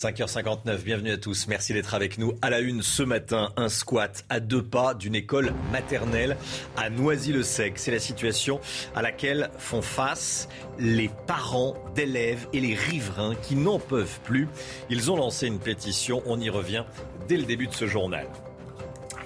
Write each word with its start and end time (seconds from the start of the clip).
5h59, 0.00 0.84
bienvenue 0.84 1.10
à 1.10 1.16
tous. 1.16 1.48
Merci 1.48 1.72
d'être 1.72 1.92
avec 1.92 2.18
nous. 2.18 2.32
À 2.40 2.50
la 2.50 2.60
une 2.60 2.82
ce 2.82 3.02
matin, 3.02 3.50
un 3.56 3.68
squat 3.68 4.24
à 4.28 4.38
deux 4.38 4.62
pas 4.62 4.94
d'une 4.94 5.16
école 5.16 5.52
maternelle 5.72 6.36
à 6.76 6.88
Noisy-le-Sec. 6.88 7.80
C'est 7.80 7.90
la 7.90 7.98
situation 7.98 8.60
à 8.94 9.02
laquelle 9.02 9.50
font 9.58 9.82
face 9.82 10.48
les 10.78 11.10
parents 11.26 11.74
d'élèves 11.96 12.46
et 12.52 12.60
les 12.60 12.76
riverains 12.76 13.34
qui 13.42 13.56
n'en 13.56 13.80
peuvent 13.80 14.20
plus. 14.22 14.46
Ils 14.88 15.10
ont 15.10 15.16
lancé 15.16 15.48
une 15.48 15.58
pétition. 15.58 16.22
On 16.26 16.38
y 16.38 16.48
revient 16.48 16.84
dès 17.26 17.36
le 17.36 17.42
début 17.42 17.66
de 17.66 17.74
ce 17.74 17.88
journal. 17.88 18.28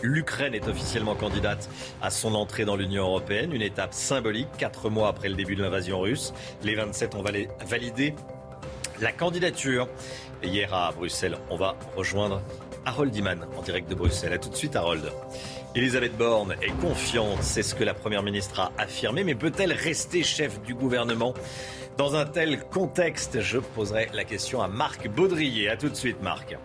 L'Ukraine 0.01 0.55
est 0.55 0.69
officiellement 0.69 1.15
candidate 1.15 1.69
à 2.01 2.09
son 2.09 2.35
entrée 2.35 2.65
dans 2.65 2.77
l'Union 2.77 3.05
européenne, 3.05 3.53
une 3.53 3.61
étape 3.61 3.93
symbolique, 3.93 4.49
quatre 4.57 4.89
mois 4.89 5.09
après 5.09 5.29
le 5.29 5.35
début 5.35 5.55
de 5.55 5.63
l'invasion 5.63 6.01
russe. 6.01 6.33
Les 6.63 6.77
27 6.77 7.15
ont 7.15 7.23
validé 7.23 8.15
la 9.03 9.13
candidature. 9.13 9.89
Hier 10.43 10.75
à 10.75 10.91
Bruxelles, 10.91 11.39
on 11.51 11.57
va 11.57 11.77
rejoindre 11.97 12.43
Harold 12.85 13.15
Iman 13.15 13.47
en 13.57 13.63
direct 13.63 13.89
de 13.89 13.95
Bruxelles. 13.95 14.33
A 14.33 14.39
tout 14.39 14.49
de 14.49 14.57
suite, 14.57 14.75
Harold. 14.75 15.13
Elisabeth 15.75 16.17
Borne 16.17 16.57
est 16.61 16.77
confiante, 16.81 17.43
c'est 17.43 17.63
ce 17.63 17.75
que 17.75 17.85
la 17.85 17.95
Première 17.95 18.23
ministre 18.23 18.61
a 18.61 18.73
affirmé, 18.77 19.23
mais 19.25 19.37
peut-elle 19.37 19.73
rester 19.73 20.23
chef 20.25 20.61
du 20.63 20.75
gouvernement? 20.75 21.33
Dans 21.97 22.17
un 22.17 22.25
tel 22.25 22.65
contexte 22.65 23.41
Je 23.41 23.59
poserai 23.59 24.09
la 24.15 24.25
question 24.25 24.63
à 24.63 24.69
Marc 24.69 25.09
Baudrier. 25.09 25.69
A 25.69 25.77
tout 25.77 25.89
de 25.89 25.95
suite, 25.95 26.21
Marc. 26.23 26.57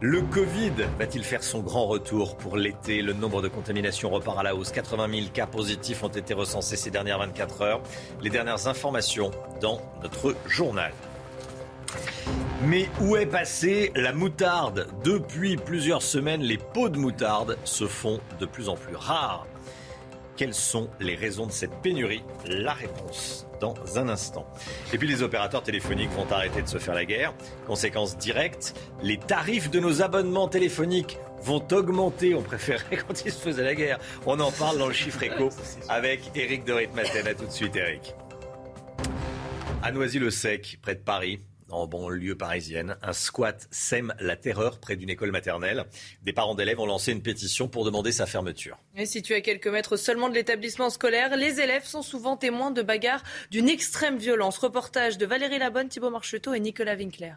Le 0.00 0.20
Covid 0.20 0.72
va-t-il 0.98 1.22
faire 1.22 1.44
son 1.44 1.60
grand 1.60 1.86
retour 1.86 2.36
pour 2.36 2.56
l'été? 2.56 3.02
Le 3.02 3.12
nombre 3.12 3.42
de 3.42 3.48
contaminations 3.48 4.10
repart 4.10 4.38
à 4.38 4.42
la 4.42 4.56
hausse. 4.56 4.72
80 4.72 5.08
000 5.08 5.26
cas 5.32 5.46
positifs 5.46 6.02
ont 6.02 6.08
été 6.08 6.34
recensés 6.34 6.76
ces 6.76 6.90
dernières 6.90 7.18
24 7.18 7.62
heures. 7.62 7.82
Les 8.20 8.30
dernières 8.30 8.66
informations 8.66 9.30
dans 9.60 9.80
notre 10.02 10.34
journal. 10.48 10.92
Mais 12.64 12.88
où 13.00 13.16
est 13.16 13.26
passée 13.26 13.92
la 13.96 14.12
moutarde 14.12 14.88
Depuis 15.04 15.56
plusieurs 15.56 16.02
semaines, 16.02 16.42
les 16.42 16.58
pots 16.58 16.88
de 16.88 16.98
moutarde 16.98 17.58
se 17.64 17.86
font 17.86 18.20
de 18.38 18.46
plus 18.46 18.68
en 18.68 18.76
plus 18.76 18.94
rares. 18.94 19.46
Quelles 20.36 20.54
sont 20.54 20.88
les 21.00 21.14
raisons 21.14 21.46
de 21.46 21.52
cette 21.52 21.74
pénurie? 21.82 22.22
La 22.46 22.72
réponse 22.72 23.46
dans 23.60 23.74
un 23.96 24.08
instant. 24.08 24.46
Et 24.92 24.98
puis 24.98 25.06
les 25.06 25.22
opérateurs 25.22 25.62
téléphoniques 25.62 26.10
vont 26.10 26.30
arrêter 26.30 26.62
de 26.62 26.68
se 26.68 26.78
faire 26.78 26.94
la 26.94 27.04
guerre. 27.04 27.32
Conséquence 27.66 28.16
directe, 28.16 28.74
les 29.02 29.18
tarifs 29.18 29.70
de 29.70 29.78
nos 29.78 30.02
abonnements 30.02 30.48
téléphoniques 30.48 31.18
vont 31.42 31.64
augmenter. 31.70 32.34
On 32.34 32.42
préférait 32.42 32.96
quand 33.06 33.24
ils 33.24 33.32
se 33.32 33.40
faisaient 33.40 33.62
la 33.62 33.74
guerre. 33.74 33.98
On 34.26 34.40
en 34.40 34.50
parle 34.50 34.78
dans 34.78 34.88
le 34.88 34.94
chiffre 34.94 35.22
éco 35.22 35.50
avec 35.88 36.30
Eric 36.34 36.64
de 36.64 36.72
Ritmaten. 36.72 37.26
A 37.26 37.34
tout 37.34 37.46
de 37.46 37.50
suite, 37.50 37.76
Eric. 37.76 38.14
À 39.82 39.92
Noisy-le-Sec, 39.92 40.78
près 40.80 40.94
de 40.94 41.00
Paris, 41.00 41.40
en 41.72 41.86
banlieue 41.86 42.36
parisienne. 42.36 42.96
Un 43.02 43.12
squat 43.12 43.66
sème 43.70 44.14
la 44.20 44.36
terreur 44.36 44.78
près 44.78 44.96
d'une 44.96 45.10
école 45.10 45.32
maternelle. 45.32 45.86
Des 46.22 46.32
parents 46.32 46.54
d'élèves 46.54 46.80
ont 46.80 46.86
lancé 46.86 47.12
une 47.12 47.22
pétition 47.22 47.68
pour 47.68 47.84
demander 47.84 48.12
sa 48.12 48.26
fermeture. 48.26 48.78
Et 48.96 49.06
situé 49.06 49.36
à 49.36 49.40
quelques 49.40 49.68
mètres 49.68 49.96
seulement 49.96 50.28
de 50.28 50.34
l'établissement 50.34 50.90
scolaire, 50.90 51.36
les 51.36 51.60
élèves 51.60 51.84
sont 51.84 52.02
souvent 52.02 52.36
témoins 52.36 52.70
de 52.70 52.82
bagarres 52.82 53.22
d'une 53.50 53.68
extrême 53.68 54.18
violence. 54.18 54.58
Reportage 54.58 55.18
de 55.18 55.26
Valérie 55.26 55.58
Labonne, 55.58 55.88
Thibault 55.88 56.10
Marcheteau 56.10 56.54
et 56.54 56.60
Nicolas 56.60 56.94
Winkler. 56.94 57.34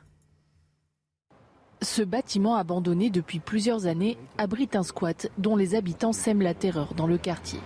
Ce 1.81 2.01
bâtiment 2.01 2.55
abandonné 2.55 3.09
depuis 3.09 3.39
plusieurs 3.39 3.85
années 3.85 4.17
abrite 4.37 4.75
un 4.75 4.83
squat 4.83 5.27
dont 5.37 5.55
les 5.55 5.75
habitants 5.75 6.13
sèment 6.13 6.41
la 6.41 6.53
terreur 6.53 6.93
dans 6.95 7.07
le 7.07 7.17
quartier. 7.17 7.59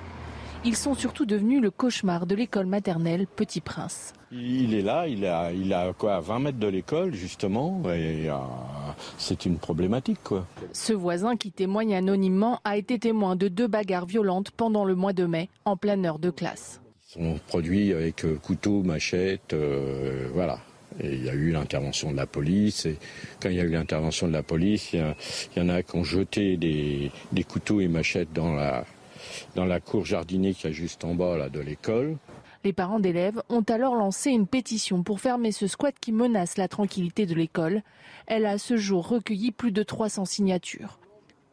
Ils 0.66 0.76
sont 0.76 0.94
surtout 0.94 1.26
devenus 1.26 1.62
le 1.62 1.72
cauchemar 1.72 2.26
de 2.26 2.36
l'école 2.36 2.66
maternelle 2.66 3.28
Petit 3.28 3.62
Prince. 3.62 4.12
Il 4.30 4.74
est 4.74 4.82
là, 4.82 5.08
il 5.08 5.26
a, 5.26 5.54
il 5.54 5.74
a 5.74 5.94
quoi, 5.94 6.18
à 6.18 6.20
20 6.20 6.40
mètres 6.40 6.60
de 6.60 6.68
l'école 6.68 7.14
justement, 7.14 7.82
et 7.86 8.30
euh, 8.30 8.36
c'est 9.18 9.46
une 9.46 9.58
problématique. 9.58 10.20
Quoi. 10.22 10.46
Ce 10.74 10.92
voisin 10.92 11.38
qui 11.38 11.54
témoigne 11.54 11.96
anonymement 11.96 12.60
a 12.66 12.76
été 12.76 13.00
témoin 13.00 13.38
de 13.38 13.48
deux 13.48 13.68
bagarres 13.68 14.06
violentes 14.06 14.52
pendant 14.52 14.84
le 14.84 14.96
mois 14.96 15.14
de 15.14 15.26
mai, 15.26 15.48
en 15.64 15.78
pleine 15.78 16.06
heure 16.06 16.20
de 16.20 16.30
classe. 16.30 16.82
Ils 17.08 17.14
sont 17.14 17.40
produits 17.48 17.94
avec 17.94 18.26
euh, 18.26 18.36
couteau, 18.36 18.84
machette, 18.84 19.54
euh, 19.54 20.28
voilà. 20.34 20.60
Et 21.00 21.14
il 21.14 21.24
y 21.24 21.30
a 21.30 21.34
eu 21.34 21.52
l'intervention 21.52 22.12
de 22.12 22.18
la 22.18 22.28
police. 22.28 22.86
Et 22.86 22.98
quand 23.40 23.48
il 23.48 23.56
y 23.56 23.62
a 23.62 23.64
eu 23.64 23.70
l'intervention 23.70 24.28
de 24.28 24.34
la 24.34 24.44
police, 24.44 24.92
il 24.92 25.00
y, 25.56 25.62
en 25.62 25.70
a 25.70 25.84
qui 25.84 25.96
ont 25.96 26.04
jeté 26.04 26.58
des, 26.58 27.12
des 27.32 27.44
couteaux 27.46 27.80
et 27.80 27.88
machettes 27.88 28.34
dans 28.34 28.54
la, 28.54 28.84
dans 29.56 29.66
la 29.66 29.80
cour 29.80 30.06
jardinier 30.06 30.54
qui 30.54 30.68
est 30.68 30.74
juste 30.74 31.04
en 31.06 31.16
bas 31.16 31.38
là, 31.38 31.50
de 31.50 31.60
l'école. 31.60 32.18
Les 32.64 32.74
parents 32.74 33.00
d'élèves 33.00 33.42
ont 33.50 33.62
alors 33.62 33.96
lancé 33.96 34.32
une 34.32 34.48
pétition 34.48 35.02
pour 35.04 35.22
fermer 35.22 35.54
ce 35.54 35.68
squat 35.68 35.96
qui 36.00 36.12
menace 36.12 36.58
la 36.58 36.68
tranquillité 36.68 37.26
de 37.26 37.34
l'école. 37.34 37.84
Elle 38.28 38.46
a 38.46 38.52
à 38.52 38.58
ce 38.58 38.76
jour 38.76 39.08
recueilli 39.08 39.52
plus 39.52 39.72
de 39.72 39.82
300 39.82 40.26
signatures. 40.26 41.00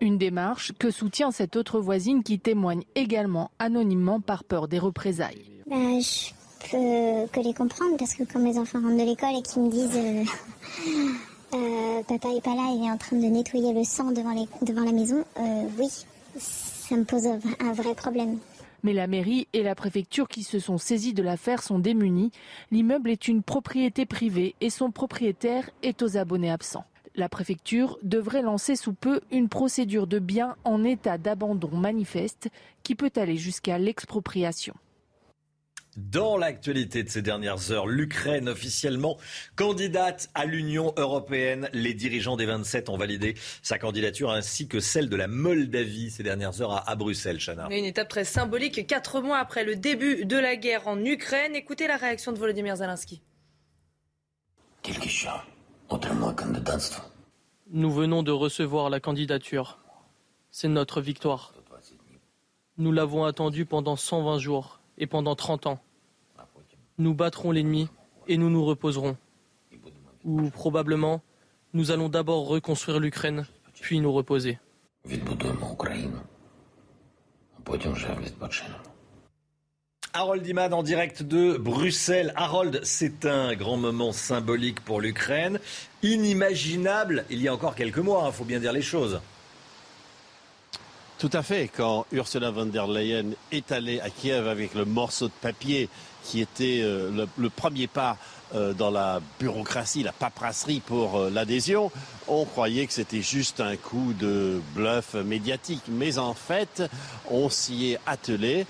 Une 0.01 0.19
démarche 0.19 0.73
que 0.79 0.91
soutient 0.91 1.31
cette 1.31 1.57
autre 1.57 1.81
voisine 1.81 2.23
qui 2.23 2.39
témoigne 2.39 2.83
également 2.97 3.51
anonymement 3.59 4.21
par 4.21 4.45
peur 4.45 4.69
des 4.69 4.79
représailles. 4.79 5.51
Bah, 5.67 5.77
je 6.01 6.33
peux 6.71 7.29
que 7.33 7.41
les 7.41 7.55
comprendre 7.55 7.97
parce 7.97 8.15
que 8.15 8.25
quand 8.25 8.41
mes 8.41 8.59
enfants 8.59 8.81
rentrent 8.81 8.97
de 8.97 9.09
l'école 9.09 9.37
et 9.39 9.43
qu'ils 9.43 9.63
me 9.63 9.71
disent 9.71 9.97
euh, 9.97 10.25
euh, 11.55 12.03
papa 12.03 12.29
est 12.35 12.43
pas 12.43 12.55
là, 12.55 12.73
il 12.75 12.85
est 12.85 12.91
en 12.91 12.99
train 12.99 13.17
de 13.17 13.27
nettoyer 13.27 13.73
le 13.73 13.85
sang 13.85 14.11
devant, 14.11 14.33
les, 14.33 14.47
devant 14.67 14.85
la 14.85 14.93
maison, 14.93 15.25
euh, 15.39 15.69
oui, 15.79 15.89
ça 16.89 16.97
me 16.97 17.05
pose 17.05 17.27
un 17.27 17.73
vrai 17.73 17.95
problème. 17.95 18.39
Mais 18.83 18.93
la 18.93 19.07
mairie 19.09 19.49
et 19.53 19.63
la 19.63 19.75
préfecture 19.75 20.29
qui 20.29 20.45
se 20.45 20.61
sont 20.61 20.79
saisis 20.79 21.15
de 21.15 21.23
l'affaire 21.23 21.63
sont 21.63 21.81
démunis. 21.81 22.31
L'immeuble 22.71 23.11
est 23.11 23.27
une 23.27 23.43
propriété 23.43 24.07
privée 24.07 24.55
et 24.61 24.71
son 24.71 24.93
propriétaire 24.93 25.69
est 25.83 26.03
aux 26.03 26.17
abonnés 26.17 26.51
absents. 26.51 26.85
La 27.17 27.29
préfecture 27.29 27.99
devrait 28.03 28.43
lancer 28.43 28.77
sous 28.77 28.93
peu 28.93 29.23
une 29.33 29.49
procédure 29.49 30.07
de 30.07 30.19
biens 30.19 30.55
en 30.65 30.85
état 30.85 31.19
d'abandon 31.19 31.75
manifeste 31.75 32.49
qui 32.83 32.95
peut 32.95 33.13
aller 33.17 33.37
jusqu'à 33.37 33.79
l'expropriation. 33.79 34.75
Dans 35.97 36.37
l'actualité 36.37 37.03
de 37.03 37.09
ces 37.09 37.23
dernières 37.23 37.71
heures, 37.73 37.87
l'Ukraine 37.87 38.51
officiellement 38.51 39.17
candidate 39.55 40.29
à 40.35 40.45
l'Union 40.45 40.93
européenne. 40.99 41.71
Les 41.73 41.95
dirigeants 41.95 42.37
des 42.37 42.45
27 42.45 42.91
ont 42.91 42.99
validé 42.99 43.35
sa 43.63 43.79
candidature 43.79 44.31
ainsi 44.31 44.69
que 44.69 44.79
celle 44.79 45.09
de 45.09 45.17
la 45.17 45.27
Moldavie 45.27 46.11
ces 46.11 46.23
dernières 46.23 46.61
heures 46.61 46.87
à, 46.87 46.97
Bruxelles, 46.97 47.41
Chana. 47.41 47.69
Une 47.71 47.87
étape 47.87 48.09
très 48.09 48.27
symbolique, 48.27 48.87
quatre 48.87 49.23
mois 49.23 49.39
après 49.39 49.65
le 49.65 49.75
début 49.75 50.27
de 50.27 50.37
la 50.37 50.57
guerre 50.57 50.87
en 50.87 51.03
Ukraine. 51.03 51.55
Écoutez 51.55 51.87
la 51.87 51.97
réaction 51.97 52.33
de 52.33 52.39
Volodymyr 52.39 52.77
Zelensky. 52.77 53.23
Nous 57.71 57.91
venons 57.91 58.23
de 58.23 58.33
recevoir 58.33 58.91
la 58.91 59.01
candidature. 59.01 59.79
C'est 60.51 60.69
notre 60.69 61.01
victoire. 61.01 61.55
Nous 62.77 62.93
l'avons 62.93 63.25
attendue 63.25 63.65
pendant 63.65 63.97
120 63.97 64.39
jours 64.39 64.81
et 64.99 65.07
pendant 65.07 65.35
30 65.35 65.67
ans. 65.67 65.81
Nous 66.99 67.15
battrons 67.15 67.51
l'ennemi 67.51 67.89
et 68.27 68.39
nous 68.39 68.51
nous 68.51 68.65
reposerons. 68.65 69.17
Ou 70.25 70.51
probablement, 70.51 71.23
nous 71.73 71.91
allons 71.91 72.09
d'abord 72.09 72.49
reconstruire 72.49 73.01
l'Ukraine, 73.01 73.47
puis 73.81 74.01
nous 74.01 74.13
reposer. 74.13 74.59
Harold 80.15 80.47
Iman 80.47 80.73
en 80.73 80.83
direct 80.83 81.23
de 81.23 81.59
Bruxelles. 81.59 82.33
Harold, 82.37 82.81
c'est 82.83 83.27
un 83.27 83.55
grand 83.55 83.77
moment 83.77 84.13
symbolique 84.13 84.81
pour 84.81 85.03
l'Ukraine, 85.03 85.61
inimaginable 86.03 87.27
il 87.29 87.43
y 87.43 87.49
a 87.49 87.55
encore 87.55 87.75
quelques 87.75 87.99
mois, 87.99 88.23
il 88.25 88.29
hein, 88.29 88.33
faut 88.33 88.45
bien 88.45 88.59
dire 88.59 88.73
les 88.73 88.81
choses. 88.83 89.21
Tout 91.19 91.31
à 91.33 91.43
fait. 91.43 91.71
Quand 91.75 92.05
Ursula 92.13 92.51
von 92.51 92.67
der 92.67 92.87
Leyen 92.87 93.31
est 93.51 93.73
allée 93.73 94.01
à 94.01 94.11
Kiev 94.11 94.47
avec 94.47 94.75
le 94.75 94.85
morceau 94.85 95.29
de 95.29 95.33
papier 95.41 95.89
qui 96.23 96.43
était 96.43 96.81
euh, 96.83 97.27
le, 97.39 97.49
premier 97.49 97.87
pas 97.87 98.19
euh, 98.55 98.75
dans 98.75 98.91
la 98.91 99.21
bureaucratie, 99.41 100.03
la 100.03 100.13
paperasserie 100.13 100.83
pour 100.85 101.17
euh, 101.17 101.31
l'adhésion, 101.31 101.91
on 102.29 102.45
croyait 102.45 102.87
que 102.87 102.93
c'était 102.93 103.23
juste 103.23 103.61
un 103.61 103.77
coup 103.77 104.13
de 104.13 104.61
bluff 104.75 105.15
médiatique. 105.15 105.85
Mais 105.89 106.19
en 106.19 106.35
fait, 106.35 106.83
on 107.31 107.49
s'y 107.49 107.93
est 107.93 107.99
attelé, 108.05 108.67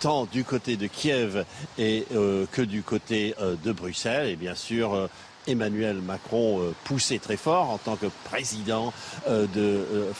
tant 0.00 0.24
du 0.24 0.44
côté 0.44 0.76
de 0.76 0.86
Kiev 0.86 1.44
que 1.76 2.62
du 2.62 2.82
côté 2.82 3.34
de 3.64 3.72
Bruxelles. 3.72 4.28
Et 4.28 4.36
bien 4.36 4.54
sûr, 4.54 5.08
Emmanuel 5.46 6.00
Macron 6.00 6.60
euh, 6.60 6.74
poussait 6.84 7.18
très 7.18 7.36
fort 7.36 7.70
en 7.70 7.78
tant 7.78 7.96
que 7.96 8.06
président 8.24 8.92
euh, 9.28 9.46
de, 9.46 9.86
euh, 9.92 10.12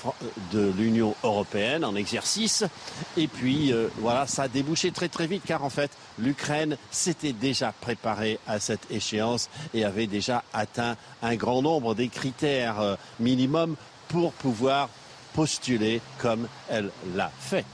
de 0.53 0.73
l'Union 0.77 1.15
européenne 1.25 1.85
en 1.85 1.97
exercice. 1.97 2.65
Et 3.17 3.29
puis 3.29 3.73
voilà, 3.99 4.27
ça 4.27 4.45
a 4.45 4.49
débouché 4.49 4.91
très 4.91 5.09
très 5.09 5.27
vite 5.27 5.43
car 5.47 5.65
en 5.65 5.71
fait 5.71 5.91
l'Ukraine 6.19 6.77
s'était 6.91 7.33
déjà 7.33 7.73
préparée 7.73 8.39
à 8.47 8.61
cette 8.61 8.91
échéance 8.91 9.49
et 9.75 9.85
avait 9.85 10.07
déjà 10.07 10.45
atteint 10.53 10.97
un 11.23 11.35
grand 11.37 11.63
nombre 11.63 11.95
des 11.95 12.09
critères 12.09 12.97
minimums 13.21 13.77
pour 14.09 14.33
pouvoir 14.33 14.89
postuler 15.35 16.01
comme 16.19 16.49
elle 16.69 16.91
l'a 17.15 17.31
fait. 17.39 17.65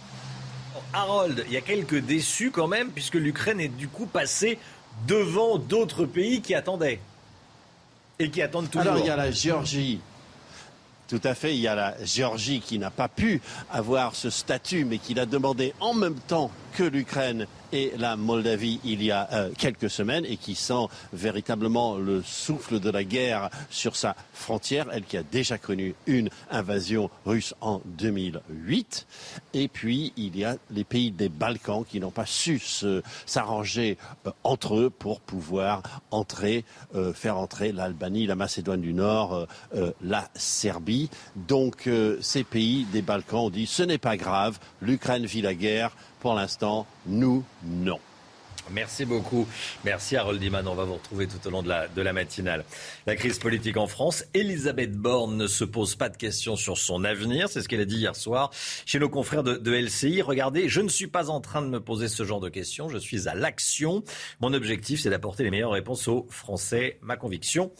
Harold, 0.92 1.44
il 1.46 1.52
y 1.52 1.56
a 1.56 1.60
quelques 1.60 2.00
déçus 2.00 2.50
quand 2.50 2.68
même, 2.68 2.90
puisque 2.90 3.14
l'Ukraine 3.14 3.60
est 3.60 3.68
du 3.68 3.88
coup 3.88 4.06
passée 4.06 4.58
devant 5.06 5.58
d'autres 5.58 6.04
pays 6.04 6.42
qui 6.42 6.54
attendaient. 6.54 7.00
Et 8.22 8.30
qui 8.30 8.40
attendent 8.40 8.70
toujours. 8.70 8.92
Alors 8.92 8.98
il 9.00 9.06
y 9.06 9.10
a 9.10 9.16
la 9.16 9.32
Géorgie. 9.32 9.98
Tout 11.08 11.20
à 11.24 11.34
fait, 11.34 11.54
il 11.54 11.60
y 11.60 11.66
a 11.66 11.74
la 11.74 12.04
Géorgie 12.04 12.60
qui 12.60 12.78
n'a 12.78 12.90
pas 12.90 13.08
pu 13.08 13.42
avoir 13.70 14.14
ce 14.14 14.30
statut, 14.30 14.84
mais 14.84 14.98
qui 14.98 15.12
l'a 15.12 15.26
demandé 15.26 15.74
en 15.80 15.92
même 15.92 16.14
temps 16.14 16.52
que 16.74 16.84
l'Ukraine 16.84 17.46
et 17.72 17.92
la 17.96 18.16
Moldavie 18.16 18.80
il 18.84 19.02
y 19.02 19.10
a 19.10 19.28
euh, 19.32 19.50
quelques 19.56 19.90
semaines 19.90 20.24
et 20.26 20.36
qui 20.36 20.54
sent 20.54 20.86
véritablement 21.12 21.96
le 21.96 22.22
souffle 22.22 22.80
de 22.80 22.90
la 22.90 23.04
guerre 23.04 23.50
sur 23.70 23.96
sa 23.96 24.14
frontière, 24.34 24.86
elle 24.92 25.04
qui 25.04 25.16
a 25.16 25.22
déjà 25.22 25.58
connu 25.58 25.94
une 26.06 26.28
invasion 26.50 27.10
russe 27.24 27.54
en 27.60 27.80
2008. 27.84 29.06
Et 29.54 29.68
puis 29.68 30.12
il 30.16 30.36
y 30.36 30.44
a 30.44 30.56
les 30.70 30.84
pays 30.84 31.10
des 31.10 31.28
Balkans 31.28 31.84
qui 31.88 32.00
n'ont 32.00 32.10
pas 32.10 32.26
su 32.26 32.60
s'arranger 33.26 33.96
euh, 34.26 34.30
entre 34.44 34.76
eux 34.76 34.90
pour 34.90 35.20
pouvoir 35.20 35.82
entrer, 36.10 36.64
euh, 36.94 37.12
faire 37.12 37.38
entrer 37.38 37.72
l'Albanie, 37.72 38.26
la 38.26 38.36
Macédoine 38.36 38.80
du 38.80 38.92
Nord, 38.92 39.46
la 40.02 40.28
Serbie. 40.34 41.08
Donc 41.36 41.88
ces 42.20 42.44
pays 42.44 42.84
des 42.92 43.02
Balkans 43.02 43.46
ont 43.46 43.50
dit 43.50 43.66
ce 43.66 43.82
n'est 43.82 43.98
pas 43.98 44.16
grave, 44.16 44.58
l'Ukraine 44.80 45.24
vit 45.26 45.42
la 45.42 45.54
guerre 45.54 45.92
pour 46.22 46.34
l'instant, 46.34 46.86
nous, 47.04 47.44
non. 47.64 47.98
Merci 48.70 49.04
beaucoup. 49.04 49.48
Merci 49.84 50.16
Harold 50.16 50.38
Diman. 50.38 50.68
On 50.68 50.76
va 50.76 50.84
vous 50.84 50.94
retrouver 50.94 51.26
tout 51.26 51.44
au 51.44 51.50
long 51.50 51.64
de 51.64 51.68
la, 51.68 51.88
la 51.96 52.12
matinale. 52.12 52.64
La 53.06 53.16
crise 53.16 53.40
politique 53.40 53.76
en 53.76 53.88
France, 53.88 54.24
Elisabeth 54.32 54.92
Borne 54.92 55.36
ne 55.36 55.48
se 55.48 55.64
pose 55.64 55.96
pas 55.96 56.08
de 56.08 56.16
questions 56.16 56.54
sur 56.54 56.78
son 56.78 57.02
avenir. 57.02 57.48
C'est 57.48 57.60
ce 57.60 57.68
qu'elle 57.68 57.80
a 57.80 57.84
dit 57.84 57.96
hier 57.96 58.14
soir 58.14 58.52
chez 58.86 59.00
nos 59.00 59.08
confrères 59.08 59.42
de 59.42 59.72
LCI. 59.72 60.22
Regardez, 60.22 60.68
je 60.68 60.80
ne 60.80 60.88
suis 60.88 61.08
pas 61.08 61.28
en 61.28 61.40
train 61.40 61.60
de 61.60 61.66
me 61.66 61.80
poser 61.80 62.06
ce 62.06 62.22
genre 62.22 62.38
de 62.38 62.48
questions. 62.48 62.88
Je 62.88 62.98
suis 62.98 63.28
à 63.28 63.34
l'action. 63.34 64.04
Mon 64.40 64.54
objectif, 64.54 65.00
c'est 65.00 65.10
d'apporter 65.10 65.42
les 65.42 65.50
meilleures 65.50 65.72
réponses 65.72 66.06
aux 66.06 66.28
Français. 66.30 67.00
Ma 67.02 67.16
conviction, 67.16 67.72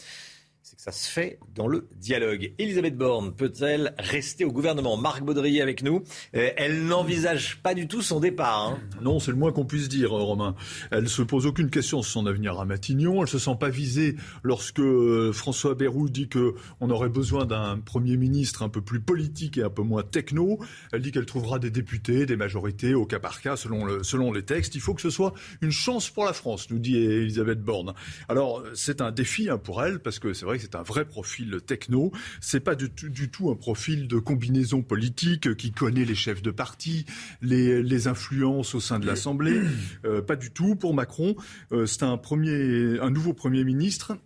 c'est 0.62 0.76
que 0.76 0.82
ça 0.82 0.92
se 0.92 1.10
fait 1.10 1.40
dans 1.56 1.66
le 1.66 1.88
dialogue. 1.96 2.52
Elisabeth 2.58 2.96
Borne 2.96 3.34
peut-elle 3.34 3.94
rester 3.98 4.44
au 4.44 4.52
gouvernement? 4.52 4.96
Marc 4.96 5.24
Baudrier 5.24 5.60
avec 5.60 5.82
nous. 5.82 6.04
Euh, 6.36 6.50
elle 6.56 6.84
n'envisage 6.84 7.58
pas 7.62 7.74
du 7.74 7.88
tout 7.88 8.00
son 8.00 8.20
départ. 8.20 8.68
Hein. 8.68 8.78
Non, 9.00 9.18
c'est 9.18 9.32
le 9.32 9.36
moins 9.36 9.50
qu'on 9.50 9.64
puisse 9.64 9.88
dire, 9.88 10.16
euh, 10.16 10.22
Romain. 10.22 10.54
Elle 10.92 11.08
se 11.08 11.22
pose 11.22 11.46
aucune 11.46 11.68
question 11.68 12.00
sur 12.02 12.12
son 12.12 12.26
avenir 12.26 12.60
à 12.60 12.64
Matignon. 12.64 13.22
Elle 13.22 13.28
se 13.28 13.40
sent 13.40 13.56
pas 13.58 13.70
visée 13.70 14.14
lorsque 14.44 14.78
euh, 14.78 15.32
François 15.32 15.74
Bayrou 15.74 16.08
dit 16.08 16.28
que 16.28 16.54
on 16.80 16.90
aurait 16.90 17.08
besoin 17.08 17.44
d'un 17.44 17.80
premier 17.80 18.16
ministre 18.16 18.62
un 18.62 18.68
peu 18.68 18.82
plus 18.82 19.00
politique 19.00 19.58
et 19.58 19.62
un 19.64 19.70
peu 19.70 19.82
moins 19.82 20.04
techno. 20.04 20.60
Elle 20.92 21.02
dit 21.02 21.10
qu'elle 21.10 21.26
trouvera 21.26 21.58
des 21.58 21.70
députés, 21.70 22.24
des 22.24 22.36
majorités 22.36 22.94
au 22.94 23.04
cas 23.04 23.18
par 23.18 23.40
cas 23.40 23.56
selon, 23.56 24.04
selon 24.04 24.32
les 24.32 24.44
textes. 24.44 24.76
Il 24.76 24.80
faut 24.80 24.94
que 24.94 25.02
ce 25.02 25.10
soit 25.10 25.34
une 25.60 25.72
chance 25.72 26.08
pour 26.08 26.24
la 26.24 26.32
France, 26.32 26.70
nous 26.70 26.78
dit 26.78 26.98
Elisabeth 26.98 27.60
Borne. 27.62 27.94
Alors 28.28 28.62
c'est 28.74 29.00
un 29.00 29.10
défi 29.10 29.50
hein, 29.50 29.58
pour 29.58 29.82
elle 29.82 29.98
parce 29.98 30.20
que 30.20 30.32
c'est 30.32 30.44
vrai 30.44 30.51
c'est 30.60 30.74
un 30.74 30.82
vrai 30.82 31.04
profil 31.04 31.60
techno. 31.66 32.12
C'est 32.40 32.60
pas 32.60 32.74
du 32.74 32.90
tout, 32.90 33.50
un 33.50 33.56
profil 33.56 34.08
de 34.08 34.18
combinaison 34.18 34.82
politique 34.82 35.54
qui 35.56 35.72
connaît 35.72 36.04
les 36.04 36.14
chefs 36.14 36.42
de 36.42 36.50
parti, 36.50 37.06
les, 37.40 38.02
influences 38.06 38.74
au 38.74 38.80
sein 38.80 38.98
de 38.98 39.06
l'Assemblée. 39.06 39.60
Euh, 40.04 40.22
pas 40.22 40.34
du 40.34 40.50
tout. 40.50 40.74
Pour 40.74 40.94
Macron, 40.94 41.36
euh, 41.70 41.86
c'est 41.86 42.02
un 42.02 43.10
nouveau 43.10 43.32
premier 43.32 43.62
ministre 43.64 44.16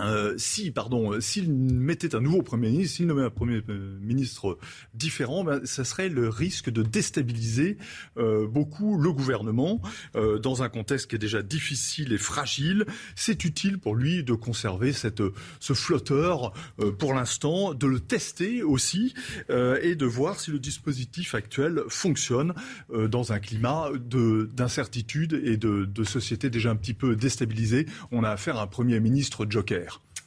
euh, 0.00 0.34
si, 0.38 0.72
pardon, 0.72 1.12
euh, 1.12 1.20
s'il 1.20 1.52
mettait 1.52 2.16
un 2.16 2.20
nouveau 2.20 2.42
Premier 2.42 2.70
ministre, 2.70 2.96
s'il 2.96 3.06
nommait 3.06 3.22
un 3.22 3.30
Premier 3.30 3.62
euh, 3.68 3.98
ministre 4.00 4.58
différent, 4.92 5.44
ben, 5.44 5.64
ça 5.64 5.84
serait 5.84 6.08
le 6.08 6.28
risque 6.28 6.68
de 6.68 6.82
déstabiliser 6.82 7.78
euh, 8.16 8.48
beaucoup 8.48 8.98
le 8.98 9.12
gouvernement 9.12 9.80
euh, 10.16 10.40
dans 10.40 10.64
un 10.64 10.68
contexte 10.68 11.08
qui 11.08 11.16
est 11.16 11.20
déjà 11.20 11.42
difficile 11.42 12.12
et 12.12 12.18
fragile. 12.18 12.86
C'est 13.14 13.44
utile 13.44 13.78
pour 13.78 13.94
lui 13.94 14.24
de 14.24 14.32
conserver 14.32 14.92
cette, 14.92 15.22
ce 15.60 15.72
flotteur 15.74 16.52
pour 16.98 17.14
l'instant, 17.14 17.74
de 17.74 17.86
le 17.86 18.00
tester 18.00 18.62
aussi 18.62 19.14
et 19.48 19.94
de 19.94 20.06
voir 20.06 20.40
si 20.40 20.50
le 20.50 20.58
dispositif 20.58 21.34
actuel 21.34 21.82
fonctionne 21.88 22.54
dans 22.92 23.32
un 23.32 23.38
climat 23.38 23.90
d'incertitude 23.94 25.40
et 25.44 25.56
de, 25.56 25.84
de 25.84 26.04
société 26.04 26.50
déjà 26.50 26.70
un 26.70 26.76
petit 26.76 26.94
peu 26.94 27.16
déstabilisée. 27.16 27.86
On 28.10 28.24
a 28.24 28.30
affaire 28.30 28.56
à 28.58 28.62
un 28.62 28.66
Premier 28.66 29.00
ministre 29.00 29.46
joker. 29.48 29.83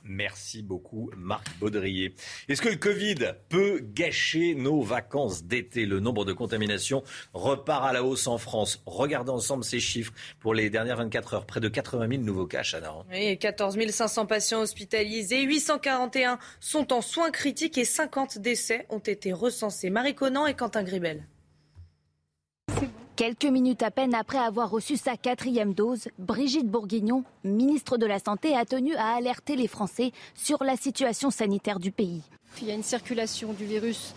Merci 0.08 0.64
beaucoup, 0.64 1.10
Marc 1.18 1.48
Baudrier. 1.60 2.16
Est-ce 2.48 2.62
que 2.62 2.70
le 2.70 2.76
Covid 2.76 3.34
peut 3.50 3.82
gâcher 3.82 4.56
nos 4.56 4.82
vacances 4.82 5.44
d'été? 5.44 5.86
Le 5.86 6.00
nombre 6.00 6.26
de 6.26 6.34
contaminations 6.34 7.04
repart 7.34 7.86
à 7.86 7.94
la 7.94 8.04
hausse 8.04 8.28
en 8.28 8.38
France. 8.38 8.82
Regardons 8.86 9.36
ensemble 9.36 9.64
ces 9.64 9.80
chiffres 9.80 10.14
pour 10.40 10.54
les 10.54 10.70
dernières 10.70 10.98
24 10.98 11.34
heures. 11.34 11.46
Près 11.46 11.60
de 11.60 11.70
80 11.70 12.08
000 12.10 12.24
nouveaux 12.24 12.48
cas, 12.48 12.64
Chana. 12.64 12.94
Oui, 13.12 13.38
14 13.38 13.78
500 13.90 14.26
patients 14.26 14.62
hospitalisés, 14.62 15.44
841 15.44 16.40
sont 16.60 16.94
en 16.94 17.02
soins 17.02 17.32
critiques 17.32 17.78
et 17.78 17.86
50 17.86 18.40
décès 18.40 18.86
ont 18.90 19.00
été 19.00 19.34
recensés. 19.34 19.90
Marie 19.90 20.16
Conan 20.16 20.46
et 20.48 20.54
Quentin 20.54 20.84
Gribel. 20.84 21.26
Quelques 23.18 23.46
minutes 23.46 23.82
à 23.82 23.90
peine 23.90 24.14
après 24.14 24.38
avoir 24.38 24.70
reçu 24.70 24.96
sa 24.96 25.18
quatrième 25.18 25.74
dose, 25.74 26.08
Brigitte 26.20 26.70
Bourguignon, 26.70 27.24
ministre 27.44 27.98
de 27.98 28.06
la 28.06 28.20
Santé, 28.20 28.56
a 28.56 28.64
tenu 28.64 28.94
à 28.94 29.16
alerter 29.16 29.56
les 29.56 29.68
Français 29.68 30.12
sur 30.36 30.64
la 30.64 30.78
situation 30.78 31.32
sanitaire 31.32 31.80
du 31.80 31.92
pays. 31.92 32.22
Il 32.62 32.68
y 32.68 32.72
a 32.72 32.76
une 32.76 32.84
circulation 32.84 33.54
du 33.54 33.66
virus 33.66 34.14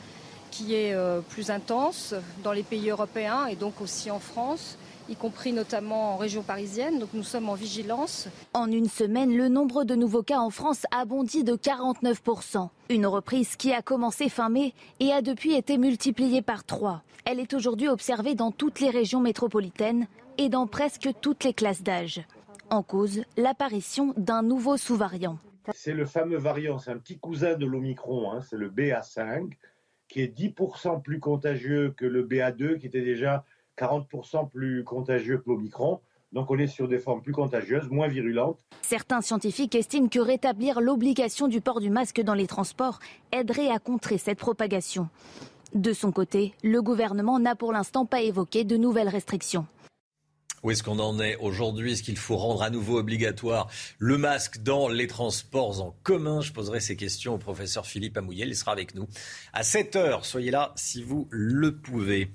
qui 0.51 0.75
est 0.75 0.93
euh, 0.93 1.23
plus 1.23 1.51
intense 1.51 2.15
dans 2.45 2.53
les 2.53 2.63
pays 2.63 2.91
européens 2.91 3.47
et 3.47 3.57
donc 3.57 3.81
aussi 3.81 4.11
en 4.11 4.19
France 4.19 4.77
y 5.11 5.17
compris 5.17 5.53
notamment 5.53 6.15
en 6.15 6.17
région 6.17 6.43
parisienne. 6.43 6.99
Donc 6.99 7.11
nous 7.13 7.23
sommes 7.23 7.49
en 7.49 7.55
vigilance. 7.55 8.29
En 8.55 8.71
une 8.71 8.89
semaine, 8.89 9.37
le 9.37 9.49
nombre 9.49 9.85
de 9.85 9.95
nouveaux 9.95 10.23
cas 10.23 10.39
en 10.39 10.51
France 10.51 10.87
a 10.93 11.05
bondi 11.05 11.45
de 11.45 11.55
49%. 11.55 12.69
Une 12.89 13.07
reprise 13.07 13.57
qui 13.57 13.73
a 13.73 13.83
commencé 13.83 14.29
fin 14.29 14.49
mai 14.49 14.73
et 15.01 15.13
a 15.13 15.21
depuis 15.21 15.55
été 15.55 15.79
multipliée 15.79 16.43
par 16.43 16.65
trois. 16.65 17.03
Elle 17.25 17.41
est 17.41 17.55
aujourd'hui 17.55 17.89
observée 17.89 18.35
dans 18.35 18.53
toutes 18.53 18.81
les 18.81 18.91
régions 18.91 19.21
métropolitaines 19.21 20.07
et 20.39 20.49
dans 20.49 20.67
presque 20.67 21.11
toutes 21.21 21.45
les 21.45 21.53
classes 21.53 21.83
d'âge. 21.83 22.23
En 22.71 22.83
cause, 22.83 23.23
l'apparition 23.37 24.15
d'un 24.17 24.43
nouveau 24.43 24.77
sous-variant. 24.77 25.39
C'est 25.75 25.93
le 25.93 26.07
fameux 26.07 26.39
variant, 26.39 26.79
c'est 26.79 26.91
un 26.91 26.99
petit 26.99 27.19
cousin 27.19 27.57
de 27.57 27.67
l'Omicron, 27.67 28.33
hein, 28.33 28.41
c'est 28.41 28.57
le 28.57 28.71
BA5, 28.71 29.51
qui 30.09 30.23
est 30.23 30.37
10% 30.37 31.03
plus 31.03 31.21
contagieux 31.21 31.93
que 31.97 32.07
le 32.07 32.27
BA2, 32.27 32.79
qui 32.79 32.87
était 32.87 33.03
déjà 33.03 33.45
40% 33.81 34.51
plus 34.51 34.85
contagieux 34.85 35.39
que 35.39 35.49
l'Omicron. 35.49 36.01
Donc 36.33 36.51
on 36.51 36.59
est 36.59 36.69
sur 36.69 36.87
des 36.87 36.99
formes 36.99 37.23
plus 37.23 37.33
contagieuses, 37.33 37.89
moins 37.91 38.07
virulentes. 38.07 38.61
Certains 38.83 39.21
scientifiques 39.21 39.75
estiment 39.75 40.09
que 40.09 40.21
rétablir 40.21 40.81
l'obligation 40.81 41.49
du 41.49 41.61
port 41.61 41.81
du 41.81 41.91
masque 41.91 42.21
dans 42.21 42.35
les 42.35 42.47
transports 42.47 43.01
aiderait 43.33 43.71
à 43.71 43.79
contrer 43.79 44.19
cette 44.19 44.39
propagation. 44.39 45.09
De 45.75 45.93
son 45.93 46.13
côté, 46.13 46.55
le 46.63 46.83
gouvernement 46.83 47.39
n'a 47.39 47.57
pour 47.57 47.73
l'instant 47.73 48.07
pas 48.07 48.21
évoqué 48.21 48.65
de 48.65 48.77
nouvelles 48.77 49.09
restrictions. 49.09 49.67
Où 50.63 50.71
est-ce 50.71 50.83
qu'on 50.83 50.99
en 50.99 51.19
est 51.21 51.37
aujourd'hui? 51.37 51.93
Est-ce 51.93 52.03
qu'il 52.03 52.19
faut 52.19 52.37
rendre 52.37 52.63
à 52.63 52.69
nouveau 52.69 52.99
obligatoire 52.99 53.71
le 53.99 54.19
masque 54.19 54.63
dans 54.63 54.89
les 54.89 55.07
transports 55.07 55.81
en 55.81 55.97
commun? 56.03 56.43
Je 56.43 56.53
poserai 56.53 56.81
ces 56.81 56.97
questions 56.97 57.35
au 57.35 57.39
professeur 57.39 57.87
Philippe 57.87 58.19
Amouyel. 58.19 58.49
Il 58.49 58.57
sera 58.57 58.73
avec 58.73 58.95
nous 58.95 59.09
à 59.55 59.63
7 59.63 59.97
heures. 59.97 60.27
Soyez 60.27 60.51
là 60.51 60.73
si 60.77 61.03
vous 61.03 61.29
le 61.31 61.79
pouvez. 61.79 62.31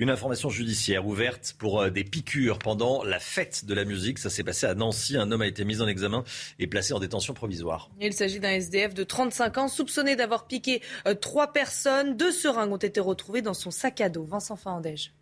Une 0.00 0.10
information 0.10 0.48
judiciaire 0.48 1.04
ouverte 1.08 1.56
pour 1.58 1.80
euh, 1.80 1.90
des 1.90 2.04
piqûres 2.04 2.60
pendant 2.60 3.02
la 3.02 3.18
fête 3.18 3.64
de 3.64 3.74
la 3.74 3.84
musique. 3.84 4.20
Ça 4.20 4.30
s'est 4.30 4.44
passé 4.44 4.66
à 4.66 4.74
Nancy. 4.74 5.16
Un 5.16 5.32
homme 5.32 5.42
a 5.42 5.46
été 5.48 5.64
mis 5.64 5.80
en 5.80 5.88
examen 5.88 6.22
et 6.60 6.68
placé 6.68 6.92
en 6.94 7.00
détention 7.00 7.34
provisoire. 7.34 7.90
Il 8.00 8.12
s'agit 8.12 8.38
d'un 8.38 8.50
SDF 8.50 8.94
de 8.94 9.02
35 9.02 9.58
ans 9.58 9.66
soupçonné 9.66 10.14
d'avoir 10.14 10.46
piqué 10.46 10.82
euh, 11.08 11.14
trois 11.14 11.52
personnes. 11.52 12.16
Deux 12.16 12.30
seringues 12.30 12.72
ont 12.72 12.76
été 12.76 13.00
retrouvées 13.00 13.42
dans 13.42 13.54
son 13.54 13.72
sac 13.72 14.00
à 14.00 14.08
dos. 14.08 14.22
Vincent 14.22 14.54
Fahandège. 14.54 15.12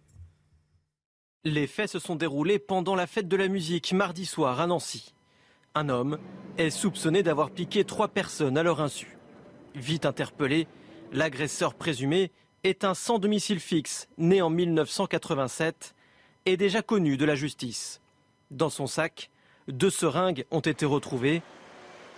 Les 1.44 1.66
faits 1.66 1.90
se 1.90 1.98
sont 1.98 2.16
déroulés 2.16 2.58
pendant 2.58 2.94
la 2.94 3.06
fête 3.06 3.28
de 3.28 3.36
la 3.36 3.48
musique 3.48 3.94
mardi 3.94 4.26
soir 4.26 4.60
à 4.60 4.66
Nancy. 4.66 5.14
Un 5.74 5.88
homme 5.88 6.18
est 6.58 6.70
soupçonné 6.70 7.22
d'avoir 7.22 7.50
piqué 7.50 7.84
trois 7.84 8.08
personnes 8.08 8.58
à 8.58 8.62
leur 8.62 8.82
insu. 8.82 9.16
Vite 9.74 10.04
interpellé, 10.04 10.66
l'agresseur 11.12 11.74
présumé 11.74 12.30
est 12.66 12.84
un 12.84 12.94
sans 12.94 13.18
domicile 13.18 13.60
fixe, 13.60 14.08
né 14.18 14.42
en 14.42 14.50
1987 14.50 15.94
et 16.46 16.56
déjà 16.56 16.82
connu 16.82 17.16
de 17.16 17.24
la 17.24 17.36
justice. 17.36 18.00
Dans 18.50 18.70
son 18.70 18.86
sac, 18.86 19.30
deux 19.68 19.90
seringues 19.90 20.44
ont 20.50 20.60
été 20.60 20.84
retrouvées 20.84 21.42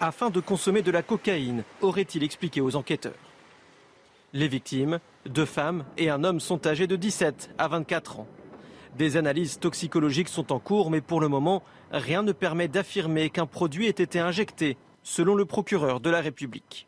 afin 0.01 0.31
de 0.31 0.41
consommer 0.41 0.83
de 0.83 0.91
la 0.91 1.03
cocaïne, 1.03 1.65
aurait-il 1.83 2.23
expliqué 2.23 2.61
aux 2.61 2.77
enquêteurs. 2.77 3.13
Les 4.33 4.49
victimes, 4.49 5.01
deux 5.27 5.45
femmes 5.45 5.85
et 5.97 6.09
un 6.09 6.25
homme, 6.25 6.41
sont 6.41 6.67
âgés 6.67 6.87
de 6.87 6.97
17 6.97 7.51
à 7.59 7.69
24 7.69 8.21
ans. 8.21 8.29
Des 8.97 9.17
analyses 9.17 9.59
toxicologiques 9.59 10.29
sont 10.29 10.53
en 10.53 10.61
cours, 10.61 10.91
mais 10.91 11.01
pour 11.01 11.21
le 11.21 11.29
moment, 11.29 11.63
rien 11.91 12.23
ne 12.23 12.33
permet 12.33 12.69
d'affirmer 12.69 13.29
qu'un 13.29 13.47
produit 13.47 13.87
ait 13.87 13.91
été 13.91 14.19
injecté, 14.19 14.77
selon 15.03 15.35
le 15.35 15.45
procureur 15.45 16.01
de 16.01 16.11
la 16.11 16.21
République. 16.21 16.87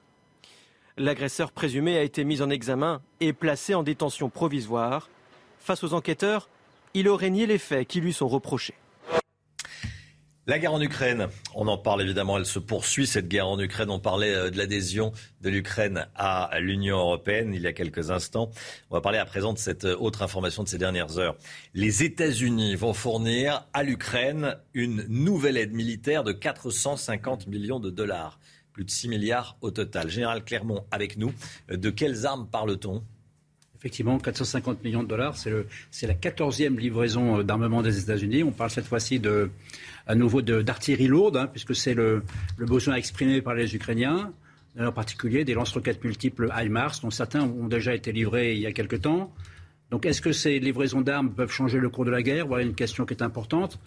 L'agresseur 1.00 1.50
présumé 1.50 1.97
a 1.97 2.02
été 2.02 2.25
mis 2.25 2.42
en 2.42 2.50
examen 2.50 3.00
et 3.21 3.33
placé 3.33 3.73
en 3.73 3.83
détention 3.83 4.28
provisoire. 4.28 5.09
Face 5.59 5.83
aux 5.83 5.95
enquêteurs, 5.95 6.50
il 6.92 7.09
aurait 7.09 7.30
nié 7.30 7.47
les 7.47 7.57
faits 7.57 7.88
qui 7.88 8.02
lui 8.02 8.12
sont 8.12 8.28
reprochés. 8.28 8.75
La 10.47 10.59
guerre 10.59 10.75
en 10.75 10.80
Ukraine, 10.80 11.28
on 11.54 11.69
en 11.69 11.78
parle 11.78 12.02
évidemment, 12.02 12.37
elle 12.37 12.45
se 12.45 12.59
poursuit 12.59 13.07
cette 13.07 13.28
guerre 13.28 13.47
en 13.47 13.59
Ukraine. 13.61 13.88
On 13.88 14.00
parlait 14.00 14.35
euh, 14.35 14.50
de 14.50 14.59
l'adhésion 14.59 15.12
de 15.40 15.49
l'Ukraine 15.49 16.09
à 16.16 16.50
l'Union 16.61 16.99
européenne 16.99 17.54
il 17.54 17.62
y 17.62 17.69
a 17.69 17.73
quelques 17.73 18.11
instants. 18.11 18.50
On 18.90 18.97
va 18.97 19.00
parler 19.00 19.19
à 19.19 19.25
présent 19.25 19.52
de 19.52 19.59
cette 19.59 19.85
euh, 19.85 19.97
autre 19.97 20.23
information 20.23 20.64
de 20.64 20.69
ces 20.69 20.76
dernières 20.76 21.19
heures. 21.19 21.37
Les 21.73 22.02
États-Unis 22.02 22.75
vont 22.75 22.95
fournir 22.95 23.69
à 23.73 23.85
l'Ukraine 23.85 24.57
une 24.75 25.07
nouvelle 25.09 25.57
aide 25.57 25.73
militaire 25.73 26.25
de 26.25 26.33
450 26.33 27.47
millions 27.47 27.78
de 27.78 27.90
dollars, 27.90 28.39
plus 28.80 28.87
de 28.87 28.90
6 28.90 29.08
milliards 29.08 29.58
au 29.60 29.70
total. 29.70 30.08
Général 30.08 30.42
Clermont 30.42 30.87
avec 30.90 31.18
nous. 31.18 31.34
Euh, 31.70 31.76
de 31.76 31.90
quelles 31.90 32.25
armes 32.25 32.49
parle-t-on? 32.50 33.02
Effectivement, 33.78 34.18
450 34.18 34.82
millions 34.82 35.02
de 35.02 35.08
dollars, 35.08 35.37
c'est 35.37 36.06
la 36.06 36.14
quatorzième 36.14 36.78
livraison 36.78 37.42
d'armement 37.42 37.82
des 37.82 37.99
États-Unis. 37.99 38.42
On 38.42 38.52
parle 38.52 38.70
cette 38.70 38.87
fois-ci 38.87 39.20
de, 39.20 39.50
à 40.06 40.14
nouveau 40.14 40.42
d'artillerie 40.42 41.06
lourde, 41.06 41.38
hein, 41.38 41.46
puisque 41.46 41.75
c'est 41.75 41.94
le, 41.94 42.22
besoin 42.58 42.94
exprimé 42.94 43.40
par 43.40 43.54
les 43.54 43.75
Ukrainiens, 43.75 44.32
en 44.78 44.92
particulier 44.92 45.44
des 45.44 45.54
lance-roquettes 45.54 46.04
multiples 46.04 46.50
HIMARS, 46.54 47.00
dont 47.02 47.10
certains 47.10 47.42
ont 47.42 47.68
déjà 47.68 47.94
été 47.94 48.12
livrés 48.12 48.54
il 48.54 48.60
y 48.60 48.66
a 48.66 48.72
quelque 48.72 48.96
temps. 48.96 49.32
Donc 49.90 50.04
est-ce 50.04 50.20
que 50.20 50.32
ces 50.32 50.58
livraisons 50.58 51.00
d'armes 51.00 51.32
peuvent 51.32 51.50
changer 51.50 51.78
le 51.78 51.88
cours 51.88 52.04
de 52.04 52.10
la 52.10 52.22
guerre? 52.22 52.46
Voilà 52.46 52.64
une 52.64 52.75
question 52.75 53.06
qui 53.06 53.14
est 53.14 53.22
importante. 53.22 53.78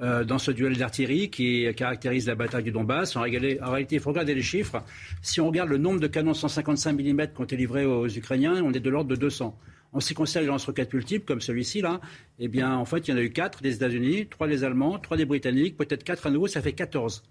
Euh, 0.00 0.22
dans 0.22 0.38
ce 0.38 0.52
duel 0.52 0.76
d'artillerie 0.76 1.28
qui 1.28 1.66
caractérise 1.74 2.28
la 2.28 2.36
bataille 2.36 2.62
du 2.62 2.70
Donbass. 2.70 3.16
En, 3.16 3.22
réalité, 3.22 3.96
il 3.96 4.00
faut 4.00 4.10
regarder 4.10 4.32
les 4.32 4.42
chiffres. 4.42 4.84
Si 5.22 5.40
on 5.40 5.48
regarde 5.48 5.70
le 5.70 5.78
nombre 5.78 5.98
de 5.98 6.06
canons 6.06 6.34
155 6.34 6.92
mm 6.92 7.26
qui 7.34 7.40
ont 7.40 7.44
été 7.44 7.56
livrés 7.56 7.84
aux 7.84 8.06
Ukrainiens, 8.06 8.62
on 8.62 8.72
est 8.72 8.78
de 8.78 8.90
l'ordre 8.90 9.10
de 9.10 9.16
200. 9.16 9.58
En 9.92 9.98
ce 9.98 10.08
qui 10.08 10.14
concerne 10.14 10.44
les 10.44 10.50
lance-roquettes 10.50 10.92
multiples, 10.92 11.24
comme 11.24 11.40
celui-ci, 11.40 11.80
là, 11.80 12.00
eh 12.38 12.46
bien, 12.46 12.76
en 12.76 12.84
fait, 12.84 13.08
il 13.08 13.10
y 13.10 13.14
en 13.14 13.16
a 13.16 13.22
eu 13.22 13.30
quatre 13.30 13.60
des 13.60 13.74
États-Unis, 13.74 14.28
trois 14.28 14.46
des 14.46 14.62
Allemands, 14.62 15.00
trois 15.00 15.16
des 15.16 15.24
Britanniques, 15.24 15.76
peut-être 15.76 16.04
quatre 16.04 16.28
à 16.28 16.30
nouveau, 16.30 16.46
ça 16.46 16.62
fait 16.62 16.74
14. 16.74 17.24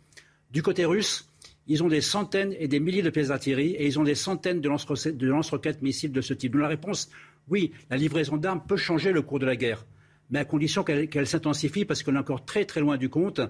Du 0.51 0.62
côté 0.62 0.83
russe, 0.83 1.29
ils 1.67 1.83
ont 1.83 1.88
des 1.88 2.01
centaines 2.01 2.53
et 2.59 2.67
des 2.67 2.81
milliers 2.81 3.01
de 3.01 3.09
pièces 3.09 3.29
d'artillerie 3.29 3.71
et 3.71 3.86
ils 3.86 3.97
ont 3.97 4.03
des 4.03 4.15
centaines 4.15 4.59
de 4.59 5.27
lance-roquettes 5.27 5.81
missiles 5.81 6.12
de 6.12 6.21
ce 6.21 6.33
type. 6.33 6.51
Donc 6.51 6.63
la 6.63 6.67
réponse, 6.67 7.09
oui, 7.47 7.71
la 7.89 7.95
livraison 7.95 8.36
d'armes 8.36 8.63
peut 8.67 8.77
changer 8.77 9.13
le 9.13 9.21
cours 9.21 9.39
de 9.39 9.45
la 9.45 9.55
guerre, 9.55 9.86
mais 10.29 10.39
à 10.39 10.46
condition 10.46 10.84
qu'elle 10.84 11.27
s'intensifie 11.27 11.86
parce 11.86 12.03
qu'on 12.03 12.15
est 12.15 12.19
encore 12.19 12.46
très 12.46 12.65
très 12.65 12.81
loin 12.81 12.98
du 12.98 13.10
compte. 13.10 13.41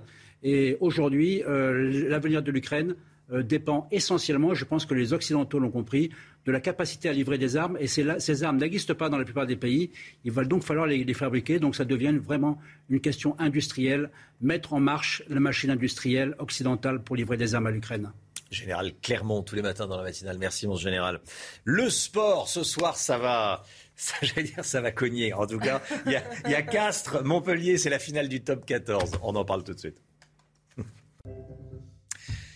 Et 0.43 0.77
aujourd'hui, 0.79 1.43
euh, 1.43 2.07
l'avenir 2.10 2.43
de 2.43 2.51
l'Ukraine 2.51 2.96
euh, 3.31 3.43
dépend 3.43 3.88
essentiellement, 3.91 4.53
je 4.53 4.63
pense 4.63 4.86
que 4.86 4.93
les 4.93 5.12
Occidentaux 5.12 5.60
l'ont 5.60 5.72
compris, 5.72 6.12
de 6.46 6.51
la 6.51 6.62
capacité 6.62 7.10
à 7.10 7.13
livrer 7.13 7.38
des 7.38 7.57
armes. 7.57 7.77
Et 7.79 7.88
ces 7.88 8.43
armes 8.43 8.57
n'existent 8.57 8.96
pas 8.96 9.10
dans 9.10 9.17
la 9.17 9.25
plupart 9.25 9.46
des 9.46 9.57
pays. 9.57 9.91
Il 10.24 10.31
va 10.31 10.46
donc 10.46 10.63
falloir 10.63 10.88
les, 10.88 11.13
fabriquer. 11.13 11.60
Donc 11.60 11.75
ça 11.75 11.84
devient 11.84 12.17
vraiment 12.17 12.57
une 12.89 13.01
question 13.01 13.36
industrielle, 13.38 14.10
mettre 14.39 14.74
en 14.74 14.79
marche 14.79 15.24
la 15.27 15.41
machine 15.41 15.69
industrielle 15.69 16.36
occidentale 16.39 17.03
pour 17.03 17.17
livrer 17.17 17.36
des 17.36 17.53
armes 17.53 17.67
à 17.67 17.72
l'Ukraine. 17.72 18.12
Général 18.50 18.93
Clermont, 19.01 19.43
tous 19.43 19.55
les 19.55 19.62
matins 19.62 19.88
dans 19.88 19.98
la 19.98 20.03
matinale. 20.03 20.38
Merci, 20.38 20.67
mon 20.67 20.77
général. 20.77 21.19
Le 21.65 21.89
sport, 21.89 22.48
ce 22.48 22.63
soir, 22.63 22.96
ça 22.96 23.17
va. 23.17 23.63
Ça, 23.97 24.15
j'allais 24.21 24.43
dire, 24.43 24.63
ça 24.63 24.79
va 24.79 24.91
cogner. 24.91 25.33
En 25.33 25.47
tout 25.47 25.59
cas, 25.59 25.81
il 26.05 26.11
y 26.11 26.55
a 26.55 26.61
Castres, 26.61 27.23
Montpellier, 27.23 27.77
c'est 27.77 27.89
la 27.89 27.99
finale 27.99 28.29
du 28.29 28.43
top 28.43 28.65
14. 28.65 29.19
On 29.23 29.35
en 29.35 29.43
parle 29.43 29.63
tout 29.63 29.73
de 29.73 29.79
suite. 29.79 30.01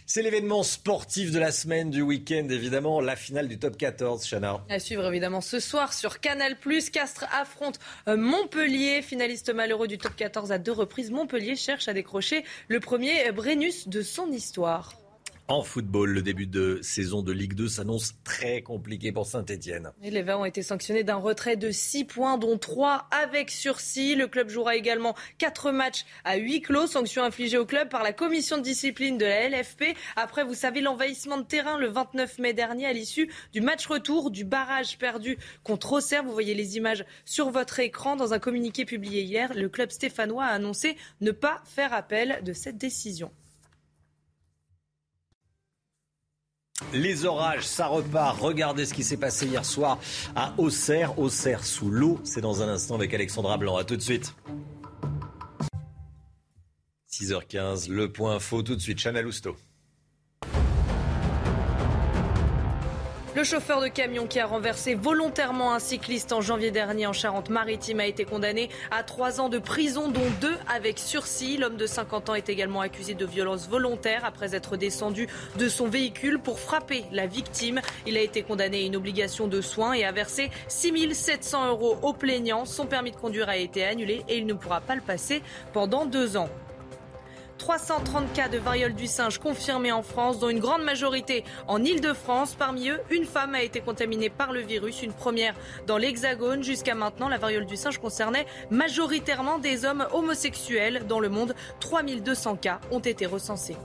C'est 0.05 0.21
l'événement 0.21 0.61
sportif 0.61 1.31
de 1.31 1.39
la 1.39 1.53
semaine, 1.53 1.89
du 1.89 2.01
week-end, 2.01 2.45
évidemment, 2.49 2.99
la 2.99 3.15
finale 3.15 3.47
du 3.47 3.57
top 3.57 3.77
14, 3.77 4.27
Chana. 4.29 4.61
À 4.67 4.77
suivre 4.77 5.07
évidemment 5.07 5.39
ce 5.39 5.61
soir 5.61 5.93
sur 5.93 6.19
Canal+. 6.19 6.57
Castres 6.91 7.25
affronte 7.31 7.79
euh, 8.09 8.17
Montpellier, 8.17 9.01
finaliste 9.01 9.53
malheureux 9.53 9.87
du 9.87 9.97
top 9.97 10.13
14 10.17 10.51
à 10.51 10.57
deux 10.57 10.73
reprises. 10.73 11.11
Montpellier 11.11 11.55
cherche 11.55 11.87
à 11.87 11.93
décrocher 11.93 12.43
le 12.67 12.81
premier 12.81 13.31
Brennus 13.31 13.87
de 13.87 14.01
son 14.01 14.29
histoire. 14.33 15.00
En 15.47 15.63
football, 15.63 16.11
le 16.11 16.21
début 16.21 16.47
de 16.47 16.79
saison 16.81 17.21
de 17.21 17.33
Ligue 17.33 17.55
2 17.55 17.67
s'annonce 17.67 18.13
très 18.23 18.61
compliqué 18.61 19.11
pour 19.11 19.25
Saint-Etienne. 19.25 19.91
Les 20.01 20.21
Verts 20.21 20.39
ont 20.39 20.45
été 20.45 20.61
sanctionnés 20.61 21.03
d'un 21.03 21.17
retrait 21.17 21.57
de 21.57 21.71
6 21.71 22.05
points, 22.05 22.37
dont 22.37 22.57
3 22.57 23.09
avec 23.11 23.51
sursis. 23.51 24.15
Le 24.15 24.27
club 24.27 24.49
jouera 24.49 24.77
également 24.77 25.13
4 25.39 25.71
matchs 25.71 26.05
à 26.23 26.37
huis 26.37 26.61
clos, 26.61 26.87
sanction 26.87 27.23
infligée 27.23 27.57
au 27.57 27.65
club 27.65 27.89
par 27.89 28.01
la 28.01 28.13
commission 28.13 28.57
de 28.57 28.61
discipline 28.61 29.17
de 29.17 29.25
la 29.25 29.49
LFP. 29.49 29.97
Après, 30.15 30.45
vous 30.45 30.53
savez, 30.53 30.79
l'envahissement 30.79 31.37
de 31.37 31.43
terrain 31.43 31.77
le 31.77 31.87
29 31.87 32.39
mai 32.39 32.53
dernier 32.53 32.85
à 32.85 32.93
l'issue 32.93 33.29
du 33.51 33.59
match 33.59 33.85
retour 33.87 34.31
du 34.31 34.45
barrage 34.45 34.97
perdu 34.97 35.37
contre 35.63 35.93
Auxerre. 35.93 36.23
Vous 36.23 36.31
voyez 36.31 36.53
les 36.53 36.77
images 36.77 37.03
sur 37.25 37.49
votre 37.49 37.79
écran. 37.81 38.15
Dans 38.15 38.33
un 38.33 38.39
communiqué 38.39 38.85
publié 38.85 39.23
hier, 39.23 39.53
le 39.53 39.67
club 39.67 39.91
stéphanois 39.91 40.45
a 40.45 40.53
annoncé 40.53 40.95
ne 41.19 41.31
pas 41.31 41.61
faire 41.65 41.93
appel 41.93 42.39
de 42.45 42.53
cette 42.53 42.77
décision. 42.77 43.31
Les 46.93 47.25
orages, 47.25 47.65
ça 47.65 47.87
repart. 47.87 48.39
Regardez 48.39 48.85
ce 48.85 48.93
qui 48.93 49.03
s'est 49.03 49.17
passé 49.17 49.47
hier 49.47 49.65
soir 49.65 49.99
à 50.35 50.53
Auxerre. 50.57 51.17
Auxerre 51.19 51.63
sous 51.63 51.89
l'eau. 51.89 52.19
C'est 52.23 52.41
dans 52.41 52.61
un 52.61 52.67
instant 52.67 52.95
avec 52.95 53.13
Alexandra 53.13 53.57
Blanc. 53.57 53.77
A 53.77 53.83
tout 53.83 53.95
de 53.95 54.01
suite. 54.01 54.35
6h15, 57.11 57.89
le 57.89 58.11
point 58.11 58.39
faux 58.39 58.63
tout 58.63 58.75
de 58.75 58.81
suite. 58.81 58.99
Chana 58.99 59.21
Lousteau. 59.21 59.55
Le 63.33 63.45
chauffeur 63.45 63.79
de 63.79 63.87
camion 63.87 64.27
qui 64.27 64.41
a 64.41 64.45
renversé 64.45 64.93
volontairement 64.93 65.73
un 65.73 65.79
cycliste 65.79 66.33
en 66.33 66.41
janvier 66.41 66.69
dernier 66.69 67.07
en 67.07 67.13
Charente-Maritime 67.13 68.01
a 68.01 68.05
été 68.05 68.25
condamné 68.25 68.69
à 68.91 69.03
trois 69.03 69.39
ans 69.39 69.47
de 69.47 69.57
prison, 69.57 70.09
dont 70.09 70.19
deux 70.41 70.57
avec 70.67 70.99
sursis. 70.99 71.55
L'homme 71.55 71.77
de 71.77 71.85
50 71.85 72.29
ans 72.29 72.35
est 72.35 72.49
également 72.49 72.81
accusé 72.81 73.13
de 73.13 73.25
violence 73.25 73.69
volontaire 73.69 74.25
après 74.25 74.53
être 74.53 74.75
descendu 74.75 75.29
de 75.57 75.69
son 75.69 75.87
véhicule 75.87 76.39
pour 76.39 76.59
frapper 76.59 77.05
la 77.13 77.25
victime. 77.25 77.79
Il 78.05 78.17
a 78.17 78.21
été 78.21 78.43
condamné 78.43 78.79
à 78.83 78.85
une 78.85 78.97
obligation 78.97 79.47
de 79.47 79.61
soins 79.61 79.93
et 79.93 80.03
a 80.03 80.11
versé 80.11 80.51
6 80.67 81.13
700 81.13 81.69
euros 81.69 81.97
au 82.01 82.11
plaignant. 82.11 82.65
Son 82.65 82.85
permis 82.85 83.11
de 83.11 83.15
conduire 83.15 83.47
a 83.47 83.55
été 83.55 83.85
annulé 83.85 84.25
et 84.27 84.39
il 84.39 84.45
ne 84.45 84.53
pourra 84.53 84.81
pas 84.81 84.95
le 84.95 85.01
passer 85.01 85.41
pendant 85.71 86.05
deux 86.05 86.35
ans. 86.35 86.49
330 87.61 88.33
cas 88.33 88.49
de 88.49 88.57
variole 88.57 88.95
du 88.95 89.05
singe 89.05 89.37
confirmés 89.37 89.91
en 89.91 90.01
France, 90.01 90.39
dont 90.39 90.49
une 90.49 90.59
grande 90.59 90.81
majorité 90.81 91.43
en 91.67 91.83
Ile-de-France. 91.83 92.55
Parmi 92.55 92.89
eux, 92.89 92.99
une 93.11 93.23
femme 93.25 93.53
a 93.53 93.61
été 93.61 93.81
contaminée 93.81 94.31
par 94.31 94.51
le 94.51 94.61
virus, 94.61 95.03
une 95.03 95.13
première 95.13 95.53
dans 95.85 95.99
l'Hexagone. 95.99 96.63
Jusqu'à 96.63 96.95
maintenant, 96.95 97.29
la 97.29 97.37
variole 97.37 97.67
du 97.67 97.75
singe 97.77 97.99
concernait 97.99 98.47
majoritairement 98.71 99.59
des 99.59 99.85
hommes 99.85 100.07
homosexuels. 100.11 101.05
Dans 101.07 101.19
le 101.19 101.29
monde, 101.29 101.53
3200 101.81 102.55
cas 102.55 102.79
ont 102.89 102.99
été 102.99 103.27
recensés. 103.27 103.77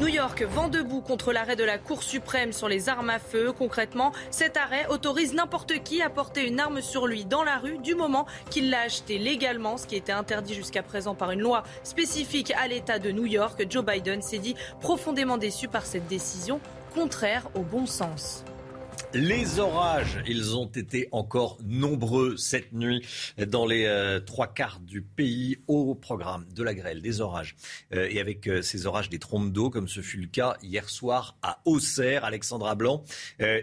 New 0.00 0.08
York 0.08 0.42
vend 0.42 0.68
debout 0.68 1.00
contre 1.00 1.32
l'arrêt 1.32 1.56
de 1.56 1.64
la 1.64 1.78
Cour 1.78 2.02
suprême 2.02 2.52
sur 2.52 2.68
les 2.68 2.88
armes 2.88 3.10
à 3.10 3.18
feu. 3.18 3.52
Concrètement, 3.52 4.12
cet 4.30 4.56
arrêt 4.56 4.86
autorise 4.88 5.34
n'importe 5.34 5.82
qui 5.82 6.02
à 6.02 6.10
porter 6.10 6.46
une 6.46 6.60
arme 6.60 6.80
sur 6.80 7.06
lui 7.06 7.24
dans 7.24 7.44
la 7.44 7.58
rue 7.58 7.78
du 7.78 7.94
moment 7.94 8.26
qu'il 8.50 8.70
l'a 8.70 8.80
acheté 8.80 9.18
légalement, 9.18 9.76
ce 9.76 9.86
qui 9.86 9.96
était 9.96 10.12
interdit 10.12 10.54
jusqu'à 10.54 10.82
présent 10.82 11.14
par 11.14 11.30
une 11.30 11.40
loi 11.40 11.62
spécifique 11.82 12.52
à 12.60 12.68
l'État 12.68 12.98
de 12.98 13.10
New 13.10 13.26
York. 13.26 13.64
Joe 13.70 13.84
Biden 13.84 14.22
s'est 14.22 14.38
dit 14.38 14.56
profondément 14.80 15.38
déçu 15.38 15.68
par 15.68 15.86
cette 15.86 16.06
décision 16.06 16.60
contraire 16.94 17.48
au 17.54 17.60
bon 17.60 17.86
sens. 17.86 18.44
Les 19.14 19.60
orages, 19.60 20.20
ils 20.26 20.56
ont 20.56 20.66
été 20.66 21.08
encore 21.12 21.58
nombreux 21.64 22.36
cette 22.36 22.72
nuit 22.72 23.06
dans 23.46 23.64
les 23.64 23.84
euh, 23.86 24.18
trois 24.18 24.48
quarts 24.48 24.80
du 24.80 25.02
pays 25.02 25.58
au 25.68 25.94
programme 25.94 26.46
de 26.52 26.62
la 26.64 26.74
grêle, 26.74 27.00
des 27.00 27.20
orages. 27.20 27.54
Euh, 27.94 28.08
et 28.10 28.18
avec 28.18 28.48
euh, 28.48 28.60
ces 28.60 28.86
orages, 28.86 29.08
des 29.10 29.20
trompes 29.20 29.52
d'eau, 29.52 29.70
comme 29.70 29.86
ce 29.86 30.00
fut 30.00 30.18
le 30.18 30.26
cas 30.26 30.56
hier 30.62 30.90
soir 30.90 31.36
à 31.42 31.60
Auxerre, 31.64 32.24
Alexandra 32.24 32.74
Blanc. 32.74 33.04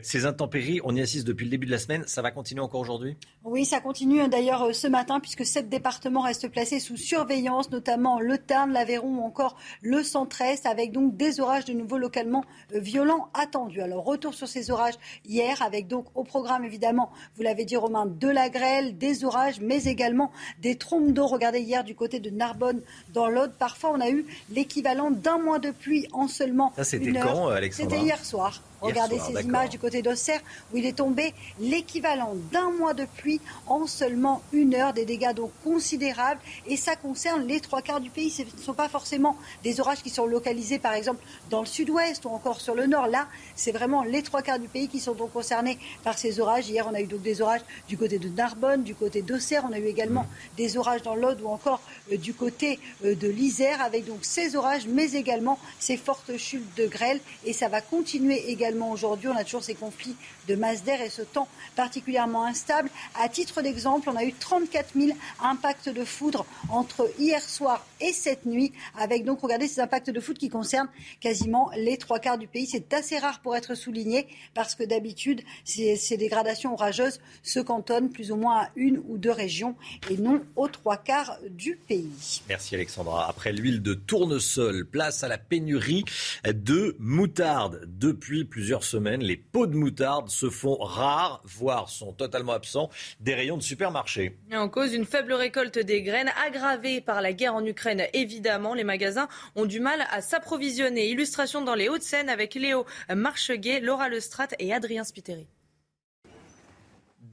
ces 0.02 0.26
intempéries, 0.26 0.80
on 0.86 0.96
y 0.96 1.02
assiste 1.02 1.28
depuis 1.28 1.44
le 1.44 1.52
début 1.52 1.66
de 1.66 1.72
la 1.72 1.80
semaine. 1.80 2.04
Ça 2.08 2.22
va 2.22 2.32
continuer 2.32 2.62
encore 2.62 2.80
aujourd'hui? 2.80 3.18
Oui, 3.44 3.66
ça 3.66 3.80
continue 3.80 4.22
hein, 4.22 4.28
d'ailleurs 4.28 4.76
ce 4.76 4.86
matin, 4.86 5.20
puisque 5.20 5.48
sept 5.48 5.68
départements 5.68 6.22
restent 6.22 6.48
placés 6.48 6.80
sous 6.80 6.96
surveillance, 6.96 7.72
notamment 7.72 8.20
le 8.20 8.38
Tarn, 8.38 8.72
l'Aveyron 8.72 9.18
ou 9.18 9.22
encore 9.24 9.58
le 9.82 10.04
Centre-Est, 10.04 10.68
avec 10.68 10.92
donc 10.92 11.18
des 11.18 11.40
orages 11.40 11.66
de 11.66 11.74
nouveau 11.74 11.98
localement 11.98 12.46
violents 12.72 13.30
attendus. 13.34 13.82
Alors, 13.82 14.06
retour 14.06 14.36
sur 14.36 14.48
ces 14.48 14.70
orages 14.70 14.94
hier 15.26 15.60
avec 15.64 15.88
donc 15.88 16.06
au 16.14 16.24
programme 16.24 16.64
évidemment, 16.66 17.12
vous 17.36 17.42
l'avez 17.42 17.66
dit 17.66 17.76
Romain, 17.76 18.06
de 18.06 18.28
la 18.28 18.50
grêle, 18.50 19.00
des 19.00 19.26
orages, 19.26 19.60
mais 19.60 19.86
également 19.86 20.32
des 20.62 20.76
trompes 20.76 21.12
d'eau. 21.12 21.26
Regardez 21.26 21.62
hier 21.62 21.84
du 21.84 21.96
côté 21.96 22.20
de 22.20 22.30
Narbonne 22.30 22.82
dans 23.12 23.28
l'Aude, 23.28 23.54
parfois 23.58 23.92
on 23.92 24.02
a 24.02 24.12
eu 24.12 24.24
l'équivalent 24.52 25.10
d'un 25.10 25.40
mois 25.40 25.58
de 25.58 25.72
pluie 25.72 26.08
en 26.14 26.28
seulement 26.28 26.74
Ça 26.76 26.84
c'était 26.84 27.12
quand, 27.12 27.48
Alexandra 27.48 27.90
C'était 27.90 28.06
hier 28.06 28.24
soir. 28.24 28.62
Regardez 28.82 29.20
ces 29.20 29.44
images 29.44 29.70
du 29.70 29.78
côté 29.78 30.02
d'Auxerre 30.02 30.42
où 30.74 30.78
il 30.78 30.86
est 30.88 30.98
tombé 30.98 31.34
l'équivalent 31.60 32.34
d'un 32.52 32.72
mois 32.72 32.96
de 32.96 33.06
pluie 33.06 33.40
en 33.68 33.86
seulement 33.86 34.42
une 34.54 34.74
heure. 34.74 34.94
Des 34.94 35.06
dégâts 35.06 35.34
donc 35.34 35.52
considérables 35.64 36.42
et 36.66 36.78
ça 36.78 36.96
concerne 36.96 37.46
les 37.46 37.60
trois 37.60 37.84
quarts 37.84 38.02
du 38.02 38.10
pays. 38.10 38.32
Ce 38.32 38.42
ne 38.42 38.62
sont 38.62 38.74
pas 38.74 38.90
forcément 38.90 39.38
des 39.64 39.80
orages 39.80 40.02
qui 40.02 40.10
sont 40.10 40.26
localisés 40.26 40.80
par 40.80 40.94
exemple 40.94 41.24
dans 41.52 41.60
le 41.60 41.68
sud-ouest 41.68 42.26
ou 42.26 42.30
encore 42.30 42.60
sur 42.60 42.74
le 42.74 42.88
nord. 42.88 43.06
Là, 43.06 43.28
c'est 43.56 43.72
vraiment 43.72 44.04
les 44.04 44.24
trois 44.24 44.42
quarts 44.42 44.60
du 44.60 44.68
pays 44.68 44.88
qui 44.88 45.00
sont 45.00 45.14
donc 45.14 45.32
concernés 45.32 45.78
par 46.04 46.18
ces 46.18 46.40
orages. 46.40 46.68
Hier, 46.68 46.88
on 46.90 46.96
a 46.96 47.02
eu 47.02 47.08
donc 47.08 47.22
des 47.22 47.42
orages 47.42 47.62
du 47.88 47.98
côté 47.98 48.18
de 48.18 48.30
Narbonne, 48.30 48.82
du 48.82 48.96
côté 48.96 49.22
d'Auxerre. 49.22 49.64
On 49.70 49.74
a 49.74 49.78
eu 49.78 49.86
également 49.86 50.26
des 50.58 50.78
orages 50.78 51.04
dans 51.04 51.16
l'Aude 51.16 51.40
ou 51.44 51.50
encore 51.50 51.82
euh, 52.12 52.18
du 52.18 52.34
côté 52.34 52.80
euh, 53.06 53.14
de 53.14 53.28
l'Isère 53.28 53.80
avec 53.82 54.06
donc 54.06 54.20
ces 54.24 54.56
orages, 54.56 54.88
mais 54.88 55.12
également 55.12 55.60
ces 55.80 55.98
fortes 55.98 56.36
chutes 56.38 56.76
de 56.78 56.88
grêle. 56.88 57.20
Et 57.46 57.54
ça 57.54 57.68
va 57.68 57.82
continuer 57.82 58.50
également 58.50 58.71
aujourd'hui. 58.92 59.30
On 59.30 59.36
a 59.36 59.44
toujours 59.44 59.64
ces 59.64 59.76
conflits 59.76 60.16
de 60.48 60.56
masse 60.56 60.84
d'air 60.84 61.02
et 61.02 61.10
ce 61.10 61.22
temps 61.22 61.48
particulièrement 61.76 62.46
instable. 62.46 62.90
À 63.20 63.30
titre 63.30 63.62
d'exemple, 63.62 64.10
on 64.10 64.16
a 64.16 64.24
eu 64.24 64.34
34 64.34 64.90
000 64.96 65.18
impacts 65.42 65.90
de 65.90 66.04
foudre 66.04 66.46
entre 66.70 67.10
hier 67.20 67.42
soir 67.42 67.86
et 68.00 68.14
cette 68.14 68.46
nuit, 68.46 68.74
avec 68.98 69.26
donc, 69.26 69.42
regardez, 69.42 69.68
ces 69.68 69.82
impacts 69.82 70.10
de 70.10 70.20
foudre 70.20 70.40
qui 70.40 70.50
concernent 70.50 70.90
quasiment 71.20 71.72
les 71.76 71.98
trois 71.98 72.20
quarts 72.20 72.38
du 72.38 72.48
pays. 72.48 72.68
C'est 72.68 72.94
assez 72.94 73.18
rare 73.18 73.42
pour 73.42 73.56
être 73.56 73.76
souligné 73.76 74.28
parce 74.54 74.76
que 74.76 74.84
d'habitude, 74.84 75.42
ces, 75.64 76.18
dégradations 76.18 76.74
orageuses 76.74 77.20
se 77.44 77.60
cantonnent 77.60 78.10
plus 78.10 78.32
ou 78.32 78.36
moins 78.36 78.64
à 78.64 78.70
une 78.76 79.02
ou 79.08 79.18
deux 79.18 79.32
régions 79.32 79.76
et 80.10 80.18
non 80.18 80.42
aux 80.56 80.68
trois 80.68 80.98
quarts 80.98 81.38
du 81.50 81.78
pays. 81.88 82.42
Merci 82.50 82.76
Alexandra. 82.76 83.28
Après 83.28 83.52
l'huile 83.52 83.82
de 83.82 83.94
tournesol, 83.94 84.86
place 84.86 85.24
à 85.24 85.28
la 85.28 85.38
pénurie 85.38 86.04
de 86.46 86.96
moutarde. 87.00 87.88
Depuis 87.88 88.46
plusieurs 88.46 88.84
semaines, 88.84 89.22
les 89.22 89.38
pots 89.38 89.68
de 89.68 89.76
moutarde 89.76 90.30
se 90.42 90.50
font 90.50 90.78
rares, 90.78 91.40
voire 91.44 91.88
sont 91.88 92.14
totalement 92.14 92.54
absents 92.54 92.90
des 93.20 93.36
rayons 93.36 93.58
de 93.58 93.62
supermarché. 93.62 94.36
En 94.52 94.70
cause, 94.70 94.94
une 94.94 95.06
faible 95.06 95.34
récolte 95.34 95.78
des 95.78 96.02
graines 96.02 96.32
aggravée 96.44 97.00
par 97.00 97.22
la 97.22 97.32
guerre 97.32 97.54
en 97.54 97.64
Ukraine. 97.64 98.08
Évidemment, 98.14 98.74
les 98.74 98.84
magasins 98.84 99.28
ont 99.56 99.68
du 99.68 99.80
mal 99.80 100.04
à 100.10 100.22
s'approvisionner. 100.22 101.10
Illustration 101.10 101.62
dans 101.62 101.76
les 101.76 101.90
Hauts-de-Seine 101.90 102.28
avec 102.28 102.56
Léo 102.56 102.88
Marcheguet, 103.14 103.82
Laura 103.82 104.10
Lestrat 104.10 104.48
et 104.58 104.74
Adrien 104.74 105.04
Spiteri. 105.04 105.46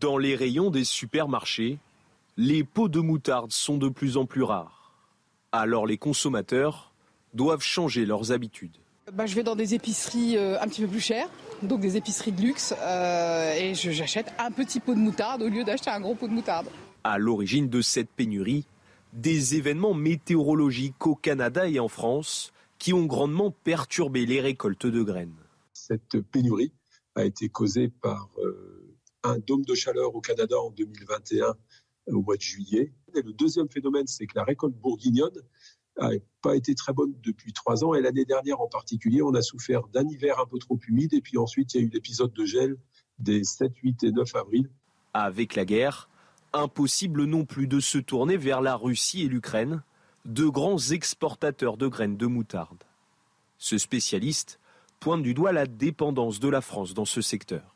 Dans 0.00 0.18
les 0.18 0.36
rayons 0.36 0.70
des 0.70 0.84
supermarchés, 0.84 1.78
les 2.36 2.62
pots 2.62 2.88
de 2.88 3.00
moutarde 3.00 3.52
sont 3.52 3.78
de 3.78 3.88
plus 3.88 4.18
en 4.18 4.26
plus 4.26 4.42
rares. 4.42 4.92
Alors 5.50 5.86
les 5.86 5.96
consommateurs 5.96 6.92
doivent 7.32 7.62
changer 7.62 8.04
leurs 8.04 8.32
habitudes. 8.32 8.76
Bah, 9.14 9.24
je 9.24 9.34
vais 9.34 9.42
dans 9.42 9.56
des 9.56 9.74
épiceries 9.74 10.36
euh, 10.36 10.60
un 10.60 10.68
petit 10.68 10.82
peu 10.82 10.88
plus 10.88 11.00
chères, 11.00 11.30
donc 11.62 11.80
des 11.80 11.96
épiceries 11.96 12.32
de 12.32 12.42
luxe, 12.42 12.74
euh, 12.80 13.54
et 13.54 13.74
j'achète 13.74 14.32
un 14.38 14.50
petit 14.50 14.80
pot 14.80 14.94
de 14.94 15.00
moutarde 15.00 15.42
au 15.42 15.48
lieu 15.48 15.64
d'acheter 15.64 15.90
un 15.90 16.00
gros 16.00 16.14
pot 16.14 16.28
de 16.28 16.32
moutarde. 16.32 16.68
À 17.04 17.18
l'origine 17.18 17.68
de 17.68 17.80
cette 17.80 18.10
pénurie, 18.10 18.66
des 19.12 19.56
événements 19.56 19.94
météorologiques 19.94 21.06
au 21.06 21.14
Canada 21.14 21.68
et 21.68 21.80
en 21.80 21.88
France 21.88 22.52
qui 22.78 22.92
ont 22.92 23.06
grandement 23.06 23.50
perturbé 23.50 24.26
les 24.26 24.40
récoltes 24.40 24.86
de 24.86 25.02
graines. 25.02 25.34
Cette 25.72 26.20
pénurie 26.20 26.72
a 27.14 27.24
été 27.24 27.48
causée 27.48 27.88
par 27.88 28.30
euh, 28.38 28.96
un 29.24 29.38
dôme 29.38 29.64
de 29.64 29.74
chaleur 29.74 30.14
au 30.14 30.20
Canada 30.20 30.56
en 30.60 30.70
2021 30.70 31.54
au 32.12 32.22
mois 32.22 32.36
de 32.36 32.42
juillet. 32.42 32.92
Et 33.14 33.22
le 33.22 33.32
deuxième 33.32 33.68
phénomène, 33.68 34.06
c'est 34.06 34.26
que 34.26 34.36
la 34.36 34.44
récolte 34.44 34.74
bourguignonne 34.74 35.42
n'a 35.98 36.10
pas 36.42 36.56
été 36.56 36.74
très 36.74 36.92
bonne 36.92 37.14
depuis 37.22 37.52
trois 37.52 37.84
ans. 37.84 37.94
Et 37.94 38.00
l'année 38.00 38.24
dernière 38.24 38.60
en 38.60 38.68
particulier, 38.68 39.22
on 39.22 39.34
a 39.34 39.42
souffert 39.42 39.82
d'un 39.88 40.06
hiver 40.08 40.38
un 40.38 40.46
peu 40.46 40.58
trop 40.58 40.78
humide. 40.88 41.14
Et 41.14 41.20
puis 41.20 41.38
ensuite, 41.38 41.74
il 41.74 41.80
y 41.80 41.84
a 41.84 41.86
eu 41.86 41.90
l'épisode 41.90 42.32
de 42.32 42.44
gel 42.44 42.76
des 43.18 43.44
7, 43.44 43.72
8 43.82 44.04
et 44.04 44.12
9 44.12 44.34
avril. 44.36 44.70
Avec 45.14 45.54
la 45.56 45.64
guerre, 45.64 46.08
impossible 46.52 47.24
non 47.24 47.44
plus 47.44 47.66
de 47.66 47.80
se 47.80 47.98
tourner 47.98 48.36
vers 48.36 48.60
la 48.60 48.76
Russie 48.76 49.22
et 49.22 49.28
l'Ukraine, 49.28 49.82
deux 50.24 50.50
grands 50.50 50.78
exportateurs 50.78 51.76
de 51.76 51.88
graines 51.88 52.16
de 52.16 52.26
moutarde. 52.26 52.84
Ce 53.58 53.78
spécialiste 53.78 54.60
pointe 55.00 55.22
du 55.22 55.34
doigt 55.34 55.52
la 55.52 55.66
dépendance 55.66 56.40
de 56.40 56.48
la 56.48 56.60
France 56.60 56.94
dans 56.94 57.04
ce 57.04 57.20
secteur 57.20 57.74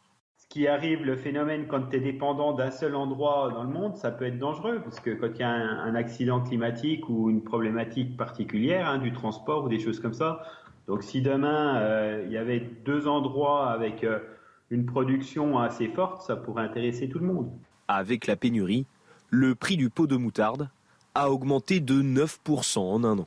qui 0.52 0.68
arrive, 0.68 1.02
le 1.02 1.16
phénomène, 1.16 1.66
quand 1.66 1.88
tu 1.88 1.96
es 1.96 2.00
dépendant 2.00 2.52
d'un 2.52 2.70
seul 2.70 2.94
endroit 2.94 3.50
dans 3.54 3.62
le 3.62 3.70
monde, 3.70 3.96
ça 3.96 4.10
peut 4.10 4.26
être 4.26 4.38
dangereux, 4.38 4.82
parce 4.84 5.00
que 5.00 5.08
quand 5.08 5.28
il 5.34 5.40
y 5.40 5.44
a 5.44 5.48
un, 5.48 5.94
accident 5.94 6.42
climatique 6.42 7.08
ou 7.08 7.30
une 7.30 7.42
problématique 7.42 8.18
particulière, 8.18 8.86
hein, 8.86 8.98
du 8.98 9.14
transport 9.14 9.64
ou 9.64 9.70
des 9.70 9.78
choses 9.78 9.98
comme 9.98 10.12
ça, 10.12 10.42
donc 10.86 11.04
si 11.04 11.22
demain 11.22 11.78
euh, 11.78 12.24
il 12.26 12.32
y 12.32 12.36
avait 12.36 12.60
deux 12.84 13.08
endroits 13.08 13.70
avec 13.70 14.04
euh, 14.04 14.18
une 14.68 14.84
production 14.84 15.58
assez 15.58 15.88
forte, 15.88 16.20
ça 16.20 16.36
pourrait 16.36 16.64
intéresser 16.64 17.08
tout 17.08 17.18
le 17.18 17.26
monde. 17.26 17.50
Avec 17.88 18.26
la 18.26 18.36
pénurie, 18.36 18.84
le 19.30 19.54
prix 19.54 19.78
du 19.78 19.88
pot 19.88 20.06
de 20.06 20.16
moutarde 20.16 20.68
a 21.14 21.30
augmenté 21.30 21.80
de 21.80 22.02
9% 22.02 22.78
en 22.78 23.04
un 23.04 23.20
an. 23.20 23.26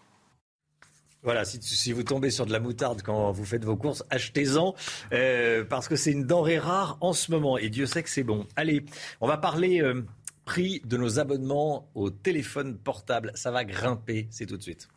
Voilà, 1.26 1.44
si, 1.44 1.92
vous 1.92 2.04
tombez 2.04 2.30
sur 2.30 2.46
de 2.46 2.52
la 2.52 2.60
moutarde 2.60 3.02
quand 3.02 3.32
vous 3.32 3.46
faites 3.46 3.66
vos 3.66 3.76
courses, 3.76 4.04
achetez-en 4.12 4.76
euh, 5.12 5.66
parce 5.66 5.88
que 5.88 5.96
c'est 5.96 6.12
une 6.12 6.24
denrée 6.24 6.60
rare 6.60 7.00
en 7.02 7.14
ce 7.14 7.32
moment 7.32 7.58
et 7.58 7.70
Dieu 7.70 7.88
sait 7.88 8.04
que 8.04 8.12
c'est 8.12 8.24
bon. 8.24 8.46
Allez, 8.56 8.86
on 9.22 9.28
va 9.28 9.38
parler 9.38 9.82
euh, 9.82 10.06
prix 10.46 10.84
de 10.86 10.98
nos 10.98 11.18
abonnements 11.18 11.90
au 11.96 12.12
téléphone 12.12 12.78
portable. 12.78 13.32
Ça 13.34 13.50
va 13.50 13.66
grimper, 13.66 14.28
c'est 14.30 14.46
tout 14.46 14.56
de 14.56 14.62
suite. 14.62 14.88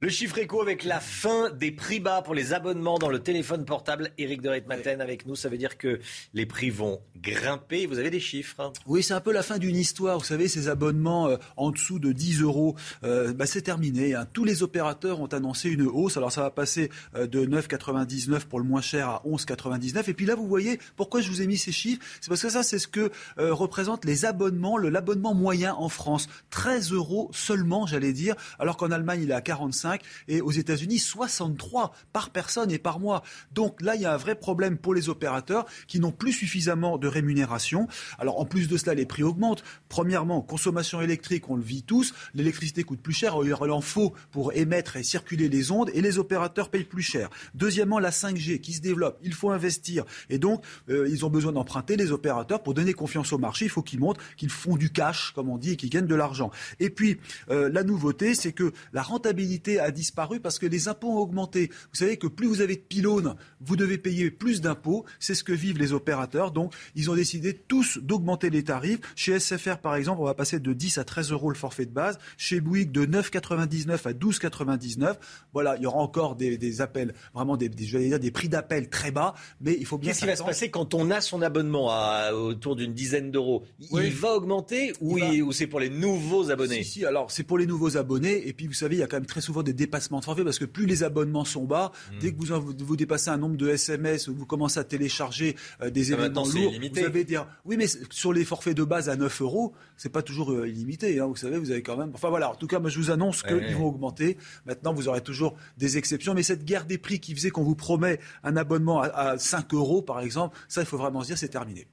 Le 0.00 0.10
chiffre 0.10 0.38
écho 0.38 0.62
avec 0.62 0.84
la 0.84 1.00
fin 1.00 1.50
des 1.50 1.72
prix 1.72 1.98
bas 1.98 2.22
pour 2.22 2.32
les 2.32 2.52
abonnements 2.52 3.00
dans 3.00 3.08
le 3.08 3.18
téléphone 3.18 3.64
portable. 3.64 4.12
Éric 4.16 4.42
de 4.42 4.48
Ritmaten 4.48 5.00
avec 5.00 5.26
nous, 5.26 5.34
ça 5.34 5.48
veut 5.48 5.58
dire 5.58 5.76
que 5.76 5.98
les 6.34 6.46
prix 6.46 6.70
vont 6.70 7.00
grimper. 7.16 7.86
Vous 7.86 7.98
avez 7.98 8.10
des 8.10 8.20
chiffres 8.20 8.60
hein? 8.60 8.72
Oui, 8.86 9.02
c'est 9.02 9.14
un 9.14 9.20
peu 9.20 9.32
la 9.32 9.42
fin 9.42 9.58
d'une 9.58 9.74
histoire. 9.74 10.20
Vous 10.20 10.24
savez, 10.24 10.46
ces 10.46 10.68
abonnements 10.68 11.26
euh, 11.26 11.36
en 11.56 11.72
dessous 11.72 11.98
de 11.98 12.12
10 12.12 12.42
euros, 12.42 12.76
euh, 13.02 13.32
bah, 13.32 13.46
c'est 13.46 13.62
terminé. 13.62 14.14
Hein. 14.14 14.24
Tous 14.32 14.44
les 14.44 14.62
opérateurs 14.62 15.20
ont 15.20 15.26
annoncé 15.26 15.68
une 15.68 15.82
hausse. 15.82 16.16
Alors 16.16 16.30
ça 16.30 16.42
va 16.42 16.52
passer 16.52 16.90
euh, 17.16 17.26
de 17.26 17.44
9,99 17.44 18.42
pour 18.44 18.60
le 18.60 18.66
moins 18.66 18.80
cher 18.80 19.08
à 19.08 19.22
11,99. 19.26 20.08
Et 20.08 20.14
puis 20.14 20.26
là, 20.26 20.36
vous 20.36 20.46
voyez 20.46 20.78
pourquoi 20.94 21.22
je 21.22 21.28
vous 21.28 21.42
ai 21.42 21.48
mis 21.48 21.58
ces 21.58 21.72
chiffres. 21.72 22.06
C'est 22.20 22.28
parce 22.28 22.42
que 22.42 22.50
ça, 22.50 22.62
c'est 22.62 22.78
ce 22.78 22.86
que 22.86 23.10
représentent 23.36 24.04
les 24.04 24.26
abonnements, 24.26 24.78
l'abonnement 24.78 25.34
moyen 25.34 25.74
en 25.74 25.88
France. 25.88 26.28
13 26.50 26.92
euros 26.92 27.30
seulement, 27.32 27.84
j'allais 27.88 28.12
dire, 28.12 28.36
alors 28.60 28.76
qu'en 28.76 28.92
Allemagne, 28.92 29.22
il 29.24 29.30
est 29.32 29.34
à 29.34 29.40
45 29.40 29.87
et 30.28 30.40
aux 30.40 30.50
États-Unis 30.50 30.98
63 30.98 31.92
par 32.12 32.30
personne 32.30 32.70
et 32.70 32.78
par 32.78 33.00
mois. 33.00 33.22
Donc 33.52 33.80
là, 33.80 33.94
il 33.94 34.02
y 34.02 34.06
a 34.06 34.12
un 34.12 34.16
vrai 34.16 34.34
problème 34.34 34.78
pour 34.78 34.94
les 34.94 35.08
opérateurs 35.08 35.66
qui 35.86 36.00
n'ont 36.00 36.12
plus 36.12 36.32
suffisamment 36.32 36.98
de 36.98 37.08
rémunération. 37.08 37.88
Alors 38.18 38.40
en 38.40 38.44
plus 38.44 38.68
de 38.68 38.76
cela, 38.76 38.94
les 38.94 39.06
prix 39.06 39.22
augmentent. 39.22 39.64
Premièrement, 39.88 40.40
consommation 40.42 41.00
électrique, 41.00 41.48
on 41.48 41.56
le 41.56 41.62
vit 41.62 41.82
tous. 41.82 42.14
L'électricité 42.34 42.84
coûte 42.84 43.00
plus 43.00 43.12
cher. 43.12 43.34
Il 43.44 43.52
en 43.54 43.80
faut 43.80 44.14
pour 44.30 44.52
émettre 44.52 44.96
et 44.96 45.02
circuler 45.02 45.48
les 45.48 45.70
ondes 45.70 45.90
et 45.94 46.00
les 46.00 46.18
opérateurs 46.18 46.70
payent 46.70 46.84
plus 46.84 47.02
cher. 47.02 47.30
Deuxièmement, 47.54 47.98
la 47.98 48.10
5G 48.10 48.60
qui 48.60 48.72
se 48.72 48.80
développe. 48.80 49.18
Il 49.22 49.34
faut 49.34 49.50
investir. 49.50 50.04
Et 50.30 50.38
donc, 50.38 50.64
euh, 50.88 51.08
ils 51.08 51.24
ont 51.24 51.30
besoin 51.30 51.52
d'emprunter, 51.52 51.96
les 51.96 52.12
opérateurs, 52.12 52.62
pour 52.62 52.74
donner 52.74 52.92
confiance 52.92 53.32
au 53.32 53.38
marché. 53.38 53.66
Il 53.66 53.70
faut 53.70 53.82
qu'ils 53.82 54.00
montrent 54.00 54.20
qu'ils 54.36 54.50
font 54.50 54.76
du 54.76 54.90
cash, 54.90 55.32
comme 55.34 55.48
on 55.48 55.58
dit, 55.58 55.72
et 55.72 55.76
qu'ils 55.76 55.90
gagnent 55.90 56.06
de 56.06 56.14
l'argent. 56.14 56.50
Et 56.80 56.90
puis, 56.90 57.18
euh, 57.50 57.68
la 57.68 57.82
nouveauté, 57.82 58.34
c'est 58.34 58.52
que 58.52 58.72
la 58.92 59.02
rentabilité 59.02 59.77
a 59.78 59.90
disparu 59.90 60.40
parce 60.40 60.58
que 60.58 60.66
les 60.66 60.88
impôts 60.88 61.10
ont 61.10 61.18
augmenté. 61.18 61.70
Vous 61.92 61.98
savez 61.98 62.16
que 62.16 62.26
plus 62.26 62.46
vous 62.46 62.60
avez 62.60 62.76
de 62.76 62.80
pylônes, 62.80 63.34
vous 63.60 63.76
devez 63.76 63.98
payer 63.98 64.30
plus 64.30 64.60
d'impôts. 64.60 65.04
C'est 65.18 65.34
ce 65.34 65.44
que 65.44 65.52
vivent 65.52 65.78
les 65.78 65.92
opérateurs. 65.92 66.52
Donc, 66.52 66.74
ils 66.94 67.10
ont 67.10 67.14
décidé 67.14 67.54
tous 67.54 67.98
d'augmenter 67.98 68.50
les 68.50 68.64
tarifs. 68.64 69.00
Chez 69.16 69.38
SFR, 69.38 69.78
par 69.78 69.94
exemple, 69.94 70.20
on 70.20 70.24
va 70.24 70.34
passer 70.34 70.60
de 70.60 70.72
10 70.72 70.98
à 70.98 71.04
13 71.04 71.32
euros 71.32 71.50
le 71.50 71.56
forfait 71.56 71.86
de 71.86 71.92
base. 71.92 72.18
Chez 72.36 72.60
Bouygues, 72.60 72.92
de 72.92 73.06
9,99 73.06 74.08
à 74.08 74.12
12,99. 74.12 75.16
Voilà, 75.52 75.76
il 75.76 75.82
y 75.82 75.86
aura 75.86 75.98
encore 75.98 76.36
des, 76.36 76.80
appels, 76.80 77.14
vraiment 77.34 77.56
des, 77.56 77.68
des, 77.68 78.18
des 78.18 78.30
prix 78.30 78.48
d'appel 78.48 78.88
très 78.88 79.10
bas, 79.10 79.34
mais 79.60 79.76
il 79.78 79.86
faut 79.86 79.98
bien. 79.98 80.10
Qu'est-ce 80.10 80.20
qui 80.20 80.26
va 80.26 80.36
se 80.36 80.42
passer 80.42 80.70
quand 80.70 80.94
on 80.94 81.10
a 81.10 81.20
son 81.20 81.42
abonnement 81.42 81.90
à 81.90 82.32
autour 82.32 82.76
d'une 82.76 82.94
dizaine 82.94 83.30
d'euros? 83.30 83.64
Il 83.78 84.12
va 84.12 84.34
augmenter 84.34 84.92
ou, 85.00 85.18
ou 85.18 85.52
c'est 85.52 85.66
pour 85.66 85.80
les 85.80 85.90
nouveaux 85.90 86.50
abonnés? 86.50 86.82
Si, 86.82 86.90
si, 86.90 87.06
alors 87.06 87.30
c'est 87.30 87.42
pour 87.42 87.58
les 87.58 87.66
nouveaux 87.66 87.96
abonnés. 87.96 88.48
Et 88.48 88.52
puis, 88.52 88.66
vous 88.66 88.72
savez, 88.72 88.96
il 88.96 88.98
y 89.00 89.02
a 89.02 89.06
quand 89.06 89.16
même 89.16 89.26
très 89.26 89.40
souvent 89.40 89.62
des 89.62 89.67
dépassements 89.72 90.20
de 90.20 90.24
forfait 90.24 90.44
parce 90.44 90.58
que 90.58 90.64
plus 90.64 90.86
les 90.86 91.02
abonnements 91.02 91.44
sont 91.44 91.64
bas, 91.64 91.92
hmm. 92.12 92.18
dès 92.20 92.32
que 92.32 92.36
vous, 92.44 92.74
vous 92.78 92.96
dépassez 92.96 93.30
un 93.30 93.36
nombre 93.36 93.56
de 93.56 93.68
SMS 93.68 94.28
ou 94.28 94.34
vous 94.34 94.46
commencez 94.46 94.78
à 94.78 94.84
télécharger 94.84 95.56
euh, 95.82 95.90
des 95.90 96.12
ah, 96.12 96.16
événements 96.16 96.46
lourds, 96.46 96.72
vous 96.92 96.98
avez 97.04 97.24
dire 97.24 97.46
oui 97.64 97.76
mais 97.76 97.86
sur 98.10 98.32
les 98.32 98.44
forfaits 98.44 98.76
de 98.76 98.84
base 98.84 99.08
à 99.08 99.16
9 99.16 99.42
euros, 99.42 99.74
c'est 99.96 100.08
pas 100.08 100.22
toujours 100.22 100.52
euh, 100.52 100.68
illimité. 100.68 101.20
Hein, 101.20 101.26
vous 101.26 101.36
savez, 101.36 101.58
vous 101.58 101.70
avez 101.70 101.82
quand 101.82 101.96
même. 101.96 102.10
Enfin 102.14 102.28
voilà. 102.28 102.50
En 102.50 102.54
tout 102.54 102.66
cas, 102.66 102.78
moi 102.78 102.90
je 102.90 102.98
vous 102.98 103.10
annonce 103.10 103.42
qu'ils 103.42 103.76
vont 103.76 103.86
augmenter. 103.86 104.36
Maintenant, 104.66 104.92
vous 104.92 105.08
aurez 105.08 105.20
toujours 105.20 105.56
des 105.76 105.98
exceptions, 105.98 106.34
mais 106.34 106.42
cette 106.42 106.64
guerre 106.64 106.84
des 106.84 106.98
prix 106.98 107.20
qui 107.20 107.34
faisait 107.34 107.50
qu'on 107.50 107.64
vous 107.64 107.76
promet 107.76 108.20
un 108.42 108.56
abonnement 108.56 109.00
à, 109.00 109.06
à 109.06 109.38
5 109.38 109.74
euros 109.74 110.02
par 110.02 110.20
exemple, 110.20 110.56
ça 110.68 110.82
il 110.82 110.86
faut 110.86 110.98
vraiment 110.98 111.22
se 111.22 111.28
dire 111.28 111.38
c'est 111.38 111.48
terminé. 111.48 111.86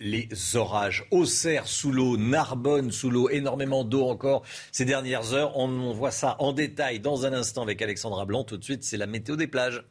Les 0.00 0.28
orages. 0.56 1.04
Auxerre 1.10 1.68
sous 1.68 1.92
l'eau, 1.92 2.16
Narbonne 2.16 2.90
sous 2.90 3.10
l'eau, 3.10 3.28
énormément 3.28 3.84
d'eau 3.84 4.08
encore 4.08 4.42
ces 4.72 4.84
dernières 4.84 5.32
heures. 5.34 5.56
On, 5.56 5.92
voit 5.92 6.10
ça 6.10 6.36
en 6.38 6.52
détail 6.52 7.00
dans 7.00 7.26
un 7.26 7.32
instant 7.32 7.62
avec 7.62 7.80
Alexandra 7.82 8.24
Blanc. 8.24 8.44
Tout 8.44 8.56
de 8.56 8.64
suite, 8.64 8.82
c'est 8.82 8.96
la 8.96 9.06
météo 9.06 9.36
des 9.36 9.46
plages. 9.46 9.84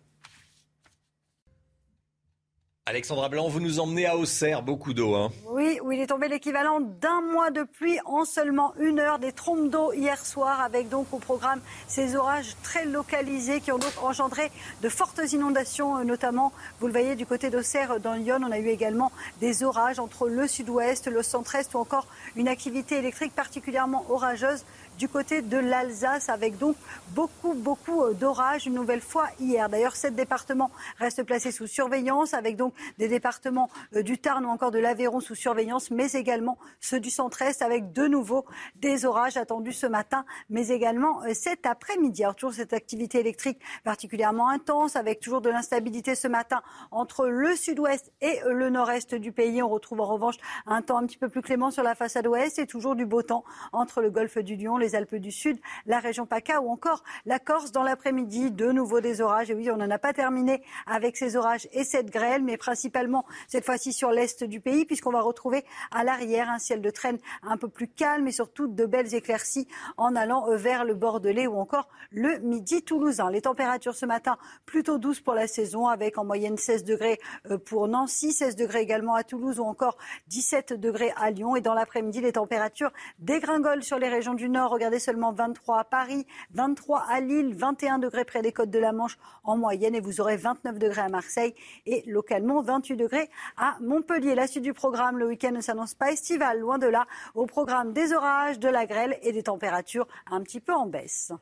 Alexandra 2.89 3.29
Blanc, 3.29 3.47
vous 3.49 3.59
nous 3.59 3.79
emmenez 3.79 4.07
à 4.07 4.17
Auxerre, 4.17 4.63
beaucoup 4.63 4.95
d'eau. 4.95 5.13
Hein. 5.13 5.29
Oui, 5.45 5.79
où 5.83 5.91
il 5.91 5.99
est 5.99 6.07
tombé 6.07 6.27
l'équivalent 6.27 6.79
d'un 6.81 7.21
mois 7.21 7.51
de 7.51 7.61
pluie 7.61 7.99
en 8.03 8.25
seulement 8.25 8.73
une 8.79 8.99
heure. 8.99 9.19
Des 9.19 9.31
trompes 9.31 9.69
d'eau 9.69 9.93
hier 9.93 10.25
soir, 10.25 10.59
avec 10.59 10.89
donc 10.89 11.05
au 11.11 11.19
programme 11.19 11.61
ces 11.87 12.15
orages 12.15 12.55
très 12.63 12.85
localisés 12.85 13.61
qui 13.61 13.71
ont 13.71 13.77
donc 13.77 13.93
engendré 14.01 14.49
de 14.81 14.89
fortes 14.89 15.21
inondations, 15.31 15.97
euh, 15.97 16.03
notamment, 16.03 16.51
vous 16.79 16.87
le 16.87 16.91
voyez, 16.91 17.15
du 17.15 17.27
côté 17.27 17.51
d'Auxerre 17.51 17.99
dans 17.99 18.15
Lyon. 18.15 18.39
On 18.43 18.51
a 18.51 18.57
eu 18.57 18.69
également 18.69 19.11
des 19.39 19.61
orages 19.61 19.99
entre 19.99 20.27
le 20.27 20.47
sud-ouest, 20.47 21.05
le 21.05 21.21
centre-est 21.21 21.75
ou 21.75 21.77
encore 21.77 22.07
une 22.35 22.47
activité 22.47 22.97
électrique 22.97 23.35
particulièrement 23.35 24.03
orageuse 24.09 24.65
du 24.99 25.07
côté 25.07 25.41
de 25.41 25.57
l'Alsace, 25.57 26.27
avec 26.27 26.57
donc 26.57 26.75
beaucoup, 27.11 27.53
beaucoup 27.53 28.03
euh, 28.03 28.13
d'orages 28.13 28.67
une 28.67 28.73
nouvelle 28.73 28.99
fois 28.99 29.29
hier. 29.39 29.69
D'ailleurs, 29.69 29.95
sept 29.95 30.13
départements 30.13 30.71
restent 30.97 31.23
placés 31.23 31.53
sous 31.53 31.67
surveillance, 31.67 32.33
avec 32.33 32.57
donc 32.57 32.73
des 32.97 33.07
départements 33.07 33.69
euh, 33.95 34.03
du 34.03 34.17
Tarn 34.17 34.45
ou 34.45 34.49
encore 34.49 34.71
de 34.71 34.77
l'Aveyron 34.77 35.21
sous 35.21 35.35
surveillance, 35.35 35.89
mais 35.89 36.11
également 36.11 36.57
ceux 36.81 36.99
du 36.99 37.09
centre-est, 37.09 37.61
avec 37.61 37.93
de 37.93 38.07
nouveau 38.07 38.45
des 38.75 39.05
orages 39.05 39.37
attendus 39.37 39.71
ce 39.71 39.87
matin, 39.87 40.25
mais 40.49 40.67
également 40.67 41.23
euh, 41.23 41.33
cet 41.33 41.65
après-midi. 41.65 42.25
Alors, 42.25 42.35
toujours 42.35 42.53
cette 42.53 42.73
activité 42.73 43.21
électrique 43.21 43.59
particulièrement 43.85 44.49
intense, 44.49 44.97
avec 44.97 45.21
toujours 45.21 45.39
de 45.39 45.49
l'instabilité 45.49 46.13
ce 46.13 46.27
matin 46.27 46.61
entre 46.91 47.25
le 47.27 47.55
sud-ouest 47.55 48.11
et 48.19 48.41
le 48.45 48.69
nord-est 48.69 49.15
du 49.15 49.31
pays. 49.31 49.63
On 49.63 49.69
retrouve 49.69 50.01
en 50.01 50.07
revanche 50.07 50.35
un 50.65 50.81
temps 50.81 50.97
un 50.97 51.05
petit 51.05 51.17
peu 51.17 51.29
plus 51.29 51.41
clément 51.41 51.71
sur 51.71 51.83
la 51.83 51.95
façade 51.95 52.27
ouest 52.27 52.59
et 52.59 52.67
toujours 52.67 52.97
du 52.97 53.05
beau 53.05 53.21
temps 53.21 53.45
entre 53.71 54.01
le 54.01 54.09
golfe 54.09 54.39
du 54.39 54.57
Lion, 54.57 54.77
les 54.77 54.88
Alpes 54.95 55.15
du 55.15 55.31
Sud, 55.31 55.59
la 55.85 55.99
région 55.99 56.25
PACA 56.25 56.61
ou 56.61 56.69
encore 56.69 57.03
la 57.25 57.39
Corse 57.39 57.71
dans 57.71 57.83
l'après-midi. 57.83 58.51
De 58.51 58.71
nouveau 58.71 59.01
des 59.01 59.21
orages. 59.21 59.51
Et 59.51 59.53
oui, 59.53 59.69
on 59.71 59.77
n'en 59.77 59.89
a 59.89 59.97
pas 59.97 60.13
terminé 60.13 60.61
avec 60.85 61.17
ces 61.17 61.35
orages 61.35 61.67
et 61.71 61.83
cette 61.83 62.09
grêle, 62.09 62.43
mais 62.43 62.57
principalement 62.57 63.25
cette 63.47 63.65
fois-ci 63.65 63.93
sur 63.93 64.11
l'est 64.11 64.43
du 64.43 64.59
pays, 64.59 64.85
puisqu'on 64.85 65.11
va 65.11 65.21
retrouver 65.21 65.65
à 65.91 66.03
l'arrière 66.03 66.49
un 66.49 66.59
ciel 66.59 66.81
de 66.81 66.89
traîne 66.89 67.17
un 67.43 67.57
peu 67.57 67.67
plus 67.67 67.87
calme 67.87 68.27
et 68.27 68.31
surtout 68.31 68.67
de 68.67 68.85
belles 68.85 69.13
éclaircies 69.13 69.67
en 69.97 70.15
allant 70.15 70.49
euh, 70.49 70.55
vers 70.55 70.85
le 70.85 70.93
Bordelais 70.93 71.47
ou 71.47 71.57
encore 71.57 71.89
le 72.11 72.37
midi 72.39 72.83
toulousain. 72.83 73.29
Les 73.29 73.41
températures 73.41 73.95
ce 73.95 74.05
matin 74.05 74.37
plutôt 74.65 74.97
douces 74.97 75.21
pour 75.21 75.33
la 75.33 75.47
saison, 75.47 75.87
avec 75.87 76.17
en 76.17 76.25
moyenne 76.25 76.57
16 76.57 76.83
degrés 76.83 77.19
euh, 77.49 77.57
pour 77.57 77.87
Nancy, 77.87 78.31
16 78.31 78.55
degrés 78.55 78.81
également 78.81 79.15
à 79.15 79.23
Toulouse 79.23 79.59
ou 79.59 79.63
encore 79.63 79.97
17 80.27 80.73
degrés 80.73 81.13
à 81.15 81.31
Lyon. 81.31 81.55
Et 81.55 81.61
dans 81.61 81.73
l'après-midi, 81.73 82.21
les 82.21 82.33
températures 82.33 82.91
dégringolent 83.19 83.83
sur 83.83 83.99
les 83.99 84.09
régions 84.09 84.33
du 84.33 84.49
Nord 84.49 84.78
regardez 84.79 84.99
seulement 84.99 85.33
23 85.33 85.79
à 85.79 85.83
Paris, 85.83 86.25
23 86.51 87.03
à 87.09 87.19
Lille, 87.19 87.53
21 87.53 87.99
degrés 87.99 88.23
près 88.23 88.41
des 88.41 88.53
côtes 88.53 88.69
de 88.69 88.79
la 88.79 88.93
Manche 88.93 89.17
en 89.43 89.57
moyenne 89.57 89.93
et 89.93 89.99
vous 89.99 90.21
aurez 90.21 90.37
29 90.37 90.79
degrés 90.79 91.01
à 91.01 91.09
Marseille 91.09 91.53
et 91.85 92.01
localement 92.07 92.61
28 92.61 92.95
degrés 92.95 93.29
à 93.57 93.75
Montpellier. 93.81 94.35
La 94.35 94.47
suite 94.47 94.63
du 94.63 94.71
programme, 94.71 95.19
le 95.19 95.27
week-end 95.27 95.51
ne 95.51 95.59
s'annonce 95.59 95.95
pas 95.95 96.13
estival, 96.13 96.61
loin 96.61 96.77
de 96.77 96.87
là. 96.87 97.07
Au 97.35 97.45
programme 97.45 97.91
des 97.91 98.13
orages, 98.13 98.57
de 98.57 98.69
la 98.69 98.85
grêle 98.85 99.19
et 99.21 99.33
des 99.33 99.43
températures 99.43 100.07
un 100.31 100.41
petit 100.43 100.61
peu 100.61 100.73
en 100.73 100.85
baisse. 100.85 101.33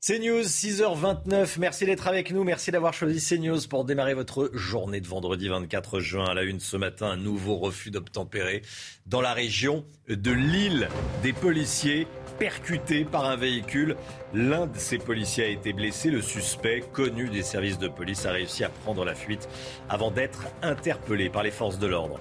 CNews, 0.00 0.42
6h29. 0.42 1.58
Merci 1.58 1.84
d'être 1.84 2.06
avec 2.06 2.30
nous. 2.30 2.44
Merci 2.44 2.70
d'avoir 2.70 2.94
choisi 2.94 3.18
CNews 3.20 3.66
pour 3.68 3.84
démarrer 3.84 4.14
votre 4.14 4.48
journée 4.54 5.00
de 5.00 5.08
vendredi 5.08 5.48
24 5.48 5.98
juin. 5.98 6.26
À 6.26 6.34
la 6.34 6.44
une 6.44 6.60
ce 6.60 6.76
matin, 6.76 7.08
un 7.08 7.16
nouveau 7.16 7.56
refus 7.56 7.90
d'obtempérer 7.90 8.62
dans 9.06 9.20
la 9.20 9.32
région 9.32 9.84
de 10.08 10.30
Lille. 10.30 10.88
Des 11.24 11.32
policiers 11.32 12.06
percutés 12.38 13.04
par 13.04 13.24
un 13.24 13.34
véhicule. 13.34 13.96
L'un 14.32 14.68
de 14.68 14.78
ces 14.78 14.98
policiers 14.98 15.44
a 15.44 15.48
été 15.48 15.72
blessé. 15.72 16.12
Le 16.12 16.22
suspect, 16.22 16.84
connu 16.92 17.28
des 17.28 17.42
services 17.42 17.80
de 17.80 17.88
police, 17.88 18.24
a 18.24 18.30
réussi 18.30 18.62
à 18.62 18.68
prendre 18.68 19.04
la 19.04 19.16
fuite 19.16 19.48
avant 19.88 20.12
d'être 20.12 20.44
interpellé 20.62 21.28
par 21.28 21.42
les 21.42 21.50
forces 21.50 21.80
de 21.80 21.88
l'ordre. 21.88 22.20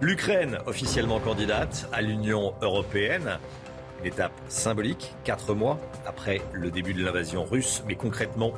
L'Ukraine, 0.00 0.60
officiellement 0.64 1.20
candidate 1.20 1.90
à 1.92 2.00
l'Union 2.00 2.54
européenne, 2.62 3.38
une 4.00 4.06
étape 4.06 4.32
symbolique, 4.48 5.14
quatre 5.24 5.54
mois 5.54 5.78
après 6.06 6.40
le 6.52 6.70
début 6.70 6.94
de 6.94 7.04
l'invasion 7.04 7.44
russe. 7.44 7.82
Mais 7.86 7.94
concrètement, 7.94 8.52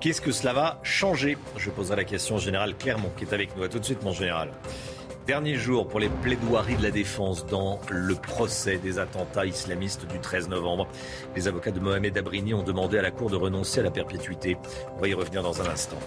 qu'est-ce 0.00 0.20
que 0.20 0.32
cela 0.32 0.52
va 0.52 0.80
changer? 0.82 1.36
Je 1.56 1.70
poserai 1.70 1.96
la 1.96 2.04
question 2.04 2.36
au 2.36 2.40
général 2.40 2.74
Clermont 2.76 3.10
qui 3.16 3.24
est 3.24 3.32
avec 3.32 3.56
nous. 3.56 3.62
A 3.62 3.68
tout 3.68 3.78
de 3.78 3.84
suite, 3.84 4.02
mon 4.02 4.12
général. 4.12 4.50
Dernier 5.26 5.56
jour 5.56 5.88
pour 5.88 5.98
les 5.98 6.08
plaidoiries 6.08 6.76
de 6.76 6.84
la 6.84 6.92
défense 6.92 7.44
dans 7.46 7.80
le 7.90 8.14
procès 8.14 8.78
des 8.78 9.00
attentats 9.00 9.44
islamistes 9.44 10.06
du 10.06 10.20
13 10.20 10.48
novembre. 10.48 10.86
Les 11.34 11.48
avocats 11.48 11.72
de 11.72 11.80
Mohamed 11.80 12.16
Abrini 12.16 12.54
ont 12.54 12.62
demandé 12.62 12.96
à 12.96 13.02
la 13.02 13.10
Cour 13.10 13.28
de 13.28 13.34
renoncer 13.34 13.80
à 13.80 13.82
la 13.82 13.90
perpétuité. 13.90 14.56
On 14.96 15.00
va 15.00 15.08
y 15.08 15.14
revenir 15.14 15.42
dans 15.42 15.60
un 15.60 15.66
instant. 15.66 15.98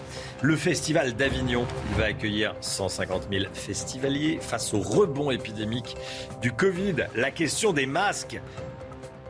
Le 0.42 0.56
festival 0.56 1.16
d'Avignon, 1.16 1.66
il 1.92 1.98
va 1.98 2.06
accueillir 2.06 2.56
150 2.62 3.28
000 3.30 3.44
festivaliers 3.54 4.40
face 4.40 4.74
au 4.74 4.80
rebond 4.80 5.32
épidémique 5.32 5.98
du 6.42 6.54
Covid. 6.54 7.08
La 7.14 7.32
question 7.32 7.74
des 7.74 7.88
masques 7.88 8.40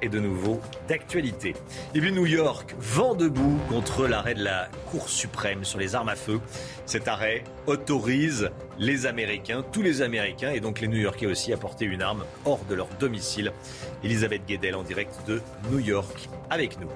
est 0.01 0.09
de 0.09 0.19
nouveau 0.19 0.61
d'actualité. 0.87 1.55
Et 1.93 2.01
puis 2.01 2.11
New 2.11 2.25
York, 2.25 2.75
vent 2.79 3.15
debout 3.15 3.57
contre 3.69 4.07
l'arrêt 4.07 4.33
de 4.33 4.43
la 4.43 4.69
Cour 4.89 5.09
suprême 5.09 5.63
sur 5.63 5.79
les 5.79 5.95
armes 5.95 6.09
à 6.09 6.15
feu. 6.15 6.39
Cet 6.85 7.07
arrêt 7.07 7.43
autorise 7.67 8.49
les 8.77 9.05
Américains, 9.05 9.63
tous 9.71 9.81
les 9.81 10.01
Américains 10.01 10.51
et 10.51 10.59
donc 10.59 10.79
les 10.79 10.87
New-Yorkais 10.87 11.27
aussi 11.27 11.53
à 11.53 11.57
porter 11.57 11.85
une 11.85 12.01
arme 12.01 12.23
hors 12.45 12.63
de 12.65 12.75
leur 12.75 12.87
domicile. 12.99 13.51
Elisabeth 14.03 14.45
Guedel 14.47 14.75
en 14.75 14.83
direct 14.83 15.19
de 15.27 15.41
New 15.71 15.79
York 15.79 16.29
avec 16.49 16.79
nous. 16.79 16.89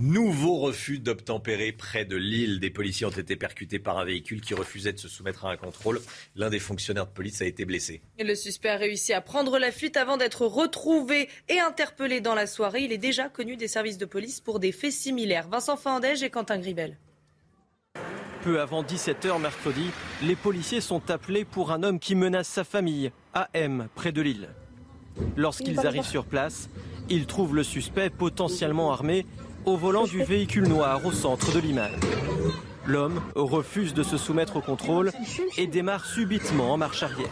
Nouveau 0.00 0.56
refus 0.56 0.98
d'obtempérer 0.98 1.72
près 1.72 2.06
de 2.06 2.16
Lille. 2.16 2.58
Des 2.58 2.70
policiers 2.70 3.04
ont 3.04 3.10
été 3.10 3.36
percutés 3.36 3.78
par 3.78 3.98
un 3.98 4.06
véhicule 4.06 4.40
qui 4.40 4.54
refusait 4.54 4.94
de 4.94 4.98
se 4.98 5.08
soumettre 5.08 5.44
à 5.44 5.50
un 5.50 5.58
contrôle. 5.58 6.00
L'un 6.36 6.48
des 6.48 6.58
fonctionnaires 6.58 7.04
de 7.04 7.12
police 7.12 7.42
a 7.42 7.44
été 7.44 7.66
blessé. 7.66 8.00
le 8.18 8.34
suspect 8.34 8.70
a 8.70 8.78
réussi 8.78 9.12
à 9.12 9.20
prendre 9.20 9.58
la 9.58 9.70
fuite 9.70 9.98
avant 9.98 10.16
d'être 10.16 10.46
retrouvé 10.46 11.28
et 11.50 11.60
interpellé 11.60 12.22
dans 12.22 12.34
la 12.34 12.46
soirée. 12.46 12.84
Il 12.84 12.92
est 12.92 12.98
déjà 12.98 13.28
connu 13.28 13.58
des 13.58 13.68
services 13.68 13.98
de 13.98 14.06
police 14.06 14.40
pour 14.40 14.58
des 14.58 14.72
faits 14.72 14.92
similaires. 14.92 15.48
Vincent 15.48 15.76
Fandège 15.76 16.22
et 16.22 16.30
Quentin 16.30 16.58
Gribel. 16.58 16.96
Peu 18.42 18.58
avant 18.58 18.82
17h 18.82 19.38
mercredi, 19.38 19.90
les 20.22 20.34
policiers 20.34 20.80
sont 20.80 21.10
appelés 21.10 21.44
pour 21.44 21.72
un 21.72 21.82
homme 21.82 21.98
qui 21.98 22.14
menace 22.14 22.48
sa 22.48 22.64
famille, 22.64 23.12
à 23.34 23.50
M, 23.52 23.88
près 23.94 24.12
de 24.12 24.22
Lille. 24.22 24.48
Lorsqu'ils 25.36 25.86
arrivent 25.86 26.04
sur 26.04 26.24
place, 26.24 26.70
ils 27.10 27.26
trouvent 27.26 27.54
le 27.54 27.64
suspect 27.64 28.08
potentiellement 28.08 28.92
armé 28.92 29.26
au 29.66 29.76
volant 29.76 30.04
du 30.04 30.22
véhicule 30.22 30.68
noir 30.68 31.04
au 31.04 31.12
centre 31.12 31.54
de 31.54 31.60
l'image. 31.60 31.92
L'homme 32.86 33.20
refuse 33.34 33.94
de 33.94 34.02
se 34.02 34.16
soumettre 34.16 34.56
au 34.56 34.60
contrôle 34.60 35.12
et 35.58 35.66
démarre 35.66 36.06
subitement 36.06 36.72
en 36.72 36.76
marche 36.76 37.02
arrière. 37.02 37.30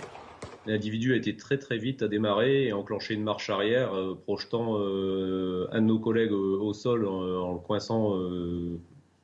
L'individu 0.66 1.14
a 1.14 1.16
été 1.16 1.34
très 1.34 1.56
très 1.56 1.78
vite 1.78 2.02
à 2.02 2.08
démarrer 2.08 2.66
et 2.66 2.72
enclencher 2.74 3.14
une 3.14 3.22
marche 3.22 3.48
arrière, 3.48 3.94
euh, 3.94 4.14
projetant 4.14 4.76
euh, 4.78 5.66
un 5.72 5.80
de 5.80 5.86
nos 5.86 5.98
collègues 5.98 6.32
au, 6.32 6.74
sol 6.74 7.06
en, 7.06 7.54
le 7.54 7.58
coinçant 7.58 8.14
euh, 8.14 8.78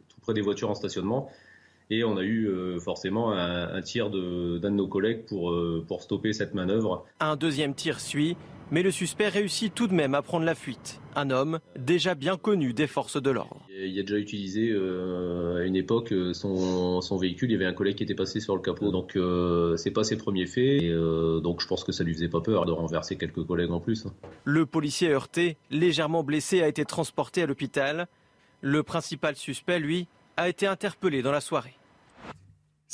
tout 0.09 0.21
près 0.23 0.33
des 0.33 0.41
voitures 0.41 0.71
en 0.71 0.75
stationnement. 0.75 1.31
Et 1.91 2.03
on 2.03 2.17
a 2.17 2.23
eu 2.23 2.81
forcément 2.81 3.33
un, 3.33 3.83
tir 3.83 4.09
d'un 4.09 4.17
de, 4.17 4.59
de, 4.59 4.69
nos 4.71 4.89
collègues 4.89 5.27
pour, 5.27 5.55
pour 5.87 6.03
stopper 6.03 6.33
cette 6.33 6.55
manœuvre. 6.55 7.05
Un 7.21 7.37
deuxième 7.37 7.75
tir 7.75 8.01
suit 8.01 8.39
mais 8.71 8.83
le 8.83 8.91
suspect 8.91 9.29
réussit 9.29 9.75
tout 9.75 9.87
de 9.87 9.95
même 9.95 10.15
à 10.15 10.23
prendre 10.23 10.45
la 10.45 10.55
fuite. 10.55 11.01
Un 11.17 11.31
homme 11.31 11.61
déjà 11.79 12.15
bien 12.15 12.37
connu 12.37 12.73
des 12.73 12.87
forces 12.87 13.21
de 13.21 13.31
l'ordre. 13.31 13.61
Il 13.71 13.99
a 13.99 14.03
déjà 14.03 14.19
utilisé 14.19 14.71
euh, 14.71 15.63
à 15.63 15.65
une 15.65 15.77
époque 15.77 16.13
euh, 16.13 16.33
son, 16.33 17.17
véhicule. 17.17 17.51
Il 17.51 17.53
y 17.53 17.57
avait 17.57 17.67
un 17.67 17.73
collègue 17.73 17.97
qui 17.97 18.03
était 18.03 18.15
passé 18.15 18.41
sur 18.41 18.57
le 18.57 18.63
capot, 18.63 18.91
donc 18.91 19.17
euh, 19.17 19.77
c'est 19.77 19.91
pas 19.91 20.05
ses 20.05 20.17
premiers 20.17 20.47
faits. 20.47 20.83
donc 21.43 21.61
je 21.61 21.67
pense 21.67 21.85
que 21.85 21.93
ça 21.93 22.05
lui 22.05 22.15
faisait 22.15 22.29
pas 22.29 22.41
peur 22.41 22.67
de 22.67 22.73
renverser 22.73 23.17
quelques 23.17 23.45
collègues 23.45 23.71
en 23.71 23.81
plus. 23.81 24.07
Hein. 24.07 24.13
Le 24.45 24.67
policier 24.67 25.11
heurté, 25.11 25.57
légèrement 25.71 26.25
blessé, 26.25 26.63
a 26.63 26.69
été 26.69 26.85
transporté 26.85 27.43
à 27.43 27.47
l'hôpital. 27.47 28.09
Le 28.61 28.83
principal 28.83 29.37
suspect, 29.37 29.79
lui, 29.79 30.09
a 30.37 30.49
été 30.49 30.67
interpellé 30.67 31.23
dans 31.23 31.33
la 31.33 31.41
soirée. 31.41 31.75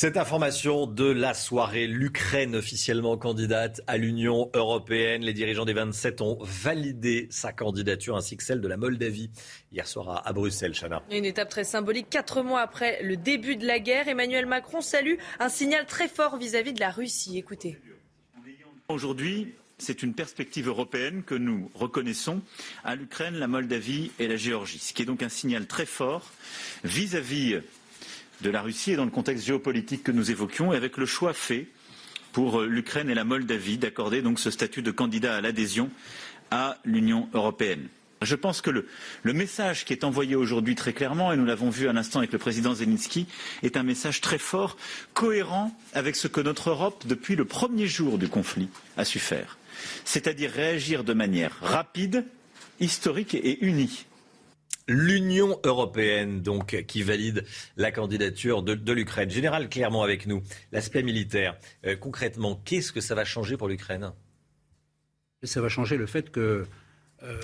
Cette 0.01 0.17
information 0.17 0.87
de 0.87 1.05
la 1.05 1.35
soirée, 1.35 1.87
l'Ukraine 1.87 2.57
officiellement 2.57 3.19
candidate 3.19 3.83
à 3.87 3.99
l'Union 3.99 4.51
européenne. 4.55 5.21
Les 5.21 5.35
dirigeants 5.35 5.67
des 5.67 5.75
27 5.75 6.23
ont 6.23 6.39
validé 6.41 7.29
sa 7.29 7.53
candidature 7.53 8.17
ainsi 8.17 8.39
que 8.39 8.43
celle 8.43 8.63
de 8.63 8.67
la 8.67 8.79
Moldavie 8.79 9.31
hier 9.73 9.87
soir 9.87 10.23
à 10.27 10.33
Bruxelles, 10.33 10.73
Chana. 10.73 11.03
Une 11.11 11.27
étape 11.27 11.51
très 11.51 11.65
symbolique. 11.65 12.09
Quatre 12.09 12.43
mois 12.43 12.63
après 12.63 13.03
le 13.03 13.19
début 13.19 13.57
de 13.57 13.67
la 13.67 13.79
guerre, 13.79 14.09
Emmanuel 14.09 14.47
Macron 14.47 14.81
salue 14.81 15.17
un 15.39 15.51
signal 15.51 15.85
très 15.85 16.09
fort 16.09 16.39
vis-à-vis 16.39 16.73
de 16.73 16.81
la 16.81 16.91
Russie. 16.91 17.37
Écoutez. 17.37 17.77
Aujourd'hui, 18.89 19.53
c'est 19.77 20.03
une 20.03 20.15
perspective 20.15 20.69
européenne 20.69 21.25
que 21.25 21.35
nous 21.35 21.71
reconnaissons 21.75 22.41
à 22.85 22.97
l'Ukraine, 22.97 23.35
la 23.35 23.49
Moldavie 23.49 24.13
et 24.19 24.29
la 24.29 24.37
Géorgie, 24.37 24.79
ce 24.79 24.95
qui 24.95 25.03
est 25.03 25.07
donc 25.07 25.23
un 25.23 25.29
signal 25.29 25.67
très 25.67 25.85
fort 25.85 26.25
vis-à-vis 26.85 27.61
de 28.42 28.50
la 28.50 28.62
Russie 28.62 28.92
et 28.92 28.96
dans 28.96 29.05
le 29.05 29.11
contexte 29.11 29.46
géopolitique 29.46 30.03
que 30.03 30.12
nous 30.12 30.31
évoquions, 30.31 30.72
et 30.72 30.76
avec 30.76 30.96
le 30.96 31.07
choix 31.07 31.33
fait 31.33 31.66
pour 32.33 32.62
l'Ukraine 32.62 33.11
et 33.11 33.14
la 33.14 33.24
Moldavie 33.24 33.79
d'accorder 33.79 34.22
donc 34.22 34.38
ce 34.38 34.50
statut 34.50 34.83
de 34.83 34.90
candidat 34.90 35.37
à 35.37 35.40
l'adhésion 35.40 35.90
à 36.50 36.79
l'Union 36.85 37.29
européenne. 37.35 37.88
Je 38.22 38.37
pense 38.37 38.61
que 38.61 38.68
le, 38.70 38.87
le, 39.22 39.33
message 39.33 39.87
qui 39.87 39.94
est 39.94 40.05
envoyé 40.05 40.37
aujourd'hui 40.37 40.74
très 40.74 40.92
clairement, 40.92 41.33
et 41.33 41.37
nous 41.38 41.46
l'avons 41.46 41.70
vu 41.70 41.88
à 41.88 41.92
l'instant 41.92 42.18
avec 42.18 42.33
le 42.33 42.38
président 42.38 42.74
Zelensky, 42.74 43.26
est 43.62 43.79
un 43.79 43.83
message 43.83 44.20
très 44.20 44.37
fort, 44.37 44.76
cohérent 45.14 45.74
avec 45.94 46.16
ce 46.16 46.29
que 46.29 46.42
notre 46.42 46.68
Europe, 46.68 47.05
depuis 47.07 47.35
le 47.35 47.46
premier 47.46 47.87
jour 47.87 48.18
du 48.18 48.29
conflit, 48.29 48.68
a 48.98 49.07
su 49.07 49.18
faire. 49.18 49.57
C'est-à-dire 50.05 50.50
réagir 50.50 51.03
de 51.03 51.14
manière 51.14 51.57
rapide, 51.62 52.26
historique 52.79 53.35
et 53.35 53.64
unie. 53.64 54.05
L'Union 54.88 55.61
européenne, 55.64 56.40
donc, 56.40 56.85
qui 56.87 57.03
valide 57.03 57.45
la 57.77 57.93
candidature 57.93 58.62
de, 58.62 58.93
l'Ukraine. 58.93 59.31
Général, 59.31 59.69
clairement 59.69 60.03
avec 60.03 60.27
nous, 60.27 60.43
l'aspect 60.73 61.03
militaire. 61.03 61.57
Euh, 61.87 61.97
concrètement, 61.97 62.61
qu'est-ce 62.64 62.93
que 62.93 63.01
ça 63.01 63.14
va 63.14 63.25
changer 63.25 63.57
pour 63.57 63.69
l'Ukraine? 63.69 64.12
Ça 65.43 65.61
va 65.61 65.69
changer 65.69 65.97
le 65.97 66.07
fait 66.07 66.31
que. 66.31 66.66
Euh, 67.23 67.40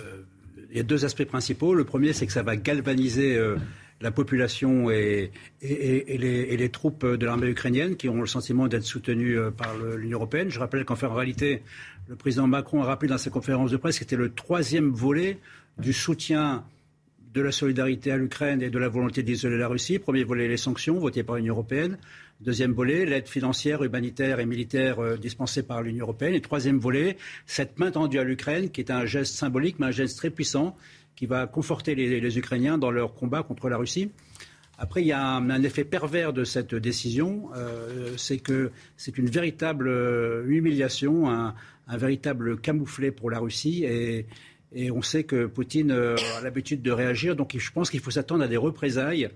il 0.70 0.76
y 0.76 0.80
a 0.80 0.82
deux 0.82 1.04
aspects 1.04 1.24
principaux. 1.24 1.74
Le 1.74 1.84
premier, 1.84 2.12
c'est 2.12 2.26
que 2.26 2.32
ça 2.32 2.42
va 2.42 2.56
galvaniser 2.56 3.36
euh, 3.36 3.56
la 4.00 4.10
population 4.10 4.90
et, 4.90 5.30
les, 5.62 6.04
et, 6.08 6.56
les, 6.56 6.68
troupes 6.70 7.06
de 7.06 7.24
l'armée 7.24 7.46
ukrainienne 7.46 7.96
qui 7.96 8.08
ont 8.08 8.20
le 8.20 8.26
sentiment 8.26 8.66
d'être 8.66 8.82
soutenues 8.82 9.38
par 9.56 9.76
l'Union 9.78 10.18
européenne. 10.18 10.50
Je 10.50 10.58
rappelle 10.58 10.84
qu'en 10.84 10.96
fait, 10.96 11.06
en 11.06 11.14
réalité, 11.14 11.62
le 12.08 12.16
président 12.16 12.46
Macron 12.46 12.82
a 12.82 12.86
rappelé 12.86 13.08
dans 13.08 13.18
sa 13.18 13.30
conférence 13.30 13.70
de 13.70 13.76
presse 13.76 13.98
que 13.98 14.04
c'était 14.04 14.16
le 14.16 14.32
troisième 14.32 14.90
volet 14.90 15.38
du 15.78 15.92
soutien 15.92 16.64
de 17.36 17.42
la 17.42 17.52
solidarité 17.52 18.12
à 18.12 18.16
l'Ukraine 18.16 18.62
et 18.62 18.70
de 18.70 18.78
la 18.78 18.88
volonté 18.88 19.22
d'isoler 19.22 19.58
la 19.58 19.68
Russie. 19.68 19.98
Premier 19.98 20.24
volet, 20.24 20.48
les 20.48 20.56
sanctions 20.56 20.98
votées 20.98 21.22
par 21.22 21.36
l'Union 21.36 21.52
européenne. 21.52 21.98
Deuxième 22.40 22.72
volet, 22.72 23.04
l'aide 23.04 23.28
financière, 23.28 23.82
humanitaire 23.82 24.40
et 24.40 24.46
militaire 24.46 25.00
euh, 25.00 25.18
dispensée 25.18 25.62
par 25.62 25.82
l'Union 25.82 26.04
européenne. 26.04 26.32
Et 26.32 26.40
troisième 26.40 26.78
volet, 26.78 27.18
cette 27.44 27.78
main 27.78 27.90
tendue 27.90 28.18
à 28.18 28.24
l'Ukraine, 28.24 28.70
qui 28.70 28.80
est 28.80 28.90
un 28.90 29.04
geste 29.04 29.34
symbolique, 29.34 29.76
mais 29.78 29.86
un 29.86 29.90
geste 29.90 30.16
très 30.16 30.30
puissant, 30.30 30.76
qui 31.14 31.26
va 31.26 31.46
conforter 31.46 31.94
les, 31.94 32.38
Ukrainiens 32.38 32.78
dans 32.78 32.90
leur 32.90 33.12
combat 33.12 33.42
contre 33.42 33.68
la 33.68 33.76
Russie. 33.76 34.10
Après, 34.78 35.02
il 35.02 35.06
y 35.06 35.12
a 35.12 35.22
un, 35.22 35.50
un 35.50 35.62
effet 35.62 35.84
pervers 35.84 36.32
de 36.32 36.44
cette 36.44 36.74
décision, 36.74 37.50
euh, 37.54 38.14
c'est 38.16 38.38
que 38.38 38.70
c'est 38.96 39.18
une 39.18 39.28
véritable 39.28 39.88
euh, 39.88 40.46
humiliation, 40.48 41.28
un, 41.28 41.54
un, 41.86 41.96
véritable 41.98 42.58
camouflet 42.60 43.10
pour 43.10 43.30
la 43.30 43.40
Russie. 43.40 43.84
Et, 43.84 44.26
et 44.76 44.90
on 44.90 45.00
sait 45.00 45.24
que 45.24 45.46
Poutine 45.46 45.90
euh, 45.90 46.16
a 46.38 46.42
l'habitude 46.42 46.82
de 46.82 46.90
réagir, 46.90 47.34
donc 47.34 47.56
je 47.58 47.72
pense 47.72 47.90
qu'il 47.90 48.00
faut 48.00 48.10
s'attendre 48.10 48.44
à 48.44 48.48
des 48.48 48.58
représailles, 48.58 49.30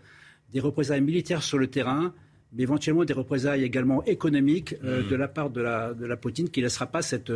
des 0.52 0.60
représailles 0.60 1.00
militaires 1.00 1.42
sur 1.42 1.56
le 1.56 1.66
terrain, 1.66 2.12
mais 2.52 2.64
éventuellement 2.64 3.04
des 3.04 3.14
représailles 3.14 3.64
également 3.64 4.04
économiques 4.04 4.74
euh, 4.84 5.02
mmh. 5.02 5.08
de 5.08 5.16
la 5.16 5.28
part 5.28 5.48
de 5.48 5.62
la, 5.62 5.94
de 5.94 6.04
la 6.04 6.16
Poutine 6.18 6.50
qui 6.50 6.60
ne 6.60 6.66
laissera 6.66 6.86
pas 6.86 7.00
cette, 7.00 7.32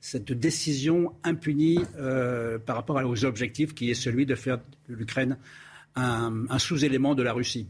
cette 0.00 0.32
décision 0.32 1.14
impunie 1.22 1.78
euh, 1.96 2.58
par 2.58 2.74
rapport 2.74 2.96
aux 2.96 3.24
objectifs 3.24 3.72
qui 3.72 3.90
est 3.90 3.94
celui 3.94 4.26
de 4.26 4.34
faire 4.34 4.58
de 4.88 4.94
l'Ukraine 4.94 5.38
un, 5.94 6.44
un 6.50 6.58
sous-élément 6.58 7.14
de 7.14 7.22
la 7.22 7.32
Russie. 7.32 7.68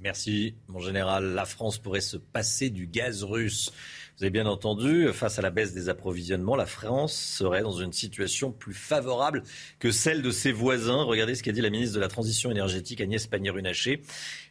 Merci, 0.00 0.54
mon 0.68 0.78
général. 0.78 1.34
La 1.34 1.44
France 1.44 1.78
pourrait 1.78 2.00
se 2.00 2.16
passer 2.16 2.70
du 2.70 2.86
gaz 2.86 3.24
russe. 3.24 3.72
Vous 4.18 4.24
avez 4.24 4.30
bien 4.30 4.46
entendu, 4.46 5.12
face 5.12 5.38
à 5.38 5.42
la 5.42 5.50
baisse 5.50 5.74
des 5.74 5.88
approvisionnements, 5.88 6.56
la 6.56 6.66
France 6.66 7.14
serait 7.14 7.62
dans 7.62 7.70
une 7.70 7.92
situation 7.92 8.50
plus 8.50 8.74
favorable 8.74 9.44
que 9.78 9.92
celle 9.92 10.22
de 10.22 10.32
ses 10.32 10.50
voisins. 10.50 11.04
Regardez 11.04 11.36
ce 11.36 11.44
qu'a 11.44 11.52
dit 11.52 11.60
la 11.60 11.70
ministre 11.70 11.94
de 11.94 12.00
la 12.00 12.08
Transition 12.08 12.50
énergétique 12.50 13.00
Agnès 13.00 13.28
Pannier-Runacher 13.28 14.02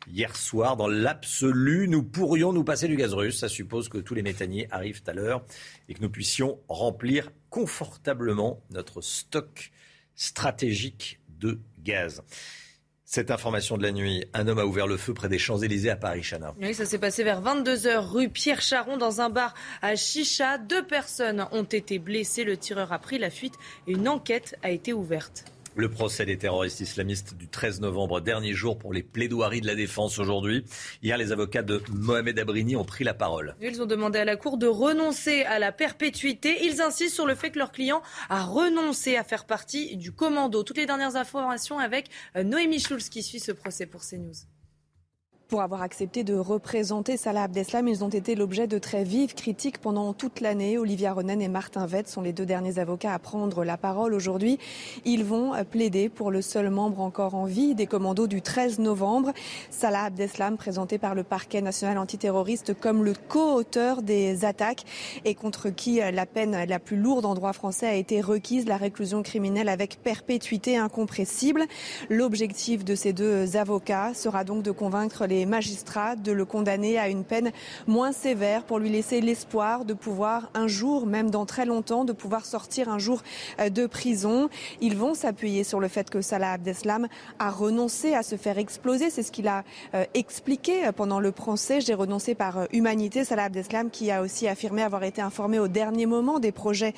hier 0.10 0.38
soir. 0.38 0.78
Dans 0.78 0.88
l'absolu, 0.88 1.90
nous 1.90 2.02
pourrions 2.02 2.54
nous 2.54 2.64
passer 2.64 2.88
du 2.88 2.96
gaz 2.96 3.14
russe. 3.14 3.40
Ça 3.40 3.50
suppose 3.50 3.90
que 3.90 3.98
tous 3.98 4.14
les 4.14 4.22
méthaniers 4.22 4.70
arrivent 4.72 5.04
à 5.06 5.12
l'heure 5.12 5.44
et 5.90 5.96
que 5.96 6.02
nous 6.02 6.10
puissions 6.10 6.62
remplir 6.70 7.30
confortablement 7.50 8.64
notre 8.70 9.02
stock 9.02 9.72
stratégique 10.16 11.20
de 11.42 11.60
gaz. 11.84 12.24
Cette 13.10 13.32
information 13.32 13.78
de 13.78 13.84
la 13.84 13.94
nuit, 13.94 14.26
un 14.34 14.50
homme 14.50 14.60
a 14.60 14.66
ouvert 14.66 14.86
le 14.86 14.98
feu 14.98 15.14
près 15.14 15.30
des 15.30 15.38
Champs-Élysées 15.38 15.90
à 15.90 15.96
Paris, 15.96 16.24
Chana. 16.24 16.54
Oui, 16.62 16.74
ça 16.74 16.84
s'est 16.84 16.98
passé 16.98 17.24
vers 17.24 17.42
22h 17.42 18.00
rue 18.00 18.28
Pierre 18.28 18.62
Charon 18.62 18.98
dans 18.98 19.22
un 19.22 19.30
bar 19.30 19.54
à 19.82 19.96
Chicha. 19.96 20.58
Deux 20.58 20.86
personnes 20.86 21.48
ont 21.54 21.64
été 21.64 22.00
blessées. 22.00 22.44
Le 22.44 22.58
tireur 22.58 22.92
a 22.92 23.00
pris 23.00 23.18
la 23.18 23.30
fuite 23.30 23.54
et 23.88 23.94
une 23.94 24.10
enquête 24.10 24.58
a 24.62 24.72
été 24.72 24.92
ouverte. 24.92 25.46
Le 25.78 25.90
procès 25.92 26.26
des 26.26 26.40
terroristes 26.40 26.80
islamistes 26.80 27.36
du 27.36 27.48
13 27.48 27.82
novembre, 27.82 28.20
dernier 28.20 28.54
jour 28.54 28.80
pour 28.80 28.94
les 28.94 29.04
plaidoiries 29.04 29.62
de 29.62 29.68
la 29.68 29.76
défense 29.76 30.18
aujourd'hui. 30.18 30.66
Hier, 31.04 31.20
les 31.20 31.32
avocats 31.32 31.62
de 31.62 31.84
Mohamed 31.94 32.40
Abrini 32.40 32.76
ont 32.76 32.84
pris 32.84 33.04
la 33.04 33.14
parole. 33.14 33.56
Ils 33.62 33.80
ont 33.80 33.86
demandé 33.86 34.18
à 34.18 34.26
la 34.26 34.38
Cour 34.38 34.58
de 34.58 34.66
renoncer 34.66 35.44
à 35.44 35.60
la 35.60 35.72
perpétuité. 35.72 36.66
Ils 36.66 36.82
insistent 36.82 37.14
sur 37.14 37.28
le 37.28 37.36
fait 37.36 37.52
que 37.52 37.60
leur 37.60 37.72
client 37.72 38.02
a 38.30 38.44
renoncé 38.44 39.18
à 39.18 39.24
faire 39.24 39.46
partie 39.46 39.98
du 39.98 40.12
commando. 40.12 40.64
Toutes 40.64 40.78
les 40.78 40.88
dernières 40.88 41.16
informations 41.16 41.78
avec 41.78 42.10
Noémie 42.36 42.80
Schulz 42.80 43.10
qui 43.10 43.22
suit 43.22 43.40
ce 43.40 43.52
procès 43.52 43.86
pour 43.86 44.02
CNews 44.02 44.34
pour 45.48 45.62
avoir 45.62 45.82
accepté 45.82 46.24
de 46.24 46.36
représenter 46.36 47.16
Salah 47.16 47.44
Abdeslam. 47.44 47.88
Ils 47.88 48.04
ont 48.04 48.10
été 48.10 48.36
l'objet 48.36 48.68
de 48.68 48.78
très 48.78 49.04
vives 49.04 49.34
critiques 49.34 49.78
pendant 49.78 50.14
toute 50.14 50.42
l'année. 50.42 50.78
Olivia 50.78 51.14
Ronen 51.14 51.42
et 51.42 51.48
Martin 51.48 51.86
Vett 51.86 52.08
sont 52.08 52.22
les 52.22 52.34
deux 52.34 52.46
derniers 52.46 52.80
avocats 52.80 53.14
à 53.14 53.20
prendre 53.20 53.64
la 53.64 53.78
parole 53.78 54.14
aujourd'hui. 54.14 54.60
Ils 55.06 55.24
vont 55.24 55.54
plaider 55.64 56.10
pour 56.10 56.32
le 56.32 56.42
seul 56.42 56.70
membre 56.70 57.00
encore 57.00 57.36
en 57.36 57.46
vie 57.46 57.76
des 57.76 57.88
commandos 57.88 58.28
du 58.28 58.42
13 58.42 58.80
novembre. 58.80 59.32
Salah 59.70 60.06
Abdeslam, 60.06 60.58
présenté 60.58 60.98
par 60.98 61.16
le 61.16 61.24
parquet 61.24 61.62
national 61.62 61.98
antiterroriste 61.98 62.74
comme 62.74 63.04
le 63.06 63.14
co-auteur 63.14 64.02
des 64.02 64.44
attaques 64.44 64.84
et 65.24 65.34
contre 65.34 65.70
qui 65.70 66.00
la 66.12 66.26
peine 66.26 66.66
la 66.66 66.80
plus 66.80 66.98
lourde 66.98 67.26
en 67.26 67.36
droit 67.36 67.54
français 67.54 67.88
a 67.88 67.94
été 67.94 68.20
requise, 68.20 68.66
la 68.66 68.78
réclusion 68.78 69.24
criminelle 69.24 69.70
avec 69.70 70.02
perpétuité 70.04 70.78
incompressible. 70.78 71.64
L'objectif 72.10 72.84
de 72.84 72.96
ces 72.96 73.14
deux 73.14 73.56
avocats 73.56 74.14
sera 74.14 74.44
donc 74.44 74.64
de 74.64 74.72
convaincre 74.72 75.26
les 75.26 75.37
magistrats 75.46 76.16
de 76.16 76.32
le 76.32 76.46
condamner 76.46 76.98
à 76.98 77.10
une 77.10 77.24
peine 77.24 77.52
moins 77.86 78.12
sévère 78.12 78.64
pour 78.64 78.80
lui 78.80 78.90
laisser 78.90 79.22
l'espoir 79.22 79.86
de 79.86 79.94
pouvoir 79.94 80.50
un 80.54 80.68
jour, 80.68 81.06
même 81.06 81.30
dans 81.30 81.46
très 81.46 81.66
longtemps, 81.66 82.06
de 82.06 82.14
pouvoir 82.14 82.46
sortir 82.46 82.90
un 82.90 83.00
jour 83.00 83.22
euh, 83.60 83.70
de 83.70 83.86
prison. 83.86 84.50
Ils 84.82 84.98
vont 84.98 85.14
s'appuyer 85.14 85.64
sur 85.64 85.80
le 85.80 85.88
fait 85.88 86.10
que 86.10 86.22
Salah 86.22 86.54
Abdeslam 86.54 87.08
a 87.40 87.50
renoncé 87.50 88.14
à 88.14 88.24
se 88.24 88.36
faire 88.36 88.58
exploser. 88.58 89.10
C'est 89.10 89.24
ce 89.24 89.32
qu'il 89.32 89.48
a 89.48 89.64
euh, 89.94 90.06
expliqué 90.14 90.90
pendant 90.96 91.20
le 91.20 91.32
procès. 91.32 91.82
J'ai 91.82 91.94
renoncé 91.94 92.36
par 92.36 92.60
euh, 92.60 92.66
humanité. 92.72 93.24
Salah 93.24 93.46
Abdeslam 93.46 93.90
qui 93.90 94.12
a 94.12 94.22
aussi 94.22 94.48
affirmé 94.48 94.82
avoir 94.82 95.04
été 95.04 95.22
informé 95.22 95.60
au 95.60 95.68
dernier 95.68 96.06
moment 96.06 96.40
des 96.40 96.52
projets 96.52 96.94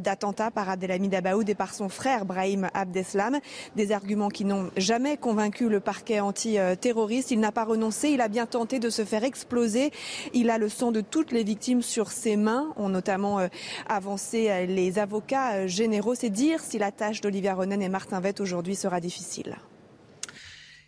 d'attentat 0.00 0.50
par 0.50 0.68
Abdelhamid 0.68 1.14
Abaoud 1.14 1.48
et 1.48 1.54
par 1.54 1.74
son 1.74 1.88
frère 1.88 2.24
Brahim 2.24 2.68
Abdeslam. 2.74 3.38
Des 3.76 3.92
arguments 3.92 4.28
qui 4.28 4.44
n'ont 4.44 4.70
jamais 4.76 5.16
convaincu 5.16 5.68
le 5.68 5.80
parquet 5.80 6.20
antiterroriste. 6.20 7.30
Il 7.30 7.40
n'a 7.40 7.52
pas 7.52 7.64
renoncé 7.64 7.83
il 8.04 8.20
a 8.20 8.28
bien 8.28 8.46
tenté 8.46 8.78
de 8.78 8.90
se 8.90 9.04
faire 9.04 9.24
exploser. 9.24 9.90
Il 10.32 10.50
a 10.50 10.58
le 10.58 10.68
sang 10.68 10.92
de 10.92 11.00
toutes 11.00 11.32
les 11.32 11.44
victimes 11.44 11.82
sur 11.82 12.10
ses 12.10 12.36
mains, 12.36 12.72
ont 12.76 12.88
notamment 12.88 13.38
euh, 13.38 13.48
avancé 13.88 14.50
euh, 14.50 14.66
les 14.66 14.98
avocats 14.98 15.54
euh, 15.54 15.66
généraux. 15.66 16.14
C'est 16.14 16.30
dire 16.30 16.60
si 16.60 16.78
la 16.78 16.92
tâche 16.92 17.20
d'Olivia 17.20 17.54
Ronen 17.54 17.82
et 17.82 17.88
Martin 17.88 18.20
Vett 18.20 18.40
aujourd'hui 18.40 18.74
sera 18.74 19.00
difficile. 19.00 19.56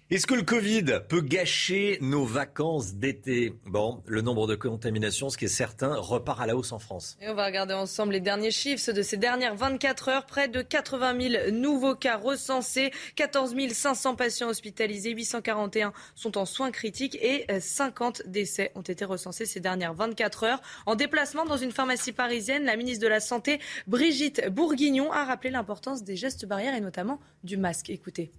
Est-ce 0.08 0.28
que 0.28 0.34
le 0.34 0.44
Covid 0.44 1.00
peut 1.08 1.20
gâcher 1.20 1.98
nos 2.00 2.24
vacances 2.24 2.94
d'été? 2.94 3.54
Bon, 3.66 4.04
le 4.06 4.20
nombre 4.20 4.46
de 4.46 4.54
contaminations, 4.54 5.30
ce 5.30 5.36
qui 5.36 5.46
est 5.46 5.48
certain, 5.48 5.96
repart 5.96 6.40
à 6.40 6.46
la 6.46 6.56
hausse 6.56 6.70
en 6.70 6.78
France. 6.78 7.16
Et 7.20 7.28
on 7.28 7.34
va 7.34 7.44
regarder 7.44 7.74
ensemble 7.74 8.12
les 8.12 8.20
derniers 8.20 8.52
chiffres, 8.52 8.92
de 8.92 9.02
ces 9.02 9.16
dernières 9.16 9.56
24 9.56 10.08
heures. 10.08 10.26
Près 10.26 10.46
de 10.46 10.62
80 10.62 11.20
000 11.20 11.50
nouveaux 11.50 11.96
cas 11.96 12.18
recensés, 12.18 12.92
14 13.16 13.56
500 13.72 14.14
patients 14.14 14.48
hospitalisés, 14.48 15.10
841 15.10 15.92
sont 16.14 16.38
en 16.38 16.46
soins 16.46 16.70
critiques 16.70 17.18
et 17.20 17.44
50 17.58 18.28
décès 18.28 18.70
ont 18.76 18.82
été 18.82 19.04
recensés 19.04 19.44
ces 19.44 19.58
dernières 19.58 19.94
24 19.94 20.44
heures. 20.44 20.62
En 20.86 20.94
déplacement 20.94 21.46
dans 21.46 21.56
une 21.56 21.72
pharmacie 21.72 22.12
parisienne, 22.12 22.64
la 22.64 22.76
ministre 22.76 23.02
de 23.02 23.08
la 23.08 23.18
Santé, 23.18 23.58
Brigitte 23.88 24.50
Bourguignon, 24.50 25.10
a 25.10 25.24
rappelé 25.24 25.50
l'importance 25.50 26.04
des 26.04 26.14
gestes 26.14 26.46
barrières 26.46 26.76
et 26.76 26.80
notamment 26.80 27.18
du 27.42 27.56
masque. 27.56 27.90
Écoutez. 27.90 28.30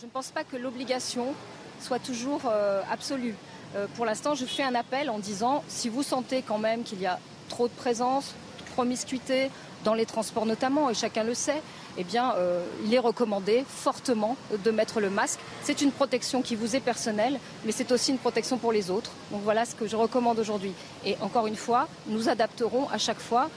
Je 0.00 0.06
ne 0.06 0.10
pense 0.10 0.30
pas 0.30 0.44
que 0.44 0.56
l'obligation 0.56 1.34
soit 1.80 1.98
toujours 1.98 2.42
euh, 2.46 2.82
absolue. 2.88 3.34
Euh, 3.74 3.88
pour 3.96 4.04
l'instant, 4.04 4.36
je 4.36 4.44
fais 4.44 4.62
un 4.62 4.76
appel 4.76 5.10
en 5.10 5.18
disant 5.18 5.64
si 5.66 5.88
vous 5.88 6.04
sentez 6.04 6.42
quand 6.42 6.58
même 6.58 6.84
qu'il 6.84 7.00
y 7.00 7.06
a 7.06 7.18
trop 7.48 7.66
de 7.66 7.72
présence, 7.72 8.32
de 8.60 8.72
promiscuité, 8.74 9.50
dans 9.82 9.94
les 9.94 10.06
transports 10.06 10.46
notamment, 10.46 10.88
et 10.88 10.94
chacun 10.94 11.24
le 11.24 11.34
sait, 11.34 11.62
eh 11.96 12.04
euh, 12.14 12.64
il 12.84 12.94
est 12.94 13.00
recommandé 13.00 13.64
fortement 13.66 14.36
de 14.64 14.70
mettre 14.70 15.00
le 15.00 15.10
masque. 15.10 15.40
C'est 15.64 15.80
une 15.80 15.90
protection 15.90 16.42
qui 16.42 16.54
vous 16.54 16.76
est 16.76 16.80
personnelle, 16.80 17.40
mais 17.64 17.72
c'est 17.72 17.90
aussi 17.90 18.12
une 18.12 18.18
protection 18.18 18.56
pour 18.56 18.70
les 18.70 18.92
autres. 18.92 19.10
Donc 19.32 19.40
voilà 19.42 19.64
ce 19.64 19.74
que 19.74 19.88
je 19.88 19.96
recommande 19.96 20.38
aujourd'hui. 20.38 20.74
Et 21.04 21.16
encore 21.22 21.48
une 21.48 21.56
fois, 21.56 21.88
nous 22.06 22.28
adapterons 22.28 22.88
à 22.90 22.98
chaque 22.98 23.20
fois 23.20 23.50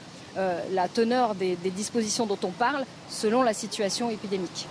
la 0.71 0.87
teneur 0.87 1.35
des 1.35 1.55
dispositions 1.55 2.25
dont 2.25 2.39
on 2.43 2.51
parle 2.51 2.85
selon 3.09 3.43
la 3.43 3.53
situation 3.53 4.09
épidémique. 4.09 4.65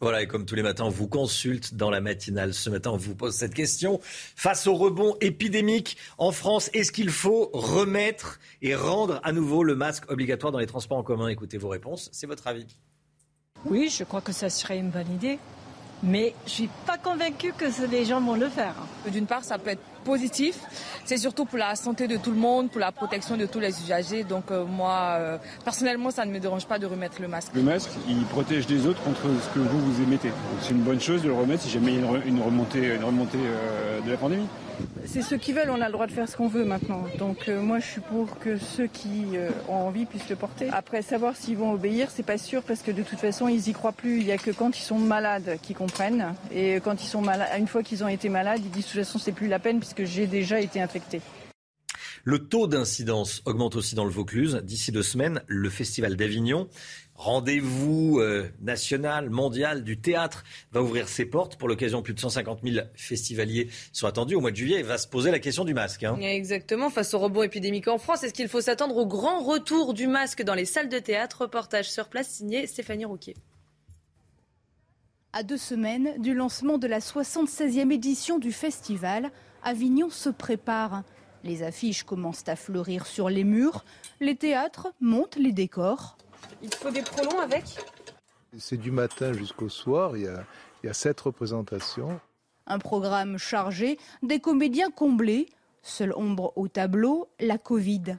Voilà, 0.00 0.22
et 0.22 0.26
comme 0.26 0.44
tous 0.44 0.54
les 0.54 0.62
matins, 0.62 0.84
on 0.84 0.90
vous 0.90 1.08
consulte 1.08 1.74
dans 1.74 1.90
la 1.90 2.00
matinale. 2.00 2.52
Ce 2.52 2.68
matin, 2.68 2.90
on 2.90 2.96
vous 2.96 3.14
pose 3.14 3.34
cette 3.34 3.54
question. 3.54 4.00
Face 4.02 4.66
au 4.66 4.74
rebond 4.74 5.16
épidémique 5.20 5.96
en 6.18 6.32
France, 6.32 6.70
est-ce 6.74 6.92
qu'il 6.92 7.10
faut 7.10 7.50
remettre 7.52 8.38
et 8.60 8.74
rendre 8.74 9.20
à 9.24 9.32
nouveau 9.32 9.62
le 9.62 9.74
masque 9.74 10.10
obligatoire 10.10 10.52
dans 10.52 10.58
les 10.58 10.66
transports 10.66 10.98
en 10.98 11.02
commun? 11.02 11.28
Écoutez 11.28 11.56
vos 11.56 11.68
réponses, 11.68 12.10
c'est 12.12 12.26
votre 12.26 12.46
avis. 12.46 12.66
Oui, 13.64 13.88
je 13.88 14.04
crois 14.04 14.20
que 14.20 14.32
ça 14.32 14.50
serait 14.50 14.78
une 14.78 14.90
bonne 14.90 15.10
idée. 15.12 15.38
Mais 16.02 16.34
je 16.46 16.50
suis 16.50 16.70
pas 16.86 16.98
convaincue 16.98 17.52
que 17.56 17.64
les 17.90 18.04
gens 18.04 18.20
vont 18.20 18.34
le 18.34 18.48
faire. 18.48 18.74
D'une 19.10 19.26
part, 19.26 19.44
ça 19.44 19.58
peut 19.58 19.70
être 19.70 19.82
positif. 20.04 20.60
C'est 21.04 21.16
surtout 21.16 21.44
pour 21.44 21.58
la 21.58 21.74
santé 21.74 22.06
de 22.06 22.16
tout 22.16 22.30
le 22.30 22.36
monde, 22.36 22.70
pour 22.70 22.80
la 22.80 22.92
protection 22.92 23.36
de 23.36 23.46
tous 23.46 23.60
les 23.60 23.80
usagers. 23.82 24.22
Donc 24.22 24.50
euh, 24.50 24.64
moi, 24.64 25.16
euh, 25.18 25.38
personnellement, 25.64 26.10
ça 26.10 26.24
ne 26.24 26.32
me 26.32 26.38
dérange 26.38 26.66
pas 26.66 26.78
de 26.78 26.86
remettre 26.86 27.20
le 27.20 27.28
masque. 27.28 27.52
Le 27.54 27.62
masque, 27.62 27.90
il 28.08 28.22
protège 28.24 28.68
les 28.68 28.86
autres 28.86 29.02
contre 29.02 29.22
ce 29.22 29.54
que 29.54 29.58
vous, 29.58 29.80
vous 29.80 30.02
émettez. 30.02 30.30
C'est 30.62 30.70
une 30.70 30.82
bonne 30.82 31.00
chose 31.00 31.22
de 31.22 31.28
le 31.28 31.34
remettre 31.34 31.62
si 31.62 31.70
jamais 31.70 31.94
il 31.94 32.00
y 32.00 32.04
a 32.04 32.10
une, 32.24 32.42
remontée, 32.42 32.94
une 32.94 33.04
remontée 33.04 33.38
euh, 33.42 34.00
de 34.00 34.10
la 34.10 34.16
pandémie. 34.16 34.46
C'est 35.04 35.22
ceux 35.22 35.36
qui 35.36 35.52
veulent, 35.52 35.70
on 35.70 35.80
a 35.80 35.86
le 35.86 35.92
droit 35.92 36.06
de 36.06 36.12
faire 36.12 36.28
ce 36.28 36.36
qu'on 36.36 36.48
veut 36.48 36.64
maintenant. 36.64 37.04
Donc 37.18 37.48
euh, 37.48 37.60
moi 37.60 37.78
je 37.78 37.86
suis 37.86 38.00
pour 38.00 38.38
que 38.38 38.58
ceux 38.58 38.86
qui 38.86 39.36
euh, 39.36 39.50
ont 39.68 39.74
envie 39.74 40.04
puissent 40.04 40.28
le 40.28 40.36
porter. 40.36 40.68
Après 40.72 41.02
savoir 41.02 41.36
s'ils 41.36 41.56
vont 41.56 41.72
obéir, 41.72 42.10
c'est 42.10 42.22
pas 42.24 42.38
sûr 42.38 42.62
parce 42.62 42.82
que 42.82 42.90
de 42.90 43.02
toute 43.02 43.18
façon 43.18 43.48
ils 43.48 43.68
y 43.68 43.72
croient 43.72 43.92
plus. 43.92 44.20
Il 44.20 44.26
y 44.26 44.32
a 44.32 44.38
que 44.38 44.50
quand 44.50 44.78
ils 44.78 44.82
sont 44.82 44.98
malades 44.98 45.58
qu'ils 45.62 45.76
comprennent. 45.76 46.34
Et 46.52 46.76
quand 46.76 47.02
ils 47.02 47.08
sont 47.08 47.22
malades, 47.22 47.48
une 47.58 47.68
fois 47.68 47.82
qu'ils 47.82 48.04
ont 48.04 48.08
été 48.08 48.28
malades, 48.28 48.60
ils 48.64 48.70
disent 48.70 48.84
de 48.86 48.90
toute 48.90 49.04
façon 49.04 49.18
c'est 49.18 49.32
plus 49.32 49.48
la 49.48 49.58
peine 49.58 49.78
puisque 49.78 50.04
j'ai 50.04 50.26
déjà 50.26 50.60
été 50.60 50.80
infecté. 50.80 51.20
Le 52.24 52.40
taux 52.40 52.66
d'incidence 52.66 53.40
augmente 53.44 53.76
aussi 53.76 53.94
dans 53.94 54.04
le 54.04 54.10
Vaucluse. 54.10 54.60
D'ici 54.64 54.90
deux 54.90 55.04
semaines, 55.04 55.42
le 55.46 55.70
Festival 55.70 56.16
d'Avignon 56.16 56.68
rendez-vous 57.16 58.18
euh, 58.20 58.50
national, 58.60 59.30
mondial 59.30 59.84
du 59.84 59.98
théâtre 59.98 60.44
va 60.72 60.82
ouvrir 60.82 61.08
ses 61.08 61.24
portes. 61.24 61.56
Pour 61.56 61.68
l'occasion, 61.68 62.02
plus 62.02 62.14
de 62.14 62.20
150 62.20 62.60
000 62.62 62.86
festivaliers 62.94 63.68
sont 63.92 64.06
attendus. 64.06 64.34
Au 64.34 64.40
mois 64.40 64.50
de 64.50 64.56
juillet, 64.56 64.80
il 64.80 64.84
va 64.84 64.98
se 64.98 65.08
poser 65.08 65.30
la 65.30 65.38
question 65.38 65.64
du 65.64 65.74
masque. 65.74 66.04
Hein. 66.04 66.16
Exactement. 66.20 66.90
Face 66.90 67.14
au 67.14 67.18
rebond 67.18 67.42
épidémique 67.42 67.88
en 67.88 67.98
France, 67.98 68.22
est-ce 68.22 68.34
qu'il 68.34 68.48
faut 68.48 68.60
s'attendre 68.60 68.96
au 68.96 69.06
grand 69.06 69.40
retour 69.40 69.94
du 69.94 70.06
masque 70.06 70.42
dans 70.42 70.54
les 70.54 70.64
salles 70.64 70.88
de 70.88 70.98
théâtre? 70.98 71.42
Reportage 71.42 71.90
sur 71.90 72.08
place 72.08 72.28
signé 72.28 72.66
Stéphanie 72.66 73.04
Rouquier. 73.04 73.34
À 75.32 75.42
deux 75.42 75.58
semaines 75.58 76.14
du 76.18 76.32
lancement 76.32 76.78
de 76.78 76.86
la 76.86 77.00
76e 77.00 77.92
édition 77.92 78.38
du 78.38 78.52
festival, 78.52 79.30
Avignon 79.62 80.08
se 80.08 80.30
prépare. 80.30 81.02
Les 81.44 81.62
affiches 81.62 82.04
commencent 82.04 82.48
à 82.48 82.56
fleurir 82.56 83.06
sur 83.06 83.28
les 83.28 83.44
murs, 83.44 83.84
les 84.20 84.34
théâtres 84.34 84.88
montent 85.00 85.36
les 85.36 85.52
décors. 85.52 86.16
Il 86.62 86.72
faut 86.74 86.90
des 86.90 87.02
prolongs 87.02 87.40
avec 87.40 87.64
C'est 88.58 88.76
du 88.76 88.90
matin 88.90 89.32
jusqu'au 89.32 89.68
soir, 89.68 90.16
il 90.16 90.24
y, 90.24 90.28
a, 90.28 90.44
il 90.82 90.86
y 90.86 90.90
a 90.90 90.94
sept 90.94 91.20
représentations. 91.20 92.20
Un 92.66 92.78
programme 92.78 93.38
chargé, 93.38 93.98
des 94.22 94.40
comédiens 94.40 94.90
comblés, 94.90 95.46
seule 95.82 96.12
ombre 96.16 96.52
au 96.56 96.68
tableau, 96.68 97.28
la 97.38 97.58
Covid. 97.58 98.16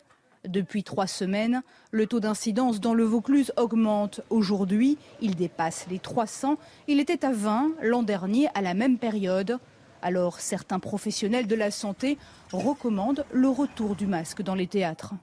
Depuis 0.48 0.84
trois 0.84 1.08
semaines, 1.08 1.62
le 1.92 2.08
taux 2.08 2.22
d'incidence 2.22 2.80
dans 2.80 2.94
le 2.94 3.04
Vaucluse 3.04 3.52
augmente. 3.58 4.22
Aujourd'hui, 4.30 4.98
il 5.20 5.36
dépasse 5.36 5.86
les 5.90 6.00
300. 6.00 6.58
Il 6.88 7.00
était 7.00 7.26
à 7.26 7.32
20 7.34 7.72
l'an 7.82 8.04
dernier 8.04 8.48
à 8.56 8.62
la 8.62 8.74
même 8.74 8.98
période. 8.98 9.60
Alors 10.02 10.40
certains 10.40 10.80
professionnels 10.80 11.48
de 11.48 11.56
la 11.56 11.72
santé 11.72 12.18
recommandent 12.54 13.26
le 13.32 13.50
retour 13.50 13.96
du 13.96 14.08
masque 14.08 14.42
dans 14.42 14.56
les 14.56 14.68
théâtres 14.68 15.14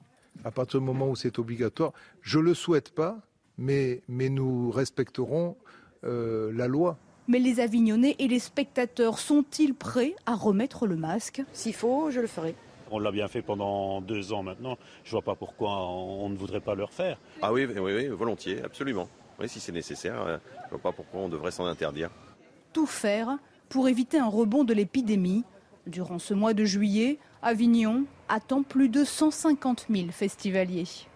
à 0.44 0.50
partir 0.50 0.80
du 0.80 0.86
moment 0.86 1.08
où 1.08 1.16
c'est 1.16 1.38
obligatoire. 1.38 1.92
Je 2.20 2.38
ne 2.38 2.44
le 2.44 2.54
souhaite 2.54 2.90
pas, 2.90 3.18
mais, 3.58 4.02
mais 4.08 4.28
nous 4.28 4.70
respecterons 4.70 5.56
euh, 6.04 6.52
la 6.54 6.68
loi. 6.68 6.98
Mais 7.26 7.38
les 7.38 7.60
Avignonnais 7.60 8.16
et 8.18 8.28
les 8.28 8.38
spectateurs 8.38 9.18
sont-ils 9.18 9.74
prêts 9.74 10.14
à 10.26 10.34
remettre 10.34 10.86
le 10.86 10.96
masque? 10.96 11.42
S'il 11.52 11.74
faut, 11.74 12.10
je 12.10 12.20
le 12.20 12.26
ferai. 12.26 12.54
On 12.90 12.98
l'a 12.98 13.10
bien 13.10 13.28
fait 13.28 13.40
pendant 13.40 14.02
deux 14.02 14.34
ans 14.34 14.42
maintenant. 14.42 14.76
Je 15.04 15.08
ne 15.08 15.12
vois 15.12 15.22
pas 15.22 15.34
pourquoi 15.34 15.88
on 15.88 16.28
ne 16.28 16.36
voudrait 16.36 16.60
pas 16.60 16.74
le 16.74 16.84
refaire. 16.84 17.18
Ah 17.40 17.52
oui, 17.52 17.64
oui, 17.64 17.80
oui 17.80 18.08
volontiers, 18.08 18.62
absolument. 18.62 19.08
Oui, 19.40 19.48
si 19.48 19.58
c'est 19.58 19.72
nécessaire, 19.72 20.20
euh, 20.20 20.38
je 20.60 20.64
ne 20.66 20.70
vois 20.70 20.78
pas 20.78 20.92
pourquoi 20.92 21.20
on 21.20 21.28
devrait 21.28 21.50
s'en 21.50 21.64
interdire. 21.64 22.10
Tout 22.74 22.86
faire 22.86 23.38
pour 23.70 23.88
éviter 23.88 24.18
un 24.18 24.28
rebond 24.28 24.64
de 24.64 24.74
l'épidémie. 24.74 25.44
Durant 25.86 26.18
ce 26.18 26.32
mois 26.32 26.54
de 26.54 26.64
juillet, 26.64 27.18
Avignon 27.46 28.04
attend 28.30 28.62
plus 28.62 28.88
de 28.88 29.04
150 29.04 29.86
000 29.90 30.06
festivaliers. 30.12 31.06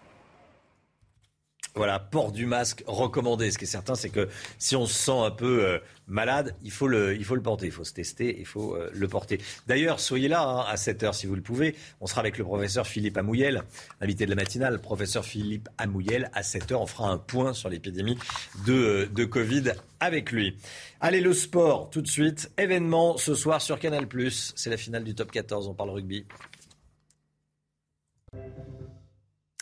Voilà, 1.75 1.99
port 1.99 2.31
du 2.31 2.45
masque 2.45 2.83
recommandé. 2.87 3.51
Ce 3.51 3.57
qui 3.57 3.65
est 3.65 3.67
certain, 3.67 3.95
c'est 3.95 4.09
que 4.09 4.27
si 4.57 4.75
on 4.75 4.85
se 4.85 4.93
sent 4.93 5.17
un 5.17 5.31
peu 5.31 5.63
euh, 5.63 5.79
malade, 6.07 6.55
il 6.63 6.71
faut, 6.71 6.87
le, 6.87 7.15
il 7.15 7.23
faut 7.23 7.35
le 7.35 7.41
porter, 7.41 7.67
il 7.67 7.71
faut 7.71 7.83
se 7.83 7.93
tester, 7.93 8.37
il 8.39 8.45
faut 8.45 8.75
euh, 8.75 8.89
le 8.93 9.07
porter. 9.07 9.39
D'ailleurs, 9.67 9.99
soyez 9.99 10.27
là 10.27 10.41
hein, 10.41 10.65
à 10.67 10.77
7 10.77 11.03
heures 11.03 11.15
si 11.15 11.27
vous 11.27 11.35
le 11.35 11.41
pouvez. 11.41 11.75
On 12.01 12.07
sera 12.07 12.21
avec 12.21 12.37
le 12.37 12.43
professeur 12.43 12.87
Philippe 12.87 13.17
Amouyel, 13.17 13.63
invité 14.01 14.25
de 14.25 14.31
la 14.31 14.35
matinale. 14.35 14.81
Professeur 14.81 15.23
Philippe 15.23 15.69
Amouyel, 15.77 16.31
à 16.33 16.43
7 16.43 16.71
heures, 16.71 16.81
on 16.81 16.87
fera 16.87 17.09
un 17.09 17.17
point 17.17 17.53
sur 17.53 17.69
l'épidémie 17.69 18.17
de, 18.65 18.73
euh, 18.73 19.05
de 19.05 19.25
Covid 19.25 19.73
avec 19.99 20.31
lui. 20.31 20.57
Allez, 21.01 21.21
le 21.21 21.33
sport, 21.33 21.89
tout 21.91 22.01
de 22.01 22.07
suite. 22.07 22.51
Événement 22.57 23.17
ce 23.17 23.35
soir 23.35 23.61
sur 23.61 23.79
Canal+. 23.79 24.07
C'est 24.31 24.69
la 24.69 24.77
finale 24.77 25.03
du 25.03 25.13
top 25.13 25.31
14, 25.31 25.67
on 25.67 25.73
parle 25.73 25.91
rugby. 25.91 26.25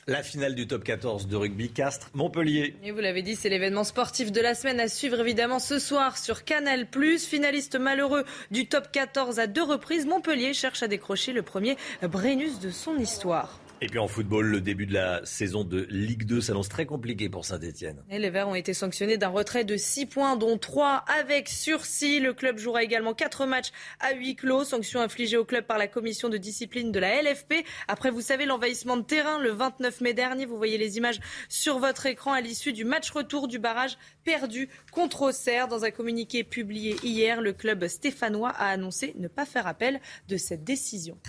La 0.10 0.24
finale 0.24 0.56
du 0.56 0.67
top 0.67 0.86
14 0.86 1.28
de 1.28 1.36
rugby 1.36 1.70
Castres 1.70 2.10
Montpellier. 2.13 2.74
Vous 2.82 3.02
l'avez 3.02 3.22
dit, 3.24 3.36
c'est 3.36 3.50
l'événement 3.50 3.84
sportif 3.84 4.32
de 4.32 4.39
la 4.39 4.56
semaine 4.56 4.80
à 4.80 4.88
suivre 4.88 5.20
évidemment 5.20 5.60
ce 5.60 5.80
soir 5.80 6.17
sur 6.17 6.46
Canal+. 6.46 6.88
Finaliste 7.20 7.78
malheureux 7.78 8.24
du 8.50 8.67
top 8.67 8.89
14 8.89 9.38
à 9.39 9.48
deux 9.48 9.63
reprises, 9.63 10.06
Montpellier 10.06 10.54
cherche 10.54 10.82
à 10.82 10.88
décrocher 10.88 11.34
le 11.34 11.41
premier 11.41 11.76
Brennus 12.02 12.62
de 12.62 12.70
son 12.70 12.96
histoire. 12.96 13.60
Et 13.79 13.87
puis 13.87 13.99
en 13.99 14.07
football, 14.07 14.47
le 14.47 14.59
début 14.59 14.87
de 14.87 14.93
la 14.93 15.23
saison 15.23 15.63
de 15.63 15.85
Ligue 15.91 16.23
2 16.23 16.41
s'annonce 16.41 16.67
très 16.67 16.87
compliqué 16.87 17.29
pour 17.29 17.45
Saint-Etienne. 17.45 18.03
Et 18.09 18.17
les 18.17 18.31
Verts 18.31 18.49
ont 18.49 18.55
été 18.55 18.73
sanctionnés 18.73 19.17
d'un 19.17 19.27
retrait 19.27 19.65
de 19.65 19.77
6 19.77 20.07
points, 20.07 20.35
dont 20.35 20.57
3 20.57 21.05
avec 21.19 21.47
sursis. 21.47 22.19
Le 22.19 22.33
club 22.33 22.57
jouera 22.57 22.81
également 22.81 23.13
4 23.13 23.45
matchs 23.45 23.71
à 23.99 24.15
huis 24.15 24.35
clos. 24.35 24.63
Sanction 24.63 24.99
infligée 24.99 25.37
au 25.37 25.45
club 25.45 25.65
par 25.65 25.77
la 25.77 25.87
commission 25.87 26.27
de 26.27 26.37
discipline 26.37 26.91
de 26.91 26.99
la 26.99 27.21
LFP. 27.21 27.53
Après, 27.87 28.09
vous 28.09 28.21
savez, 28.21 28.45
l'envahissement 28.45 28.97
de 28.97 29.03
terrain 29.03 29.37
le 29.37 29.51
29 29.51 30.01
mai 30.01 30.15
dernier. 30.15 30.47
Vous 30.47 30.57
voyez 30.57 30.79
les 30.79 30.97
images 30.97 31.19
sur 31.47 31.77
votre 31.77 32.07
écran 32.07 32.33
à 32.33 32.41
l'issue 32.41 32.73
du 32.73 32.83
match 32.83 33.11
retour 33.11 33.47
du 33.47 33.59
barrage 33.59 33.99
perdu 34.23 34.69
contre 34.91 35.21
Auxerre. 35.21 35.67
Dans 35.67 35.85
un 35.85 35.91
communiqué 35.91 36.43
publié 36.43 36.95
hier, 37.03 37.41
le 37.41 37.53
club 37.53 37.87
stéphanois 37.87 38.49
a 38.49 38.69
annoncé 38.69 39.13
ne 39.19 39.27
pas 39.27 39.45
faire 39.45 39.67
appel 39.67 40.01
de 40.27 40.37
cette 40.37 40.63
décision. 40.63 41.19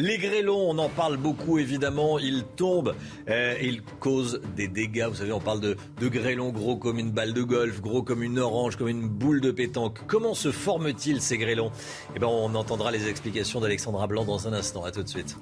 Les 0.00 0.16
grêlons, 0.16 0.70
on 0.70 0.78
en 0.78 0.88
parle 0.88 1.18
beaucoup 1.18 1.58
évidemment, 1.58 2.18
ils 2.18 2.44
tombent 2.56 2.94
euh, 3.28 3.54
ils 3.60 3.82
causent 3.82 4.40
des 4.56 4.66
dégâts. 4.66 5.04
Vous 5.10 5.16
savez, 5.16 5.32
on 5.32 5.40
parle 5.40 5.60
de, 5.60 5.76
de 6.00 6.08
grêlons 6.08 6.48
gros 6.52 6.78
comme 6.78 6.98
une 6.98 7.10
balle 7.10 7.34
de 7.34 7.42
golf, 7.42 7.82
gros 7.82 8.02
comme 8.02 8.22
une 8.22 8.38
orange, 8.38 8.76
comme 8.76 8.88
une 8.88 9.06
boule 9.06 9.42
de 9.42 9.50
pétanque. 9.50 9.98
Comment 10.06 10.32
se 10.32 10.52
forment-ils 10.52 11.20
ces 11.20 11.36
grêlons? 11.36 11.70
Eh 12.16 12.18
bien, 12.18 12.28
on 12.28 12.54
entendra 12.54 12.90
les 12.90 13.08
explications 13.08 13.60
d'Alexandra 13.60 14.06
Blanc 14.06 14.24
dans 14.24 14.48
un 14.48 14.54
instant. 14.54 14.84
À 14.84 14.90
tout 14.90 15.02
de 15.02 15.08
suite. 15.08 15.36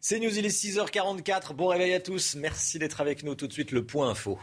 C'est 0.00 0.18
News, 0.18 0.36
il 0.36 0.46
est 0.46 0.48
6h44. 0.48 1.54
Bon 1.54 1.68
réveil 1.68 1.94
à 1.94 2.00
tous. 2.00 2.34
Merci 2.34 2.80
d'être 2.80 3.00
avec 3.00 3.22
nous. 3.22 3.36
Tout 3.36 3.46
de 3.46 3.52
suite, 3.52 3.70
le 3.70 3.86
point 3.86 4.10
info. 4.10 4.36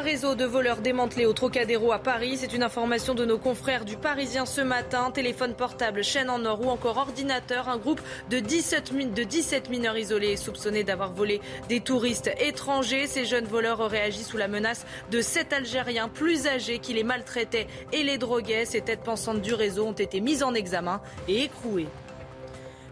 Un 0.00 0.02
réseau 0.02 0.34
de 0.34 0.46
voleurs 0.46 0.78
démantelé 0.78 1.26
au 1.26 1.34
Trocadéro 1.34 1.92
à 1.92 1.98
Paris. 1.98 2.38
C'est 2.38 2.54
une 2.54 2.62
information 2.62 3.14
de 3.14 3.26
nos 3.26 3.36
confrères 3.36 3.84
du 3.84 3.98
Parisien 3.98 4.46
ce 4.46 4.62
matin. 4.62 5.10
Téléphone 5.10 5.52
portable, 5.52 6.02
chaîne 6.02 6.30
en 6.30 6.42
or 6.46 6.62
ou 6.62 6.70
encore 6.70 6.96
ordinateur. 6.96 7.68
Un 7.68 7.76
groupe 7.76 8.00
de 8.30 8.38
17, 8.38 9.12
de 9.12 9.22
17 9.24 9.68
mineurs 9.68 9.98
isolés 9.98 10.38
soupçonnés 10.38 10.84
d'avoir 10.84 11.12
volé 11.12 11.42
des 11.68 11.80
touristes 11.80 12.30
étrangers. 12.40 13.06
Ces 13.06 13.26
jeunes 13.26 13.44
voleurs 13.44 13.80
auraient 13.80 14.00
agi 14.00 14.24
sous 14.24 14.38
la 14.38 14.48
menace 14.48 14.86
de 15.10 15.20
sept 15.20 15.52
Algériens 15.52 16.08
plus 16.08 16.46
âgés 16.46 16.78
qui 16.78 16.94
les 16.94 17.04
maltraitaient 17.04 17.66
et 17.92 18.02
les 18.02 18.16
droguaient. 18.16 18.64
Ces 18.64 18.80
têtes 18.80 19.02
pensantes 19.02 19.42
du 19.42 19.52
réseau 19.52 19.84
ont 19.84 19.92
été 19.92 20.22
mises 20.22 20.42
en 20.42 20.54
examen 20.54 21.02
et 21.28 21.42
écrouées. 21.42 21.88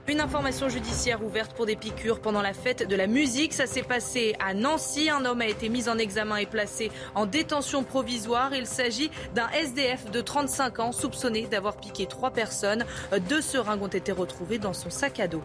Une 0.08 0.22
information 0.22 0.70
judiciaire 0.70 1.22
ouverte 1.22 1.52
pour 1.52 1.66
des 1.66 1.76
piqûres 1.76 2.20
pendant 2.20 2.40
la 2.40 2.54
fête 2.54 2.88
de 2.88 2.96
la 2.96 3.06
musique. 3.06 3.52
Ça 3.52 3.66
s'est 3.66 3.82
passé 3.82 4.34
à 4.40 4.54
Nancy. 4.54 5.10
Un 5.10 5.26
homme 5.26 5.42
a 5.42 5.46
été 5.46 5.68
mis 5.68 5.86
en 5.90 5.98
examen 5.98 6.36
et 6.36 6.46
placé 6.46 6.90
en 7.14 7.26
détention 7.26 7.84
provisoire. 7.84 8.54
Il 8.54 8.66
s'agit 8.66 9.10
d'un 9.34 9.50
SDF 9.50 10.10
de 10.10 10.22
35 10.22 10.78
ans 10.78 10.92
soupçonné 10.92 11.46
d'avoir 11.46 11.76
piqué 11.76 12.06
trois 12.06 12.30
personnes. 12.30 12.86
Deux 13.28 13.42
seringues 13.42 13.82
ont 13.82 13.86
été 13.86 14.10
retrouvées 14.10 14.58
dans 14.58 14.72
son 14.72 14.88
sac 14.88 15.20
à 15.20 15.28
dos. 15.28 15.42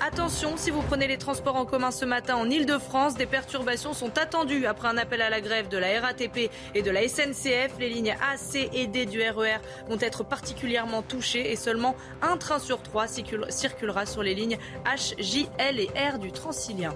Attention, 0.00 0.58
si 0.58 0.70
vous 0.70 0.82
prenez 0.82 1.08
les 1.08 1.16
transports 1.16 1.56
en 1.56 1.64
commun 1.64 1.90
ce 1.90 2.04
matin 2.04 2.36
en 2.36 2.50
Ile-de-France, 2.50 3.14
des 3.14 3.24
perturbations 3.24 3.94
sont 3.94 4.18
attendues 4.18 4.66
après 4.66 4.88
un 4.88 4.98
appel 4.98 5.22
à 5.22 5.30
la 5.30 5.40
grève 5.40 5.68
de 5.68 5.78
la 5.78 6.00
RATP 6.00 6.50
et 6.74 6.82
de 6.82 6.90
la 6.90 7.08
SNCF. 7.08 7.78
Les 7.80 7.88
lignes 7.88 8.14
A, 8.20 8.36
C 8.36 8.68
et 8.74 8.86
D 8.88 9.06
du 9.06 9.22
RER 9.22 9.56
e 9.56 9.88
vont 9.88 9.98
être 9.98 10.22
particulièrement 10.22 11.00
touchées 11.00 11.50
et 11.50 11.56
seulement 11.56 11.96
un 12.20 12.36
train 12.36 12.58
sur 12.58 12.82
trois 12.82 13.06
circulera 13.08 14.04
sur 14.04 14.22
les 14.22 14.34
lignes 14.34 14.58
H, 14.84 15.14
J, 15.18 15.48
L 15.58 15.80
et 15.80 15.88
R 15.98 16.18
du 16.18 16.30
Transilien. 16.30 16.92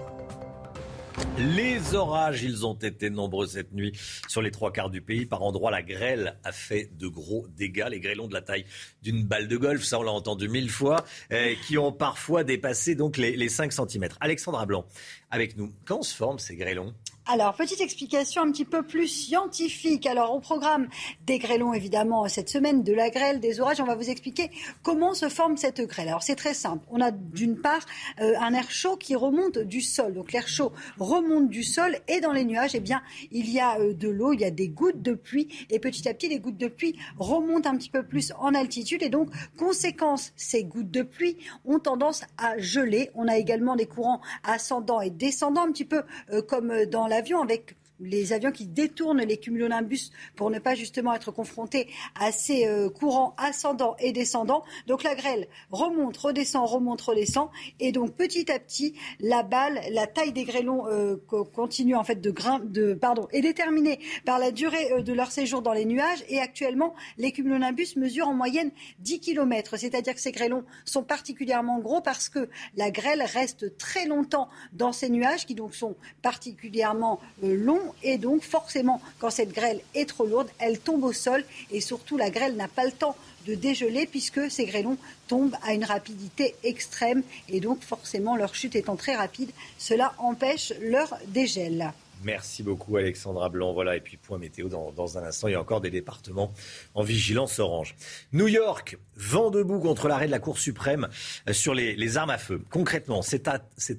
Les 1.37 1.95
orages, 1.95 2.43
ils 2.43 2.65
ont 2.65 2.73
été 2.73 3.09
nombreux 3.09 3.47
cette 3.47 3.73
nuit 3.73 3.93
sur 4.27 4.41
les 4.41 4.51
trois 4.51 4.71
quarts 4.71 4.89
du 4.89 5.01
pays. 5.01 5.25
Par 5.25 5.43
endroits, 5.43 5.71
la 5.71 5.81
grêle 5.81 6.37
a 6.43 6.51
fait 6.51 6.89
de 6.97 7.07
gros 7.07 7.47
dégâts. 7.57 7.87
Les 7.89 7.99
grêlons 7.99 8.27
de 8.27 8.33
la 8.33 8.41
taille 8.41 8.65
d'une 9.01 9.23
balle 9.23 9.47
de 9.47 9.57
golf, 9.57 9.83
ça 9.83 9.99
on 9.99 10.03
l'a 10.03 10.11
entendu 10.11 10.47
mille 10.49 10.69
fois, 10.69 11.03
euh, 11.31 11.53
qui 11.67 11.77
ont 11.77 11.91
parfois 11.91 12.43
dépassé 12.43 12.95
donc 12.95 13.17
les, 13.17 13.35
les 13.35 13.49
5 13.49 13.73
cm. 13.73 14.09
Alexandra 14.19 14.65
Blanc, 14.65 14.85
avec 15.29 15.57
nous. 15.57 15.73
Quand 15.85 16.03
se 16.03 16.15
forment 16.15 16.39
ces 16.39 16.55
grêlons 16.55 16.93
alors, 17.27 17.53
petite 17.53 17.81
explication 17.81 18.41
un 18.41 18.51
petit 18.51 18.65
peu 18.65 18.81
plus 18.81 19.07
scientifique. 19.07 20.07
Alors, 20.07 20.33
au 20.33 20.39
programme 20.39 20.87
des 21.25 21.37
grêlons, 21.37 21.71
évidemment, 21.71 22.27
cette 22.27 22.49
semaine, 22.49 22.81
de 22.83 22.93
la 22.93 23.11
grêle, 23.11 23.39
des 23.39 23.59
orages, 23.59 23.79
on 23.79 23.85
va 23.85 23.95
vous 23.95 24.09
expliquer 24.09 24.49
comment 24.81 25.13
se 25.13 25.29
forme 25.29 25.55
cette 25.55 25.81
grêle. 25.81 26.07
Alors, 26.07 26.23
c'est 26.23 26.35
très 26.35 26.55
simple. 26.55 26.83
On 26.89 26.99
a 26.99 27.11
d'une 27.11 27.57
part 27.61 27.85
euh, 28.21 28.33
un 28.39 28.53
air 28.55 28.71
chaud 28.71 28.97
qui 28.97 29.15
remonte 29.15 29.59
du 29.59 29.81
sol. 29.81 30.13
Donc, 30.13 30.31
l'air 30.31 30.47
chaud 30.47 30.71
remonte 30.99 31.47
du 31.47 31.63
sol 31.63 31.95
et 32.07 32.21
dans 32.21 32.33
les 32.33 32.43
nuages, 32.43 32.73
eh 32.73 32.79
bien, 32.79 33.03
il 33.31 33.49
y 33.51 33.59
a 33.59 33.79
euh, 33.79 33.93
de 33.93 34.09
l'eau, 34.09 34.33
il 34.33 34.41
y 34.41 34.45
a 34.45 34.51
des 34.51 34.69
gouttes 34.69 35.01
de 35.01 35.13
pluie 35.13 35.47
et 35.69 35.77
petit 35.77 36.09
à 36.09 36.15
petit, 36.15 36.27
les 36.27 36.39
gouttes 36.39 36.57
de 36.57 36.67
pluie 36.67 36.97
remontent 37.19 37.69
un 37.69 37.77
petit 37.77 37.91
peu 37.91 38.03
plus 38.03 38.33
en 38.39 38.55
altitude 38.55 39.03
et 39.03 39.09
donc, 39.09 39.29
conséquence, 39.59 40.33
ces 40.35 40.63
gouttes 40.63 40.91
de 40.91 41.03
pluie 41.03 41.37
ont 41.65 41.79
tendance 41.79 42.23
à 42.39 42.57
geler. 42.57 43.11
On 43.13 43.27
a 43.27 43.37
également 43.37 43.75
des 43.75 43.85
courants 43.85 44.21
ascendants 44.43 45.01
et 45.01 45.11
descendants, 45.11 45.67
un 45.67 45.71
petit 45.71 45.85
peu 45.85 46.01
euh, 46.31 46.41
comme 46.41 46.85
dans 46.85 47.10
l'avion 47.11 47.41
avec 47.41 47.75
les 48.01 48.33
avions 48.33 48.51
qui 48.51 48.65
détournent 48.65 49.21
les 49.21 49.37
cumulonimbus 49.37 50.11
pour 50.35 50.49
ne 50.49 50.59
pas 50.59 50.75
justement 50.75 51.13
être 51.13 51.31
confrontés 51.31 51.87
à 52.19 52.31
ces 52.31 52.67
euh, 52.67 52.89
courants 52.89 53.35
ascendants 53.37 53.95
et 53.99 54.11
descendants. 54.11 54.63
Donc 54.87 55.03
la 55.03 55.15
grêle 55.15 55.47
remonte, 55.71 56.17
redescend, 56.17 56.67
remonte, 56.67 57.01
redescend. 57.01 57.49
Et 57.79 57.91
donc 57.91 58.15
petit 58.15 58.51
à 58.51 58.59
petit, 58.59 58.95
la 59.19 59.43
balle, 59.43 59.81
la 59.91 60.07
taille 60.07 60.33
des 60.33 60.43
grêlons 60.43 60.87
euh, 60.87 61.17
continue 61.53 61.95
en 61.95 62.03
fait 62.03 62.19
de, 62.21 62.31
grain, 62.31 62.61
pardon, 62.99 63.27
est 63.31 63.41
déterminée 63.41 63.99
par 64.25 64.39
la 64.39 64.51
durée 64.51 64.91
euh, 64.93 65.01
de 65.01 65.13
leur 65.13 65.31
séjour 65.31 65.61
dans 65.61 65.73
les 65.73 65.85
nuages. 65.85 66.23
Et 66.29 66.39
actuellement, 66.39 66.93
les 67.17 67.31
cumulonimbus 67.31 67.95
mesurent 67.97 68.29
en 68.29 68.33
moyenne 68.33 68.71
10 68.99 69.19
km. 69.19 69.77
C'est-à-dire 69.77 70.15
que 70.15 70.21
ces 70.21 70.31
grêlons 70.31 70.63
sont 70.85 71.03
particulièrement 71.03 71.79
gros 71.79 72.01
parce 72.01 72.29
que 72.29 72.49
la 72.75 72.91
grêle 72.91 73.21
reste 73.21 73.77
très 73.77 74.05
longtemps 74.05 74.49
dans 74.73 74.91
ces 74.91 75.09
nuages 75.09 75.45
qui 75.45 75.55
donc 75.55 75.75
sont 75.75 75.95
particulièrement 76.21 77.19
longs 77.41 77.90
et 78.03 78.17
donc 78.17 78.43
forcément, 78.43 79.01
quand 79.19 79.29
cette 79.29 79.53
grêle 79.53 79.81
est 79.93 80.07
trop 80.07 80.25
lourde, 80.25 80.49
elle 80.59 80.79
tombe 80.79 81.03
au 81.03 81.13
sol 81.13 81.43
et 81.71 81.81
surtout 81.81 82.17
la 82.17 82.29
grêle 82.29 82.55
n'a 82.55 82.67
pas 82.67 82.85
le 82.85 82.91
temps 82.91 83.15
de 83.47 83.55
dégeler 83.55 84.05
puisque 84.05 84.51
ces 84.51 84.65
grêlons 84.65 84.97
tombent 85.27 85.55
à 85.63 85.73
une 85.73 85.85
rapidité 85.85 86.55
extrême 86.63 87.23
et 87.49 87.59
donc 87.59 87.81
forcément 87.81 88.35
leur 88.35 88.55
chute 88.55 88.75
étant 88.75 88.95
très 88.95 89.15
rapide, 89.15 89.51
cela 89.77 90.13
empêche 90.17 90.73
leur 90.81 91.17
dégel. 91.27 91.91
Merci 92.23 92.61
beaucoup 92.61 92.97
Alexandra 92.97 93.49
Blanc. 93.49 93.73
Voilà, 93.73 93.95
et 93.95 93.99
puis 93.99 94.17
point 94.17 94.37
météo 94.37 94.69
dans, 94.69 95.17
un 95.17 95.23
instant. 95.23 95.47
Il 95.47 95.51
y 95.51 95.55
a 95.55 95.61
encore 95.61 95.81
des 95.81 95.89
départements 95.89 96.53
en 96.93 97.03
vigilance 97.03 97.59
orange. 97.59 97.95
New 98.33 98.47
York, 98.47 98.97
vent 99.15 99.49
debout 99.49 99.79
contre 99.79 100.07
l'arrêt 100.07 100.27
de 100.27 100.31
la 100.31 100.39
Cour 100.39 100.59
suprême 100.59 101.07
euh, 101.47 101.53
sur 101.53 101.73
les, 101.73 102.17
armes 102.17 102.29
à 102.29 102.37
feu. 102.37 102.61
Concrètement, 102.69 103.21
cet, 103.21 103.47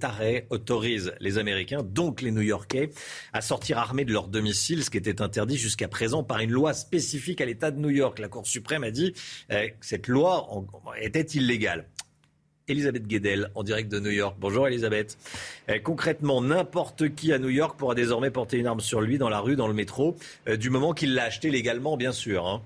arrêt 0.03 0.47
autorise 0.51 1.14
les 1.20 1.39
Américains, 1.39 1.83
donc 1.83 2.23
les 2.23 2.31
New-Yorkais, 2.31 2.91
à 3.33 3.41
sortir 3.41 3.79
armés 3.79 4.05
de 4.05 4.12
leur 4.12 4.29
domicile, 4.29 4.85
ce 4.85 4.91
qui 4.91 4.99
était 4.99 5.23
interdit 5.23 5.57
jusqu'à 5.57 5.89
présent 5.89 6.23
par 6.23 6.41
une 6.41 6.51
loi 6.51 6.75
spécifique 6.75 7.41
à 7.41 7.45
l'État 7.45 7.70
de 7.70 7.81
New 7.81 7.91
York. 7.91 8.18
La 8.18 8.29
Cour 8.29 8.47
suprême 8.47 8.85
a 8.85 8.91
dit 8.91 9.14
euh, 9.51 9.68
que 9.68 9.87
cette 9.87 10.09
loi 10.09 10.49
était 11.01 11.23
illégale. 11.23 11.87
Elisabeth 12.69 13.07
Guedel 13.07 13.51
en 13.55 13.63
direct 13.63 13.91
de 13.91 13.99
New 13.99 14.11
York. 14.11 14.37
Bonjour 14.39 14.69
Elisabeth. 14.69 15.19
Eh, 15.69 15.81
concrètement, 15.81 16.41
n'importe 16.41 17.15
qui 17.15 17.33
à 17.33 17.39
New 17.39 17.49
York 17.49 17.79
pourra 17.79 17.95
désormais 17.95 18.31
porter 18.31 18.59
une 18.59 18.67
arme 18.67 18.81
sur 18.81 19.01
lui 19.01 19.19
dans 19.19 19.29
la 19.29 19.41
rue, 19.41 19.57
dans 19.57 19.69
le 19.69 19.75
métro, 19.75 20.17
euh, 20.49 20.57
du 20.57 20.71
moment 20.71 20.93
qu'il 20.93 21.15
l'a 21.15 21.25
acheté 21.25 21.51
légalement, 21.51 21.97
bien 21.97 22.13
sûr. 22.13 22.47
Hein. 22.47 22.63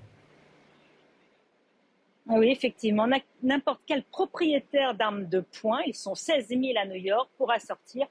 Oui, 2.29 2.49
effectivement. 2.51 3.07
N'importe 3.41 3.81
quel 3.85 4.03
propriétaire 4.03 4.93
d'armes 4.93 5.27
de 5.27 5.39
poing, 5.61 5.79
ils 5.87 5.95
sont 5.95 6.13
16 6.13 6.49
000 6.49 6.61
à 6.75 6.85
New 6.85 6.95
York, 6.95 7.29
pourra 7.37 7.59
sortir 7.59 8.05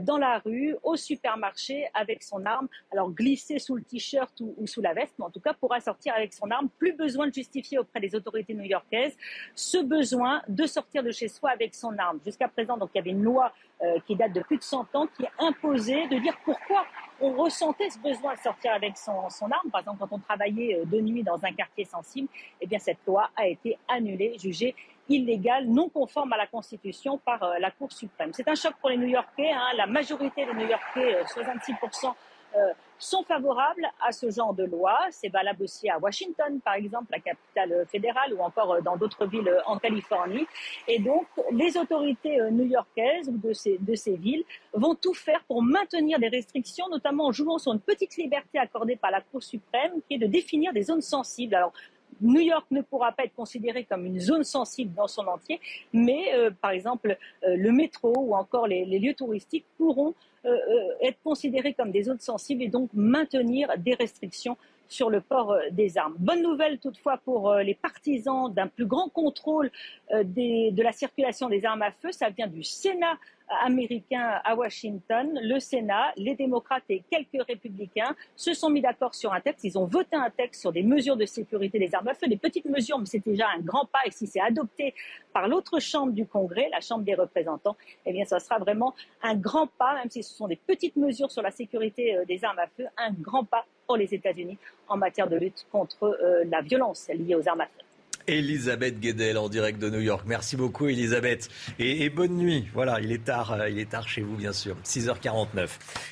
dans 0.00 0.18
la 0.18 0.38
rue, 0.38 0.76
au 0.82 0.96
supermarché 0.96 1.88
avec 1.94 2.22
son 2.22 2.44
arme. 2.44 2.68
Alors 2.92 3.10
glisser 3.10 3.58
sous 3.58 3.76
le 3.76 3.82
t-shirt 3.82 4.32
ou, 4.40 4.66
sous 4.66 4.80
la 4.80 4.94
veste, 4.94 5.14
mais 5.18 5.24
en 5.24 5.30
tout 5.30 5.40
cas 5.40 5.54
pourra 5.54 5.80
sortir 5.80 6.14
avec 6.14 6.32
son 6.32 6.50
arme. 6.50 6.68
Plus 6.78 6.92
besoin 6.92 7.26
de 7.26 7.34
justifier 7.34 7.78
auprès 7.78 8.00
des 8.00 8.14
autorités 8.14 8.54
new-yorkaises 8.54 9.16
ce 9.54 9.78
besoin 9.78 10.42
de 10.48 10.66
sortir 10.66 11.02
de 11.02 11.10
chez 11.10 11.28
soi 11.28 11.50
avec 11.50 11.74
son 11.74 11.96
arme. 11.98 12.18
Jusqu'à 12.24 12.48
présent, 12.48 12.76
donc 12.76 12.90
il 12.94 12.98
y 12.98 13.00
avait 13.00 13.10
une 13.10 13.22
loi 13.22 13.52
euh, 13.82 13.98
qui 14.06 14.16
date 14.16 14.32
de 14.32 14.40
plus 14.40 14.58
de 14.58 14.62
100 14.62 14.94
ans 14.94 15.06
qui 15.16 15.24
imposait 15.38 16.06
de 16.08 16.18
dire 16.18 16.36
pourquoi 16.44 16.84
on 17.20 17.32
ressentait 17.32 17.90
ce 17.90 17.98
besoin 17.98 18.34
de 18.34 18.38
sortir 18.38 18.72
avec 18.72 18.96
son, 18.96 19.28
son, 19.30 19.50
arme. 19.50 19.70
Par 19.70 19.80
exemple, 19.80 19.98
quand 20.00 20.12
on 20.12 20.18
travaillait 20.18 20.78
euh, 20.78 20.84
de 20.84 21.00
nuit 21.00 21.22
dans 21.22 21.44
un 21.44 21.52
quartier 21.52 21.84
sensible, 21.84 22.28
eh 22.60 22.66
bien 22.66 22.78
cette 22.78 22.98
loi 23.06 23.30
a 23.36 23.46
été 23.46 23.78
annulée, 23.88 24.36
jugée 24.38 24.74
illégale, 25.08 25.66
non 25.66 25.88
conforme 25.88 26.32
à 26.32 26.36
la 26.36 26.46
Constitution 26.46 27.18
par 27.18 27.42
euh, 27.42 27.58
la 27.58 27.70
Cour 27.70 27.92
suprême. 27.92 28.30
C'est 28.32 28.48
un 28.48 28.54
choc 28.54 28.74
pour 28.80 28.90
les 28.90 28.96
New-Yorkais. 28.96 29.50
Hein. 29.50 29.76
La 29.76 29.86
majorité 29.86 30.46
des 30.46 30.54
New-Yorkais, 30.54 31.22
66%, 31.24 32.12
euh, 32.54 32.72
sont 32.98 33.24
favorables 33.24 33.88
à 34.00 34.12
ce 34.12 34.30
genre 34.30 34.54
de 34.54 34.64
loi. 34.64 34.96
C'est 35.10 35.30
valable 35.30 35.64
aussi 35.64 35.88
à 35.88 35.98
Washington, 35.98 36.60
par 36.60 36.74
exemple, 36.74 37.06
la 37.10 37.18
capitale 37.18 37.86
fédérale, 37.90 38.34
ou 38.34 38.40
encore 38.40 38.74
euh, 38.74 38.80
dans 38.80 38.96
d'autres 38.96 39.26
villes 39.26 39.52
en 39.66 39.78
Californie. 39.78 40.46
Et 40.86 40.98
donc, 40.98 41.26
les 41.50 41.76
autorités 41.76 42.38
new-yorkaises 42.50 43.28
ou 43.28 43.38
de 43.38 43.52
ces, 43.52 43.78
de 43.78 43.94
ces 43.94 44.16
villes 44.16 44.44
vont 44.72 44.94
tout 44.94 45.14
faire 45.14 45.42
pour 45.44 45.62
maintenir 45.62 46.18
des 46.20 46.28
restrictions, 46.28 46.88
notamment 46.90 47.26
en 47.26 47.32
jouant 47.32 47.58
sur 47.58 47.72
une 47.72 47.80
petite 47.80 48.16
liberté 48.16 48.58
accordée 48.58 48.96
par 48.96 49.10
la 49.10 49.20
Cour 49.20 49.42
suprême, 49.42 49.94
qui 50.06 50.14
est 50.14 50.18
de 50.18 50.26
définir 50.26 50.72
des 50.72 50.82
zones 50.82 51.00
sensibles. 51.00 51.54
Alors, 51.54 51.72
New 52.20 52.40
York 52.40 52.66
ne 52.70 52.82
pourra 52.82 53.12
pas 53.12 53.24
être 53.24 53.34
considéré 53.34 53.84
comme 53.84 54.06
une 54.06 54.20
zone 54.20 54.44
sensible 54.44 54.94
dans 54.94 55.08
son 55.08 55.26
entier, 55.26 55.60
mais 55.92 56.34
euh, 56.34 56.50
par 56.50 56.70
exemple 56.70 57.16
euh, 57.44 57.56
le 57.56 57.72
métro 57.72 58.12
ou 58.16 58.34
encore 58.34 58.66
les, 58.66 58.84
lieux 58.84 59.14
touristiques 59.14 59.64
pourront 59.76 60.14
euh, 60.44 60.56
être 61.00 61.18
considérés 61.22 61.72
comme 61.72 61.90
des 61.90 62.04
zones 62.04 62.20
sensibles 62.20 62.62
et 62.62 62.68
donc 62.68 62.90
maintenir 62.94 63.70
des 63.78 63.94
restrictions 63.94 64.56
sur 64.88 65.08
le 65.08 65.22
port 65.22 65.56
des 65.70 65.96
armes. 65.96 66.14
Bonne 66.18 66.42
nouvelle 66.42 66.78
toutefois 66.78 67.16
pour 67.16 67.54
les 67.54 67.74
partisans 67.74 68.52
d'un 68.52 68.66
plus 68.66 68.84
grand 68.84 69.08
contrôle 69.08 69.70
de 70.12 70.82
la 70.82 70.92
circulation 70.92 71.48
des 71.48 71.64
armes 71.64 71.80
à 71.80 71.92
feu. 71.92 72.12
Ça 72.12 72.28
vient 72.28 72.46
du 72.46 72.62
Sénat 72.62 73.16
américain 73.64 74.40
à 74.44 74.54
Washington, 74.54 75.38
le 75.42 75.58
Sénat, 75.60 76.12
les 76.16 76.34
démocrates 76.34 76.84
et 76.88 77.02
quelques 77.10 77.46
républicains 77.46 78.14
se 78.36 78.54
sont 78.54 78.70
mis 78.70 78.80
d'accord 78.80 79.14
sur 79.14 79.32
un 79.32 79.40
texte. 79.40 79.64
Ils 79.64 79.78
ont 79.78 79.86
voté 79.86 80.16
un 80.16 80.30
texte 80.30 80.60
sur 80.60 80.72
des 80.72 80.82
mesures 80.82 81.16
de 81.16 81.26
sécurité 81.26 81.78
des 81.78 81.94
armes 81.94 82.08
à 82.08 82.14
feu, 82.14 82.26
des 82.28 82.36
petites 82.36 82.66
mesures, 82.66 82.98
mais 82.98 83.06
c'est 83.06 83.24
déjà 83.24 83.46
un 83.56 83.60
grand 83.60 83.86
pas. 83.86 84.00
Et 84.06 84.10
si 84.10 84.26
c'est 84.26 84.40
adopté 84.40 84.94
par 85.32 85.48
l'autre 85.48 85.80
chambre 85.80 86.12
du 86.12 86.26
Congrès, 86.26 86.68
la 86.70 86.80
Chambre 86.80 87.04
des 87.04 87.14
représentants, 87.14 87.76
eh 88.06 88.12
bien, 88.12 88.24
ça 88.24 88.40
sera 88.40 88.58
vraiment 88.58 88.94
un 89.22 89.34
grand 89.34 89.66
pas, 89.66 89.94
même 89.94 90.10
si 90.10 90.22
ce 90.22 90.34
sont 90.34 90.48
des 90.48 90.56
petites 90.56 90.96
mesures 90.96 91.30
sur 91.30 91.42
la 91.42 91.50
sécurité 91.50 92.16
euh, 92.16 92.24
des 92.24 92.44
armes 92.44 92.58
à 92.58 92.66
feu, 92.66 92.86
un 92.96 93.12
grand 93.12 93.44
pas 93.44 93.64
pour 93.86 93.96
les 93.96 94.12
États-Unis 94.14 94.58
en 94.88 94.96
matière 94.96 95.28
de 95.28 95.36
lutte 95.36 95.66
contre 95.70 96.04
euh, 96.04 96.44
la 96.50 96.60
violence 96.60 97.08
liée 97.08 97.34
aux 97.34 97.48
armes 97.48 97.62
à 97.62 97.66
feu. 97.66 97.91
Elisabeth 98.26 99.00
Guedel 99.00 99.38
en 99.38 99.48
direct 99.48 99.78
de 99.78 99.90
New 99.90 100.00
York. 100.00 100.24
Merci 100.26 100.56
beaucoup 100.56 100.88
Elisabeth. 100.88 101.48
Et, 101.78 102.10
bonne 102.10 102.36
nuit. 102.36 102.68
Voilà, 102.74 103.00
il 103.00 103.12
est 103.12 103.24
tard, 103.24 103.52
euh, 103.52 103.68
il 103.68 103.78
est 103.78 103.90
tard 103.90 104.08
chez 104.08 104.22
vous 104.22 104.36
bien 104.36 104.52
sûr. 104.52 104.76
6h49. 104.84 105.68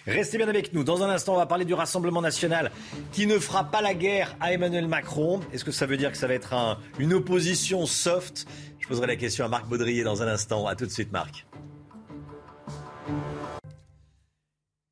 Restez 0.07 0.39
bien 0.39 0.49
avec 0.49 0.73
nous. 0.73 0.85
Dans 0.85 1.03
un 1.03 1.11
instant, 1.11 1.35
on 1.35 1.39
va 1.39 1.47
parler 1.47 1.65
du 1.65 1.75
Rassemblement 1.75 2.23
national 2.23 2.71
qui 3.13 3.27
ne 3.27 3.39
fera 3.39 3.65
pas 3.65 3.83
la 3.83 3.95
guerre 3.95 4.37
à 4.41 4.53
Emmanuel 4.53 4.89
Macron. 4.89 5.41
Est-ce 5.53 5.65
que 5.65 5.73
ça 5.73 5.87
veut 5.87 5.97
dire 5.97 6.11
que 6.13 6.19
ça 6.19 6.27
va 6.27 6.35
être 6.35 6.79
une 6.99 7.13
opposition 7.13 7.87
soft? 7.87 8.47
Je 8.79 8.89
poserai 8.89 9.07
la 9.07 9.17
question 9.17 9.45
à 9.45 9.49
Marc 9.49 9.69
Baudrier 9.69 10.05
dans 10.05 10.23
un 10.23 10.29
instant. 10.29 10.67
A 10.67 10.75
tout 10.75 10.87
de 10.87 10.91
suite 10.91 11.13
Marc. 11.13 11.47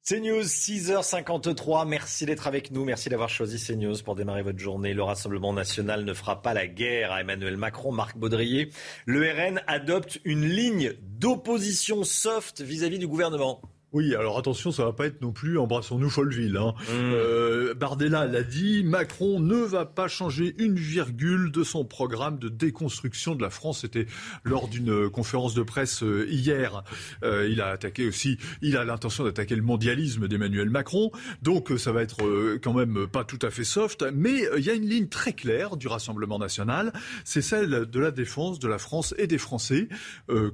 CNews, 0.09 0.41
6h53. 0.41 1.87
Merci 1.87 2.25
d'être 2.25 2.47
avec 2.47 2.71
nous. 2.71 2.83
Merci 2.83 3.11
d'avoir 3.11 3.29
choisi 3.29 3.63
CNews 3.63 4.03
pour 4.03 4.15
démarrer 4.15 4.41
votre 4.41 4.59
journée. 4.59 4.95
Le 4.95 5.03
Rassemblement 5.03 5.53
national 5.53 6.07
ne 6.07 6.15
fera 6.15 6.41
pas 6.41 6.55
la 6.55 6.67
guerre 6.67 7.13
à 7.13 7.21
Emmanuel 7.21 7.59
Macron. 7.59 7.93
Marc 7.93 8.17
Baudrier. 8.17 8.71
Le 9.05 9.31
RN 9.31 9.61
adopte 9.67 10.19
une 10.25 10.49
ligne 10.49 10.95
d'opposition 11.03 12.05
soft 12.05 12.63
vis-à-vis 12.63 12.99
du 12.99 13.07
gouvernement. 13.07 13.61
Oui, 13.95 14.15
alors 14.15 14.37
attention, 14.37 14.71
ça 14.71 14.85
va 14.85 14.93
pas 14.93 15.07
être 15.07 15.23
non 15.23 15.33
plus 15.33 15.59
embrassons-nous 15.59 16.11
Folleville. 16.11 16.59
Hein. 16.59 16.75
Mmh. 16.79 16.93
Euh, 16.93 17.73
Bardella 17.73 18.27
l'a 18.27 18.43
dit, 18.43 18.85
Macron 18.85 19.41
ne 19.41 19.57
va 19.57 19.87
pas 19.87 20.09
changer 20.09 20.55
une 20.59 20.75
virgule 20.75 21.51
de 21.51 21.65
son 21.65 21.87
programme 21.87 22.39
de 22.39 22.51
déconstruction 22.51 23.35
de 23.35 23.41
la 23.41 23.49
France. 23.49 23.81
C'était 23.81 24.05
lors 24.45 24.69
d'une 24.69 25.09
conférence 25.09 25.55
de 25.55 25.63
presse 25.63 26.03
euh, 26.03 26.27
hier. 26.29 26.85
Euh, 27.23 27.49
il 27.51 27.63
a 27.63 27.69
attaqué 27.69 28.07
aussi, 28.07 28.37
il 28.61 28.77
a 28.77 28.85
l'intention 28.85 29.25
d'attaquer 29.25 29.57
le 29.57 29.63
mondialisme 29.63 30.29
d'Emmanuel 30.29 30.69
Macron. 30.69 31.11
Donc 31.41 31.73
ça 31.79 31.91
va 31.91 32.03
être 32.03 32.59
quand 32.63 32.75
même 32.75 33.07
pas 33.07 33.25
tout 33.25 33.39
à 33.41 33.49
fait 33.49 33.65
soft, 33.65 34.05
mais 34.13 34.49
il 34.59 34.65
y 34.65 34.71
a 34.71 34.75
une 34.75 34.87
ligne 34.87 35.09
très 35.09 35.33
claire 35.33 35.79
du 35.79 35.89
Rassemblement 35.89 36.39
national, 36.39 36.93
c'est 37.25 37.41
celle 37.41 37.87
de 37.87 38.01
la 38.01 38.11
défense 38.11 38.59
de 38.59 38.69
la 38.69 38.79
France 38.79 39.15
et 39.17 39.27
des 39.27 39.39
Français 39.39 39.89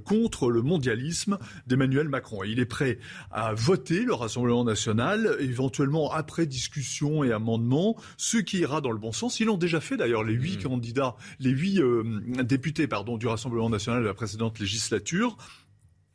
contre 0.04 0.50
le 0.50 0.62
mondialisme 0.62 1.38
d'Emmanuel 1.66 2.08
Macron. 2.08 2.44
Et 2.44 2.50
il 2.50 2.60
est 2.60 2.66
prêt 2.66 2.98
à 3.30 3.54
voter 3.54 4.04
le 4.04 4.14
Rassemblement 4.14 4.64
national, 4.64 5.36
éventuellement 5.40 6.12
après 6.12 6.46
discussion 6.46 7.24
et 7.24 7.32
amendement, 7.32 7.96
ce 8.16 8.38
qui 8.38 8.58
ira 8.58 8.80
dans 8.80 8.92
le 8.92 8.98
bon 8.98 9.12
sens. 9.12 9.40
Ils 9.40 9.46
l'ont 9.46 9.56
déjà 9.56 9.80
fait 9.80 9.96
d'ailleurs, 9.96 10.24
les 10.24 10.34
huit 10.34 10.58
mmh. 10.58 10.68
candidats, 10.68 11.16
les 11.40 11.50
huit 11.50 11.80
euh, 11.80 12.02
députés 12.42 12.86
pardon, 12.86 13.16
du 13.16 13.26
Rassemblement 13.26 13.70
national 13.70 14.02
de 14.02 14.06
la 14.06 14.14
précédente 14.14 14.58
législature. 14.58 15.36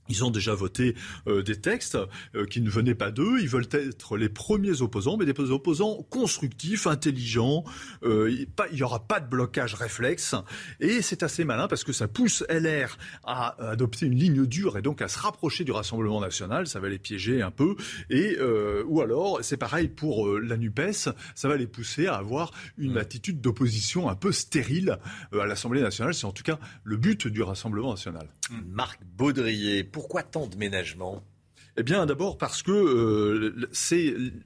Ils 0.09 0.23
ont 0.23 0.31
déjà 0.31 0.53
voté 0.55 0.95
euh, 1.27 1.43
des 1.43 1.55
textes 1.55 1.97
euh, 2.35 2.45
qui 2.45 2.61
ne 2.61 2.69
venaient 2.69 2.95
pas 2.95 3.11
d'eux. 3.11 3.39
Ils 3.39 3.47
veulent 3.47 3.69
être 3.71 4.17
les 4.17 4.29
premiers 4.29 4.81
opposants, 4.81 5.17
mais 5.17 5.25
des 5.25 5.39
opposants 5.51 6.03
constructifs, 6.09 6.87
intelligents. 6.87 7.63
Euh, 8.03 8.29
il 8.71 8.75
n'y 8.75 8.83
aura 8.83 9.07
pas 9.07 9.19
de 9.19 9.29
blocage 9.29 9.75
réflexe. 9.75 10.35
Et 10.79 11.01
c'est 11.01 11.23
assez 11.23 11.45
malin 11.45 11.67
parce 11.67 11.83
que 11.83 11.93
ça 11.93 12.07
pousse 12.07 12.43
LR 12.49 12.97
à 13.23 13.55
adopter 13.69 14.07
une 14.07 14.15
ligne 14.15 14.45
dure 14.45 14.77
et 14.77 14.81
donc 14.81 15.01
à 15.01 15.07
se 15.07 15.19
rapprocher 15.19 15.63
du 15.63 15.71
Rassemblement 15.71 16.19
national. 16.19 16.67
Ça 16.67 16.79
va 16.79 16.89
les 16.89 16.99
piéger 16.99 17.41
un 17.41 17.51
peu. 17.51 17.75
Et 18.09 18.37
ou 18.85 19.01
alors, 19.01 19.39
c'est 19.41 19.57
pareil 19.57 19.87
pour 19.87 20.39
la 20.39 20.57
NUPES. 20.57 21.09
Ça 21.35 21.47
va 21.47 21.55
les 21.55 21.67
pousser 21.67 22.07
à 22.07 22.15
avoir 22.15 22.51
une 22.77 22.97
attitude 22.97 23.41
d'opposition 23.41 24.09
un 24.09 24.15
peu 24.15 24.31
stérile 24.31 24.97
à 25.31 25.45
l'Assemblée 25.45 25.81
nationale. 25.81 26.13
C'est 26.13 26.25
en 26.25 26.31
tout 26.31 26.43
cas 26.43 26.59
le 26.83 26.97
but 26.97 27.27
du 27.27 27.41
Rassemblement 27.41 27.91
national. 27.91 28.27
Marc 28.67 28.99
Baudrier 29.17 29.83
pourquoi 29.99 30.23
tant 30.23 30.47
de 30.47 30.55
ménagements? 30.55 31.21
Eh 31.79 31.83
bien, 31.83 32.05
d'abord 32.05 32.37
parce 32.37 32.61
que 32.61 32.71
euh, 32.71 33.69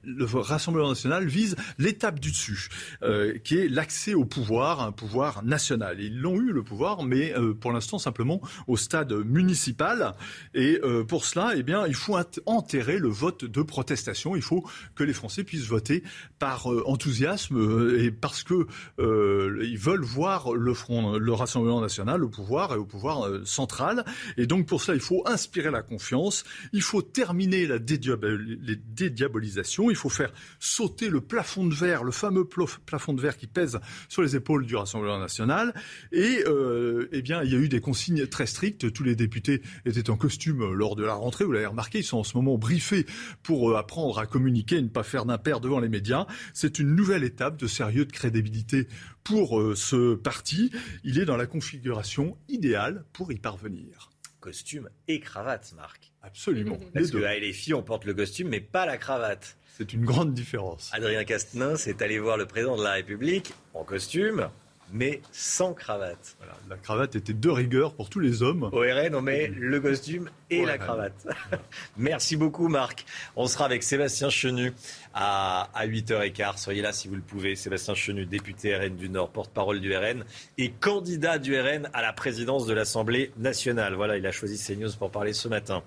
le 0.04 0.24
Rassemblement 0.24 0.90
national 0.90 1.26
vise 1.26 1.56
l'étape 1.78 2.20
du 2.20 2.30
dessus, 2.30 2.68
euh, 3.02 3.36
qui 3.42 3.58
est 3.58 3.66
l'accès 3.68 4.14
au 4.14 4.24
pouvoir, 4.24 4.80
un 4.80 4.92
pouvoir 4.92 5.42
national. 5.42 6.00
Ils 6.00 6.20
l'ont 6.20 6.36
eu 6.36 6.52
le 6.52 6.62
pouvoir, 6.62 7.02
mais 7.02 7.36
euh, 7.36 7.52
pour 7.52 7.72
l'instant 7.72 7.98
simplement 7.98 8.40
au 8.68 8.76
stade 8.76 9.12
municipal. 9.12 10.14
Et 10.54 10.80
pour 11.08 11.24
cela, 11.24 11.54
eh 11.56 11.64
bien, 11.64 11.88
il 11.88 11.94
faut 11.94 12.16
enterrer 12.46 12.98
le 12.98 13.08
vote 13.08 13.44
de 13.44 13.62
protestation. 13.62 14.36
Il 14.36 14.42
faut 14.42 14.64
que 14.94 15.02
les 15.02 15.12
Français 15.12 15.42
puissent 15.42 15.66
voter 15.66 16.04
par 16.38 16.68
enthousiasme 16.86 17.96
et 17.98 18.12
parce 18.12 18.44
que 18.44 18.66
ils 18.98 19.78
veulent 19.78 20.04
voir 20.04 20.52
le 20.52 21.32
Rassemblement 21.32 21.80
national 21.80 22.22
au 22.22 22.28
pouvoir 22.28 22.74
et 22.74 22.76
au 22.76 22.84
pouvoir 22.84 23.28
central. 23.44 24.04
Et 24.36 24.46
donc 24.46 24.66
pour 24.66 24.80
cela, 24.82 24.94
il 24.94 25.02
faut 25.02 25.24
inspirer 25.26 25.72
la 25.72 25.82
confiance. 25.82 26.44
Il 26.72 26.82
faut 26.82 27.02
terminer 27.24 27.66
la 27.66 27.78
dédiabolisation. 27.78 29.90
Il 29.90 29.96
faut 29.96 30.10
faire 30.10 30.30
sauter 30.58 31.08
le 31.08 31.22
plafond 31.22 31.66
de 31.66 31.74
verre, 31.74 32.04
le 32.04 32.12
fameux 32.12 32.46
plafond 32.84 33.14
de 33.14 33.22
verre 33.22 33.38
qui 33.38 33.46
pèse 33.46 33.80
sur 34.10 34.20
les 34.20 34.36
épaules 34.36 34.66
du 34.66 34.76
Rassemblement 34.76 35.18
national. 35.18 35.72
Et 36.12 36.44
euh, 36.46 37.08
eh 37.12 37.22
bien, 37.22 37.42
il 37.42 37.50
y 37.50 37.54
a 37.54 37.58
eu 37.58 37.70
des 37.70 37.80
consignes 37.80 38.26
très 38.26 38.44
strictes. 38.44 38.92
Tous 38.92 39.04
les 39.04 39.16
députés 39.16 39.62
étaient 39.86 40.10
en 40.10 40.18
costume 40.18 40.74
lors 40.74 40.96
de 40.96 41.04
la 41.04 41.14
rentrée. 41.14 41.46
Vous 41.46 41.52
l'avez 41.52 41.64
remarqué, 41.64 42.00
ils 42.00 42.04
sont 42.04 42.18
en 42.18 42.24
ce 42.24 42.36
moment 42.36 42.58
briefés 42.58 43.06
pour 43.42 43.70
euh, 43.70 43.78
apprendre 43.78 44.18
à 44.18 44.26
communiquer 44.26 44.76
et 44.76 44.82
ne 44.82 44.88
pas 44.88 45.02
faire 45.02 45.24
d'impair 45.24 45.60
devant 45.60 45.80
les 45.80 45.88
médias. 45.88 46.26
C'est 46.52 46.78
une 46.78 46.94
nouvelle 46.94 47.24
étape 47.24 47.56
de 47.56 47.66
sérieux, 47.66 48.04
de 48.04 48.12
crédibilité 48.12 48.86
pour 49.22 49.58
euh, 49.58 49.74
ce 49.74 50.14
parti. 50.14 50.70
Il 51.04 51.18
est 51.18 51.24
dans 51.24 51.38
la 51.38 51.46
configuration 51.46 52.36
idéale 52.48 53.06
pour 53.14 53.32
y 53.32 53.38
parvenir. 53.38 54.10
Costume 54.40 54.90
et 55.08 55.20
cravate, 55.20 55.72
Marc. 55.74 56.13
Absolument. 56.24 56.78
Parce 56.94 57.10
que 57.10 57.18
les 57.18 57.52
filles, 57.52 57.74
on 57.74 57.82
porte 57.82 58.04
le 58.04 58.14
costume, 58.14 58.48
mais 58.48 58.60
pas 58.60 58.86
la 58.86 58.96
cravate. 58.96 59.56
C'est 59.76 59.92
une 59.92 60.04
grande 60.04 60.32
différence. 60.34 60.90
Adrien 60.92 61.24
Castenin 61.24 61.74
est 61.74 62.00
allé 62.00 62.18
voir 62.18 62.36
le 62.36 62.46
président 62.46 62.76
de 62.76 62.84
la 62.84 62.92
République 62.92 63.52
en 63.74 63.84
costume, 63.84 64.48
mais 64.92 65.20
sans 65.32 65.74
cravate. 65.74 66.36
la 66.68 66.76
cravate 66.76 67.16
était 67.16 67.32
de 67.32 67.48
rigueur 67.48 67.94
pour 67.94 68.10
tous 68.10 68.20
les 68.20 68.42
hommes. 68.42 68.64
Au 68.72 68.80
RN, 68.80 69.14
on 69.14 69.22
met 69.22 69.48
le 69.48 69.80
costume 69.80 70.30
et 70.50 70.64
la 70.64 70.78
cravate. 70.78 71.26
Merci 71.96 72.36
beaucoup, 72.36 72.68
Marc. 72.68 73.04
On 73.36 73.46
sera 73.46 73.64
avec 73.64 73.82
Sébastien 73.82 74.30
Chenu 74.30 74.72
à, 75.14 75.68
8h15. 75.76 76.58
Soyez 76.58 76.82
là 76.82 76.92
si 76.92 77.08
vous 77.08 77.16
le 77.16 77.22
pouvez. 77.22 77.56
Sébastien 77.56 77.94
Chenu, 77.94 78.26
député 78.26 78.76
RN 78.76 78.96
du 78.96 79.08
Nord, 79.08 79.30
porte-parole 79.30 79.80
du 79.80 79.96
RN 79.96 80.24
et 80.58 80.70
candidat 80.70 81.38
du 81.38 81.58
RN 81.58 81.88
à 81.92 82.02
la 82.02 82.12
présidence 82.12 82.66
de 82.66 82.74
l'Assemblée 82.74 83.32
nationale. 83.38 83.94
Voilà, 83.94 84.16
il 84.16 84.26
a 84.26 84.32
choisi 84.32 84.58
CNews 84.58 84.92
pour 84.98 85.10
parler 85.10 85.32
ce 85.32 85.48
matin. 85.48 85.82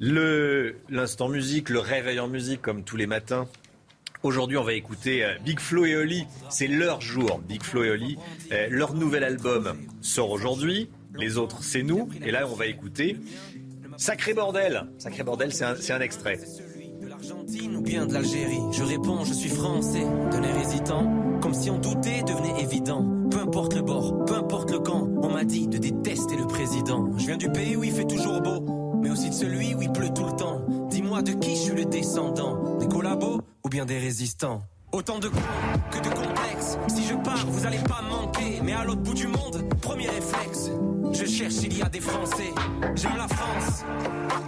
L'instant 0.00 1.28
musique, 1.28 1.68
le 1.68 1.78
réveil 1.78 2.20
en 2.20 2.28
musique, 2.28 2.62
comme 2.62 2.84
tous 2.84 2.96
les 2.96 3.06
matins, 3.06 3.46
Aujourd'hui, 4.22 4.58
on 4.58 4.64
va 4.64 4.74
écouter 4.74 5.24
euh, 5.24 5.32
Big 5.42 5.58
Flo 5.58 5.86
et 5.86 5.96
Oli. 5.96 6.26
C'est 6.50 6.66
leur 6.66 7.00
jour, 7.00 7.40
Big 7.48 7.62
Flo 7.62 7.84
et 7.84 7.90
Oli. 7.90 8.18
Euh, 8.52 8.66
leur 8.70 8.92
nouvel 8.92 9.24
album 9.24 9.72
sort 10.02 10.30
aujourd'hui. 10.30 10.90
Les 11.18 11.38
autres, 11.38 11.62
c'est 11.62 11.82
nous. 11.82 12.06
Et 12.22 12.30
là, 12.30 12.46
on 12.46 12.54
va 12.54 12.66
écouter 12.66 13.16
Sacré 13.96 14.34
bordel. 14.34 14.86
Sacré 14.98 15.22
bordel, 15.22 15.54
c'est 15.54 15.64
un, 15.64 15.74
un, 15.74 16.00
extrait. 16.00 16.38
De 17.00 17.08
l'Argentine 17.08 17.76
ou 17.76 17.80
bien 17.80 18.06
de 18.06 18.12
l'Algérie. 18.12 18.60
Je 18.72 18.82
réponds, 18.82 19.24
je 19.24 19.32
suis 19.32 19.48
français, 19.48 20.04
d'un 20.30 20.42
air 20.42 20.58
hésitant. 20.58 21.38
Comme 21.40 21.54
si 21.54 21.70
on 21.70 21.78
doutait 21.78 22.22
devenait 22.22 22.60
évident. 22.60 23.06
Peu 23.30 23.38
importe 23.38 23.74
le 23.74 23.82
bord, 23.82 24.26
peu 24.26 24.34
importe 24.34 24.70
le 24.70 24.80
camp. 24.80 25.08
On 25.22 25.30
m'a 25.30 25.44
dit 25.44 25.66
de 25.66 25.78
détester 25.78 26.36
le 26.36 26.46
président. 26.46 27.10
Je 27.16 27.26
viens 27.26 27.38
du 27.38 27.50
pays 27.50 27.74
où 27.74 27.84
il 27.84 27.92
fait 27.92 28.06
toujours 28.06 28.42
beau. 28.42 29.00
Mais 29.02 29.10
aussi 29.10 29.30
de 29.30 29.34
celui 29.34 29.74
où 29.74 29.80
il 29.80 29.90
pleut 29.92 30.12
tout 30.14 30.26
le 30.26 30.36
temps. 30.36 30.60
Dis-moi 31.10 31.22
de 31.22 31.32
qui 31.44 31.56
je 31.56 31.60
suis 31.62 31.74
le 31.74 31.84
descendant. 31.86 32.76
Des 32.78 32.86
collabos 32.86 33.40
ou 33.64 33.68
bien 33.68 33.84
des 33.84 33.98
résistants? 33.98 34.62
Autant 34.92 35.18
de 35.18 35.26
cons 35.26 35.40
que 35.90 35.98
de 35.98 36.08
complexes. 36.08 36.78
Si 36.86 37.02
je 37.04 37.14
pars, 37.14 37.44
vous 37.48 37.66
allez 37.66 37.78
pas 37.78 38.00
manquer. 38.08 38.60
Mais 38.62 38.74
à 38.74 38.84
l'autre 38.84 39.00
bout 39.00 39.14
du 39.14 39.26
monde, 39.26 39.68
premier 39.80 40.08
réflexe. 40.08 40.70
Je 41.12 41.24
cherche 41.24 41.54
s'il 41.54 41.76
y 41.76 41.82
a 41.82 41.88
des 41.88 41.98
Français. 41.98 42.52
J'aime 42.94 43.16
la 43.16 43.26
France. 43.26 43.84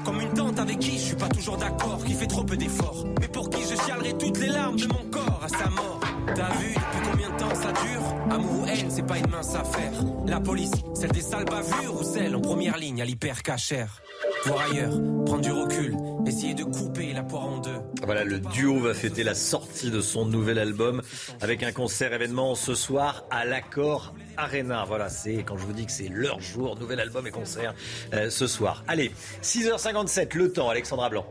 Comme 0.05 0.21
une 0.21 0.33
tante 0.35 0.61
avec 0.61 0.79
qui 0.79 0.93
je 0.93 1.03
suis 1.03 1.17
pas 1.17 1.27
toujours 1.27 1.57
d'accord, 1.57 1.99
qui 2.05 2.15
fait 2.15 2.29
trop 2.29 2.45
peu 2.45 2.57
d'efforts. 2.57 3.07
Mais 3.21 3.27
pour 3.27 3.51
qui 3.51 3.63
je 3.63 3.75
chialerai 3.83 4.17
toutes 4.17 4.39
les 4.39 4.47
larmes 4.47 4.77
de 4.77 4.87
mon 4.87 5.11
corps 5.11 5.41
à 5.43 5.49
sa 5.49 5.69
mort? 5.69 5.99
T'as 6.33 6.55
vu 6.59 6.75
depuis 6.75 7.11
combien 7.11 7.31
de 7.31 7.39
temps 7.39 7.55
ça 7.57 7.73
dure? 7.73 8.05
Amour 8.31 8.61
ou 8.61 8.67
haine, 8.67 8.89
c'est 8.89 9.05
pas 9.05 9.19
une 9.19 9.31
mince 9.31 9.57
affaire. 9.57 9.95
La 10.29 10.39
police, 10.39 10.71
celle 10.95 11.11
des 11.11 11.23
sales 11.23 11.45
bavures 11.45 12.01
ou 12.01 12.05
celle 12.05 12.37
en 12.37 12.41
première 12.41 12.79
ligne 12.79 13.03
à 13.03 13.05
l'hyper 13.05 13.43
cachère 13.43 14.01
voir 14.47 14.62
ailleurs, 14.70 14.90
prendre 15.24 15.40
du 15.40 15.51
recul, 15.53 15.97
essayer 16.26 16.55
de 16.55 16.64
couper 16.64 17.12
la 17.12 17.22
poire 17.22 17.45
en 17.47 17.59
deux. 17.59 17.78
Voilà, 18.05 18.24
le 18.24 18.40
duo 18.40 18.80
va 18.80 18.95
fêter 18.95 19.22
la 19.22 19.34
sortie 19.34 19.90
de 19.90 20.01
son 20.01 20.24
nouvel 20.24 20.59
album 20.59 21.03
avec 21.40 21.62
un 21.62 21.72
concert 21.72 22.12
événement 22.12 22.55
ce 22.55 22.74
soir 22.74 23.24
à 23.30 23.45
l'accord 23.45 24.14
Arena. 24.36 24.84
Voilà, 24.86 25.09
c'est 25.09 25.45
quand 25.45 25.57
je 25.57 25.64
vous 25.64 25.72
dis 25.72 25.86
que 25.86 25.93
c'est 25.93 26.09
leur 26.09 26.40
jour, 26.40 26.76
nouvel 26.78 27.01
album 27.01 27.26
et 27.26 27.30
concert 27.30 27.74
euh, 28.14 28.30
ce 28.30 28.47
soir. 28.47 28.84
Allez, 28.88 29.12
6h57, 29.43 30.36
le 30.36 30.53
temps, 30.53 30.68
Alexandra 30.68 31.09
Blanc. 31.09 31.26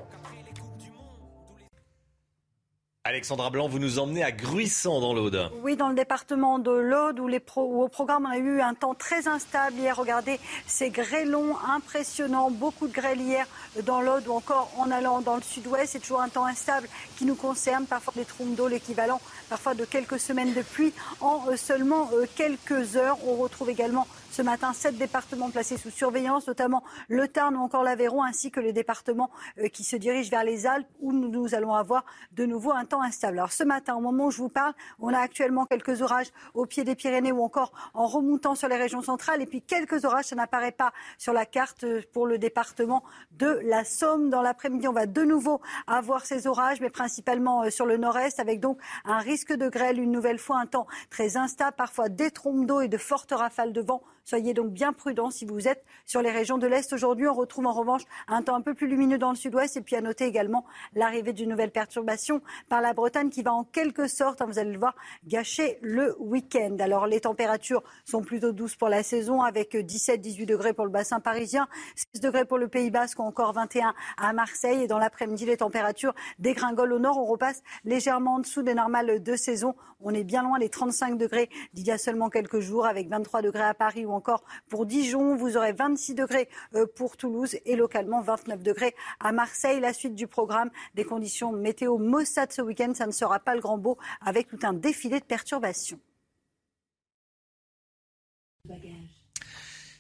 Alexandra 3.04 3.50
Blanc, 3.50 3.68
vous 3.68 3.80
nous 3.80 3.98
emmenez 3.98 4.24
à 4.24 4.32
Gruissant 4.32 5.02
dans 5.02 5.16
l'Aude. 5.16 5.50
Oui, 5.64 5.76
dans 5.76 5.90
le 5.90 5.96
département 5.96 6.60
de 6.60 6.70
l'Aude 6.70 7.20
où, 7.20 7.28
les 7.28 7.40
pro, 7.40 7.84
au 7.84 7.88
programme 7.88 8.28
a 8.28 8.38
eu 8.38 8.62
un 8.62 8.76
temps 8.76 8.94
très 8.94 9.28
instable 9.28 9.76
hier. 9.76 9.98
Regardez 9.98 10.40
ces 10.68 10.92
grêlons 10.92 11.58
impressionnants, 11.68 12.52
beaucoup 12.52 12.88
de 12.88 12.94
grêle 12.94 13.20
hier 13.20 13.48
dans 13.88 14.02
l'Aude 14.02 14.28
ou 14.28 14.34
encore 14.34 14.72
en 14.78 14.92
allant 14.92 15.22
dans 15.22 15.36
le 15.36 15.42
sud-ouest. 15.42 15.94
C'est 15.94 16.00
toujours 16.00 16.22
un 16.22 16.30
temps 16.30 16.46
instable 16.46 16.88
qui 17.18 17.26
nous 17.26 17.34
concerne, 17.34 17.88
parfois 17.88 18.14
des 18.16 18.24
trompes 18.24 18.54
d'eau, 18.54 18.68
l'équivalent 18.68 19.20
parfois 19.50 19.74
de 19.74 19.84
quelques 19.84 20.20
semaines 20.20 20.54
de 20.54 20.62
pluie 20.62 20.94
en 21.22 21.42
euh, 21.48 21.58
seulement 21.58 22.08
euh, 22.14 22.28
quelques 22.36 22.98
heures. 22.98 23.18
On 23.26 23.34
retrouve 23.34 23.72
également 23.72 24.06
ce 24.32 24.42
matin 24.42 24.72
sept 24.74 24.98
départements 24.98 25.50
placés 25.50 25.78
sous 25.78 25.90
surveillance, 25.90 26.48
notamment 26.48 26.84
le 27.10 27.28
Tarn 27.28 27.56
ou 27.56 27.60
encore 27.60 27.84
l'Aveyron, 27.84 28.24
ainsi 28.24 28.52
que 28.52 28.60
les 28.60 28.72
départements 28.72 29.30
euh, 29.60 29.68
qui 29.68 29.84
se 29.84 29.96
dirigent 29.96 30.30
vers 30.30 30.44
les 30.44 30.66
Alpes, 30.66 30.88
où 31.00 31.12
nous, 31.12 31.54
allons 31.56 31.74
avoir 31.74 32.06
de 32.32 32.46
nouveau 32.46 32.72
un 32.72 32.86
temps 32.86 33.02
instable. 33.02 33.40
Alors 33.40 33.52
ce 33.52 33.64
matin, 33.64 33.96
au 33.96 34.00
moment 34.00 34.28
où 34.28 34.32
je 34.32 34.38
vous 34.38 34.50
parle, 34.50 34.74
on 35.00 35.14
a 35.14 35.20
actuellement 35.20 35.66
quelques 35.66 36.02
orages 36.02 36.32
au 36.54 36.66
pied 36.66 36.84
des 36.84 36.96
Pyrénées 36.96 37.32
ou 37.32 37.44
encore 37.44 37.74
en 37.94 38.06
remontant 38.06 38.56
sur 38.56 38.70
les 38.70 38.78
régions 38.78 39.02
centrales, 39.02 39.42
et 39.42 39.46
puis 39.46 39.62
quelques 39.62 40.06
orages, 40.06 40.26
ça 40.26 40.36
n'apparaît 40.36 40.72
pas 40.72 40.94
sur 41.18 41.34
la 41.34 41.46
carte 41.46 41.86
pour 42.14 42.26
le 42.26 42.38
département 42.38 43.04
de 43.32 43.60
la 43.64 43.84
Somme. 43.84 44.30
Dans 44.30 44.42
l'après-midi, 44.42 44.88
on 44.88 44.94
va 44.94 45.08
de 45.08 45.24
nouveau 45.24 45.62
avoir 45.88 46.26
ces 46.26 46.48
orages, 46.48 46.80
mais 46.80 46.90
principalement 46.90 47.70
sur 47.70 47.86
le 47.86 47.98
nord-est, 47.98 48.40
avec 48.40 48.60
donc 48.60 48.80
un 49.04 49.18
risque 49.18 49.32
risque 49.32 49.54
de 49.54 49.70
grêle, 49.70 49.98
une 49.98 50.12
nouvelle 50.12 50.38
fois 50.38 50.60
un 50.60 50.66
temps 50.68 50.88
très 51.10 51.38
instable, 51.38 51.76
parfois 51.76 52.10
des 52.10 52.32
trompes 52.32 52.66
d'eau 52.66 52.82
et 52.82 52.90
de 52.90 52.98
fortes 52.98 53.32
rafales 53.32 53.74
de 53.74 53.82
vent. 53.82 54.04
Soyez 54.32 54.54
donc 54.54 54.72
bien 54.72 54.94
prudents 54.94 55.30
si 55.30 55.44
vous 55.44 55.68
êtes 55.68 55.84
sur 56.06 56.22
les 56.22 56.32
régions 56.32 56.58
de 56.58 56.66
l'Est. 56.66 56.94
Aujourd'hui, 56.94 57.28
on 57.28 57.34
retrouve 57.34 57.66
en 57.66 57.74
revanche 57.74 58.04
un 58.30 58.42
temps 58.42 58.56
un 58.56 58.62
peu 58.62 58.74
plus 58.74 58.88
lumineux 58.88 59.18
dans 59.18 59.32
le 59.32 59.36
sud-ouest. 59.36 59.76
Et 59.76 59.82
puis 59.82 59.98
à 59.98 60.00
noter 60.00 60.24
également 60.24 60.64
l'arrivée 60.96 61.34
d'une 61.34 61.50
nouvelle 61.50 61.72
perturbation 61.72 62.42
par 62.70 62.80
la 62.80 62.94
Bretagne 62.94 63.30
qui 63.30 63.44
va 63.44 63.52
en 63.52 63.66
quelque 63.66 64.08
sorte, 64.08 64.42
hein, 64.42 64.46
vous 64.48 64.58
allez 64.58 64.72
le 64.72 64.80
voir, 64.80 64.96
gâcher 65.28 65.80
le 65.82 66.16
week-end. 66.18 66.78
Alors 66.80 67.08
les 67.08 67.20
températures 67.20 67.84
sont 68.06 68.22
plutôt 68.22 68.54
douces 68.54 68.78
pour 68.78 68.88
la 68.88 69.04
saison 69.04 69.42
avec 69.42 69.74
17-18 69.76 70.46
degrés 70.46 70.72
pour 70.72 70.86
le 70.86 70.92
bassin 70.92 71.20
parisien, 71.20 71.68
6 72.14 72.22
degrés 72.22 72.46
pour 72.46 72.58
le 72.58 72.70
Pays 72.70 72.90
Basque 72.90 73.20
ou 73.20 73.24
encore 73.24 73.52
21 73.52 73.94
à 74.16 74.32
Marseille. 74.32 74.84
Et 74.84 74.88
dans 74.88 74.98
l'après-midi, 74.98 75.46
les 75.46 75.58
températures 75.58 76.14
dégringolent 76.40 76.96
au 76.96 77.00
nord. 77.00 77.18
On 77.18 77.26
repasse 77.26 77.64
légèrement 77.84 78.36
en 78.36 78.40
dessous 78.40 78.62
des 78.62 78.76
normales 78.76 79.22
de 79.22 79.36
saison. 79.36 79.76
On 80.00 80.14
est 80.14 80.24
bien 80.24 80.42
loin 80.42 80.58
des 80.58 80.70
35 80.70 81.18
degrés 81.18 81.50
d'il 81.74 81.86
y 81.86 81.92
a 81.92 81.98
seulement 81.98 82.30
quelques 82.30 82.62
jours 82.62 82.86
avec 82.86 83.10
23 83.10 83.42
degrés 83.42 83.64
à 83.64 83.74
Paris 83.74 84.06
ou 84.06 84.12
encore 84.12 84.21
pour 84.70 84.86
Dijon. 84.86 85.36
Vous 85.36 85.58
aurez 85.58 85.74
26 85.74 86.16
degrés 86.16 86.50
euh, 86.76 86.86
pour 86.96 87.18
Toulouse 87.18 87.58
et 87.66 87.76
localement 87.76 88.22
29 88.22 88.62
degrés 88.64 88.96
à 89.20 89.32
Marseille. 89.32 89.80
La 89.80 89.94
suite 89.94 90.16
du 90.16 90.28
programme 90.28 90.70
des 90.96 91.04
conditions 91.04 91.52
météo 91.52 91.98
Mossad 91.98 92.52
ce 92.52 92.62
week-end, 92.62 92.94
ça 92.94 93.08
ne 93.08 93.12
sera 93.12 93.40
pas 93.40 93.56
le 93.56 93.62
grand 93.62 93.78
beau 93.78 93.98
avec 94.22 94.48
tout 94.48 94.60
un 94.64 94.74
défilé 94.74 95.20
de 95.20 95.26
perturbations. 95.26 96.00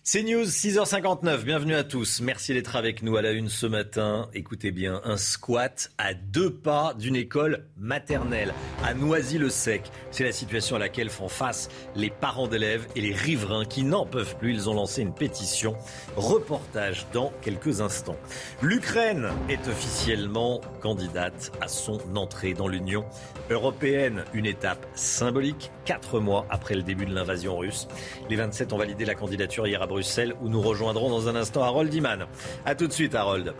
C'est 0.03 0.23
News, 0.23 0.45
6h59. 0.45 1.43
Bienvenue 1.43 1.75
à 1.75 1.83
tous. 1.83 2.21
Merci 2.21 2.55
d'être 2.55 2.75
avec 2.75 3.03
nous 3.03 3.17
à 3.17 3.21
la 3.21 3.33
une 3.33 3.49
ce 3.49 3.67
matin. 3.67 4.29
Écoutez 4.33 4.71
bien, 4.71 4.99
un 5.05 5.15
squat 5.15 5.91
à 5.99 6.15
deux 6.15 6.51
pas 6.51 6.95
d'une 6.95 7.15
école 7.15 7.67
maternelle 7.77 8.51
à 8.83 8.95
Noisy-le-Sec. 8.95 9.91
C'est 10.09 10.23
la 10.23 10.31
situation 10.31 10.75
à 10.75 10.79
laquelle 10.79 11.11
font 11.11 11.27
face 11.27 11.69
les 11.95 12.09
parents 12.09 12.47
d'élèves 12.47 12.87
et 12.95 13.01
les 13.01 13.13
riverains 13.13 13.63
qui 13.63 13.83
n'en 13.83 14.07
peuvent 14.07 14.35
plus. 14.37 14.53
Ils 14.53 14.71
ont 14.71 14.73
lancé 14.73 15.03
une 15.03 15.13
pétition. 15.13 15.75
Reportage 16.15 17.05
dans 17.13 17.31
quelques 17.43 17.81
instants. 17.81 18.17
L'Ukraine 18.63 19.29
est 19.49 19.67
officiellement 19.67 20.61
candidate 20.81 21.51
à 21.61 21.67
son 21.67 21.99
entrée 22.15 22.55
dans 22.55 22.67
l'Union 22.67 23.05
européenne. 23.51 24.23
Une 24.33 24.47
étape 24.47 24.83
symbolique, 24.95 25.69
quatre 25.85 26.19
mois 26.19 26.47
après 26.49 26.73
le 26.73 26.81
début 26.81 27.05
de 27.05 27.13
l'invasion 27.13 27.55
russe. 27.55 27.87
Les 28.31 28.35
27 28.35 28.73
ont 28.73 28.77
validé 28.77 29.05
la 29.05 29.13
candidature 29.13 29.67
hier 29.67 29.79
à 29.83 29.90
Bruxelles 29.91 30.33
où 30.41 30.47
nous 30.47 30.61
rejoindrons 30.61 31.09
dans 31.09 31.27
un 31.27 31.35
instant 31.35 31.63
Harold 31.63 31.93
Iman. 31.93 32.25
A 32.65 32.75
tout 32.75 32.87
de 32.87 32.93
suite 32.93 33.13
Harold. 33.13 33.53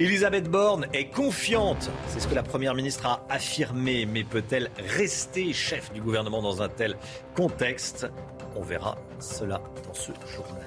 Elisabeth 0.00 0.50
Borne 0.50 0.86
est 0.92 1.06
confiante, 1.06 1.90
c'est 2.08 2.20
ce 2.20 2.26
que 2.26 2.34
la 2.34 2.42
Première 2.42 2.74
ministre 2.74 3.06
a 3.06 3.24
affirmé, 3.28 4.04
mais 4.04 4.24
peut-elle 4.24 4.70
rester 4.98 5.52
chef 5.52 5.92
du 5.92 6.00
gouvernement 6.00 6.42
dans 6.42 6.60
un 6.60 6.68
tel 6.68 6.96
contexte? 7.34 8.08
On 8.56 8.62
verra 8.62 8.96
cela 9.20 9.60
dans 9.86 9.94
ce 9.94 10.12
journal. 10.34 10.65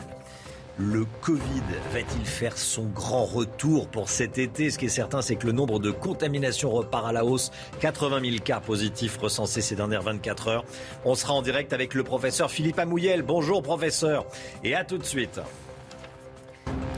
Le 0.82 1.03
Covid 1.19 1.61
va-t-il 1.91 2.25
faire 2.25 2.57
son 2.57 2.86
grand 2.86 3.25
retour 3.25 3.89
pour 3.89 4.07
cet 4.07 4.38
été? 4.38 4.71
Ce 4.71 4.77
qui 4.77 4.86
est 4.86 4.88
certain, 4.88 5.21
c'est 5.21 5.36
que 5.36 5.45
le 5.45 5.51
nombre 5.51 5.77
de 5.77 5.91
contaminations 5.91 6.71
repart 6.71 7.05
à 7.05 7.11
la 7.11 7.25
hausse. 7.25 7.51
80 7.82 8.21
000 8.21 8.38
cas 8.41 8.61
positifs 8.61 9.17
recensés 9.17 9.59
ces 9.59 9.75
dernières 9.75 10.03
24 10.03 10.47
heures. 10.47 10.63
On 11.03 11.15
sera 11.15 11.34
en 11.34 11.41
direct 11.41 11.73
avec 11.73 11.93
le 11.93 12.05
professeur 12.05 12.49
Philippe 12.49 12.80
Amouyel. 12.80 13.23
Bonjour 13.23 13.61
professeur. 13.61 14.25
Et 14.63 14.73
à 14.73 14.86
tout 14.86 14.97
de 14.97 15.03
suite. 15.03 15.41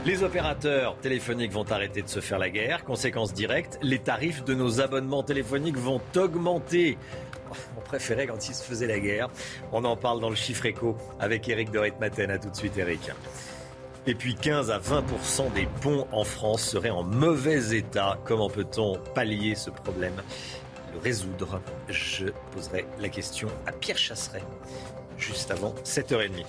Les 0.06 0.22
opérateurs 0.22 0.96
téléphoniques 0.98 1.50
vont 1.50 1.68
arrêter 1.68 2.02
de 2.02 2.08
se 2.08 2.20
faire 2.20 2.38
la 2.38 2.50
guerre. 2.50 2.84
Conséquence 2.84 3.34
directe, 3.34 3.80
les 3.82 3.98
tarifs 3.98 4.44
de 4.44 4.54
nos 4.54 4.80
abonnements 4.80 5.24
téléphoniques 5.24 5.76
vont 5.76 6.00
augmenter. 6.14 6.98
On 7.76 7.80
préférait 7.80 8.28
quand 8.28 8.48
ils 8.48 8.54
se 8.54 8.62
faisaient 8.62 8.86
la 8.86 9.00
guerre. 9.00 9.28
On 9.72 9.84
en 9.84 9.96
parle 9.96 10.20
dans 10.20 10.30
le 10.30 10.36
chiffre 10.36 10.66
écho 10.66 10.96
avec 11.18 11.48
Eric 11.48 11.72
de 11.72 11.80
Ritmaten. 11.80 12.30
À 12.30 12.38
tout 12.38 12.50
de 12.50 12.56
suite 12.56 12.78
Eric. 12.78 13.10
Et 14.06 14.14
puis 14.16 14.34
15 14.34 14.70
à 14.72 14.80
20% 14.80 15.52
des 15.54 15.68
ponts 15.80 16.08
en 16.10 16.24
France 16.24 16.62
seraient 16.62 16.90
en 16.90 17.04
mauvais 17.04 17.76
état. 17.76 18.18
Comment 18.24 18.50
peut-on 18.50 18.98
pallier 19.14 19.54
ce 19.54 19.70
problème? 19.70 20.20
Le 20.92 20.98
résoudre. 20.98 21.60
Je 21.88 22.26
poserai 22.52 22.84
la 23.00 23.08
question 23.08 23.48
à 23.64 23.70
Pierre 23.72 23.98
Chasseret 23.98 24.42
juste 25.22 25.50
avant 25.50 25.74
7h30. 25.84 26.44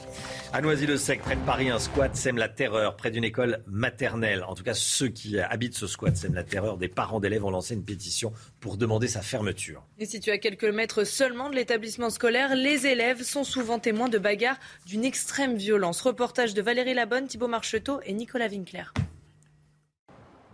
À 0.52 0.62
Noisy-le-Sec, 0.62 1.22
près 1.22 1.36
de 1.36 1.42
Paris, 1.42 1.70
un 1.70 1.80
squat 1.80 2.16
sème 2.16 2.38
la 2.38 2.50
terreur 2.50 2.96
près 2.96 3.12
d'une 3.12 3.24
école 3.24 3.64
maternelle. 3.68 4.44
En 4.44 4.56
tout 4.56 4.64
cas, 4.64 4.74
ceux 4.74 5.08
qui 5.08 5.40
habitent 5.40 5.76
ce 5.76 5.88
squat 5.88 6.18
sèment 6.18 6.34
la 6.34 6.44
terreur. 6.44 6.78
Des 6.78 6.88
parents 6.88 7.20
d'élèves 7.20 7.46
ont 7.46 7.52
lancé 7.52 7.76
une 7.76 7.86
pétition 7.86 8.34
pour 8.60 8.78
demander 8.78 9.08
sa 9.08 9.22
fermeture. 9.22 9.86
Et 10.00 10.06
situé 10.06 10.32
à 10.32 10.38
quelques 10.38 10.66
mètres 10.66 11.04
seulement 11.06 11.50
de 11.50 11.56
l'établissement 11.56 12.10
scolaire, 12.10 12.56
les 12.56 12.88
élèves 12.88 13.24
sont 13.24 13.44
souvent 13.44 13.80
témoins 13.80 14.10
de 14.10 14.18
bagarres 14.18 14.60
d'une 14.86 15.06
extrême 15.06 15.56
violence. 15.56 16.02
Reportage 16.02 16.54
de 16.54 16.62
Valérie 16.62 16.94
Labonne, 16.94 17.28
Thibault 17.28 17.48
Marcheteau 17.48 18.00
et 18.06 18.14
Nicolas 18.14 18.48
Winkler. 18.48 18.86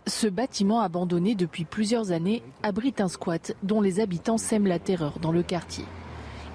Ce 0.06 0.26
bâtiment 0.26 0.80
abandonné 0.80 1.34
depuis 1.34 1.64
plusieurs 1.64 2.10
années 2.10 2.42
abrite 2.62 3.00
un 3.00 3.08
squat 3.08 3.54
dont 3.62 3.80
les 3.80 4.00
habitants 4.00 4.38
sèment 4.38 4.66
la 4.66 4.78
terreur 4.78 5.18
dans 5.20 5.32
le 5.32 5.42
quartier. 5.42 5.84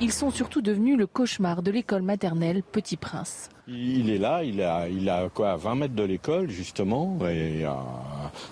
Ils 0.01 0.11
sont 0.11 0.29
surtout 0.29 0.61
devenus 0.61 0.97
le 0.97 1.07
cauchemar 1.07 1.63
de 1.63 1.71
l'école 1.71 2.01
maternelle 2.01 2.63
Petit 2.63 2.97
Prince. 2.97 3.49
Il 3.65 4.09
est 4.09 4.17
là, 4.17 4.43
il 4.43 4.61
a, 4.61 4.89
il 4.89 5.07
a 5.09 5.29
quoi, 5.29 5.55
20 5.55 5.75
mètres 5.75 5.95
de 5.95 6.03
l'école 6.03 6.49
justement, 6.49 7.17
et 7.21 7.65
euh, 7.65 7.71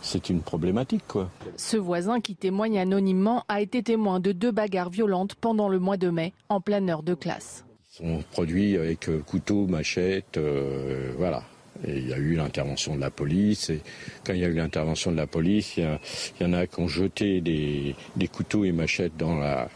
c'est 0.01 0.29
une 0.29 0.39
problématique. 0.39 1.03
Quoi. 1.05 1.29
Ce 1.57 1.75
voisin 1.75 2.21
qui 2.21 2.35
témoigne 2.35 2.79
anonymement 2.79 3.43
a 3.49 3.59
été 3.59 3.83
témoin 3.83 4.21
de 4.21 4.31
deux 4.31 4.51
bagarres 4.51 4.89
violentes 4.89 5.35
pendant 5.35 5.67
le 5.67 5.79
mois 5.79 5.97
de 5.97 6.09
mai, 6.09 6.31
en 6.47 6.61
pleine 6.61 6.89
heure 6.89 7.03
de 7.03 7.13
classe. 7.13 7.65
Ils 7.91 7.97
sont 7.97 8.23
produits 8.31 8.77
avec 8.77 9.09
euh, 9.09 9.19
couteau, 9.19 9.67
machette, 9.67 10.37
euh, 10.37 11.11
voilà. 11.17 11.43
Et 11.85 11.97
il 11.97 12.07
y 12.07 12.13
a 12.13 12.17
eu 12.17 12.35
l'intervention 12.35 12.95
de 12.95 13.01
la 13.01 13.11
police. 13.11 13.69
Et 13.69 13.81
quand 14.23 14.31
il 14.31 14.39
y 14.39 14.45
a 14.45 14.47
eu 14.47 14.53
l'intervention 14.53 15.11
de 15.11 15.17
la 15.17 15.27
police, 15.27 15.75
il 15.75 15.83
y, 16.39 16.45
en 16.45 16.53
a 16.53 16.67
qui 16.67 16.79
ont 16.79 16.87
jeté 16.87 17.41
des, 17.41 17.95
des 18.15 18.27
couteaux 18.29 18.63
et 18.63 18.71
machettes 18.71 19.17
dans 19.17 19.35
la, 19.35 19.67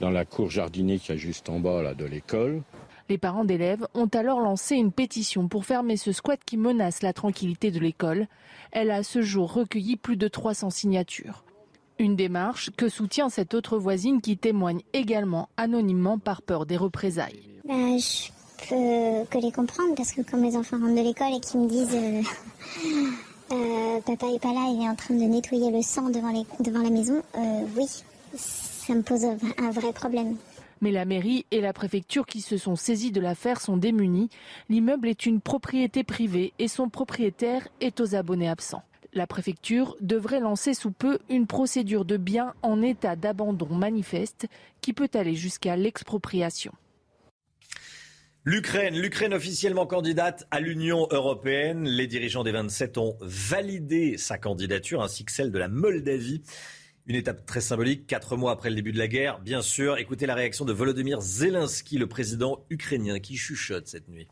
dans 0.00 0.10
la 0.10 0.24
cour 0.24 0.50
jardinier 0.50 0.98
qui 0.98 1.12
est 1.12 1.18
juste 1.18 1.48
en 1.48 1.60
bas 1.60 1.82
là, 1.82 1.94
de 1.94 2.04
l'école. 2.04 2.62
Les 3.08 3.18
parents 3.18 3.44
d'élèves 3.44 3.86
ont 3.94 4.06
alors 4.06 4.40
lancé 4.40 4.76
une 4.76 4.92
pétition 4.92 5.46
pour 5.48 5.66
fermer 5.66 5.98
ce 5.98 6.12
squat 6.12 6.40
qui 6.44 6.56
menace 6.56 7.02
la 7.02 7.12
tranquillité 7.12 7.70
de 7.70 7.78
l'école. 7.78 8.28
Elle 8.72 8.90
a 8.90 8.96
à 8.96 9.02
ce 9.02 9.20
jour 9.20 9.52
recueilli 9.52 9.96
plus 9.96 10.16
de 10.16 10.26
300 10.26 10.70
signatures. 10.70 11.44
Une 11.98 12.16
démarche 12.16 12.70
que 12.76 12.88
soutient 12.88 13.28
cette 13.28 13.54
autre 13.54 13.78
voisine 13.78 14.20
qui 14.20 14.36
témoigne 14.36 14.80
également 14.94 15.48
anonymement 15.56 16.18
par 16.18 16.42
peur 16.42 16.66
des 16.66 16.76
représailles. 16.76 17.42
Ben, 17.64 17.98
je 17.98 18.30
peux 18.68 19.24
que 19.30 19.38
les 19.38 19.52
comprendre 19.52 19.94
parce 19.94 20.12
que 20.12 20.22
quand 20.22 20.38
mes 20.38 20.56
enfants 20.56 20.78
rentrent 20.78 20.94
de 20.94 21.06
l'école 21.06 21.34
et 21.36 21.40
qu'ils 21.40 21.60
me 21.60 21.68
disent 21.68 21.94
euh, 21.94 22.22
euh, 23.52 24.00
papa 24.00 24.26
est 24.26 24.40
pas 24.40 24.52
là, 24.52 24.66
il 24.70 24.82
est 24.82 24.88
en 24.88 24.94
train 24.94 25.14
de 25.14 25.24
nettoyer 25.24 25.70
le 25.70 25.82
sang 25.82 26.08
devant, 26.08 26.32
les, 26.32 26.44
devant 26.64 26.82
la 26.82 26.90
maison, 26.90 27.22
euh, 27.36 27.64
oui, 27.76 27.86
ça 28.86 28.94
me 28.94 29.02
pose 29.02 29.24
un 29.24 29.70
vrai 29.70 29.92
problème. 29.92 30.36
Mais 30.80 30.90
la 30.90 31.04
mairie 31.04 31.46
et 31.50 31.60
la 31.60 31.72
préfecture 31.72 32.26
qui 32.26 32.40
se 32.40 32.58
sont 32.58 32.76
saisis 32.76 33.12
de 33.12 33.20
l'affaire 33.20 33.60
sont 33.60 33.76
démunis. 33.76 34.28
L'immeuble 34.68 35.08
est 35.08 35.24
une 35.24 35.40
propriété 35.40 36.04
privée 36.04 36.52
et 36.58 36.68
son 36.68 36.90
propriétaire 36.90 37.66
est 37.80 38.00
aux 38.00 38.14
abonnés 38.14 38.48
absents. 38.48 38.82
La 39.14 39.26
préfecture 39.26 39.96
devrait 40.00 40.40
lancer 40.40 40.74
sous 40.74 40.90
peu 40.90 41.20
une 41.30 41.46
procédure 41.46 42.04
de 42.04 42.16
biens 42.16 42.52
en 42.62 42.82
état 42.82 43.16
d'abandon 43.16 43.72
manifeste 43.74 44.46
qui 44.80 44.92
peut 44.92 45.10
aller 45.14 45.36
jusqu'à 45.36 45.76
l'expropriation. 45.76 46.72
L'Ukraine, 48.46 49.00
l'Ukraine 49.00 49.32
officiellement 49.32 49.86
candidate 49.86 50.46
à 50.50 50.60
l'Union 50.60 51.06
européenne. 51.10 51.88
Les 51.88 52.06
dirigeants 52.06 52.44
des 52.44 52.52
27 52.52 52.98
ont 52.98 53.16
validé 53.22 54.18
sa 54.18 54.36
candidature 54.36 55.02
ainsi 55.02 55.24
que 55.24 55.32
celle 55.32 55.50
de 55.50 55.58
la 55.58 55.68
Moldavie. 55.68 56.42
Une 57.06 57.16
étape 57.16 57.44
très 57.44 57.60
symbolique, 57.60 58.06
quatre 58.06 58.34
mois 58.34 58.52
après 58.52 58.70
le 58.70 58.76
début 58.76 58.92
de 58.92 58.98
la 58.98 59.08
guerre. 59.08 59.38
Bien 59.40 59.60
sûr, 59.60 59.98
écoutez 59.98 60.24
la 60.24 60.34
réaction 60.34 60.64
de 60.64 60.72
Volodymyr 60.72 61.20
Zelensky, 61.20 61.98
le 61.98 62.06
président 62.06 62.64
ukrainien, 62.70 63.20
qui 63.20 63.36
chuchote 63.36 63.86
cette 63.86 64.08
nuit. 64.08 64.26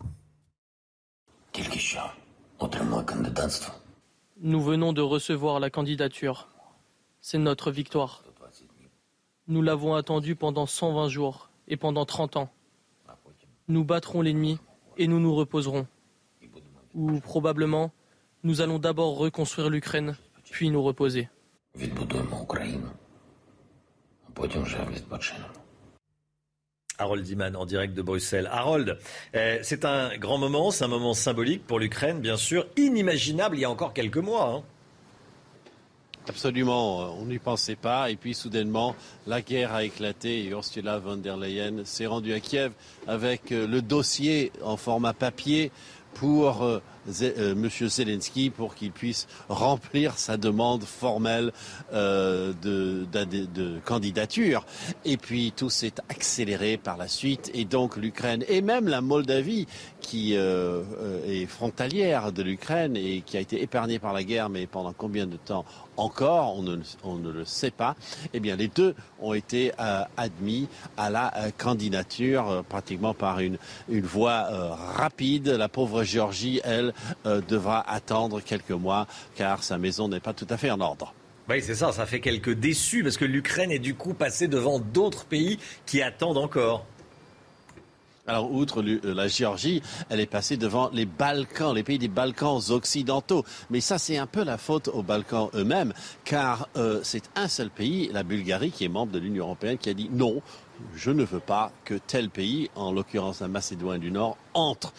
Nous 4.41 4.63
venons 4.63 4.95
de 4.95 5.03
recevoir 5.03 5.61
la 5.61 5.69
candidature. 5.69 6.49
C'est 7.21 7.37
notre 7.37 7.71
victoire. 7.71 8.25
Nous 9.49 9.61
l'avons 9.61 9.95
attendue 9.95 10.35
pendant 10.35 10.65
120 10.65 11.09
jours 11.09 11.51
et 11.69 11.77
pendant 11.77 12.07
30 12.07 12.39
ans. 12.39 12.51
Nous 13.69 13.85
battrons 13.85 14.23
l'ennemi 14.23 14.59
et 14.97 15.09
nous 15.09 15.21
nous 15.21 15.35
reposerons. 15.35 15.87
Ou 16.95 17.21
probablement, 17.21 17.93
nous 18.45 18.63
allons 18.63 18.79
d'abord 18.79 19.19
reconstruire 19.19 19.69
l'Ukraine, 19.69 20.17
puis 20.51 20.71
nous 20.71 20.83
reposer. 20.83 21.29
Harold 26.99 27.27
Iman 27.29 27.57
en 27.57 27.65
direct 27.65 27.95
de 27.95 28.03
Bruxelles. 28.03 28.49
Harold, 28.53 28.99
euh, 29.35 29.59
c'est 29.63 29.85
un 29.85 30.17
grand 30.19 30.37
moment, 30.37 30.71
c'est 30.71 30.85
un 30.85 30.89
moment 30.89 31.15
symbolique 31.15 31.67
pour 31.67 31.79
l'Ukraine, 31.79 32.21
bien 32.21 32.37
sûr, 32.37 32.67
inimaginable 32.77 33.57
il 33.57 33.61
y 33.61 33.65
a 33.65 33.71
encore 33.71 33.95
quelques 33.95 34.19
mois. 34.19 34.53
Hein. 34.53 34.63
Absolument, 36.29 37.19
on 37.19 37.25
n'y 37.25 37.39
pensait 37.39 37.75
pas. 37.75 38.11
Et 38.11 38.17
puis 38.17 38.35
soudainement, 38.35 38.95
la 39.27 39.41
guerre 39.41 39.73
a 39.73 39.83
éclaté 39.83 40.45
et 40.45 40.49
Ursula 40.49 40.99
von 40.99 41.17
der 41.17 41.37
Leyen 41.37 41.85
s'est 41.85 42.07
rendue 42.07 42.35
à 42.35 42.41
Kiev 42.41 42.73
avec 43.09 43.51
le 43.51 43.81
dossier 43.81 44.53
en 44.63 44.77
format 44.77 45.15
papier 45.15 45.73
pour 46.15 46.63
euh, 47.09 47.33
euh, 47.39 47.53
M. 47.53 47.69
Zelensky 47.89 48.51
pour 48.51 48.75
qu'il 48.75 48.93
puisse 48.93 49.27
remplir 49.49 50.19
sa 50.19 50.37
demande 50.37 50.85
formelle 50.85 51.53
euh, 51.93 52.53
de, 52.63 53.79
candidature. 53.85 54.65
Et 55.05 55.17
puis 55.17 55.53
tout 55.55 55.71
s'est 55.71 55.95
accéléré 56.09 56.77
par 56.77 56.97
la 56.97 57.09
suite 57.09 57.51
et 57.55 57.65
donc 57.65 57.97
l'Ukraine 57.97 58.45
et 58.49 58.63
même 58.63 58.89
la 58.89 59.01
Moldavie 59.01 59.67
qui 60.01 60.35
est 60.35 61.47
frontalière 61.47 62.33
de 62.33 62.43
l'Ukraine 62.43 62.97
et 62.97 63.23
qui 63.25 63.37
a 63.37 63.41
été 63.41 63.63
épargnée 63.63 63.99
par 63.99 64.13
la 64.13 64.25
guerre, 64.25 64.49
mais 64.49 64.67
pendant 64.67 64.93
combien 64.93 65.27
de 65.27 65.37
temps 65.37 65.65
encore, 65.97 66.57
on 66.57 66.63
ne, 67.19 67.31
le 67.31 67.45
sait 67.45 67.71
pas, 67.71 67.97
eh 68.33 68.41
bien 68.41 68.57
les 68.57 68.69
deux 68.69 68.95
ont 69.21 69.35
été 69.35 69.73
euh, 69.81 70.03
admis 70.17 70.69
à 70.97 71.11
la 71.11 71.37
euh, 71.37 71.51
candidature 71.57 72.51
euh, 72.51 72.63
pratiquement 72.63 73.15
par 73.15 73.41
une, 73.41 73.59
une 73.89 74.05
voie 74.05 74.49
rapide. 74.97 75.49
La 75.49 75.69
pauvre 75.69 76.03
Géorgie, 76.05 76.61
elle, 76.65 76.93
devra 77.49 77.89
attendre 77.89 78.41
quelques 78.41 78.71
mois 78.71 79.07
car 79.37 79.63
sa 79.63 79.79
maison 79.79 80.09
n'est 80.09 80.21
pas 80.21 80.33
tout 80.33 80.47
à 80.51 80.57
fait 80.57 80.71
en 80.71 80.81
ordre. 80.81 81.15
Oui, 81.49 81.61
c'est 81.61 81.75
ça, 81.75 81.93
ça 81.93 82.07
fait 82.07 82.21
quelques 82.21 82.55
déçus 82.55 83.03
parce 83.03 83.17
que 83.17 83.25
l'Ukraine 83.25 83.73
est 83.73 83.81
du 83.81 83.95
coup 83.95 84.15
passée 84.15 84.47
devant 84.47 84.79
d'autres 84.79 85.25
pays 85.25 85.59
qui 85.87 86.01
attendent 86.01 86.39
encore. 86.39 86.87
Alors, 88.29 88.53
outre 88.53 88.83
euh, 88.83 89.15
la 89.15 89.27
Géorgie, 89.27 89.83
elle 90.09 90.21
est 90.21 90.27
passée 90.27 90.57
devant 90.57 90.91
les 90.93 91.07
Balkans, 91.07 91.75
les 91.75 91.83
pays 91.83 91.99
des 91.99 92.07
Balkans 92.07 92.61
occidentaux. 92.71 93.45
Mais 93.69 93.81
ça, 93.81 93.99
c'est 93.99 94.17
un 94.17 94.29
peu 94.29 94.45
la 94.45 94.59
faute 94.59 94.87
aux 94.87 95.03
Balkans 95.03 95.51
eux-mêmes, 95.55 95.93
car 96.25 96.69
euh, 96.77 97.01
c'est 97.03 97.25
un 97.35 97.49
seul 97.49 97.69
pays, 97.69 98.11
la 98.13 98.23
Bulgarie, 98.23 98.71
qui 98.71 98.85
est 98.85 98.89
membre 98.89 99.11
de 99.11 99.19
l'Union 99.19 99.47
européenne, 99.47 99.77
qui 99.77 99.91
a 99.91 99.95
dit 99.95 100.09
non, 100.13 100.41
je 100.95 101.11
ne 101.11 101.25
veux 101.25 101.41
pas 101.41 101.73
que 101.85 101.95
tel 101.95 102.31
pays, 102.31 102.71
en 102.77 102.93
l'occurrence 102.93 103.41
la 103.41 103.49
Macédoine 103.49 103.99
du 103.99 104.13
Nord, 104.13 104.37
entre 104.55 104.93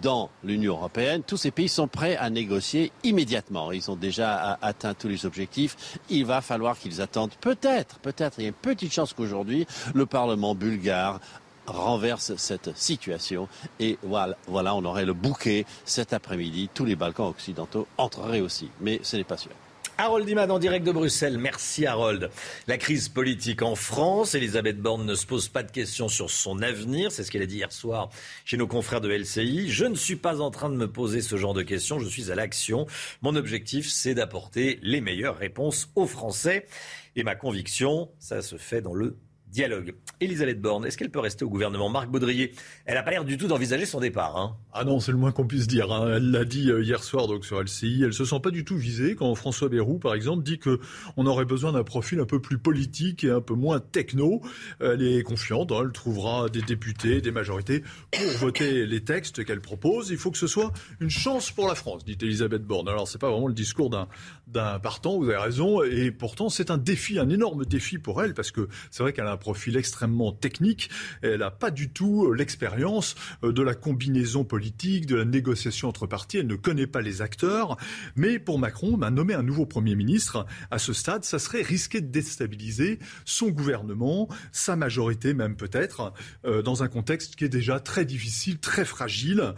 dans 0.00 0.30
l'Union 0.44 0.74
européenne. 0.74 1.24
Tous 1.26 1.36
ces 1.36 1.50
pays 1.50 1.68
sont 1.68 1.88
prêts 1.88 2.16
à 2.16 2.30
négocier 2.30 2.92
immédiatement. 3.02 3.72
Ils 3.72 3.90
ont 3.90 3.96
déjà 3.96 4.56
atteint 4.62 4.94
tous 4.94 5.08
les 5.08 5.26
objectifs. 5.26 5.98
Il 6.08 6.24
va 6.24 6.40
falloir 6.40 6.78
qu'ils 6.78 7.00
attendent 7.00 7.34
peut-être, 7.40 7.98
peut-être, 7.98 8.38
il 8.38 8.42
y 8.42 8.44
a 8.44 8.48
une 8.50 8.54
petite 8.54 8.92
chance 8.92 9.12
qu'aujourd'hui, 9.12 9.66
le 9.92 10.06
Parlement 10.06 10.54
bulgare 10.54 11.18
renverse 11.66 12.34
cette 12.36 12.76
situation. 12.76 13.48
Et 13.78 13.98
voilà, 14.02 14.36
voilà, 14.46 14.74
on 14.74 14.84
aurait 14.84 15.04
le 15.04 15.14
bouquet 15.14 15.66
cet 15.84 16.12
après-midi. 16.12 16.68
Tous 16.72 16.84
les 16.84 16.96
Balkans 16.96 17.28
occidentaux 17.28 17.86
entreraient 17.98 18.40
aussi. 18.40 18.70
Mais 18.80 19.00
ce 19.02 19.16
n'est 19.16 19.24
pas 19.24 19.36
sûr. 19.36 19.52
Harold 20.00 20.26
Iman 20.26 20.50
en 20.50 20.58
direct 20.58 20.86
de 20.86 20.92
Bruxelles. 20.92 21.36
Merci 21.36 21.84
Harold. 21.84 22.30
La 22.66 22.78
crise 22.78 23.10
politique 23.10 23.60
en 23.60 23.74
France, 23.74 24.34
Elisabeth 24.34 24.80
Borne 24.80 25.04
ne 25.04 25.14
se 25.14 25.26
pose 25.26 25.50
pas 25.50 25.62
de 25.62 25.70
questions 25.70 26.08
sur 26.08 26.30
son 26.30 26.62
avenir. 26.62 27.12
C'est 27.12 27.22
ce 27.22 27.30
qu'elle 27.30 27.42
a 27.42 27.46
dit 27.46 27.56
hier 27.56 27.70
soir 27.70 28.08
chez 28.46 28.56
nos 28.56 28.66
confrères 28.66 29.02
de 29.02 29.10
LCI. 29.10 29.68
Je 29.68 29.84
ne 29.84 29.94
suis 29.94 30.16
pas 30.16 30.40
en 30.40 30.50
train 30.50 30.70
de 30.70 30.74
me 30.74 30.90
poser 30.90 31.20
ce 31.20 31.36
genre 31.36 31.52
de 31.52 31.60
questions. 31.60 31.98
Je 31.98 32.08
suis 32.08 32.32
à 32.32 32.34
l'action. 32.34 32.86
Mon 33.20 33.36
objectif, 33.36 33.90
c'est 33.90 34.14
d'apporter 34.14 34.78
les 34.82 35.02
meilleures 35.02 35.36
réponses 35.36 35.90
aux 35.94 36.06
Français. 36.06 36.66
Et 37.14 37.22
ma 37.22 37.34
conviction, 37.34 38.10
ça 38.18 38.40
se 38.40 38.56
fait 38.56 38.80
dans 38.80 38.94
le 38.94 39.18
dialogue. 39.50 39.94
Elisabeth 40.20 40.60
Borne, 40.60 40.86
est-ce 40.86 40.96
qu'elle 40.96 41.10
peut 41.10 41.20
rester 41.20 41.44
au 41.44 41.48
gouvernement? 41.48 41.88
Marc 41.88 42.08
Baudrier, 42.08 42.52
elle 42.84 42.94
n'a 42.94 43.02
pas 43.02 43.10
l'air 43.10 43.24
du 43.24 43.36
tout 43.36 43.46
d'envisager 43.46 43.86
son 43.86 44.00
départ. 44.00 44.36
Hein. 44.36 44.56
Ah 44.72 44.84
non, 44.84 45.00
c'est 45.00 45.12
le 45.12 45.18
moins 45.18 45.32
qu'on 45.32 45.46
puisse 45.46 45.66
dire. 45.66 45.90
Hein. 45.90 46.12
Elle 46.16 46.30
l'a 46.30 46.44
dit 46.44 46.70
euh, 46.70 46.82
hier 46.82 47.02
soir 47.02 47.26
donc 47.26 47.44
sur 47.44 47.60
LCI. 47.60 48.02
Elle 48.04 48.12
se 48.12 48.24
sent 48.24 48.40
pas 48.40 48.50
du 48.50 48.64
tout 48.64 48.76
visée 48.76 49.16
quand 49.16 49.34
François 49.34 49.68
Bayrou, 49.68 49.98
par 49.98 50.14
exemple, 50.14 50.42
dit 50.42 50.58
que 50.58 50.78
on 51.16 51.26
aurait 51.26 51.44
besoin 51.44 51.72
d'un 51.72 51.84
profil 51.84 52.20
un 52.20 52.26
peu 52.26 52.40
plus 52.40 52.58
politique 52.58 53.24
et 53.24 53.30
un 53.30 53.40
peu 53.40 53.54
moins 53.54 53.80
techno. 53.80 54.40
Elle 54.80 55.02
est 55.02 55.22
confiante. 55.22 55.72
Hein. 55.72 55.82
Elle 55.84 55.92
trouvera 55.92 56.48
des 56.48 56.62
députés, 56.62 57.20
des 57.20 57.32
majorités 57.32 57.82
pour 58.12 58.32
voter 58.38 58.86
les 58.86 59.02
textes 59.02 59.44
qu'elle 59.44 59.60
propose. 59.60 60.10
Il 60.10 60.18
faut 60.18 60.30
que 60.30 60.38
ce 60.38 60.46
soit 60.46 60.72
une 61.00 61.10
chance 61.10 61.50
pour 61.50 61.66
la 61.66 61.74
France, 61.74 62.04
dit 62.04 62.16
Elisabeth 62.20 62.62
Borne. 62.62 62.88
Alors 62.88 63.08
c'est 63.08 63.18
pas 63.18 63.30
vraiment 63.30 63.48
le 63.48 63.54
discours 63.54 63.90
d'un 63.90 64.78
partant. 64.78 65.18
Vous 65.18 65.28
avez 65.28 65.38
raison. 65.38 65.82
Et 65.82 66.10
pourtant 66.10 66.48
c'est 66.48 66.70
un 66.70 66.78
défi, 66.78 67.18
un 67.18 67.30
énorme 67.30 67.64
défi 67.64 67.98
pour 67.98 68.22
elle 68.22 68.34
parce 68.34 68.50
que 68.50 68.68
c'est 68.90 69.02
vrai 69.02 69.12
qu'elle 69.12 69.26
a 69.26 69.39
profil 69.40 69.76
extrêmement 69.76 70.32
technique. 70.32 70.90
Elle 71.22 71.40
n'a 71.40 71.50
pas 71.50 71.70
du 71.70 71.90
tout 71.90 72.26
euh, 72.26 72.34
l'expérience 72.34 73.16
euh, 73.42 73.52
de 73.52 73.62
la 73.62 73.74
combinaison 73.74 74.44
politique, 74.44 75.06
de 75.06 75.16
la 75.16 75.24
négociation 75.24 75.88
entre 75.88 76.06
partis. 76.06 76.38
Elle 76.38 76.46
ne 76.46 76.54
connaît 76.54 76.86
pas 76.86 77.00
les 77.00 77.22
acteurs. 77.22 77.76
Mais 78.14 78.38
pour 78.38 78.58
Macron, 78.58 78.96
ben, 78.96 79.10
nommer 79.10 79.34
un 79.34 79.42
nouveau 79.42 79.66
Premier 79.66 79.96
ministre, 79.96 80.46
à 80.70 80.78
ce 80.78 80.92
stade, 80.92 81.24
ça 81.24 81.38
serait 81.38 81.62
risquer 81.62 82.00
de 82.00 82.06
déstabiliser 82.06 82.98
son 83.24 83.48
gouvernement, 83.48 84.28
sa 84.52 84.76
majorité 84.76 85.34
même 85.34 85.56
peut-être, 85.56 86.12
euh, 86.44 86.62
dans 86.62 86.82
un 86.82 86.88
contexte 86.88 87.36
qui 87.36 87.44
est 87.44 87.48
déjà 87.48 87.80
très 87.80 88.04
difficile, 88.04 88.58
très 88.58 88.84
fragile. 88.84 89.54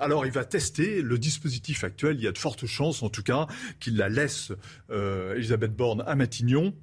alors 0.00 0.26
il 0.26 0.32
va 0.32 0.44
tester 0.44 1.02
le 1.02 1.18
dispositif 1.18 1.84
actuel. 1.84 2.16
Il 2.16 2.22
y 2.22 2.26
a 2.26 2.32
de 2.32 2.38
fortes 2.38 2.66
chances, 2.66 3.02
en 3.02 3.10
tout 3.10 3.22
cas, 3.22 3.46
qu'il 3.78 3.96
la 3.96 4.08
laisse, 4.08 4.52
Elisabeth 4.90 5.76
Borne, 5.76 6.02
à 6.06 6.14
Matignon 6.14 6.74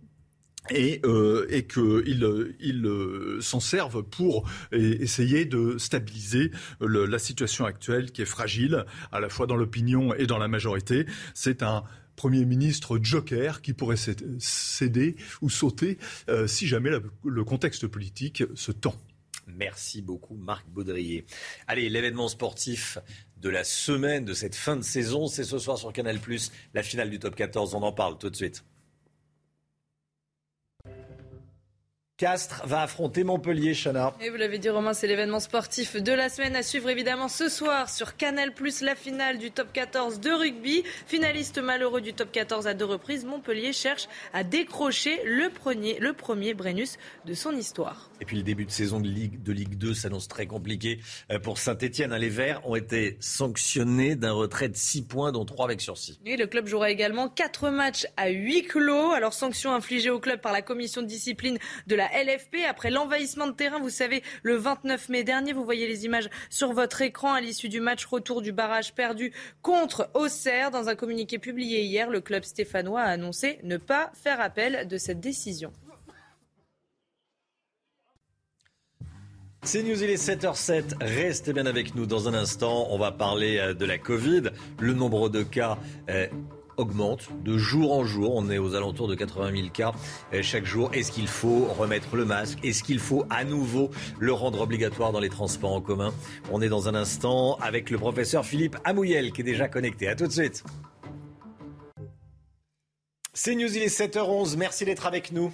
et, 0.72 1.02
euh, 1.06 1.48
qu'ils 1.62 2.54
il, 2.60 2.86
euh, 2.86 3.42
s'en 3.42 3.60
servent 3.60 4.04
pour 4.04 4.50
essayer 4.72 5.46
de 5.46 5.78
stabiliser 5.78 6.52
la 6.80 7.20
situation 7.20 7.66
actuelle 7.66 8.12
qui 8.12 8.22
est 8.22 8.26
fragile, 8.26 8.86
à 9.12 9.20
la 9.20 9.30
fois 9.30 9.48
dans 9.48 9.56
l'opinion 9.56 10.14
et 10.14 10.26
dans 10.26 10.38
la 10.38 10.48
majorité. 10.48 11.06
C'est 11.34 11.64
un 11.64 11.84
Premier 12.16 12.44
ministre 12.44 13.00
joker 13.02 13.62
qui 13.62 13.72
pourrait 13.72 13.96
céder 14.40 15.16
ou 15.42 15.50
sauter 15.50 15.98
euh, 16.28 16.48
si 16.48 16.68
jamais 16.68 16.90
le 17.24 17.44
contexte 17.46 17.88
politique 17.88 18.44
se 18.56 18.74
tend. 18.74 18.94
Merci 19.48 20.02
beaucoup 20.02 20.36
Marc 20.36 20.68
Baudrier. 20.68 21.26
Allez, 21.68 21.90
l'événement 21.90 22.28
sportif 22.28 22.98
de 23.38 23.48
la 23.50 23.64
semaine, 23.64 24.26
de 24.26 24.34
cette 24.34 24.56
fin 24.56 24.76
de 24.76 24.82
saison, 24.82 25.28
c'est 25.28 25.46
ce 25.46 25.60
soir 25.60 25.78
sur 25.78 25.94
Canal⁇ 25.94 26.18
la 26.74 26.84
finale 26.84 27.10
du 27.10 27.20
top 27.20 27.36
14. 27.36 27.74
On 27.74 27.84
en 27.84 27.94
parle 27.94 28.18
tout 28.18 28.30
de 28.30 28.36
suite. 28.36 28.66
Castres 32.20 32.64
va 32.66 32.82
affronter 32.82 33.24
Montpellier, 33.24 33.74
Chana. 33.74 34.14
Et 34.20 34.30
vous 34.30 34.36
l'avez 34.36 34.60
dit, 34.60 34.68
Romain, 34.68 34.94
c'est 34.94 35.08
l'événement 35.08 35.40
sportif 35.40 35.96
de 35.96 36.12
la 36.12 36.28
semaine 36.28 36.54
à 36.58 36.64
suivre 36.64 36.90
évidemment 36.90 37.30
ce 37.30 37.48
soir 37.48 37.90
sur 37.90 38.18
Canal 38.18 38.54
Plus, 38.54 38.82
la 38.82 38.96
finale 38.96 39.38
du 39.38 39.52
top 39.52 39.72
14 39.72 40.20
de 40.20 40.30
rugby. 40.30 40.84
Finaliste 41.08 41.60
malheureux 41.60 42.02
du 42.02 42.14
top 42.14 42.30
14 42.34 42.68
à 42.68 42.74
deux 42.74 42.84
reprises, 42.84 43.24
Montpellier 43.24 43.72
cherche 43.72 44.10
à 44.34 44.44
décrocher 44.44 45.22
le 45.24 45.50
premier, 45.50 45.98
le 46.00 46.12
premier 46.12 46.54
Brennus 46.54 46.98
de 47.24 47.34
son 47.34 47.56
histoire. 47.56 48.12
Et 48.20 48.26
puis 48.26 48.36
le 48.36 48.44
début 48.44 48.66
de 48.66 48.72
saison 48.72 49.00
de 49.00 49.08
Ligue, 49.08 49.42
de 49.42 49.54
Ligue 49.54 49.78
2 49.78 49.94
s'annonce 49.94 50.28
très 50.28 50.46
compliqué 50.46 51.00
euh, 51.32 51.40
pour 51.40 51.58
Saint-Etienne. 51.58 52.14
Les 52.14 52.28
Verts 52.28 52.68
ont 52.68 52.76
été 52.76 53.16
sanctionnés 53.22 54.18
d'un 54.18 54.34
retrait 54.34 54.68
de 54.68 54.76
6 54.76 55.04
points, 55.04 55.32
dont 55.32 55.46
3 55.46 55.68
avec 55.68 55.80
sursis. 55.80 56.20
Et 56.26 56.36
le 56.36 56.48
club 56.48 56.68
jouera 56.68 56.90
également 56.90 57.30
4 57.30 57.70
matchs 57.70 58.08
à 58.18 58.28
8 58.28 58.64
clos. 58.64 59.12
Alors 59.12 59.32
sanction 59.32 59.74
infligée 59.74 60.10
au 60.10 60.20
club 60.20 60.42
par 60.42 60.52
la 60.52 60.62
commission 60.62 61.02
de 61.02 61.08
discipline 61.08 61.58
de 61.88 61.96
la 61.96 62.09
LFP 62.12 62.58
après 62.68 62.92
l'envahissement 62.92 63.48
de 63.48 63.54
terrain. 63.54 63.80
Vous 63.80 63.90
savez, 63.90 64.24
le 64.44 64.56
29 64.56 65.10
mai 65.10 65.24
dernier, 65.24 65.54
vous 65.54 65.64
voyez 65.64 65.88
les 65.88 66.06
images 66.06 66.30
sur 66.50 66.74
votre 66.74 67.02
écran 67.02 67.34
à 67.34 67.42
l'issue 67.42 67.70
du 67.70 67.82
match 67.82 68.06
retour 68.06 68.42
du 68.42 68.52
barrage 68.52 68.94
perdu 68.94 69.34
contre 69.62 70.10
Auxerre. 70.14 70.72
Dans 70.72 70.90
un 70.90 70.96
communiqué 70.96 71.40
publié 71.40 71.84
hier, 71.84 72.10
le 72.10 72.22
club 72.22 72.44
stéphanois 72.44 73.02
a 73.02 73.10
annoncé 73.10 73.60
ne 73.64 73.78
pas 73.78 74.12
faire 74.14 74.42
appel 74.42 74.88
de 74.88 74.98
cette 74.98 75.20
décision. 75.20 75.72
C'est 79.62 79.84
News, 79.84 80.02
il 80.02 80.10
est 80.10 80.16
7h07. 80.16 80.96
Restez 81.02 81.52
bien 81.52 81.66
avec 81.66 81.94
nous 81.94 82.06
dans 82.06 82.30
un 82.30 82.34
instant. 82.34 82.88
On 82.92 82.98
va 82.98 83.12
parler 83.12 83.58
euh, 83.58 83.74
de 83.74 83.86
la 83.86 83.98
Covid. 83.98 84.44
Le 84.80 84.94
nombre 84.94 85.28
de 85.28 85.44
cas 85.44 85.78
euh, 86.10 86.28
augmente 86.80 87.30
de 87.44 87.58
jour 87.58 87.94
en 87.94 88.06
jour. 88.06 88.36
On 88.36 88.50
est 88.50 88.58
aux 88.58 88.74
alentours 88.74 89.08
de 89.08 89.16
80 89.16 89.56
000 89.56 89.70
cas 89.70 89.92
euh, 90.34 90.42
chaque 90.42 90.66
jour. 90.66 90.90
Est-ce 90.94 91.12
qu'il 91.12 91.28
faut 91.28 91.66
remettre 91.66 92.16
le 92.16 92.26
masque? 92.26 92.58
Est-ce 92.64 92.84
qu'il 92.84 93.00
faut 93.00 93.26
à 93.30 93.44
nouveau 93.44 93.92
le 94.18 94.34
rendre 94.34 94.62
obligatoire 94.62 95.12
dans 95.12 95.20
les 95.20 95.30
transports 95.30 95.74
en 95.74 95.82
commun? 95.82 96.14
On 96.52 96.62
est 96.62 96.70
dans 96.70 96.88
un 96.88 96.96
instant 96.96 97.56
avec 97.62 97.90
le 97.90 97.98
professeur 97.98 98.46
Philippe 98.46 98.78
Amouyel 98.86 99.32
qui 99.32 99.42
est 99.42 99.44
déjà 99.44 99.68
connecté. 99.68 100.08
À 100.08 100.16
tout 100.16 100.28
de 100.28 100.32
suite. 100.32 100.64
C'est 103.34 103.56
News, 103.56 103.76
il 103.76 103.84
est 103.84 104.00
7h11. 104.00 104.58
Merci 104.58 104.86
d'être 104.86 105.06
avec 105.06 105.32
nous. 105.32 105.54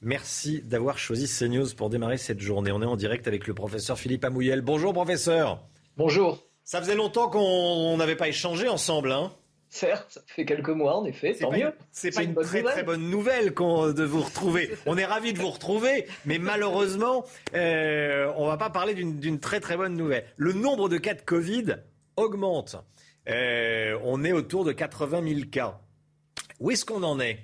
Merci 0.00 0.62
d'avoir 0.62 0.98
choisi 0.98 1.28
CNews 1.28 1.74
pour 1.76 1.88
démarrer 1.90 2.18
cette 2.18 2.40
journée. 2.40 2.72
On 2.72 2.82
est 2.82 2.86
en 2.86 2.96
direct 2.96 3.28
avec 3.28 3.46
le 3.46 3.54
professeur 3.54 3.98
Philippe 3.98 4.24
Amouyel. 4.24 4.60
Bonjour 4.60 4.92
professeur. 4.92 5.64
Bonjour. 5.96 6.44
Ça 6.64 6.80
faisait 6.80 6.94
longtemps 6.94 7.28
qu'on 7.28 7.96
n'avait 7.96 8.16
pas 8.16 8.28
échangé 8.28 8.68
ensemble. 8.68 9.12
Hein 9.12 9.32
Certes, 9.74 10.04
ça 10.10 10.20
fait 10.26 10.44
quelques 10.44 10.68
mois 10.68 10.98
en 10.98 11.06
effet, 11.06 11.32
tant 11.32 11.50
mieux. 11.50 11.72
C'est 11.92 12.10
pas 12.10 12.24
une, 12.24 12.34
très 12.34 12.62
très 12.62 12.82
bonne 12.82 13.08
nouvelle 13.08 13.54
de 13.54 14.04
vous 14.04 14.20
retrouver. 14.20 14.70
On 14.84 14.98
est 14.98 15.06
ravis 15.06 15.32
de 15.32 15.38
vous 15.38 15.48
retrouver, 15.48 16.06
mais 16.26 16.38
malheureusement, 16.38 17.24
euh, 17.54 18.30
on 18.36 18.46
va 18.46 18.58
pas 18.58 18.68
parler 18.68 18.92
d'une 18.92 19.40
très 19.40 19.60
très 19.60 19.78
bonne 19.78 19.94
nouvelle. 19.94 20.26
Le 20.36 20.52
nombre 20.52 20.90
de 20.90 20.98
cas 20.98 21.14
de 21.14 21.22
Covid 21.22 21.76
augmente. 22.16 22.76
Euh, 23.30 23.98
on 24.04 24.24
est 24.24 24.32
autour 24.32 24.66
de 24.66 24.72
80 24.72 25.26
000 25.26 25.40
cas. 25.50 25.80
Où 26.60 26.70
est-ce 26.70 26.84
qu'on 26.84 27.02
en 27.02 27.18
est 27.18 27.38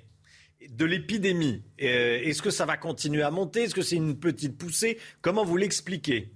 de 0.69 0.85
l'épidémie? 0.85 1.63
Euh, 1.81 2.21
Est-ce 2.21 2.43
que 2.43 2.51
ça 2.51 2.67
va 2.67 2.77
continuer 2.77 3.23
à 3.23 3.31
monter? 3.31 3.63
Est-ce 3.63 3.73
que 3.73 3.81
c'est 3.81 3.95
une 3.95 4.19
petite 4.19 4.55
poussée? 4.55 4.99
Comment 5.23 5.45
vous 5.45 5.57
l'expliquez? 5.57 6.31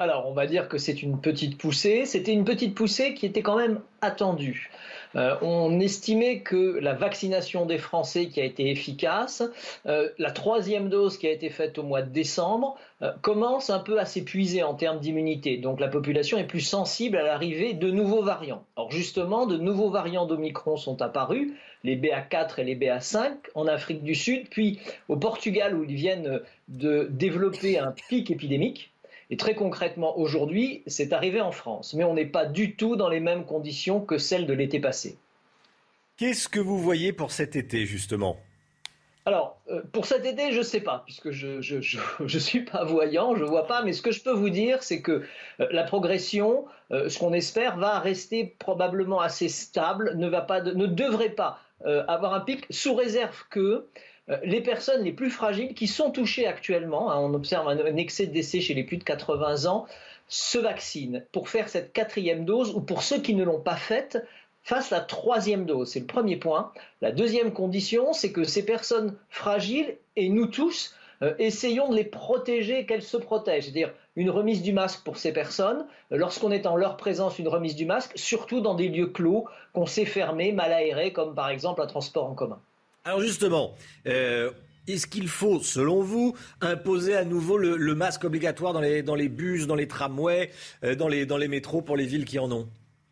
Alors, 0.00 0.26
on 0.26 0.32
va 0.32 0.48
dire 0.48 0.68
que 0.68 0.76
c'est 0.76 1.04
une 1.04 1.20
petite 1.20 1.56
poussée. 1.56 2.04
C'était 2.04 2.32
une 2.32 2.44
petite 2.44 2.74
poussée 2.74 3.14
qui 3.14 3.26
était 3.26 3.42
quand 3.42 3.56
même 3.56 3.80
attendue. 4.00 4.70
Euh, 5.14 5.36
on 5.40 5.78
estimait 5.78 6.40
que 6.40 6.78
la 6.80 6.94
vaccination 6.94 7.64
des 7.64 7.78
Français 7.78 8.26
qui 8.26 8.40
a 8.40 8.44
été 8.44 8.68
efficace, 8.68 9.44
euh, 9.86 10.08
la 10.18 10.32
troisième 10.32 10.88
dose 10.88 11.16
qui 11.16 11.28
a 11.28 11.30
été 11.30 11.48
faite 11.48 11.78
au 11.78 11.84
mois 11.84 12.02
de 12.02 12.10
décembre, 12.10 12.76
euh, 13.02 13.12
commence 13.22 13.70
un 13.70 13.78
peu 13.78 14.00
à 14.00 14.04
s'épuiser 14.04 14.64
en 14.64 14.74
termes 14.74 14.98
d'immunité. 14.98 15.58
Donc 15.58 15.78
la 15.78 15.86
population 15.86 16.38
est 16.38 16.48
plus 16.48 16.60
sensible 16.60 17.16
à 17.16 17.22
l'arrivée 17.22 17.72
de 17.74 17.92
nouveaux 17.92 18.24
variants. 18.24 18.64
Or 18.74 18.90
justement, 18.90 19.46
de 19.46 19.56
nouveaux 19.56 19.90
variants 19.90 20.26
d'Omicron 20.26 20.76
sont 20.76 21.02
apparus, 21.02 21.52
les 21.84 21.96
BA4 21.96 22.58
et 22.58 22.64
les 22.64 22.74
BA5 22.74 23.30
en 23.54 23.68
Afrique 23.68 24.02
du 24.02 24.16
Sud, 24.16 24.48
puis 24.48 24.80
au 25.08 25.16
Portugal 25.16 25.76
où 25.76 25.84
ils 25.84 25.94
viennent 25.94 26.40
de 26.66 27.06
développer 27.12 27.78
un 27.78 27.92
pic 28.08 28.32
épidémique. 28.32 28.90
Et 29.34 29.36
très 29.36 29.56
concrètement, 29.56 30.16
aujourd'hui, 30.16 30.84
c'est 30.86 31.12
arrivé 31.12 31.40
en 31.40 31.50
France. 31.50 31.92
Mais 31.94 32.04
on 32.04 32.14
n'est 32.14 32.24
pas 32.24 32.46
du 32.46 32.76
tout 32.76 32.94
dans 32.94 33.08
les 33.08 33.18
mêmes 33.18 33.44
conditions 33.44 34.00
que 34.00 34.16
celles 34.16 34.46
de 34.46 34.52
l'été 34.52 34.78
passé. 34.78 35.18
Qu'est-ce 36.16 36.48
que 36.48 36.60
vous 36.60 36.78
voyez 36.78 37.12
pour 37.12 37.32
cet 37.32 37.56
été, 37.56 37.84
justement? 37.84 38.36
Alors, 39.26 39.58
euh, 39.72 39.82
pour 39.90 40.06
cet 40.06 40.24
été, 40.24 40.52
je 40.52 40.58
ne 40.58 40.62
sais 40.62 40.78
pas, 40.78 41.02
puisque 41.04 41.32
je 41.32 41.56
ne 42.20 42.28
suis 42.38 42.60
pas 42.60 42.84
voyant, 42.84 43.34
je 43.34 43.42
ne 43.42 43.48
vois 43.48 43.66
pas, 43.66 43.82
mais 43.82 43.92
ce 43.92 44.02
que 44.02 44.12
je 44.12 44.22
peux 44.22 44.30
vous 44.30 44.50
dire, 44.50 44.84
c'est 44.84 45.02
que 45.02 45.24
euh, 45.58 45.66
la 45.72 45.82
progression, 45.82 46.66
euh, 46.92 47.08
ce 47.08 47.18
qu'on 47.18 47.32
espère, 47.32 47.76
va 47.76 47.98
rester 47.98 48.54
probablement 48.60 49.20
assez 49.20 49.48
stable, 49.48 50.12
ne, 50.14 50.28
va 50.28 50.42
pas 50.42 50.60
ne 50.60 50.86
devrait 50.86 51.30
pas 51.30 51.58
avoir 52.06 52.32
un 52.34 52.40
pic, 52.40 52.64
sous 52.70 52.94
réserve 52.94 53.44
que 53.50 53.88
les 54.42 54.62
personnes 54.62 55.04
les 55.04 55.12
plus 55.12 55.30
fragiles 55.30 55.74
qui 55.74 55.86
sont 55.86 56.10
touchées 56.10 56.46
actuellement, 56.46 57.10
hein, 57.10 57.18
on 57.18 57.34
observe 57.34 57.68
un, 57.68 57.96
excès 57.96 58.26
de 58.26 58.32
décès 58.32 58.60
chez 58.60 58.74
les 58.74 58.84
plus 58.84 58.96
de 58.96 59.04
80 59.04 59.66
ans, 59.66 59.86
se 60.28 60.58
vaccinent 60.58 61.24
pour 61.32 61.48
faire 61.48 61.68
cette 61.68 61.92
quatrième 61.92 62.44
dose 62.44 62.74
ou 62.74 62.80
pour 62.80 63.02
ceux 63.02 63.20
qui 63.20 63.34
ne 63.34 63.44
l'ont 63.44 63.60
pas 63.60 63.76
faite, 63.76 64.24
fassent 64.62 64.90
la 64.90 65.00
troisième 65.00 65.66
dose. 65.66 65.90
C'est 65.90 66.00
le 66.00 66.06
premier 66.06 66.36
point. 66.36 66.72
La 67.02 67.12
deuxième 67.12 67.52
condition, 67.52 68.14
c'est 68.14 68.32
que 68.32 68.44
ces 68.44 68.64
personnes 68.64 69.14
fragiles 69.28 69.96
et 70.16 70.30
nous 70.30 70.46
tous, 70.46 70.94
euh, 71.22 71.34
essayons 71.38 71.90
de 71.90 71.96
les 71.96 72.04
protéger, 72.04 72.86
qu'elles 72.86 73.02
se 73.02 73.18
protègent. 73.18 73.64
C'est-à-dire 73.64 73.92
une 74.16 74.30
remise 74.30 74.62
du 74.62 74.72
masque 74.72 75.04
pour 75.04 75.18
ces 75.18 75.32
personnes, 75.32 75.86
euh, 76.12 76.16
lorsqu'on 76.16 76.50
est 76.50 76.66
en 76.66 76.76
leur 76.76 76.96
présence, 76.96 77.38
une 77.38 77.48
remise 77.48 77.76
du 77.76 77.84
masque, 77.84 78.12
surtout 78.14 78.60
dans 78.60 78.74
des 78.74 78.88
lieux 78.88 79.08
clos 79.08 79.44
qu'on 79.74 79.86
sait 79.86 80.06
fermés, 80.06 80.52
mal 80.52 80.72
aérés, 80.72 81.12
comme 81.12 81.34
par 81.34 81.50
exemple 81.50 81.82
un 81.82 81.86
transport 81.86 82.24
en 82.24 82.34
commun. 82.34 82.60
Alors 83.06 83.20
justement, 83.20 83.74
euh, 84.06 84.50
est-ce 84.88 85.06
qu'il 85.06 85.28
faut, 85.28 85.60
selon 85.60 86.00
vous, 86.00 86.34
imposer 86.62 87.14
à 87.14 87.26
nouveau 87.26 87.58
le, 87.58 87.94
masque 87.94 88.24
obligatoire 88.24 88.72
dans 88.72 88.80
les, 88.80 89.28
bus, 89.28 89.66
dans 89.66 89.74
les 89.74 89.86
tramways, 89.86 90.50
euh, 90.84 90.94
dans, 90.94 91.08
les, 91.08 91.26
dans 91.26 91.36
les 91.36 91.48
métros 91.48 91.82
pour 91.82 91.98
les 91.98 92.06
villes 92.06 92.24
qui 92.24 92.38
en 92.38 92.50
ont? 92.50 92.66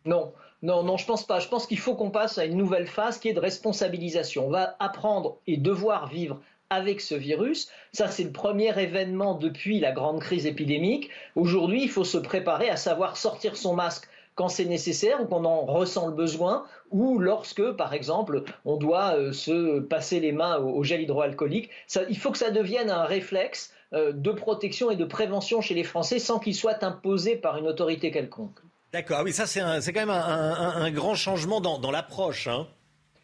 Non. 0.05 0.33
Non, 0.63 0.81
non, 0.81 0.97
je 0.97 1.05
pense 1.05 1.27
pas. 1.27 1.39
Je 1.39 1.47
pense 1.47 1.67
qu'il 1.67 1.77
faut 1.77 1.93
qu'on 1.93 2.09
passe 2.09 2.37
à 2.39 2.45
une 2.45 2.57
nouvelle 2.57 2.87
phase 2.87 3.19
qui 3.19 3.27
est 3.27 3.33
de 3.33 3.39
responsabilisation. 3.39 4.47
On 4.47 4.49
va 4.49 4.77
apprendre 4.79 5.37
et 5.45 5.57
devoir 5.57 6.07
vivre 6.07 6.39
avec 6.69 7.01
ce 7.01 7.13
virus. 7.13 7.69
Ça, 7.91 8.07
c'est 8.07 8.23
le 8.23 8.31
premier 8.31 8.79
événement 8.81 9.35
depuis 9.35 9.79
la 9.79 9.91
grande 9.91 10.21
crise 10.21 10.45
épidémique. 10.47 11.09
Aujourd'hui, 11.35 11.83
il 11.83 11.89
faut 11.89 12.05
se 12.05 12.17
préparer 12.17 12.69
à 12.69 12.77
savoir 12.77 13.17
sortir 13.17 13.57
son 13.57 13.75
masque 13.75 14.07
quand 14.35 14.49
c'est 14.49 14.65
nécessaire 14.65 15.21
ou 15.21 15.25
qu'on 15.25 15.45
en 15.45 15.65
ressent 15.65 16.07
le 16.07 16.13
besoin, 16.13 16.65
ou 16.93 17.19
lorsque, 17.19 17.71
par 17.71 17.93
exemple, 17.93 18.43
on 18.63 18.77
doit 18.77 19.17
euh, 19.17 19.33
se 19.33 19.79
passer 19.79 20.19
les 20.19 20.31
mains 20.31 20.57
au, 20.57 20.83
gel 20.83 21.01
hydroalcoolique. 21.01 21.69
il 22.09 22.17
faut 22.17 22.31
que 22.31 22.37
ça 22.37 22.51
devienne 22.51 22.89
un 22.89 23.03
réflexe 23.03 23.73
euh, 23.93 24.13
de 24.13 24.31
protection 24.31 24.91
et 24.91 24.95
de 24.95 25.03
prévention 25.03 25.59
chez 25.59 25.73
les 25.73 25.83
Français 25.83 26.19
sans 26.19 26.39
qu'il 26.39 26.55
soit 26.55 26.83
imposé 26.83 27.35
par 27.35 27.57
une 27.57 27.67
autorité 27.67 28.11
quelconque. 28.11 28.59
D'accord, 28.93 29.17
ah 29.21 29.23
oui, 29.23 29.33
ça 29.33 29.47
c'est 29.47 29.91
quand 29.91 29.99
même 29.99 30.11
un, 30.11 30.91
grand 30.91 31.15
changement 31.15 31.61
dans, 31.61 31.79
dans 31.79 31.89
l'approche. 31.89 32.47
Hein. 32.47 32.67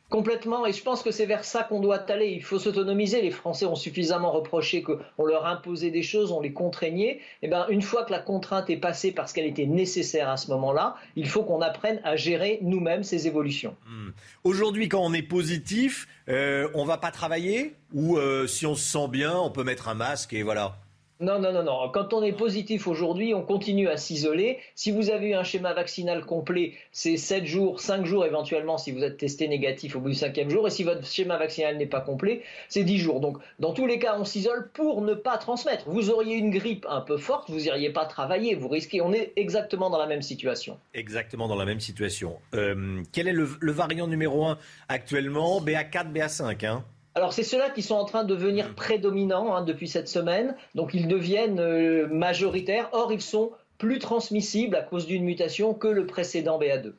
Complètement, 0.09 0.65
et 0.65 0.73
je 0.73 0.81
pense 0.81 1.03
que 1.03 1.11
c'est 1.11 1.27
vers 1.27 1.43
ça 1.43 1.63
qu'on 1.63 1.79
doit 1.79 2.09
aller. 2.09 2.29
Il 2.29 2.43
faut 2.43 2.57
s'autonomiser. 2.57 3.21
Les 3.21 3.29
Français 3.29 3.65
ont 3.65 3.75
suffisamment 3.75 4.31
reproché 4.31 4.81
qu'on 4.81 5.25
leur 5.25 5.45
imposait 5.45 5.91
des 5.91 6.01
choses, 6.01 6.31
on 6.31 6.41
les 6.41 6.51
contraignait. 6.51 7.17
Et 7.17 7.19
eh 7.43 7.47
ben, 7.47 7.67
une 7.69 7.83
fois 7.83 8.05
que 8.05 8.11
la 8.11 8.19
contrainte 8.19 8.71
est 8.71 8.77
passée 8.77 9.11
parce 9.11 9.33
qu'elle 9.33 9.45
était 9.45 9.67
nécessaire 9.67 10.27
à 10.29 10.37
ce 10.37 10.49
moment-là, 10.49 10.95
il 11.15 11.27
faut 11.27 11.43
qu'on 11.43 11.61
apprenne 11.61 12.01
à 12.03 12.15
gérer 12.15 12.57
nous-mêmes 12.63 13.03
ces 13.03 13.27
évolutions. 13.27 13.75
Hmm. 13.87 14.09
Aujourd'hui, 14.43 14.89
quand 14.89 15.01
on 15.03 15.13
est 15.13 15.21
positif, 15.21 16.07
euh, 16.27 16.67
on 16.73 16.85
va 16.85 16.97
pas 16.97 17.11
travailler? 17.11 17.75
Ou 17.93 18.17
euh, 18.17 18.47
si 18.47 18.65
on 18.65 18.73
se 18.73 18.83
sent 18.83 19.07
bien, 19.09 19.37
on 19.37 19.51
peut 19.51 19.63
mettre 19.63 19.89
un 19.89 19.95
masque 19.95 20.33
et 20.33 20.41
voilà. 20.41 20.75
Non, 21.21 21.37
non, 21.37 21.51
non, 21.51 21.63
non. 21.63 21.89
Quand 21.91 22.13
on 22.13 22.23
est 22.23 22.31
positif 22.31 22.87
aujourd'hui, 22.87 23.33
on 23.33 23.43
continue 23.43 23.89
à 23.89 23.97
s'isoler. 23.97 24.59
Si 24.73 24.91
vous 24.91 25.09
avez 25.09 25.31
eu 25.31 25.33
un 25.33 25.43
schéma 25.43 25.73
vaccinal 25.73 26.23
complet, 26.23 26.75
c'est 26.93 27.17
7 27.17 27.45
jours, 27.45 27.81
5 27.81 28.05
jours 28.05 28.25
éventuellement 28.25 28.77
si 28.77 28.93
vous 28.93 29.03
êtes 29.03 29.17
testé 29.17 29.49
négatif 29.49 29.97
au 29.97 29.99
bout 29.99 30.07
du 30.07 30.15
cinquième 30.15 30.49
jour. 30.49 30.65
Et 30.65 30.69
si 30.69 30.85
votre 30.85 31.05
schéma 31.05 31.37
vaccinal 31.37 31.75
n'est 31.75 31.87
pas 31.87 31.99
complet, 31.99 32.41
c'est 32.69 32.85
10 32.85 32.99
jours. 32.99 33.19
Donc, 33.19 33.37
dans 33.59 33.73
tous 33.73 33.85
les 33.85 33.99
cas, 33.99 34.15
on 34.17 34.23
s'isole 34.23 34.69
pour 34.71 35.01
ne 35.01 35.13
pas 35.13 35.37
transmettre. 35.37 35.89
Vous 35.89 36.09
auriez 36.09 36.37
une 36.37 36.51
grippe 36.51 36.85
un 36.89 37.01
peu 37.01 37.17
forte, 37.17 37.49
vous 37.49 37.59
n'iriez 37.59 37.89
pas 37.89 38.05
travailler, 38.05 38.55
vous 38.55 38.69
risquez. 38.69 39.01
On 39.01 39.11
est 39.11 39.33
exactement 39.35 39.89
dans 39.89 39.99
la 39.99 40.07
même 40.07 40.21
situation. 40.21 40.77
Exactement 40.93 41.49
dans 41.49 41.57
la 41.57 41.65
même 41.65 41.81
situation. 41.81 42.37
Euh, 42.53 43.03
quel 43.11 43.27
est 43.27 43.33
le, 43.33 43.43
variant 43.73 44.07
numéro 44.07 44.45
1 44.45 44.57
actuellement? 44.87 45.59
BA4, 45.59 46.13
BA5 46.13 46.65
hein 46.65 46.85
alors 47.19 47.33
c'est 47.33 47.43
ceux-là 47.43 47.69
qui 47.69 47.81
sont 47.81 47.95
en 47.95 48.05
train 48.05 48.23
de 48.23 48.33
devenir 48.33 48.69
mm. 48.69 48.75
prédominants 48.75 49.53
hein, 49.53 49.61
depuis 49.61 49.89
cette 49.89 50.07
semaine, 50.07 50.55
donc 50.73 50.93
ils 50.93 51.09
deviennent 51.09 51.59
euh, 51.59 52.07
majoritaires, 52.07 52.87
or 52.93 53.11
ils 53.11 53.21
sont 53.21 53.51
plus 53.77 53.99
transmissibles 53.99 54.77
à 54.77 54.81
cause 54.81 55.05
d'une 55.05 55.25
mutation 55.25 55.73
que 55.73 55.89
le 55.89 56.05
précédent 56.05 56.57
BA2. 56.57 56.93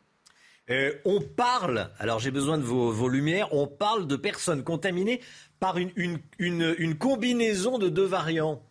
Euh, 0.68 0.92
on 1.06 1.22
parle, 1.22 1.88
alors 1.98 2.18
j'ai 2.18 2.30
besoin 2.30 2.58
de 2.58 2.62
vos, 2.62 3.08
lumières, 3.08 3.48
on 3.54 3.66
parle 3.66 4.06
de 4.06 4.16
personnes 4.16 4.62
contaminées 4.62 5.20
par 5.58 5.78
une 5.78 6.98
combinaison 6.98 7.78
de 7.78 7.88
deux 7.88 8.04
variants. 8.04 8.62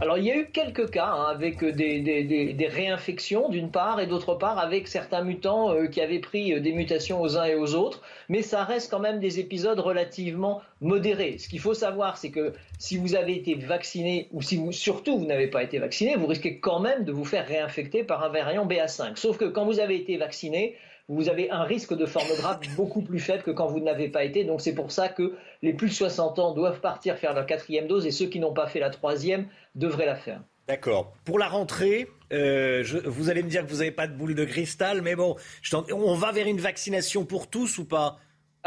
Alors 0.00 0.16
il 0.16 0.24
y 0.24 0.30
a 0.30 0.36
eu 0.36 0.46
quelques 0.46 0.90
cas 0.90 1.08
hein, 1.08 1.26
avec 1.28 1.64
des, 1.64 2.68
réinfections 2.70 3.48
d'une 3.48 3.70
part 3.70 3.98
et 3.98 4.06
d'autre 4.06 4.36
part 4.36 4.58
avec 4.58 4.86
certains 4.86 5.24
mutants 5.24 5.72
euh, 5.72 5.86
qui 5.86 6.00
avaient 6.00 6.20
pris 6.20 6.54
euh, 6.54 6.60
des 6.60 6.70
mutations 6.70 7.20
aux 7.20 7.36
uns 7.36 7.46
et 7.46 7.56
aux 7.56 7.74
autres, 7.74 8.02
mais 8.28 8.42
ça 8.42 8.62
reste 8.62 8.92
quand 8.92 9.00
même 9.00 9.18
des 9.18 9.40
épisodes 9.40 9.80
relativement 9.80 10.62
modérés. 10.80 11.38
Ce 11.38 11.48
qu'il 11.48 11.58
faut 11.58 11.74
savoir, 11.74 12.16
c'est 12.16 12.30
que 12.30 12.52
si 12.78 12.96
vous 12.96 13.16
avez 13.16 13.34
été 13.34 13.56
vacciné 13.56 14.28
ou 14.32 14.40
si 14.40 14.56
vous, 14.56 14.70
surtout 14.70 15.18
vous 15.18 15.26
n'avez 15.26 15.48
pas 15.48 15.64
été 15.64 15.80
vacciné, 15.80 16.14
vous 16.14 16.26
risquez 16.28 16.60
quand 16.60 16.78
même 16.78 17.04
de 17.04 17.10
vous 17.10 17.24
faire 17.24 17.48
réinfecter 17.48 18.04
par 18.04 18.22
un 18.22 18.28
variant 18.28 18.66
BA5. 18.68 19.16
Sauf 19.16 19.36
que 19.36 19.46
quand 19.46 19.64
vous 19.64 19.80
avez 19.80 19.96
été 19.96 20.16
vacciné, 20.16 20.76
vous 21.08 21.28
avez 21.28 21.50
un 21.50 21.62
risque 21.62 21.94
de 21.94 22.06
forme 22.06 22.28
grave 22.36 22.60
beaucoup 22.76 23.02
plus 23.02 23.18
faible 23.18 23.42
que 23.42 23.50
quand 23.50 23.66
vous 23.66 23.80
n'avez 23.80 24.08
pas 24.08 24.24
été. 24.24 24.44
Donc 24.44 24.60
c'est 24.60 24.74
pour 24.74 24.92
ça 24.92 25.08
que 25.08 25.34
les 25.62 25.72
plus 25.72 25.88
de 25.88 25.94
60 25.94 26.38
ans 26.38 26.52
doivent 26.52 26.80
partir 26.80 27.16
faire 27.16 27.34
leur 27.34 27.46
quatrième 27.46 27.86
dose 27.86 28.06
et 28.06 28.10
ceux 28.10 28.26
qui 28.26 28.38
n'ont 28.38 28.52
pas 28.52 28.66
fait 28.66 28.80
la 28.80 28.90
troisième 28.90 29.46
devraient 29.74 30.06
la 30.06 30.16
faire. 30.16 30.42
D'accord. 30.68 31.14
Pour 31.24 31.38
la 31.38 31.48
rentrée, 31.48 32.08
euh, 32.30 32.84
vous 33.06 33.30
allez 33.30 33.42
me 33.42 33.48
dire 33.48 33.64
que 33.64 33.70
vous 33.70 33.78
n'avez 33.78 33.90
pas 33.90 34.06
de 34.06 34.12
boule 34.12 34.34
de 34.34 34.44
cristal, 34.44 35.00
mais 35.00 35.16
bon, 35.16 35.36
on 35.72 36.14
va 36.14 36.30
vers 36.30 36.46
une 36.46 36.60
vaccination 36.60 37.24
pour 37.24 37.48
tous 37.48 37.78
ou 37.78 37.86
pas? 37.86 38.18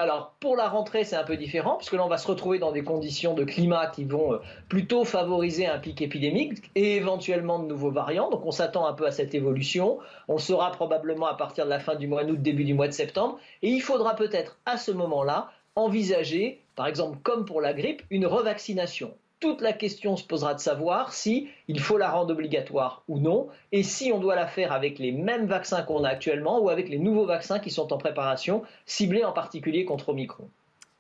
Alors, 0.02 0.34
pour 0.40 0.56
la 0.56 0.68
rentrée, 0.68 1.04
c'est 1.04 1.16
un 1.16 1.24
peu 1.24 1.38
différent, 1.38 1.76
puisque 1.78 1.94
là, 1.94 2.04
on 2.04 2.08
va 2.10 2.18
se 2.18 2.28
retrouver 2.28 2.58
dans 2.58 2.72
des 2.72 2.84
conditions 2.84 3.36
de 3.36 3.44
climat 3.44 3.88
qui 3.88 4.04
vont 4.04 4.34
euh, 4.34 4.38
plutôt 4.68 5.06
favoriser 5.06 5.68
un 5.68 5.78
pic 5.78 6.02
épidémique 6.02 6.72
et 6.74 6.96
éventuellement 6.96 7.60
de 7.60 7.68
nouveaux 7.68 7.92
variants. 7.92 8.30
Donc, 8.32 8.46
on 8.46 8.52
s'attend 8.52 8.88
un 8.88 8.94
peu 8.94 9.06
à 9.06 9.12
cette 9.12 9.36
évolution. 9.36 10.00
On 10.28 10.40
saura 10.40 10.72
probablement 10.72 11.28
à 11.28 11.36
partir 11.36 11.66
de 11.66 11.70
la 11.70 11.80
fin 11.80 11.96
du 11.96 12.08
mois 12.08 12.24
d'août, 12.24 12.42
début 12.42 12.64
du 12.64 12.74
mois 12.74 12.88
de 12.88 12.94
septembre. 12.94 13.38
Et 13.62 13.70
il 13.70 13.82
faudra 13.82 14.16
peut-être, 14.16 14.58
à 14.66 14.78
ce 14.78 14.92
moment-là, 14.92 15.52
envisager, 15.76 16.62
par 16.76 16.88
exemple, 16.88 17.20
comme 17.22 17.46
pour 17.46 17.62
la 17.62 17.74
grippe, 17.74 18.02
une 18.10 18.26
revaccination 18.26 19.14
toute 19.42 19.60
la 19.62 19.74
question 19.74 20.16
se 20.16 20.24
posera 20.24 20.54
de 20.54 20.60
savoir 20.60 21.14
si 21.14 21.50
il 21.68 21.82
faut 21.82 21.98
la 21.98 22.10
rendre 22.10 22.32
obligatoire 22.32 23.04
ou 23.10 23.20
non, 23.20 23.50
et 23.74 23.84
si 23.84 24.12
on 24.14 24.20
doit 24.20 24.36
la 24.36 24.48
faire 24.48 24.72
avec 24.72 25.00
les 25.00 25.12
mêmes 25.12 25.48
vaccins 25.48 25.82
qu'on 25.82 26.06
a 26.06 26.10
actuellement 26.10 26.60
ou 26.60 26.70
avec 26.70 26.88
les 26.88 27.00
nouveaux 27.00 27.26
vaccins 27.26 27.60
qui 27.60 27.72
sont 27.72 27.92
en 27.92 27.98
préparation, 27.98 28.64
ciblés 28.86 29.26
en 29.26 29.34
particulier 29.34 29.84
contre 29.84 30.10
Omicron. 30.10 30.50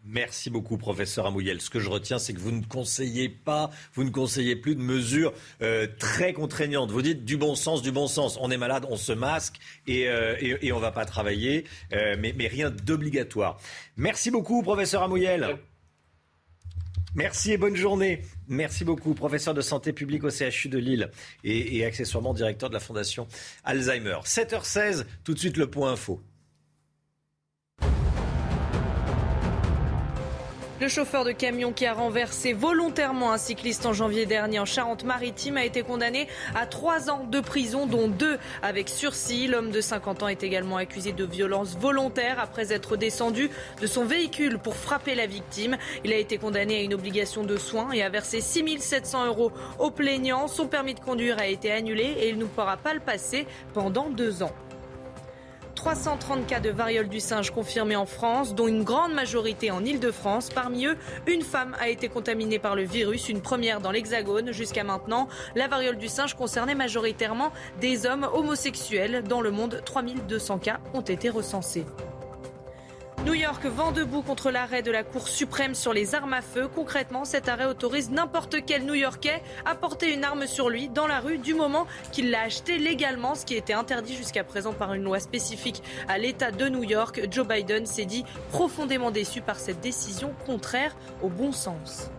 Merci 0.04 0.50
beaucoup, 0.50 0.78
professeur 0.78 1.28
Amouyel. 1.28 1.62
Ce 1.62 1.70
que 1.70 1.80
je 1.80 1.88
retiens, 1.88 2.18
c'est 2.18 2.34
que 2.34 2.39
vous 2.39 2.52
ne 2.52 2.66
conseillez 2.66 3.30
pas, 3.30 3.70
vous 3.94 4.04
ne 4.04 4.10
conseillez 4.10 4.56
plus 4.56 4.76
de 4.76 4.82
mesures 4.82 5.32
euh, 5.62 5.86
très 6.00 6.34
contraignantes. 6.34 6.89
Vous 6.89 7.04
dites 7.04 7.24
du 7.24 7.38
bon 7.38 7.54
sens, 7.54 7.84
du 7.84 7.92
bon 7.92 8.08
sens. 8.08 8.39
On 8.42 8.50
est 8.50 8.58
malade, 8.58 8.88
on 8.89 8.98
se 8.98 9.14
masque 9.14 9.58
et, 9.86 10.10
euh, 10.10 10.58
on 10.64 10.76
ne 10.78 10.82
va 10.82 10.92
pas 10.92 11.06
travailler, 11.06 11.66
euh, 11.94 12.16
mais, 12.18 12.34
mais, 12.36 12.48
rien 12.48 12.72
d'obligatoire. 12.72 13.60
Merci 13.96 14.32
beaucoup, 14.32 14.64
professeur 14.64 15.04
Amouyel. 15.04 15.60
Merci 17.14 17.51
et 17.51 17.57
bonne 17.57 17.76
journée. 17.76 18.22
Merci 18.47 18.86
beaucoup, 18.86 19.14
professeur 19.14 19.53
de 19.53 19.59
santé 19.59 19.91
publique 19.91 20.24
au 20.24 20.30
CHU 20.30 20.70
de 20.70 20.78
Lille 20.78 21.12
et, 21.43 21.84
accessoirement 21.84 22.34
directeur 22.34 22.70
de 22.70 22.74
la 22.74 22.80
Fondation 22.80 23.28
Alzheimer. 23.66 24.20
7h16, 24.24 25.05
tout 25.26 25.34
de 25.34 25.39
suite 25.39 25.57
le 25.57 25.70
point 25.70 25.91
info. 25.91 26.22
Le 30.82 30.88
chauffeur 30.88 31.25
de 31.25 31.32
camion 31.32 31.73
qui 31.73 31.86
a 31.86 31.93
renversé 31.93 32.53
volontairement 32.53 33.32
un 33.32 33.38
cycliste 33.38 33.86
en 33.86 33.93
janvier 33.93 34.25
dernier 34.25 34.57
en 34.57 34.65
Charente-Maritime 34.65 35.57
a 35.57 35.63
été 35.63 35.84
condamné 35.84 36.27
à 36.55 36.65
trois 36.65 37.11
ans 37.11 37.23
de 37.29 37.39
prison, 37.39 37.86
dont 37.86 38.07
deux 38.07 38.39
avec 38.63 38.89
sursis. 38.89 39.45
L'homme 39.45 39.69
de 39.69 39.79
50 39.79 40.23
ans 40.23 40.27
est 40.27 40.41
également 40.41 40.77
accusé 40.77 41.11
de 41.11 41.23
violence 41.23 41.77
volontaire 41.77 42.39
après 42.39 42.73
être 42.73 42.97
descendu 42.97 43.51
de 43.79 43.86
son 43.86 44.05
véhicule 44.05 44.57
pour 44.57 44.75
frapper 44.75 45.13
la 45.13 45.27
victime. 45.27 45.77
Il 46.03 46.13
a 46.13 46.17
été 46.17 46.39
condamné 46.39 46.77
à 46.77 46.82
une 46.82 46.95
obligation 46.95 47.43
de 47.43 47.57
soins 47.57 47.91
et 47.91 48.01
a 48.01 48.09
versé 48.09 48.41
6 48.41 48.79
700 48.79 49.27
euros 49.27 49.51
au 49.77 49.91
plaignant. 49.91 50.47
Son 50.47 50.65
permis 50.65 50.95
de 50.95 50.99
conduire 50.99 51.38
a 51.38 51.45
été 51.45 51.71
annulé 51.71 52.05
et 52.05 52.29
il 52.29 52.39
ne 52.39 52.45
pourra 52.45 52.77
pas 52.77 52.95
le 52.95 53.01
passer 53.01 53.45
pendant 53.75 54.09
deux 54.09 54.41
ans. 54.41 54.51
330 55.82 56.45
cas 56.45 56.59
de 56.59 56.69
variole 56.69 57.09
du 57.09 57.19
singe 57.19 57.49
confirmés 57.49 57.95
en 57.95 58.05
France, 58.05 58.53
dont 58.53 58.67
une 58.67 58.84
grande 58.84 59.13
majorité 59.13 59.71
en 59.71 59.84
Ile-de-France. 59.84 60.51
Parmi 60.53 60.86
eux, 60.86 60.95
une 61.25 61.41
femme 61.41 61.75
a 61.79 61.89
été 61.89 62.07
contaminée 62.07 62.59
par 62.59 62.75
le 62.75 62.84
virus, 62.84 63.29
une 63.29 63.41
première 63.41 63.82
dans 63.82 63.89
l'Hexagone. 63.89 64.51
Jusqu'à 64.51 64.84
maintenant, 64.84 65.27
la 65.55 65.67
variole 65.67 65.97
du 65.97 66.07
singe 66.07 66.36
concernait 66.36 66.75
majoritairement 66.75 67.51
des 67.79 68.05
hommes 68.05 68.29
homosexuels. 68.32 69.23
Dans 69.23 69.41
le 69.41 69.49
monde, 69.49 69.82
3200 69.84 70.59
cas 70.59 70.79
ont 70.93 71.01
été 71.01 71.32
recensés. 71.32 71.88
New 73.26 73.36
York 73.36 73.63
vend 73.67 73.91
debout 73.91 74.24
contre 74.24 74.49
l'arrêt 74.49 74.82
de 74.82 74.89
la 74.89 75.03
Cour 75.03 75.28
suprême 75.28 75.76
sur 75.76 75.93
les 75.93 76.15
armes 76.15 76.34
à 76.34 76.41
feu. 76.41 76.67
Concrètement, 76.67 77.24
cet 77.24 77.49
arrêt 77.49 77.65
autorise 77.65 78.09
n'importe 78.09 78.65
quel 78.65 78.84
New-Yorkais 78.84 79.43
à 79.63 79.76
porter 79.76 80.11
une 80.11 80.24
arme 80.24 80.47
sur 80.47 80.69
lui 80.69 80.89
dans 80.89 81.05
la 81.05 81.19
rue 81.19 81.38
du 81.38 81.53
moment 81.53 81.86
qu'il 82.11 82.32
l'a 82.32 82.41
acheté 82.41 82.80
légalement, 82.80 83.36
ce 83.36 83.45
qui 83.45 83.53
était 83.53 83.74
interdit 83.74 84.15
jusqu'à 84.15 84.43
présent 84.43 84.74
par 84.74 84.95
une 84.95 85.03
loi 85.03 85.19
spécifique 85.19 85.84
à 86.07 86.17
l'État 86.17 86.49
de 86.49 86.67
New 86.67 86.84
York. 86.84 87.28
Joe 87.30 87.47
Biden 87.47 87.86
s'est 87.86 88.05
dit 88.05 88.26
profondément 88.49 89.11
déçu 89.11 89.41
par 89.41 89.59
cette 89.59 89.82
décision 89.82 90.34
contraire 90.47 90.95
au 91.22 91.30
bon 91.30 91.51
sens. 91.51 92.09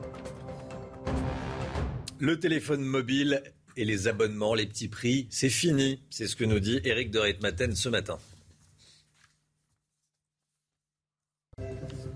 Le 2.20 2.38
téléphone 2.38 2.82
mobile 2.82 3.42
et 3.76 3.84
les 3.84 4.06
abonnements, 4.06 4.54
les 4.54 4.66
petits 4.66 4.88
prix, 4.88 5.26
c'est 5.30 5.50
fini. 5.50 6.00
C'est 6.10 6.28
ce 6.28 6.36
que 6.36 6.44
nous 6.44 6.60
dit 6.60 6.80
Eric 6.84 7.10
de 7.10 7.18
Ritmaten 7.18 7.74
ce 7.74 7.88
matin. 7.88 8.18
Thank 11.58 11.92
you. 12.04 12.11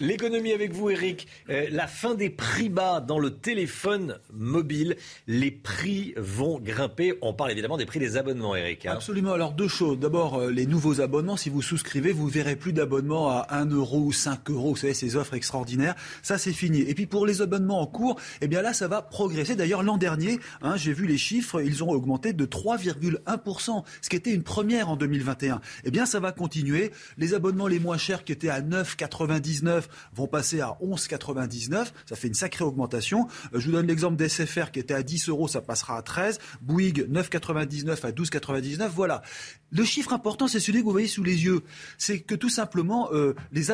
L'économie 0.00 0.52
avec 0.52 0.72
vous, 0.72 0.90
Eric. 0.90 1.26
Euh, 1.50 1.66
la 1.72 1.88
fin 1.88 2.14
des 2.14 2.30
prix 2.30 2.68
bas 2.68 3.00
dans 3.00 3.18
le 3.18 3.30
téléphone 3.30 4.18
mobile. 4.32 4.96
Les 5.26 5.50
prix 5.50 6.14
vont 6.16 6.60
grimper. 6.60 7.14
On 7.20 7.34
parle 7.34 7.50
évidemment 7.50 7.76
des 7.76 7.86
prix 7.86 7.98
des 7.98 8.16
abonnements, 8.16 8.54
Eric. 8.54 8.86
Hein. 8.86 8.92
Absolument. 8.92 9.32
Alors, 9.32 9.52
deux 9.52 9.66
choses. 9.66 9.98
D'abord, 9.98 10.36
euh, 10.36 10.50
les 10.50 10.66
nouveaux 10.66 11.00
abonnements. 11.00 11.36
Si 11.36 11.50
vous 11.50 11.62
souscrivez, 11.62 12.12
vous 12.12 12.28
verrez 12.28 12.54
plus 12.54 12.72
d'abonnements 12.72 13.28
à 13.28 13.48
1 13.50 13.66
euro 13.70 13.98
ou 13.98 14.12
5 14.12 14.50
euros. 14.50 14.70
Vous 14.70 14.76
savez, 14.76 14.94
ces 14.94 15.16
offres 15.16 15.34
extraordinaires. 15.34 15.96
Ça, 16.22 16.38
c'est 16.38 16.52
fini. 16.52 16.82
Et 16.82 16.94
puis, 16.94 17.06
pour 17.06 17.26
les 17.26 17.42
abonnements 17.42 17.80
en 17.80 17.86
cours, 17.86 18.20
eh 18.40 18.46
bien 18.46 18.62
là, 18.62 18.72
ça 18.72 18.86
va 18.86 19.02
progresser. 19.02 19.56
D'ailleurs, 19.56 19.82
l'an 19.82 19.96
dernier, 19.96 20.38
hein, 20.62 20.76
j'ai 20.76 20.92
vu 20.92 21.06
les 21.06 21.18
chiffres, 21.18 21.60
ils 21.60 21.82
ont 21.82 21.90
augmenté 21.90 22.32
de 22.32 22.46
3,1%, 22.46 23.82
ce 24.00 24.08
qui 24.08 24.16
était 24.16 24.32
une 24.32 24.44
première 24.44 24.90
en 24.90 24.96
2021. 24.96 25.60
Eh 25.84 25.90
bien, 25.90 26.06
ça 26.06 26.20
va 26.20 26.30
continuer. 26.30 26.92
Les 27.16 27.34
abonnements 27.34 27.66
les 27.66 27.80
moins 27.80 27.98
chers 27.98 28.22
qui 28.22 28.30
étaient 28.30 28.48
à 28.48 28.60
9,99 28.60 29.87
vont 30.12 30.26
passer 30.26 30.60
à 30.60 30.76
11,99. 30.82 31.88
Ça 32.06 32.16
fait 32.16 32.28
une 32.28 32.34
sacrée 32.34 32.64
augmentation. 32.64 33.28
Euh, 33.54 33.60
je 33.60 33.66
vous 33.66 33.72
donne 33.72 33.86
l'exemple 33.86 34.16
d'SFR 34.16 34.70
qui 34.70 34.80
était 34.80 34.94
à 34.94 35.02
10 35.02 35.28
euros, 35.28 35.48
ça 35.48 35.60
passera 35.60 35.96
à 35.96 36.02
13. 36.02 36.38
Bouygues 36.60 37.08
9,99 37.10 38.06
à 38.06 38.10
12,99. 38.10 38.88
Voilà. 38.88 39.22
Le 39.70 39.84
chiffre 39.84 40.14
important, 40.14 40.48
c'est 40.48 40.60
celui 40.60 40.80
que 40.80 40.84
vous 40.84 40.92
voyez 40.92 41.08
sous 41.08 41.22
les 41.22 41.44
yeux. 41.44 41.62
C'est 41.98 42.20
que 42.20 42.34
tout 42.34 42.48
simplement, 42.48 43.10
euh, 43.12 43.34
les, 43.52 43.70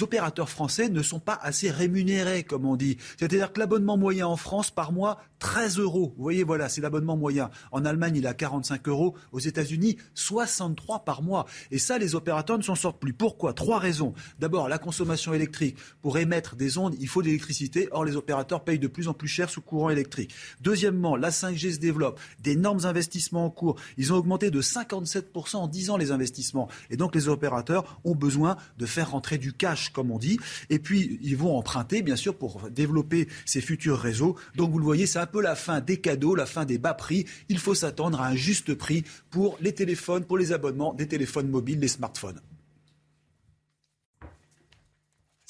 opérateurs 0.00 0.48
français 0.48 0.88
ne 0.88 1.02
sont 1.02 1.20
pas 1.20 1.38
assez 1.42 1.70
rémunérés, 1.70 2.44
comme 2.44 2.64
on 2.64 2.76
dit. 2.76 2.96
C'est-à-dire 3.18 3.52
que 3.52 3.60
l'abonnement 3.60 3.98
moyen 3.98 4.26
en 4.26 4.36
France, 4.36 4.70
par 4.70 4.92
mois, 4.92 5.20
13 5.40 5.78
euros. 5.78 6.14
Vous 6.16 6.22
voyez, 6.22 6.44
voilà, 6.44 6.70
c'est 6.70 6.80
l'abonnement 6.80 7.18
moyen. 7.18 7.50
En 7.72 7.84
Allemagne, 7.84 8.16
il 8.16 8.24
est 8.24 8.28
à 8.28 8.34
45 8.34 8.88
euros. 8.88 9.14
Aux 9.32 9.38
États-Unis, 9.38 9.98
63 10.14 11.04
par 11.04 11.20
mois. 11.20 11.44
Et 11.70 11.78
ça, 11.78 11.98
les 11.98 12.14
opérateurs 12.14 12.56
ne 12.56 12.62
s'en 12.62 12.74
sortent 12.74 12.98
plus. 12.98 13.12
Pourquoi? 13.12 13.52
Trois 13.52 13.78
raisons. 13.78 14.14
D'abord, 14.38 14.68
la 14.70 14.78
consommation 14.78 15.34
électrique. 15.34 15.53
Pour 16.02 16.18
émettre 16.18 16.56
des 16.56 16.78
ondes, 16.78 16.94
il 17.00 17.08
faut 17.08 17.22
de 17.22 17.26
l'électricité. 17.26 17.88
Or, 17.92 18.04
les 18.04 18.16
opérateurs 18.16 18.64
payent 18.64 18.78
de 18.78 18.88
plus 18.88 19.08
en 19.08 19.14
plus 19.14 19.28
cher 19.28 19.50
sous 19.50 19.60
courant 19.60 19.90
électrique. 19.90 20.34
Deuxièmement, 20.60 21.16
la 21.16 21.30
5G 21.30 21.74
se 21.74 21.78
développe. 21.78 22.20
D'énormes 22.42 22.84
investissements 22.84 23.46
en 23.46 23.50
cours. 23.50 23.76
Ils 23.96 24.12
ont 24.12 24.16
augmenté 24.16 24.50
de 24.50 24.60
57% 24.60 25.56
en 25.56 25.68
10 25.68 25.90
ans 25.90 25.96
les 25.96 26.10
investissements. 26.10 26.68
Et 26.90 26.96
donc 26.96 27.14
les 27.14 27.28
opérateurs 27.28 28.00
ont 28.04 28.14
besoin 28.14 28.56
de 28.78 28.86
faire 28.86 29.10
rentrer 29.10 29.38
du 29.38 29.52
cash, 29.52 29.90
comme 29.90 30.10
on 30.10 30.18
dit. 30.18 30.38
Et 30.70 30.78
puis 30.78 31.18
ils 31.22 31.36
vont 31.36 31.56
emprunter, 31.56 32.02
bien 32.02 32.16
sûr, 32.16 32.36
pour 32.36 32.70
développer 32.70 33.28
ces 33.44 33.60
futurs 33.60 33.98
réseaux. 33.98 34.36
Donc 34.56 34.70
vous 34.70 34.78
le 34.78 34.84
voyez, 34.84 35.06
c'est 35.06 35.18
un 35.18 35.26
peu 35.26 35.40
la 35.40 35.54
fin 35.54 35.80
des 35.80 35.98
cadeaux, 36.00 36.34
la 36.34 36.46
fin 36.46 36.64
des 36.64 36.78
bas 36.78 36.94
prix. 36.94 37.26
Il 37.48 37.58
faut 37.58 37.74
s'attendre 37.74 38.20
à 38.20 38.28
un 38.28 38.36
juste 38.36 38.74
prix 38.74 39.04
pour 39.30 39.56
les 39.60 39.72
téléphones, 39.72 40.24
pour 40.24 40.38
les 40.38 40.52
abonnements 40.52 40.94
des 40.94 41.08
téléphones 41.08 41.48
mobiles, 41.48 41.80
les 41.80 41.88
smartphones. 41.88 42.40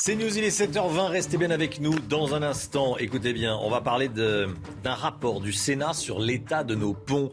C'est 0.07 0.17
News, 0.17 0.37
il 0.37 0.45
est 0.45 0.51
7h20, 0.51 1.07
restez 1.07 1.39
bien 1.39 1.51
avec 1.51 1.81
nous 1.81 1.99
dans 1.99 2.35
un 2.35 2.43
instant. 2.43 2.99
Écoutez 2.99 3.33
bien, 3.33 3.57
on 3.57 3.71
va 3.71 3.81
parler 3.81 4.11
d'un 4.11 4.55
rapport 4.85 5.41
du 5.41 5.51
Sénat 5.51 5.95
sur 5.95 6.21
l'état 6.21 6.63
de 6.63 6.75
nos 6.75 6.93
ponts. 6.93 7.31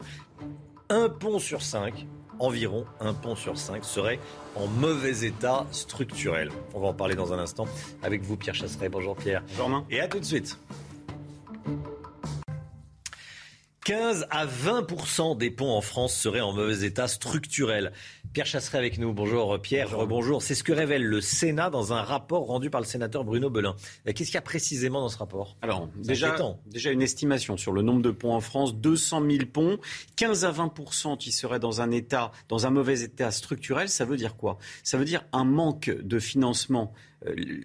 Un 0.88 1.10
pont 1.10 1.38
sur 1.38 1.60
cinq 1.60 2.06
environ 2.38 2.86
un 2.98 3.12
pont 3.12 3.36
sur 3.36 3.58
cinq 3.58 3.84
serait 3.84 4.18
en 4.56 4.68
mauvais 4.68 5.26
état 5.26 5.66
structurel. 5.70 6.48
On 6.72 6.80
va 6.80 6.86
en 6.86 6.94
parler 6.94 7.14
dans 7.14 7.34
un 7.34 7.38
instant 7.38 7.66
avec 8.02 8.22
vous, 8.22 8.38
Pierre 8.38 8.54
Chasseret. 8.54 8.88
Bonjour 8.88 9.16
Pierre. 9.16 9.42
Bonjour 9.58 9.84
Et 9.90 10.00
à 10.00 10.08
tout 10.08 10.18
de 10.18 10.24
suite. 10.24 10.58
15 13.84 14.28
à 14.30 14.46
20% 14.46 15.36
des 15.36 15.50
ponts 15.50 15.72
en 15.72 15.80
France 15.80 16.14
seraient 16.14 16.40
en 16.40 16.52
mauvais 16.52 16.86
état 16.86 17.08
structurel. 17.08 17.90
Pierre 18.32 18.46
Chasseret 18.46 18.78
avec 18.78 18.96
nous. 18.98 19.12
Bonjour 19.12 19.60
Pierre. 19.60 20.06
Bonjour. 20.06 20.40
C'est 20.40 20.54
ce 20.54 20.62
que 20.62 20.72
révèle 20.72 21.02
le 21.02 21.20
Sénat 21.20 21.68
dans 21.68 21.92
un 21.92 22.00
rapport 22.00 22.46
rendu 22.46 22.70
par 22.70 22.80
le 22.80 22.86
sénateur 22.86 23.24
Bruno 23.24 23.50
Belin. 23.50 23.74
Qu'est-ce 24.04 24.26
qu'il 24.26 24.34
y 24.34 24.36
a 24.36 24.42
précisément 24.42 25.00
dans 25.00 25.08
ce 25.08 25.18
rapport? 25.18 25.56
Alors, 25.62 25.88
déjà, 25.96 26.36
déjà 26.66 26.92
une 26.92 27.02
estimation 27.02 27.56
sur 27.56 27.72
le 27.72 27.82
nombre 27.82 28.02
de 28.02 28.12
ponts 28.12 28.34
en 28.34 28.40
France 28.40 28.76
200 28.76 29.22
000 29.28 29.46
ponts, 29.52 29.78
15 30.14 30.44
à 30.44 30.52
20% 30.52 31.18
qui 31.18 31.32
seraient 31.32 31.58
dans 31.58 31.80
un 31.80 31.90
état, 31.90 32.30
dans 32.48 32.68
un 32.68 32.70
mauvais 32.70 33.00
état 33.00 33.32
structurel. 33.32 33.88
Ça 33.88 34.04
veut 34.04 34.16
dire 34.16 34.36
quoi? 34.36 34.58
Ça 34.84 34.96
veut 34.96 35.04
dire 35.04 35.24
un 35.32 35.44
manque 35.44 35.90
de 35.90 36.20
financement 36.20 36.92
euh, 36.92 36.96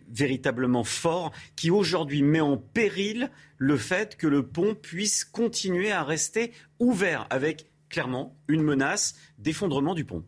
véritablement 0.09 0.83
fort 0.83 1.31
qui 1.55 1.71
aujourd'hui 1.71 2.21
met 2.21 2.41
en 2.41 2.57
péril 2.57 3.29
le 3.57 3.77
fait 3.77 4.17
que 4.17 4.27
le 4.27 4.45
pont 4.45 4.75
puisse 4.75 5.25
continuer 5.25 5.91
à 5.91 6.03
rester 6.03 6.51
ouvert 6.79 7.27
avec 7.29 7.69
clairement 7.89 8.35
une 8.47 8.61
menace 8.61 9.15
d'effondrement 9.37 9.95
du 9.95 10.05
pont. 10.05 10.23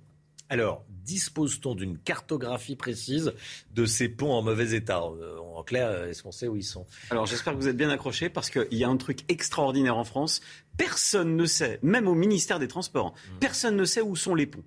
Alors, 0.50 0.84
dispose-t-on 0.90 1.76
d'une 1.76 1.98
cartographie 1.98 2.76
précise 2.76 3.34
de 3.74 3.86
ces 3.86 4.10
ponts 4.10 4.32
en 4.32 4.42
mauvais 4.42 4.76
état? 4.76 5.02
Euh, 5.02 5.38
En 5.38 5.64
clair, 5.64 6.06
est-ce 6.06 6.24
qu'on 6.24 6.32
sait 6.32 6.48
où 6.48 6.56
ils 6.56 6.64
sont? 6.64 6.88
Alors 7.10 7.26
j'espère 7.26 7.54
que 7.54 7.60
vous 7.60 7.68
êtes 7.68 7.78
bien 7.78 7.90
accrochés 7.90 8.30
parce 8.30 8.50
qu'il 8.50 8.68
y 8.72 8.84
a 8.84 8.90
un 8.90 8.98
truc 8.98 9.20
extraordinaire 9.28 9.98
en 9.98 10.04
France. 10.04 10.42
Personne 10.78 11.36
ne 11.36 11.46
sait, 11.46 11.80
même 11.84 12.08
au 12.08 12.16
ministère 12.16 12.60
des 12.60 12.68
Transports, 12.68 13.12
mmh. 13.12 13.40
personne 13.40 13.76
ne 13.76 13.86
sait 13.86 14.02
où 14.02 14.16
sont 14.16 14.36
les 14.36 14.48
ponts. 14.48 14.64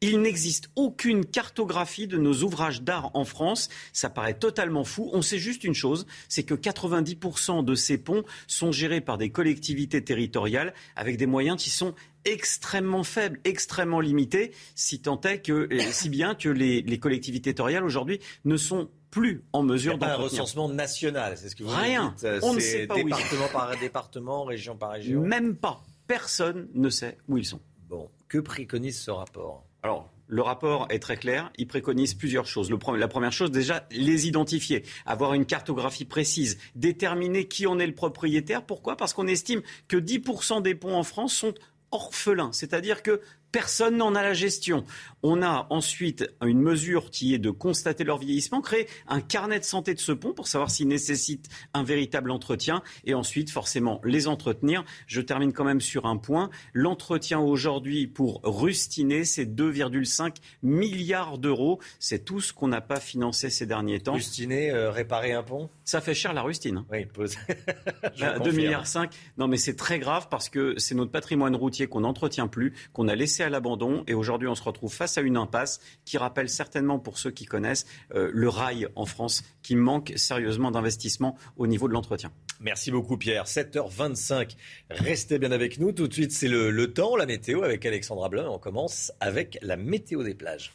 Il 0.00 0.20
n'existe 0.20 0.70
aucune 0.76 1.24
cartographie 1.24 2.06
de 2.06 2.18
nos 2.18 2.42
ouvrages 2.42 2.82
d'art 2.82 3.10
en 3.14 3.24
France. 3.24 3.68
Ça 3.92 4.10
paraît 4.10 4.34
totalement 4.34 4.84
fou. 4.84 5.10
On 5.12 5.22
sait 5.22 5.38
juste 5.38 5.64
une 5.64 5.74
chose, 5.74 6.06
c'est 6.28 6.42
que 6.42 6.54
90% 6.54 7.64
de 7.64 7.74
ces 7.74 7.98
ponts 7.98 8.24
sont 8.46 8.72
gérés 8.72 9.00
par 9.00 9.18
des 9.18 9.30
collectivités 9.30 10.02
territoriales 10.02 10.74
avec 10.96 11.16
des 11.16 11.26
moyens 11.26 11.62
qui 11.62 11.70
sont 11.70 11.94
extrêmement 12.24 13.02
faibles, 13.02 13.40
extrêmement 13.44 14.00
limités, 14.00 14.52
si 14.74 15.00
tant 15.00 15.20
est 15.22 15.40
que, 15.40 15.68
si 15.90 16.08
bien 16.08 16.34
que 16.34 16.48
les, 16.48 16.98
collectivités 16.98 17.54
territoriales 17.54 17.84
aujourd'hui 17.84 18.20
ne 18.44 18.56
sont 18.56 18.90
plus 19.10 19.42
en 19.52 19.62
mesure 19.62 19.98
d'en 19.98 20.06
un 20.06 20.14
recensement 20.16 20.68
national, 20.68 21.36
c'est 21.36 21.48
ce 21.48 21.56
que 21.56 21.64
vous 21.64 21.70
Rien. 21.70 22.14
dites. 22.16 22.28
On 22.42 22.54
ne 22.54 22.60
sait 22.60 22.86
pas 22.86 22.96
département 22.96 23.48
par 23.48 23.76
département, 23.78 24.44
région 24.44 24.76
par 24.76 24.92
région. 24.92 25.20
Même 25.22 25.56
pas. 25.56 25.82
Personne 26.06 26.68
ne 26.74 26.90
sait 26.90 27.18
où 27.28 27.38
ils 27.38 27.44
sont. 27.44 27.60
Bon, 27.88 28.10
que 28.28 28.38
préconise 28.38 29.00
ce 29.00 29.10
rapport? 29.10 29.64
Alors, 29.82 30.10
le 30.26 30.42
rapport 30.42 30.86
est 30.90 31.00
très 31.00 31.16
clair. 31.16 31.50
Il 31.56 31.66
préconise 31.66 32.14
plusieurs 32.14 32.46
choses. 32.46 32.70
la 32.70 33.08
première 33.08 33.32
chose, 33.32 33.50
déjà, 33.50 33.86
les 33.90 34.28
identifier, 34.28 34.84
avoir 35.06 35.34
une 35.34 35.44
cartographie 35.44 36.04
précise, 36.04 36.58
déterminer 36.76 37.48
qui 37.48 37.66
en 37.66 37.78
est 37.78 37.86
le 37.86 37.94
propriétaire. 37.94 38.64
Pourquoi? 38.64 38.96
Parce 38.96 39.12
qu'on 39.12 39.26
estime 39.26 39.62
que 39.88 39.96
10% 39.96 40.62
des 40.62 40.74
ponts 40.74 40.94
en 40.94 41.02
France 41.02 41.34
sont 41.34 41.54
orphelins, 41.90 42.52
c'est-à-dire 42.52 43.02
que 43.02 43.20
Personne 43.52 43.96
n'en 43.96 44.14
a 44.14 44.22
la 44.22 44.32
gestion. 44.32 44.84
On 45.22 45.42
a 45.42 45.66
ensuite 45.70 46.28
une 46.42 46.60
mesure 46.60 47.10
qui 47.10 47.34
est 47.34 47.38
de 47.38 47.50
constater 47.50 48.04
leur 48.04 48.18
vieillissement, 48.18 48.60
créer 48.60 48.86
un 49.08 49.20
carnet 49.20 49.58
de 49.58 49.64
santé 49.64 49.94
de 49.94 50.00
ce 50.00 50.12
pont 50.12 50.32
pour 50.32 50.46
savoir 50.46 50.70
s'il 50.70 50.88
nécessite 50.88 51.48
un 51.74 51.82
véritable 51.82 52.30
entretien 52.30 52.82
et 53.04 53.14
ensuite 53.14 53.50
forcément 53.50 54.00
les 54.04 54.28
entretenir. 54.28 54.84
Je 55.06 55.20
termine 55.20 55.52
quand 55.52 55.64
même 55.64 55.80
sur 55.80 56.06
un 56.06 56.16
point. 56.16 56.50
L'entretien 56.72 57.40
aujourd'hui 57.40 58.06
pour 58.06 58.40
rustiner, 58.44 59.24
c'est 59.24 59.46
2,5 59.46 60.36
milliards 60.62 61.38
d'euros. 61.38 61.80
C'est 61.98 62.24
tout 62.24 62.40
ce 62.40 62.52
qu'on 62.52 62.68
n'a 62.68 62.80
pas 62.80 63.00
financé 63.00 63.50
ces 63.50 63.66
derniers 63.66 64.00
temps. 64.00 64.14
Rustiner, 64.14 64.70
euh, 64.70 64.90
réparer 64.90 65.32
un 65.32 65.42
pont? 65.42 65.70
Ça 65.84 66.00
fait 66.00 66.14
cher 66.14 66.32
la 66.32 66.42
rustine. 66.42 66.78
Hein. 66.78 66.86
Oui, 66.90 67.04
pose. 67.04 67.36
2 68.44 68.52
milliards 68.52 68.86
5. 68.86 69.12
Non 69.38 69.48
mais 69.48 69.56
c'est 69.56 69.76
très 69.76 69.98
grave 69.98 70.28
parce 70.30 70.48
que 70.48 70.74
c'est 70.78 70.94
notre 70.94 71.10
patrimoine 71.10 71.56
routier 71.56 71.88
qu'on 71.88 72.00
n'entretient 72.00 72.46
plus, 72.46 72.74
qu'on 72.92 73.08
a 73.08 73.14
laissé 73.14 73.39
à 73.42 73.48
l'abandon 73.48 74.04
et 74.06 74.14
aujourd'hui 74.14 74.48
on 74.48 74.54
se 74.54 74.62
retrouve 74.62 74.92
face 74.92 75.18
à 75.18 75.20
une 75.20 75.36
impasse 75.36 75.80
qui 76.04 76.18
rappelle 76.18 76.48
certainement 76.48 76.98
pour 76.98 77.18
ceux 77.18 77.30
qui 77.30 77.44
connaissent 77.44 77.86
euh, 78.14 78.30
le 78.32 78.48
rail 78.48 78.88
en 78.96 79.06
France 79.06 79.42
qui 79.62 79.76
manque 79.76 80.12
sérieusement 80.16 80.70
d'investissement 80.70 81.36
au 81.56 81.66
niveau 81.66 81.88
de 81.88 81.92
l'entretien. 81.92 82.32
Merci 82.60 82.90
beaucoup 82.90 83.16
Pierre. 83.16 83.46
7h25. 83.46 84.56
Restez 84.90 85.38
bien 85.38 85.52
avec 85.52 85.78
nous. 85.78 85.92
Tout 85.92 86.08
de 86.08 86.12
suite, 86.12 86.32
c'est 86.32 86.48
le, 86.48 86.92
temps, 86.92 87.16
la 87.16 87.26
météo 87.26 87.62
avec 87.62 87.84
Alexandra 87.86 88.28
Blanc. 88.28 88.54
On 88.54 88.58
commence 88.58 89.12
avec 89.20 89.58
la 89.62 89.76
météo 89.76 90.22
des 90.22 90.34
plages. 90.34 90.72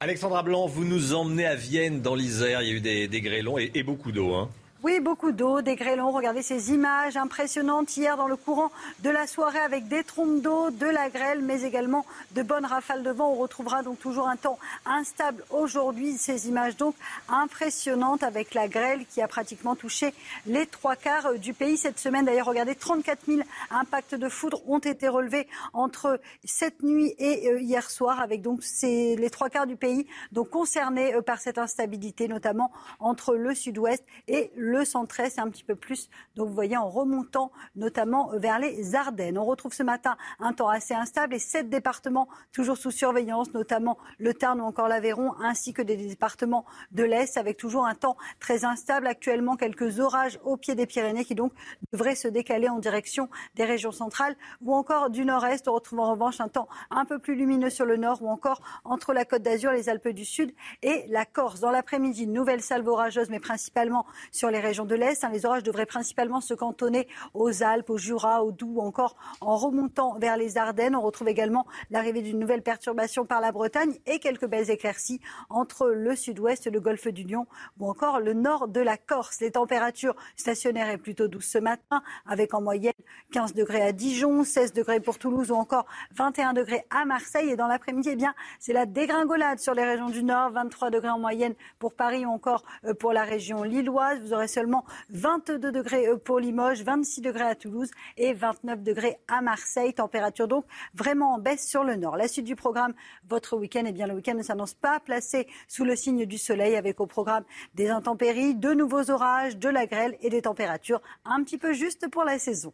Alexandra 0.00 0.42
Blanc, 0.42 0.66
vous 0.66 0.84
nous 0.84 1.14
emmenez 1.14 1.46
à 1.46 1.54
Vienne 1.54 2.02
dans 2.02 2.16
l'Isère. 2.16 2.60
Il 2.62 2.68
y 2.68 2.72
a 2.72 2.74
eu 2.74 2.80
des, 2.80 3.06
des 3.06 3.20
grêlons 3.20 3.56
et, 3.56 3.70
et 3.74 3.84
beaucoup 3.84 4.10
d'eau. 4.10 4.34
Hein. 4.34 4.50
Oui, 4.84 4.98
beaucoup 4.98 5.30
d'eau, 5.30 5.60
des 5.60 5.76
grêlons. 5.76 6.10
Regardez 6.10 6.42
ces 6.42 6.72
images 6.72 7.16
impressionnantes 7.16 7.96
hier 7.96 8.16
dans 8.16 8.26
le 8.26 8.34
courant 8.34 8.72
de 9.04 9.10
la 9.10 9.28
soirée 9.28 9.60
avec 9.60 9.86
des 9.86 10.02
trompes 10.02 10.40
d'eau, 10.40 10.70
de 10.70 10.86
la 10.86 11.08
grêle, 11.08 11.40
mais 11.40 11.62
également 11.62 12.04
de 12.32 12.42
bonnes 12.42 12.64
rafales 12.64 13.04
de 13.04 13.10
vent. 13.10 13.30
On 13.30 13.36
retrouvera 13.36 13.84
donc 13.84 14.00
toujours 14.00 14.28
un 14.28 14.34
temps 14.34 14.58
instable 14.84 15.44
aujourd'hui. 15.50 16.18
Ces 16.18 16.48
images 16.48 16.76
donc 16.76 16.96
impressionnantes 17.28 18.24
avec 18.24 18.54
la 18.54 18.66
grêle 18.66 19.06
qui 19.06 19.22
a 19.22 19.28
pratiquement 19.28 19.76
touché 19.76 20.12
les 20.46 20.66
trois 20.66 20.96
quarts 20.96 21.34
du 21.34 21.54
pays 21.54 21.76
cette 21.76 22.00
semaine. 22.00 22.24
D'ailleurs, 22.24 22.48
regardez, 22.48 22.74
34 22.74 23.20
000 23.28 23.42
impacts 23.70 24.16
de 24.16 24.28
foudre 24.28 24.68
ont 24.68 24.80
été 24.80 25.06
relevés 25.06 25.46
entre 25.74 26.20
cette 26.44 26.82
nuit 26.82 27.14
et 27.20 27.48
euh, 27.50 27.60
hier 27.60 27.88
soir, 27.88 28.20
avec 28.20 28.42
donc 28.42 28.64
ces, 28.64 29.14
les 29.14 29.30
trois 29.30 29.48
quarts 29.48 29.68
du 29.68 29.76
pays 29.76 30.08
donc 30.32 30.50
concernés 30.50 31.14
euh, 31.14 31.22
par 31.22 31.38
cette 31.38 31.58
instabilité, 31.58 32.26
notamment 32.26 32.72
entre 32.98 33.36
le 33.36 33.54
sud-ouest 33.54 34.02
et 34.26 34.50
le 34.56 34.71
le 34.72 34.84
centre-est, 34.84 35.38
un 35.38 35.48
petit 35.48 35.64
peu 35.64 35.76
plus. 35.76 36.08
Donc 36.34 36.48
vous 36.48 36.54
voyez 36.54 36.76
en 36.76 36.88
remontant 36.88 37.52
notamment 37.76 38.30
vers 38.34 38.58
les 38.58 38.94
Ardennes. 38.94 39.38
On 39.38 39.44
retrouve 39.44 39.72
ce 39.72 39.82
matin 39.82 40.16
un 40.40 40.52
temps 40.52 40.68
assez 40.68 40.94
instable 40.94 41.34
et 41.34 41.38
sept 41.38 41.68
départements 41.68 42.28
toujours 42.52 42.76
sous 42.76 42.90
surveillance, 42.90 43.52
notamment 43.54 43.98
le 44.18 44.34
Tarn 44.34 44.60
ou 44.60 44.64
encore 44.64 44.88
l'Aveyron, 44.88 45.34
ainsi 45.40 45.72
que 45.72 45.82
des 45.82 45.96
départements 45.96 46.64
de 46.90 47.04
l'Est 47.04 47.36
avec 47.36 47.56
toujours 47.56 47.86
un 47.86 47.94
temps 47.94 48.16
très 48.40 48.64
instable. 48.64 49.06
Actuellement, 49.06 49.56
quelques 49.56 50.00
orages 50.00 50.40
au 50.44 50.56
pied 50.56 50.74
des 50.74 50.86
Pyrénées 50.86 51.24
qui 51.24 51.34
donc 51.34 51.52
devraient 51.92 52.14
se 52.14 52.28
décaler 52.28 52.68
en 52.68 52.78
direction 52.78 53.28
des 53.54 53.64
régions 53.64 53.92
centrales 53.92 54.36
ou 54.62 54.74
encore 54.74 55.10
du 55.10 55.24
nord-est. 55.24 55.68
On 55.68 55.74
retrouve 55.74 56.00
en 56.00 56.10
revanche 56.10 56.40
un 56.40 56.48
temps 56.48 56.68
un 56.90 57.04
peu 57.04 57.18
plus 57.18 57.34
lumineux 57.34 57.70
sur 57.70 57.84
le 57.84 57.96
nord 57.96 58.22
ou 58.22 58.28
encore 58.28 58.60
entre 58.84 59.12
la 59.12 59.24
Côte 59.24 59.42
d'Azur, 59.42 59.72
les 59.72 59.88
Alpes 59.88 60.08
du 60.08 60.24
Sud 60.24 60.54
et 60.82 61.04
la 61.08 61.24
Corse. 61.24 61.60
Dans 61.60 61.70
l'après-midi, 61.70 62.26
nouvelle 62.26 62.62
salve 62.62 62.88
orageuse, 62.88 63.28
mais 63.28 63.40
principalement 63.40 64.06
sur 64.30 64.50
les 64.50 64.60
régions 64.62 64.86
de 64.86 64.94
l'Est. 64.94 65.24
Hein, 65.24 65.30
les 65.32 65.44
orages 65.44 65.62
devraient 65.62 65.86
principalement 65.86 66.40
se 66.40 66.54
cantonner 66.54 67.06
aux 67.34 67.62
Alpes, 67.62 67.90
au 67.90 67.98
Jura, 67.98 68.42
au 68.44 68.52
Doubs, 68.52 68.78
encore 68.78 69.16
en 69.40 69.56
remontant 69.56 70.18
vers 70.18 70.36
les 70.36 70.56
Ardennes. 70.56 70.96
On 70.96 71.02
retrouve 71.02 71.28
également 71.28 71.66
l'arrivée 71.90 72.22
d'une 72.22 72.38
nouvelle 72.38 72.62
perturbation 72.62 73.26
par 73.26 73.40
la 73.40 73.52
Bretagne 73.52 73.98
et 74.06 74.18
quelques 74.18 74.46
belles 74.46 74.70
éclaircies 74.70 75.20
entre 75.50 75.88
le 75.88 76.16
sud-ouest, 76.16 76.70
le 76.70 76.80
golfe 76.80 77.08
du 77.08 77.24
Lion 77.24 77.46
ou 77.78 77.88
encore 77.88 78.20
le 78.20 78.32
nord 78.32 78.68
de 78.68 78.80
la 78.80 78.96
Corse. 78.96 79.40
Les 79.40 79.52
températures 79.52 80.14
stationnaires 80.36 80.88
est 80.88 80.98
plutôt 80.98 81.28
douces 81.28 81.50
ce 81.50 81.58
matin, 81.58 82.02
avec 82.26 82.54
en 82.54 82.62
moyenne 82.62 82.92
15 83.32 83.54
degrés 83.54 83.82
à 83.82 83.92
Dijon, 83.92 84.44
16 84.44 84.72
degrés 84.72 85.00
pour 85.00 85.18
Toulouse 85.18 85.50
ou 85.50 85.54
encore 85.54 85.86
21 86.14 86.52
degrés 86.52 86.84
à 86.90 87.04
Marseille. 87.04 87.50
Et 87.50 87.56
dans 87.56 87.66
l'après-midi, 87.66 88.10
eh 88.12 88.16
bien, 88.16 88.34
c'est 88.58 88.72
la 88.72 88.86
dégringolade 88.86 89.58
sur 89.58 89.74
les 89.74 89.84
régions 89.84 90.08
du 90.08 90.22
Nord, 90.22 90.50
23 90.52 90.90
degrés 90.90 91.10
en 91.10 91.18
moyenne 91.18 91.54
pour 91.78 91.94
Paris 91.94 92.24
ou 92.24 92.30
encore 92.30 92.62
euh, 92.84 92.94
pour 92.94 93.12
la 93.12 93.24
région 93.24 93.62
lilloise. 93.62 94.20
Vous 94.20 94.32
aurez 94.32 94.48
seulement 94.52 94.84
22 95.10 95.72
degrés 95.72 96.06
pour 96.24 96.38
Limoges, 96.38 96.82
26 96.82 97.20
degrés 97.22 97.44
à 97.44 97.54
Toulouse 97.54 97.90
et 98.16 98.32
29 98.32 98.82
degrés 98.82 99.18
à 99.28 99.40
Marseille. 99.40 99.94
Température 99.94 100.48
donc 100.48 100.64
vraiment 100.94 101.34
en 101.34 101.38
baisse 101.38 101.66
sur 101.66 101.84
le 101.84 101.96
nord. 101.96 102.16
La 102.16 102.28
suite 102.28 102.44
du 102.44 102.56
programme, 102.56 102.94
votre 103.28 103.56
week-end, 103.56 103.84
eh 103.86 103.92
bien 103.92 104.06
le 104.06 104.14
week-end 104.14 104.34
ne 104.34 104.42
s'annonce 104.42 104.74
pas 104.74 105.00
placé 105.00 105.46
sous 105.68 105.84
le 105.84 105.96
signe 105.96 106.26
du 106.26 106.38
soleil 106.38 106.76
avec 106.76 107.00
au 107.00 107.06
programme 107.06 107.44
des 107.74 107.88
intempéries, 107.88 108.54
de 108.54 108.72
nouveaux 108.72 109.10
orages, 109.10 109.56
de 109.56 109.68
la 109.68 109.86
grêle 109.86 110.16
et 110.20 110.30
des 110.30 110.42
températures 110.42 111.00
un 111.24 111.42
petit 111.42 111.58
peu 111.58 111.72
justes 111.72 112.08
pour 112.08 112.24
la 112.24 112.38
saison. 112.38 112.72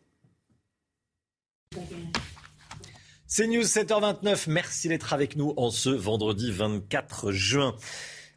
C'est 3.27 3.47
News 3.47 3.63
7h29. 3.63 4.51
Merci 4.51 4.89
d'être 4.89 5.13
avec 5.13 5.37
nous 5.37 5.53
en 5.57 5.71
ce 5.71 5.91
vendredi 5.91 6.51
24 6.51 7.31
juin. 7.31 7.75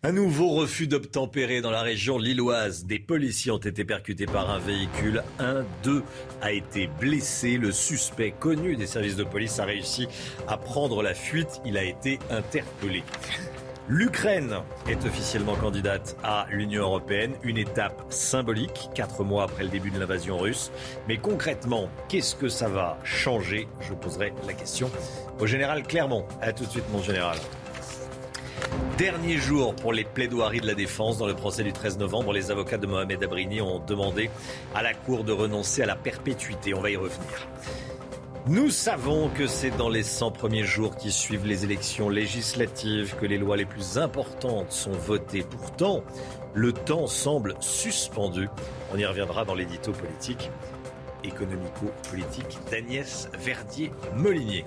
Un 0.04 0.14
nouveau 0.14 0.49
refus 0.49 0.88
d'obtempérer 0.88 1.62
dans 1.62 1.70
la 1.70 1.84
région 1.84 2.18
lilloise. 2.18 2.86
Des 2.86 2.97
policiers 2.97 3.52
ont 3.52 3.60
été 3.60 3.86
percutés 3.86 4.26
par 4.26 4.49
un 4.49 4.58
véhicule. 4.58 5.22
Un 5.38 5.64
d'eux 5.84 6.02
a 6.41 6.52
été 6.52 6.89
blessé. 6.99 7.58
Le 7.58 7.72
suspect 7.72 8.32
connu 8.32 8.76
des 8.76 8.88
services 8.88 9.16
de 9.16 9.24
police 9.24 9.60
a 9.60 9.66
réussi 9.66 10.08
à 10.47 10.58
prendre 10.58 11.04
la 11.04 11.14
fuite. 11.14 11.62
Il 11.66 11.78
a 11.78 11.84
été 11.84 12.18
interpellé. 12.32 13.04
L'Ukraine 13.88 14.56
est 14.89 15.06
officiellement 15.06 15.56
candidate 15.56 16.18
à 16.24 16.47
l'Union 16.49 16.82
européenne, 16.82 17.36
une 17.43 17.60
étape 17.60 18.04
symbolique, 18.10 18.89
quatre 18.95 19.24
mois 19.24 19.43
après 19.43 19.66
le 19.66 19.70
début 19.70 19.91
de 19.91 19.99
l'invasion 19.99 20.39
russe. 20.39 20.72
Mais 21.08 21.18
concrètement, 21.18 21.89
qu'est-ce 22.10 22.34
que 22.34 22.49
ça 22.49 22.70
va 22.70 22.97
changer? 23.04 23.68
Je 23.82 23.93
poserai 23.93 24.34
la 24.47 24.54
question 24.54 24.89
au 25.39 25.45
général 25.45 25.84
Clermont. 25.84 26.26
A 26.41 26.54
tout 26.54 26.66
de 26.66 26.72
suite, 26.72 26.89
mon 26.91 27.04
général. 27.04 27.38
Dernier 29.02 29.38
jour 29.38 29.76
pour 29.76 29.93
les 29.93 30.04
plaidoiries 30.04 30.62
de 30.62 30.68
la 30.68 30.76
défense 30.76 31.18
dans 31.18 31.26
le 31.26 31.34
procès 31.34 31.64
du 31.64 31.74
13 31.74 31.97
novembre. 31.97 32.34
Les 32.34 32.52
avocats 32.52 32.78
de 32.78 32.86
Mohamed 32.86 33.24
Abrini 33.24 33.60
ont 33.60 33.80
demandé 33.80 34.30
à 34.76 34.84
la 34.84 34.93
Cour 34.93 35.24
de 35.24 35.32
renoncer 35.32 35.82
à 35.82 35.88
la 35.88 35.95
perpétuité. 35.95 36.76
On 36.76 36.82
va 36.82 36.91
y 36.91 36.95
revenir. 36.95 37.47
Nous 38.45 38.70
savons 38.70 39.30
que 39.30 39.47
c'est 39.47 39.76
dans 39.76 39.89
les 39.89 40.04
100 40.04 40.30
premiers 40.30 40.66
jours 40.66 40.97
qui 40.97 41.12
suivent 41.12 41.47
les 41.47 41.64
élections 41.64 42.10
législatives 42.10 43.16
que 43.20 43.26
les 43.26 43.39
lois 43.39 43.58
les 43.58 43.66
plus 43.66 43.97
importantes 43.97 44.72
sont 44.72 44.91
votées. 44.91 45.47
Pourtant, 45.49 46.04
le 46.54 46.72
temps 46.72 47.08
semble 47.08 47.56
suspendu. 47.60 48.49
On 48.93 48.99
y 48.99 49.06
reviendra 49.08 49.45
dans 49.45 49.56
l'édito 49.56 49.93
politique, 49.93 50.52
économico-politique 51.24 52.60
d'Agnès 52.70 53.30
Verdier-Molinier. 53.34 54.64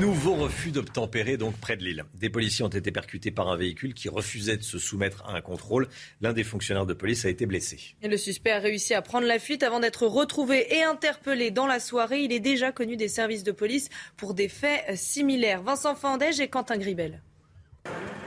Nouveau 0.00 0.34
refus 0.34 0.72
d'obtempérer 0.72 1.36
donc 1.36 1.56
près 1.56 1.76
de 1.76 1.82
Lille. 1.82 2.04
Des 2.14 2.28
policiers 2.28 2.64
ont 2.64 2.68
été 2.68 2.92
percutés 2.92 3.30
par 3.30 3.48
un 3.48 3.56
véhicule 3.56 3.94
qui 3.94 4.08
refusait 4.08 4.56
de 4.56 4.62
se 4.62 4.78
soumettre 4.78 5.24
à 5.26 5.34
un 5.34 5.40
contrôle. 5.40 5.88
L'un 6.20 6.32
des 6.32 6.44
fonctionnaires 6.44 6.86
de 6.86 6.92
police 6.92 7.24
a 7.24 7.30
été 7.30 7.46
blessé. 7.46 7.96
Et 8.02 8.08
le 8.08 8.16
suspect 8.16 8.50
a 8.50 8.58
réussi 8.58 8.94
à 8.94 9.00
prendre 9.00 9.26
la 9.26 9.38
fuite 9.38 9.62
avant 9.62 9.80
d'être 9.80 10.06
retrouvé 10.06 10.76
et 10.76 10.82
interpellé 10.82 11.50
dans 11.50 11.66
la 11.66 11.80
soirée. 11.80 12.20
Il 12.20 12.32
est 12.32 12.40
déjà 12.40 12.72
connu 12.72 12.96
des 12.96 13.08
services 13.08 13.42
de 13.42 13.52
police 13.52 13.88
pour 14.16 14.34
des 14.34 14.48
faits 14.48 14.96
similaires. 14.96 15.62
Vincent 15.62 15.94
Fandège 15.94 16.40
et 16.40 16.48
Quentin 16.48 16.76
Gribel. 16.76 17.22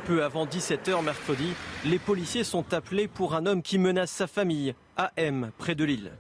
Peu 0.05 0.23
avant 0.23 0.47
17h 0.47 1.03
mercredi, 1.03 1.53
les 1.85 1.99
policiers 1.99 2.43
sont 2.43 2.73
appelés 2.73 3.07
pour 3.07 3.35
un 3.35 3.45
homme 3.45 3.61
qui 3.61 3.77
menace 3.77 4.11
sa 4.11 4.25
famille, 4.25 4.73
à 4.97 5.11
M, 5.17 5.51
près 5.59 5.75
de 5.75 5.83
Lille. 5.83 6.11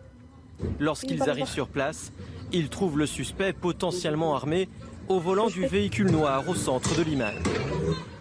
Lorsqu'ils 0.79 1.27
arrivent 1.29 1.47
sur 1.47 1.69
place, 1.69 2.11
ils 2.51 2.69
trouvent 2.69 2.97
le 2.97 3.05
suspect 3.05 3.53
potentiellement 3.53 4.35
armé 4.35 4.69
au 5.09 5.19
volant 5.19 5.47
du 5.47 5.65
véhicule 5.65 6.11
noir 6.11 6.47
au 6.47 6.53
centre 6.53 6.95
de 6.95 7.03
l'image. 7.03 7.41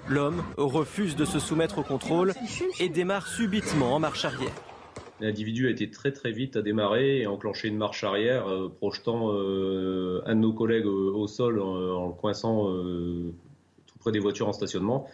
L'homme 0.08 0.42
refuse 0.56 1.16
de 1.16 1.26
se 1.26 1.38
soumettre 1.38 1.78
au 1.78 1.82
contrôle 1.82 2.32
et 2.80 2.88
démarre 2.88 3.26
subitement 3.26 3.94
en 3.94 3.98
marche 4.00 4.24
arrière. 4.24 4.54
L'individu 5.20 5.66
a 5.66 5.70
été 5.70 5.90
très 5.90 6.12
très 6.12 6.32
vite 6.32 6.56
à 6.56 6.62
démarrer 6.62 7.18
et 7.18 7.24
a 7.26 7.30
enclenché 7.30 7.68
une 7.68 7.76
marche 7.76 8.04
arrière, 8.04 8.48
euh, 8.48 8.72
projetant 8.74 9.32
euh, 9.32 10.22
un 10.26 10.34
de 10.34 10.40
nos 10.40 10.52
collègues 10.52 10.86
au, 10.86 11.14
au 11.14 11.26
sol 11.26 11.60
en, 11.60 12.06
le 12.06 12.12
coinçant 12.14 12.70
euh, 12.70 13.34
tout 13.86 13.98
près 13.98 14.12
des 14.12 14.20
voitures 14.20 14.48
en 14.48 14.52
stationnement. 14.52 15.08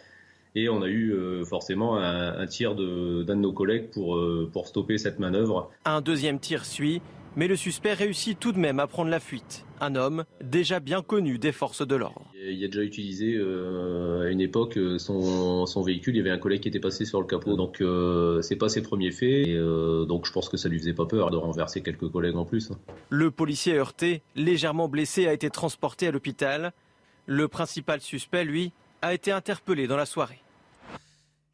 Et 0.57 0.69
on 0.69 0.81
a 0.81 0.87
eu 0.87 1.13
forcément 1.43 1.97
un, 1.97 2.39
un 2.39 2.45
tir 2.47 2.75
d'un 2.75 2.83
de, 2.83 3.23
de, 3.23 3.33
nos 3.33 3.51
collègues 3.51 3.89
pour, 3.91 4.17
pour 4.53 4.67
stopper 4.67 4.97
cette 4.97 5.19
manœuvre. 5.19 5.69
Un 5.83 5.99
deuxième 5.99 6.39
tir 6.39 6.63
suit 6.63 7.01
mais 7.35 7.47
le 7.47 7.55
suspect 7.55 7.93
réussit 7.93 8.39
tout 8.39 8.51
de 8.51 8.59
même 8.59 8.79
à 8.79 8.87
prendre 8.87 9.09
la 9.09 9.19
fuite. 9.19 9.65
Un 9.81 9.95
homme 9.95 10.23
déjà 10.41 10.79
bien 10.79 11.01
connu 11.01 11.37
des 11.37 11.51
forces 11.51 11.85
de 11.85 11.95
l'ordre. 11.95 12.31
Il 12.35 12.63
a 12.63 12.67
déjà 12.67 12.83
utilisé 12.83 13.37
à 13.37 14.29
une 14.29 14.39
époque 14.39 14.79
son, 14.97 15.65
son, 15.65 15.81
véhicule. 15.81 16.15
Il 16.15 16.17
y 16.17 16.21
avait 16.21 16.31
un 16.31 16.37
collègue 16.37 16.61
qui 16.61 16.69
était 16.69 16.79
passé 16.79 17.03
sur 17.05 17.19
le 17.19 17.27
capot, 17.27 17.55
donc 17.57 17.83
c'est 18.41 18.55
pas 18.55 18.69
ses 18.69 18.81
premiers 18.81 19.11
faits. 19.11 19.47
Et, 19.47 19.57
donc 20.07 20.25
je 20.25 20.31
pense 20.31 20.47
que 20.47 20.57
ça 20.57 20.69
lui 20.69 20.79
faisait 20.79 20.93
pas 20.93 21.05
peur 21.05 21.31
de 21.31 21.37
renverser 21.37 21.81
quelques 21.81 22.09
collègues 22.09 22.37
en 22.37 22.45
plus. 22.45 22.71
Hein. 22.71 22.77
Le 23.09 23.31
policier 23.31 23.77
heurté, 23.77 24.21
légèrement 24.35 24.87
blessé, 24.87 25.27
a 25.27 25.33
été 25.33 25.49
transporté 25.49 26.07
à 26.07 26.11
l'hôpital. 26.11 26.71
Le 27.25 27.47
principal 27.47 28.01
suspect, 28.01 28.45
lui, 28.45 28.71
a 29.01 29.13
été 29.13 29.31
interpellé 29.31 29.87
dans 29.87 29.97
la 29.97 30.05
soirée. 30.05 30.44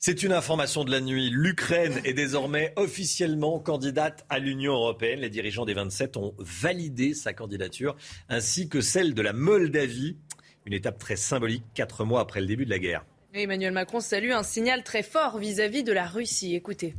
C'est 0.04 0.24
une 0.24 0.34
information 0.34 0.84
de 0.84 0.90
la 0.90 1.00
nuit. 1.00 1.30
L'Ukraine 1.30 2.02
est 2.06 2.14
désormais 2.14 2.74
officiellement 2.76 3.60
candidate 3.60 4.26
à 4.30 4.40
l'Union 4.40 4.74
européenne. 4.74 5.20
Les 5.20 5.30
dirigeants 5.30 5.64
des 5.64 5.76
27 5.76 6.18
ont 6.18 6.34
validé 6.40 7.14
sa 7.14 7.34
candidature, 7.34 7.96
ainsi 8.28 8.68
que 8.68 8.82
celle 8.82 9.14
de 9.14 9.22
la 9.22 9.32
Moldavie. 9.32 10.18
Une 10.66 10.74
étape 10.74 10.98
très 10.98 11.18
symbolique, 11.18 11.62
quatre 11.76 12.04
mois 12.04 12.20
après 12.20 12.42
le 12.42 12.48
début 12.48 12.66
de 12.66 12.72
la 12.72 12.80
guerre. 12.80 13.06
Emmanuel 13.36 13.74
Macron 13.74 14.00
salue 14.00 14.32
un 14.32 14.42
signal 14.42 14.84
très 14.84 15.04
fort 15.04 15.38
vis-à-vis 15.38 15.82
-vis 15.82 15.86
de 15.86 15.94
la 15.94 16.08
Russie. 16.08 16.56
Écoutez. 16.56 16.96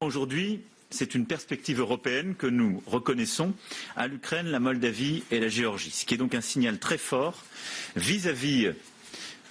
Aujourd'hui, 0.00 0.62
c'est 0.88 1.14
une 1.14 1.26
perspective 1.26 1.80
européenne 1.80 2.36
que 2.36 2.46
nous 2.46 2.82
reconnaissons 2.86 3.52
à 3.96 4.06
l'Ukraine, 4.06 4.46
la 4.46 4.60
Moldavie 4.60 5.24
et 5.30 5.40
la 5.40 5.48
Géorgie, 5.48 5.90
ce 5.90 6.06
qui 6.06 6.14
est 6.14 6.18
donc 6.18 6.34
un 6.34 6.40
signal 6.40 6.78
très 6.78 6.96
fort 6.96 7.44
vis-à-vis 7.96 8.72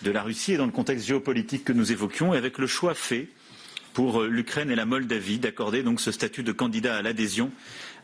de 0.06 0.12
la 0.12 0.22
Russie 0.22 0.54
et 0.54 0.58
dans 0.58 0.68
le 0.68 0.72
contexte 0.72 1.08
géopolitique 1.08 1.66
que 1.66 1.74
nous 1.74 1.92
évoquions, 1.92 2.34
et 2.34 2.38
avec 2.38 2.60
le 2.60 2.68
choix 2.68 2.94
fait 2.94 3.28
pour 3.94 4.22
euh, 4.22 4.28
l'Ukraine 4.28 4.70
et 4.70 4.76
la 4.76 4.86
Moldavie 4.86 5.40
d'accorder 5.40 5.82
donc 5.82 6.00
ce 6.00 6.12
statut 6.12 6.44
de 6.44 6.52
candidat 6.52 6.96
à 6.96 7.02
l'adhésion 7.02 7.52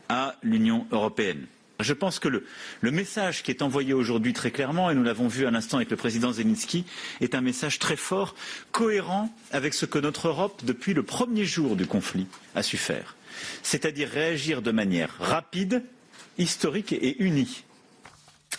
à 0.08 0.34
l'Union 0.42 0.86
européenne. 0.90 1.46
Je 1.78 1.92
pense 1.94 2.18
que 2.18 2.28
le, 2.28 2.44
message 2.82 3.42
qui 3.42 3.50
est 3.50 3.62
envoyé 3.62 3.92
aujourd'hui 3.92 4.32
très 4.32 4.50
clairement, 4.50 4.90
et 4.90 4.94
nous 4.94 5.02
l'avons 5.02 5.28
vu 5.28 5.46
à 5.46 5.50
l'instant 5.50 5.76
avec 5.78 5.90
le 5.90 5.96
président 5.96 6.32
Zelensky, 6.32 6.84
est 7.20 7.34
un 7.34 7.40
message 7.40 7.78
très 7.78 7.96
fort, 7.96 8.34
cohérent 8.72 9.34
avec 9.52 9.72
ce 9.72 9.86
que 9.86 9.98
notre 9.98 10.28
Europe, 10.28 10.62
depuis 10.64 10.94
le 10.94 11.02
premier 11.04 11.44
jour 11.44 11.76
du 11.76 11.86
conflit, 11.86 12.26
a 12.54 12.62
su 12.62 12.76
faire. 12.76 13.16
C'est-à-dire 13.62 14.08
réagir 14.08 14.60
de 14.60 14.70
manière 14.70 15.14
rapide, 15.18 15.82
historique 16.36 16.92
et 16.92 17.22
unie 17.22 17.64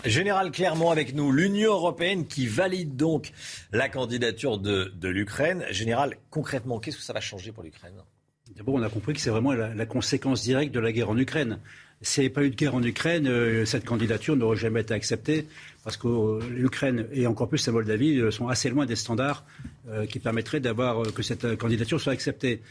Général 0.05 0.51
Clermont 0.51 0.91
avec 0.91 1.15
nous, 1.15 1.31
l'Union 1.31 1.71
européenne 1.71 2.25
qui 2.27 2.45
valide 2.45 2.97
donc 2.97 3.31
la 3.71 3.87
candidature 3.87 4.57
de, 4.57 4.91
l'Ukraine. 5.07 5.65
Général, 5.71 6.17
concrètement, 6.29 6.79
qu'est-ce 6.79 6.97
que 6.97 7.03
ça 7.03 7.13
va 7.13 7.21
changer 7.21 7.51
pour 7.51 7.63
l'Ukraine? 7.63 7.93
D'abord, 8.55 8.75
on 8.75 8.81
a 8.83 8.89
compris 8.89 9.13
que 9.13 9.21
c'est 9.21 9.29
vraiment 9.29 9.53
la, 9.53 9.85
conséquence 9.85 10.43
directe 10.43 10.73
de 10.73 10.79
la 10.79 10.91
guerre 10.91 11.09
en 11.09 11.17
Ukraine. 11.17 11.59
S'il 12.01 12.21
n'y 12.21 12.25
avait 12.25 12.33
pas 12.33 12.43
eu 12.43 12.49
de 12.49 12.55
guerre 12.55 12.75
en 12.75 12.83
Ukraine, 12.83 13.27
euh, 13.27 13.63
cette 13.63 13.85
candidature 13.85 14.35
n'aurait 14.35 14.57
jamais 14.57 14.81
été 14.81 14.93
acceptée 14.93 15.47
parce 15.85 15.95
que 15.95 16.07
euh, 16.09 16.41
l'Ukraine 16.49 17.07
et 17.13 17.25
encore 17.27 17.47
plus 17.47 17.65
la 17.65 17.71
Moldavie 17.71 18.19
euh, 18.19 18.29
sont 18.29 18.49
assez 18.49 18.69
loin 18.69 18.85
des 18.85 18.97
standards 18.97 19.45
qui 20.09 20.19
permettraient 20.19 20.59
d'avoir 20.59 21.13
que 21.13 21.23
cette 21.23 21.57
candidature 21.57 21.99
soit 21.99 22.13
acceptée. 22.13 22.61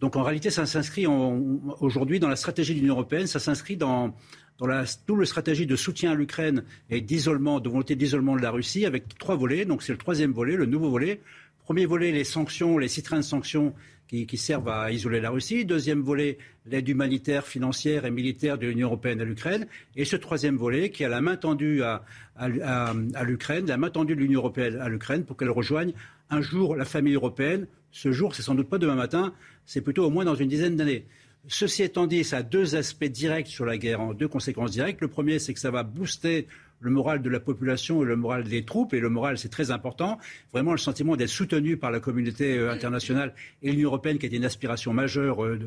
Donc 0.00 0.16
en 0.16 0.22
réalité, 0.22 0.50
ça 0.50 0.66
s'inscrit 0.66 1.06
aujourd'hui 1.06 2.20
dans 2.20 2.28
la 2.28 2.36
stratégie 2.36 2.74
de 2.74 2.80
l'Union 2.80 2.94
européenne, 2.94 3.26
ça 3.26 3.40
s'inscrit 3.40 3.76
dans 3.76 4.14
dans 4.58 4.66
la 4.66 4.84
double 5.06 5.26
stratégie 5.26 5.66
de 5.66 5.76
soutien 5.76 6.12
à 6.12 6.14
l'Ukraine 6.14 6.64
et 6.90 7.00
d'isolement, 7.00 7.60
de 7.60 7.68
volonté 7.68 7.94
d'isolement 7.94 8.36
de 8.36 8.42
la 8.42 8.50
Russie, 8.50 8.86
avec 8.86 9.18
trois 9.18 9.36
volets. 9.36 9.64
Donc 9.64 9.82
c'est 9.82 9.92
le 9.92 9.98
troisième 9.98 10.32
volet, 10.32 10.56
le 10.56 10.66
nouveau 10.66 10.90
volet. 10.90 11.20
Premier 11.64 11.86
volet, 11.86 12.12
les 12.12 12.24
sanctions, 12.24 12.78
les 12.78 12.88
citernes 12.88 13.22
sanctions 13.22 13.74
qui, 14.08 14.36
servent 14.36 14.68
à 14.68 14.92
isoler 14.92 15.20
la 15.20 15.30
Russie. 15.30 15.64
Deuxième 15.64 16.00
volet, 16.00 16.38
l'aide 16.64 16.88
humanitaire, 16.88 17.44
financière 17.44 18.04
et 18.04 18.10
militaire 18.10 18.56
de 18.56 18.68
l'Union 18.68 18.86
européenne 18.86 19.20
à 19.20 19.24
l'Ukraine. 19.24 19.66
Et 19.96 20.04
ce 20.04 20.16
troisième 20.16 20.56
volet 20.56 20.90
qui 20.90 21.04
a 21.04 21.08
la 21.08 21.20
main 21.20 21.36
tendue 21.36 21.82
à, 21.82 22.04
à 22.36 23.24
l'Ukraine, 23.24 23.66
la 23.66 23.76
main 23.76 23.90
tendue 23.90 24.14
de 24.14 24.20
l'Union 24.20 24.40
européenne 24.40 24.78
à 24.80 24.88
l'Ukraine 24.88 25.24
pour 25.24 25.36
qu'elle 25.36 25.50
rejoigne 25.50 25.92
un 26.30 26.40
jour 26.40 26.76
la 26.76 26.84
famille 26.84 27.14
européenne. 27.14 27.66
Ce 27.90 28.12
jour, 28.12 28.34
c'est 28.34 28.42
sans 28.42 28.54
doute 28.54 28.68
pas 28.68 28.78
demain 28.78 28.94
matin, 28.94 29.32
c'est 29.64 29.80
plutôt 29.80 30.04
au 30.04 30.10
moins 30.10 30.24
dans 30.24 30.34
une 30.34 30.48
dizaine 30.48 30.76
d'années. 30.76 31.04
Ceci 31.48 31.82
étant 31.84 32.06
dit, 32.06 32.24
ça 32.24 32.38
a 32.38 32.42
deux 32.42 32.74
aspects 32.74 33.04
directs 33.04 33.46
sur 33.46 33.64
la 33.64 33.78
guerre, 33.78 34.14
deux 34.14 34.28
conséquences 34.28 34.72
directes. 34.72 35.00
Le 35.00 35.08
premier, 35.08 35.38
c'est 35.38 35.54
que 35.54 35.60
ça 35.60 35.70
va 35.70 35.84
booster 35.84 36.48
le 36.80 36.90
moral 36.90 37.22
de 37.22 37.30
la 37.30 37.40
population 37.40 38.02
et 38.02 38.06
le 38.06 38.16
moral 38.16 38.44
des 38.44 38.64
troupes. 38.64 38.94
Et 38.94 39.00
le 39.00 39.08
moral, 39.08 39.38
c'est 39.38 39.48
très 39.48 39.70
important. 39.70 40.18
Vraiment, 40.52 40.72
le 40.72 40.78
sentiment 40.78 41.16
d'être 41.16 41.28
soutenu 41.28 41.76
par 41.76 41.90
la 41.90 42.00
communauté 42.00 42.58
euh, 42.58 42.70
internationale 42.70 43.34
et 43.62 43.70
l'Union 43.70 43.88
européenne, 43.88 44.18
qui 44.18 44.26
était 44.26 44.36
une 44.36 44.44
aspiration 44.44 44.92
majeure 44.92 45.44
euh, 45.44 45.58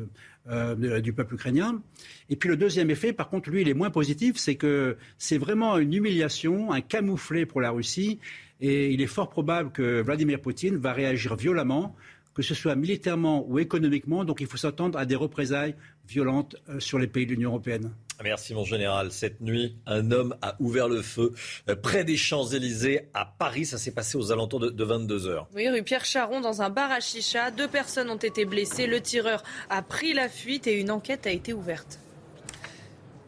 euh, 0.50 1.00
du 1.00 1.12
peuple 1.12 1.34
ukrainien. 1.34 1.82
Et 2.28 2.36
puis 2.36 2.48
le 2.48 2.56
deuxième 2.56 2.90
effet, 2.90 3.12
par 3.12 3.28
contre, 3.28 3.50
lui, 3.50 3.62
il 3.62 3.68
est 3.68 3.74
moins 3.74 3.90
positif, 3.90 4.36
c'est 4.36 4.56
que 4.56 4.96
c'est 5.18 5.38
vraiment 5.38 5.78
une 5.78 5.92
humiliation, 5.92 6.72
un 6.72 6.80
camouflet 6.80 7.46
pour 7.46 7.60
la 7.60 7.70
Russie. 7.70 8.18
Et 8.60 8.92
il 8.92 9.00
est 9.00 9.06
fort 9.06 9.30
probable 9.30 9.72
que 9.72 10.02
Vladimir 10.02 10.40
Poutine 10.40 10.76
va 10.76 10.92
réagir 10.92 11.34
violemment 11.34 11.96
que 12.34 12.42
ce 12.42 12.54
soit 12.54 12.74
militairement 12.74 13.44
ou 13.48 13.58
économiquement. 13.58 14.24
Donc 14.24 14.40
il 14.40 14.46
faut 14.46 14.56
s'attendre 14.56 14.98
à 14.98 15.06
des 15.06 15.16
représailles 15.16 15.74
violentes 16.08 16.56
euh, 16.68 16.80
sur 16.80 16.98
les 16.98 17.06
pays 17.06 17.26
de 17.26 17.32
l'Union 17.32 17.50
européenne. 17.50 17.90
Merci 18.22 18.54
mon 18.54 18.64
général. 18.64 19.12
Cette 19.12 19.40
nuit, 19.40 19.76
un 19.86 20.10
homme 20.10 20.36
a 20.42 20.56
ouvert 20.60 20.88
le 20.88 21.00
feu 21.02 21.32
euh, 21.68 21.76
près 21.76 22.04
des 22.04 22.16
Champs-Élysées 22.16 23.08
à 23.14 23.24
Paris. 23.24 23.64
Ça 23.64 23.78
s'est 23.78 23.92
passé 23.92 24.18
aux 24.18 24.30
alentours 24.30 24.60
de, 24.60 24.84
22 24.84 25.26
heures. 25.26 25.48
Oui, 25.54 25.68
rue 25.68 25.82
Pierre 25.82 26.04
Charon, 26.04 26.40
dans 26.40 26.62
un 26.62 26.70
bar 26.70 26.90
à 26.90 27.00
chicha. 27.00 27.50
Deux 27.50 27.68
personnes 27.68 28.10
ont 28.10 28.16
été 28.16 28.44
blessées. 28.44 28.86
Le 28.86 29.00
tireur 29.00 29.42
a 29.70 29.82
pris 29.82 30.12
la 30.12 30.28
fuite 30.28 30.66
et 30.66 30.78
une 30.78 30.90
enquête 30.90 31.26
a 31.26 31.30
été 31.30 31.52
ouverte. 31.52 31.98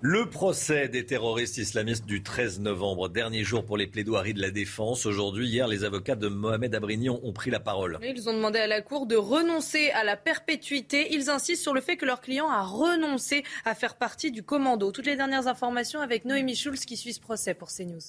Le 0.04 0.28
procès 0.28 0.88
des 0.88 1.06
terroristes 1.06 1.58
islamistes 1.58 2.06
du 2.06 2.24
13 2.24 2.58
novembre, 2.58 3.08
dernier 3.08 3.44
jour 3.44 3.64
pour 3.64 3.76
les 3.76 3.86
plaidoiries 3.86 4.34
de 4.34 4.40
la 4.40 4.50
défense. 4.50 5.06
Aujourd'hui, 5.06 5.46
hier, 5.46 5.68
les 5.68 5.84
avocats 5.84 6.16
de 6.16 6.26
Mohamed 6.26 6.74
Abrignon 6.74 7.20
ont 7.22 7.32
pris 7.32 7.52
la 7.52 7.60
parole. 7.60 8.00
Ils 8.02 8.28
ont 8.28 8.32
demandé 8.32 8.58
à 8.58 8.66
la 8.66 8.82
Cour 8.82 9.06
de 9.06 9.14
renoncer 9.14 9.90
à 9.90 10.02
la 10.02 10.16
perpétuité. 10.16 11.14
Ils 11.14 11.30
insistent 11.30 11.62
sur 11.62 11.72
le 11.72 11.80
fait 11.80 11.96
que 11.96 12.04
leur 12.04 12.20
client 12.20 12.48
a 12.48 12.62
renoncé 12.62 13.44
à 13.64 13.76
faire 13.76 13.94
partie 13.94 14.32
du 14.32 14.42
commando. 14.42 14.90
Toutes 14.90 15.06
les 15.06 15.14
dernières 15.14 15.46
informations 15.46 16.00
avec 16.00 16.24
Noémie 16.24 16.56
Schulz 16.56 16.84
qui 16.84 16.96
suit 16.96 17.12
ce 17.12 17.20
procès 17.20 17.54
pour 17.54 17.68
CNews 17.68 18.00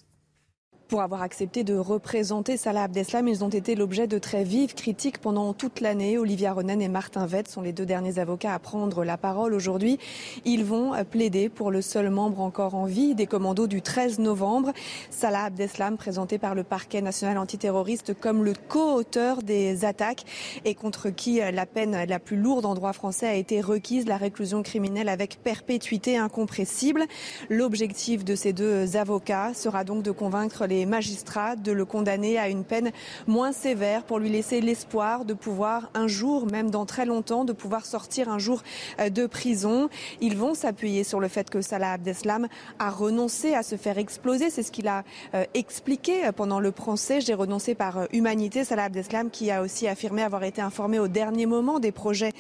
pour 0.93 1.01
avoir 1.01 1.23
accepté 1.23 1.63
de 1.63 1.75
représenter 1.75 2.55
Salah 2.55 2.83
Abdeslam. 2.83 3.27
Ils 3.27 3.43
ont 3.43 3.49
été 3.49 3.73
l'objet 3.73 4.05
de 4.05 4.19
très 4.19 4.43
vives 4.43 4.75
critiques 4.75 5.17
pendant 5.17 5.51
toute 5.53 5.81
l'année. 5.81 6.19
Olivia 6.19 6.53
Ronen 6.53 6.83
et 6.83 6.87
Martin 6.87 7.25
Vett 7.25 7.47
sont 7.47 7.63
les 7.63 7.73
deux 7.73 7.87
derniers 7.87 8.19
avocats 8.19 8.53
à 8.53 8.59
prendre 8.59 9.03
la 9.03 9.17
parole 9.17 9.55
aujourd'hui. 9.55 9.97
Ils 10.45 10.63
vont 10.63 10.91
plaider 11.09 11.49
pour 11.49 11.71
le 11.71 11.81
seul 11.81 12.11
membre 12.11 12.41
encore 12.41 12.75
en 12.75 12.85
vie 12.85 13.15
des 13.15 13.25
commandos 13.25 13.65
du 13.65 13.81
13 13.81 14.19
novembre. 14.19 14.71
Salah 15.09 15.45
Abdeslam, 15.45 15.97
présenté 15.97 16.37
par 16.37 16.53
le 16.53 16.61
parquet 16.63 17.01
national 17.01 17.39
antiterroriste 17.39 18.13
comme 18.13 18.43
le 18.43 18.53
co-auteur 18.53 19.41
des 19.41 19.85
attaques 19.85 20.25
et 20.63 20.75
contre 20.75 21.09
qui 21.09 21.39
la 21.39 21.65
peine 21.65 22.05
la 22.07 22.19
plus 22.19 22.37
lourde 22.37 22.67
en 22.67 22.75
droit 22.75 22.93
français 22.93 23.25
a 23.25 23.33
été 23.33 23.61
requise, 23.61 24.05
la 24.05 24.17
réclusion 24.17 24.61
criminelle 24.61 25.09
avec 25.09 25.41
perpétuité 25.41 26.17
incompressible. 26.17 27.03
L'objectif 27.49 28.23
de 28.23 28.35
ces 28.35 28.53
deux 28.53 28.95
avocats 28.95 29.55
sera 29.55 29.83
donc 29.83 30.03
de 30.03 30.11
convaincre 30.11 30.67
les 30.67 30.82
magistrats 30.85 31.55
de 31.55 31.71
le 31.71 31.85
condamner 31.85 32.37
à 32.37 32.49
une 32.49 32.63
peine 32.63 32.91
moins 33.27 33.51
sévère 33.51 34.03
pour 34.03 34.19
lui 34.19 34.29
laisser 34.29 34.61
l'espoir 34.61 35.25
de 35.25 35.33
pouvoir 35.33 35.89
un 35.93 36.07
jour, 36.07 36.45
même 36.45 36.69
dans 36.69 36.85
très 36.85 37.05
longtemps, 37.05 37.45
de 37.45 37.53
pouvoir 37.53 37.85
sortir 37.85 38.29
un 38.29 38.39
jour 38.39 38.61
euh, 38.99 39.09
de 39.09 39.25
prison. 39.25 39.89
Ils 40.21 40.37
vont 40.37 40.53
s'appuyer 40.53 41.03
sur 41.03 41.19
le 41.19 41.27
fait 41.27 41.49
que 41.49 41.61
Salah 41.61 41.93
Abdeslam 41.93 42.47
a 42.79 42.89
renoncé 42.89 43.53
à 43.53 43.63
se 43.63 43.75
faire 43.75 43.97
exploser. 43.97 44.49
C'est 44.49 44.63
ce 44.63 44.71
qu'il 44.71 44.87
a 44.87 45.03
euh, 45.33 45.45
expliqué 45.53 46.29
pendant 46.35 46.59
le 46.59 46.71
procès. 46.71 47.21
J'ai 47.21 47.33
renoncé 47.33 47.75
par 47.75 47.97
euh, 47.97 48.05
humanité. 48.11 48.63
Salah 48.63 48.85
Abdeslam 48.85 49.29
qui 49.29 49.51
a 49.51 49.61
aussi 49.61 49.87
affirmé 49.87 50.23
avoir 50.23 50.43
été 50.43 50.61
informé 50.61 50.99
au 50.99 51.07
dernier 51.07 51.45
moment 51.45 51.79
des 51.79 51.91
projets 51.91 52.33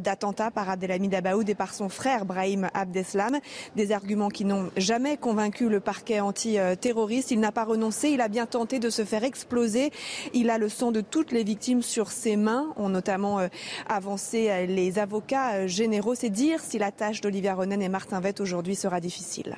d'attentat 0.00 0.50
par 0.50 0.68
Abdelhamid 0.68 1.14
Abaoud 1.14 1.48
et 1.48 1.54
par 1.54 1.74
son 1.74 1.88
frère 1.88 2.24
Brahim 2.24 2.68
Abdeslam. 2.74 3.38
Des 3.76 3.92
arguments 3.92 4.28
qui 4.28 4.44
n'ont 4.44 4.70
jamais 4.76 5.16
convaincu 5.16 5.68
le 5.68 5.80
parquet 5.80 6.20
antiterroriste. 6.20 7.30
Il 7.30 7.40
n'a 7.40 7.52
pas 7.52 7.64
renoncé 7.64 7.89
il 8.04 8.20
a 8.20 8.28
bien 8.28 8.46
tenté 8.46 8.78
de 8.78 8.90
se 8.90 9.04
faire 9.04 9.24
exploser. 9.24 9.90
Il 10.34 10.50
a 10.50 10.58
le 10.58 10.68
sang 10.68 10.92
de 10.92 11.00
toutes 11.00 11.32
les 11.32 11.44
victimes 11.44 11.82
sur 11.82 12.10
ses 12.10 12.36
mains, 12.36 12.72
ont 12.76 12.88
notamment 12.88 13.40
euh, 13.40 13.48
avancé 13.88 14.50
euh, 14.50 14.66
les 14.66 14.98
avocats 14.98 15.54
euh, 15.54 15.66
généraux. 15.66 16.14
C'est 16.14 16.30
dire 16.30 16.60
si 16.60 16.78
la 16.78 16.92
tâche 16.92 17.20
d'Olivia 17.20 17.54
Ronen 17.54 17.82
et 17.82 17.88
Martin 17.88 18.20
Vett 18.20 18.40
aujourd'hui 18.40 18.74
sera 18.74 19.00
difficile. 19.00 19.56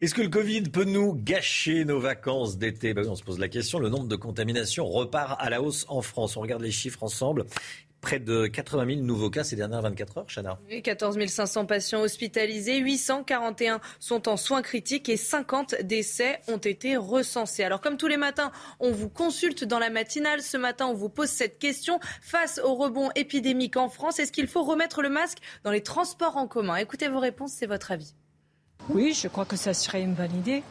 Est-ce 0.00 0.14
que 0.14 0.22
le 0.22 0.28
Covid 0.28 0.62
peut 0.62 0.84
nous 0.84 1.12
gâcher 1.12 1.84
nos 1.84 1.98
vacances 1.98 2.56
d'été? 2.56 2.94
Ben 2.94 3.08
On 3.08 3.16
se 3.16 3.24
pose 3.24 3.40
la 3.40 3.48
question. 3.48 3.80
Le 3.80 3.88
nombre 3.88 4.06
de 4.06 4.14
contaminations 4.14 4.86
repart 4.86 5.36
à 5.40 5.50
la 5.50 5.60
hausse 5.60 5.86
en 5.88 6.02
France. 6.02 6.36
On 6.36 6.40
regarde 6.40 6.62
les 6.62 6.70
chiffres 6.70 7.02
ensemble 7.02 7.46
près 8.00 8.18
de 8.20 8.46
80 8.46 8.86
000 8.94 9.00
nouveaux 9.02 9.30
cas 9.30 9.44
ces 9.44 9.56
dernières 9.56 9.82
24 9.82 10.18
heures, 10.18 10.26
Chana. 10.26 10.58
Oui, 10.70 10.82
14 10.82 11.18
500 11.26 11.66
patients 11.66 12.00
hospitalisés, 12.00 12.78
841 12.78 13.80
sont 13.98 14.28
en 14.28 14.36
soins 14.36 14.62
critiques 14.62 15.08
et 15.08 15.16
50 15.16 15.82
décès 15.82 16.40
ont 16.48 16.58
été 16.58 16.96
recensés. 16.96 17.64
Alors 17.64 17.80
comme 17.80 17.96
tous 17.96 18.06
les 18.06 18.16
matins, 18.16 18.52
on 18.80 18.92
vous 18.92 19.08
consulte 19.08 19.64
dans 19.64 19.78
la 19.78 19.90
matinale. 19.90 20.42
Ce 20.42 20.56
matin, 20.56 20.86
on 20.86 20.94
vous 20.94 21.08
pose 21.08 21.28
cette 21.28 21.58
question. 21.58 21.98
Face 22.22 22.60
au 22.62 22.74
rebond 22.74 23.10
épidémique 23.14 23.76
en 23.76 23.88
France, 23.88 24.18
est-ce 24.18 24.32
qu'il 24.32 24.46
faut 24.46 24.62
remettre 24.62 25.02
le 25.02 25.08
masque 25.08 25.38
dans 25.64 25.70
les 25.70 25.82
transports 25.82 26.36
en 26.36 26.46
commun? 26.46 26.76
Écoutez 26.76 27.08
vos 27.08 27.20
réponses, 27.20 27.52
c'est 27.52 27.66
votre 27.66 27.90
avis. 27.90 28.14
Oui, 28.90 29.12
je 29.12 29.28
crois 29.28 29.44
que 29.44 29.56
ça 29.56 29.74
serait 29.74 30.02
une 30.02 30.14
bonne 30.14 30.34
idée. 30.36 30.62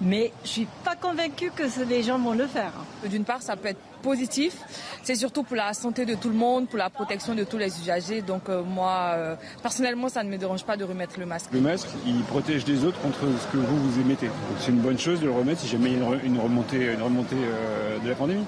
Mais 0.00 0.32
je 0.42 0.48
suis 0.48 0.68
pas 0.84 0.96
convaincue 0.96 1.50
que 1.50 1.62
les 1.84 2.02
gens 2.02 2.18
vont 2.18 2.32
le 2.32 2.46
faire. 2.48 2.72
D'une 3.08 3.24
part, 3.24 3.40
ça 3.40 3.56
peut 3.56 3.68
être 3.68 3.78
positif. 4.02 4.54
C'est 5.02 5.14
surtout 5.14 5.42
pour 5.42 5.56
la 5.56 5.72
santé 5.72 6.04
de 6.04 6.14
tout 6.14 6.28
le 6.28 6.34
monde, 6.34 6.68
pour 6.68 6.78
la 6.78 6.90
protection 6.90 7.34
de 7.34 7.44
tous 7.44 7.58
les 7.58 7.80
usagers. 7.80 8.20
Donc 8.20 8.48
euh, 8.48 8.62
moi, 8.62 9.12
euh, 9.14 9.36
personnellement, 9.62 10.08
ça 10.08 10.22
ne 10.22 10.28
me 10.30 10.36
dérange 10.36 10.64
pas 10.64 10.76
de 10.76 10.84
remettre 10.84 11.18
le 11.18 11.26
masque. 11.26 11.50
Le 11.52 11.60
masque, 11.60 11.88
il 12.06 12.22
protège 12.22 12.66
les 12.66 12.84
autres 12.84 13.00
contre 13.00 13.20
ce 13.20 13.46
que 13.52 13.56
vous 13.56 13.76
vous 13.76 14.00
émettez. 14.00 14.28
C'est 14.58 14.70
une 14.70 14.80
bonne 14.80 14.98
chose 14.98 15.20
de 15.20 15.26
le 15.26 15.32
remettre 15.32 15.60
si 15.60 15.68
jamais 15.68 15.90
il 15.92 15.98
y 15.98 16.02
a 16.02 16.14
une 16.24 16.38
remontée, 16.38 16.92
une 16.92 17.02
remontée 17.02 17.36
euh, 17.36 17.98
de 17.98 18.08
la 18.08 18.14
pandémie. 18.14 18.44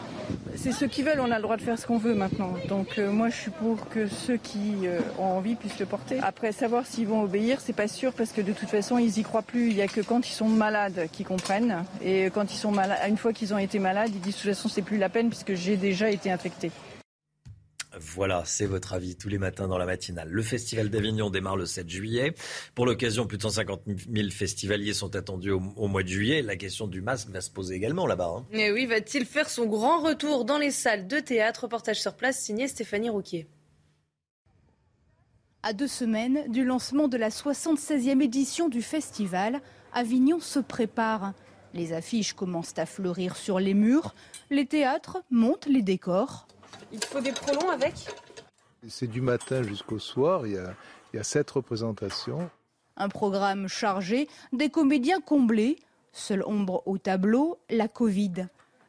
C'est 0.56 0.72
ceux 0.72 0.86
qui 0.86 1.02
veulent, 1.02 1.20
on 1.20 1.30
a 1.30 1.36
le 1.36 1.42
droit 1.42 1.58
de 1.58 1.62
faire 1.62 1.78
ce 1.78 1.86
qu'on 1.86 1.98
veut 1.98 2.14
maintenant. 2.14 2.54
Donc 2.68 2.96
moi 2.96 3.28
je 3.28 3.36
suis 3.36 3.50
pour 3.50 3.88
que 3.90 4.06
ceux 4.08 4.38
qui 4.38 4.72
ont 5.18 5.36
envie 5.36 5.54
puissent 5.54 5.78
le 5.78 5.84
porter. 5.84 6.18
Après 6.22 6.50
savoir 6.52 6.86
s'ils 6.86 7.06
vont 7.06 7.22
obéir, 7.22 7.58
c'est 7.60 7.74
pas 7.74 7.88
sûr 7.88 8.14
parce 8.14 8.30
que 8.32 8.40
de 8.40 8.52
toute 8.52 8.70
façon 8.70 8.96
ils 8.96 9.18
y 9.18 9.22
croient 9.22 9.42
plus. 9.42 9.68
Il 9.68 9.76
y 9.76 9.82
a 9.82 9.86
que 9.86 10.00
quand 10.00 10.26
ils 10.26 10.32
sont 10.32 10.48
malades 10.48 11.08
qu'ils 11.12 11.26
comprennent. 11.26 11.84
Et 12.02 12.30
quand 12.32 12.50
ils 12.54 12.56
sont 12.56 12.70
malades, 12.70 13.00
une 13.06 13.18
fois 13.18 13.34
qu'ils 13.34 13.52
ont 13.52 13.58
été 13.58 13.78
malades, 13.78 14.10
ils 14.14 14.20
disent 14.20 14.36
de 14.36 14.40
toute 14.40 14.50
façon 14.54 14.70
c'est 14.70 14.80
plus 14.80 14.96
la 14.96 15.10
peine 15.10 15.28
que 15.44 15.54
j'ai 15.54 15.76
déjà 15.76 16.10
été 16.10 16.30
infecté. 16.30 16.70
Voilà, 18.00 18.42
c'est 18.44 18.66
votre 18.66 18.92
avis 18.92 19.16
tous 19.16 19.28
les 19.28 19.38
matins 19.38 19.68
dans 19.68 19.78
la 19.78 19.86
matinale. 19.86 20.28
Le 20.28 20.42
Festival 20.42 20.90
d'Avignon 20.90 21.30
démarre 21.30 21.56
le 21.56 21.66
7 21.66 21.88
juillet. 21.88 22.34
Pour 22.74 22.86
l'occasion, 22.86 23.26
plus 23.26 23.36
de 23.36 23.42
150 23.42 23.82
000 23.86 24.30
festivaliers 24.30 24.94
sont 24.94 25.14
attendus 25.14 25.52
au, 25.52 25.60
mois 25.60 26.02
de 26.02 26.08
juillet. 26.08 26.42
La 26.42 26.56
question 26.56 26.86
du 26.86 27.00
masque 27.00 27.28
va 27.28 27.40
se 27.40 27.50
poser 27.50 27.74
également 27.74 28.06
là-bas. 28.06 28.34
Hein. 28.36 28.46
Et 28.52 28.72
oui, 28.72 28.86
va-t-il 28.86 29.24
faire 29.24 29.48
son 29.48 29.66
grand 29.66 30.00
retour 30.00 30.44
dans 30.44 30.58
les 30.58 30.70
salles 30.70 31.06
de 31.06 31.20
théâtre? 31.20 31.64
Reportage 31.64 32.00
sur 32.00 32.14
place 32.14 32.40
signé 32.40 32.68
Stéphanie 32.68 33.10
Rouquier. 33.10 33.46
À 35.62 35.72
deux 35.72 35.88
semaines 35.88 36.50
du 36.50 36.64
lancement 36.64 37.08
de 37.08 37.16
la 37.16 37.30
76e 37.30 38.20
édition 38.22 38.68
du 38.68 38.82
festival, 38.82 39.62
Avignon 39.92 40.40
se 40.40 40.58
prépare. 40.58 41.32
Les 41.74 41.92
affiches 41.92 42.34
commencent 42.34 42.78
à 42.78 42.86
fleurir 42.86 43.36
sur 43.36 43.58
les 43.58 43.74
murs. 43.74 44.14
Les 44.48 44.64
théâtres 44.64 45.18
montent 45.30 45.66
les 45.66 45.82
décors. 45.82 46.46
Il 46.92 47.04
faut 47.04 47.20
des 47.20 47.32
prolongs 47.32 47.68
avec 47.70 47.94
C'est 48.86 49.08
du 49.08 49.20
matin 49.20 49.64
jusqu'au 49.64 49.98
soir. 49.98 50.46
Il 50.46 50.52
y, 50.52 50.56
a, 50.56 50.72
il 51.12 51.16
y 51.16 51.18
a 51.18 51.24
sept 51.24 51.50
représentations. 51.50 52.48
Un 52.96 53.08
programme 53.08 53.66
chargé, 53.66 54.28
des 54.52 54.70
comédiens 54.70 55.20
comblés. 55.20 55.76
Seule 56.12 56.44
ombre 56.46 56.84
au 56.86 56.96
tableau, 56.96 57.58
la 57.68 57.88
Covid. 57.88 58.46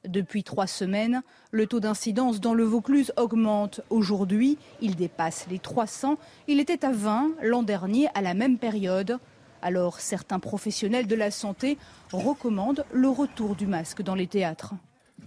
Depuis 0.07 0.43
trois 0.43 0.67
semaines, 0.67 1.23
le 1.49 1.65
taux 1.65 1.79
d'incidence 1.79 2.39
dans 2.39 2.53
le 2.53 2.65
Vaucluse 2.65 3.11
augmente. 3.17 3.81
Aujourd'hui, 3.89 4.59
il 4.79 4.95
dépasse 4.95 5.47
les 5.49 5.57
300. 5.57 6.19
Il 6.47 6.59
était 6.59 6.85
à 6.85 6.91
20 6.91 7.31
l'an 7.41 7.63
dernier 7.63 8.09
à 8.13 8.21
la 8.21 8.35
même 8.35 8.59
période. 8.59 9.17
Alors 9.65 9.99
certains 9.99 10.37
professionnels 10.37 11.07
de 11.07 11.15
la 11.15 11.31
santé 11.31 11.79
recommandent 12.13 12.85
le 12.93 13.09
retour 13.09 13.55
du 13.55 13.65
masque 13.65 14.03
dans 14.03 14.13
les 14.13 14.27
théâtres. 14.27 14.75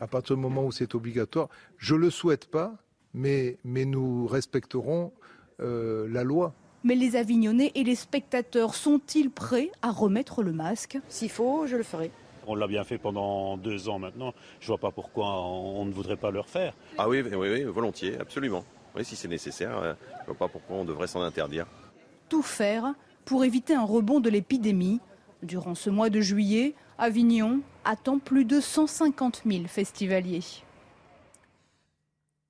À 0.01 0.07
partir 0.07 0.37
du 0.37 0.43
moment 0.43 0.65
où 0.65 0.71
c'est 0.71 0.95
obligatoire, 0.95 1.49
je 1.77 1.97
ne 1.97 1.99
le 2.03 2.11
souhaite 2.11 2.49
pas, 2.49 2.73
mais, 3.15 3.59
mais 3.65 3.85
nous 3.85 4.29
respecterons 4.29 5.13
euh, 5.59 6.07
la 6.09 6.23
loi. 6.23 6.55
Mais 6.85 6.95
les 6.95 7.17
Avignonnais 7.17 7.73
et 7.75 7.83
les 7.83 7.97
spectateurs 7.97 8.77
sont-ils 8.77 9.29
prêts 9.29 9.73
à 9.83 9.91
remettre 9.91 10.45
le 10.45 10.53
masque? 10.53 11.01
S'il 11.09 11.31
faut, 11.31 11.67
je 11.67 11.75
le 11.75 11.83
ferai. 11.83 12.13
On 12.47 12.55
l'a 12.55 12.69
bien 12.69 12.85
fait 12.85 12.99
pendant 12.99 13.57
deux 13.57 13.89
ans 13.89 13.99
maintenant. 13.99 14.35
Je 14.61 14.67
ne 14.67 14.69
vois 14.69 14.79
pas 14.79 14.93
pourquoi 14.93 15.43
on 15.43 15.85
ne 15.85 15.91
voudrait 15.91 16.17
pas 16.17 16.31
le 16.31 16.39
refaire. 16.39 16.75
Ah 16.97 17.09
oui, 17.09 17.23
oui, 17.23 17.35
oui 17.35 17.65
volontiers, 17.65 18.17
absolument. 18.21 18.65
Oui, 18.95 19.05
si 19.05 19.17
c'est 19.17 19.27
nécessaire, 19.27 19.77
euh, 19.79 19.95
je 20.19 20.21
ne 20.21 20.27
vois 20.27 20.47
pas 20.47 20.49
pourquoi 20.49 20.77
on 20.77 20.85
devrait 20.85 21.09
s'en 21.09 21.23
interdire. 21.23 21.67
Tout 22.29 22.43
faire 22.43 22.95
pour 23.29 23.45
éviter 23.45 23.75
un 23.75 23.85
rebond 23.85 24.21
de 24.21 24.31
l'épidémie. 24.31 25.01
Durant 25.43 25.75
ce 25.75 25.91
mois 25.91 26.09
de 26.09 26.23
juillet, 26.23 26.75
Avignon 26.97 27.61
attend 27.85 28.19
plus 28.19 28.47
de 28.47 28.59
150 28.59 29.43
000 29.45 29.65
festivaliers. 29.67 30.41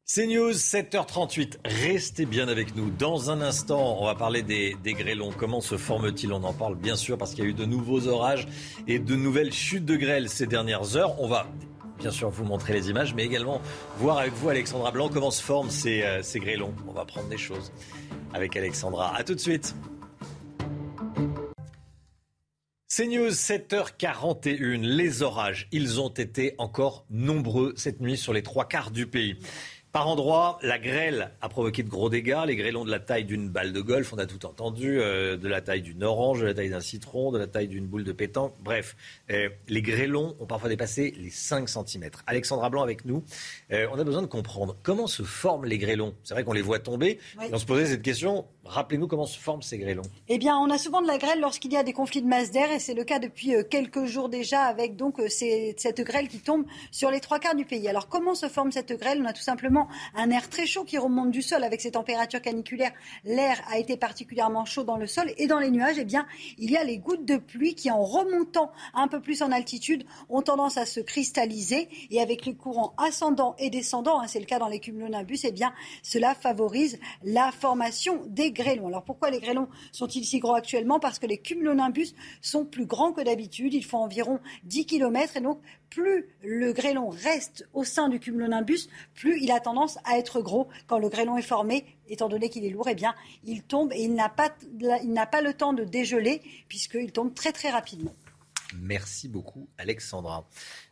C'est 0.04 0.28
News 0.28 0.52
7h38. 0.52 1.56
Restez 1.64 2.26
bien 2.26 2.46
avec 2.46 2.76
nous. 2.76 2.90
Dans 2.90 3.28
un 3.28 3.40
instant, 3.40 4.00
on 4.00 4.06
va 4.06 4.14
parler 4.14 4.42
des, 4.42 4.76
grêlons. 4.86 5.32
Comment 5.36 5.60
se 5.60 5.76
forment-ils 5.76 6.32
On 6.32 6.44
en 6.44 6.54
parle 6.54 6.76
bien 6.76 6.94
sûr 6.94 7.18
parce 7.18 7.34
qu'il 7.34 7.42
y 7.42 7.46
a 7.48 7.50
eu 7.50 7.54
de 7.54 7.64
nouveaux 7.64 8.06
orages 8.06 8.46
et 8.86 9.00
de 9.00 9.16
nouvelles 9.16 9.52
chutes 9.52 9.84
de 9.84 9.96
grêle 9.96 10.28
ces 10.28 10.46
dernières 10.46 10.96
heures. 10.96 11.20
On 11.20 11.26
va 11.26 11.48
bien 11.98 12.12
sûr 12.12 12.30
vous 12.30 12.44
montrer 12.44 12.72
les 12.72 12.88
images, 12.88 13.14
mais 13.14 13.24
également 13.24 13.60
voir 13.98 14.18
avec 14.18 14.32
vous, 14.32 14.48
Alexandra 14.48 14.92
Blanc, 14.92 15.10
comment 15.12 15.32
se 15.32 15.42
forment 15.42 15.70
ces, 15.70 16.04
euh, 16.04 16.22
ces 16.22 16.38
grêlons. 16.38 16.72
On 16.86 16.92
va 16.92 17.04
prendre 17.04 17.28
des 17.28 17.36
choses 17.36 17.72
avec 18.32 18.56
Alexandra. 18.56 19.12
A 19.16 19.24
tout 19.24 19.34
de 19.34 19.40
suite. 19.40 19.74
CNews, 22.98 23.30
7h41. 23.30 24.80
Les 24.80 25.22
orages, 25.22 25.68
ils 25.70 26.00
ont 26.00 26.08
été 26.08 26.56
encore 26.58 27.04
nombreux 27.10 27.72
cette 27.76 28.00
nuit 28.00 28.16
sur 28.16 28.32
les 28.32 28.42
trois 28.42 28.66
quarts 28.66 28.90
du 28.90 29.06
pays. 29.06 29.36
Par 29.92 30.06
endroits, 30.06 30.58
la 30.62 30.78
grêle 30.78 31.30
a 31.40 31.48
provoqué 31.48 31.82
de 31.82 31.88
gros 31.88 32.10
dégâts. 32.10 32.42
Les 32.46 32.56
grêlons 32.56 32.84
de 32.84 32.90
la 32.90 33.00
taille 33.00 33.24
d'une 33.24 33.48
balle 33.48 33.72
de 33.72 33.80
golf, 33.80 34.12
on 34.12 34.18
a 34.18 34.26
tout 34.26 34.44
entendu, 34.44 35.00
euh, 35.00 35.38
de 35.38 35.48
la 35.48 35.62
taille 35.62 35.80
d'une 35.80 36.04
orange, 36.04 36.40
de 36.40 36.46
la 36.46 36.54
taille 36.54 36.68
d'un 36.68 36.80
citron, 36.80 37.32
de 37.32 37.38
la 37.38 37.46
taille 37.46 37.68
d'une 37.68 37.86
boule 37.86 38.04
de 38.04 38.12
pétanque. 38.12 38.54
Bref, 38.60 38.96
euh, 39.30 39.48
les 39.66 39.80
grêlons 39.80 40.36
ont 40.40 40.46
parfois 40.46 40.68
dépassé 40.68 41.14
les 41.16 41.30
5 41.30 41.68
cm. 41.68 42.10
Alexandra 42.26 42.68
Blanc 42.68 42.82
avec 42.82 43.06
nous. 43.06 43.24
Euh, 43.72 43.86
on 43.90 43.98
a 43.98 44.04
besoin 44.04 44.20
de 44.20 44.26
comprendre 44.26 44.76
comment 44.82 45.06
se 45.06 45.22
forment 45.22 45.64
les 45.64 45.78
grêlons. 45.78 46.14
C'est 46.22 46.34
vrai 46.34 46.44
qu'on 46.44 46.52
les 46.52 46.62
voit 46.62 46.80
tomber. 46.80 47.18
on 47.50 47.58
se 47.58 47.64
posait 47.64 47.86
cette 47.86 48.02
question. 48.02 48.44
Rappelez-nous 48.68 49.08
comment 49.08 49.26
se 49.26 49.38
forment 49.38 49.62
ces 49.62 49.78
grêlons. 49.78 50.02
Eh 50.28 50.38
bien, 50.38 50.58
on 50.58 50.70
a 50.70 50.78
souvent 50.78 51.00
de 51.00 51.06
la 51.06 51.18
grêle 51.18 51.40
lorsqu'il 51.40 51.72
y 51.72 51.76
a 51.76 51.82
des 51.82 51.92
conflits 51.92 52.22
de 52.22 52.26
masse 52.26 52.50
d'air 52.50 52.70
et 52.70 52.78
c'est 52.78 52.94
le 52.94 53.04
cas 53.04 53.18
depuis 53.18 53.54
quelques 53.70 54.04
jours 54.04 54.28
déjà 54.28 54.62
avec 54.62 54.94
donc 54.94 55.20
cette 55.28 56.00
grêle 56.02 56.28
qui 56.28 56.40
tombe 56.40 56.64
sur 56.90 57.10
les 57.10 57.20
trois 57.20 57.38
quarts 57.38 57.54
du 57.54 57.64
pays. 57.64 57.88
Alors, 57.88 58.08
comment 58.08 58.34
se 58.34 58.48
forme 58.48 58.70
cette 58.70 58.92
grêle? 58.92 59.22
On 59.22 59.26
a 59.26 59.32
tout 59.32 59.42
simplement 59.42 59.88
un 60.14 60.30
air 60.30 60.48
très 60.48 60.66
chaud 60.66 60.84
qui 60.84 60.98
remonte 60.98 61.30
du 61.30 61.42
sol 61.42 61.64
avec 61.64 61.80
ces 61.80 61.92
températures 61.92 62.42
caniculaires. 62.42 62.92
L'air 63.24 63.58
a 63.70 63.78
été 63.78 63.96
particulièrement 63.96 64.64
chaud 64.64 64.84
dans 64.84 64.96
le 64.96 65.06
sol 65.06 65.32
et 65.38 65.46
dans 65.46 65.58
les 65.58 65.70
nuages, 65.70 65.96
eh 65.98 66.04
bien, 66.04 66.26
il 66.58 66.70
y 66.70 66.76
a 66.76 66.84
les 66.84 66.98
gouttes 66.98 67.24
de 67.24 67.36
pluie 67.36 67.74
qui, 67.74 67.90
en 67.90 68.02
remontant 68.02 68.70
un 68.94 69.08
peu 69.08 69.20
plus 69.20 69.42
en 69.42 69.50
altitude, 69.50 70.04
ont 70.28 70.42
tendance 70.42 70.76
à 70.76 70.86
se 70.86 71.00
cristalliser 71.00 71.88
et 72.10 72.20
avec 72.20 72.44
les 72.44 72.54
courants 72.54 72.94
ascendants 72.98 73.56
et 73.58 73.70
descendants, 73.70 74.20
hein, 74.20 74.26
c'est 74.26 74.40
le 74.40 74.46
cas 74.46 74.58
dans 74.58 74.68
les 74.68 74.80
cumulonimbus, 74.80 75.40
eh 75.44 75.52
bien, 75.52 75.72
cela 76.02 76.34
favorise 76.34 76.98
la 77.22 77.50
formation 77.50 78.22
des 78.26 78.52
Alors 78.60 79.04
pourquoi 79.04 79.30
les 79.30 79.40
grêlons 79.40 79.68
sont-ils 79.92 80.24
si 80.24 80.38
gros 80.38 80.54
actuellement? 80.54 80.98
Parce 80.98 81.18
que 81.18 81.26
les 81.26 81.38
cumulonimbus 81.38 82.14
sont 82.42 82.64
plus 82.64 82.86
grands 82.86 83.12
que 83.12 83.20
d'habitude. 83.20 83.74
Ils 83.74 83.84
font 83.84 83.98
environ 83.98 84.40
10 84.64 84.86
km 84.86 85.36
et 85.36 85.40
donc 85.40 85.60
plus 85.90 86.28
le 86.42 86.72
grêlon 86.72 87.08
reste 87.08 87.66
au 87.72 87.84
sein 87.84 88.08
du 88.08 88.20
cumulonimbus, 88.20 88.88
plus 89.14 89.40
il 89.40 89.50
a 89.50 89.60
tendance 89.60 89.98
à 90.04 90.18
être 90.18 90.40
gros. 90.40 90.68
Quand 90.86 90.98
le 90.98 91.08
grêlon 91.08 91.36
est 91.36 91.42
formé, 91.42 91.84
étant 92.08 92.28
donné 92.28 92.50
qu'il 92.50 92.64
est 92.64 92.70
lourd, 92.70 92.88
eh 92.88 92.94
bien, 92.94 93.14
il 93.44 93.62
tombe 93.62 93.92
et 93.92 94.02
il 94.02 94.14
n'a 94.14 94.28
pas, 94.28 94.50
il 95.02 95.12
n'a 95.12 95.26
pas 95.26 95.40
le 95.40 95.54
temps 95.54 95.72
de 95.72 95.84
dégeler 95.84 96.42
puisqu'il 96.68 97.12
tombe 97.12 97.34
très 97.34 97.52
très 97.52 97.70
rapidement. 97.70 98.14
Merci 98.76 99.28
beaucoup, 99.28 99.68
Alexandra. 99.78 100.46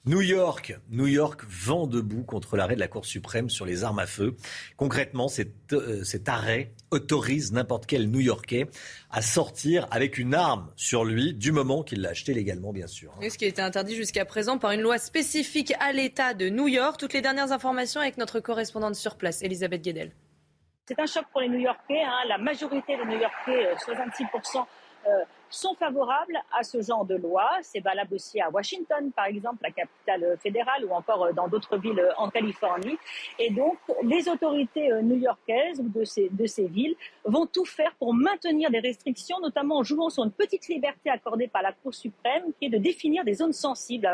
New 0.06 0.22
York, 0.22 0.78
New 0.88 1.06
York 1.06 1.42
vend 1.46 1.86
debout 1.86 2.22
contre 2.24 2.56
l'arrêt 2.56 2.74
de 2.74 2.80
la 2.80 2.88
Cour 2.88 3.04
suprême 3.04 3.50
sur 3.50 3.66
les 3.66 3.84
armes 3.84 3.98
à 3.98 4.06
feu. 4.06 4.36
Concrètement, 4.76 5.26
euh, 5.72 6.04
cet, 6.04 6.28
arrêt 6.28 6.72
autorise 6.90 7.52
n'importe 7.52 7.86
quel 7.86 8.10
New-Yorkais 8.10 8.68
à 9.10 9.20
sortir 9.20 9.86
avec 9.90 10.16
une 10.16 10.34
arme 10.34 10.72
sur 10.76 11.04
lui 11.04 11.34
du 11.34 11.52
moment 11.52 11.82
qu'il 11.82 12.00
l'a 12.00 12.10
acheté 12.10 12.32
légalement, 12.32 12.72
bien 12.72 12.86
sûr. 12.86 13.12
ce 13.20 13.36
qui 13.36 13.44
a 13.44 13.48
été 13.48 13.60
interdit 13.60 13.94
jusqu'à 13.94 14.24
présent 14.24 14.58
par 14.58 14.70
une 14.70 14.80
loi 14.80 14.98
spécifique 14.98 15.74
à 15.80 15.92
l'État 15.92 16.32
de 16.32 16.48
New 16.48 16.68
York. 16.68 16.98
Toutes 16.98 17.12
les 17.12 17.22
dernières 17.22 17.52
informations 17.52 18.00
avec 18.00 18.16
notre 18.16 18.40
correspondante 18.40 18.94
sur 18.94 19.16
place, 19.16 19.42
Elisabeth 19.42 19.82
Guedel. 19.82 20.12
C'est 20.86 20.98
un 21.00 21.06
choc 21.06 21.24
pour 21.32 21.40
les 21.40 21.48
New-Yorkais. 21.48 22.02
Hein. 22.02 22.28
La 22.28 22.38
majorité 22.38 22.96
des 22.96 23.04
New-Yorkais, 23.04 23.74
66%, 23.84 24.64
euh, 25.06 25.24
sont 25.50 25.74
favorables 25.74 26.38
à 26.58 26.62
ce 26.62 26.80
genre 26.80 27.04
de 27.04 27.16
loi. 27.16 27.48
C'est 27.62 27.80
valable 27.80 28.14
aussi 28.14 28.40
à 28.40 28.50
Washington, 28.50 29.10
par 29.12 29.26
exemple, 29.26 29.58
la 29.62 29.70
capitale 29.70 30.36
fédérale, 30.42 30.84
ou 30.84 30.92
encore 30.92 31.24
euh, 31.24 31.32
dans 31.32 31.48
d'autres 31.48 31.76
villes 31.76 32.00
euh, 32.00 32.12
en 32.16 32.30
Californie. 32.30 32.98
Et 33.38 33.50
donc, 33.50 33.78
les 34.02 34.28
autorités 34.28 34.90
euh, 34.92 35.02
new-yorkaises 35.02 35.80
ou 35.80 35.88
de 35.88 36.04
ces, 36.04 36.28
de 36.30 36.46
ces 36.46 36.66
villes 36.66 36.96
vont 37.24 37.46
tout 37.46 37.64
faire 37.64 37.94
pour 37.98 38.14
maintenir 38.14 38.70
des 38.70 38.80
restrictions, 38.80 39.38
notamment 39.40 39.78
en 39.78 39.82
jouant 39.82 40.10
sur 40.10 40.24
une 40.24 40.32
petite 40.32 40.68
liberté 40.68 41.10
accordée 41.10 41.48
par 41.48 41.62
la 41.62 41.72
Cour 41.72 41.94
suprême, 41.94 42.52
qui 42.58 42.66
est 42.66 42.70
de 42.70 42.78
définir 42.78 43.24
des 43.24 43.34
zones 43.34 43.52
sensibles. 43.52 44.08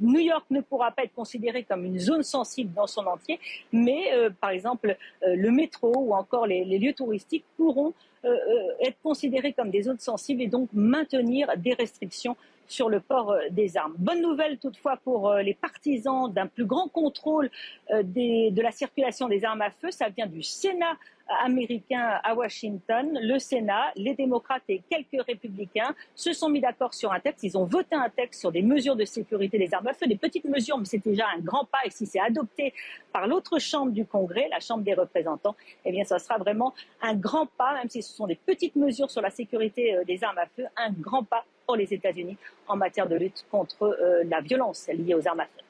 New 0.00 0.20
York 0.20 0.44
ne 0.50 0.60
pourra 0.60 0.90
pas 0.90 1.04
être 1.04 1.14
considéré 1.14 1.62
comme 1.62 1.84
une 1.84 1.98
zone 1.98 2.22
sensible 2.22 2.72
dans 2.74 2.86
son 2.86 3.06
entier, 3.06 3.38
mais 3.72 4.10
par 4.40 4.50
exemple 4.50 4.96
le 5.22 5.50
métro 5.50 5.92
ou 5.96 6.14
encore 6.14 6.46
les, 6.46 6.64
lieux 6.78 6.92
touristiques 6.92 7.44
pourront 7.56 7.94
euh, 8.24 8.30
euh, 8.30 8.86
être 8.86 8.96
considérés 9.02 9.52
comme 9.52 9.70
des 9.70 9.82
zones 9.82 9.98
sensibles 9.98 10.40
et 10.40 10.46
donc 10.46 10.70
maintenir 10.72 11.48
des 11.58 11.74
restrictions 11.74 12.36
sur 12.66 12.88
le 12.88 13.00
port 13.00 13.32
euh, 13.32 13.40
des 13.50 13.76
armes. 13.76 13.94
Bonne 13.98 14.22
nouvelle 14.22 14.56
toutefois 14.56 14.96
pour 14.96 15.28
euh, 15.28 15.42
les 15.42 15.52
partisans 15.52 16.32
d'un 16.32 16.46
plus 16.46 16.64
grand 16.64 16.88
contrôle 16.88 17.50
de 17.92 18.62
la 18.62 18.70
circulation 18.70 19.28
des 19.28 19.44
armes 19.44 19.60
à 19.60 19.70
feu. 19.70 19.90
Ça 19.90 20.08
vient 20.08 20.26
du 20.26 20.42
Sénat 20.42 20.96
américain 21.28 22.20
à 22.22 22.34
Washington, 22.34 23.18
le 23.20 23.38
Sénat, 23.38 23.92
les 23.96 24.14
démocrates 24.14 24.62
et 24.68 24.82
quelques 24.88 25.24
républicains 25.26 25.94
se 26.14 26.32
sont 26.32 26.48
mis 26.48 26.60
d'accord 26.60 26.94
sur 26.94 27.12
un 27.12 27.20
texte. 27.20 27.44
Ils 27.44 27.56
ont 27.56 27.64
voté 27.64 27.94
un 27.94 28.08
texte 28.08 28.40
sur 28.40 28.52
des 28.52 28.62
mesures 28.62 28.96
de 28.96 29.04
sécurité 29.04 29.58
des 29.58 29.72
armes 29.72 29.86
à 29.86 29.94
feu, 29.94 30.06
des 30.06 30.16
petites 30.16 30.44
mesures, 30.44 30.78
mais 30.78 30.84
c'est 30.84 31.04
déjà 31.04 31.26
un 31.34 31.40
grand 31.40 31.64
pas. 31.64 31.78
Et 31.84 31.90
si 31.90 32.06
c'est 32.06 32.20
adopté 32.20 32.74
par 33.12 33.26
l'autre 33.26 33.58
chambre 33.58 33.92
du 33.92 34.04
Congrès, 34.04 34.48
la 34.50 34.60
Chambre 34.60 34.84
des 34.84 34.94
représentants, 34.94 35.56
eh 35.84 35.92
bien, 35.92 36.04
ça 36.04 36.18
sera 36.18 36.38
vraiment 36.38 36.74
un 37.00 37.14
grand 37.14 37.46
pas, 37.46 37.74
même 37.74 37.88
si 37.88 38.02
ce 38.02 38.12
sont 38.12 38.26
des 38.26 38.36
petites 38.36 38.76
mesures 38.76 39.10
sur 39.10 39.20
la 39.20 39.30
sécurité 39.30 39.94
euh, 39.94 40.04
des 40.04 40.22
armes 40.24 40.38
à 40.38 40.46
feu, 40.46 40.64
un 40.76 40.90
grand 40.90 41.24
pas 41.24 41.44
pour 41.66 41.76
les 41.76 41.92
États-Unis 41.92 42.36
en 42.68 42.76
matière 42.76 43.08
de 43.08 43.16
lutte 43.16 43.46
contre 43.50 43.84
euh, 43.84 44.24
la 44.28 44.40
violence 44.40 44.88
liée 44.88 45.14
aux 45.14 45.26
armes 45.26 45.40
à 45.40 45.44
feu. 45.44 45.60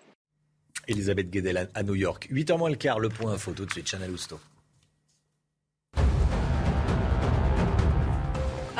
Elisabeth 0.89 1.31
Guedel 1.31 1.69
à 1.73 1.83
New 1.83 1.95
York. 1.95 2.29
8h 2.31 2.59
moins 2.59 2.71
le 2.71 2.77
quart, 2.77 3.01
le 3.01 3.09
point 3.09 3.33
info 3.33 3.53
tout 3.53 3.65
de 3.65 3.73
suite, 3.73 3.89
Chanel 3.89 4.11
Housteau. 4.11 4.39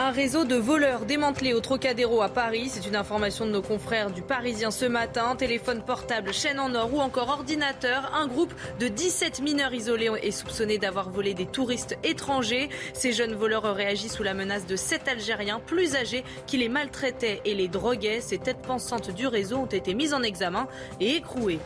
Un 0.05 0.11
réseau 0.11 0.45
de 0.45 0.57
voleurs 0.57 1.07
démantelé 1.07 1.55
au 1.55 1.61
Trocadéro 1.61 2.21
à 2.21 2.29
Paris. 2.29 2.69
C'est 2.69 2.87
une 2.87 2.95
information 2.95 3.47
de 3.47 3.51
nos 3.51 3.63
confrères 3.63 4.11
du 4.11 4.21
Parisien 4.21 4.71
ce 4.71 4.85
matin. 4.85 5.35
Téléphone 5.35 5.83
portable, 5.83 6.35
chaîne 6.35 6.61
en 6.61 6.75
or 6.75 6.93
ou 6.93 7.01
encore 7.01 7.31
ordinateur. 7.31 8.13
Un 8.15 8.27
groupe 8.27 8.53
de 8.79 8.89
17 8.89 9.41
mineurs 9.41 9.73
isolés 9.73 10.11
est 10.21 10.31
soupçonné 10.31 10.77
d'avoir 10.77 11.09
volé 11.09 11.33
des 11.33 11.47
touristes 11.47 11.97
étrangers. 12.05 12.69
Ces 12.93 13.15
jeunes 13.15 13.35
voleurs 13.35 13.65
auraient 13.65 13.87
agi 13.87 14.11
sous 14.11 14.23
la 14.23 14.35
menace 14.35 14.67
de 14.67 14.77
sept 14.77 15.09
Algériens 15.09 15.59
plus 15.59 15.97
âgés 15.97 16.23
qui 16.47 16.59
les 16.59 16.69
maltraitaient 16.69 17.41
et 17.47 17.55
les 17.55 17.69
droguaient. 17.69 18.21
Ces 18.21 18.37
têtes 18.37 18.61
pensantes 18.61 19.11
du 19.11 19.27
réseau 19.27 19.57
ont 19.57 19.65
été 19.65 19.95
mises 19.95 20.13
en 20.13 20.23
examen 20.23 20.69
et 21.01 21.17
écrouées. 21.17 21.61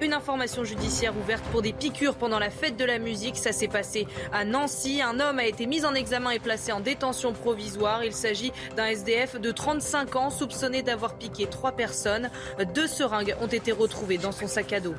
Une 0.00 0.12
information 0.12 0.62
judiciaire 0.62 1.12
ouverte 1.16 1.42
pour 1.50 1.60
des 1.60 1.72
piqûres 1.72 2.14
pendant 2.14 2.38
la 2.38 2.50
fête 2.50 2.76
de 2.76 2.84
la 2.84 3.00
musique. 3.00 3.36
Ça 3.36 3.50
s'est 3.50 3.66
passé 3.66 4.06
à 4.32 4.44
Nancy. 4.44 5.02
Un 5.02 5.18
homme 5.18 5.40
a 5.40 5.46
été 5.46 5.66
mis 5.66 5.84
en 5.84 5.92
examen 5.94 6.30
et 6.30 6.38
placé 6.38 6.70
en 6.70 6.78
détention 6.78 7.32
provisoire. 7.32 8.04
Il 8.04 8.12
s'agit 8.12 8.52
d'un 8.76 8.86
SDF 8.86 9.40
de 9.40 9.50
35 9.50 10.14
ans 10.14 10.30
soupçonné 10.30 10.82
d'avoir 10.82 11.14
piqué 11.14 11.46
trois 11.46 11.72
personnes. 11.72 12.30
Deux 12.74 12.86
seringues 12.86 13.34
ont 13.40 13.48
été 13.48 13.72
retrouvées 13.72 14.18
dans 14.18 14.32
son 14.32 14.46
sac 14.46 14.72
à 14.72 14.78
dos. 14.78 14.94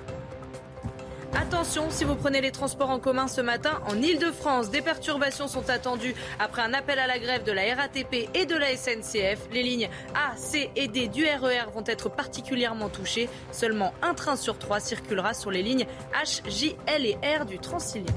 Attention, 1.36 1.90
si 1.92 2.04
vous 2.04 2.16
prenez 2.16 2.42
les 2.42 2.52
transports 2.52 2.90
en 2.90 3.00
commun 3.00 3.28
ce 3.28 3.42
matin, 3.42 3.82
en 3.88 4.02
Ile-de-France, 4.02 4.72
des 4.72 4.82
perturbations 4.82 5.48
sont 5.48 5.70
attendues 5.70 6.16
après 6.40 6.62
un 6.62 6.74
appel 6.74 6.98
à 6.98 7.08
la 7.08 7.20
grève 7.20 7.44
de 7.44 7.52
la 7.52 7.76
RATP 7.76 8.30
et 8.34 8.46
de 8.46 8.56
la 8.56 8.76
SNCF. 8.76 9.48
Les 9.52 9.64
lignes 9.64 9.90
A, 10.16 10.36
C 10.36 10.72
et 10.76 10.88
D 10.88 11.08
du 11.08 11.26
RER 11.26 11.68
e 11.68 11.72
vont 11.74 11.84
être 11.86 12.10
particulièrement 12.10 12.90
touchées. 12.90 13.30
Seulement 13.52 13.94
un 14.02 14.14
train 14.16 14.36
sur 14.36 14.58
trois 14.58 14.80
circulera 14.80 15.34
sur 15.34 15.52
les 15.52 15.62
lignes 15.62 15.86
H, 16.24 16.42
J, 16.50 16.76
L 16.88 17.06
et 17.06 17.18
R 17.24 17.46
du 17.46 17.60
Transilien. 17.60 18.14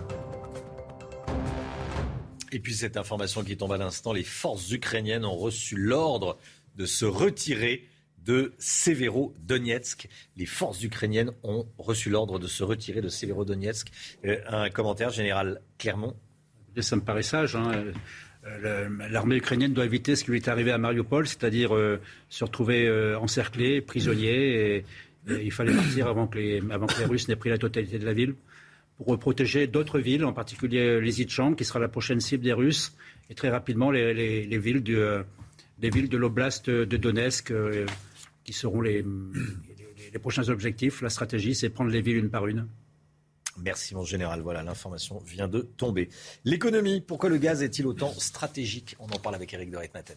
Et 2.50 2.60
puis 2.60 2.74
cette 2.74 2.96
information 2.96 3.44
qui 3.44 3.56
tombe 3.56 3.72
à 3.72 3.78
l'instant, 3.78 4.12
les 4.12 4.24
forces 4.24 4.70
ukrainiennes 4.70 5.24
ont 5.24 5.36
reçu 5.36 5.76
l'ordre 5.76 6.38
de 6.76 6.86
se 6.86 7.04
retirer 7.04 7.88
de 8.24 8.52
Severodonetsk. 8.58 10.08
Les 10.36 10.46
forces 10.46 10.82
ukrainiennes 10.82 11.32
ont 11.42 11.66
reçu 11.78 12.10
l'ordre 12.10 12.38
de 12.38 12.46
se 12.46 12.62
retirer 12.62 13.00
de 13.00 13.08
Severodonetsk. 13.08 13.88
Euh, 14.24 14.38
un 14.48 14.70
commentaire 14.70 15.10
général 15.10 15.60
Clermont 15.78 16.14
Ça 16.80 16.96
me 16.96 17.02
paraît 17.02 17.22
sage. 17.22 17.56
Hein. 17.56 17.84
Euh, 18.44 18.88
l'armée 19.10 19.36
ukrainienne 19.36 19.72
doit 19.72 19.84
éviter 19.84 20.16
ce 20.16 20.24
qui 20.24 20.30
lui 20.30 20.38
est 20.38 20.48
arrivé 20.48 20.72
à 20.72 20.78
Mariupol, 20.78 21.26
c'est-à-dire 21.26 21.74
euh, 21.74 22.00
se 22.28 22.44
retrouver 22.44 22.90
encerclé, 23.16 23.80
prisonnier. 23.80 24.76
Et, 24.76 24.84
il 25.28 25.52
fallait 25.52 25.72
partir 25.72 26.08
avant 26.08 26.26
que, 26.26 26.36
les, 26.36 26.60
avant 26.72 26.86
que 26.86 26.98
les 26.98 27.04
Russes 27.04 27.28
n'aient 27.28 27.36
pris 27.36 27.50
la 27.50 27.58
totalité 27.58 27.96
de 28.00 28.04
la 28.04 28.12
ville 28.12 28.34
pour 28.96 29.16
protéger 29.20 29.68
d'autres 29.68 30.00
villes, 30.00 30.24
en 30.24 30.32
particulier 30.32 31.00
les 31.00 31.22
Itchank, 31.22 31.56
qui 31.56 31.64
sera 31.64 31.78
la 31.78 31.86
prochaine 31.86 32.18
cible 32.18 32.42
des 32.42 32.52
Russes, 32.52 32.92
et 33.30 33.36
très 33.36 33.48
rapidement 33.48 33.92
les, 33.92 34.14
les 34.14 34.58
villes, 34.58 34.82
du, 34.82 34.98
les 35.80 35.90
villes 35.90 36.08
de 36.08 36.16
l'oblast 36.16 36.68
de 36.68 36.96
Donetsk 36.96 37.52
qui 38.44 38.52
seront 38.52 38.80
les, 38.80 39.04
prochains 40.20 40.48
objectifs. 40.48 41.00
La 41.02 41.10
stratégie, 41.10 41.54
c'est 41.54 41.70
prendre 41.70 41.90
les 41.90 42.00
villes 42.00 42.16
une 42.16 42.30
par 42.30 42.46
une. 42.46 42.68
Merci 43.58 43.94
mon 43.94 44.04
général. 44.04 44.40
Voilà, 44.40 44.62
l'information 44.62 45.18
vient 45.18 45.48
de 45.48 45.60
tomber. 45.60 46.08
L'économie, 46.44 47.00
pourquoi 47.00 47.28
le 47.28 47.38
gaz 47.38 47.62
est-il 47.62 47.86
autant 47.86 48.12
stratégique? 48.12 48.96
On 48.98 49.06
en 49.06 49.18
parle 49.18 49.34
avec 49.34 49.52
Eric 49.52 49.70
de 49.70 49.76
Ritmaten. 49.76 50.16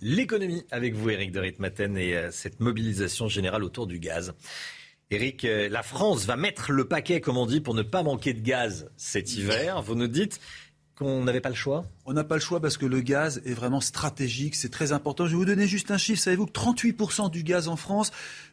L'économie 0.00 0.64
avec 0.70 0.94
vous, 0.94 1.10
Eric 1.10 1.30
de 1.30 1.40
Ritmaten, 1.40 1.96
et 1.96 2.16
euh, 2.16 2.30
cette 2.32 2.60
mobilisation 2.60 3.28
générale 3.28 3.62
autour 3.62 3.86
du 3.86 4.00
gaz. 4.00 4.34
Eric, 5.12 5.44
euh, 5.44 5.68
la 5.68 5.82
France 5.82 6.24
va 6.24 6.36
mettre 6.36 6.72
le 6.72 6.88
paquet, 6.88 7.20
comme 7.20 7.36
on 7.36 7.46
dit, 7.46 7.60
pour 7.60 7.74
ne 7.74 7.82
pas 7.82 8.02
manquer 8.02 8.32
de 8.32 8.40
gaz 8.40 8.90
cet 8.96 9.34
hiver. 9.34 9.82
Vous 9.82 9.94
nous 9.94 10.08
dites 10.08 10.40
qu'on 10.96 11.24
n'avait 11.24 11.40
pas 11.40 11.48
le 11.48 11.54
choix 11.54 11.84
on 12.04 12.12
n'a 12.12 12.24
pas 12.24 12.34
le 12.34 12.40
choix 12.40 12.60
parce 12.60 12.76
que 12.76 12.86
le 12.86 13.00
gaz 13.00 13.40
est 13.44 13.54
vraiment 13.54 13.80
stratégique, 13.80 14.56
c'est 14.56 14.70
très 14.70 14.92
important. 14.92 15.26
Je 15.26 15.32
vais 15.32 15.36
vous 15.36 15.44
donner 15.44 15.66
juste 15.66 15.90
un 15.90 15.98
chiffre. 15.98 16.20
Savez-vous 16.20 16.46
que 16.46 16.52
38% 16.52 17.30
du 17.30 17.42
gaz 17.44 17.68
en 17.68 17.76
France 17.76 18.10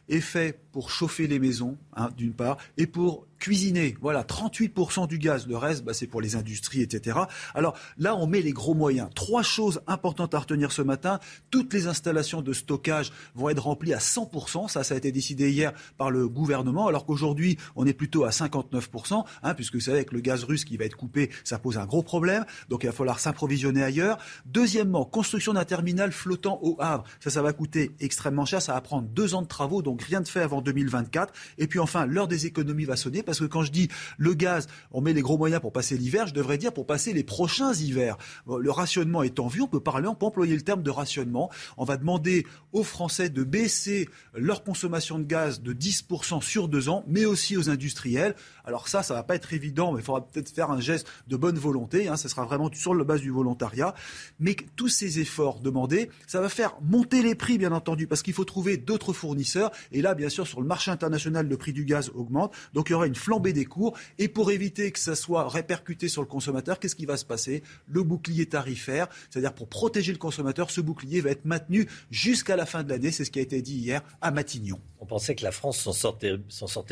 est 0.08 0.20
fait 0.20 0.60
pour 0.72 0.90
chauffer 0.90 1.26
les 1.26 1.38
maisons, 1.38 1.76
hein, 1.96 2.10
d'une 2.16 2.32
part, 2.32 2.56
et 2.76 2.86
pour 2.86 3.26
cuisiner. 3.40 3.96
Voilà, 4.00 4.22
38% 4.22 5.08
du 5.08 5.18
gaz. 5.18 5.48
Le 5.48 5.56
reste, 5.56 5.84
bah, 5.84 5.94
c'est 5.94 6.06
pour 6.06 6.20
les 6.20 6.36
industries, 6.36 6.82
etc. 6.82 7.18
Alors 7.54 7.76
là, 7.98 8.14
on 8.14 8.26
met 8.26 8.42
les 8.42 8.52
gros 8.52 8.74
moyens. 8.74 9.08
Trois 9.14 9.42
choses 9.42 9.80
importantes 9.88 10.34
à 10.34 10.38
retenir 10.38 10.70
ce 10.70 10.82
matin. 10.82 11.18
Toutes 11.50 11.72
les 11.72 11.88
installations 11.88 12.42
de 12.42 12.52
stockage 12.52 13.10
vont 13.34 13.48
être 13.48 13.62
remplies 13.62 13.94
à 13.94 13.98
100%. 13.98 14.68
Ça, 14.68 14.84
ça 14.84 14.94
a 14.94 14.98
été 14.98 15.10
décidé 15.10 15.50
hier 15.50 15.72
par 15.96 16.10
le 16.10 16.28
gouvernement, 16.28 16.86
alors 16.86 17.06
qu'aujourd'hui, 17.06 17.58
on 17.74 17.86
est 17.86 17.94
plutôt 17.94 18.24
à 18.24 18.30
59%, 18.30 19.24
hein, 19.42 19.54
puisque 19.54 19.74
vous 19.74 19.80
savez, 19.80 19.98
avec 19.98 20.12
le 20.12 20.20
gaz 20.20 20.44
russe 20.44 20.64
qui 20.64 20.76
va 20.76 20.84
être 20.84 20.96
coupé, 20.96 21.30
ça 21.44 21.58
pose 21.58 21.78
un 21.78 21.86
gros 21.86 22.02
problème. 22.02 22.44
Donc 22.68 22.84
il 22.84 22.86
va 22.86 22.92
falloir 22.92 23.18
s'approvisionner 23.18 23.82
ailleurs. 23.82 24.18
Deuxièmement, 24.46 25.04
construction 25.04 25.54
d'un 25.54 25.64
terminal 25.64 26.12
flottant 26.12 26.58
au 26.62 26.76
Havre. 26.78 27.04
Ça, 27.20 27.30
ça 27.30 27.42
va 27.42 27.52
coûter 27.52 27.92
extrêmement 28.00 28.44
cher. 28.44 28.60
Ça 28.60 28.74
va 28.74 28.80
prendre 28.80 29.08
deux 29.08 29.34
ans 29.34 29.42
de 29.42 29.48
travaux, 29.48 29.82
donc 29.82 30.02
rien 30.02 30.20
de 30.20 30.28
fait 30.28 30.40
avant 30.40 30.60
2024. 30.60 31.32
Et 31.58 31.66
puis 31.66 31.78
enfin, 31.78 32.06
l'heure 32.06 32.28
des 32.28 32.46
économies 32.46 32.84
va 32.84 32.96
sonner 32.96 33.22
parce 33.30 33.38
que 33.38 33.44
quand 33.44 33.62
je 33.62 33.70
dis 33.70 33.88
le 34.18 34.34
gaz, 34.34 34.66
on 34.90 35.00
met 35.00 35.12
les 35.12 35.22
gros 35.22 35.38
moyens 35.38 35.60
pour 35.60 35.72
passer 35.72 35.96
l'hiver, 35.96 36.26
je 36.26 36.34
devrais 36.34 36.58
dire 36.58 36.72
pour 36.72 36.84
passer 36.84 37.12
les 37.12 37.22
prochains 37.22 37.72
hivers. 37.72 38.16
Le 38.46 38.70
rationnement 38.70 39.22
en 39.38 39.46
vue, 39.46 39.62
on 39.62 39.68
peut 39.68 39.80
parler, 39.80 40.08
on 40.08 40.16
peut 40.16 40.26
employer 40.26 40.56
le 40.56 40.62
terme 40.62 40.82
de 40.82 40.90
rationnement. 40.90 41.50
On 41.76 41.84
va 41.84 41.96
demander 41.96 42.44
aux 42.72 42.82
Français 42.82 43.28
de 43.28 43.44
baisser 43.44 44.08
leur 44.34 44.64
consommation 44.64 45.18
de 45.18 45.24
gaz 45.24 45.62
de 45.62 45.72
10% 45.72 46.42
sur 46.42 46.68
deux 46.68 46.88
ans, 46.88 47.04
mais 47.06 47.24
aussi 47.24 47.56
aux 47.56 47.70
industriels. 47.70 48.34
Alors 48.70 48.86
ça, 48.86 49.02
ça 49.02 49.14
va 49.14 49.24
pas 49.24 49.34
être 49.34 49.52
évident, 49.52 49.90
mais 49.90 49.98
il 49.98 50.04
faudra 50.04 50.24
peut-être 50.24 50.48
faire 50.48 50.70
un 50.70 50.78
geste 50.78 51.08
de 51.26 51.36
bonne 51.36 51.58
volonté. 51.58 52.06
Hein, 52.06 52.16
ça 52.16 52.28
sera 52.28 52.44
vraiment 52.44 52.70
sur 52.72 52.94
la 52.94 53.02
base 53.02 53.20
du 53.20 53.30
volontariat. 53.30 53.96
Mais 54.38 54.54
tous 54.76 54.86
ces 54.86 55.18
efforts 55.18 55.58
demandés, 55.58 56.08
ça 56.28 56.40
va 56.40 56.48
faire 56.48 56.76
monter 56.80 57.20
les 57.20 57.34
prix, 57.34 57.58
bien 57.58 57.72
entendu, 57.72 58.06
parce 58.06 58.22
qu'il 58.22 58.32
faut 58.32 58.44
trouver 58.44 58.76
d'autres 58.76 59.12
fournisseurs. 59.12 59.72
Et 59.90 60.02
là, 60.02 60.14
bien 60.14 60.28
sûr, 60.28 60.46
sur 60.46 60.60
le 60.60 60.68
marché 60.68 60.92
international, 60.92 61.48
le 61.48 61.56
prix 61.56 61.72
du 61.72 61.84
gaz 61.84 62.12
augmente. 62.14 62.54
Donc 62.72 62.90
il 62.90 62.92
y 62.92 62.94
aura 62.94 63.08
une 63.08 63.16
flambée 63.16 63.52
des 63.52 63.64
cours. 63.64 63.98
Et 64.18 64.28
pour 64.28 64.52
éviter 64.52 64.92
que 64.92 65.00
ça 65.00 65.16
soit 65.16 65.48
répercuté 65.48 66.06
sur 66.08 66.22
le 66.22 66.28
consommateur, 66.28 66.78
qu'est-ce 66.78 66.94
qui 66.94 67.06
va 67.06 67.16
se 67.16 67.24
passer? 67.24 67.64
Le 67.88 68.04
bouclier 68.04 68.46
tarifaire, 68.46 69.08
c'est-à-dire 69.30 69.52
pour 69.52 69.66
protéger 69.68 70.12
le 70.12 70.18
consommateur, 70.18 70.70
ce 70.70 70.80
bouclier 70.80 71.20
va 71.20 71.30
être 71.30 71.44
maintenu 71.44 71.88
jusqu'à 72.12 72.54
la 72.54 72.66
fin 72.66 72.84
de 72.84 72.88
l'année. 72.88 73.10
C'est 73.10 73.24
ce 73.24 73.32
qui 73.32 73.40
a 73.40 73.42
été 73.42 73.62
dit 73.62 73.78
hier 73.78 74.00
à 74.20 74.30
Matignon. 74.30 74.78
On 75.00 75.06
pensait 75.06 75.34
que 75.34 75.42
la 75.42 75.50
France 75.50 75.80
s'en 75.80 75.92
sortait, 75.92 76.36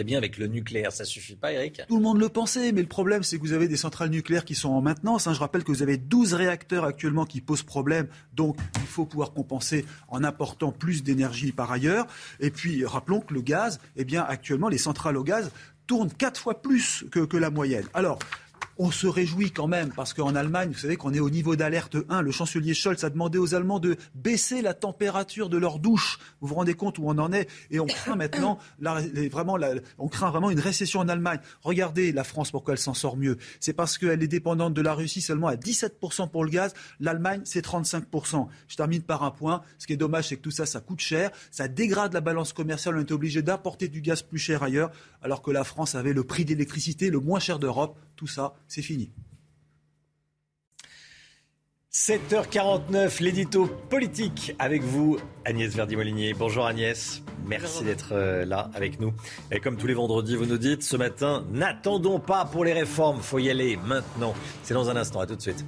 bien 0.02 0.16
avec 0.18 0.38
le 0.38 0.46
nucléaire. 0.46 0.92
Ça 0.92 1.04
suffit 1.04 1.36
pas, 1.36 1.52
Eric? 1.52 1.67
Tout 1.88 1.96
le 1.96 2.02
monde 2.02 2.18
le 2.18 2.28
pensait, 2.28 2.72
mais 2.72 2.82
le 2.82 2.88
problème, 2.88 3.22
c'est 3.22 3.36
que 3.36 3.42
vous 3.42 3.52
avez 3.52 3.68
des 3.68 3.76
centrales 3.76 4.10
nucléaires 4.10 4.44
qui 4.44 4.54
sont 4.54 4.70
en 4.70 4.80
maintenance. 4.80 5.26
Hein. 5.26 5.34
Je 5.34 5.40
rappelle 5.40 5.64
que 5.64 5.72
vous 5.72 5.82
avez 5.82 5.96
12 5.96 6.34
réacteurs 6.34 6.84
actuellement 6.84 7.24
qui 7.24 7.40
posent 7.40 7.62
problème. 7.62 8.08
Donc, 8.34 8.56
il 8.76 8.86
faut 8.86 9.06
pouvoir 9.06 9.32
compenser 9.32 9.84
en 10.08 10.24
apportant 10.24 10.72
plus 10.72 11.02
d'énergie 11.02 11.52
par 11.52 11.70
ailleurs. 11.70 12.06
Et 12.40 12.50
puis, 12.50 12.84
rappelons 12.84 13.20
que 13.20 13.34
le 13.34 13.40
gaz, 13.40 13.80
eh 13.96 14.04
bien, 14.04 14.24
actuellement, 14.26 14.68
les 14.68 14.78
centrales 14.78 15.16
au 15.16 15.24
gaz 15.24 15.50
tournent 15.86 16.12
quatre 16.12 16.40
fois 16.40 16.60
plus 16.60 17.04
que, 17.10 17.20
que 17.20 17.36
la 17.36 17.50
moyenne. 17.50 17.86
Alors, 17.94 18.18
on 18.78 18.90
se 18.90 19.06
réjouit 19.06 19.50
quand 19.50 19.66
même 19.66 19.92
parce 19.94 20.14
qu'en 20.14 20.34
Allemagne, 20.34 20.70
vous 20.70 20.78
savez 20.78 20.96
qu'on 20.96 21.12
est 21.12 21.20
au 21.20 21.30
niveau 21.30 21.56
d'alerte 21.56 21.96
1. 22.08 22.22
Le 22.22 22.30
chancelier 22.30 22.74
Scholz 22.74 23.02
a 23.02 23.10
demandé 23.10 23.38
aux 23.38 23.54
Allemands 23.54 23.80
de 23.80 23.96
baisser 24.14 24.62
la 24.62 24.72
température 24.72 25.48
de 25.48 25.58
leur 25.58 25.80
douche. 25.80 26.18
Vous 26.40 26.48
vous 26.48 26.54
rendez 26.54 26.74
compte 26.74 26.98
où 26.98 27.02
on 27.06 27.18
en 27.18 27.32
est? 27.32 27.48
Et 27.70 27.80
on 27.80 27.86
craint 27.86 28.14
maintenant, 28.14 28.58
on 29.98 30.08
craint 30.08 30.30
vraiment 30.30 30.50
une 30.50 30.60
récession 30.60 31.00
en 31.00 31.08
Allemagne. 31.08 31.40
Regardez 31.62 32.12
la 32.12 32.22
France, 32.22 32.52
pourquoi 32.52 32.74
elle 32.74 32.78
s'en 32.78 32.94
sort 32.94 33.16
mieux 33.16 33.36
C'est 33.58 33.72
parce 33.72 33.98
qu'elle 33.98 34.22
est 34.22 34.28
dépendante 34.28 34.74
de 34.74 34.82
la 34.82 34.94
Russie 34.94 35.20
seulement 35.20 35.48
à 35.48 35.56
17% 35.56 36.30
pour 36.30 36.44
le 36.44 36.50
gaz. 36.50 36.72
L'Allemagne, 37.00 37.40
c'est 37.44 37.64
35%. 37.64 38.46
Je 38.68 38.76
termine 38.76 39.02
par 39.02 39.24
un 39.24 39.32
point. 39.32 39.62
Ce 39.78 39.86
qui 39.86 39.92
est 39.92 39.96
dommage, 39.96 40.28
c'est 40.28 40.36
que 40.36 40.42
tout 40.42 40.50
ça, 40.52 40.66
ça 40.66 40.80
coûte 40.80 41.00
cher. 41.00 41.30
Ça 41.50 41.66
dégrade 41.66 42.12
la 42.12 42.20
balance 42.20 42.52
commerciale. 42.52 42.96
On 42.96 43.00
est 43.00 43.12
obligé 43.12 43.42
d'importer 43.42 43.88
du 43.88 44.00
gaz 44.00 44.22
plus 44.22 44.38
cher 44.38 44.62
ailleurs, 44.62 44.92
alors 45.22 45.42
que 45.42 45.50
la 45.50 45.64
France 45.64 45.96
avait 45.96 46.12
le 46.12 46.22
prix 46.22 46.44
d'électricité 46.44 47.10
le 47.10 47.18
moins 47.18 47.40
cher 47.40 47.58
d'Europe. 47.58 47.98
Tout 48.18 48.26
ça, 48.26 48.52
c'est 48.66 48.82
fini. 48.82 49.12
7h49, 51.92 53.22
l'édito 53.22 53.66
politique 53.88 54.56
avec 54.58 54.82
vous, 54.82 55.18
Agnès 55.44 55.72
Verdi-Molinier. 55.72 56.34
Bonjour 56.34 56.66
Agnès, 56.66 57.22
merci 57.46 57.84
d'être 57.84 58.14
euh, 58.14 58.44
là 58.44 58.70
avec 58.74 58.98
nous. 58.98 59.14
Et 59.52 59.60
comme 59.60 59.76
tous 59.76 59.86
les 59.86 59.94
vendredis, 59.94 60.34
vous 60.34 60.46
nous 60.46 60.58
dites 60.58 60.82
ce 60.82 60.96
matin, 60.96 61.46
n'attendons 61.52 62.18
pas 62.18 62.44
pour 62.44 62.64
les 62.64 62.72
réformes, 62.72 63.20
faut 63.20 63.38
y 63.38 63.50
aller 63.50 63.76
maintenant. 63.76 64.34
C'est 64.64 64.74
dans 64.74 64.90
un 64.90 64.96
instant, 64.96 65.20
à 65.20 65.26
tout 65.28 65.36
de 65.36 65.40
suite. 65.40 65.64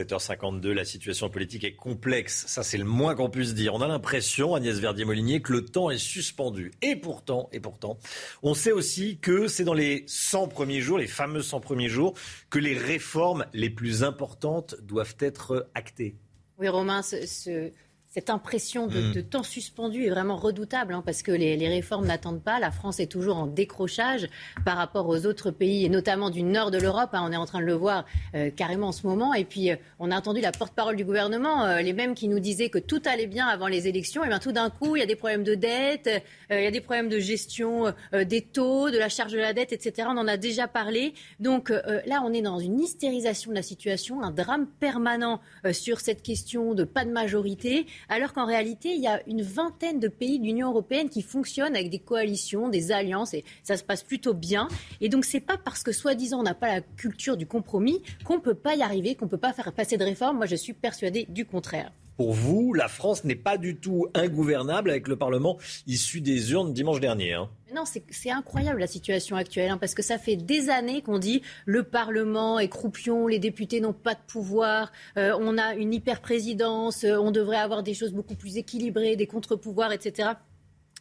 7h52, 0.00 0.70
la 0.70 0.84
situation 0.84 1.28
politique 1.28 1.64
est 1.64 1.74
complexe. 1.74 2.46
Ça, 2.46 2.62
c'est 2.62 2.78
le 2.78 2.84
moins 2.84 3.16
qu'on 3.16 3.30
puisse 3.30 3.52
dire. 3.52 3.74
On 3.74 3.80
a 3.80 3.88
l'impression, 3.88 4.54
Agnès 4.54 4.78
Verdier-Molinier, 4.78 5.42
que 5.42 5.52
le 5.52 5.64
temps 5.64 5.90
est 5.90 5.98
suspendu. 5.98 6.70
Et 6.82 6.94
pourtant, 6.94 7.48
et 7.52 7.58
pourtant, 7.58 7.98
on 8.44 8.54
sait 8.54 8.70
aussi 8.70 9.18
que 9.18 9.48
c'est 9.48 9.64
dans 9.64 9.74
les 9.74 10.04
100 10.06 10.48
premiers 10.48 10.80
jours, 10.80 10.98
les 10.98 11.08
fameux 11.08 11.42
100 11.42 11.58
premiers 11.58 11.88
jours, 11.88 12.14
que 12.48 12.60
les 12.60 12.78
réformes 12.78 13.44
les 13.52 13.70
plus 13.70 14.04
importantes 14.04 14.76
doivent 14.82 15.16
être 15.18 15.68
actées. 15.74 16.14
Oui, 16.58 16.68
Romain, 16.68 17.02
ce, 17.02 17.72
cette 18.10 18.30
impression 18.30 18.86
mm. 18.86 19.12
de, 19.12 19.20
temps 19.20 19.42
suspendu 19.42 20.04
est 20.04 20.10
vraiment 20.10 20.36
redoutable 20.36 20.94
hein, 20.94 21.02
parce 21.04 21.22
que 21.22 21.30
les, 21.32 21.68
réformes 21.68 22.06
n'attendent 22.06 22.42
pas. 22.42 22.58
La 22.58 22.70
France 22.70 23.00
est 23.00 23.06
toujours 23.06 23.36
en 23.36 23.46
décrochage 23.46 24.28
par 24.64 24.76
rapport 24.76 25.08
aux 25.08 25.26
autres 25.26 25.50
pays 25.50 25.84
et 25.84 25.88
notamment 25.88 26.30
du 26.30 26.42
nord 26.42 26.70
de 26.70 26.78
l'Europe. 26.78 27.10
Hein. 27.12 27.26
on 27.28 27.32
est 27.32 27.36
en 27.36 27.44
train 27.44 27.60
de 27.60 27.66
le 27.66 27.74
voir 27.74 28.06
euh, 28.34 28.50
carrément 28.50 28.88
en 28.88 28.92
ce 28.92 29.06
moment. 29.06 29.34
Et 29.34 29.44
puis, 29.44 29.70
euh, 29.70 29.76
on 29.98 30.10
a 30.10 30.16
entendu 30.16 30.40
la 30.40 30.52
porte-parole 30.52 30.96
du 30.96 31.04
gouvernement, 31.04 31.64
euh, 31.64 31.80
les 31.80 31.92
mêmes 31.92 32.14
qui 32.14 32.28
nous 32.28 32.40
disaient 32.40 32.70
que 32.70 32.78
tout 32.78 33.02
allait 33.04 33.26
bien 33.26 33.46
avant 33.46 33.66
les 33.66 33.88
élections. 33.88 34.24
Et 34.24 34.28
bien 34.28 34.38
tout 34.38 34.52
d'un 34.52 34.70
coup, 34.70 34.96
il 34.96 35.00
y 35.00 35.02
a 35.02 35.06
des 35.06 35.16
problèmes 35.16 35.44
de 35.44 35.54
dette, 35.54 36.08
il 36.50 36.62
y 36.62 36.66
a 36.66 36.70
des 36.70 36.80
problèmes 36.80 37.08
de 37.08 37.18
gestion 37.18 37.92
des 38.12 38.40
taux, 38.40 38.90
de 38.90 38.98
la 38.98 39.08
charge 39.08 39.32
de 39.32 39.38
la 39.38 39.52
dette, 39.52 39.72
etc. 39.72 40.08
On 40.10 40.16
en 40.16 40.28
a 40.28 40.36
déjà 40.36 40.66
parlé. 40.66 41.12
Donc 41.40 41.70
là, 41.70 42.22
on 42.24 42.32
est 42.32 42.42
dans 42.42 42.58
une 42.58 42.80
hystérisation 42.80 43.50
de 43.50 43.56
la 43.56 43.62
situation, 43.62 44.22
un 44.22 44.30
drame 44.30 44.66
permanent 44.80 45.40
sur 45.72 46.00
cette 46.00 46.22
question 46.22 46.74
de 46.74 46.84
pas 46.84 47.04
de 47.04 47.10
majorité 47.10 47.86
alors 48.08 48.32
qu'en 48.32 48.46
réalité, 48.46 48.90
il 48.94 49.00
y 49.00 49.06
a 49.06 49.20
une 49.26 49.42
vingtaine 49.42 50.00
de 50.00 50.08
pays 50.08 50.38
de 50.38 50.44
l'Union 50.44 50.68
européenne 50.70 51.08
qui 51.08 51.22
fonctionnent 51.22 51.74
avec 51.74 51.90
des 51.90 51.98
coalitions, 51.98 52.68
des 52.68 52.92
alliances, 52.92 53.34
et 53.34 53.44
ça 53.62 53.76
se 53.76 53.84
passe 53.84 54.02
plutôt 54.02 54.34
bien. 54.34 54.68
Et 55.00 55.08
donc, 55.08 55.24
c'est 55.24 55.40
pas 55.40 55.56
parce 55.56 55.82
que, 55.82 55.92
soi-disant, 55.92 56.40
on 56.40 56.44
n'a 56.44 56.54
pas 56.54 56.68
la 56.68 56.80
culture 56.80 57.36
du 57.36 57.46
compromis 57.46 58.02
qu'on 58.24 58.36
ne 58.36 58.40
peut 58.40 58.54
pas 58.54 58.76
y 58.76 58.82
arriver, 58.82 59.14
qu'on 59.14 59.26
ne 59.26 59.30
peut 59.30 59.38
pas 59.38 59.52
faire 59.52 59.72
passer 59.72 59.96
de 59.96 60.04
réformes. 60.04 60.36
Moi, 60.36 60.46
je 60.46 60.56
suis 60.56 60.72
persuadée 60.72 61.26
du 61.28 61.44
contraire. 61.44 61.92
Pour 62.18 62.32
vous, 62.32 62.74
la 62.74 62.88
France 62.88 63.22
n'est 63.22 63.36
pas 63.36 63.58
du 63.58 63.76
tout 63.76 64.08
ingouvernable 64.12 64.90
avec 64.90 65.06
le 65.06 65.14
Parlement 65.14 65.56
issu 65.86 66.20
des 66.20 66.50
urnes 66.50 66.72
dimanche 66.72 66.98
dernier. 66.98 67.34
Hein. 67.34 67.48
Non, 67.72 67.84
c'est 67.86 68.30
incroyable 68.32 68.80
la 68.80 68.88
situation 68.88 69.36
actuelle, 69.36 69.70
hein, 69.70 69.78
parce 69.78 69.94
que 69.94 70.02
ça 70.02 70.18
fait 70.18 70.34
des 70.34 70.68
années 70.68 71.00
qu'on 71.00 71.20
dit 71.20 71.42
le 71.64 71.84
Parlement 71.84 72.58
est 72.58 72.68
croupion, 72.68 73.28
les 73.28 73.38
députés 73.38 73.80
n'ont 73.80 73.92
pas 73.92 74.14
de 74.14 74.20
pouvoir, 74.26 74.90
euh, 75.16 75.32
on 75.38 75.56
a 75.58 75.74
une 75.76 75.94
hyper-présidence, 75.94 77.04
euh, 77.04 77.16
on 77.18 77.30
devrait 77.30 77.58
avoir 77.58 77.84
des 77.84 77.94
choses 77.94 78.12
beaucoup 78.12 78.34
plus 78.34 78.56
équilibrées, 78.56 79.14
des 79.14 79.28
contre-pouvoirs, 79.28 79.92
etc. 79.92 80.30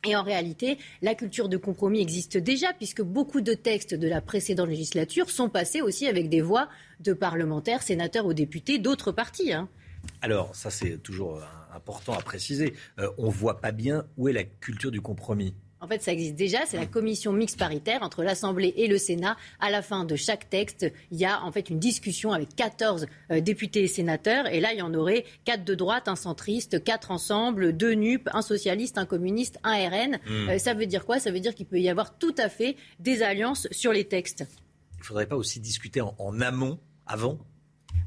Et 0.06 0.16
en 0.16 0.22
réalité, 0.22 0.78
la 1.02 1.16
culture 1.16 1.50
de 1.50 1.58
compromis 1.58 2.00
existe 2.00 2.38
déjà, 2.38 2.74
puisque 2.74 3.02
beaucoup 3.02 3.42
de 3.42 3.56
textes 3.56 3.96
de 3.96 4.08
la 4.08 4.22
précédente 4.22 4.70
législature 4.70 5.32
sont 5.32 5.50
passés 5.50 5.82
aussi 5.82 6.06
avec 6.06 6.30
des 6.30 6.42
voix 6.42 6.70
de 7.00 7.14
parlementaires, 7.14 7.82
sénateurs 7.82 8.28
ou 8.28 8.36
députés 8.36 8.78
d'autres 8.78 9.12
partis. 9.12 9.52
Hein. 9.52 9.68
Alors, 10.22 10.56
ça 10.56 10.70
c'est 10.70 10.98
toujours 10.98 11.38
euh, 11.38 11.42
important 11.74 12.14
à 12.14 12.22
préciser. 12.22 12.74
Euh, 13.00 13.10
on 13.18 13.28
ne 13.28 13.32
voit 13.32 13.62
pas 13.62 13.72
bien 13.72 14.06
où 14.18 14.28
est 14.28 14.34
la 14.34 14.44
culture 14.44 14.92
du 14.92 15.02
compromis. 15.02 15.54
En 15.80 15.88
fait, 15.88 16.02
ça 16.02 16.12
existe 16.12 16.36
déjà. 16.36 16.66
C'est 16.66 16.78
la 16.78 16.88
commission 16.88 17.32
mixte 17.32 17.60
paritaire 17.60 18.02
entre 18.02 18.24
l'Assemblée 18.24 18.74
et 18.78 18.88
le 18.88 18.98
Sénat. 18.98 19.38
À 19.60 19.70
la 19.70 19.84
fin 19.84 20.06
de 20.06 20.16
chaque 20.16 20.50
texte, 20.50 20.92
il 21.12 21.20
y 21.20 21.26
a 21.26 21.44
en 21.44 21.52
fait 21.52 21.70
une 21.70 21.78
discussion 21.78 22.32
avec 22.32 22.56
14 22.56 23.06
euh, 23.32 23.42
députés 23.42 23.84
et 23.84 23.88
sénateurs. 23.88 24.48
Et 24.48 24.60
là, 24.60 24.74
il 24.74 24.80
y 24.80 24.82
en 24.82 24.94
aurait 24.96 25.26
4 25.46 25.64
de 25.64 25.76
droite, 25.76 26.08
un 26.08 26.16
centriste, 26.16 26.84
4 26.84 27.12
ensemble, 27.12 27.78
2 27.78 27.94
NUP, 27.94 28.28
un 28.34 28.42
socialiste, 28.42 28.98
un 28.98 29.06
communiste, 29.06 29.60
un 29.64 29.76
RN. 29.88 30.20
Hmm. 30.28 30.58
ça 30.58 30.74
veut 30.74 30.88
dire 30.88 31.06
quoi? 31.06 31.20
Ça 31.20 31.30
veut 31.30 31.40
dire 31.40 31.54
qu'il 31.54 31.68
peut 31.68 31.80
y 31.80 31.90
avoir 31.90 32.18
tout 32.18 32.36
à 32.40 32.50
fait 32.50 32.76
des 33.00 33.22
alliances 33.22 33.68
sur 33.70 33.94
les 33.94 34.06
textes. 34.06 34.46
Il 34.96 35.02
ne 35.02 35.06
faudrait 35.06 35.28
pas 35.28 35.36
aussi 35.36 35.60
discuter 35.60 36.02
en 36.02 36.42
amont, 36.42 36.80
avant? 37.06 37.40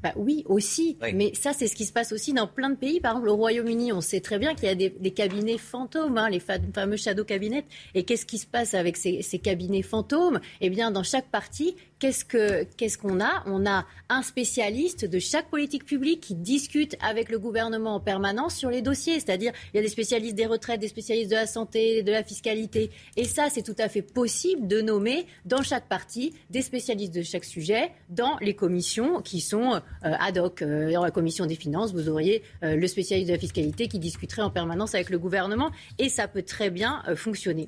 Bah 0.03 0.13
oui, 0.17 0.45
aussi. 0.47 0.97
Mais 1.15 1.33
ça, 1.35 1.53
c'est 1.53 1.67
ce 1.67 1.75
qui 1.75 1.85
se 1.85 1.93
passe 1.93 2.13
aussi 2.13 2.33
dans 2.33 2.47
plein 2.47 2.71
de 2.71 2.77
pays. 2.77 3.01
Par 3.01 3.13
exemple, 3.13 3.29
au 3.29 3.37
Royaume-Uni, 3.37 3.93
on 3.93 4.01
sait 4.01 4.21
très 4.21 4.39
bien 4.39 4.55
qu'il 4.55 4.65
y 4.65 4.69
a 4.69 4.75
des, 4.75 5.11
cabinets 5.11 5.59
fantômes, 5.59 6.17
hein, 6.17 6.31
les 6.31 6.41
fameux 6.41 6.97
shadow 6.97 7.25
cabinets. 7.25 7.65
Et 7.95 8.05
qu'est-ce 8.05 8.25
qui 8.25 8.39
se 8.39 8.47
passe 8.47 8.75
avec 8.75 8.97
ces, 8.97 9.21
ces 9.21 9.39
cabinets 9.39 9.83
fantômes? 9.83 10.41
Eh 10.63 10.71
bien, 10.71 10.91
dans 10.91 11.03
chaque 11.03 11.31
parti, 11.31 11.77
qu'est-ce 12.01 12.99
qu'on 12.99 13.21
a? 13.21 13.43
On 13.47 13.67
a 13.67 13.87
un 14.09 14.23
spécialiste 14.23 15.05
de 15.05 15.19
chaque 15.19 15.51
politique 15.51 15.85
publique 15.85 16.21
qui 16.21 16.35
discute 16.35 16.97
avec 17.01 17.29
le 17.29 17.39
gouvernement 17.39 17.95
en 17.97 18.01
permanence 18.01 18.57
sur 18.57 18.71
les 18.71 18.83
dossiers. 18.83 19.21
C'est-à-dire, 19.21 19.53
il 19.73 19.77
y 19.77 19.81
a 19.81 19.83
des 19.83 19.89
spécialistes 19.89 20.35
des 20.35 20.47
retraites, 20.47 20.81
des 20.81 20.89
spécialistes 20.89 21.31
de 21.31 21.37
la 21.37 21.47
santé, 21.47 22.03
de 22.03 22.11
la 22.11 22.25
fiscalité. 22.25 22.91
Et 23.17 23.25
ça, 23.25 23.49
c'est 23.51 23.63
tout 23.63 23.77
à 23.79 23.89
fait 23.89 24.03
possible 24.03 24.67
de 24.67 24.81
nommer 24.81 25.27
dans 25.45 25.63
chaque 25.63 25.89
parti 25.89 26.33
des 26.49 26.63
spécialistes 26.63 27.15
de 27.15 27.23
chaque 27.23 27.45
sujet 27.45 27.93
dans 28.09 28.39
les 28.41 28.55
commissions 28.55 29.21
qui 29.21 29.41
sont 29.41 29.75
euh, 29.75 29.81
ad 30.03 30.39
hoc. 30.39 30.63
Euh, 30.63 30.93
dans 30.93 31.05
la 31.05 31.11
commission 31.11 31.47
des 31.47 31.55
finances, 31.55 31.93
vous 31.93 32.09
auriez 32.09 32.43
euh, 32.65 32.77
le 32.77 32.87
spécialiste 32.87 33.29
de 33.29 33.35
la 33.35 33.39
fiscalité 33.39 33.89
qui 33.89 33.99
discuterait 33.99 34.43
en 34.43 34.51
permanence 34.51 34.95
avec 34.95 35.11
le 35.11 35.19
gouvernement. 35.19 35.71
Et 35.99 36.09
ça 36.09 36.29
peut 36.29 36.43
très 36.43 36.71
bien 36.71 37.03
fonctionner. 37.15 37.67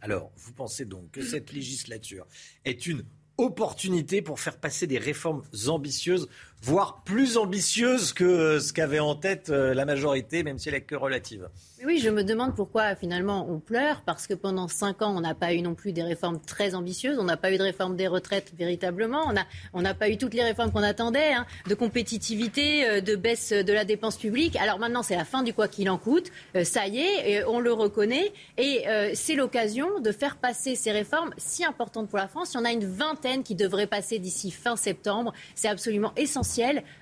Alors, 0.00 0.30
vous 0.36 0.52
pensez 0.52 0.84
donc 0.84 1.10
que 1.10 1.22
cette 1.22 1.52
législature 1.52 2.26
est 2.64 2.86
une 2.86 3.02
opportunité 3.38 4.20
pour 4.20 4.40
faire 4.40 4.58
passer 4.58 4.86
des 4.86 4.98
réformes 4.98 5.42
ambitieuses 5.68 6.28
voire 6.62 7.02
plus 7.04 7.36
ambitieuse 7.36 8.12
que 8.12 8.58
ce 8.58 8.72
qu'avait 8.72 8.98
en 8.98 9.14
tête 9.14 9.50
euh, 9.50 9.74
la 9.74 9.84
majorité, 9.84 10.42
même 10.42 10.58
si 10.58 10.68
elle 10.68 10.74
est 10.74 10.80
que 10.82 10.96
relative. 10.96 11.48
Oui, 11.86 12.00
je 12.02 12.10
me 12.10 12.24
demande 12.24 12.56
pourquoi 12.56 12.96
finalement 12.96 13.46
on 13.48 13.60
pleure, 13.60 14.02
parce 14.04 14.26
que 14.26 14.34
pendant 14.34 14.66
cinq 14.66 15.00
ans, 15.00 15.14
on 15.16 15.20
n'a 15.20 15.34
pas 15.34 15.54
eu 15.54 15.62
non 15.62 15.76
plus 15.76 15.92
des 15.92 16.02
réformes 16.02 16.40
très 16.40 16.74
ambitieuses, 16.74 17.18
on 17.20 17.24
n'a 17.24 17.36
pas 17.36 17.52
eu 17.52 17.58
de 17.58 17.62
réforme 17.62 17.94
des 17.94 18.08
retraites 18.08 18.52
véritablement, 18.58 19.32
on 19.72 19.82
n'a 19.82 19.94
pas 19.94 20.08
eu 20.08 20.18
toutes 20.18 20.34
les 20.34 20.42
réformes 20.42 20.72
qu'on 20.72 20.82
attendait, 20.82 21.32
hein, 21.32 21.46
de 21.68 21.74
compétitivité, 21.76 22.88
euh, 22.88 23.00
de 23.00 23.14
baisse 23.14 23.52
de 23.52 23.72
la 23.72 23.84
dépense 23.84 24.16
publique. 24.16 24.56
Alors 24.56 24.80
maintenant, 24.80 25.04
c'est 25.04 25.16
la 25.16 25.24
fin 25.24 25.44
du 25.44 25.54
quoi 25.54 25.68
qu'il 25.68 25.88
en 25.88 25.98
coûte, 25.98 26.32
euh, 26.56 26.64
ça 26.64 26.88
y 26.88 26.98
est, 26.98 27.44
on 27.44 27.60
le 27.60 27.72
reconnaît, 27.72 28.32
et 28.56 28.84
c'est 29.14 29.34
l'occasion 29.34 30.00
de 30.00 30.10
faire 30.10 30.36
passer 30.36 30.74
ces 30.74 30.90
réformes 30.90 31.30
si 31.36 31.64
importantes 31.64 32.08
pour 32.08 32.18
la 32.18 32.26
France. 32.26 32.54
Il 32.54 32.56
y 32.56 32.60
en 32.60 32.64
a 32.64 32.72
une 32.72 32.86
vingtaine 32.86 33.44
qui 33.44 33.54
devraient 33.54 33.86
passer 33.86 34.18
d'ici 34.18 34.50
fin 34.50 34.76
septembre, 34.76 35.32
c'est 35.54 35.68
absolument 35.68 36.12
essentiel 36.16 36.47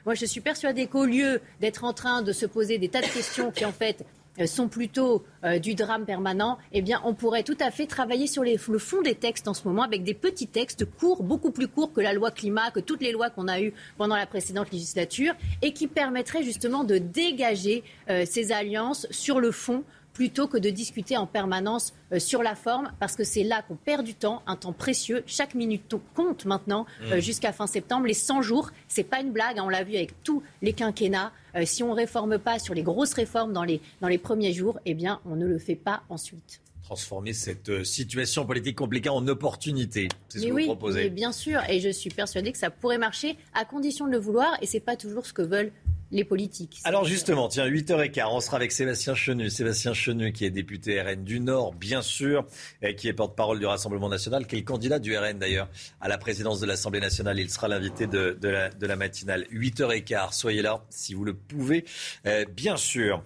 moi, 0.04 0.14
je 0.14 0.26
suis 0.26 0.40
persuadée 0.40 0.86
qu'au 0.86 1.04
lieu 1.04 1.40
d'être 1.60 1.84
en 1.84 1.92
train 1.92 2.22
de 2.22 2.32
se 2.32 2.46
poser 2.46 2.78
des 2.78 2.88
tas 2.88 3.00
de 3.00 3.06
questions 3.06 3.50
qui, 3.50 3.64
en 3.64 3.72
fait, 3.72 4.04
euh, 4.38 4.46
sont 4.46 4.68
plutôt 4.68 5.24
euh, 5.44 5.58
du 5.58 5.74
drame 5.74 6.04
permanent, 6.04 6.58
eh 6.72 6.82
bien, 6.82 7.00
on 7.04 7.14
pourrait 7.14 7.42
tout 7.42 7.56
à 7.60 7.70
fait 7.70 7.86
travailler 7.86 8.26
sur 8.26 8.44
le 8.44 8.78
fond 8.78 9.00
des 9.02 9.14
textes 9.14 9.48
en 9.48 9.54
ce 9.54 9.66
moment 9.66 9.82
avec 9.82 10.02
des 10.02 10.14
petits 10.14 10.46
textes 10.46 10.84
courts, 10.84 11.22
beaucoup 11.22 11.50
plus 11.50 11.68
courts 11.68 11.92
que 11.92 12.00
la 12.00 12.12
loi 12.12 12.30
climat, 12.30 12.70
que 12.70 12.80
toutes 12.80 13.00
les 13.00 13.12
lois 13.12 13.30
qu'on 13.30 13.48
a 13.48 13.60
eues 13.60 13.72
pendant 13.96 14.16
la 14.16 14.26
précédente 14.26 14.70
législature, 14.72 15.34
et 15.62 15.72
qui 15.72 15.86
permettraient 15.86 16.42
justement 16.42 16.84
de 16.84 16.98
dégager 16.98 17.82
euh, 18.10 18.24
ces 18.26 18.52
alliances 18.52 19.06
sur 19.10 19.40
le 19.40 19.50
fond 19.50 19.84
plutôt 20.16 20.48
que 20.48 20.56
de 20.56 20.70
discuter 20.70 21.18
en 21.18 21.26
permanence 21.26 21.92
euh, 22.10 22.18
sur 22.18 22.42
la 22.42 22.54
forme, 22.54 22.90
parce 22.98 23.16
que 23.16 23.22
c'est 23.22 23.42
là 23.42 23.60
qu'on 23.60 23.76
perd 23.76 24.02
du 24.02 24.14
temps, 24.14 24.42
un 24.46 24.56
temps 24.56 24.72
précieux. 24.72 25.22
Chaque 25.26 25.54
minute 25.54 25.94
compte 26.14 26.46
maintenant 26.46 26.86
euh, 27.02 27.18
mm. 27.18 27.20
jusqu'à 27.20 27.52
fin 27.52 27.66
septembre. 27.66 28.06
Les 28.06 28.14
100 28.14 28.40
jours, 28.40 28.70
c'est 28.88 29.04
pas 29.04 29.20
une 29.20 29.30
blague. 29.30 29.58
Hein, 29.58 29.64
on 29.66 29.68
l'a 29.68 29.84
vu 29.84 29.94
avec 29.94 30.22
tous 30.22 30.42
les 30.62 30.72
quinquennats. 30.72 31.32
Euh, 31.54 31.66
si 31.66 31.82
on 31.82 31.92
réforme 31.92 32.38
pas 32.38 32.58
sur 32.58 32.72
les 32.72 32.82
grosses 32.82 33.12
réformes 33.12 33.52
dans 33.52 33.62
les, 33.62 33.82
dans 34.00 34.08
les 34.08 34.16
premiers 34.16 34.54
jours, 34.54 34.80
eh 34.86 34.94
bien, 34.94 35.20
on 35.26 35.36
ne 35.36 35.46
le 35.46 35.58
fait 35.58 35.76
pas 35.76 36.02
ensuite 36.08 36.62
transformer 36.82 37.32
cette 37.32 37.82
situation 37.82 38.46
politique 38.46 38.76
compliquée 38.76 39.08
en 39.08 39.26
opportunité. 39.26 40.06
C'est 40.28 40.38
ce 40.38 40.46
que 40.46 40.52
vous 40.52 40.66
proposez. 40.66 41.02
Oui, 41.06 41.10
bien 41.10 41.32
sûr. 41.32 41.60
Et 41.68 41.80
je 41.80 41.88
suis 41.88 42.10
persuadée 42.10 42.52
que 42.52 42.58
ça 42.58 42.70
pourrait 42.70 42.96
marcher 42.96 43.36
à 43.54 43.64
condition 43.64 44.06
de 44.06 44.12
le 44.12 44.18
vouloir. 44.18 44.56
Et 44.62 44.66
c'est 44.66 44.78
pas 44.78 44.94
toujours 44.94 45.26
ce 45.26 45.32
que 45.32 45.42
veulent 45.42 45.72
les 46.10 46.24
politiques. 46.24 46.80
Alors 46.84 47.04
justement, 47.04 47.48
tiens, 47.48 47.66
8h15, 47.66 48.28
on 48.30 48.40
sera 48.40 48.56
avec 48.56 48.72
Sébastien 48.72 49.14
Chenu. 49.14 49.50
Sébastien 49.50 49.92
Chenu, 49.94 50.32
qui 50.32 50.44
est 50.44 50.50
député 50.50 51.00
RN 51.00 51.24
du 51.24 51.40
Nord, 51.40 51.74
bien 51.74 52.02
sûr, 52.02 52.46
et 52.82 52.94
qui 52.94 53.08
est 53.08 53.12
porte-parole 53.12 53.58
du 53.58 53.66
Rassemblement 53.66 54.08
national, 54.08 54.46
qui 54.46 54.56
est 54.56 54.58
le 54.60 54.64
candidat 54.64 54.98
du 54.98 55.16
RN 55.16 55.38
d'ailleurs 55.38 55.68
à 56.00 56.08
la 56.08 56.18
présidence 56.18 56.60
de 56.60 56.66
l'Assemblée 56.66 57.00
nationale. 57.00 57.38
Il 57.38 57.50
sera 57.50 57.68
l'invité 57.68 58.06
de, 58.06 58.38
la, 58.42 58.70
de, 58.70 58.86
la, 58.86 58.96
matinale. 58.96 59.46
8h15, 59.52 60.32
soyez 60.32 60.62
là 60.62 60.84
si 60.90 61.14
vous 61.14 61.24
le 61.24 61.34
pouvez, 61.34 61.84
euh, 62.26 62.44
bien 62.44 62.76
sûr. 62.76 63.22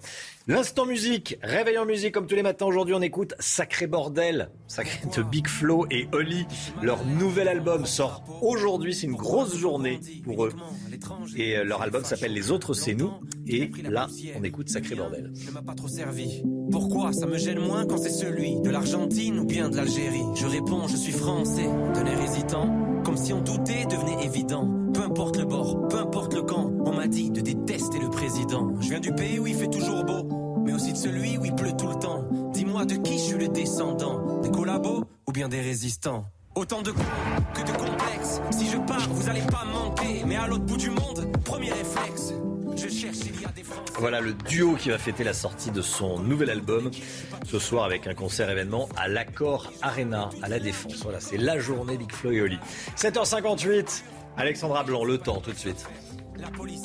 L'instant 0.47 0.87
musique, 0.87 1.37
réveil 1.43 1.77
en 1.77 1.85
musique 1.85 2.15
comme 2.15 2.25
tous 2.25 2.33
les 2.33 2.41
matins. 2.41 2.65
Aujourd'hui, 2.65 2.95
on 2.95 3.01
écoute 3.01 3.35
Sacré 3.39 3.85
Bordel, 3.85 4.49
Sacré 4.67 4.99
de 5.15 5.21
Big 5.21 5.47
Flo 5.47 5.85
et 5.91 6.07
Oli. 6.13 6.47
Leur 6.81 7.05
nouvel 7.05 7.47
album 7.47 7.85
sort 7.85 8.23
aujourd'hui. 8.41 8.95
C'est 8.95 9.05
une 9.05 9.15
grosse 9.15 9.55
journée 9.55 9.99
pour 10.23 10.45
eux. 10.45 10.53
Et 11.37 11.57
euh, 11.57 11.63
leur 11.63 11.83
album 11.83 12.03
s'appelle 12.03 12.33
Les 12.33 12.49
Autres, 12.49 12.73
c'est 12.73 12.95
nous. 12.95 13.11
Et 13.45 13.69
là, 13.83 14.07
on 14.35 14.43
écoute 14.43 14.69
Sacré 14.69 14.95
Bordel. 14.95 15.31
Ne 15.45 15.51
m'a 15.51 15.61
pas 15.61 15.75
trop 15.75 15.87
servi. 15.87 16.41
Pourquoi? 16.71 17.13
Ça 17.13 17.27
me 17.27 17.37
gêne 17.37 17.59
moins 17.59 17.85
quand 17.85 17.97
c'est 17.97 18.09
celui 18.09 18.59
de 18.61 18.69
l'Argentine 18.71 19.37
ou 19.37 19.45
bien 19.45 19.69
de 19.69 19.77
l'Algérie 19.77 20.23
Je 20.35 20.47
réponds, 20.47 20.87
je 20.87 20.95
suis 20.95 21.13
français, 21.13 21.69
air 21.95 22.21
hésitant, 22.23 23.03
comme 23.05 23.17
si 23.17 23.31
on 23.31 23.41
doutait 23.41 23.85
devenait 23.85 24.25
évident. 24.25 24.80
Importe 25.11 25.35
le 25.35 25.43
bord, 25.43 25.89
peu 25.89 25.97
importe 25.97 26.33
le 26.35 26.41
camp. 26.41 26.71
On 26.85 26.93
m'a 26.93 27.05
dit 27.05 27.31
de 27.31 27.41
détester 27.41 27.99
le 27.99 28.09
président. 28.09 28.71
Je 28.79 28.87
viens 28.87 29.01
du 29.01 29.11
pays 29.11 29.39
où 29.39 29.45
il 29.45 29.55
fait 29.55 29.67
toujours 29.67 30.05
beau, 30.05 30.23
mais 30.63 30.71
aussi 30.71 30.93
de 30.93 30.97
celui 30.97 31.37
où 31.37 31.43
il 31.43 31.53
pleut 31.53 31.73
tout 31.77 31.89
le 31.89 31.95
temps. 31.95 32.23
Dis-moi 32.53 32.85
de 32.85 32.95
qui 32.95 33.17
je 33.17 33.23
suis 33.23 33.37
le 33.37 33.49
descendant? 33.49 34.39
Des 34.39 34.49
collabos 34.49 35.03
ou 35.27 35.33
bien 35.33 35.49
des 35.49 35.59
résistants? 35.59 36.23
Autant 36.55 36.81
de 36.81 36.91
cons 36.91 37.03
que 37.53 37.59
de 37.59 37.71
complexes. 37.77 38.39
Si 38.51 38.69
je 38.69 38.77
pars, 38.77 39.09
vous 39.09 39.27
allez 39.27 39.41
pas 39.41 39.65
manquer. 39.65 40.23
Mais 40.25 40.37
à 40.37 40.47
l'autre 40.47 40.63
bout 40.63 40.77
du 40.77 40.91
monde, 40.91 41.29
premier 41.43 41.73
réflexe. 41.73 42.31
Je 42.77 42.87
cherche, 42.87 43.17
il 43.25 43.41
y 43.41 43.45
a 43.45 43.49
des 43.49 43.63
Français. 43.63 43.91
Voilà 43.99 44.21
le 44.21 44.31
duo 44.31 44.75
qui 44.75 44.91
va 44.91 44.97
fêter 44.97 45.25
la 45.25 45.33
sortie 45.33 45.71
de 45.71 45.81
son 45.81 46.19
nouvel 46.19 46.49
album 46.49 46.89
ce 47.45 47.59
soir 47.59 47.83
avec 47.83 48.07
un 48.07 48.13
concert 48.13 48.49
événement 48.49 48.87
à 48.95 49.09
l'Accord 49.09 49.73
Arena 49.81 50.29
à 50.41 50.47
la 50.47 50.59
Défense. 50.59 51.03
Voilà, 51.03 51.19
c'est 51.19 51.37
la 51.37 51.59
journée 51.59 51.97
Big 51.97 52.13
Flo 52.13 52.31
et 52.31 52.39
Oli. 52.39 52.59
7h58, 52.95 54.03
Alexandra 54.37 54.83
Blanc, 54.83 55.03
le 55.03 55.17
temps 55.17 55.41
tout 55.41 55.51
de 55.51 55.57
suite. 55.57 55.85
La 56.37 56.49
police. 56.49 56.81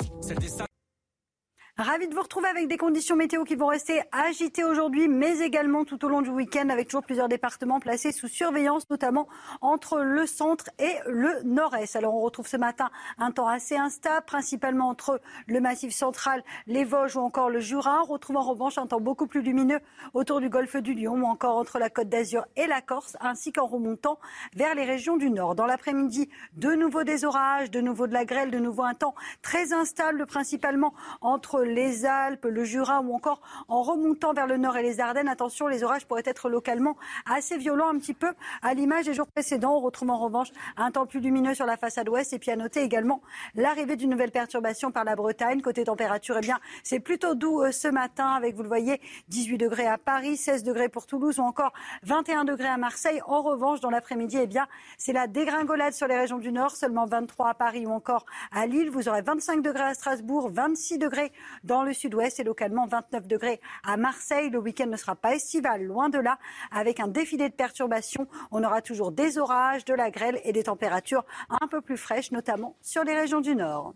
Ravi 1.79 2.07
de 2.07 2.15
vous 2.15 2.23
retrouver 2.23 2.47
avec 2.47 2.67
des 2.67 2.77
conditions 2.77 3.15
météo 3.15 3.43
qui 3.43 3.53
vont 3.53 3.67
rester 3.67 4.01
agitées 4.11 4.63
aujourd'hui, 4.63 5.07
mais 5.07 5.41
également 5.41 5.85
tout 5.85 6.03
au 6.05 6.07
long 6.07 6.23
du 6.23 6.31
week-end, 6.31 6.69
avec 6.69 6.87
toujours 6.87 7.03
plusieurs 7.03 7.27
départements 7.27 7.79
placés 7.79 8.11
sous 8.11 8.27
surveillance, 8.27 8.89
notamment 8.89 9.27
entre 9.61 9.99
le 9.99 10.25
centre 10.25 10.71
et 10.79 10.95
le 11.05 11.43
nord-est. 11.43 11.95
Alors 11.95 12.15
on 12.15 12.21
retrouve 12.21 12.47
ce 12.47 12.57
matin 12.57 12.89
un 13.19 13.29
temps 13.29 13.47
assez 13.47 13.77
instable, 13.77 14.25
principalement 14.25 14.89
entre 14.89 15.21
le 15.45 15.61
massif 15.61 15.93
central, 15.93 16.43
les 16.65 16.83
Vosges 16.83 17.15
ou 17.15 17.19
encore 17.19 17.51
le 17.51 17.59
Jura. 17.59 18.01
On 18.01 18.11
retrouve 18.13 18.37
en 18.37 18.41
revanche 18.41 18.79
un 18.79 18.87
temps 18.87 18.99
beaucoup 18.99 19.27
plus 19.27 19.43
lumineux 19.43 19.79
autour 20.15 20.41
du 20.41 20.49
golfe 20.49 20.77
du 20.77 20.95
Lion 20.95 21.13
ou 21.13 21.25
encore 21.25 21.57
entre 21.57 21.77
la 21.77 21.91
Côte 21.91 22.09
d'Azur 22.09 22.47
et 22.55 22.65
la 22.65 22.81
Corse, 22.81 23.17
ainsi 23.19 23.51
qu'en 23.51 23.67
remontant 23.67 24.17
vers 24.55 24.73
les 24.73 24.83
régions 24.83 25.15
du 25.15 25.29
nord. 25.29 25.53
Dans 25.53 25.67
l'après-midi, 25.67 26.27
de 26.53 26.73
nouveau 26.73 27.03
des 27.03 27.23
orages, 27.23 27.69
de 27.69 27.81
nouveau 27.81 28.07
de 28.07 28.13
la 28.13 28.25
grêle, 28.25 28.49
de 28.49 28.57
nouveau 28.57 28.81
un 28.81 28.95
temps 28.95 29.13
très 29.43 29.73
instable, 29.73 30.25
principalement 30.25 30.95
entre 31.21 31.66
les 31.67 32.05
Alpes, 32.05 32.45
le 32.45 32.63
Jura 32.63 33.01
ou 33.01 33.13
encore 33.13 33.41
en 33.67 33.81
remontant 33.81 34.33
vers 34.33 34.47
le 34.47 34.57
nord 34.57 34.77
et 34.77 34.83
les 34.83 34.99
Ardennes. 34.99 35.27
Attention, 35.27 35.67
les 35.67 35.83
orages 35.83 36.05
pourraient 36.05 36.23
être 36.25 36.49
localement 36.49 36.97
assez 37.25 37.57
violents, 37.57 37.89
un 37.89 37.97
petit 37.97 38.13
peu 38.13 38.33
à 38.61 38.73
l'image 38.73 39.05
des 39.05 39.13
jours 39.13 39.27
précédents. 39.27 39.75
On 39.75 39.79
retrouve 39.79 40.09
en 40.09 40.17
revanche 40.17 40.49
un 40.77 40.91
temps 40.91 41.05
plus 41.05 41.19
lumineux 41.19 41.53
sur 41.53 41.65
la 41.65 41.77
façade 41.77 42.09
ouest 42.09 42.33
et 42.33 42.39
puis 42.39 42.51
à 42.51 42.55
noter 42.55 42.81
également 42.81 43.21
l'arrivée 43.55 43.95
d'une 43.95 44.09
nouvelle 44.09 44.31
perturbation 44.31 44.91
par 44.91 45.03
la 45.03 45.15
Bretagne. 45.15 45.61
Côté 45.61 45.83
température, 45.83 46.35
eh 46.37 46.41
bien, 46.41 46.59
c'est 46.83 46.99
plutôt 46.99 47.35
doux 47.35 47.61
euh, 47.61 47.71
ce 47.71 47.87
matin 47.87 48.29
avec, 48.29 48.55
vous 48.55 48.63
le 48.63 48.67
voyez, 48.67 49.01
18 49.29 49.57
degrés 49.57 49.87
à 49.87 49.97
Paris, 49.97 50.37
16 50.37 50.63
degrés 50.63 50.89
pour 50.89 51.05
Toulouse 51.05 51.39
ou 51.39 51.43
encore 51.43 51.73
21 52.03 52.45
degrés 52.45 52.67
à 52.67 52.77
Marseille. 52.77 53.21
En 53.25 53.41
revanche, 53.41 53.79
dans 53.79 53.89
l'après-midi, 53.89 54.37
eh 54.41 54.47
bien, 54.47 54.67
c'est 54.97 55.13
la 55.13 55.27
dégringolade 55.27 55.93
sur 55.93 56.07
les 56.07 56.17
régions 56.17 56.37
du 56.37 56.51
nord, 56.51 56.71
seulement 56.71 57.05
23 57.05 57.49
à 57.49 57.53
Paris 57.53 57.85
ou 57.85 57.91
encore 57.91 58.25
à 58.51 58.65
Lille. 58.65 58.89
Vous 58.89 59.09
aurez 59.09 59.21
25 59.21 59.61
degrés 59.61 59.83
à 59.83 59.93
Strasbourg, 59.93 60.49
26 60.51 60.97
degrés 60.97 61.31
dans 61.63 61.83
le 61.83 61.93
sud-ouest 61.93 62.39
et 62.39 62.43
localement 62.43 62.87
29 62.87 63.27
degrés 63.27 63.61
à 63.83 63.97
Marseille. 63.97 64.49
Le 64.49 64.59
week-end 64.59 64.87
ne 64.87 64.97
sera 64.97 65.15
pas 65.15 65.35
estival, 65.35 65.83
loin 65.83 66.09
de 66.09 66.19
là, 66.19 66.37
avec 66.71 66.99
un 66.99 67.07
défilé 67.07 67.49
de 67.49 67.53
perturbations. 67.53 68.27
On 68.51 68.63
aura 68.63 68.81
toujours 68.81 69.11
des 69.11 69.37
orages, 69.37 69.85
de 69.85 69.93
la 69.93 70.11
grêle 70.11 70.39
et 70.43 70.53
des 70.53 70.63
températures 70.63 71.25
un 71.49 71.67
peu 71.67 71.81
plus 71.81 71.97
fraîches, 71.97 72.31
notamment 72.31 72.75
sur 72.81 73.03
les 73.03 73.15
régions 73.15 73.41
du 73.41 73.55
nord. 73.55 73.93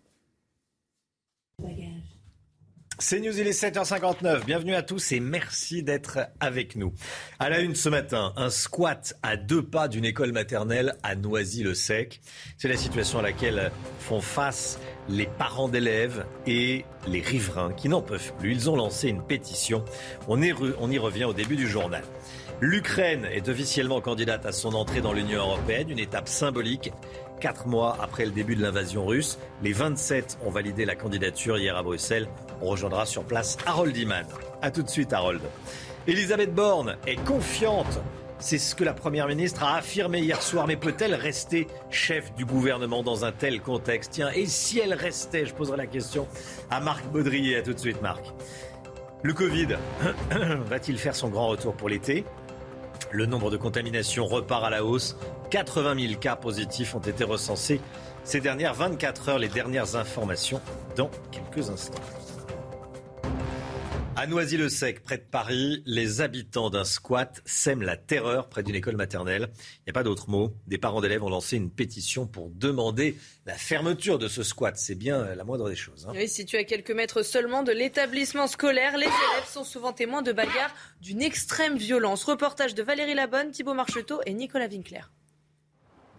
C'est 3.01 3.19
News, 3.19 3.39
il 3.39 3.47
est 3.47 3.59
7h59. 3.59 4.45
Bienvenue 4.45 4.75
à 4.75 4.83
tous 4.83 5.11
et 5.11 5.19
merci 5.19 5.81
d'être 5.81 6.19
avec 6.39 6.75
nous. 6.75 6.93
À 7.39 7.49
la 7.49 7.59
une 7.59 7.73
ce 7.73 7.89
matin, 7.89 8.31
un 8.35 8.51
squat 8.51 9.15
à 9.23 9.37
deux 9.37 9.63
pas 9.63 9.87
d'une 9.87 10.05
école 10.05 10.31
maternelle 10.31 10.93
à 11.01 11.15
Noisy-le-Sec. 11.15 12.21
C'est 12.59 12.67
la 12.67 12.77
situation 12.77 13.17
à 13.17 13.23
laquelle 13.23 13.71
font 13.99 14.21
face 14.21 14.79
les 15.09 15.25
parents 15.25 15.67
d'élèves 15.67 16.25
et 16.45 16.85
les 17.07 17.21
riverains 17.21 17.73
qui 17.73 17.89
n'en 17.89 18.03
peuvent 18.03 18.33
plus. 18.37 18.51
Ils 18.51 18.69
ont 18.69 18.75
lancé 18.75 19.09
une 19.09 19.25
pétition. 19.25 19.83
On, 20.27 20.39
on 20.79 20.91
y 20.91 20.99
revient 20.99 21.25
au 21.25 21.33
début 21.33 21.55
du 21.55 21.67
journal. 21.67 22.03
L'Ukraine 22.63 23.25
est 23.25 23.49
officiellement 23.49 24.01
candidate 24.01 24.45
à 24.45 24.51
son 24.51 24.75
entrée 24.75 25.01
dans 25.01 25.13
l'Union 25.13 25.39
européenne, 25.39 25.89
une 25.89 25.97
étape 25.97 26.27
symbolique. 26.27 26.91
Quatre 27.41 27.65
mois 27.65 27.97
après 27.99 28.25
le 28.25 28.31
début 28.31 28.55
de 28.55 28.61
l'invasion 28.61 29.03
russe, 29.03 29.39
les 29.63 29.73
27 29.73 30.37
ont 30.45 30.51
validé 30.51 30.85
la 30.85 30.95
candidature 30.95 31.57
hier 31.57 31.75
à 31.75 31.81
Bruxelles. 31.81 32.27
On 32.61 32.67
rejoindra 32.67 33.07
sur 33.07 33.23
place 33.23 33.57
Harold 33.65 33.97
Iman. 33.97 34.27
A 34.61 34.69
tout 34.69 34.83
de 34.83 34.89
suite, 34.89 35.11
Harold. 35.11 35.41
Elisabeth 36.05 36.53
Borne 36.53 36.97
est 37.07 37.15
confiante. 37.25 37.99
C'est 38.37 38.59
ce 38.59 38.75
que 38.75 38.83
la 38.83 38.93
Première 38.93 39.27
ministre 39.27 39.63
a 39.63 39.77
affirmé 39.77 40.19
hier 40.19 40.39
soir. 40.39 40.67
Mais 40.67 40.75
peut-elle 40.75 41.15
rester 41.15 41.65
chef 41.89 42.31
du 42.35 42.45
gouvernement 42.45 43.01
dans 43.01 43.25
un 43.25 43.31
tel 43.31 43.59
contexte? 43.59 44.11
Tiens, 44.11 44.29
et 44.35 44.45
si 44.45 44.77
elle 44.77 44.93
restait? 44.93 45.47
Je 45.47 45.55
poserai 45.55 45.77
la 45.77 45.87
question 45.87 46.27
à 46.69 46.79
Marc 46.79 47.07
Baudrier. 47.07 47.57
A 47.57 47.63
tout 47.63 47.73
de 47.73 47.79
suite, 47.79 48.03
Marc. 48.03 48.23
Le 49.23 49.33
Covid 49.33 49.77
va-t-il 50.65 50.99
faire 50.99 51.15
son 51.15 51.29
grand 51.29 51.47
retour 51.47 51.73
pour 51.73 51.89
l'été? 51.89 52.23
Le 53.09 53.25
nombre 53.25 53.49
de 53.49 53.57
contaminations 53.57 54.25
repart 54.25 54.63
à 54.63 54.69
la 54.69 54.83
hausse. 54.83 55.17
80 55.49 56.07
000 56.07 56.19
cas 56.19 56.35
positifs 56.35 56.95
ont 56.95 56.99
été 56.99 57.23
recensés 57.23 57.81
ces 58.23 58.39
dernières 58.39 58.73
24 58.73 59.29
heures. 59.29 59.39
Les 59.39 59.49
dernières 59.49 59.95
informations 59.95 60.61
dans 60.95 61.09
quelques 61.31 61.69
instants. 61.69 62.01
À 64.17 64.27
Noisy-le-Sec, 64.27 65.03
près 65.03 65.17
de 65.17 65.23
Paris, 65.23 65.81
les 65.85 66.19
habitants 66.21 66.69
d'un 66.69 66.83
squat 66.83 67.41
sèment 67.45 67.81
la 67.81 67.95
terreur 67.95 68.49
près 68.49 68.61
d'une 68.61 68.75
école 68.75 68.97
maternelle. 68.97 69.49
Il 69.79 69.83
n'y 69.87 69.89
a 69.91 69.93
pas 69.93 70.03
d'autre 70.03 70.29
mot. 70.29 70.53
Des 70.67 70.77
parents 70.77 70.99
d'élèves 71.01 71.23
ont 71.23 71.29
lancé 71.29 71.55
une 71.55 71.71
pétition 71.71 72.27
pour 72.27 72.49
demander 72.49 73.15
la 73.45 73.53
fermeture 73.53 74.19
de 74.19 74.27
ce 74.27 74.43
squat. 74.43 74.75
C'est 74.77 74.95
bien 74.95 75.33
la 75.33 75.43
moindre 75.45 75.69
des 75.69 75.75
choses. 75.77 76.05
hein. 76.07 76.13
Oui, 76.13 76.27
situé 76.27 76.59
à 76.59 76.63
quelques 76.65 76.91
mètres 76.91 77.23
seulement 77.23 77.63
de 77.63 77.71
l'établissement 77.71 78.47
scolaire, 78.47 78.97
les 78.97 79.05
élèves 79.05 79.47
sont 79.49 79.63
souvent 79.63 79.93
témoins 79.93 80.21
de 80.21 80.33
bagarres 80.33 80.75
d'une 81.01 81.21
extrême 81.21 81.77
violence. 81.77 82.25
Reportage 82.25 82.75
de 82.75 82.83
Valérie 82.83 83.15
Labonne, 83.15 83.51
Thibault 83.51 83.73
Marcheteau 83.73 84.19
et 84.25 84.33
Nicolas 84.33 84.67
Winkler. 84.67 85.01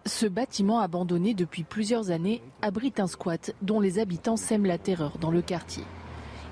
Ce 0.07 0.25
bâtiment 0.25 0.79
abandonné 0.81 1.33
depuis 1.35 1.63
plusieurs 1.63 2.09
années 2.09 2.41
abrite 2.61 2.99
un 2.99 3.07
squat 3.07 3.51
dont 3.61 3.79
les 3.79 3.99
habitants 3.99 4.35
sèment 4.35 4.65
la 4.65 4.79
terreur 4.79 5.17
dans 5.19 5.31
le 5.31 5.41
quartier. 5.41 5.83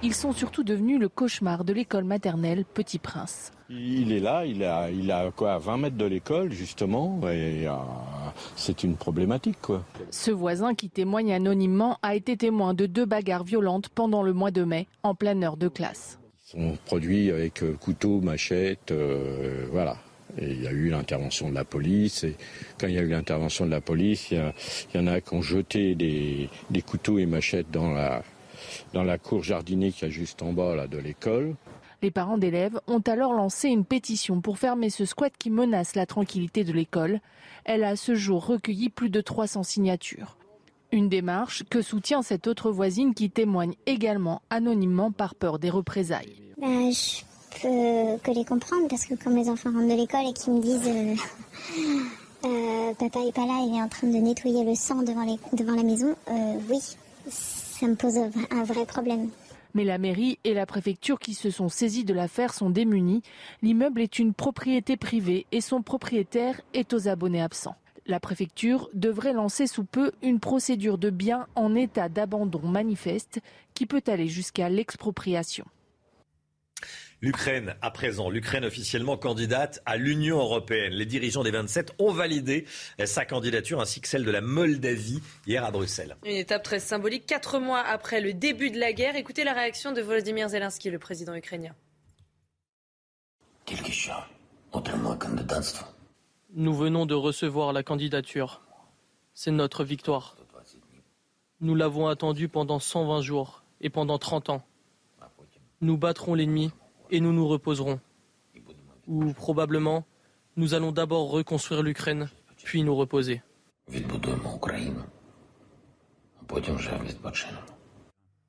Ils 0.04 0.16
sont 0.16 0.32
surtout 0.32 0.64
devenus 0.64 1.00
le 1.00 1.10
cauchemar 1.10 1.64
de 1.64 1.74
l'école 1.74 2.06
maternelle 2.06 2.66
Petit 2.66 2.98
Prince. 2.98 3.52
Il 3.70 4.12
est 4.12 4.20
là, 4.20 4.46
il 4.46 4.64
a, 4.64 4.90
il 4.90 5.12
a 5.12 5.30
quoi, 5.32 5.54
à 5.54 5.58
20 5.60 5.78
mètres 5.78 5.96
de 5.98 6.06
l'école 6.06 6.52
justement, 6.52 7.20
et 7.30 7.68
euh, 7.68 7.74
c'est 8.56 8.84
une 8.84 8.96
problématique 8.96 9.62
quoi. 9.62 9.86
Ce 10.10 10.32
voisin 10.32 10.74
qui 10.74 10.90
témoigne 10.90 11.32
anonymement 11.34 12.00
a 12.02 12.16
été 12.16 12.36
témoin 12.36 12.74
de 12.74 12.88
deux 12.88 13.06
bagarres 13.06 13.44
violentes 13.44 13.90
pendant 13.90 14.24
le 14.24 14.34
mois 14.34 14.52
de 14.52 14.64
mai, 14.64 14.88
en 15.04 15.14
pleine 15.14 15.44
heure 15.44 15.56
de 15.58 15.68
classe. 15.68 16.18
Ils 16.48 16.60
sont 16.72 16.78
produits 16.86 17.30
avec 17.30 17.62
euh, 17.64 17.74
couteau, 17.80 18.22
machette, 18.22 18.92
euh, 18.92 19.68
voilà. 19.72 19.98
Et 20.38 20.50
il 20.52 20.64
y 20.64 20.68
a 20.68 20.72
eu 20.72 20.90
l'intervention 20.90 21.50
de 21.50 21.56
la 21.56 21.64
police. 21.66 22.24
Et 22.24 22.36
quand 22.80 22.88
il 22.88 22.94
y 22.96 22.98
a 22.98 23.02
eu 23.02 23.10
l'intervention 23.10 23.66
de 23.66 23.72
la 23.72 23.82
police, 23.82 24.32
il 24.32 24.38
y, 24.38 24.40
a- 24.40 24.54
il 24.94 25.00
y 25.00 25.04
en 25.04 25.08
a 25.08 25.20
qui 25.22 25.34
ont 25.34 25.42
jeté 25.42 25.94
des, 25.94 26.50
des 26.70 26.82
couteaux 26.82 27.20
et 27.20 27.26
machettes 27.26 27.70
dans 27.70 27.92
la, 27.92 28.24
dans 28.94 29.04
la 29.04 29.18
cour 29.18 29.44
jardinée 29.44 29.92
qui 29.92 30.06
est 30.06 30.12
juste 30.12 30.42
en 30.42 30.54
bas 30.54 30.76
là, 30.76 30.88
de 30.88 30.98
l'école. 30.98 31.56
Les 32.02 32.12
parents 32.12 32.40
d'élèves 32.40 32.80
ont 32.88 33.02
alors 33.02 33.34
lancé 33.34 33.70
une 33.70 33.86
pétition 33.86 34.42
pour 34.42 34.58
fermer 34.58 34.90
ce 34.90 35.06
squat 35.06 35.32
qui 35.38 35.52
menace 35.52 35.96
la 35.96 36.08
tranquillité 36.08 36.64
de 36.64 36.74
l'école. 36.74 37.20
Elle 37.64 37.84
a 37.84 37.90
à 37.90 37.96
ce 37.96 38.16
jour 38.16 38.46
recueilli 38.46 38.90
plus 38.90 39.10
de 39.10 39.22
300 39.22 39.62
signatures. 39.64 40.38
Une 40.92 41.10
démarche 41.10 41.64
que 41.70 41.82
soutient 41.82 42.22
cette 42.22 42.48
autre 42.48 42.72
voisine 42.72 43.14
qui 43.14 43.30
témoigne 43.30 43.76
également 43.86 44.42
anonymement 44.50 45.12
par 45.12 45.36
peur 45.36 45.60
des 45.60 45.70
représailles. 45.70 46.42
Bah, 46.58 46.68
je 46.68 47.22
peux 47.62 48.18
que 48.24 48.32
les 48.32 48.46
comprendre 48.46 48.88
parce 48.90 49.06
que 49.06 49.14
quand 49.14 49.30
mes 49.30 49.48
enfants 49.50 49.72
rentrent 49.72 49.88
de 49.88 49.96
l'école 49.96 50.28
et 50.28 50.34
qu'ils 50.34 50.54
me 50.54 50.62
disent 50.62 50.88
euh, 50.88 51.16
euh, 52.46 52.94
papa 52.96 53.20
est 53.20 53.32
pas 53.32 53.46
là, 53.46 53.64
il 53.66 53.78
est 53.78 53.82
en 53.82 53.88
train 53.88 54.08
de 54.08 54.18
nettoyer 54.18 54.64
le 54.66 54.74
sang 54.76 55.04
devant, 55.04 55.24
les, 55.24 55.38
devant 55.54 55.76
la 55.76 55.84
maison, 55.84 56.16
euh, 56.30 56.60
oui, 56.70 56.80
ça 57.82 57.88
me 57.88 57.96
pose 57.96 58.18
un 58.52 58.64
vrai 58.64 58.86
problème. 58.86 59.30
Mais 59.74 59.84
la 59.84 59.98
mairie 59.98 60.38
et 60.44 60.54
la 60.54 60.68
préfecture 60.68 61.18
qui 61.18 61.34
se 61.34 61.50
sont 61.50 61.68
saisis 61.68 62.04
de 62.04 62.14
l'affaire 62.14 62.54
sont 62.54 62.70
démunis. 62.70 63.24
L'immeuble 63.64 64.02
est 64.02 64.20
une 64.20 64.36
propriété 64.36 64.98
privée 64.98 65.48
et 65.52 65.62
son 65.62 65.82
propriétaire 65.82 66.62
est 66.76 66.94
aux 66.94 67.08
abonnés 67.08 67.42
absents. 67.42 67.76
La 68.06 68.20
préfecture 68.20 68.88
devrait 68.94 69.34
lancer 69.34 69.66
sous 69.66 69.84
peu 69.84 70.12
une 70.22 70.40
procédure 70.40 71.00
de 71.00 71.10
biens 71.10 71.48
en 71.56 71.74
état 71.74 72.08
d'abandon 72.08 72.62
manifeste 72.68 73.40
qui 73.74 73.88
peut 73.88 74.04
aller 74.06 74.28
jusqu'à 74.28 74.70
l'expropriation. 74.70 75.66
L'Ukraine, 77.24 77.76
à 77.84 77.92
présent, 77.92 78.32
l'Ukraine 78.32 78.66
officiellement 78.66 79.16
candidate 79.16 79.80
à 79.86 79.96
l'Union 79.96 80.40
européenne. 80.40 80.94
Les 80.94 81.06
dirigeants 81.06 81.44
des 81.44 81.52
27 81.52 81.94
ont 82.00 82.12
validé 82.12 82.66
sa 83.06 83.26
candidature 83.26 83.80
ainsi 83.80 84.02
que 84.02 84.08
celle 84.08 84.26
de 84.26 84.32
la 84.32 84.42
Moldavie 84.42 85.22
hier 85.46 85.64
à 85.64 85.70
Bruxelles. 85.70 86.18
Une 86.26 86.36
étape 86.36 86.64
très 86.64 86.80
symbolique, 86.80 87.28
quatre 87.28 87.60
mois 87.60 87.82
après 87.82 88.22
le 88.22 88.34
début 88.34 88.72
de 88.72 88.80
la 88.80 88.92
guerre. 88.92 89.16
Écoutez 89.16 89.44
la 89.44 89.54
réaction 89.54 89.92
de 89.92 90.02
Volodymyr 90.02 90.50
Zelensky, 90.50 90.90
le 90.90 90.98
président 90.98 91.36
ukrainien. 91.36 91.76
Nous 96.56 96.74
venons 96.74 97.06
de 97.06 97.14
recevoir 97.14 97.72
la 97.72 97.84
candidature. 97.84 98.62
C'est 99.36 99.52
notre 99.52 99.84
victoire. 99.84 100.38
Nous 101.60 101.76
l'avons 101.76 102.08
attendu 102.08 102.48
pendant 102.48 102.80
120 102.80 103.22
jours 103.22 103.64
et 103.80 103.92
pendant 103.92 104.18
30 104.18 104.50
ans. 104.50 104.64
Nous 105.82 105.98
battrons 105.98 106.34
l'ennemi 106.34 106.72
et 107.12 107.20
nous 107.20 107.34
nous 107.34 107.48
reposerons. 107.48 108.00
Ou 109.08 109.34
probablement, 109.34 110.06
nous 110.56 110.74
allons 110.74 110.92
d'abord 110.92 111.30
reconstruire 111.30 111.84
l'Ukraine, 111.84 112.30
puis 112.64 112.84
nous 112.84 112.96
reposer. 112.96 113.42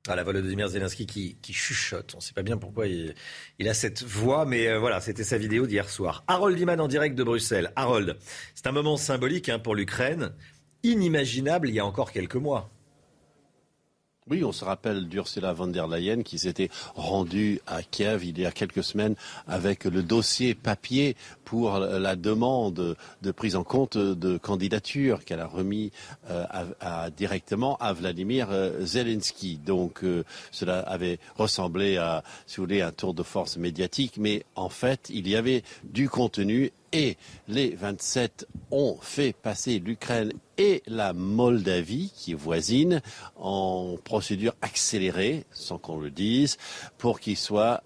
Ah, 0.09 0.17
la 0.17 0.23
Volodymyr 0.23 0.67
Zelensky 0.67 1.05
qui, 1.05 1.53
chuchote. 1.53 2.13
On 2.13 2.17
ne 2.17 2.21
sait 2.21 2.33
pas 2.33 2.43
bien 2.43 2.57
pourquoi 2.57 2.87
il, 2.87 3.15
il 3.57 3.69
a 3.69 3.73
cette 3.73 4.03
voix, 4.03 4.45
mais 4.45 4.67
euh, 4.67 4.77
voilà, 4.77 4.99
c'était 4.99 5.23
sa 5.23 5.37
vidéo 5.37 5.65
d'hier 5.65 5.89
soir. 5.89 6.25
Harold 6.27 6.59
Iman 6.59 6.81
en 6.81 6.89
direct 6.89 7.15
de 7.15 7.23
Bruxelles. 7.23 7.71
Harold, 7.77 8.17
c'est 8.53 8.67
un 8.67 8.73
moment 8.73 8.97
symbolique 8.97 9.47
hein, 9.47 9.59
pour 9.59 9.75
l'Ukraine, 9.75 10.33
inimaginable 10.83 11.69
il 11.69 11.75
y 11.75 11.79
a 11.79 11.85
encore 11.85 12.11
quelques 12.11 12.35
mois. 12.35 12.72
Oui, 14.29 14.41
on 14.45 14.53
se 14.53 14.63
rappelle 14.63 15.09
d'Ursula 15.09 15.51
von 15.51 15.67
der 15.67 15.85
Leyen 15.85 16.23
qui 16.23 16.39
s'était 16.39 16.69
rendue 16.95 17.59
à 17.67 17.83
Kiev 17.83 18.23
il 18.23 18.39
y 18.39 18.45
a 18.45 18.51
quelques 18.51 18.83
semaines 18.83 19.15
avec 19.47 19.83
le 19.83 20.01
dossier 20.01 20.55
papier 20.55 21.17
pour 21.43 21.77
la 21.77 22.15
demande 22.15 22.95
de 23.21 23.31
prise 23.31 23.57
en 23.57 23.65
compte 23.65 23.97
de 23.97 24.37
candidature 24.37 25.25
qu'elle 25.25 25.41
a 25.41 25.45
remis 25.45 25.91
euh, 26.29 26.45
directement 27.17 27.75
à 27.81 27.91
Vladimir 27.91 28.47
euh, 28.51 28.85
Zelensky. 28.85 29.57
Donc 29.57 30.05
euh, 30.05 30.23
cela 30.51 30.79
avait 30.79 31.19
ressemblé 31.35 31.97
à, 31.97 32.23
si 32.47 32.57
vous 32.57 32.63
voulez, 32.63 32.81
un 32.81 32.93
tour 32.93 33.13
de 33.13 33.23
force 33.23 33.57
médiatique, 33.57 34.13
mais 34.17 34.45
en 34.55 34.69
fait, 34.69 35.09
il 35.13 35.27
y 35.27 35.35
avait 35.35 35.63
du 35.83 36.07
contenu 36.07 36.71
et 36.93 37.17
les 37.47 37.71
27 37.75 38.47
ont 38.71 38.97
fait 39.01 39.33
passer 39.33 39.79
l'Ukraine 39.79 40.31
et 40.57 40.83
la 40.85 41.13
Moldavie, 41.13 42.11
qui 42.15 42.31
est 42.31 42.35
voisine, 42.35 43.01
en 43.35 43.97
procédure 44.03 44.53
accélérée, 44.61 45.45
sans 45.51 45.79
qu'on 45.79 45.99
le 45.99 46.11
dise, 46.11 46.57
pour 46.99 47.19
qu'ils 47.19 47.37
soient 47.37 47.83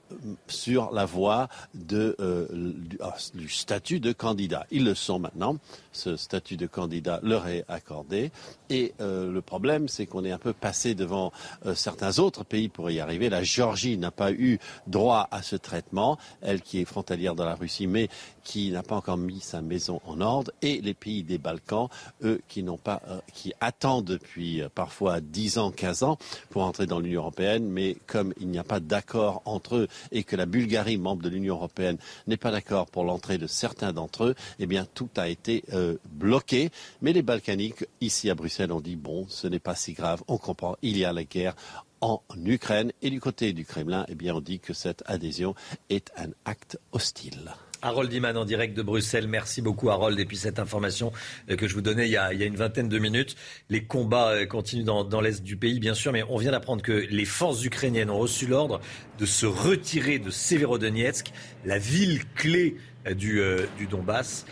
sur 0.47 0.91
la 0.91 1.05
voie 1.05 1.47
euh, 1.93 2.73
ah, 2.99 3.15
du, 3.33 3.49
statut 3.49 4.01
de 4.01 4.11
candidat. 4.11 4.65
Ils 4.69 4.83
le 4.83 4.95
sont 4.95 5.19
maintenant. 5.19 5.57
Ce 5.97 6.15
statut 6.15 6.57
de 6.57 6.67
candidat 6.67 7.19
leur 7.23 7.47
est 7.47 7.65
accordé. 7.67 8.31
Et 8.69 8.93
euh, 9.01 9.31
le 9.31 9.41
problème, 9.41 9.87
c'est 9.87 10.05
qu'on 10.05 10.23
est 10.23 10.31
un 10.31 10.37
peu 10.37 10.53
passé 10.53 10.93
devant 10.93 11.31
euh, 11.65 11.73
certains 11.73 12.19
autres 12.19 12.43
pays 12.43 12.69
pour 12.69 12.91
y 12.91 12.99
arriver. 12.99 13.29
La 13.29 13.41
Géorgie 13.41 13.97
n'a 13.97 14.11
pas 14.11 14.31
eu 14.31 14.59
droit 14.85 15.27
à 15.31 15.41
ce 15.41 15.55
traitement, 15.55 16.19
elle 16.41 16.61
qui 16.61 16.79
est 16.79 16.85
frontalière 16.85 17.33
de 17.33 17.43
la 17.43 17.55
Russie, 17.55 17.87
mais 17.87 18.09
qui 18.43 18.71
n'a 18.71 18.83
pas 18.83 18.95
encore 18.95 19.17
mis 19.17 19.39
sa 19.39 19.61
maison 19.61 19.99
en 20.05 20.21
ordre, 20.21 20.51
et 20.61 20.79
les 20.81 20.93
pays 20.93 21.23
des 21.23 21.39
Balkans, 21.39 21.89
eux, 22.23 22.41
qui 22.47 22.61
n'ont 22.61 22.77
pas, 22.77 23.01
euh, 23.09 23.19
qui 23.33 23.53
attendent 23.59 24.05
depuis 24.05 24.61
parfois 24.75 25.19
10 25.19 25.57
ans, 25.57 25.71
15 25.71 26.03
ans 26.03 26.17
pour 26.51 26.63
entrer 26.63 26.85
dans 26.85 26.99
l'Union 26.99 27.21
européenne, 27.21 27.67
mais 27.67 27.97
comme 28.05 28.33
il 28.39 28.49
n'y 28.49 28.59
a 28.59 28.63
pas 28.63 28.79
d'accord 28.79 29.41
entre 29.45 29.75
eux 29.77 29.87
et 30.11 30.23
que 30.23 30.35
la 30.35 30.45
Bulgarie, 30.45 30.97
membre 30.97 31.23
de 31.23 31.29
l'Union 31.29 31.55
européenne, 31.55 31.97
n'est 32.27 32.37
pas 32.37 32.51
d'accord 32.51 32.85
pour 32.85 33.03
l'entrée 33.03 33.37
de 33.37 33.47
certains 33.47 33.93
d'entre 33.93 34.25
eux, 34.25 34.35
eh 34.59 34.65
bien 34.65 34.85
tout 34.85 35.09
a 35.17 35.27
été 35.27 35.63
bloqué. 36.09 36.69
Mais 37.01 37.13
les 37.13 37.21
Balkaniques, 37.21 37.85
ici 38.01 38.29
à 38.29 38.35
Bruxelles, 38.35 38.71
ont 38.71 38.81
dit 38.81 38.95
bon, 38.95 39.25
ce 39.29 39.47
n'est 39.47 39.59
pas 39.59 39.75
si 39.75 39.93
grave, 39.93 40.23
on 40.27 40.37
comprend, 40.37 40.77
il 40.81 40.97
y 40.97 41.05
a 41.05 41.13
la 41.13 41.23
guerre 41.23 41.55
en 42.01 42.21
Ukraine. 42.45 42.91
Et 43.01 43.09
du 43.09 43.19
côté 43.19 43.53
du 43.53 43.65
Kremlin, 43.65 44.05
eh 44.09 44.15
bien, 44.15 44.35
on 44.35 44.41
dit 44.41 44.59
que 44.59 44.73
cette 44.73 45.03
adhésion 45.05 45.55
est 45.89 46.11
un 46.17 46.29
acte 46.45 46.79
hostile. 46.91 47.53
Harold 47.81 48.11
Iman 48.11 48.35
en 48.35 48.45
direct 48.45 48.75
de 48.75 48.81
Bruxelles. 48.81 49.27
Merci 49.27 49.61
beaucoup 49.61 49.89
Harold. 49.89 50.19
Et 50.19 50.25
puis 50.25 50.37
cette 50.37 50.59
information 50.59 51.11
euh, 51.49 51.55
que 51.55 51.67
je 51.67 51.75
vous 51.75 51.81
donnais 51.81 52.07
il 52.07 52.11
y 52.11 52.17
a, 52.17 52.31
une 52.33 52.55
vingtaine 52.55 52.89
de 52.89 52.99
minutes. 52.99 53.35
Les 53.69 53.83
combats 53.83 54.29
euh, 54.29 54.45
continuent 54.45 54.83
dans, 54.83 55.21
l'est 55.21 55.43
du 55.43 55.57
pays, 55.57 55.79
bien 55.79 55.93
sûr, 55.93 56.11
mais 56.11 56.23
on 56.29 56.37
vient 56.37 56.51
d'apprendre 56.51 56.81
que 56.81 56.91
les 56.91 57.25
forces 57.25 57.63
ukrainiennes 57.63 58.09
ont 58.09 58.19
reçu 58.19 58.47
l'ordre 58.47 58.81
de 59.19 59.25
se 59.25 59.45
retirer 59.45 60.19
de 60.19 60.31
Severodonetsk, 60.31 61.31
la 61.65 61.77
ville 61.77 62.23
clé 62.35 62.77
du, 63.15 63.41
du 63.77 63.87
Donbass. 63.87 64.45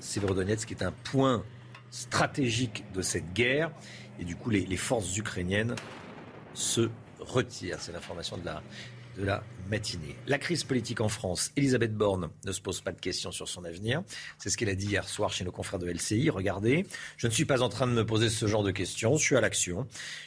Severodonetsk 0.00 0.70
est 0.70 0.82
un 0.82 0.92
point 0.92 1.44
stratégique 1.90 2.84
de 2.92 3.02
cette 3.02 3.32
guerre. 3.32 3.70
Et 4.18 4.24
du 4.24 4.36
coup, 4.36 4.50
les, 4.50 4.76
forces 4.76 5.16
ukrainiennes 5.16 5.76
se 6.52 6.90
retirent. 7.20 7.80
C'est 7.80 7.92
l'information 7.92 8.36
de 8.36 8.44
la 9.24 9.42
matinée. 9.70 10.16
La 10.26 10.38
crise 10.38 10.64
politique 10.64 11.00
en 11.00 11.08
France, 11.08 11.52
Elisabeth 11.56 11.94
Borne 11.94 12.30
ne 12.44 12.52
se 12.52 12.60
pose 12.60 12.80
pas 12.80 12.92
de 12.92 13.00
questions 13.00 13.32
sur 13.32 13.48
son 13.48 13.64
avenir. 13.64 14.02
C'est 14.38 14.50
ce 14.50 14.56
qu'elle 14.56 14.68
a 14.68 14.74
dit 14.74 14.86
hier 14.86 15.08
soir 15.08 15.32
chez 15.32 15.44
nos 15.44 15.52
confrères 15.52 15.78
de 15.78 15.90
LCI. 15.90 16.30
Regardez, 16.30 16.86
je 17.16 17.26
ne 17.26 17.32
suis 17.32 17.44
pas 17.44 17.62
en 17.62 17.68
train 17.68 17.86
de 17.86 17.92
me 17.92 18.04
poser 18.04 18.28
ce 18.28 18.46
genre 18.46 18.62
de 18.62 18.72
questions, 18.72 19.16
je 19.16 19.24
suis 19.24 19.36
à 19.36 19.40
l'action. 19.40 19.86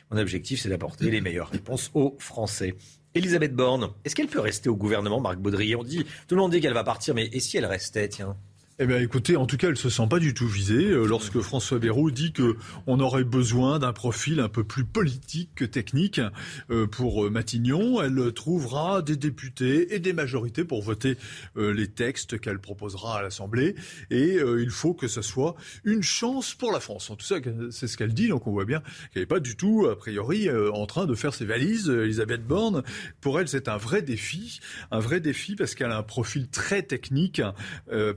Mon 0.09 0.17
objectif, 0.17 0.61
c'est 0.61 0.69
d'apporter 0.69 1.11
les 1.11 1.21
meilleures 1.21 1.49
réponses 1.49 1.91
aux 1.93 2.15
Français. 2.19 2.75
Elisabeth 3.17 3.53
Borne, 3.53 3.89
est-ce 4.05 4.15
qu'elle 4.15 4.27
peut 4.27 4.39
rester 4.39 4.69
au 4.69 4.75
gouvernement, 4.75 5.19
Marc 5.19 5.37
Baudry 5.37 5.75
On 5.75 5.83
dit, 5.83 6.05
tout 6.27 6.35
le 6.35 6.41
monde 6.41 6.51
dit 6.51 6.61
qu'elle 6.61 6.73
va 6.73 6.83
partir, 6.83 7.15
mais 7.15 7.29
et 7.33 7.39
si 7.39 7.57
elle 7.57 7.65
restait, 7.65 8.07
tiens? 8.09 8.37
Eh 8.79 8.85
bien, 8.85 8.99
écoutez, 8.99 9.37
en 9.37 9.47
tout 9.47 9.57
cas, 9.57 9.69
elle 9.69 9.77
se 9.77 9.89
sent 9.89 10.05
pas 10.07 10.19
du 10.19 10.35
tout 10.35 10.47
visée 10.47 10.91
euh, 10.91 11.05
lorsque 11.05 11.39
François 11.39 11.79
Bayrou 11.79 12.11
dit 12.11 12.31
que 12.31 12.57
on 12.85 12.99
aurait 12.99 13.23
besoin 13.23 13.79
d'un 13.79 13.91
profil 13.91 14.39
un 14.39 14.49
peu 14.49 14.63
plus 14.63 14.85
politique 14.85 15.49
que 15.55 15.65
technique 15.65 16.21
euh, 16.69 16.85
pour 16.85 17.25
euh, 17.25 17.31
Matignon. 17.31 18.03
Elle 18.03 18.31
trouvera 18.33 19.01
des 19.01 19.15
députés 19.15 19.95
et 19.95 19.99
des 19.99 20.13
majorités 20.13 20.63
pour 20.63 20.83
voter 20.83 21.17
les 21.55 21.87
textes 21.87 22.39
qu'elle 22.39 22.59
proposera 22.59 23.17
à 23.17 23.21
l'Assemblée. 23.23 23.73
Et 24.11 24.35
il 24.35 24.69
faut 24.69 24.93
que 24.93 25.07
ce 25.07 25.21
soit 25.21 25.55
une 25.83 26.03
chance 26.03 26.53
pour 26.53 26.71
la 26.71 26.79
France. 26.79 27.09
En 27.09 27.15
tout 27.15 27.27
cas, 27.27 27.49
c'est 27.71 27.87
ce 27.87 27.97
qu'elle 27.97 28.13
dit. 28.13 28.27
Donc, 28.27 28.45
on 28.45 28.51
voit 28.51 28.65
bien 28.65 28.81
qu'elle 29.11 29.23
n'est 29.23 29.27
pas 29.27 29.39
du 29.39 29.55
tout, 29.55 29.87
a 29.89 29.97
priori, 29.97 30.49
en 30.51 30.85
train 30.85 31.05
de 31.05 31.15
faire 31.15 31.33
ses 31.33 31.45
valises. 31.45 31.89
Elisabeth 31.89 32.45
Borne, 32.45 32.83
pour 33.21 33.39
elle, 33.39 33.47
c'est 33.47 33.67
un 33.69 33.77
vrai 33.77 34.01
défi, 34.01 34.59
un 34.91 34.99
vrai 34.99 35.19
défi 35.19 35.55
parce 35.55 35.73
qu'elle 35.73 35.91
a 35.91 35.97
un 35.97 36.03
profil 36.03 36.47
très 36.49 36.83
technique, 36.83 37.41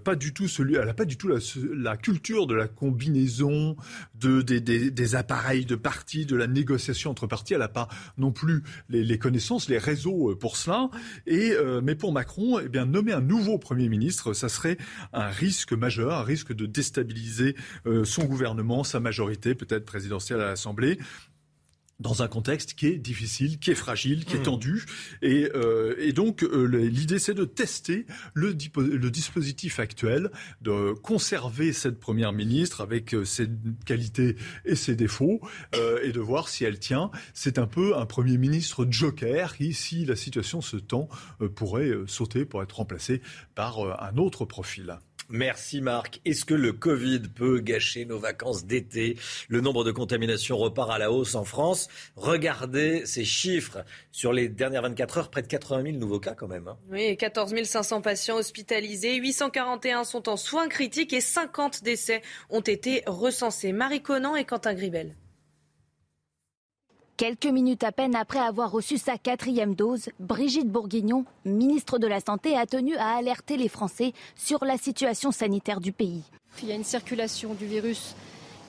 pas 0.05 0.15
du 0.17 0.33
tout 0.35 0.49
elle 0.59 0.87
n'a 0.87 0.95
pas 0.95 1.05
du 1.05 1.17
tout 1.17 1.29
la, 1.29 1.97
culture 1.97 2.47
de 2.47 2.55
la 2.55 2.69
combinaison, 2.69 3.77
de, 4.19 4.43
des, 4.43 5.15
appareils 5.15 5.65
de 5.65 5.77
partis, 5.77 6.27
de 6.27 6.37
la 6.37 6.47
négociation 6.47 7.11
entre 7.11 7.27
partis. 7.27 7.55
Elle 7.55 7.61
n'a 7.61 7.69
pas 7.69 7.89
non 8.19 8.33
plus 8.33 8.63
les, 8.89 9.19
connaissances, 9.19 9.69
les 9.69 9.79
réseaux 9.79 10.31
euh, 10.31 10.39
pour 10.39 10.57
cela. 10.57 10.91
Euh, 11.29 11.81
mais 11.83 11.95
pour 11.95 12.13
Macron, 12.13 12.61
eh 12.61 12.85
nommer 12.85 13.13
un 13.13 13.21
nouveau 13.21 13.59
Premier 13.59 13.89
ministre, 13.89 14.33
ça 14.33 14.49
serait 14.49 14.79
un 15.13 15.29
risque 15.29 15.73
majeur, 15.73 16.13
un 16.13 16.23
risque 16.23 16.53
de 16.53 16.67
déstabiliser 16.67 17.57
euh, 17.87 18.05
son 18.05 18.25
gouvernement, 18.25 18.85
sa 18.85 19.01
majorité 19.01 19.55
peut-être 19.55 19.85
présidentielle 19.85 20.41
à 20.41 20.47
l'Assemblée 20.47 20.99
dans 22.01 22.23
un 22.23 22.29
contexte 22.29 22.75
qui 22.75 22.87
est 22.87 22.99
difficile, 22.99 23.59
qui 23.59 23.71
est 23.71 23.77
fragile, 23.77 24.25
qui 24.25 24.37
est 24.37 24.41
mmh. 24.41 24.45
tendu. 24.45 24.85
Et, 25.23 25.51
euh, 25.55 25.95
et 25.99 26.13
donc 26.13 26.43
euh, 26.43 26.65
l'idée 26.65 27.19
c'est 27.19 27.35
de 27.35 27.45
tester 27.45 28.07
le, 28.35 28.57
le, 28.77 29.11
dispositif 29.11 29.79
actuel, 29.79 30.31
de 30.63 30.93
conserver 30.93 31.73
cette 31.73 32.01
première 32.01 32.33
ministre 32.33 32.81
avec 32.81 33.15
euh, 33.15 33.25
ses 33.25 33.49
qualités 33.85 34.37
et 34.65 34.75
ses 34.75 34.97
défauts, 34.97 35.41
euh, 35.75 36.01
et 36.03 36.13
de 36.13 36.21
voir 36.21 36.49
si 36.49 36.65
elle 36.65 36.79
tient. 36.79 37.11
C'est 37.35 37.59
un 37.59 37.67
peu 37.67 37.97
un 37.97 38.07
premier 38.07 38.39
ministre 38.39 38.87
joker 38.89 39.57
qui, 39.57 39.75
si 39.75 40.05
la 40.07 40.17
situation 40.17 40.61
se 40.61 40.77
tend, 40.77 41.09
pourrait 41.55 41.93
sauter 42.07 42.45
pour 42.45 42.63
être 42.63 42.77
remplacé 42.77 43.21
par 43.55 44.03
un 44.03 44.17
autre 44.17 44.45
profil. 44.45 44.99
Merci 45.31 45.81
Marc. 45.81 46.21
Est-ce 46.25 46.45
que 46.45 46.55
le 46.55 46.73
Covid 46.73 47.21
peut 47.35 47.61
gâcher 47.61 48.05
nos 48.05 48.19
vacances 48.19 48.65
d'été? 48.65 49.17
Le 49.49 49.61
nombre 49.61 49.85
de 49.85 49.93
contaminations 49.93 50.57
repart 50.57 50.91
à 50.91 50.99
la 50.99 51.13
hausse 51.13 51.37
en 51.37 51.45
France. 51.45 51.89
Regardez 52.17 53.07
ces 53.07 53.25
chiffres. 53.25 53.85
Sur 54.11 54.33
les 54.33 54.49
dernières 54.49 54.83
24 54.83 55.19
heures, 55.19 55.31
près 55.31 55.43
de 55.43 55.47
80 55.47 55.83
000 55.85 55.97
nouveaux 55.99 56.19
cas 56.19 56.35
quand 56.35 56.49
même. 56.49 56.67
Hein. 56.67 56.77
Oui, 56.91 57.17
14 57.17 57.55
500 57.63 58.01
patients 58.01 58.37
hospitalisés, 58.37 59.17
841 59.17 60.05
sont 60.05 60.29
en 60.29 60.37
soins 60.37 60.69
critiques 60.69 61.13
et 61.13 61.21
50 61.21 61.85
décès 61.85 62.23
ont 62.51 62.61
été 62.61 63.03
recensés. 63.07 63.73
Marie 63.73 64.03
Conan 64.03 64.35
et 64.35 64.45
Quentin 64.45 64.75
Gribel. 64.75 65.15
Quelques 67.21 67.45
minutes 67.45 67.85
à 67.85 67.93
peine 67.93 68.17
après 68.17 68.39
avoir 68.39 68.71
reçu 68.71 68.97
sa 68.97 69.19
quatrième 69.19 69.75
dose, 69.75 70.09
Brigitte 70.21 70.71
Bourguignon, 70.71 71.27
ministre 71.45 71.99
de 71.99 72.07
la 72.07 72.19
Santé, 72.19 72.57
a 72.57 72.65
tenu 72.65 72.97
à 72.97 73.09
alerter 73.09 73.59
les 73.59 73.69
Français 73.69 74.15
sur 74.37 74.65
la 74.65 74.79
situation 74.79 75.31
sanitaire 75.31 75.83
du 75.83 75.93
pays. 75.93 76.23
Il 76.63 76.71
y 76.71 76.73
a 76.73 76.75
une 76.75 76.83
circulation 76.83 77.53
du 77.53 77.67
virus 77.67 78.17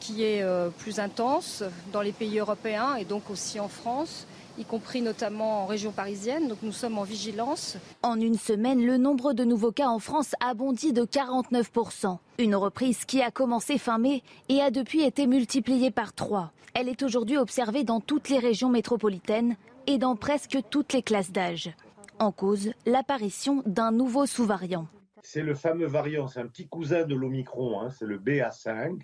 qui 0.01 0.25
est 0.25 0.41
euh, 0.41 0.67
plus 0.67 0.99
intense 0.99 1.63
dans 1.93 2.01
les 2.01 2.11
pays 2.11 2.39
européens 2.39 2.95
et 2.95 3.05
donc 3.05 3.29
aussi 3.29 3.57
en 3.57 3.69
France 3.69 4.27
y 4.57 4.65
compris 4.65 5.01
notamment 5.01 5.63
en 5.63 5.65
région 5.65 5.91
parisienne. 5.91 6.47
Donc 6.47 6.59
nous 6.61 6.71
sommes 6.71 6.97
en 6.97 7.03
vigilance. 7.03 7.77
En 8.03 8.19
une 8.19 8.37
semaine, 8.37 8.85
le 8.85 8.97
nombre 8.97 9.33
de 9.33 9.43
nouveaux 9.43 9.71
cas 9.71 9.87
en 9.87 9.99
France 9.99 10.35
a 10.39 10.53
bondi 10.53 10.93
de 10.93 11.03
49%. 11.03 12.17
Une 12.39 12.55
reprise 12.55 13.05
qui 13.05 13.21
a 13.21 13.31
commencé 13.31 13.77
fin 13.77 13.97
mai 13.97 14.23
et 14.49 14.61
a 14.61 14.71
depuis 14.71 15.01
été 15.01 15.27
multipliée 15.27 15.91
par 15.91 16.13
trois. 16.13 16.51
Elle 16.73 16.89
est 16.89 17.03
aujourd'hui 17.03 17.37
observée 17.37 17.83
dans 17.83 17.99
toutes 17.99 18.29
les 18.29 18.39
régions 18.39 18.69
métropolitaines 18.69 19.55
et 19.87 19.97
dans 19.97 20.15
presque 20.15 20.59
toutes 20.69 20.93
les 20.93 21.01
classes 21.01 21.31
d'âge. 21.31 21.71
En 22.19 22.31
cause, 22.31 22.71
l'apparition 22.85 23.63
d'un 23.65 23.91
nouveau 23.91 24.25
sous-variant. 24.25 24.87
C'est 25.23 25.43
le 25.43 25.53
fameux 25.53 25.87
variant, 25.87 26.27
c'est 26.27 26.39
un 26.39 26.47
petit 26.47 26.67
cousin 26.67 27.03
de 27.03 27.15
l'Omicron, 27.15 27.81
hein, 27.81 27.89
c'est 27.89 28.05
le 28.05 28.17
BA5, 28.17 29.01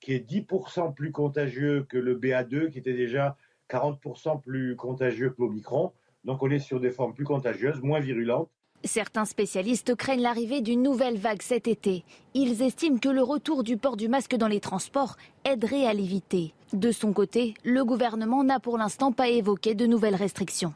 qui 0.00 0.12
est 0.12 0.30
10% 0.30 0.92
plus 0.92 1.12
contagieux 1.12 1.86
que 1.88 1.96
le 1.96 2.18
BA2, 2.18 2.70
qui 2.70 2.78
était 2.78 2.94
déjà 2.94 3.36
40% 3.70 4.40
plus 4.42 4.76
contagieux 4.76 5.30
que 5.30 5.42
l'Omicron. 5.42 5.92
Donc 6.24 6.42
on 6.42 6.50
est 6.50 6.58
sur 6.58 6.80
des 6.80 6.90
formes 6.90 7.14
plus 7.14 7.24
contagieuses, 7.24 7.82
moins 7.82 8.00
virulentes. 8.00 8.48
Certains 8.84 9.24
spécialistes 9.24 9.94
craignent 9.94 10.20
l'arrivée 10.20 10.60
d'une 10.60 10.82
nouvelle 10.82 11.16
vague 11.16 11.40
cet 11.40 11.68
été. 11.68 12.04
Ils 12.34 12.60
estiment 12.60 12.98
que 12.98 13.08
le 13.08 13.22
retour 13.22 13.64
du 13.64 13.78
port 13.78 13.96
du 13.96 14.08
masque 14.08 14.36
dans 14.36 14.48
les 14.48 14.60
transports 14.60 15.16
aiderait 15.46 15.86
à 15.86 15.94
l'éviter. 15.94 16.52
De 16.74 16.92
son 16.92 17.14
côté, 17.14 17.54
le 17.64 17.82
gouvernement 17.84 18.44
n'a 18.44 18.60
pour 18.60 18.76
l'instant 18.76 19.10
pas 19.10 19.28
évoqué 19.28 19.74
de 19.74 19.86
nouvelles 19.86 20.14
restrictions. 20.14 20.74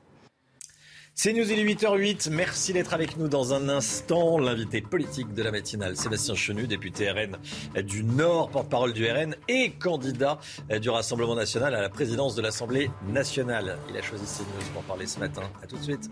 C'est 1.20 1.32
News, 1.32 1.51
il 1.51 1.59
est 1.59 1.65
8h08. 1.65 2.31
Merci 2.31 2.73
d'être 2.73 2.95
avec 2.95 3.16
nous 3.16 3.27
dans 3.27 3.53
un 3.53 3.69
instant. 3.69 4.39
L'invité 4.39 4.81
politique 4.81 5.35
de 5.35 5.43
la 5.43 5.51
matinale, 5.51 5.97
Sébastien 5.97 6.36
Chenu, 6.36 6.69
député 6.69 7.11
RN 7.11 7.39
du 7.82 8.05
Nord, 8.05 8.51
porte-parole 8.51 8.93
du 8.93 9.05
RN 9.05 9.35
et 9.49 9.73
candidat 9.73 10.39
du 10.81 10.90
Rassemblement 10.90 11.35
national 11.35 11.74
à 11.74 11.82
la 11.82 11.89
présidence 11.89 12.36
de 12.36 12.43
l'Assemblée 12.43 12.89
nationale. 13.09 13.78
Il 13.90 13.97
a 13.97 14.01
choisi 14.01 14.27
CNews 14.27 14.73
pour 14.73 14.85
parler 14.85 15.09
ce 15.09 15.19
matin. 15.19 15.43
A 15.61 15.66
tout 15.66 15.77
de 15.77 15.82
suite. 15.82 16.09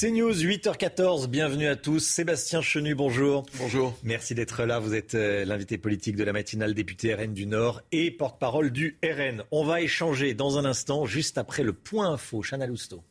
C'est 0.00 0.12
News, 0.12 0.32
8h14, 0.32 1.26
bienvenue 1.26 1.66
à 1.66 1.74
tous. 1.74 1.98
Sébastien 1.98 2.60
Chenu, 2.60 2.94
bonjour. 2.94 3.44
Bonjour. 3.58 3.98
Merci 4.04 4.36
d'être 4.36 4.64
là. 4.64 4.78
Vous 4.78 4.94
êtes 4.94 5.16
euh, 5.16 5.44
l'invité 5.44 5.76
politique 5.76 6.14
de 6.14 6.22
la 6.22 6.32
matinale, 6.32 6.72
député 6.72 7.12
RN 7.12 7.34
du 7.34 7.46
Nord 7.46 7.82
et 7.90 8.12
porte-parole 8.12 8.70
du 8.70 8.96
RN. 9.02 9.42
On 9.50 9.64
va 9.64 9.80
échanger 9.80 10.34
dans 10.34 10.56
un 10.56 10.64
instant, 10.64 11.04
juste 11.04 11.36
après 11.36 11.64
le 11.64 11.72
point 11.72 12.12
info. 12.12 12.42
Chana 12.48 12.68
Lousteau. 12.68 13.02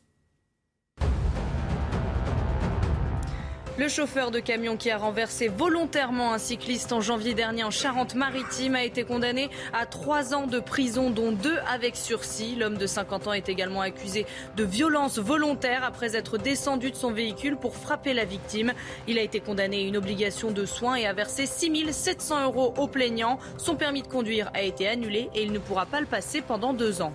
Le 3.78 3.86
chauffeur 3.86 4.32
de 4.32 4.40
camion 4.40 4.76
qui 4.76 4.90
a 4.90 4.98
renversé 4.98 5.46
volontairement 5.46 6.32
un 6.34 6.38
cycliste 6.38 6.92
en 6.92 7.00
janvier 7.00 7.34
dernier 7.34 7.62
en 7.62 7.70
Charente-Maritime 7.70 8.74
a 8.74 8.82
été 8.82 9.04
condamné 9.04 9.50
à 9.72 9.86
trois 9.86 10.34
ans 10.34 10.48
de 10.48 10.58
prison, 10.58 11.10
dont 11.10 11.30
deux 11.30 11.58
avec 11.72 11.94
sursis. 11.94 12.56
L'homme 12.56 12.76
de 12.76 12.88
50 12.88 13.28
ans 13.28 13.32
est 13.34 13.48
également 13.48 13.80
accusé 13.80 14.26
de 14.56 14.64
violence 14.64 15.20
volontaire 15.20 15.84
après 15.84 16.16
être 16.16 16.38
descendu 16.38 16.90
de 16.90 16.96
son 16.96 17.12
véhicule 17.12 17.56
pour 17.56 17.76
frapper 17.76 18.14
la 18.14 18.24
victime. 18.24 18.72
Il 19.06 19.16
a 19.16 19.22
été 19.22 19.38
condamné 19.38 19.76
à 19.76 19.86
une 19.86 19.96
obligation 19.96 20.50
de 20.50 20.66
soins 20.66 20.96
et 20.96 21.06
a 21.06 21.12
versé 21.12 21.46
6 21.46 21.92
700 21.92 22.46
euros 22.46 22.74
au 22.78 22.88
plaignant. 22.88 23.38
Son 23.58 23.76
permis 23.76 24.02
de 24.02 24.08
conduire 24.08 24.50
a 24.54 24.62
été 24.62 24.88
annulé 24.88 25.30
et 25.36 25.44
il 25.44 25.52
ne 25.52 25.60
pourra 25.60 25.86
pas 25.86 26.00
le 26.00 26.06
passer 26.06 26.42
pendant 26.42 26.72
deux 26.72 27.00
ans. 27.00 27.12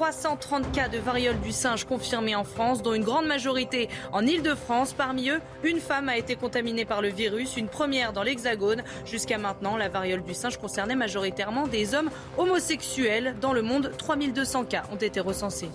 330 0.00 0.72
cas 0.72 0.88
de 0.88 0.96
variole 0.96 1.38
du 1.40 1.52
singe 1.52 1.84
confirmés 1.84 2.34
en 2.34 2.44
France, 2.44 2.82
dont 2.82 2.94
une 2.94 3.04
grande 3.04 3.26
majorité 3.26 3.90
en 4.12 4.26
Ile-de-France. 4.26 4.94
Parmi 4.94 5.28
eux, 5.28 5.42
une 5.62 5.78
femme 5.78 6.08
a 6.08 6.16
été 6.16 6.36
contaminée 6.36 6.86
par 6.86 7.02
le 7.02 7.08
virus, 7.08 7.58
une 7.58 7.68
première 7.68 8.14
dans 8.14 8.22
l'Hexagone. 8.22 8.82
Jusqu'à 9.04 9.36
maintenant, 9.36 9.76
la 9.76 9.90
variole 9.90 10.22
du 10.22 10.32
singe 10.32 10.56
concernait 10.56 10.96
majoritairement 10.96 11.66
des 11.66 11.94
hommes 11.94 12.08
homosexuels. 12.38 13.36
Dans 13.42 13.52
le 13.52 13.60
monde, 13.60 13.92
3200 13.98 14.64
cas 14.64 14.84
ont 14.90 14.96
été 14.96 15.20
recensés. 15.20 15.68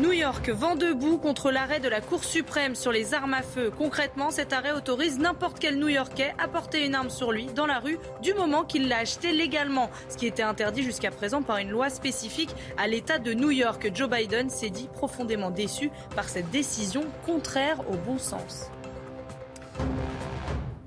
New 0.00 0.10
York 0.10 0.50
vend 0.50 0.74
debout 0.74 1.18
contre 1.18 1.52
l'arrêt 1.52 1.78
de 1.78 1.88
la 1.88 2.00
Cour 2.00 2.24
suprême 2.24 2.74
sur 2.74 2.90
les 2.90 3.14
armes 3.14 3.32
à 3.32 3.42
feu. 3.42 3.70
Concrètement, 3.70 4.32
cet 4.32 4.52
arrêt 4.52 4.72
autorise 4.72 5.20
n'importe 5.20 5.60
quel 5.60 5.78
New-Yorkais 5.78 6.34
à 6.36 6.48
porter 6.48 6.84
une 6.84 6.96
arme 6.96 7.10
sur 7.10 7.30
lui 7.30 7.46
dans 7.46 7.66
la 7.66 7.78
rue 7.78 8.00
du 8.20 8.34
moment 8.34 8.64
qu'il 8.64 8.88
l'a 8.88 8.98
acheté 8.98 9.30
légalement, 9.30 9.90
ce 10.08 10.16
qui 10.16 10.26
était 10.26 10.42
interdit 10.42 10.82
jusqu'à 10.82 11.12
présent 11.12 11.42
par 11.42 11.58
une 11.58 11.70
loi 11.70 11.90
spécifique 11.90 12.50
à 12.76 12.88
l'État 12.88 13.20
de 13.20 13.34
New 13.34 13.52
York. 13.52 13.88
Joe 13.94 14.10
Biden 14.10 14.50
s'est 14.50 14.68
dit 14.70 14.88
profondément 14.92 15.52
déçu 15.52 15.92
par 16.16 16.28
cette 16.28 16.50
décision 16.50 17.04
contraire 17.24 17.78
au 17.88 17.94
bon 17.94 18.18
sens. 18.18 18.70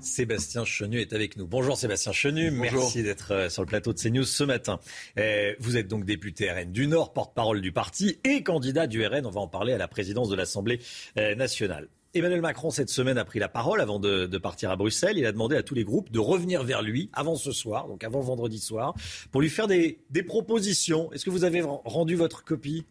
Sébastien 0.00 0.64
Chenu 0.64 1.00
est 1.00 1.12
avec 1.12 1.36
nous. 1.36 1.46
Bonjour 1.46 1.76
Sébastien 1.76 2.12
Chenu, 2.12 2.50
merci 2.50 3.02
d'être 3.02 3.32
euh, 3.32 3.48
sur 3.48 3.62
le 3.62 3.66
plateau 3.66 3.92
de 3.92 3.98
CNews 3.98 4.24
ce 4.24 4.44
matin. 4.44 4.78
Euh, 5.18 5.54
vous 5.58 5.76
êtes 5.76 5.88
donc 5.88 6.04
député 6.04 6.50
RN 6.50 6.72
du 6.72 6.86
Nord, 6.86 7.12
porte-parole 7.12 7.60
du 7.60 7.72
parti 7.72 8.18
et 8.24 8.42
candidat 8.42 8.86
du 8.86 9.04
RN, 9.04 9.26
on 9.26 9.30
va 9.30 9.40
en 9.40 9.48
parler 9.48 9.72
à 9.72 9.78
la 9.78 9.88
présidence 9.88 10.28
de 10.28 10.36
l'Assemblée 10.36 10.80
euh, 11.18 11.34
nationale. 11.34 11.88
Emmanuel 12.14 12.40
Macron, 12.40 12.70
cette 12.70 12.88
semaine, 12.88 13.18
a 13.18 13.24
pris 13.24 13.38
la 13.38 13.48
parole 13.48 13.80
avant 13.80 13.98
de, 13.98 14.26
partir 14.38 14.70
à 14.70 14.76
Bruxelles. 14.76 15.18
Il 15.18 15.26
a 15.26 15.32
demandé 15.32 15.56
à 15.56 15.62
tous 15.62 15.74
les 15.74 15.84
groupes 15.84 16.10
de 16.10 16.18
revenir 16.18 16.64
vers 16.64 16.80
lui 16.80 17.10
avant 17.12 17.36
ce 17.36 17.52
soir, 17.52 17.86
donc 17.86 18.02
avant 18.02 18.20
vendredi 18.20 18.58
soir, 18.58 18.94
pour 19.30 19.42
lui 19.42 19.50
faire 19.50 19.66
des 19.66 19.98
propositions. 20.26 21.12
Est-ce 21.12 21.24
que 21.24 21.30
vous 21.30 21.44
avez 21.44 21.60
rendu 21.60 22.16
votre 22.16 22.44
copie? 22.44 22.86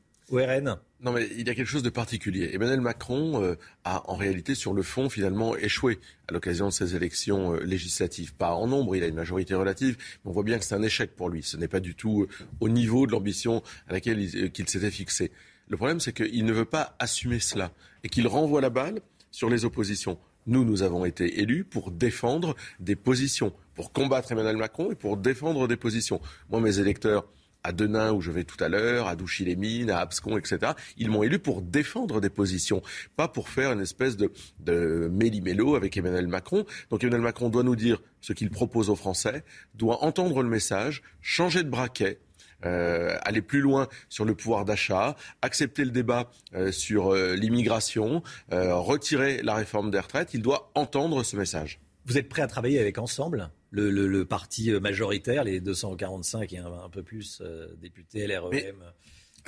Non, 1.00 1.14
mais 1.14 1.28
il 1.38 1.48
y 1.48 1.50
a 1.50 1.56
quelque 1.56 1.70
chose 1.70 1.84
de 1.84 1.90
particulier. 1.90 2.50
Emmanuel 2.54 2.82
Macron 2.82 3.42
euh, 3.42 3.56
a 3.86 4.10
en 4.12 4.16
réalité, 4.16 4.56
sur 4.56 4.74
le 4.74 4.84
fond, 4.84 5.10
finalement 5.10 5.56
échoué 5.56 6.00
à 6.28 6.34
l'occasion 6.34 6.68
de 6.68 6.74
ces 6.74 6.96
élections 6.96 7.54
euh, 7.54 7.64
législatives. 7.64 8.34
Pas 8.34 8.54
en 8.54 8.68
nombre, 8.68 8.96
il 8.96 9.04
a 9.04 9.08
une 9.08 9.16
majorité 9.16 9.56
relative, 9.56 9.96
mais 9.98 10.32
on 10.32 10.34
voit 10.34 10.44
bien 10.44 10.58
que 10.58 10.66
c'est 10.66 10.76
un 10.76 10.82
échec 10.82 11.16
pour 11.16 11.30
lui. 11.30 11.44
Ce 11.44 11.56
n'est 11.56 11.68
pas 11.68 11.80
du 11.80 11.96
tout 11.96 12.24
euh, 12.24 12.28
au 12.60 12.68
niveau 12.68 13.08
de 13.08 13.12
l'ambition 13.14 13.62
à 13.88 13.94
laquelle 13.94 14.20
il, 14.20 14.70
s'était 14.70 14.92
fixé. 14.92 15.32
Le 15.70 15.78
problème, 15.78 16.00
c'est 16.00 16.14
qu'il 16.14 16.46
ne 16.46 16.54
veut 16.54 16.66
pas 16.66 16.96
assumer 17.00 17.40
cela 17.40 17.72
et 18.04 18.10
qu'il 18.10 18.28
renvoie 18.28 18.60
la 18.60 18.70
balle 18.70 19.00
sur 19.32 19.50
les 19.50 19.64
oppositions. 19.64 20.18
Nous, 20.46 20.66
nous 20.66 20.82
avons 20.82 21.06
été 21.06 21.42
élus 21.42 21.64
pour 21.64 21.92
défendre 21.92 22.56
des 22.80 22.96
positions, 22.96 23.54
pour 23.76 23.92
combattre 23.92 24.32
Emmanuel 24.32 24.58
Macron 24.58 24.92
et 24.92 24.96
pour 24.96 25.16
défendre 25.16 25.68
des 25.68 25.78
positions. 25.78 26.22
Moi, 26.50 26.60
mes 26.60 26.80
électeurs, 26.80 27.28
à 27.68 27.74
Denain 27.74 28.14
où 28.14 28.22
je 28.22 28.32
vais 28.32 28.46
tout 28.46 28.62
à 28.64 28.70
l'heure, 28.70 29.08
à 29.08 29.18
Douchy-les-Mines, 29.18 29.92
à 29.92 30.00
Abscon, 30.00 30.38
etc. 30.38 30.72
Ils 30.98 31.10
m'ont 31.10 31.24
élu 31.24 31.38
pour 31.38 31.62
défendre 31.62 32.22
des 32.22 32.30
positions, 32.30 32.82
pas 33.18 33.28
pour 33.28 33.50
faire 33.50 33.74
une 33.74 33.82
espèce 33.82 34.16
de, 34.16 34.32
de 34.60 35.10
méli-mélo 35.12 35.76
avec 35.76 35.98
Emmanuel 35.98 36.28
Macron. 36.28 36.66
Donc 36.90 37.04
Emmanuel 37.04 37.22
Macron 37.22 37.50
doit 37.50 37.64
nous 37.64 37.76
dire 37.76 38.02
ce 38.22 38.32
qu'il 38.32 38.50
propose 38.50 38.90
aux 38.90 38.96
Français, 38.96 39.44
doit 39.76 40.04
entendre 40.06 40.42
le 40.44 40.50
message, 40.50 41.04
changer 41.22 41.64
de 41.64 41.70
braquet, 41.70 42.20
euh, 42.66 43.18
aller 43.22 43.42
plus 43.42 43.60
loin 43.60 43.88
sur 44.08 44.24
le 44.24 44.34
pouvoir 44.34 44.64
d'achat, 44.64 45.16
accepter 45.42 45.84
le 45.84 45.92
débat 45.92 46.32
euh, 46.56 46.72
sur 46.72 47.14
euh, 47.14 47.36
l'immigration, 47.36 48.24
retirer 48.50 49.42
la 49.44 49.56
réforme 49.56 49.92
des 49.92 50.00
retraites. 50.00 50.34
Il 50.34 50.42
doit 50.42 50.72
entendre 50.74 51.22
ce 51.24 51.36
message. 51.36 51.80
Vous 52.06 52.18
êtes 52.18 52.30
prêt 52.30 52.42
à 52.42 52.48
travailler 52.48 52.80
avec 52.80 52.98
Ensemble? 52.98 53.52
Le, 53.72 54.24
parti 54.24 54.72
majoritaire, 54.80 55.44
les 55.44 55.60
245 55.60 56.54
et 56.54 56.58
un, 56.58 56.90
peu 56.90 57.04
plus 57.04 57.42
euh, 57.42 57.68
députés 57.82 58.28
LREM 58.28 58.76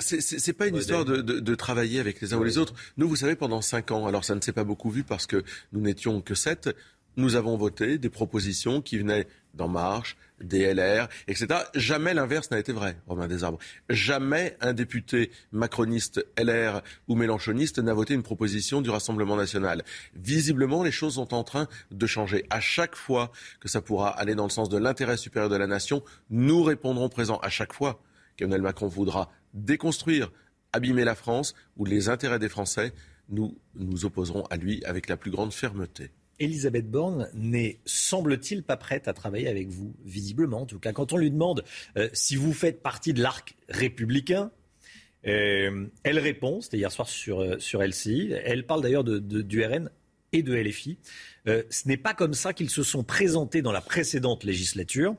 c'est 0.00 0.52
pas 0.52 0.66
une 0.66 0.76
histoire 0.76 1.04
de, 1.04 1.54
travailler 1.54 2.00
avec 2.00 2.20
les 2.20 2.32
uns 2.32 2.38
ou 2.38 2.44
les 2.44 2.58
autres. 2.58 2.74
Nous, 2.96 3.08
vous 3.08 3.16
savez, 3.16 3.36
pendant 3.36 3.60
cinq 3.60 3.90
ans, 3.90 4.06
alors 4.06 4.24
ça 4.24 4.34
ne 4.34 4.40
s'est 4.40 4.52
pas 4.52 4.64
beaucoup 4.64 4.90
vu 4.90 5.04
parce 5.04 5.26
que 5.26 5.44
nous 5.72 5.80
n'étions 5.80 6.20
que 6.20 6.34
sept, 6.34 6.70
nous 7.16 7.36
avons 7.36 7.56
voté 7.56 7.98
des 7.98 8.08
propositions 8.08 8.80
qui 8.80 8.98
venaient 8.98 9.26
d'En 9.54 9.68
Marche, 9.68 10.16
DLR, 10.40 11.08
etc. 11.28 11.46
Jamais 11.74 12.14
l'inverse 12.14 12.50
n'a 12.50 12.58
été 12.58 12.72
vrai, 12.72 12.96
Romain 13.06 13.28
Desarbres. 13.28 13.58
Jamais 13.88 14.56
un 14.60 14.72
député 14.72 15.30
macroniste, 15.52 16.24
LR 16.38 16.82
ou 17.08 17.14
mélanchoniste 17.14 17.78
n'a 17.78 17.94
voté 17.94 18.14
une 18.14 18.22
proposition 18.22 18.80
du 18.80 18.90
Rassemblement 18.90 19.36
national. 19.36 19.84
Visiblement, 20.14 20.82
les 20.82 20.92
choses 20.92 21.14
sont 21.14 21.34
en 21.34 21.44
train 21.44 21.68
de 21.90 22.06
changer. 22.06 22.46
À 22.50 22.60
chaque 22.60 22.96
fois 22.96 23.30
que 23.60 23.68
ça 23.68 23.80
pourra 23.80 24.08
aller 24.08 24.34
dans 24.34 24.44
le 24.44 24.50
sens 24.50 24.68
de 24.68 24.78
l'intérêt 24.78 25.16
supérieur 25.16 25.50
de 25.50 25.56
la 25.56 25.66
nation, 25.66 26.02
nous 26.30 26.62
répondrons 26.62 27.08
présents. 27.08 27.38
À 27.38 27.50
chaque 27.50 27.72
fois 27.72 28.00
qu'Emmanuel 28.36 28.62
Macron 28.62 28.88
voudra 28.88 29.30
déconstruire, 29.54 30.30
abîmer 30.72 31.04
la 31.04 31.14
France 31.14 31.54
ou 31.76 31.84
les 31.84 32.08
intérêts 32.08 32.38
des 32.38 32.48
Français, 32.48 32.92
nous 33.28 33.56
nous 33.74 34.04
opposerons 34.04 34.44
à 34.50 34.56
lui 34.56 34.84
avec 34.84 35.08
la 35.08 35.16
plus 35.16 35.30
grande 35.30 35.52
fermeté. 35.52 36.10
Elisabeth 36.40 36.90
Borne 36.90 37.28
n'est, 37.34 37.78
semble-t-il, 37.84 38.62
pas 38.62 38.76
prête 38.76 39.06
à 39.06 39.12
travailler 39.12 39.46
avec 39.46 39.68
vous, 39.68 39.94
visiblement. 40.04 40.62
En 40.62 40.66
tout 40.66 40.80
cas, 40.80 40.92
quand 40.92 41.12
on 41.12 41.18
lui 41.18 41.30
demande 41.30 41.64
euh, 41.96 42.08
si 42.12 42.34
vous 42.34 42.52
faites 42.52 42.82
partie 42.82 43.12
de 43.12 43.22
l'arc 43.22 43.54
républicain, 43.68 44.50
euh, 45.26 45.86
elle 46.02 46.18
répond, 46.18 46.62
c'était 46.62 46.78
hier 46.78 46.90
soir 46.90 47.08
sur, 47.08 47.40
euh, 47.40 47.58
sur 47.58 47.82
LCI, 47.82 48.32
elle 48.44 48.64
parle 48.64 48.82
d'ailleurs 48.82 49.04
de, 49.04 49.18
du 49.18 49.62
RN 49.62 49.90
et 50.32 50.42
de 50.42 50.54
LFI. 50.54 50.98
Euh, 51.48 51.62
ce 51.70 51.88
n'est 51.88 51.96
pas 51.96 52.14
comme 52.14 52.34
ça 52.34 52.52
qu'ils 52.52 52.70
se 52.70 52.82
sont 52.82 53.02
présentés 53.02 53.62
dans 53.62 53.72
la 53.72 53.80
précédente 53.80 54.44
législature. 54.44 55.16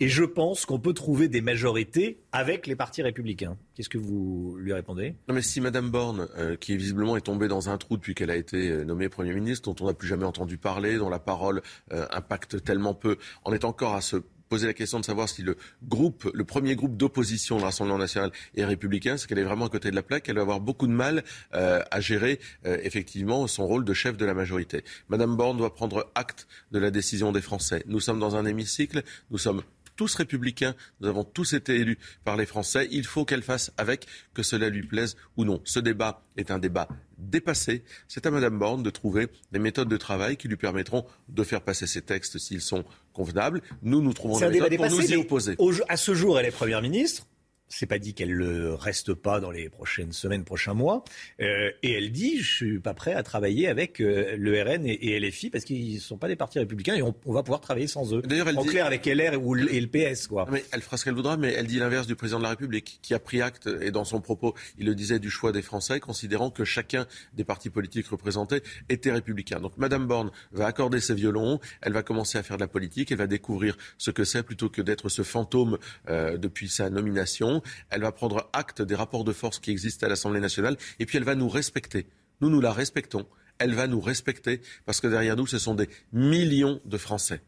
Et 0.00 0.08
je 0.08 0.24
pense 0.24 0.66
qu'on 0.66 0.78
peut 0.78 0.92
trouver 0.92 1.28
des 1.28 1.40
majorités 1.40 2.18
avec 2.32 2.66
les 2.66 2.76
partis 2.76 3.02
républicains. 3.02 3.56
Qu'est-ce 3.74 3.88
que 3.88 3.98
vous 3.98 4.56
lui 4.58 4.72
répondez? 4.72 5.16
Non, 5.28 5.34
mais 5.34 5.42
si 5.42 5.60
Madame 5.60 5.90
Borne, 5.90 6.28
euh, 6.36 6.56
qui 6.56 6.76
visiblement 6.76 7.16
est 7.16 7.22
tombée 7.22 7.48
dans 7.48 7.68
un 7.68 7.78
trou 7.78 7.96
depuis 7.96 8.14
qu'elle 8.14 8.30
a 8.30 8.36
été 8.36 8.70
euh, 8.70 8.84
nommée 8.84 9.08
Premier 9.08 9.34
ministre, 9.34 9.72
dont 9.72 9.84
on 9.84 9.88
n'a 9.88 9.94
plus 9.94 10.08
jamais 10.08 10.24
entendu 10.24 10.56
parler, 10.56 10.96
dont 10.96 11.10
la 11.10 11.18
parole 11.18 11.62
impacte 11.90 12.62
tellement 12.64 12.94
peu, 12.94 13.18
en 13.44 13.52
est 13.52 13.64
encore 13.64 13.94
à 13.94 14.00
se 14.00 14.16
poser 14.48 14.66
la 14.66 14.74
question 14.74 15.00
de 15.00 15.04
savoir 15.04 15.28
si 15.28 15.42
le 15.42 15.56
groupe, 15.86 16.30
le 16.32 16.44
premier 16.44 16.76
groupe 16.76 16.96
d'opposition 16.96 17.58
de 17.58 17.62
l'Assemblée 17.62 17.96
nationale 17.96 18.30
est 18.54 18.64
républicain, 18.64 19.16
c'est 19.16 19.26
qu'elle 19.28 19.38
est 19.38 19.44
vraiment 19.44 19.66
à 19.66 19.68
côté 19.68 19.90
de 19.90 19.96
la 19.96 20.02
plaque. 20.02 20.28
Elle 20.28 20.36
va 20.36 20.42
avoir 20.42 20.60
beaucoup 20.60 20.86
de 20.86 20.92
mal 20.92 21.24
euh, 21.54 21.82
à 21.90 22.00
gérer 22.00 22.40
euh, 22.66 22.78
effectivement 22.82 23.46
son 23.46 23.66
rôle 23.66 23.84
de 23.84 23.92
chef 23.94 24.16
de 24.16 24.24
la 24.24 24.34
majorité. 24.34 24.84
Madame 25.08 25.36
Borne 25.36 25.56
doit 25.56 25.74
prendre 25.74 26.10
acte 26.14 26.46
de 26.72 26.78
la 26.78 26.90
décision 26.90 27.32
des 27.32 27.40
Français. 27.42 27.82
Nous 27.86 28.00
sommes 28.00 28.20
dans 28.20 28.36
un 28.36 28.44
hémicycle, 28.44 29.02
nous 29.30 29.38
sommes 29.38 29.62
tous 29.96 30.14
républicains, 30.14 30.74
nous 31.00 31.08
avons 31.08 31.24
tous 31.24 31.52
été 31.52 31.76
élus 31.76 31.98
par 32.24 32.36
les 32.36 32.46
Français. 32.46 32.88
Il 32.90 33.04
faut 33.04 33.24
qu'elle 33.24 33.42
fasse 33.42 33.72
avec, 33.76 34.06
que 34.34 34.42
cela 34.42 34.68
lui 34.68 34.82
plaise 34.82 35.16
ou 35.36 35.44
non. 35.44 35.60
Ce 35.64 35.78
débat 35.78 36.22
est 36.36 36.50
un 36.50 36.58
débat 36.58 36.88
dépassé. 37.18 37.84
C'est 38.08 38.26
à 38.26 38.30
Mme 38.30 38.58
Borne 38.58 38.82
de 38.82 38.90
trouver 38.90 39.28
des 39.52 39.58
méthodes 39.58 39.88
de 39.88 39.96
travail 39.96 40.36
qui 40.36 40.48
lui 40.48 40.56
permettront 40.56 41.04
de 41.28 41.44
faire 41.44 41.62
passer 41.62 41.86
ces 41.86 42.02
textes 42.02 42.38
s'ils 42.38 42.60
sont 42.60 42.84
convenables. 43.12 43.62
Nous, 43.82 44.02
nous 44.02 44.12
trouvons 44.12 44.38
des 44.38 44.48
méthodes 44.48 44.76
pour 44.76 44.90
nous 44.90 45.12
y 45.12 45.16
opposer. 45.16 45.56
à 45.88 45.96
ce 45.96 46.14
jour, 46.14 46.38
elle 46.38 46.46
est 46.46 46.50
Première 46.50 46.82
ministre 46.82 47.26
c'est 47.74 47.86
pas 47.86 47.98
dit 47.98 48.14
qu'elle 48.14 48.36
ne 48.36 48.68
reste 48.68 49.14
pas 49.14 49.40
dans 49.40 49.50
les 49.50 49.68
prochaines 49.68 50.12
semaines, 50.12 50.44
prochains 50.44 50.74
mois. 50.74 51.04
Euh, 51.40 51.70
et 51.82 51.92
elle 51.92 52.12
dit, 52.12 52.38
je 52.40 52.54
suis 52.54 52.78
pas 52.78 52.94
prêt 52.94 53.14
à 53.14 53.22
travailler 53.22 53.68
avec 53.68 54.00
euh, 54.00 54.36
le 54.38 54.62
RN 54.62 54.86
et, 54.86 55.18
LFI 55.18 55.50
parce 55.50 55.64
qu'ils 55.64 55.94
ne 55.94 56.00
sont 56.00 56.16
pas 56.16 56.28
des 56.28 56.36
partis 56.36 56.58
républicains 56.58 56.94
et 56.94 57.02
on, 57.02 57.14
va 57.26 57.42
pouvoir 57.42 57.60
travailler 57.60 57.88
sans 57.88 58.14
eux. 58.14 58.22
D'ailleurs, 58.22 58.48
elle 58.48 58.58
en 58.58 58.64
clair 58.64 58.86
avec 58.86 59.04
LR 59.06 59.42
ou, 59.42 59.56
et 59.56 59.80
le 59.80 59.88
PS, 59.88 60.28
quoi. 60.28 60.46
Mais 60.50 60.64
elle 60.72 60.82
fera 60.82 60.96
ce 60.96 61.04
qu'elle 61.04 61.14
voudra, 61.14 61.36
mais 61.36 61.52
elle 61.52 61.66
dit 61.66 61.78
l'inverse 61.78 62.06
du 62.06 62.14
président 62.14 62.38
de 62.38 62.44
la 62.44 62.50
République, 62.50 63.00
qui 63.02 63.12
a 63.12 63.18
pris 63.18 63.42
acte 63.42 63.68
et 63.80 63.90
dans 63.90 64.04
son 64.04 64.20
propos, 64.20 64.54
il 64.78 64.86
le 64.86 64.94
disait 64.94 65.18
du 65.18 65.30
choix 65.30 65.50
des 65.50 65.62
Français, 65.62 65.98
considérant 65.98 66.50
que 66.50 66.64
chacun 66.64 67.06
des 67.34 67.44
partis 67.44 67.70
politiques 67.70 68.06
représentés 68.06 68.62
était 68.88 69.10
républicain. 69.10 69.58
Donc, 69.60 69.76
Madame 69.78 70.06
Borne 70.06 70.30
va 70.52 70.66
accorder 70.66 71.00
ses 71.00 71.14
violons, 71.14 71.58
elle 71.80 71.92
va 71.92 72.02
commencer 72.02 72.38
à 72.38 72.42
faire 72.42 72.56
de 72.56 72.62
la 72.62 72.68
politique, 72.68 73.10
elle 73.10 73.18
va 73.18 73.26
découvrir 73.26 73.76
ce 73.98 74.10
que 74.10 74.24
c'est 74.24 74.42
plutôt 74.42 74.68
que 74.68 74.82
d'être 74.82 75.08
ce 75.08 75.22
fantôme 75.22 75.78
euh, 76.08 76.36
depuis 76.36 76.68
sa 76.68 76.90
nomination 76.90 77.62
elle 77.90 78.02
va 78.02 78.12
prendre 78.12 78.48
acte 78.52 78.82
des 78.82 78.94
rapports 78.94 79.24
de 79.24 79.32
force 79.32 79.58
qui 79.58 79.70
existent 79.70 80.06
à 80.06 80.08
l'Assemblée 80.08 80.40
nationale, 80.40 80.76
et 80.98 81.06
puis 81.06 81.18
elle 81.18 81.24
va 81.24 81.34
nous 81.34 81.48
respecter. 81.48 82.06
Nous, 82.40 82.50
nous 82.50 82.60
la 82.60 82.72
respectons. 82.72 83.26
Elle 83.58 83.74
va 83.74 83.86
nous 83.86 84.00
respecter 84.00 84.60
parce 84.84 85.00
que 85.00 85.06
derrière 85.06 85.36
nous, 85.36 85.46
ce 85.46 85.58
sont 85.58 85.74
des 85.74 85.88
millions 86.12 86.80
de 86.84 86.98
Français. 86.98 87.40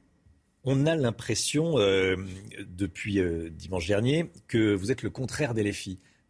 On 0.64 0.86
a 0.86 0.96
l'impression, 0.96 1.78
euh, 1.78 2.16
depuis 2.66 3.20
euh, 3.20 3.50
dimanche 3.50 3.86
dernier, 3.86 4.30
que 4.48 4.74
vous 4.74 4.90
êtes 4.90 5.02
le 5.02 5.10
contraire 5.10 5.54
des 5.54 5.72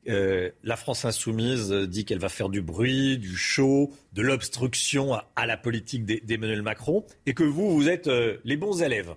euh, 0.09 0.51
la 0.63 0.77
France 0.77 1.05
insoumise 1.05 1.73
dit 1.73 2.05
qu'elle 2.05 2.19
va 2.19 2.29
faire 2.29 2.49
du 2.49 2.61
bruit, 2.61 3.19
du 3.19 3.35
show, 3.35 3.93
de 4.13 4.23
l'obstruction 4.23 5.15
à, 5.15 5.47
la 5.47 5.57
politique 5.57 6.05
d'Emmanuel 6.05 6.63
Macron, 6.63 7.05
et 7.25 7.35
que 7.35 7.43
vous, 7.43 7.75
vous 7.75 7.89
êtes 7.89 8.09
les 8.45 8.57
bons 8.57 8.83
élèves. 8.83 9.17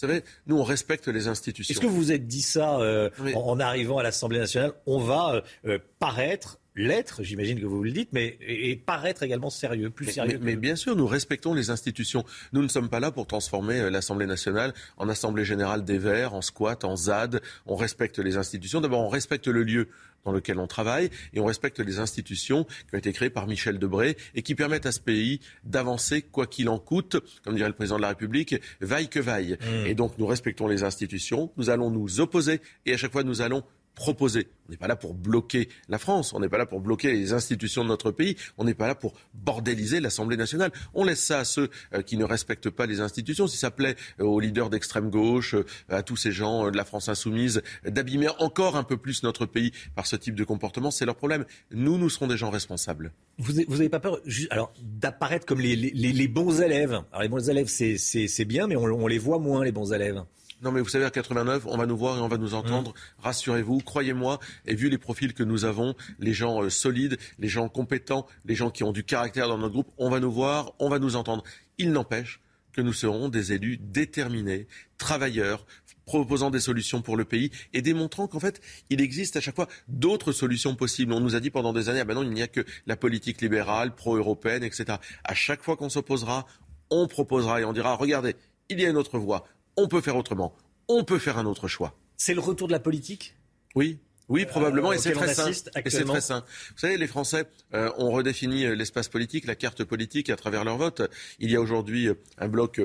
Vous 0.00 0.08
savez, 0.08 0.24
nous, 0.46 0.58
on 0.58 0.64
respecte 0.64 1.08
les 1.08 1.28
institutions. 1.28 1.72
Est-ce 1.72 1.80
que 1.80 1.86
vous 1.86 1.96
vous 1.96 2.12
êtes 2.12 2.26
dit 2.26 2.40
ça 2.40 2.80
euh, 2.80 3.10
en, 3.34 3.60
arrivant 3.60 3.98
à 3.98 4.02
l'Assemblée 4.02 4.38
nationale 4.38 4.72
On 4.86 4.98
va 4.98 5.34
euh, 5.34 5.40
euh, 5.66 5.78
paraître 5.98 6.58
l'être, 6.74 7.22
j'imagine 7.22 7.60
que 7.60 7.66
vous 7.66 7.82
le 7.82 7.90
dites, 7.90 8.10
mais 8.12 8.38
et, 8.40 8.76
paraître 8.76 9.22
également 9.22 9.50
sérieux, 9.50 9.90
plus 9.90 10.06
sérieux. 10.06 10.38
Mais, 10.40 10.56
bien 10.56 10.76
sûr, 10.76 10.96
nous 10.96 11.06
respectons 11.06 11.54
les 11.54 11.70
institutions. 11.70 12.24
Nous 12.52 12.62
ne 12.62 12.68
sommes 12.68 12.88
pas 12.88 13.00
là 13.00 13.10
pour 13.10 13.26
transformer 13.26 13.90
l'Assemblée 13.90 14.26
nationale 14.26 14.74
en 14.96 15.08
Assemblée 15.08 15.44
générale 15.44 15.84
des 15.84 15.98
Verts, 15.98 16.34
en 16.34 16.42
squat, 16.42 16.84
en 16.84 16.96
ZAD. 16.96 17.40
On 17.66 17.76
respecte 17.76 18.18
les 18.18 18.36
institutions. 18.36 18.80
D'abord, 18.80 19.00
on 19.00 19.08
respecte 19.08 19.48
le 19.48 19.62
lieu 19.62 19.88
dans 20.24 20.32
lequel 20.32 20.58
on 20.58 20.66
travaille 20.66 21.10
et 21.32 21.40
on 21.40 21.46
respecte 21.46 21.80
les 21.80 21.98
institutions 21.98 22.64
qui 22.64 22.94
ont 22.94 22.98
été 22.98 23.12
créées 23.12 23.30
par 23.30 23.46
Michel 23.46 23.78
Debré 23.78 24.16
et 24.34 24.42
qui 24.42 24.54
permettent 24.54 24.86
à 24.86 24.92
ce 24.92 25.00
pays 25.00 25.40
d'avancer 25.64 26.22
quoi 26.22 26.46
qu'il 26.46 26.68
en 26.68 26.78
coûte, 26.78 27.16
comme 27.44 27.54
dirait 27.54 27.68
le 27.68 27.74
président 27.74 27.96
de 27.96 28.02
la 28.02 28.08
République, 28.08 28.56
vaille 28.80 29.08
que 29.08 29.20
vaille. 29.20 29.56
Mmh. 29.60 29.86
Et 29.86 29.94
donc 29.94 30.18
nous 30.18 30.26
respectons 30.26 30.66
les 30.66 30.82
institutions, 30.82 31.50
nous 31.56 31.70
allons 31.70 31.90
nous 31.90 32.20
opposer 32.20 32.60
et 32.86 32.94
à 32.94 32.96
chaque 32.96 33.12
fois 33.12 33.22
nous 33.22 33.40
allons 33.40 33.64
proposer. 34.00 34.48
On 34.66 34.70
n'est 34.70 34.78
pas 34.78 34.88
là 34.88 34.96
pour 34.96 35.12
bloquer 35.12 35.68
la 35.90 35.98
France, 35.98 36.32
on 36.32 36.40
n'est 36.40 36.48
pas 36.48 36.56
là 36.56 36.64
pour 36.64 36.80
bloquer 36.80 37.12
les 37.12 37.34
institutions 37.34 37.84
de 37.84 37.88
notre 37.88 38.10
pays, 38.10 38.34
on 38.56 38.64
n'est 38.64 38.72
pas 38.72 38.86
là 38.86 38.94
pour 38.94 39.12
bordéliser 39.34 40.00
l'Assemblée 40.00 40.38
nationale. 40.38 40.72
On 40.94 41.04
laisse 41.04 41.22
ça 41.22 41.40
à 41.40 41.44
ceux 41.44 41.68
euh, 41.92 42.00
qui 42.00 42.16
ne 42.16 42.24
respectent 42.24 42.70
pas 42.70 42.86
les 42.86 43.02
institutions. 43.02 43.46
Si 43.46 43.58
ça 43.58 43.70
plaît 43.70 43.96
euh, 44.18 44.24
aux 44.24 44.40
leaders 44.40 44.70
d'extrême 44.70 45.10
gauche, 45.10 45.54
euh, 45.54 45.66
à 45.90 46.02
tous 46.02 46.16
ces 46.16 46.32
gens 46.32 46.70
de 46.70 46.76
la 46.78 46.86
France 46.86 47.10
insoumise, 47.10 47.60
d'abîmer 47.84 48.28
encore 48.38 48.74
un 48.76 48.84
peu 48.84 48.96
plus 48.96 49.22
notre 49.22 49.44
pays 49.44 49.70
par 49.94 50.06
ce 50.06 50.16
type 50.16 50.34
de 50.34 50.44
comportement, 50.44 50.90
c'est 50.90 51.04
leur 51.04 51.16
problème. 51.16 51.44
Nous, 51.70 51.98
nous 51.98 52.08
serons 52.08 52.26
des 52.26 52.38
gens 52.38 52.48
responsables. 52.48 53.12
Vous 53.36 53.52
n'avez 53.52 53.90
pas 53.90 54.00
peur 54.00 54.18
alors 54.48 54.72
d'apparaître 54.80 55.44
comme 55.44 55.60
les, 55.60 56.28
bons 56.28 56.62
élèves 56.62 57.02
Alors 57.12 57.22
les 57.22 57.28
bons 57.28 57.50
élèves, 57.50 57.68
c'est 57.68 58.44
bien, 58.46 58.66
mais 58.66 58.76
on 58.76 59.06
les 59.06 59.18
voit 59.18 59.38
moins, 59.38 59.62
les 59.62 59.72
bons 59.72 59.92
élèves. 59.92 60.22
Non, 60.62 60.72
mais 60.72 60.80
vous 60.80 60.88
savez, 60.88 61.06
à 61.06 61.10
89, 61.10 61.64
on 61.66 61.76
va 61.78 61.86
nous 61.86 61.96
voir 61.96 62.18
et 62.18 62.20
on 62.20 62.28
va 62.28 62.36
nous 62.36 62.54
entendre. 62.54 62.90
Mmh. 62.90 63.22
Rassurez-vous, 63.22 63.78
croyez-moi. 63.78 64.40
Et 64.66 64.74
vu 64.74 64.90
les 64.90 64.98
profils 64.98 65.32
que 65.32 65.42
nous 65.42 65.64
avons, 65.64 65.94
les 66.18 66.34
gens 66.34 66.62
euh, 66.62 66.68
solides, 66.68 67.18
les 67.38 67.48
gens 67.48 67.68
compétents, 67.68 68.26
les 68.44 68.54
gens 68.54 68.70
qui 68.70 68.84
ont 68.84 68.92
du 68.92 69.02
caractère 69.02 69.48
dans 69.48 69.56
notre 69.56 69.72
groupe, 69.72 69.90
on 69.96 70.10
va 70.10 70.20
nous 70.20 70.30
voir, 70.30 70.72
on 70.78 70.90
va 70.90 70.98
nous 70.98 71.16
entendre. 71.16 71.44
Il 71.78 71.92
n'empêche 71.92 72.40
que 72.72 72.82
nous 72.82 72.92
serons 72.92 73.28
des 73.28 73.52
élus 73.52 73.78
déterminés, 73.78 74.68
travailleurs, 74.98 75.66
proposant 76.04 76.50
des 76.50 76.60
solutions 76.60 77.02
pour 77.02 77.16
le 77.16 77.24
pays 77.24 77.50
et 77.72 77.82
démontrant 77.82 78.26
qu'en 78.26 78.40
fait, 78.40 78.60
il 78.90 79.00
existe 79.00 79.36
à 79.36 79.40
chaque 79.40 79.56
fois 79.56 79.68
d'autres 79.88 80.32
solutions 80.32 80.74
possibles. 80.74 81.12
On 81.12 81.20
nous 81.20 81.36
a 81.36 81.40
dit 81.40 81.50
pendant 81.50 81.72
des 81.72 81.88
années, 81.88 82.00
ah 82.00 82.04
ben 82.04 82.14
non, 82.14 82.22
il 82.22 82.30
n'y 82.30 82.42
a 82.42 82.48
que 82.48 82.64
la 82.86 82.96
politique 82.96 83.40
libérale, 83.40 83.94
pro-européenne, 83.94 84.62
etc. 84.62 84.98
À 85.24 85.34
chaque 85.34 85.62
fois 85.62 85.76
qu'on 85.76 85.88
s'opposera, 85.88 86.46
on 86.90 87.06
proposera 87.06 87.60
et 87.60 87.64
on 87.64 87.72
dira, 87.72 87.94
regardez, 87.94 88.36
il 88.68 88.80
y 88.80 88.86
a 88.86 88.90
une 88.90 88.96
autre 88.96 89.18
voie 89.18 89.44
on 89.80 89.88
peut 89.88 90.00
faire 90.00 90.16
autrement. 90.16 90.54
On 90.88 91.04
peut 91.04 91.18
faire 91.18 91.38
un 91.38 91.46
autre 91.46 91.68
choix. 91.68 91.94
C'est 92.16 92.34
le 92.34 92.40
retour 92.40 92.66
de 92.66 92.72
la 92.72 92.80
politique? 92.80 93.36
Oui. 93.74 93.98
Oui, 94.30 94.46
probablement, 94.46 94.92
et 94.92 94.98
c'est 94.98 95.10
très, 95.10 95.34
sain. 95.34 95.50
c'est 95.52 96.04
très 96.04 96.20
sain. 96.20 96.44
Vous 96.70 96.78
savez, 96.78 96.96
les 96.96 97.08
Français 97.08 97.46
euh, 97.74 97.90
ont 97.98 98.12
redéfini 98.12 98.64
euh, 98.64 98.76
l'espace 98.76 99.08
politique, 99.08 99.44
la 99.44 99.56
carte 99.56 99.82
politique 99.82 100.30
à 100.30 100.36
travers 100.36 100.62
leur 100.62 100.76
vote. 100.76 101.02
Il 101.40 101.50
y 101.50 101.56
a 101.56 101.60
aujourd'hui 101.60 102.06
euh, 102.06 102.14
un 102.38 102.46
bloc 102.46 102.80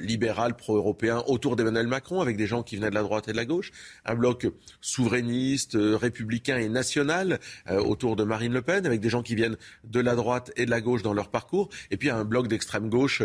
libéral 0.00 0.56
pro-européen 0.56 1.24
autour 1.26 1.56
d'Emmanuel 1.56 1.88
Macron, 1.88 2.20
avec 2.20 2.36
des 2.36 2.46
gens 2.46 2.62
qui 2.62 2.76
venaient 2.76 2.90
de 2.90 2.94
la 2.94 3.02
droite 3.02 3.26
et 3.26 3.32
de 3.32 3.36
la 3.36 3.44
gauche, 3.44 3.72
un 4.04 4.14
bloc 4.14 4.46
souverainiste, 4.80 5.76
républicain 5.76 6.58
et 6.58 6.68
national 6.68 7.40
autour 7.68 8.14
de 8.14 8.22
Marine 8.22 8.52
Le 8.52 8.62
Pen, 8.62 8.86
avec 8.86 9.00
des 9.00 9.10
gens 9.10 9.22
qui 9.22 9.34
viennent 9.34 9.56
de 9.84 10.00
la 10.00 10.14
droite 10.14 10.52
et 10.56 10.64
de 10.64 10.70
la 10.70 10.80
gauche 10.80 11.02
dans 11.02 11.12
leur 11.12 11.28
parcours, 11.28 11.68
et 11.90 11.96
puis 11.96 12.08
un 12.08 12.24
bloc 12.24 12.46
d'extrême 12.46 12.88
gauche 12.88 13.22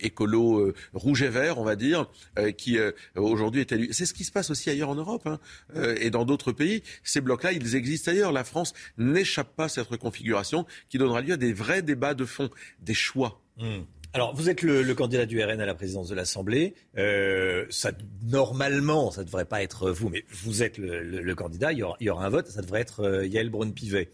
écolo 0.00 0.72
rouge 0.94 1.22
et 1.22 1.28
vert, 1.28 1.58
on 1.58 1.64
va 1.64 1.76
dire, 1.76 2.06
qui 2.56 2.78
aujourd'hui 3.14 3.60
est 3.60 3.72
élu. 3.72 3.88
C'est 3.92 4.06
ce 4.06 4.14
qui 4.14 4.24
se 4.24 4.32
passe 4.32 4.50
aussi 4.50 4.70
ailleurs 4.70 4.88
en 4.88 4.96
Europe 4.96 5.26
hein, 5.26 5.38
et 6.00 6.10
dans 6.10 6.24
d'autres 6.24 6.45
pays. 6.52 6.82
Ces 7.02 7.20
blocs-là, 7.20 7.52
ils 7.52 7.76
existent 7.76 8.10
ailleurs. 8.10 8.32
La 8.32 8.44
France 8.44 8.72
n'échappe 8.98 9.54
pas 9.56 9.64
à 9.64 9.68
cette 9.68 9.88
reconfiguration 9.88 10.66
qui 10.88 10.98
donnera 10.98 11.20
lieu 11.20 11.34
à 11.34 11.36
des 11.36 11.52
vrais 11.52 11.82
débats 11.82 12.14
de 12.14 12.24
fond, 12.24 12.50
des 12.80 12.94
choix. 12.94 13.40
Hmm. 13.58 13.82
Alors, 14.12 14.34
vous 14.34 14.48
êtes 14.48 14.62
le, 14.62 14.94
candidat 14.94 15.26
du 15.26 15.42
RN 15.42 15.60
à 15.60 15.66
la 15.66 15.74
présidence 15.74 16.08
de 16.08 16.14
l'Assemblée. 16.14 16.74
Euh, 16.96 17.66
normalement, 18.22 19.10
ça 19.10 19.20
ne 19.20 19.26
devrait 19.26 19.44
pas 19.44 19.62
être 19.62 19.90
vous, 19.90 20.08
mais 20.08 20.24
vous 20.30 20.62
êtes 20.62 20.78
le, 20.78 21.34
candidat. 21.34 21.72
Il 21.72 21.78
y, 22.00 22.10
aura, 22.10 22.24
un 22.24 22.30
vote. 22.30 22.46
Ça 22.46 22.62
devrait 22.62 22.80
être 22.80 23.00
euh, 23.00 23.26
Yael 23.26 23.50
Braun-Pivet. 23.50 24.08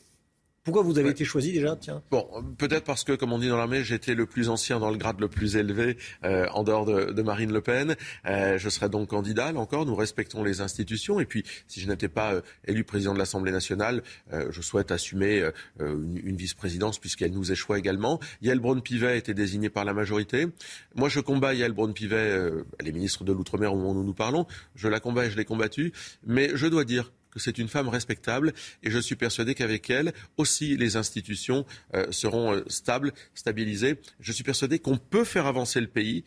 Pourquoi 0.64 0.84
vous 0.84 0.96
avez 1.00 1.10
été 1.10 1.24
choisi 1.24 1.50
déjà 1.50 1.74
Tiens. 1.74 2.04
Bon, 2.12 2.24
peut-être 2.56 2.84
parce 2.84 3.02
que, 3.02 3.14
comme 3.14 3.32
on 3.32 3.40
dit 3.40 3.48
dans 3.48 3.56
l'armée, 3.56 3.82
j'étais 3.82 4.14
le 4.14 4.26
plus 4.26 4.48
ancien 4.48 4.78
dans 4.78 4.90
le 4.90 4.96
grade 4.96 5.18
le 5.18 5.26
plus 5.26 5.56
élevé 5.56 5.96
euh, 6.22 6.46
en 6.52 6.62
dehors 6.62 6.86
de, 6.86 7.20
Marine 7.22 7.52
Le 7.52 7.60
Pen. 7.60 7.96
Euh, 8.26 8.58
je 8.58 8.68
serai 8.68 8.88
donc 8.88 9.08
candidat. 9.08 9.50
Là 9.50 9.58
encore, 9.58 9.86
nous 9.86 9.96
respectons 9.96 10.44
les 10.44 10.60
institutions. 10.60 11.18
Et 11.18 11.26
puis, 11.26 11.42
si 11.66 11.80
je 11.80 11.88
n'étais 11.88 12.06
pas 12.08 12.34
euh, 12.34 12.40
élu 12.64 12.84
président 12.84 13.12
de 13.12 13.18
l'Assemblée 13.18 13.50
nationale, 13.50 14.04
je 14.30 14.62
souhaite 14.62 14.92
assumer 14.92 15.50
une, 15.80 16.36
vice-présidence 16.36 16.98
puisqu'elle 16.98 17.32
nous 17.32 17.50
échoue 17.50 17.74
également. 17.74 18.20
Yael 18.40 18.60
Braun-Pivet 18.60 19.08
a 19.08 19.14
été 19.16 19.34
désignée 19.34 19.70
par 19.70 19.84
la 19.84 19.94
majorité. 19.94 20.46
Moi, 20.94 21.08
je 21.08 21.18
combats 21.18 21.54
Yael 21.54 21.72
Braun-Pivet. 21.72 22.52
elle 22.78 22.88
est 22.88 22.92
ministre 22.92 23.24
de 23.24 23.32
l'Outre-mer 23.32 23.72
au 23.72 23.76
moment 23.76 23.90
où 23.90 23.94
nous 23.94 24.04
nous 24.04 24.14
parlons. 24.14 24.46
Je 24.76 24.88
la 24.88 25.00
combats 25.00 25.26
et 25.26 25.30
je 25.30 25.36
l'ai 25.36 25.44
combattue. 25.44 25.92
Mais 26.24 26.50
je 26.54 26.66
dois 26.66 26.84
dire 26.84 27.10
que 27.32 27.40
c'est 27.40 27.58
une 27.58 27.68
femme 27.68 27.88
respectable 27.88 28.52
et 28.82 28.90
je 28.90 28.98
suis 28.98 29.16
persuadé 29.16 29.54
qu'avec 29.54 29.90
elle 29.90 30.12
aussi 30.36 30.76
les 30.76 30.96
institutions 30.96 31.66
euh, 31.94 32.06
seront 32.12 32.54
euh, 32.54 32.64
stables, 32.68 33.12
stabilisées. 33.34 33.98
Je 34.20 34.32
suis 34.32 34.44
persuadé 34.44 34.78
qu'on 34.78 34.98
peut 34.98 35.24
faire 35.24 35.46
avancer 35.46 35.80
le 35.80 35.88
pays 35.88 36.24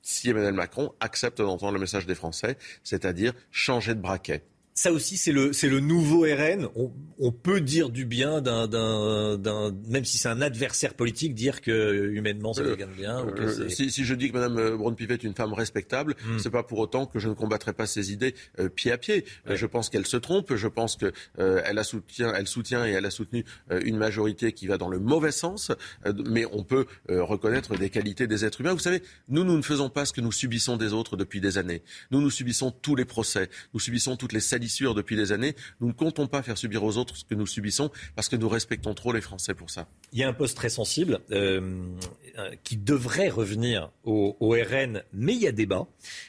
si 0.00 0.30
Emmanuel 0.30 0.54
Macron 0.54 0.92
accepte 1.00 1.38
d'entendre 1.38 1.74
le 1.74 1.80
message 1.80 2.06
des 2.06 2.14
Français, 2.14 2.56
c'est-à-dire 2.82 3.34
changer 3.50 3.94
de 3.94 4.00
braquet 4.00 4.42
ça 4.78 4.92
aussi, 4.92 5.16
c'est 5.16 5.32
le, 5.32 5.52
c'est 5.52 5.68
le 5.68 5.80
nouveau 5.80 6.20
RN. 6.20 6.68
On, 7.18 7.32
peut 7.32 7.60
dire 7.60 7.90
du 7.90 8.04
bien 8.04 8.40
d'un, 8.40 8.68
d'un, 8.68 9.72
même 9.88 10.04
si 10.04 10.18
c'est 10.18 10.28
un 10.28 10.40
adversaire 10.40 10.94
politique, 10.94 11.34
dire 11.34 11.62
que 11.62 12.10
humainement 12.12 12.52
ça 12.52 12.62
euh, 12.62 12.76
gagne 12.76 12.94
bien. 12.96 13.26
Euh, 13.26 13.68
si, 13.68 13.90
si, 13.90 14.04
je 14.04 14.14
dis 14.14 14.28
que 14.30 14.34
Mme 14.34 14.58
euh, 14.58 14.76
Braun-Pivet 14.76 15.14
est 15.14 15.24
une 15.24 15.34
femme 15.34 15.52
respectable, 15.52 16.14
ce 16.20 16.28
hmm. 16.28 16.38
c'est 16.38 16.50
pas 16.50 16.62
pour 16.62 16.78
autant 16.78 17.06
que 17.06 17.18
je 17.18 17.28
ne 17.28 17.34
combattrai 17.34 17.72
pas 17.72 17.86
ses 17.86 18.12
idées 18.12 18.36
pied 18.76 18.92
à 18.92 18.98
pied. 18.98 19.24
je 19.46 19.66
pense 19.66 19.90
qu'elle 19.90 20.06
se 20.06 20.16
trompe. 20.16 20.54
Je 20.54 20.68
pense 20.68 20.94
que 20.94 21.12
elle 21.36 21.78
a 21.78 21.84
soutient, 21.84 22.32
elle 22.32 22.46
soutient 22.46 22.86
et 22.86 22.90
elle 22.90 23.06
a 23.06 23.10
soutenu 23.10 23.44
une 23.84 23.96
majorité 23.96 24.52
qui 24.52 24.68
va 24.68 24.78
dans 24.78 24.88
le 24.88 25.00
mauvais 25.00 25.32
sens. 25.32 25.72
mais 26.26 26.44
on 26.52 26.62
peut 26.62 26.86
reconnaître 27.08 27.76
des 27.76 27.90
qualités 27.90 28.28
des 28.28 28.44
êtres 28.44 28.60
humains. 28.60 28.74
Vous 28.74 28.78
savez, 28.78 29.02
nous, 29.28 29.42
nous 29.42 29.56
ne 29.56 29.62
faisons 29.62 29.90
pas 29.90 30.04
ce 30.04 30.12
que 30.12 30.20
nous 30.20 30.32
subissons 30.32 30.76
des 30.76 30.92
autres 30.92 31.16
depuis 31.16 31.40
des 31.40 31.58
années. 31.58 31.82
Nous, 32.12 32.20
nous 32.20 32.30
subissons 32.30 32.70
tous 32.70 32.94
les 32.94 33.04
procès, 33.04 33.50
nous 33.74 33.80
subissons 33.80 34.16
toutes 34.16 34.32
les 34.32 34.40
salités 34.40 34.67
depuis 34.94 35.16
des 35.16 35.32
années. 35.32 35.54
Nous 35.80 35.88
ne 35.88 35.92
comptons 35.92 36.26
pas 36.26 36.42
faire 36.42 36.58
subir 36.58 36.84
aux 36.84 36.96
autres 36.96 37.16
ce 37.16 37.24
que 37.24 37.34
nous 37.34 37.46
subissons 37.46 37.90
parce 38.14 38.28
que 38.28 38.36
nous 38.36 38.48
respectons 38.48 38.94
trop 38.94 39.12
les 39.12 39.20
Français 39.20 39.54
pour 39.54 39.70
ça. 39.70 39.88
Il 40.12 40.18
y 40.18 40.22
a 40.22 40.28
un 40.28 40.32
poste 40.32 40.56
très 40.56 40.68
sensible 40.68 41.20
euh, 41.30 41.60
euh, 42.38 42.50
qui 42.64 42.76
devrait 42.76 43.28
revenir 43.28 43.90
au, 44.04 44.36
RN, 44.40 45.02
mais 45.12 45.34
il 45.34 45.40
y 45.40 45.46
a 45.46 45.52
débat. 45.52 45.86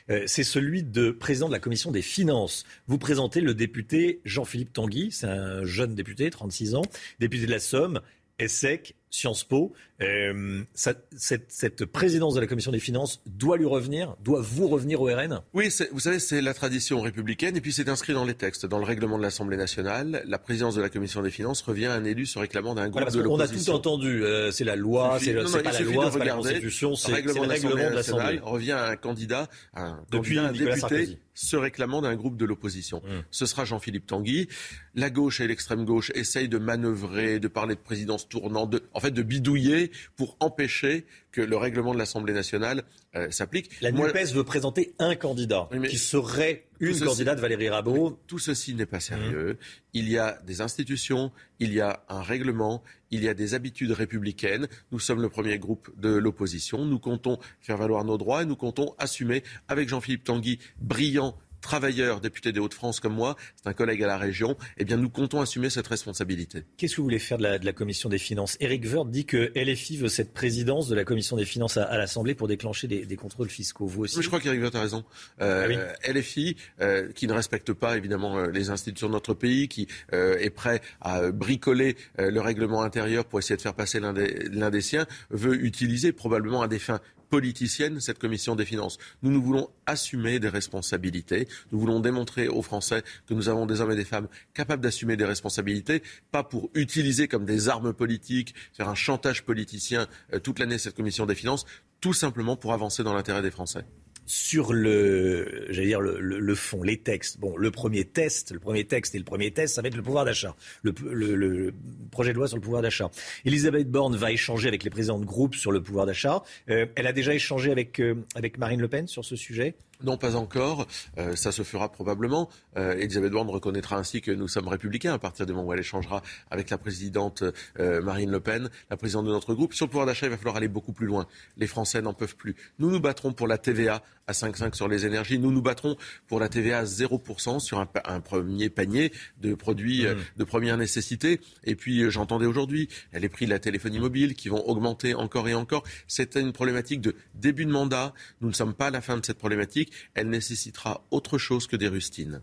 Euh, 0.09 0.23
c'est 0.27 0.43
celui 0.43 0.83
de 0.83 1.11
président 1.11 1.47
de 1.47 1.53
la 1.53 1.59
commission 1.59 1.91
des 1.91 2.01
finances. 2.01 2.65
Vous 2.87 2.97
présentez 2.97 3.41
le 3.41 3.53
député 3.53 4.21
Jean-Philippe 4.25 4.73
Tanguy, 4.73 5.11
c'est 5.11 5.27
un 5.27 5.63
jeune 5.65 5.95
député, 5.95 6.29
36 6.29 6.75
ans, 6.75 6.81
député 7.19 7.45
de 7.45 7.51
la 7.51 7.59
Somme, 7.59 8.01
ESSEC, 8.39 8.95
Sciences 9.11 9.43
Po. 9.43 9.73
Euh, 10.01 10.63
cette, 10.73 11.85
présidence 11.85 12.33
de 12.33 12.39
la 12.39 12.47
commission 12.47 12.71
des 12.71 12.79
finances 12.79 13.21
doit 13.25 13.57
lui 13.57 13.65
revenir, 13.65 14.15
doit 14.23 14.39
vous 14.41 14.67
revenir 14.67 15.01
au 15.01 15.05
RN 15.05 15.41
Oui, 15.53 15.69
vous 15.91 15.99
savez, 15.99 16.19
c'est 16.19 16.41
la 16.41 16.53
tradition 16.53 17.01
républicaine 17.01 17.57
et 17.57 17.61
puis 17.61 17.73
c'est 17.73 17.89
inscrit 17.89 18.13
dans 18.13 18.23
les 18.23 18.33
textes. 18.33 18.65
Dans 18.65 18.77
le 18.77 18.85
règlement 18.85 19.17
de 19.17 19.23
l'Assemblée 19.23 19.57
nationale, 19.57 20.23
la 20.25 20.39
présidence 20.39 20.75
de 20.75 20.81
la 20.81 20.89
commission 20.89 21.21
des 21.21 21.31
finances 21.31 21.61
revient 21.61 21.87
à 21.87 21.93
un 21.93 22.05
élu 22.05 22.25
se 22.25 22.39
réclamant 22.39 22.75
d'un 22.75 22.87
groupe 22.87 23.11
de 23.11 23.19
l'opposition. 23.19 23.73
On 23.73 23.75
a 23.75 23.79
tout 23.79 23.87
entendu, 23.87 24.23
euh, 24.23 24.51
c'est 24.51 24.63
la 24.63 24.77
loi, 24.77 25.17
c'est 25.19 25.33
pas 25.33 25.43
la 25.43 25.79
loi, 25.81 26.11
c'est 26.11 26.19
la 26.19 26.33
constitution, 26.33 26.95
c'est 26.95 27.09
le 27.09 27.15
règlement 27.15 27.89
de 27.89 27.95
l'Assemblée. 27.95 28.39
revient 28.41 28.71
à 28.71 28.87
un 28.87 28.95
candidat, 28.95 29.49
un, 29.75 29.99
Depuis 30.11 30.39
un 30.39 30.51
député 30.51 31.19
se 31.39 31.55
réclamant 31.55 32.01
d'un 32.01 32.15
groupe 32.15 32.35
de 32.35 32.45
l'opposition. 32.45 33.01
Hum. 33.05 33.23
Ce 33.31 33.45
sera 33.45 33.63
Jean-Philippe 33.63 34.05
Tanguy. 34.05 34.49
La 34.93 35.09
gauche 35.09 35.39
et 35.39 35.47
l'extrême 35.47 35.85
gauche 35.85 36.11
essayent 36.13 36.49
de 36.49 36.57
manœuvrer, 36.57 37.39
de 37.39 37.47
parler 37.47 37.75
de 37.75 37.79
présidence 37.79 38.27
tournante, 38.27 38.71
de, 38.71 38.83
en 38.99 39.01
fait 39.01 39.11
de 39.11 39.23
bidouiller 39.23 39.91
pour 40.17 40.35
empêcher 40.41 41.05
que 41.31 41.39
le 41.39 41.55
règlement 41.55 41.93
de 41.93 41.97
l'Assemblée 41.97 42.33
nationale 42.33 42.83
euh, 43.15 43.31
s'applique. 43.31 43.71
La 43.79 43.93
NUPES 43.93 44.33
veut 44.33 44.43
présenter 44.43 44.93
un 44.99 45.15
candidat 45.15 45.69
qui 45.87 45.97
serait 45.97 46.65
une 46.81 46.99
candidate, 46.99 47.39
Valérie 47.39 47.69
Rabault. 47.69 48.19
Tout 48.27 48.39
ceci 48.39 48.75
n'est 48.75 48.85
pas 48.85 48.99
sérieux. 48.99 49.53
Mmh. 49.53 49.65
Il 49.93 50.09
y 50.09 50.17
a 50.17 50.37
des 50.45 50.59
institutions, 50.59 51.31
il 51.59 51.73
y 51.73 51.79
a 51.79 52.03
un 52.09 52.21
règlement, 52.21 52.83
il 53.09 53.23
y 53.23 53.29
a 53.29 53.33
des 53.33 53.53
habitudes 53.53 53.91
républicaines. 53.91 54.67
Nous 54.91 54.99
sommes 54.99 55.21
le 55.21 55.29
premier 55.29 55.59
groupe 55.59 55.89
de 55.97 56.09
l'opposition. 56.09 56.83
Nous 56.83 56.99
comptons 56.99 57.39
faire 57.61 57.77
valoir 57.77 58.03
nos 58.03 58.17
droits 58.17 58.43
et 58.43 58.45
nous 58.45 58.57
comptons 58.57 58.95
assumer 58.97 59.43
avec 59.69 59.87
Jean-Philippe 59.87 60.25
Tanguy, 60.25 60.59
brillant 60.81 61.37
travailleur, 61.61 62.21
député 62.21 62.51
des 62.51 62.59
Hauts-de-France 62.59 62.99
comme 62.99 63.13
moi, 63.13 63.35
c'est 63.55 63.69
un 63.69 63.73
collègue 63.73 64.03
à 64.03 64.07
la 64.07 64.17
région, 64.17 64.57
eh 64.77 64.85
bien 64.85 64.97
nous 64.97 65.09
comptons 65.09 65.41
assumer 65.41 65.69
cette 65.69 65.87
responsabilité. 65.87 66.63
Qu'est-ce 66.77 66.95
que 66.95 66.97
vous 66.97 67.05
voulez 67.05 67.19
faire 67.19 67.37
de 67.37 67.43
la, 67.43 67.73
commission 67.73 68.09
des 68.09 68.17
finances? 68.17 68.57
Éric 68.59 68.85
Woerth 68.85 69.09
dit 69.09 69.25
que 69.25 69.51
LFI 69.55 69.97
veut 69.97 70.09
cette 70.09 70.33
présidence 70.33 70.87
de 70.87 70.95
la 70.95 71.03
commission 71.03 71.37
des 71.37 71.45
finances 71.45 71.77
à, 71.77 71.97
l'Assemblée 71.97 72.35
pour 72.35 72.47
déclencher 72.47 72.87
des, 72.87 73.15
contrôles 73.15 73.49
fiscaux. 73.49 73.87
Vous 73.87 74.03
aussi? 74.03 74.21
Je 74.21 74.27
crois 74.27 74.39
qu'Éric 74.39 74.61
Woerth 74.61 74.75
a 74.75 74.81
raison. 74.81 75.03
Euh, 75.41 75.89
ah 76.03 76.11
LFI, 76.11 76.55
euh, 76.81 77.11
qui 77.11 77.27
ne 77.27 77.33
respecte 77.33 77.73
pas 77.73 77.97
évidemment 77.97 78.37
euh, 78.37 78.47
les 78.47 78.69
institutions 78.69 79.07
de 79.07 79.13
notre 79.13 79.33
pays, 79.33 79.67
qui 79.67 79.87
est 80.11 80.49
prêt 80.49 80.81
à 81.01 81.31
bricoler 81.31 81.95
le 82.17 82.39
règlement 82.39 82.83
intérieur 82.83 83.25
pour 83.25 83.39
essayer 83.39 83.57
de 83.57 83.61
faire 83.61 83.73
passer 83.73 83.99
l'un 83.99 84.13
des, 84.13 84.49
des 84.49 84.81
siens, 84.81 85.05
veut 85.29 85.63
utiliser 85.63 86.11
probablement 86.11 86.61
à 86.61 86.67
des 86.67 86.79
fins 86.79 86.99
politicienne, 87.29 87.99
cette 87.99 88.19
commission 88.19 88.55
des 88.55 88.65
finances. 88.65 88.97
Nous, 89.21 89.31
nous 89.31 89.41
voulons 89.41 89.69
assumer 89.85 90.39
des 90.39 90.49
responsabilités. 90.49 91.47
Nous 91.71 91.79
voulons 91.79 91.99
démontrer 91.99 92.47
aux 92.47 92.61
Français 92.61 93.03
que 93.27 93.33
nous 93.33 93.49
avons 93.49 93.65
des 93.65 93.81
hommes 93.81 93.91
et 93.91 93.95
des 93.95 94.05
femmes 94.05 94.27
capables 94.53 94.81
d'assumer 94.81 95.17
des 95.17 95.25
responsabilités, 95.25 96.03
pas 96.31 96.43
pour 96.43 96.69
utiliser 96.73 97.27
comme 97.27 97.45
des 97.45 97.69
armes 97.69 97.93
politiques, 97.93 98.55
faire 98.73 98.89
un 98.89 98.95
chantage 98.95 99.43
politicien 99.43 100.07
euh, 100.33 100.39
toute 100.39 100.59
l'année 100.59 100.77
cette 100.77 100.95
commission 100.95 101.25
des 101.25 101.35
finances, 101.35 101.65
tout 102.01 102.13
simplement 102.13 102.55
pour 102.55 102.73
avancer 102.73 103.03
dans 103.03 103.13
l'intérêt 103.13 103.41
des 103.41 103.51
Français 103.51 103.85
sur 104.29 104.73
le, 104.73 105.65
j'allais 105.71 105.87
dire 105.87 106.01
le, 106.01 106.55
fond, 106.55 106.83
les 106.83 106.97
textes. 106.97 107.39
Bon, 107.39 107.57
le 107.57 107.71
premier 107.71 108.05
test, 108.05 108.51
le 108.51 108.59
premier 108.59 108.85
texte 108.85 109.15
et 109.15 109.17
le 109.17 109.23
premier 109.23 109.49
test, 109.49 109.73
ça 109.73 109.81
va 109.81 109.87
être 109.87 109.95
le 109.95 110.03
pouvoir 110.03 110.23
d'achat, 110.23 110.55
le, 110.83 111.73
projet 112.11 112.31
de 112.31 112.37
loi 112.37 112.47
sur 112.47 112.55
le 112.55 112.61
pouvoir 112.61 112.83
d'achat. 112.83 113.09
Elisabeth 113.43 113.89
Borne 113.89 114.15
va 114.15 114.31
échanger 114.31 114.67
avec 114.67 114.83
les 114.83 114.91
présidents 114.91 115.17
de 115.17 115.25
groupe 115.25 115.55
sur 115.55 115.71
le 115.71 115.81
pouvoir 115.81 116.05
d'achat. 116.05 116.43
Euh, 116.69 116.85
elle 116.95 117.07
a 117.07 117.11
déjà 117.11 117.33
échangé 117.33 117.71
avec 117.71 117.99
euh, 117.99 118.23
avec 118.35 118.59
Marine 118.59 118.81
Le 118.81 118.87
Pen 118.87 119.07
sur 119.07 119.25
ce 119.25 119.35
sujet? 119.35 119.73
Non, 120.01 120.15
pas 120.15 120.37
encore. 120.37 120.87
Euh, 121.17 121.35
ça 121.35 121.51
se 121.51 121.61
fera 121.63 121.91
probablement. 121.91 122.49
Euh, 122.77 122.93
Elisabeth 122.93 123.33
Borne 123.33 123.49
reconnaîtra 123.49 123.97
ainsi 123.97 124.21
que 124.21 124.31
nous 124.31 124.47
sommes 124.47 124.69
républicains 124.69 125.13
à 125.13 125.19
partir 125.19 125.45
du 125.45 125.51
moment 125.51 125.67
où 125.67 125.73
elle 125.73 125.81
échangera 125.81 126.21
avec 126.49 126.69
la 126.69 126.77
présidente 126.77 127.43
euh, 127.79 128.01
Marine 128.01 128.31
Le 128.31 128.39
Pen, 128.39 128.69
la 128.89 128.95
présidente 128.95 129.25
de 129.25 129.31
notre 129.31 129.53
groupe. 129.53 129.73
Sur 129.73 129.87
le 129.87 129.89
pouvoir 129.89 130.05
d'achat, 130.05 130.27
il 130.27 130.29
va 130.29 130.37
falloir 130.37 130.55
aller 130.55 130.69
beaucoup 130.69 130.93
plus 130.93 131.05
loin. 131.05 131.27
Les 131.57 131.67
Français 131.67 132.01
n'en 132.01 132.13
peuvent 132.13 132.37
plus. 132.37 132.55
Nous 132.79 132.89
nous 132.89 133.01
battrons 133.01 133.33
pour 133.33 133.45
la 133.45 133.57
TVA 133.57 134.01
à 134.27 134.31
5,5 134.31 134.73
sur 134.73 134.87
les 134.87 135.05
énergies. 135.05 135.37
Nous 135.37 135.51
nous 135.51 135.61
battrons 135.61 135.97
pour 136.27 136.39
la 136.39 136.47
TVA 136.47 136.79
à 136.79 136.83
0% 136.85 137.59
sur 137.59 137.79
un, 137.79 138.19
premier 138.21 138.69
panier 138.69 139.11
de 139.41 139.53
produits 139.53 140.05
mmh. 140.05 140.15
de 140.37 140.43
première 140.45 140.77
nécessité. 140.77 141.41
Et 141.65 141.75
puis, 141.75 142.09
j'entendais 142.11 142.45
aujourd'hui 142.45 142.87
les 143.11 143.27
prix 143.27 143.45
de 143.45 143.49
la 143.49 143.59
téléphonie 143.59 143.99
mobile 143.99 144.35
qui 144.35 144.47
vont 144.47 144.65
augmenter 144.69 145.15
encore 145.15 145.49
et 145.49 145.55
encore. 145.55 145.83
C'est 146.07 146.35
une 146.35 146.53
problématique 146.53 147.01
de 147.01 147.15
début 147.33 147.65
de 147.65 147.71
mandat. 147.71 148.13
Nous 148.41 148.49
ne 148.49 148.53
sommes 148.53 148.75
pas 148.75 148.87
à 148.87 148.91
la 148.91 149.01
fin 149.01 149.17
de 149.17 149.25
cette 149.25 149.39
problématique 149.39 149.88
elle 150.13 150.29
nécessitera 150.29 151.05
autre 151.11 151.37
chose 151.37 151.67
que 151.67 151.75
des 151.75 151.87
rustines. 151.87 152.41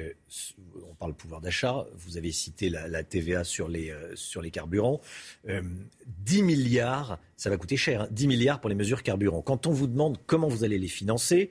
Euh, 0.00 0.12
on 0.88 0.94
parle 0.94 1.14
pouvoir 1.14 1.40
d'achat, 1.40 1.86
vous 1.94 2.16
avez 2.16 2.32
cité 2.32 2.68
la, 2.68 3.02
TVA 3.02 3.44
sur 3.44 3.68
les, 3.68 3.90
euh, 3.90 4.14
sur 4.14 4.42
les 4.42 4.50
carburants. 4.50 5.00
10 5.46 5.50
euh, 5.50 6.44
milliards, 6.44 7.18
ça 7.36 7.50
va 7.50 7.56
coûter 7.56 7.76
cher, 7.76 8.08
10 8.10 8.24
hein. 8.24 8.28
milliards 8.28 8.60
pour 8.60 8.70
les 8.70 8.76
mesures 8.76 9.02
carburants. 9.02 9.42
Quand 9.42 9.66
on 9.66 9.72
vous 9.72 9.86
demande 9.86 10.18
comment 10.26 10.48
vous 10.48 10.64
allez 10.64 10.78
les 10.78 10.88
financer, 10.88 11.50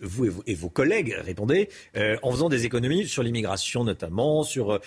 vous, 0.00 0.42
et 0.46 0.54
vos 0.54 0.70
collègues 0.70 1.14
répondez 1.20 1.68
en 1.94 2.32
faisant 2.32 2.48
des 2.48 2.64
économies 2.64 3.06
sur 3.06 3.22
l'immigration 3.22 3.84
notamment, 3.84 4.42
sur 4.42 4.80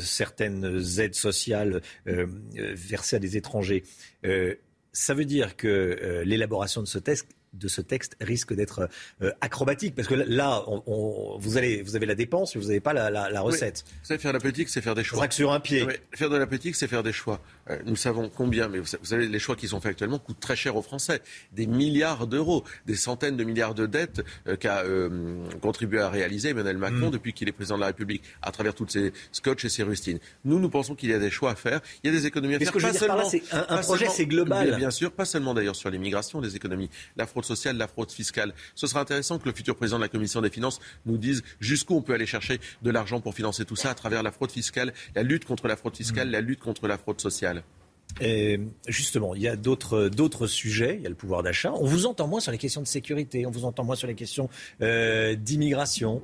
certaines 0.00 0.82
aides 0.98 1.14
sociales 1.14 1.80
versées 2.04 3.16
à 3.16 3.18
des 3.20 3.36
étrangers. 3.36 3.84
ça 4.92 5.14
veut 5.14 5.26
dire 5.26 5.54
que 5.54 6.22
l'élaboration 6.24 6.80
de 6.80 6.88
ce 6.88 6.98
texte 6.98 7.28
de 7.54 7.68
ce 7.68 7.80
texte 7.80 8.16
risque 8.20 8.54
d'être 8.54 8.88
euh, 9.22 9.30
acrobatique 9.40 9.94
Parce 9.94 10.08
que 10.08 10.14
là, 10.14 10.64
vous, 10.86 11.56
allez, 11.56 11.82
vous 11.82 11.96
avez 11.96 12.06
la 12.06 12.14
dépense, 12.14 12.54
mais 12.54 12.60
vous 12.60 12.68
n'avez 12.68 12.80
pas 12.80 12.92
la, 12.92 13.40
recette. 13.40 13.84
vous 13.86 14.06
savez, 14.06 14.20
faire 14.20 14.32
de 14.32 14.36
la 14.36 14.40
politique, 14.40 14.68
c'est 14.68 14.80
faire 14.80 14.94
des 14.94 15.04
choix. 15.04 15.30
sur 15.30 15.52
un 15.52 15.60
pied. 15.60 15.86
faire 16.12 16.30
de 16.30 16.36
la 16.36 16.46
politique, 16.46 16.76
c'est 16.76 16.88
faire 16.88 17.02
des 17.02 17.12
choix. 17.12 17.40
Euh, 17.70 17.78
nous 17.86 17.96
savons 17.96 18.28
combien, 18.28 18.68
mais 18.68 18.78
vous 18.78 18.86
savez, 19.02 19.26
les 19.26 19.38
choix 19.38 19.56
qui 19.56 19.68
sont 19.68 19.80
faits 19.80 19.92
actuellement 19.92 20.18
coûtent 20.18 20.40
très 20.40 20.56
cher 20.56 20.76
aux 20.76 20.82
Français. 20.82 21.20
Des 21.52 21.66
milliards 21.66 22.26
d'euros, 22.26 22.64
des 22.86 22.96
centaines 22.96 23.36
de 23.36 23.44
milliards 23.44 23.74
de 23.74 23.86
dettes 23.86 24.22
euh, 24.46 24.56
qu'a 24.56 24.82
contribué 25.60 26.00
à 26.00 26.08
réaliser 26.08 26.50
Emmanuel 26.50 26.78
Macron 26.78 27.08
mm. 27.08 27.12
depuis 27.12 27.32
qu'il 27.32 27.48
est 27.48 27.52
président 27.52 27.76
de 27.76 27.80
la 27.80 27.88
République, 27.88 28.22
à 28.42 28.50
travers 28.50 28.74
toutes 28.74 28.90
ces 28.90 29.12
scotch 29.32 29.64
et 29.64 29.68
ces 29.68 29.82
rustines. 29.82 30.18
Nous, 30.44 30.58
nous 30.58 30.68
pensons 30.68 30.94
qu'il 30.94 31.10
y 31.10 31.14
a 31.14 31.18
des 31.18 31.30
choix 31.30 31.52
à 31.52 31.54
faire. 31.54 31.80
Il 32.02 32.10
y 32.10 32.14
a 32.14 32.18
des 32.18 32.26
économies 32.26 32.54
à 32.54 32.58
faire. 32.58 32.68
Ce 32.68 32.72
que 32.72 32.78
je 32.78 32.86
veux 32.86 32.92
dire 32.92 33.06
par 33.06 33.16
là, 33.16 33.24
c'est 33.24 33.42
un, 33.52 33.78
projet, 33.78 34.08
c'est 34.08 34.26
global. 34.26 34.76
Bien, 34.76 34.90
sûr, 34.90 35.12
pas 35.12 35.24
seulement 35.24 35.54
d'ailleurs 35.54 35.76
sur 35.76 35.90
l'immigration, 35.90 36.40
des 36.40 36.56
économies. 36.56 36.90
La 37.16 37.26
fraude 37.26 37.44
sociale, 37.44 37.76
la 37.76 37.88
fraude 37.88 38.10
fiscale. 38.10 38.54
Ce 38.74 38.86
sera 38.86 39.00
intéressant 39.00 39.38
que 39.38 39.48
le 39.48 39.54
futur 39.54 39.76
président 39.76 39.98
de 39.98 40.02
la 40.02 40.08
Commission 40.08 40.40
des 40.40 40.50
finances 40.50 40.80
nous 41.06 41.18
dise 41.18 41.42
jusqu'où 41.60 41.94
on 41.94 42.02
peut 42.02 42.14
aller 42.14 42.26
chercher 42.26 42.60
de 42.82 42.90
l'argent 42.90 43.20
pour 43.20 43.34
financer 43.34 43.64
tout 43.64 43.76
ça 43.76 43.90
à 43.90 43.94
travers 43.94 44.22
la 44.22 44.32
fraude 44.32 44.50
fiscale, 44.50 44.92
la 45.14 45.22
lutte 45.22 45.44
contre 45.44 45.68
la 45.68 45.76
fraude 45.76 45.96
fiscale, 45.96 46.28
mm. 46.28 46.32
la 46.32 46.40
lutte 46.40 46.60
contre 46.60 46.88
la 46.88 46.98
fraude 46.98 47.20
sociale. 47.20 47.53
Et 48.20 48.60
justement, 48.86 49.34
il 49.34 49.42
y 49.42 49.48
a 49.48 49.56
d'autres 49.56 50.46
sujets. 50.46 50.96
Il 50.96 51.02
y 51.02 51.06
a 51.06 51.08
le 51.08 51.14
pouvoir 51.14 51.42
d'achat. 51.42 51.72
On 51.72 51.84
vous 51.84 52.06
entend 52.06 52.26
moins 52.26 52.40
sur 52.40 52.52
les 52.52 52.58
questions 52.58 52.80
de 52.80 52.86
sécurité. 52.86 53.46
On 53.46 53.50
vous 53.50 53.64
entend 53.64 53.84
moins 53.84 53.96
sur 53.96 54.06
les 54.06 54.14
questions 54.14 54.48
euh, 54.82 55.34
d'immigration. 55.34 56.22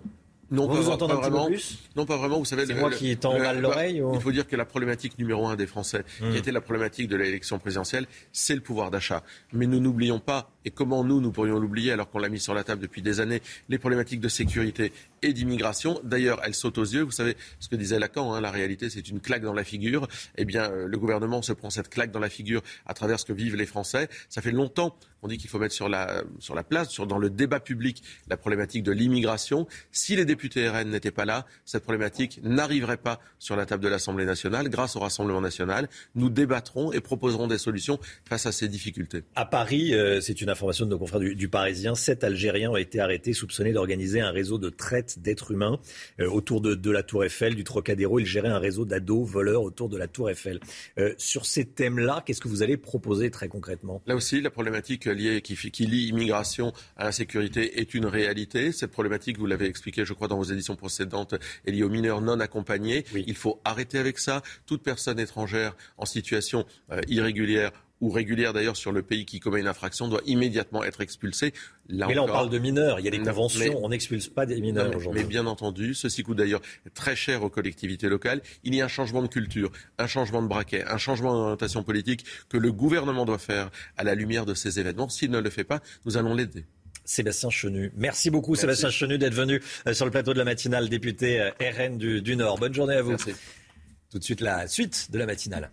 Non, 0.50 0.66
pas, 0.66 0.74
vous 0.74 0.96
pas 0.96 1.14
vraiment. 1.14 1.48
Non, 1.96 2.06
pas 2.06 2.16
vraiment. 2.16 2.38
Vous 2.38 2.44
savez, 2.44 2.66
c'est 2.66 2.74
moi 2.74 2.90
qui 2.90 3.16
mal 3.24 3.60
l'oreille. 3.60 4.02
Il 4.14 4.20
faut 4.20 4.32
dire 4.32 4.46
que 4.46 4.56
la 4.56 4.64
problématique 4.64 5.18
numéro 5.18 5.46
un 5.46 5.56
des 5.56 5.66
Français, 5.66 6.04
qui 6.18 6.24
hmm. 6.24 6.36
était 6.36 6.52
la 6.52 6.60
problématique 6.60 7.08
de 7.08 7.16
l'élection 7.16 7.58
présidentielle, 7.58 8.06
c'est 8.32 8.54
le 8.54 8.60
pouvoir 8.60 8.90
d'achat. 8.90 9.22
Mais 9.52 9.66
nous 9.66 9.80
n'oublions 9.80 10.18
pas, 10.18 10.50
et 10.64 10.70
comment 10.70 11.04
nous, 11.04 11.20
nous 11.20 11.30
pourrions 11.30 11.58
l'oublier 11.58 11.92
alors 11.92 12.10
qu'on 12.10 12.18
l'a 12.18 12.28
mis 12.28 12.40
sur 12.40 12.54
la 12.54 12.64
table 12.64 12.82
depuis 12.82 13.02
des 13.02 13.20
années, 13.20 13.42
les 13.68 13.78
problématiques 13.78 14.20
de 14.20 14.28
sécurité 14.28 14.92
et 15.22 15.32
d'immigration. 15.32 16.00
D'ailleurs, 16.04 16.40
elles 16.44 16.54
sautent 16.54 16.78
aux 16.78 16.84
yeux. 16.84 17.02
Vous 17.02 17.10
savez 17.10 17.36
ce 17.60 17.68
que 17.68 17.76
disait 17.76 17.98
Lacan, 17.98 18.34
hein, 18.34 18.40
la 18.40 18.50
réalité, 18.50 18.90
c'est 18.90 19.08
une 19.08 19.20
claque 19.20 19.42
dans 19.42 19.54
la 19.54 19.64
figure. 19.64 20.08
Eh 20.36 20.44
bien, 20.44 20.70
euh, 20.70 20.86
le 20.86 20.98
gouvernement 20.98 21.42
se 21.42 21.52
prend 21.52 21.70
cette 21.70 21.88
claque 21.88 22.10
dans 22.10 22.20
la 22.20 22.30
figure 22.30 22.62
à 22.86 22.94
travers 22.94 23.20
ce 23.20 23.24
que 23.24 23.32
vivent 23.32 23.56
les 23.56 23.66
Français. 23.66 24.08
Ça 24.28 24.42
fait 24.42 24.52
longtemps 24.52 24.96
on 25.22 25.28
dit 25.28 25.38
qu'il 25.38 25.50
faut 25.50 25.58
mettre 25.58 25.74
sur 25.74 25.88
la, 25.88 26.22
sur 26.38 26.54
la 26.54 26.62
place, 26.62 26.90
sur, 26.90 27.06
dans 27.06 27.18
le 27.18 27.30
débat 27.30 27.60
public, 27.60 28.02
la 28.28 28.36
problématique 28.36 28.82
de 28.82 28.92
l'immigration. 28.92 29.66
Si 29.92 30.16
les 30.16 30.24
députés 30.24 30.68
RN 30.68 30.88
n'étaient 30.90 31.10
pas 31.10 31.24
là, 31.24 31.46
cette 31.64 31.82
problématique 31.82 32.40
n'arriverait 32.42 32.96
pas 32.96 33.20
sur 33.38 33.56
la 33.56 33.66
table 33.66 33.82
de 33.82 33.88
l'Assemblée 33.88 34.24
nationale. 34.24 34.68
Grâce 34.68 34.96
au 34.96 35.00
Rassemblement 35.00 35.40
national, 35.40 35.88
nous 36.14 36.30
débattrons 36.30 36.92
et 36.92 37.00
proposerons 37.00 37.46
des 37.46 37.58
solutions 37.58 37.98
face 38.28 38.46
à 38.46 38.52
ces 38.52 38.68
difficultés. 38.68 39.22
À 39.34 39.44
Paris, 39.44 39.94
euh, 39.94 40.20
c'est 40.20 40.40
une 40.40 40.50
information 40.50 40.86
de 40.86 40.90
nos 40.90 40.98
confrères 40.98 41.20
du, 41.20 41.48
Parisien, 41.48 41.94
sept 41.94 42.24
Algériens 42.24 42.70
ont 42.70 42.76
été 42.76 43.00
arrêtés 43.00 43.32
soupçonnés 43.32 43.72
d'organiser 43.72 44.20
un 44.20 44.30
réseau 44.30 44.58
de 44.58 44.70
traite 44.70 45.18
d'êtres 45.18 45.50
humains 45.50 45.78
euh, 46.20 46.28
autour 46.28 46.60
de, 46.60 46.90
la 46.90 47.02
Tour 47.02 47.24
Eiffel, 47.24 47.54
du 47.54 47.64
Trocadéro. 47.64 48.18
Ils 48.18 48.26
géraient 48.26 48.48
un 48.48 48.58
réseau 48.58 48.84
d'ados 48.84 49.28
voleurs 49.28 49.62
autour 49.62 49.88
de 49.88 49.96
la 49.96 50.08
Tour 50.08 50.30
Eiffel. 50.30 50.60
Euh, 50.98 51.14
sur 51.18 51.46
ces 51.46 51.64
thèmes-là, 51.64 52.22
qu'est-ce 52.24 52.40
que 52.40 52.48
vous 52.48 52.62
allez 52.62 52.76
proposer 52.76 53.30
très 53.30 53.48
concrètement? 53.48 54.02
Là 54.06 54.14
aussi, 54.14 54.40
la 54.40 54.50
problématique 54.50 55.06
qui, 55.14 55.42
qui, 55.42 55.70
qui 55.70 55.86
lie 55.86 56.08
immigration 56.08 56.72
à 56.96 57.04
l'insécurité 57.04 57.80
est 57.80 57.94
une 57.94 58.06
réalité. 58.06 58.72
Cette 58.72 58.90
problématique, 58.90 59.38
vous 59.38 59.46
l'avez 59.46 59.66
expliqué, 59.66 60.04
je 60.04 60.12
crois, 60.12 60.28
dans 60.28 60.36
vos 60.36 60.44
éditions 60.44 60.76
précédentes, 60.76 61.34
est 61.66 61.70
liée 61.70 61.82
aux 61.82 61.88
mineurs 61.88 62.20
non 62.20 62.40
accompagnés. 62.40 63.04
Il 63.14 63.36
faut 63.36 63.60
arrêter 63.64 63.98
avec 63.98 64.18
ça. 64.18 64.42
Toute 64.66 64.82
personne 64.82 65.18
étrangère 65.18 65.76
en 65.96 66.06
situation 66.06 66.66
euh, 66.90 67.00
irrégulière 67.08 67.72
ou 68.00 68.10
régulière 68.10 68.52
d'ailleurs 68.52 68.76
sur 68.76 68.92
le 68.92 69.02
pays 69.02 69.24
qui 69.24 69.40
commet 69.40 69.60
une 69.60 69.66
infraction 69.66 70.08
doit 70.08 70.22
immédiatement 70.26 70.84
être 70.84 71.00
expulsée. 71.00 71.52
Là 71.88 72.06
mais 72.06 72.14
là, 72.14 72.22
on 72.22 72.26
parle 72.26 72.50
de 72.50 72.58
mineurs. 72.58 73.00
Il 73.00 73.04
y 73.04 73.08
a 73.08 73.10
des 73.10 73.18
conventions. 73.18 73.78
on 73.82 73.88
n'expulse 73.88 74.28
pas 74.28 74.46
des 74.46 74.60
mineurs 74.60 74.94
aujourd'hui. 74.94 75.22
Mais 75.22 75.28
bien 75.28 75.46
entendu, 75.46 75.94
ceci 75.94 76.22
coûte 76.22 76.38
d'ailleurs 76.38 76.62
très 76.94 77.16
cher 77.16 77.42
aux 77.42 77.50
collectivités 77.50 78.08
locales. 78.08 78.40
Il 78.64 78.74
y 78.74 78.80
a 78.80 78.84
un 78.84 78.88
changement 78.88 79.22
de 79.22 79.28
culture, 79.28 79.70
un 79.98 80.06
changement 80.06 80.42
de 80.42 80.48
braquet, 80.48 80.84
un 80.86 80.98
changement 80.98 81.32
d'orientation 81.32 81.82
politique 81.82 82.24
que 82.48 82.56
le 82.56 82.72
gouvernement 82.72 83.24
doit 83.24 83.38
faire 83.38 83.70
à 83.96 84.04
la 84.04 84.14
lumière 84.14 84.46
de 84.46 84.54
ces 84.54 84.78
événements. 84.78 85.08
S'il 85.08 85.30
ne 85.30 85.38
le 85.38 85.50
fait 85.50 85.64
pas, 85.64 85.80
nous 86.04 86.16
allons 86.16 86.34
l'aider. 86.34 86.64
Sébastien 87.04 87.50
Chenu. 87.50 87.90
Merci 87.96 88.30
beaucoup 88.30 88.54
Sébastien 88.54 88.90
Chenu 88.90 89.18
d'être 89.18 89.34
venu 89.34 89.60
euh, 89.86 89.94
sur 89.94 90.04
le 90.04 90.12
plateau 90.12 90.32
de 90.32 90.38
la 90.38 90.44
matinale, 90.44 90.88
député 90.88 91.40
euh, 91.40 91.50
RN 91.60 91.98
du, 91.98 92.36
Nord. 92.36 92.58
Bonne 92.58 92.74
journée 92.74 92.94
à 92.94 93.02
vous. 93.02 93.16
Tout 93.16 94.18
de 94.18 94.24
suite 94.24 94.40
la 94.40 94.68
suite 94.68 95.10
de 95.10 95.18
la 95.18 95.26
matinale. 95.26 95.70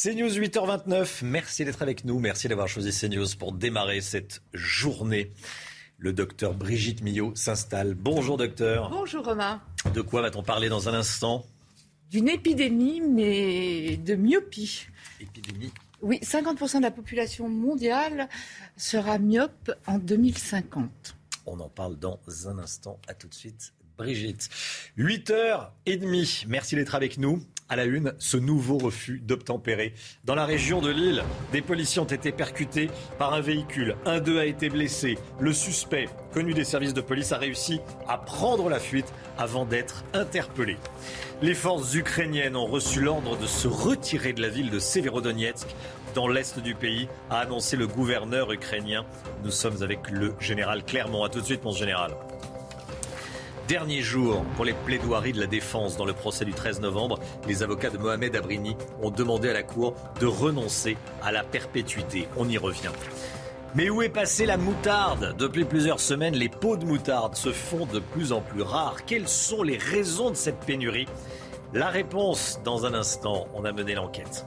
CNews 0.00 0.28
8h29, 0.28 1.24
merci 1.24 1.64
d'être 1.64 1.82
avec 1.82 2.04
nous, 2.04 2.20
merci 2.20 2.46
d'avoir 2.46 2.68
choisi 2.68 2.96
CNews 2.96 3.26
pour 3.36 3.50
démarrer 3.52 4.00
cette 4.00 4.42
journée. 4.54 5.32
Le 5.96 6.12
docteur 6.12 6.54
Brigitte 6.54 7.02
Millot 7.02 7.34
s'installe. 7.34 7.94
Bonjour 7.94 8.36
docteur. 8.36 8.90
Bonjour 8.90 9.24
Romain. 9.24 9.60
De 9.92 10.00
quoi 10.00 10.22
va-t-on 10.22 10.44
parler 10.44 10.68
dans 10.68 10.88
un 10.88 10.94
instant? 10.94 11.44
D'une 12.12 12.28
épidémie, 12.28 13.00
mais 13.00 13.96
de 13.96 14.14
myopie. 14.14 14.86
Épidémie 15.20 15.72
Oui, 16.00 16.20
50% 16.22 16.76
de 16.76 16.82
la 16.82 16.92
population 16.92 17.48
mondiale 17.48 18.28
sera 18.76 19.18
myope 19.18 19.72
en 19.88 19.98
2050. 19.98 21.16
On 21.44 21.58
en 21.58 21.68
parle 21.68 21.98
dans 21.98 22.20
un 22.46 22.60
instant. 22.60 23.00
À 23.08 23.14
tout 23.14 23.26
de 23.26 23.34
suite, 23.34 23.72
Brigitte. 23.96 24.48
8h30, 24.96 26.44
merci 26.46 26.76
d'être 26.76 26.94
avec 26.94 27.18
nous. 27.18 27.42
À 27.70 27.76
la 27.76 27.84
une, 27.84 28.14
ce 28.18 28.38
nouveau 28.38 28.78
refus 28.78 29.20
d'obtempérer. 29.20 29.92
Dans 30.24 30.34
la 30.34 30.46
région 30.46 30.80
de 30.80 30.90
Lille, 30.90 31.22
des 31.52 31.60
policiers 31.60 32.00
ont 32.00 32.06
été 32.06 32.32
percutés 32.32 32.90
par 33.18 33.34
un 33.34 33.40
véhicule. 33.40 33.96
Un 34.06 34.20
d'eux 34.20 34.38
a 34.38 34.46
été 34.46 34.70
blessé. 34.70 35.18
Le 35.38 35.52
suspect, 35.52 36.08
connu 36.32 36.54
des 36.54 36.64
services 36.64 36.94
de 36.94 37.02
police, 37.02 37.32
a 37.32 37.38
réussi 37.38 37.80
à 38.08 38.16
prendre 38.16 38.70
la 38.70 38.78
fuite 38.78 39.12
avant 39.36 39.66
d'être 39.66 40.04
interpellé. 40.14 40.78
Les 41.42 41.54
forces 41.54 41.94
ukrainiennes 41.94 42.56
ont 42.56 42.66
reçu 42.66 43.00
l'ordre 43.00 43.36
de 43.36 43.46
se 43.46 43.68
retirer 43.68 44.32
de 44.32 44.40
la 44.40 44.48
ville 44.48 44.70
de 44.70 44.78
Severodonetsk 44.78 45.66
dans 46.14 46.26
l'est 46.26 46.58
du 46.58 46.74
pays, 46.74 47.06
a 47.30 47.40
annoncé 47.40 47.76
le 47.76 47.86
gouverneur 47.86 48.50
ukrainien. 48.50 49.04
Nous 49.44 49.50
sommes 49.50 49.82
avec 49.82 50.10
le 50.10 50.34
général 50.40 50.84
Clermont. 50.84 51.22
A 51.22 51.28
tout 51.28 51.40
de 51.40 51.44
suite, 51.44 51.64
mon 51.64 51.72
général. 51.72 52.12
Dernier 53.68 54.00
jour 54.00 54.46
pour 54.56 54.64
les 54.64 54.72
plaidoiries 54.72 55.34
de 55.34 55.40
la 55.40 55.46
défense 55.46 55.98
dans 55.98 56.06
le 56.06 56.14
procès 56.14 56.46
du 56.46 56.54
13 56.54 56.80
novembre. 56.80 57.18
Les 57.46 57.62
avocats 57.62 57.90
de 57.90 57.98
Mohamed 57.98 58.34
Abrini 58.34 58.78
ont 59.02 59.10
demandé 59.10 59.50
à 59.50 59.52
la 59.52 59.62
Cour 59.62 59.94
de 60.20 60.26
renoncer 60.26 60.96
à 61.22 61.32
la 61.32 61.44
perpétuité. 61.44 62.28
On 62.38 62.48
y 62.48 62.56
revient. 62.56 62.88
Mais 63.74 63.90
où 63.90 64.00
est 64.00 64.08
passée 64.08 64.46
la 64.46 64.56
moutarde? 64.56 65.36
Depuis 65.36 65.66
plusieurs 65.66 66.00
semaines, 66.00 66.34
les 66.34 66.48
pots 66.48 66.78
de 66.78 66.86
moutarde 66.86 67.34
se 67.34 67.52
font 67.52 67.84
de 67.84 67.98
plus 67.98 68.32
en 68.32 68.40
plus 68.40 68.62
rares. 68.62 69.04
Quelles 69.04 69.28
sont 69.28 69.62
les 69.62 69.76
raisons 69.76 70.30
de 70.30 70.36
cette 70.36 70.60
pénurie? 70.60 71.06
La 71.74 71.88
réponse 71.88 72.60
dans 72.64 72.86
un 72.86 72.94
instant. 72.94 73.48
On 73.52 73.66
a 73.66 73.72
mené 73.72 73.94
l'enquête. 73.94 74.46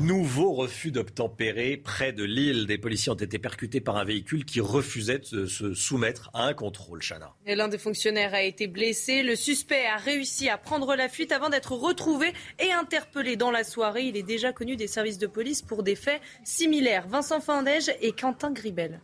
Nouveau 0.00 0.52
refus 0.52 0.90
d'obtempérer 0.90 1.76
près 1.76 2.12
de 2.12 2.24
Lille. 2.24 2.66
Des 2.66 2.78
policiers 2.78 3.12
ont 3.12 3.16
été 3.16 3.38
percutés 3.38 3.80
par 3.80 3.96
un 3.96 4.04
véhicule 4.04 4.44
qui 4.44 4.60
refusait 4.60 5.20
de 5.20 5.46
se 5.46 5.72
soumettre 5.72 6.30
à 6.34 6.46
un 6.46 6.52
contrôle, 6.52 7.00
Chana. 7.00 7.32
L'un 7.46 7.68
des 7.68 7.78
fonctionnaires 7.78 8.34
a 8.34 8.42
été 8.42 8.66
blessé. 8.66 9.22
Le 9.22 9.36
suspect 9.36 9.86
a 9.86 9.96
réussi 9.96 10.48
à 10.48 10.58
prendre 10.58 10.96
la 10.96 11.08
fuite 11.08 11.30
avant 11.30 11.48
d'être 11.48 11.72
retrouvé 11.72 12.32
et 12.58 12.72
interpellé 12.72 13.36
dans 13.36 13.52
la 13.52 13.62
soirée. 13.62 14.02
Il 14.02 14.16
est 14.16 14.24
déjà 14.24 14.52
connu 14.52 14.74
des 14.74 14.88
services 14.88 15.18
de 15.18 15.28
police 15.28 15.62
pour 15.62 15.84
des 15.84 15.94
faits 15.94 16.20
similaires. 16.42 17.06
Vincent 17.06 17.40
Fandège 17.40 17.90
et 18.00 18.10
Quentin 18.12 18.50
Gribel. 18.50 19.00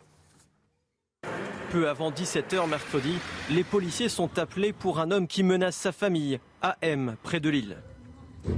Peu 1.71 1.89
avant 1.89 2.11
17h 2.11 2.69
mercredi, 2.69 3.15
les 3.49 3.63
policiers 3.63 4.09
sont 4.09 4.39
appelés 4.39 4.73
pour 4.73 4.99
un 4.99 5.13
homme 5.13 5.29
qui 5.29 5.45
menace 5.45 5.77
sa 5.77 5.93
famille, 5.93 6.41
à 6.63 6.77
M, 6.83 7.17
près 7.23 7.39
de 7.39 7.49
Lille. 7.49 7.77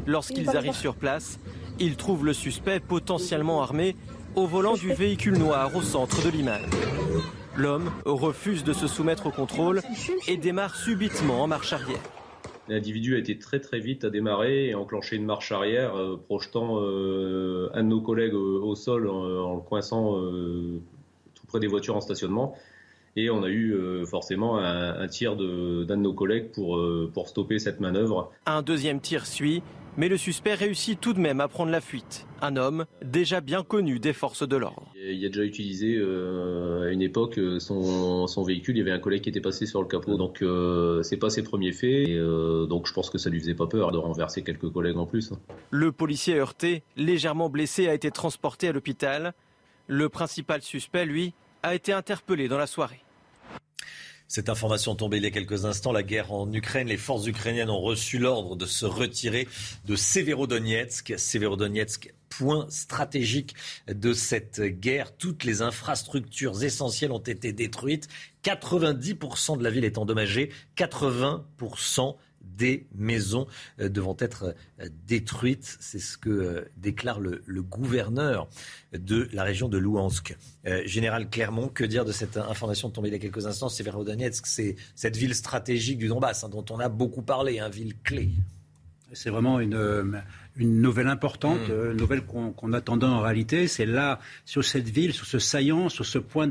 Lorsqu'ils 0.07 0.49
arrivent 0.57 0.73
sur 0.73 0.95
place, 0.95 1.39
ils 1.79 1.97
trouvent 1.97 2.25
le 2.25 2.33
suspect 2.33 2.81
potentiellement 2.81 3.63
armé 3.63 3.97
au 4.35 4.47
volant 4.47 4.75
du 4.75 4.93
véhicule 4.93 5.39
noir 5.39 5.75
au 5.77 5.83
centre 5.83 6.25
de 6.25 6.31
l'image. 6.31 6.63
L'homme 7.57 7.91
refuse 8.05 8.65
de 8.65 8.73
se 8.73 8.87
soumettre 8.87 9.27
au 9.27 9.31
contrôle 9.31 9.83
et 10.27 10.37
démarre 10.37 10.75
subitement 10.75 11.43
en 11.43 11.47
marche 11.47 11.73
arrière. 11.73 12.01
L'individu 12.69 13.17
a 13.17 13.19
été 13.19 13.39
très 13.39 13.61
très 13.61 13.81
vite 13.81 14.05
à 14.05 14.11
démarrer 14.11 14.69
et 14.69 14.75
enclencher 14.75 15.17
une 15.17 15.27
marche 15.27 15.53
arrière, 15.53 15.97
euh, 15.97 16.17
projetant 16.17 16.79
euh, 16.81 17.69
un 17.75 17.83
de 17.83 17.89
nos 17.89 18.01
collègues 18.01 18.35
au, 18.35 18.75
sol 18.75 19.09
en, 19.09 19.57
le 19.57 19.61
coinçant 19.61 20.17
euh, 20.17 20.81
tout 21.35 21.47
près 21.47 21.59
des 21.59 21.67
voitures 21.67 21.97
en 21.97 22.01
stationnement. 22.01 22.55
Et 23.17 23.29
on 23.29 23.43
a 23.43 23.51
eu 23.51 24.07
forcément 24.07 24.57
un, 24.57 25.07
tir 25.07 25.37
d'un 25.37 25.45
de, 25.45 25.95
nos 25.97 26.15
collègues 26.15 26.51
pour, 26.51 26.83
pour 27.13 27.29
stopper 27.29 27.59
cette 27.59 27.79
manœuvre. 27.79 28.33
Un 28.47 28.63
deuxième 28.63 29.01
tir 29.01 29.27
suit 29.27 29.63
mais 29.97 30.09
le 30.09 30.17
suspect 30.17 30.55
réussit 30.55 31.01
tout 31.01 31.13
de 31.13 31.21
même 31.21 31.41
à 31.41 31.49
prendre 31.49 31.71
la 31.71 31.81
fuite. 31.81 32.27
Un 32.41 32.57
homme 32.57 32.87
déjà 33.05 33.41
bien 33.41 33.63
connu 33.63 33.99
des 33.99 34.13
forces 34.13 34.47
de 34.47 34.57
l'ordre. 34.57 34.93
Il 34.97 35.25
a 35.25 35.29
déjà 35.29 35.45
utilisé 35.45 35.97
euh, 35.97 36.89
à 36.89 36.91
une 36.91 37.03
époque 37.03 37.39
euh, 37.39 37.59
son, 37.59 38.43
véhicule. 38.43 38.77
Il 38.77 38.79
y 38.79 38.83
avait 38.83 38.91
un 38.91 38.99
collègue 38.99 39.23
qui 39.23 39.29
était 39.29 39.41
passé 39.41 39.67
sur 39.67 39.81
le 39.81 39.89
capot, 39.89 40.17
donc 40.17 40.43
euh, 40.43 41.03
c'est 41.03 41.17
pas 41.17 41.31
ses 41.31 41.43
premiers 41.43 41.73
faits. 41.73 42.09
donc 42.69 42.87
je 42.87 42.93
pense 42.93 43.11
que 43.11 43.19
ça 43.19 43.31
lui 43.31 43.39
faisait 43.39 43.55
pas 43.55 43.67
peur 43.67 43.93
de 43.93 43.99
renverser 43.99 44.43
quelques 44.43 44.71
collègues 44.71 44.99
en 44.99 45.07
plus. 45.07 45.33
Hein. 45.33 45.39
Le 45.71 45.93
policier 45.93 46.39
heurté, 46.39 46.83
légèrement 46.97 47.49
blessé, 47.49 47.89
a 47.89 47.95
été 47.95 48.11
transporté 48.11 48.69
à 48.69 48.73
l'hôpital. 48.73 49.35
Le 49.87 50.09
principal 50.09 50.63
suspect, 50.63 51.05
lui, 51.05 51.35
a 51.63 51.75
été 51.75 51.93
interpellé 51.93 52.49
dans 52.49 52.59
la 52.59 52.67
soirée. 52.67 53.03
Cette 54.35 54.49
information 54.49 54.95
tombée 54.95 55.19
il 55.19 55.25
y 55.25 55.27
a 55.27 55.31
quelques 55.31 55.67
instants, 55.67 55.93
la 55.93 56.03
guerre 56.03 56.33
en 56.33 56.51
Ukraine, 56.51 56.89
les 56.89 56.97
forces 56.97 57.27
ukrainiennes 57.27 57.69
ont 57.69 57.83
reçu 57.83 58.17
l'ordre 58.17 58.57
de 58.57 58.65
se 58.65 58.87
retirer 58.87 59.47
de 59.85 59.95
Severodonetsk. 59.95 61.13
Severodonetsk, 61.19 62.15
point 62.31 62.67
stratégique 62.71 63.55
de 63.89 64.15
cette 64.15 64.63
guerre. 64.63 65.15
Toutes 65.19 65.45
les 65.45 65.61
infrastructures 65.61 66.65
essentielles 66.65 67.13
ont 67.13 67.19
été 67.19 67.53
détruites. 67.53 68.09
90% 68.43 69.59
de 69.59 69.63
la 69.63 69.69
ville 69.69 69.85
est 69.85 69.99
endommagée. 69.99 70.51
80% 70.79 72.17
des 72.63 72.87
maisons 72.95 73.49
euh, 73.81 73.89
devant 73.89 74.17
être 74.21 74.55
euh, 74.79 74.89
détruites. 75.09 75.77
C'est 75.81 75.99
ce 75.99 76.17
que 76.17 76.31
euh, 76.31 76.65
déclare 76.77 77.19
le, 77.19 77.43
gouverneur 77.63 78.49
de 78.93 79.29
la 79.33 79.43
région 79.43 79.69
de 79.69 79.79
Louhansk. 79.79 80.37
Général 80.85 81.29
Clermont, 81.29 81.69
que 81.69 81.85
dire 81.85 82.05
de 82.05 82.13
cette 82.13 82.37
information 82.37 82.91
tombée 82.91 83.09
il 83.09 83.13
y 83.13 83.17
a 83.17 83.19
quelques 83.19 83.47
instants 83.47 83.69
Severodonetsk, 83.69 84.47
c'est 84.47 84.77
cette 84.95 85.17
ville 85.17 85.35
stratégique 85.35 85.99
du 85.99 86.09
Donbass 86.09 86.45
hein, 86.45 86.49
dont 86.49 86.65
on 86.71 86.79
a 86.79 86.89
beaucoup 86.89 87.23
parlé, 87.23 87.55
une 87.55 87.61
hein, 87.61 87.69
ville 87.69 87.95
clé. 88.05 88.31
C'est 89.13 89.31
vraiment 89.31 89.61
une, 89.61 90.23
une 90.57 90.81
nouvelle 90.81 91.09
importante, 91.09 91.69
mm. 91.69 91.91
une 91.93 91.97
nouvelle 91.97 92.23
qu'on 92.23 92.73
attendait 92.73 93.07
en 93.07 93.21
réalité. 93.21 93.69
C'est 93.69 93.87
là, 93.87 94.21
sur 94.45 94.65
cette 94.65 94.89
ville, 94.89 95.13
sur 95.13 95.27
ce 95.27 95.39
saillant, 95.39 95.89
sur 95.89 96.07
ce 96.07 96.19
point 96.19 96.49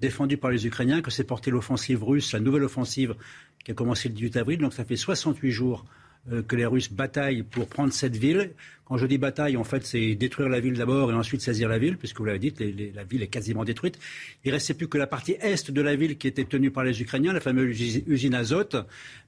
défendu 0.00 0.36
par 0.36 0.50
les 0.50 0.66
Ukrainiens, 0.66 1.02
que 1.02 1.10
s'est 1.10 1.24
portée 1.24 1.50
l'offensive 1.50 2.02
russe, 2.02 2.32
la 2.32 2.40
nouvelle 2.40 2.64
offensive 2.64 3.14
qui 3.64 3.70
a 3.70 3.74
commencé 3.74 4.08
le 4.08 4.14
18 4.14 4.36
avril. 4.36 4.58
Donc 4.58 4.72
ça 4.72 4.84
fait 4.84 4.96
68 4.96 5.50
jours 5.50 5.84
euh, 6.30 6.40
que 6.42 6.54
les 6.54 6.66
Russes 6.66 6.92
bataillent 6.92 7.42
pour 7.42 7.66
prendre 7.66 7.92
cette 7.92 8.16
ville. 8.16 8.52
Quand 8.84 8.96
je 8.96 9.06
dis 9.06 9.18
bataille, 9.18 9.56
en 9.56 9.64
fait, 9.64 9.84
c'est 9.84 10.14
détruire 10.14 10.48
la 10.48 10.60
ville 10.60 10.74
d'abord 10.74 11.10
et 11.10 11.14
ensuite 11.14 11.40
saisir 11.40 11.68
la 11.68 11.78
ville, 11.78 11.96
puisque 11.96 12.18
vous 12.18 12.24
l'avez 12.24 12.38
dit, 12.38 12.54
la 12.94 13.02
ville 13.02 13.22
est 13.22 13.28
quasiment 13.28 13.64
détruite. 13.64 13.98
Il 14.44 14.52
restait 14.52 14.74
plus 14.74 14.86
que 14.86 14.98
la 14.98 15.08
partie 15.08 15.32
est 15.40 15.70
de 15.70 15.80
la 15.80 15.96
ville 15.96 16.16
qui 16.18 16.28
était 16.28 16.44
tenue 16.44 16.70
par 16.70 16.84
les 16.84 17.02
Ukrainiens, 17.02 17.32
la 17.32 17.40
fameuse 17.40 17.80
usine 18.06 18.34
Azot. 18.34 18.68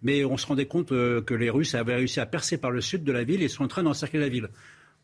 Mais 0.02 0.24
on 0.24 0.36
se 0.36 0.46
rendait 0.46 0.66
compte 0.66 0.92
euh, 0.92 1.20
que 1.20 1.34
les 1.34 1.50
Russes 1.50 1.74
avaient 1.74 1.96
réussi 1.96 2.20
à 2.20 2.26
percer 2.26 2.58
par 2.58 2.70
le 2.70 2.80
sud 2.80 3.02
de 3.02 3.10
la 3.10 3.24
ville 3.24 3.42
et 3.42 3.48
sont 3.48 3.64
en 3.64 3.68
train 3.68 3.82
d'encercler 3.82 4.20
la 4.20 4.28
ville. 4.28 4.48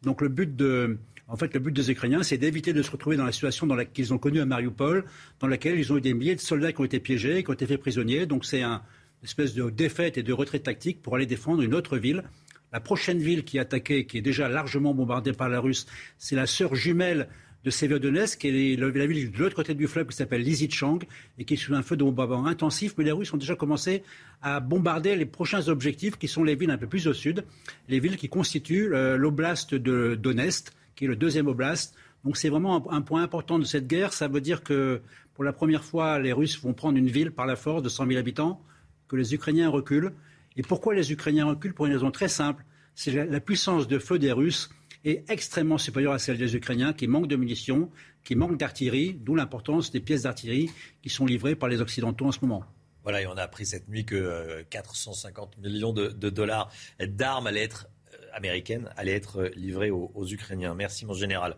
Donc 0.05 0.21
le 0.21 0.29
but 0.29 0.55
de, 0.55 0.99
en 1.27 1.37
fait, 1.37 1.53
le 1.55 1.61
but 1.61 1.73
des 1.73 1.91
Ukrainiens, 1.91 2.23
c'est 2.23 2.39
d'éviter 2.39 2.73
de 2.73 2.83
se 2.83 2.91
retrouver 2.91 3.17
dans 3.17 3.25
la 3.25 3.33
situation 3.33 3.67
dans 3.67 3.75
laquelle 3.75 4.05
ils 4.05 4.15
ont 4.15 4.19
connue 4.19 4.41
à 4.41 4.47
Mariupol, 4.47 5.05
dans 5.41 5.49
laquelle 5.49 5.79
ils 5.79 5.93
ont 5.93 5.97
eu 5.97 6.01
des 6.01 6.15
milliers 6.15 6.37
de 6.37 6.41
soldats 6.41 6.73
qui 6.73 6.81
ont 6.81 6.85
été 6.85 7.01
piégés, 7.01 7.43
qui 7.43 7.51
ont 7.51 7.55
été 7.55 7.67
faits 7.67 7.81
prisonniers. 7.81 8.27
Donc 8.27 8.45
c'est 8.45 8.63
un, 8.63 8.83
espèce 9.23 9.55
de 9.55 9.71
défaite 9.71 10.19
et 10.19 10.23
de 10.23 10.33
retrait 10.33 10.61
tactique 10.61 11.03
pour 11.03 11.17
aller 11.17 11.27
défendre 11.27 11.63
une 11.63 11.75
autre 11.75 11.99
ville. 11.99 12.25
La 12.73 12.81
prochaine 12.81 13.19
ville 13.19 13.45
qui 13.45 13.57
est 13.57 13.61
attaquée, 13.61 14.07
qui 14.07 14.19
est 14.19 14.23
déjà 14.23 14.49
largement 14.49 14.95
bombardée 14.95 15.33
par 15.33 15.49
la 15.49 15.61
Russe, 15.61 15.87
c'est 16.19 16.37
la 16.37 16.47
sœur 16.47 16.75
jumelle 16.75 17.29
de 17.65 17.71
Severodonetsk, 17.71 18.39
qui 18.39 18.49
est 18.49 18.77
la 18.77 19.07
ville 19.07 19.31
de 19.31 19.39
l'autre 19.39 19.57
côté 19.57 19.75
du 19.75 19.87
fleuve 19.87 20.07
qui 20.07 20.17
s'appelle 20.17 20.43
Lysychansk 20.43 21.07
et 21.39 21.45
qui 21.45 21.55
est 21.55 21.57
sous 21.57 21.75
un 21.75 21.83
feu 21.83 21.97
de 21.97 22.05
bombardement 22.05 22.47
intensif. 22.47 22.95
Mais 22.97 23.05
les 23.05 23.13
Russes 23.13 23.33
ont 23.35 23.37
déjà 23.37 23.55
commencé 23.55 24.03
à 24.41 24.61
bombarder 24.61 25.17
les 25.17 25.27
prochains 25.27 25.69
objectifs 25.69 26.17
qui 26.17 26.29
sont 26.29 26.45
les 26.45 26.55
villes 26.55 26.71
un 26.71 26.79
peu 26.79 26.87
plus 26.87 27.07
au 27.07 27.13
sud, 27.13 27.45
les 27.89 28.01
villes 28.01 28.17
qui 28.17 28.29
constituent 28.29 28.95
euh, 28.95 29.17
l'oblast 29.17 29.75
de 29.75 30.15
Donetsk, 30.15 30.69
qui 30.97 31.05
est 31.05 31.09
le 31.09 31.17
deuxième 31.17 31.49
oblast. 31.49 31.95
Donc 32.25 32.37
c'est 32.37 32.49
vraiment 32.49 32.91
un, 32.91 33.03
point 33.03 33.23
important 33.23 33.59
de 33.59 33.65
cette 33.65 33.87
guerre. 33.87 34.13
Ça 34.13 34.29
veut 34.29 34.41
dire 34.41 34.63
que 34.63 35.01
pour 35.35 35.45
la 35.45 35.53
première 35.53 35.85
fois, 35.85 36.19
les 36.19 36.33
Russes 36.33 36.61
vont 36.63 36.73
prendre 36.73 36.99
une 36.99 37.09
ville 37.09 37.31
par 37.31 37.47
la 37.47 37.57
force 37.57 37.83
de 37.83 37.89
100 37.89 38.07
000 38.07 38.19
habitants, 38.19 38.63
que 39.11 39.17
les 39.17 39.35
Ukrainiens 39.35 39.69
reculent. 39.69 40.13
Et 40.57 40.63
pourquoi 40.63 40.95
les 40.95 41.13
Ukrainiens 41.13 41.47
reculent? 41.47 41.75
Pour 41.75 41.87
une 41.87 41.93
raison 41.93 42.13
très 42.13 42.29
simple. 42.29 42.65
C'est 42.95 43.13
la 43.13 43.41
puissance 43.41 43.89
de 43.89 43.99
feu 43.99 44.19
des 44.19 44.31
Russes 44.33 44.71
est 45.05 45.29
extrêmement 45.31 45.79
supérieure 45.79 46.13
à 46.13 46.19
celle 46.19 46.39
des 46.39 46.55
Ukrainiens 46.55 46.93
qui 46.93 47.09
manquent 47.09 47.27
de 47.27 47.37
munitions, 47.37 47.91
qui 48.23 48.37
manquent 48.37 48.59
d'artillerie, 48.59 49.15
d'où 49.15 49.35
l'importance 49.35 49.91
des 49.91 50.01
pièces 50.01 50.23
d'artillerie 50.23 50.71
qui 51.03 51.09
sont 51.09 51.27
livrées 51.27 51.57
par 51.57 51.69
les 51.69 51.81
Occidentaux 51.81 52.27
en 52.27 52.33
ce 52.33 52.41
moment. 52.43 52.65
Voilà, 53.03 53.23
et 53.23 53.27
on 53.27 53.33
a 53.33 53.43
appris 53.43 53.65
cette 53.65 53.89
nuit 53.89 54.05
que 54.05 54.63
450 54.69 55.57
euh, 55.57 55.63
millions 55.63 55.93
de, 55.93 56.09
dollars 56.29 56.71
d'armes 57.01 57.47
allaient 57.47 57.63
être 57.63 57.89
euh, 58.13 58.17
américaines 58.35 58.91
allaient 58.97 59.15
être 59.15 59.41
euh, 59.41 59.51
livrées 59.57 59.91
aux, 59.91 60.27
Ukrainiens. 60.27 60.75
Merci, 60.75 61.07
mon 61.07 61.15
général. 61.15 61.57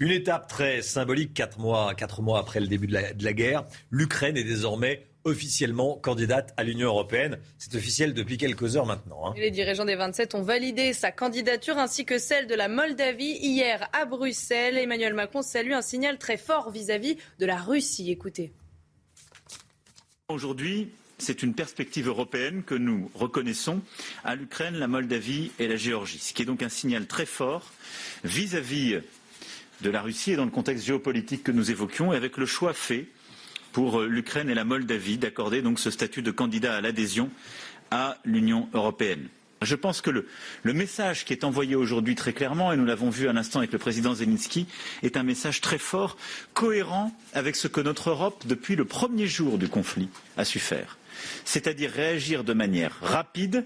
Une 0.00 0.10
étape 0.10 0.48
très 0.48 0.82
symbolique, 0.82 1.32
quatre 1.32 1.60
mois 1.60 1.94
après 2.36 2.58
le 2.58 2.66
début 2.66 2.88
de 2.88 3.24
la 3.24 3.32
guerre. 3.32 3.64
L'Ukraine 3.92 4.36
est 4.36 4.42
désormais 4.42 5.06
officiellement 5.24 5.96
candidate 5.96 6.52
à 6.56 6.64
l'Union 6.64 6.88
européenne. 6.88 7.38
C'est 7.58 7.74
officiel 7.74 8.14
depuis 8.14 8.36
quelques 8.36 8.76
heures 8.76 8.86
maintenant. 8.86 9.28
Hein. 9.28 9.34
Les 9.36 9.50
dirigeants 9.50 9.84
des 9.84 9.96
27 9.96 10.34
ont 10.34 10.42
validé 10.42 10.92
sa 10.92 11.10
candidature 11.10 11.78
ainsi 11.78 12.04
que 12.04 12.18
celle 12.18 12.46
de 12.46 12.54
la 12.54 12.68
Moldavie 12.68 13.38
hier 13.40 13.88
à 13.92 14.04
Bruxelles. 14.04 14.76
Emmanuel 14.76 15.14
Macron 15.14 15.42
salue 15.42 15.72
un 15.72 15.82
signal 15.82 16.18
très 16.18 16.36
fort 16.36 16.70
vis-à-vis 16.70 17.16
de 17.38 17.46
la 17.46 17.56
Russie. 17.56 18.10
Écoutez. 18.10 18.52
Aujourd'hui, 20.28 20.90
c'est 21.18 21.42
une 21.42 21.54
perspective 21.54 22.08
européenne 22.08 22.62
que 22.62 22.74
nous 22.74 23.10
reconnaissons 23.14 23.80
à 24.24 24.34
l'Ukraine, 24.34 24.74
la 24.74 24.88
Moldavie 24.88 25.52
et 25.58 25.68
la 25.68 25.76
Géorgie, 25.76 26.18
ce 26.18 26.34
qui 26.34 26.42
est 26.42 26.46
donc 26.46 26.62
un 26.62 26.68
signal 26.68 27.06
très 27.06 27.26
fort 27.26 27.72
vis-à-vis 28.24 28.98
de 29.80 29.90
la 29.90 30.02
Russie 30.02 30.32
et 30.32 30.36
dans 30.36 30.44
le 30.44 30.50
contexte 30.50 30.84
géopolitique 30.84 31.42
que 31.42 31.52
nous 31.52 31.70
évoquions, 31.70 32.12
et 32.12 32.16
avec 32.16 32.36
le 32.36 32.46
choix 32.46 32.72
fait 32.72 33.06
pour 33.74 34.00
euh, 34.00 34.06
l'Ukraine 34.06 34.48
et 34.48 34.54
la 34.54 34.64
Moldavie 34.64 35.18
d'accorder 35.18 35.60
donc 35.60 35.78
ce 35.78 35.90
statut 35.90 36.22
de 36.22 36.30
candidat 36.30 36.76
à 36.76 36.80
l'adhésion 36.80 37.28
à 37.90 38.16
l'Union 38.24 38.68
européenne. 38.72 39.28
Je 39.62 39.74
pense 39.74 40.00
que 40.00 40.10
le, 40.10 40.26
message 40.72 41.24
qui 41.24 41.32
est 41.32 41.44
envoyé 41.44 41.74
aujourd'hui 41.74 42.14
très 42.14 42.32
clairement, 42.32 42.72
et 42.72 42.76
nous 42.76 42.84
l'avons 42.84 43.10
vu 43.10 43.28
à 43.28 43.32
l'instant 43.32 43.58
avec 43.58 43.72
le 43.72 43.78
président 43.78 44.14
Zelensky, 44.14 44.66
est 45.02 45.16
un 45.16 45.22
message 45.22 45.60
très 45.60 45.78
fort, 45.78 46.16
cohérent 46.54 47.12
avec 47.32 47.56
ce 47.56 47.66
que 47.66 47.80
notre 47.80 48.10
Europe, 48.10 48.44
depuis 48.46 48.76
le 48.76 48.84
premier 48.84 49.26
jour 49.26 49.58
du 49.58 49.68
conflit, 49.68 50.08
a 50.36 50.44
su 50.44 50.58
faire. 50.60 50.98
C'est-à-dire 51.44 51.90
réagir 51.90 52.44
de 52.44 52.52
manière 52.52 52.96
rapide, 53.00 53.64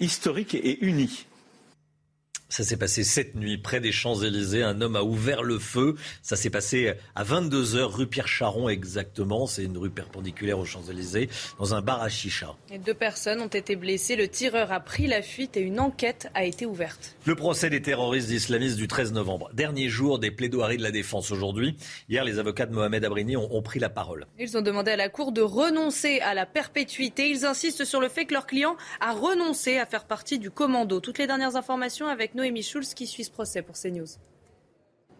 historique 0.00 0.54
et 0.54 0.84
unie 0.84 1.26
ça 2.54 2.62
s'est 2.62 2.76
passé 2.76 3.02
cette 3.02 3.34
nuit 3.34 3.58
près 3.58 3.80
des 3.80 3.90
Champs-Élysées. 3.90 4.62
Un 4.62 4.80
homme 4.80 4.94
a 4.94 5.02
ouvert 5.02 5.42
le 5.42 5.58
feu. 5.58 5.96
Ça 6.22 6.36
s'est 6.36 6.50
passé 6.50 6.94
à 7.16 7.24
22h 7.24 7.82
rue 7.82 8.06
Pierre 8.06 8.28
Charon 8.28 8.68
exactement. 8.68 9.48
C'est 9.48 9.64
une 9.64 9.76
rue 9.76 9.90
perpendiculaire 9.90 10.60
aux 10.60 10.64
Champs-Élysées 10.64 11.28
dans 11.58 11.74
un 11.74 11.82
bar 11.82 12.00
à 12.00 12.08
chicha. 12.08 12.54
deux 12.86 12.94
personnes 12.94 13.40
ont 13.40 13.48
été 13.48 13.74
blessées. 13.74 14.14
Le 14.14 14.28
tireur 14.28 14.70
a 14.70 14.78
pris 14.78 15.08
la 15.08 15.20
fuite 15.20 15.56
et 15.56 15.62
une 15.62 15.80
enquête 15.80 16.30
a 16.32 16.44
été 16.44 16.64
ouverte. 16.64 17.16
Le 17.24 17.34
procès 17.34 17.70
des 17.70 17.82
terroristes 17.82 18.30
islamistes 18.30 18.76
du 18.76 18.86
13 18.86 19.14
novembre. 19.14 19.50
Dernier 19.52 19.88
jour 19.88 20.20
des 20.20 20.30
plaidoiries 20.30 20.76
de 20.76 20.84
la 20.84 20.92
défense 20.92 21.32
aujourd'hui. 21.32 21.76
Hier, 22.08 22.22
les 22.22 22.38
avocats 22.38 22.66
de 22.66 22.72
Mohamed 22.72 23.04
Abrini 23.04 23.36
ont, 23.36 23.52
ont 23.52 23.62
pris 23.62 23.80
la 23.80 23.88
parole. 23.88 24.28
Ils 24.38 24.56
ont 24.56 24.62
demandé 24.62 24.92
à 24.92 24.96
la 24.96 25.08
Cour 25.08 25.32
de 25.32 25.42
renoncer 25.42 26.20
à 26.20 26.34
la 26.34 26.46
perpétuité. 26.46 27.28
Ils 27.30 27.46
insistent 27.46 27.84
sur 27.84 28.00
le 28.00 28.08
fait 28.08 28.26
que 28.26 28.34
leur 28.34 28.46
client 28.46 28.76
a 29.00 29.10
renoncé 29.10 29.78
à 29.78 29.86
faire 29.86 30.04
partie 30.04 30.38
du 30.38 30.52
commando. 30.52 31.00
Toutes 31.00 31.18
les 31.18 31.26
dernières 31.26 31.56
informations 31.56 32.06
avec 32.06 32.36
nos 32.36 32.43
Noémie 32.44 32.62
Schulz 32.62 32.92
qui 32.92 33.06
suit 33.06 33.24
ce 33.24 33.30
procès 33.30 33.62
pour 33.62 33.74
CNews. 33.74 34.18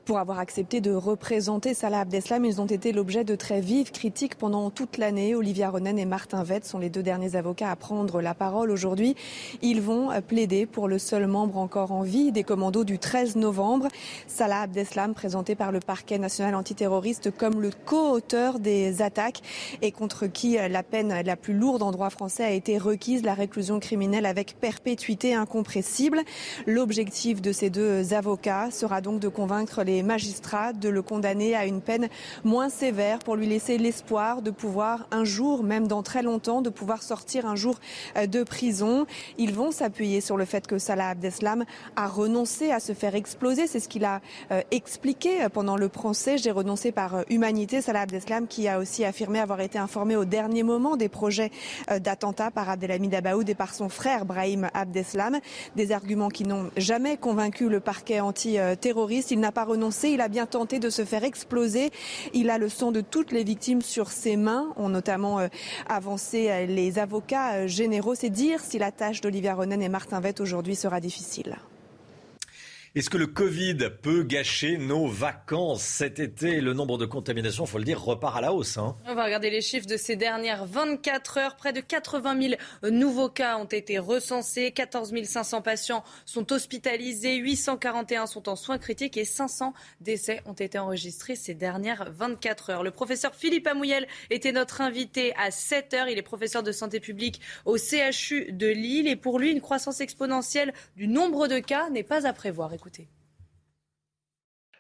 Pour 0.05 0.19
avoir 0.19 0.39
accepté 0.39 0.83
de 0.83 0.93
représenter 0.93 1.73
Salah 1.73 2.01
Abdeslam, 2.01 2.45
ils 2.45 2.61
ont 2.61 2.67
été 2.67 2.93
l'objet 2.93 3.25
de 3.25 3.35
très 3.37 3.63
vives 3.63 3.91
critiques 3.91 4.35
pendant 4.35 4.69
toute 4.69 4.99
l'année. 4.99 5.35
Olivia 5.35 5.71
Ronen 5.71 5.99
et 5.99 6.05
Martin 6.05 6.43
Vett 6.43 6.67
sont 6.67 6.79
les 6.79 6.91
deux 6.91 7.03
derniers 7.03 7.37
avocats 7.37 7.71
à 7.71 7.77
prendre 7.77 8.21
la 8.21 8.35
parole 8.35 8.71
aujourd'hui. 8.71 9.17
Ils 9.63 9.81
vont 9.81 10.11
plaider 10.21 10.67
pour 10.67 10.89
le 10.89 10.99
seul 10.99 11.27
membre 11.27 11.57
encore 11.57 11.91
en 11.91 12.03
vie 12.03 12.33
des 12.33 12.45
commandos 12.45 12.85
du 12.85 12.99
13 12.99 13.37
novembre. 13.37 13.89
Salah 14.27 14.61
Abdeslam, 14.63 15.15
présenté 15.15 15.55
par 15.55 15.73
le 15.73 15.81
parquet 15.81 16.19
national 16.19 16.55
antiterroriste 16.55 17.31
comme 17.35 17.63
le 17.63 17.71
co-auteur 17.87 18.59
des 18.59 19.01
attaques 19.01 19.41
et 19.81 19.91
contre 19.91 20.27
qui 20.27 20.59
la 20.69 20.83
peine 20.83 21.23
la 21.25 21.37
plus 21.37 21.55
lourde 21.55 21.83
en 21.83 21.93
droit 21.93 22.11
français 22.11 22.45
a 22.45 22.51
été 22.51 22.77
requise, 22.77 23.23
la 23.23 23.33
réclusion 23.33 23.81
criminelle 23.81 24.27
avec 24.27 24.61
perpétuité 24.61 25.33
incompressible. 25.33 26.21
L'objectif 26.67 27.41
de 27.41 27.53
ces 27.53 27.71
deux 27.71 28.13
avocats 28.13 28.71
sera 28.71 29.01
donc 29.01 29.19
de 29.19 29.29
convaincre 29.29 29.83
les 29.83 29.94
magistrats 30.03 30.73
de 30.73 30.89
le 30.89 31.03
condamner 31.03 31.55
à 31.55 31.67
une 31.67 31.81
peine 31.81 32.09
moins 32.45 32.69
sévère 32.69 33.19
pour 33.21 33.37
lui 33.37 33.47
laisser 33.47 33.79
l'espoir 33.79 34.43
de 34.43 34.51
pouvoir 34.51 35.07
un 35.11 35.25
jour, 35.25 35.63
même 35.63 35.87
dans 35.87 36.03
très 36.03 36.23
longtemps, 36.23 36.63
de 36.63 36.71
pouvoir 36.71 37.03
sortir 37.03 37.47
un 37.47 37.57
jour 37.57 37.79
euh, 38.17 38.27
de 38.27 38.43
prison. 38.43 39.07
Ils 39.39 39.55
vont 39.55 39.71
s'appuyer 39.71 40.21
sur 40.21 40.37
le 40.37 40.45
fait 40.45 40.67
que 40.67 40.79
Salah 40.79 41.11
Abdeslam 41.11 41.65
a 41.97 42.09
renoncé 42.09 42.71
à 42.71 42.81
se 42.81 42.93
faire 42.93 43.15
exploser. 43.15 43.67
C'est 43.67 43.81
ce 43.81 43.89
qu'il 43.89 44.05
a 44.05 44.21
euh, 44.51 44.63
expliqué 44.71 45.45
euh, 45.45 45.49
pendant 45.49 45.77
le 45.77 45.89
procès. 45.89 46.39
J'ai 46.39 46.51
renoncé 46.51 46.93
par 46.93 47.25
humanité. 47.29 47.81
Salah 47.81 48.03
Abdeslam 48.03 48.47
qui 48.47 48.69
a 48.69 48.79
aussi 48.79 49.05
affirmé 49.05 49.41
avoir 49.41 49.61
été 49.61 49.79
informé 49.79 50.17
au 50.17 50.25
dernier 50.25 50.63
moment 50.63 50.97
des 50.97 51.09
projets 51.09 51.51
d'attentat 52.01 52.51
par 52.51 52.69
Abdelhamid 52.69 53.15
Abaoud 53.15 53.49
et 53.49 53.55
par 53.55 53.75
son 53.75 53.89
frère 53.89 54.25
Brahim 54.25 54.69
Abdeslam. 54.75 55.39
Des 55.77 55.93
arguments 55.93 56.29
qui 56.29 56.45
n'ont 56.45 56.71
jamais 56.77 57.17
convaincu 57.17 57.69
le 57.69 57.81
parquet 57.81 58.21
antiterroriste. 58.21 59.31
Il 59.31 59.41
n'a 59.41 59.53
pas 59.53 59.65
renoncé 59.65 59.84
il 60.05 60.21
a 60.21 60.29
bien 60.29 60.47
tenté 60.47 60.79
de 60.79 60.91
se 60.91 61.05
faire 61.05 61.25
exploser. 61.25 61.91
Il 62.33 62.51
a 62.51 62.59
le 62.59 62.69
sang 62.69 62.93
de 62.93 63.01
toutes 63.01 63.33
les 63.33 63.45
victimes 63.45 63.83
sur 63.83 64.11
ses 64.11 64.37
mains, 64.37 64.73
ont 64.77 64.89
notamment 64.89 65.41
euh, 65.41 65.49
avancé 65.89 66.51
euh, 66.51 66.67
les 66.67 66.99
avocats 66.99 67.55
euh, 67.55 67.67
généraux. 67.67 68.15
C'est 68.15 68.31
dire 68.31 68.61
si 68.61 68.79
la 68.79 68.93
tâche 68.93 69.21
d'Olivia 69.21 69.55
Ronen 69.55 69.83
et 69.83 69.89
Martin 69.89 70.21
Vett 70.21 70.41
aujourd'hui 70.41 70.77
sera 70.77 71.01
difficile. 71.01 71.57
Est-ce 72.97 73.11
que 73.11 73.19
le 73.19 73.27
Covid 73.27 73.91
peut 74.03 74.23
gâcher 74.23 74.79
nos 74.79 75.09
vacances 75.09 75.83
cet 75.83 76.21
été? 76.21 76.61
Le 76.61 76.75
nombre 76.75 76.97
de 76.97 77.07
contaminations, 77.07 77.65
il 77.65 77.69
faut 77.69 77.79
le 77.79 77.85
dire, 77.85 78.01
repart 78.01 78.37
à 78.37 78.41
la 78.41 78.53
hausse. 78.53 78.79
Hein. 78.79 78.97
On 79.09 79.17
va 79.17 79.25
regarder 79.25 79.51
les 79.51 79.63
chiffres 79.63 79.89
de 79.89 79.97
ces 79.97 80.15
dernières 80.15 80.65
24 80.65 81.39
heures. 81.39 81.57
Près 81.57 81.73
de 81.73 81.81
80 81.81 82.41
000 82.41 82.93
nouveaux 82.93 83.29
cas 83.29 83.59
ont 83.59 83.65
été 83.65 83.99
recensés. 83.99 84.71
14 84.71 85.13
500 85.25 85.61
patients 85.63 86.05
sont 86.25 86.53
hospitalisés. 86.53 87.35
841 87.35 88.29
sont 88.29 88.49
en 88.49 88.55
soins 88.55 88.79
critiques 88.79 89.17
et 89.17 89.25
500 89.25 89.75
décès 90.01 90.41
ont 90.47 90.53
été 90.53 90.79
enregistrés 90.79 91.35
ces 91.35 91.55
dernières 91.55 92.13
24 92.13 92.71
heures. 92.71 92.83
Le 92.85 92.93
professeur 92.93 93.35
Philippe 93.35 93.67
Amouyel 93.67 94.07
était 94.31 94.53
notre 94.53 94.83
invité 94.83 95.35
à 95.35 95.51
7 95.51 95.95
heures. 95.95 96.09
Il 96.09 96.17
est 96.17 96.23
professeur 96.23 96.63
de 96.63 96.71
santé 96.71 97.01
publique 97.01 97.41
au 97.65 97.77
CHU 97.77 98.53
de 98.53 98.69
Lille. 98.69 99.09
Et 99.09 99.17
pour 99.17 99.41
lui, 99.41 99.51
une 99.51 99.61
croissance 99.61 100.01
exponentielle 100.01 100.73
du 100.97 101.09
nombre 101.09 101.49
de 101.49 101.59
cas 101.59 101.91
n'est 101.91 102.05
pas 102.05 102.29
à 102.29 102.33
prévoir. 102.33 102.71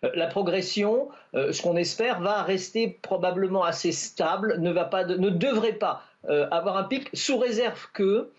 Euh, 0.05 0.11
la 0.15 0.27
progression, 0.27 1.09
euh, 1.35 1.53
ce 1.53 1.63
qu'on 1.63 1.77
espère, 1.77 2.21
va 2.21 2.43
rester 2.43 2.89
probablement 3.03 3.65
assez 3.65 3.93
stable, 3.93 4.59
ne, 4.61 4.71
va 4.71 4.85
pas 4.85 5.05
ne 5.05 5.31
devrait 5.31 5.75
pas 5.75 6.03
euh, 6.29 6.47
avoir 6.51 6.77
un 6.77 6.85
pic, 6.85 7.09
sous 7.13 7.39
réserve 7.39 7.89
que 7.93 8.31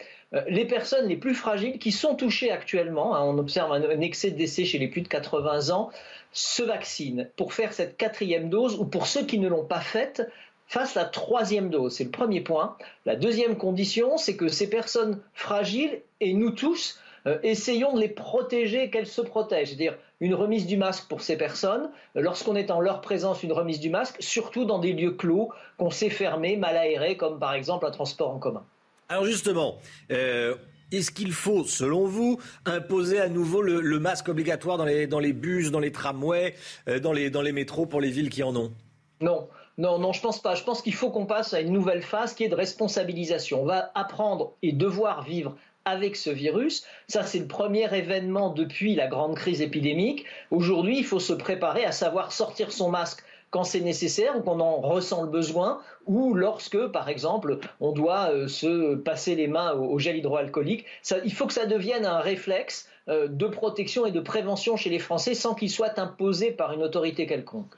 les 0.49 0.65
personnes 0.65 1.07
les 1.07 1.15
plus 1.15 1.33
fragiles 1.33 1.79
qui 1.79 1.93
sont 1.93 2.15
touchées 2.15 2.51
actuellement, 2.51 3.15
hein, 3.15 3.21
on 3.23 3.37
observe 3.37 3.71
un, 3.71 4.01
excès 4.01 4.31
de 4.31 4.35
décès 4.35 4.65
chez 4.65 4.79
les 4.79 4.89
plus 4.89 5.01
de 5.01 5.07
80 5.07 5.69
ans, 5.69 5.91
se 6.33 6.61
vaccinent 6.61 7.29
pour 7.37 7.53
faire 7.53 7.71
cette 7.71 7.95
quatrième 7.95 8.49
dose 8.49 8.75
ou 8.77 8.83
pour 8.83 9.07
ceux 9.07 9.25
qui 9.25 9.39
ne 9.39 9.47
l'ont 9.47 9.63
pas 9.63 9.79
faite, 9.79 10.29
fassent 10.67 10.95
la 10.95 11.05
troisième 11.05 11.69
dose. 11.69 11.95
C'est 11.95 12.03
le 12.03 12.09
premier 12.09 12.41
point. 12.41 12.75
La 13.05 13.15
deuxième 13.15 13.55
condition, 13.55 14.17
c'est 14.17 14.35
que 14.35 14.49
ces 14.49 14.69
personnes 14.69 15.21
fragiles, 15.33 16.01
et 16.19 16.33
nous 16.33 16.51
tous, 16.51 16.99
euh, 17.27 17.37
essayons 17.43 17.93
de 17.93 17.99
les 17.99 18.09
protéger, 18.09 18.89
qu'elles 18.89 19.07
se 19.07 19.21
protègent. 19.21 19.69
C'est-à-dire 19.69 19.97
une 20.19 20.33
remise 20.33 20.65
du 20.65 20.77
masque 20.77 21.07
pour 21.07 21.21
ces 21.21 21.37
personnes, 21.37 21.89
lorsqu'on 22.15 22.55
est 22.55 22.71
en 22.71 22.79
leur 22.79 23.01
présence, 23.01 23.43
une 23.43 23.51
remise 23.51 23.79
du 23.79 23.89
masque, 23.89 24.17
surtout 24.19 24.65
dans 24.65 24.79
des 24.79 24.93
lieux 24.93 25.11
clos 25.11 25.49
qu'on 25.77 25.89
sait 25.89 26.09
fermés, 26.09 26.55
mal 26.57 26.77
aérés, 26.77 27.17
comme 27.17 27.39
par 27.39 27.53
exemple 27.53 27.85
un 27.85 27.91
transport 27.91 28.31
en 28.31 28.39
commun. 28.39 28.63
Alors 29.09 29.25
justement, 29.25 29.77
euh, 30.11 30.55
est-ce 30.91 31.11
qu'il 31.11 31.31
faut, 31.31 31.63
selon 31.63 32.05
vous, 32.05 32.39
imposer 32.65 33.19
à 33.19 33.27
nouveau 33.27 33.61
le, 33.61 33.99
masque 33.99 34.29
obligatoire 34.29 34.77
dans 34.77 34.85
les, 34.85 35.07
dans 35.07 35.19
les, 35.19 35.33
bus, 35.33 35.71
dans 35.71 35.79
les 35.79 35.91
tramways, 35.91 36.55
euh, 36.87 36.99
dans, 36.99 37.11
les, 37.11 37.29
dans 37.29 37.41
les 37.41 37.51
métros 37.51 37.85
pour 37.85 38.01
les 38.01 38.09
villes 38.09 38.29
qui 38.29 38.43
en 38.43 38.55
ont? 38.55 38.71
Non. 39.21 39.47
Non, 39.77 39.99
non, 39.99 40.13
je 40.13 40.21
pense 40.21 40.41
pas. 40.41 40.55
Je 40.55 40.63
pense 40.63 40.81
qu'il 40.81 40.93
faut 40.93 41.11
qu'on 41.11 41.25
passe 41.25 41.53
à 41.53 41.59
une 41.59 41.73
nouvelle 41.73 42.01
phase 42.01 42.33
qui 42.33 42.45
est 42.45 42.49
de 42.49 42.55
responsabilisation. 42.55 43.61
On 43.61 43.65
va 43.65 43.91
apprendre 43.93 44.53
et 44.61 44.71
devoir 44.71 45.23
vivre 45.23 45.57
avec 45.85 46.15
ce 46.15 46.29
virus. 46.29 46.83
Ça, 47.07 47.23
c'est 47.23 47.39
le 47.39 47.47
premier 47.47 47.95
événement 47.95 48.49
depuis 48.49 48.95
la 48.95 49.07
grande 49.07 49.35
crise 49.35 49.61
épidémique. 49.61 50.25
Aujourd'hui, 50.51 50.97
il 50.97 51.05
faut 51.05 51.19
se 51.19 51.33
préparer 51.33 51.85
à 51.85 51.91
savoir 51.91 52.31
sortir 52.31 52.71
son 52.71 52.89
masque 52.89 53.23
quand 53.51 53.63
c'est 53.63 53.79
nécessaire 53.79 54.37
ou 54.37 54.41
qu'on 54.41 54.59
en 54.59 54.81
ressent 54.81 55.23
le 55.23 55.29
besoin, 55.29 55.79
ou 56.07 56.33
lorsque, 56.33 56.87
par 56.87 57.07
exemple, 57.07 57.59
on 57.79 57.93
doit 57.93 58.31
euh, 58.31 58.47
se 58.49 58.95
passer 58.95 59.35
les 59.35 59.47
mains 59.47 59.71
au, 59.73 59.97
gel 59.97 60.17
hydroalcoolique. 60.17 60.85
il 61.23 61.33
faut 61.33 61.47
que 61.47 61.53
ça 61.53 61.65
devienne 61.65 62.05
un 62.05 62.19
réflexe 62.19 62.89
euh, 63.07 63.29
de 63.29 63.47
protection 63.47 64.05
et 64.05 64.11
de 64.11 64.19
prévention 64.19 64.75
chez 64.75 64.89
les 64.89 64.99
Français 64.99 65.35
sans 65.35 65.55
qu'il 65.55 65.69
soit 65.69 65.97
imposé 65.99 66.51
par 66.51 66.73
une 66.73 66.83
autorité 66.83 67.27
quelconque. 67.27 67.75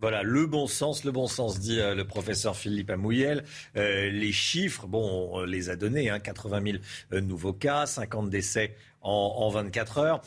Voilà, 0.00 0.22
le 0.22 0.46
bon 0.46 0.68
sens, 0.68 1.02
le 1.02 1.10
bon 1.10 1.26
sens, 1.26 1.58
dit 1.58 1.80
euh, 1.80 1.96
le 1.96 2.06
professeur 2.06 2.56
Philippe 2.56 2.90
Amouyel. 2.90 3.42
Euh, 3.76 4.10
les 4.10 4.30
chiffres, 4.30 4.86
bon, 4.86 5.30
on 5.32 5.44
les 5.44 5.70
a 5.70 5.76
donnés, 5.76 6.08
hein, 6.08 6.20
80 6.20 6.62
000 6.64 6.78
euh, 7.12 7.20
nouveaux 7.20 7.52
cas, 7.52 7.84
50 7.84 8.30
décès 8.30 8.76
en, 9.00 9.10
en 9.10 9.48
24 9.48 9.98
heures. 9.98 10.22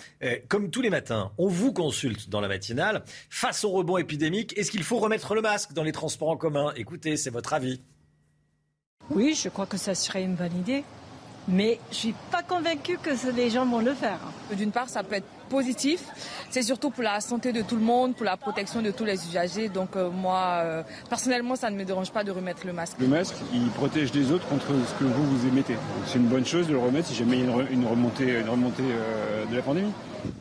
comme 0.50 0.72
tous 0.72 0.82
les 0.82 0.90
matins, 0.90 1.32
on 1.38 1.48
vous 1.48 1.72
consulte 1.72 2.30
dans 2.30 2.42
la 2.42 2.50
matinale. 2.50 3.04
Face 3.30 3.64
au 3.64 3.70
rebond 3.70 3.98
épidémique, 3.98 4.58
est-ce 4.58 4.72
qu'il 4.72 4.84
faut 4.84 4.98
remettre 4.98 5.36
le 5.36 5.42
masque 5.42 5.72
dans 5.72 5.84
les 5.84 5.92
transports 5.94 6.30
en 6.30 6.38
commun? 6.38 6.74
Écoutez, 6.76 7.16
c'est 7.16 7.30
votre 7.30 7.54
avis. 7.54 7.82
Oui, 9.10 9.40
je 9.42 9.50
crois 9.50 9.66
que 9.66 9.78
ça 9.78 9.96
serait 9.96 10.24
une 10.24 10.36
bonne 10.36 10.58
idée. 10.58 10.84
Mais 11.48 11.80
je 11.92 11.96
suis 11.96 12.16
pas 12.32 12.44
convaincue 12.44 12.98
que 12.98 13.12
les 13.36 13.50
gens 13.50 13.66
vont 13.66 13.80
le 13.82 13.94
faire. 13.94 14.20
D'une 14.56 14.72
part, 14.72 14.90
ça 14.90 15.04
peut 15.04 15.16
être 15.16 15.26
positif. 15.52 16.00
C'est 16.50 16.64
surtout 16.64 16.90
pour 16.90 17.04
la 17.04 17.20
santé 17.20 17.52
de 17.52 17.62
tout 17.62 17.76
le 17.76 17.84
monde, 17.94 18.16
pour 18.16 18.26
la 18.26 18.38
protection 18.38 18.82
de 18.82 18.92
tous 18.92 19.06
les 19.06 19.20
usagers. 19.28 19.68
Donc 19.70 19.96
euh, 19.96 20.10
moi, 20.10 20.62
euh, 20.64 20.84
personnellement, 21.10 21.56
ça 21.56 21.70
ne 21.70 21.76
me 21.76 21.84
dérange 21.84 22.12
pas 22.12 22.24
de 22.24 22.32
remettre 22.32 22.66
le 22.66 22.74
masque. 22.74 22.96
Le 23.00 23.08
masque, 23.08 23.36
il 23.54 23.68
protège 23.70 24.14
les 24.14 24.32
autres 24.32 24.48
contre 24.48 24.68
ce 24.68 24.94
que 25.00 25.04
vous 25.04 25.26
vous 25.32 25.48
émettez. 25.48 25.76
C'est 26.08 26.20
une 26.20 26.28
bonne 26.36 26.46
chose 26.46 26.68
de 26.68 26.74
le 26.74 26.80
remettre 26.80 27.10
si 27.10 27.16
jamais 27.16 27.38
il 27.38 27.46
y 27.46 27.50
a 27.50 27.56
une, 27.70 27.86
remontée, 27.86 28.40
une 28.40 28.50
remontée 28.50 28.84
euh, 28.84 29.46
de 29.52 29.56
la 29.56 29.62
pandémie. 29.62 29.92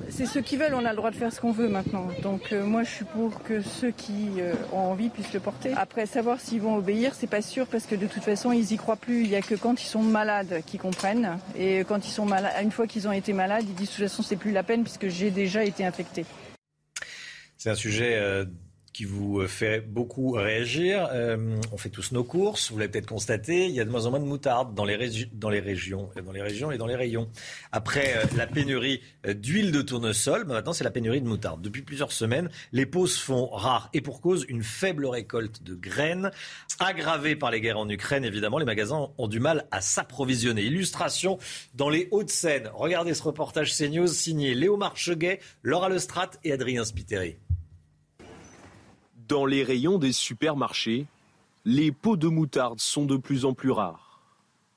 C'est 0.08 0.26
ceux 0.26 0.40
qui 0.40 0.56
veulent, 0.56 0.74
on 0.74 0.84
a 0.84 0.90
le 0.90 0.96
droit 0.96 1.10
de 1.10 1.16
faire 1.16 1.32
ce 1.32 1.40
qu'on 1.40 1.52
veut 1.52 1.68
maintenant. 1.68 2.08
Donc 2.22 2.52
euh, 2.52 2.64
moi 2.64 2.82
je 2.82 2.90
suis 2.90 3.04
pour 3.04 3.42
que 3.42 3.60
ceux 3.62 3.90
qui 3.90 4.40
euh, 4.40 4.54
ont 4.72 4.78
envie 4.90 5.08
puissent 5.08 5.32
le 5.32 5.40
porter. 5.40 5.72
Après 5.76 6.06
savoir 6.06 6.40
s'ils 6.40 6.60
vont 6.60 6.76
obéir, 6.76 7.14
c'est 7.14 7.28
pas 7.28 7.42
sûr 7.42 7.66
parce 7.66 7.86
que 7.86 7.94
de 7.94 8.06
toute 8.06 8.22
façon 8.22 8.52
ils 8.52 8.72
y 8.72 8.76
croient 8.76 8.96
plus. 8.96 9.22
Il 9.22 9.28
y 9.28 9.36
a 9.36 9.42
que 9.42 9.54
quand 9.54 9.80
ils 9.82 9.86
sont 9.86 10.02
malades 10.02 10.62
qu'ils 10.66 10.80
comprennent. 10.80 11.38
Et 11.56 11.84
quand 11.88 12.06
ils 12.06 12.10
sont 12.10 12.26
malades, 12.26 12.52
une 12.62 12.72
fois 12.72 12.86
qu'ils 12.86 13.08
ont 13.08 13.12
été 13.12 13.32
malades, 13.32 13.64
ils 13.66 13.74
disent 13.74 13.90
de 13.90 13.94
toute 13.94 14.08
façon 14.08 14.22
c'est 14.22 14.36
plus 14.36 14.52
la 14.52 14.62
peine 14.62 14.82
puisque 14.82 14.99
j'ai 15.08 15.30
déjà 15.30 15.64
été 15.64 15.84
infecté. 15.84 16.24
C'est 17.56 17.70
un 17.70 17.74
sujet 17.74 18.16
euh, 18.16 18.44
qui 18.92 19.04
vous 19.04 19.46
fait 19.46 19.80
beaucoup 19.80 20.32
réagir. 20.32 21.08
Euh, 21.12 21.56
on 21.72 21.76
fait 21.76 21.90
tous 21.90 22.12
nos 22.12 22.24
courses, 22.24 22.70
vous 22.70 22.78
l'avez 22.78 22.90
peut-être 22.90 23.06
constaté, 23.06 23.66
il 23.66 23.72
y 23.72 23.80
a 23.80 23.84
de 23.84 23.90
moins 23.90 24.06
en 24.06 24.10
moins 24.10 24.20
de 24.20 24.24
moutarde 24.24 24.74
dans 24.74 24.84
les, 24.84 24.96
régions, 24.96 25.28
dans 25.32 25.50
les 25.50 25.60
régions 25.60 26.10
et 26.72 26.78
dans 26.78 26.86
les 26.86 26.96
rayons. 26.96 27.28
Après 27.72 28.16
euh, 28.16 28.24
la 28.36 28.46
pénurie 28.46 29.00
euh, 29.26 29.34
d'huile 29.34 29.70
de 29.72 29.82
tournesol, 29.82 30.44
ben 30.44 30.54
maintenant 30.54 30.72
c'est 30.72 30.84
la 30.84 30.90
pénurie 30.90 31.20
de 31.20 31.28
moutarde. 31.28 31.62
Depuis 31.62 31.82
plusieurs 31.82 32.12
semaines, 32.12 32.50
les 32.72 32.88
se 32.90 33.20
font 33.20 33.46
rares 33.46 33.88
et 33.94 34.00
pour 34.00 34.20
cause 34.20 34.44
une 34.48 34.62
faible 34.62 35.06
récolte 35.06 35.62
de 35.62 35.74
graines, 35.74 36.30
aggravée 36.80 37.36
par 37.36 37.50
les 37.50 37.60
guerres 37.60 37.78
en 37.78 37.88
Ukraine. 37.88 38.24
Évidemment, 38.24 38.58
les 38.58 38.64
magasins 38.64 39.10
ont 39.16 39.28
du 39.28 39.40
mal 39.40 39.66
à 39.70 39.80
s'approvisionner. 39.80 40.62
Illustration 40.62 41.38
dans 41.74 41.88
les 41.88 42.08
Hauts-de-Seine. 42.10 42.70
Regardez 42.74 43.14
ce 43.14 43.22
reportage 43.22 43.74
CNews 43.74 44.08
signé 44.08 44.54
Léo 44.54 44.76
Marcheguet, 44.76 45.40
Laura 45.62 45.88
Lestrade 45.88 46.36
et 46.44 46.52
Adrien 46.52 46.84
Spiteri. 46.84 47.38
Dans 49.30 49.46
les 49.46 49.62
rayons 49.62 49.98
des 49.98 50.10
supermarchés, 50.10 51.06
les 51.64 51.92
pots 51.92 52.16
de 52.16 52.26
moutarde 52.26 52.80
sont 52.80 53.04
de 53.04 53.16
plus 53.16 53.44
en 53.44 53.54
plus 53.54 53.70
rares. 53.70 54.20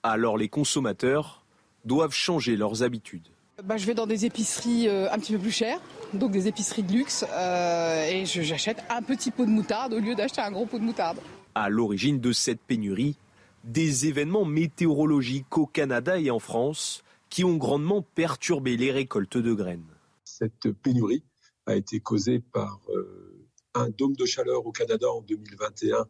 Alors 0.03 0.37
les 0.37 0.47
consommateurs 0.47 1.43
doivent 1.85 2.13
changer 2.13 2.55
leurs 2.55 2.83
habitudes. 2.83 3.29
Bah, 3.63 3.77
je 3.77 3.87
vais 3.87 3.95
dans 3.95 4.05
des 4.05 4.27
épiceries 4.27 4.87
euh, 4.87 5.11
un 5.11 5.17
petit 5.17 5.33
peu 5.33 5.39
plus 5.39 5.51
chères, 5.51 5.81
donc 6.13 6.29
des 6.29 6.47
épiceries 6.47 6.83
de 6.83 6.93
luxe, 6.93 7.25
euh, 7.31 8.05
et 8.05 8.25
j'achète 8.27 8.83
un 8.91 9.01
petit 9.01 9.31
pot 9.31 9.47
de 9.47 9.49
moutarde 9.49 9.91
au 9.91 9.99
lieu 9.99 10.13
d'acheter 10.13 10.41
un 10.41 10.51
gros 10.51 10.67
pot 10.67 10.77
de 10.77 10.83
moutarde. 10.83 11.17
À 11.55 11.69
l'origine 11.69 12.19
de 12.19 12.31
cette 12.31 12.61
pénurie, 12.61 13.17
des 13.63 14.05
événements 14.05 14.45
météorologiques 14.45 15.57
au 15.57 15.65
Canada 15.65 16.19
et 16.19 16.29
en 16.29 16.37
France 16.37 17.03
qui 17.31 17.43
ont 17.43 17.57
grandement 17.57 18.03
perturbé 18.03 18.77
les 18.77 18.91
récoltes 18.91 19.39
de 19.39 19.53
graines. 19.55 19.81
Cette 20.23 20.71
pénurie 20.83 21.23
a 21.65 21.73
été 21.73 21.99
causée 21.99 22.39
par 22.53 22.79
euh, 22.89 23.32
un 23.73 23.89
dôme 23.89 24.15
de 24.15 24.25
chaleur 24.25 24.65
au 24.65 24.71
Canada 24.71 25.07
en 25.09 25.21
2021 25.21 26.05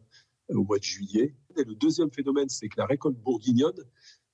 au 0.50 0.64
mois 0.64 0.78
de 0.78 0.84
juillet. 0.84 1.34
Et 1.56 1.64
le 1.64 1.74
deuxième 1.74 2.10
phénomène, 2.10 2.48
c'est 2.48 2.68
que 2.68 2.78
la 2.78 2.86
récolte 2.86 3.16
bourguignonne 3.16 3.84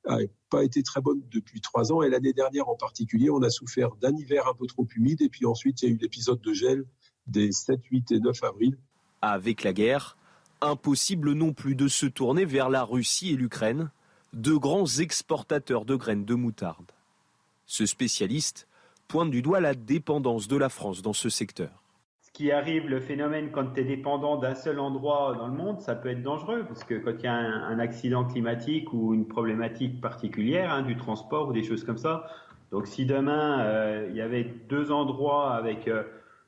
n'a 0.07 0.19
pas 0.49 0.65
été 0.65 0.83
très 0.83 1.01
bonne 1.01 1.23
depuis 1.31 1.61
trois 1.61 1.93
ans. 1.93 2.03
Et 2.03 2.09
l'année 2.09 2.33
dernière 2.33 2.69
en 2.69 2.77
particulier, 2.77 3.31
on 3.31 3.43
a 3.43 3.51
souffert 3.51 3.95
d'un 3.97 4.17
hiver 4.17 4.47
un 4.49 4.55
peu 4.55 4.67
trop 4.67 4.87
humide. 4.97 5.21
Et 5.23 5.29
puis 5.29 5.47
ensuite, 5.47 5.83
il 5.83 5.89
y 5.89 5.93
a 5.93 5.95
eu 5.95 5.99
l'épisode 5.99 6.41
de 6.41 6.53
gel 6.53 6.85
des 7.27 7.53
7, 7.53 7.81
8 7.91 8.13
et 8.13 8.21
9 8.21 8.43
avril. 8.45 8.79
Avec 9.23 9.63
la 9.63 9.73
guerre, 9.73 10.17
impossible 10.61 11.33
non 11.33 11.53
plus 11.53 11.75
de 11.75 11.89
se 11.89 12.07
tourner 12.07 12.45
vers 12.45 12.71
la 12.71 12.83
Russie 12.83 13.31
et 13.31 13.37
l'Ukraine, 13.37 13.91
deux 14.33 14.59
grands 14.59 14.87
exportateurs 14.87 15.85
de 15.85 15.95
graines 15.95 16.25
de 16.25 16.35
moutarde. 16.35 16.93
Ce 17.67 17.87
spécialiste 17.87 18.67
pointe 19.07 19.31
du 19.31 19.43
doigt 19.43 19.61
la 19.61 19.75
dépendance 19.75 20.49
de 20.49 20.57
la 20.57 20.69
France 20.69 21.03
dans 21.03 21.13
ce 21.13 21.29
secteur 21.29 21.83
qui 22.33 22.53
arrive, 22.53 22.89
le 22.89 23.01
phénomène, 23.01 23.51
quand 23.51 23.75
tu 23.75 23.81
es 23.81 23.85
dépendant 23.85 24.37
d'un 24.37 24.55
seul 24.55 24.79
endroit 24.79 25.35
dans 25.37 25.49
le 25.49 25.55
monde, 25.55 25.81
ça 25.81 25.95
peut 25.95 26.09
être 26.09 26.23
dangereux, 26.23 26.65
parce 26.67 26.85
que 26.85 26.95
quand 26.95 27.13
il 27.19 27.25
y 27.25 27.27
a 27.27 27.35
un, 27.35 27.79
accident 27.79 28.25
climatique 28.25 28.93
ou 28.93 29.15
une 29.15 29.27
problématique 29.27 30.01
particulière, 30.01 30.73
hein, 30.73 30.83
du 30.83 30.97
transport 30.97 31.49
ou 31.49 31.53
des 31.53 31.65
choses 31.65 31.85
comme 31.85 31.99
ça, 31.99 32.27
donc 32.71 32.87
si 32.87 33.05
demain 33.05 33.61
euh, 33.61 34.07
il 34.11 34.17
y 34.17 34.21
avait 34.21 34.45
deux 34.69 34.93
endroits 34.93 35.55
avec 35.55 35.89
euh, 35.89 36.05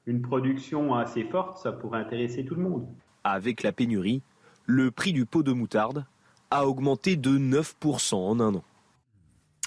une 0.06 0.22
production 0.22 0.94
assez 0.94 1.24
forte, 1.24 1.58
ça 1.58 1.72
pourrait 1.72 1.98
intéresser 1.98 2.44
tout 2.44 2.54
le 2.54 2.62
monde. 2.62 2.86
Avec 3.24 3.62
la 3.62 3.72
pénurie, 3.72 4.22
le 4.66 4.90
prix 4.90 5.12
du 5.12 5.26
pot 5.26 5.42
de 5.42 5.52
moutarde 5.52 6.04
a 6.50 6.66
augmenté 6.66 7.16
de 7.16 7.30
9% 7.38 8.14
en 8.14 8.40
un 8.40 8.54
an. 8.54 8.64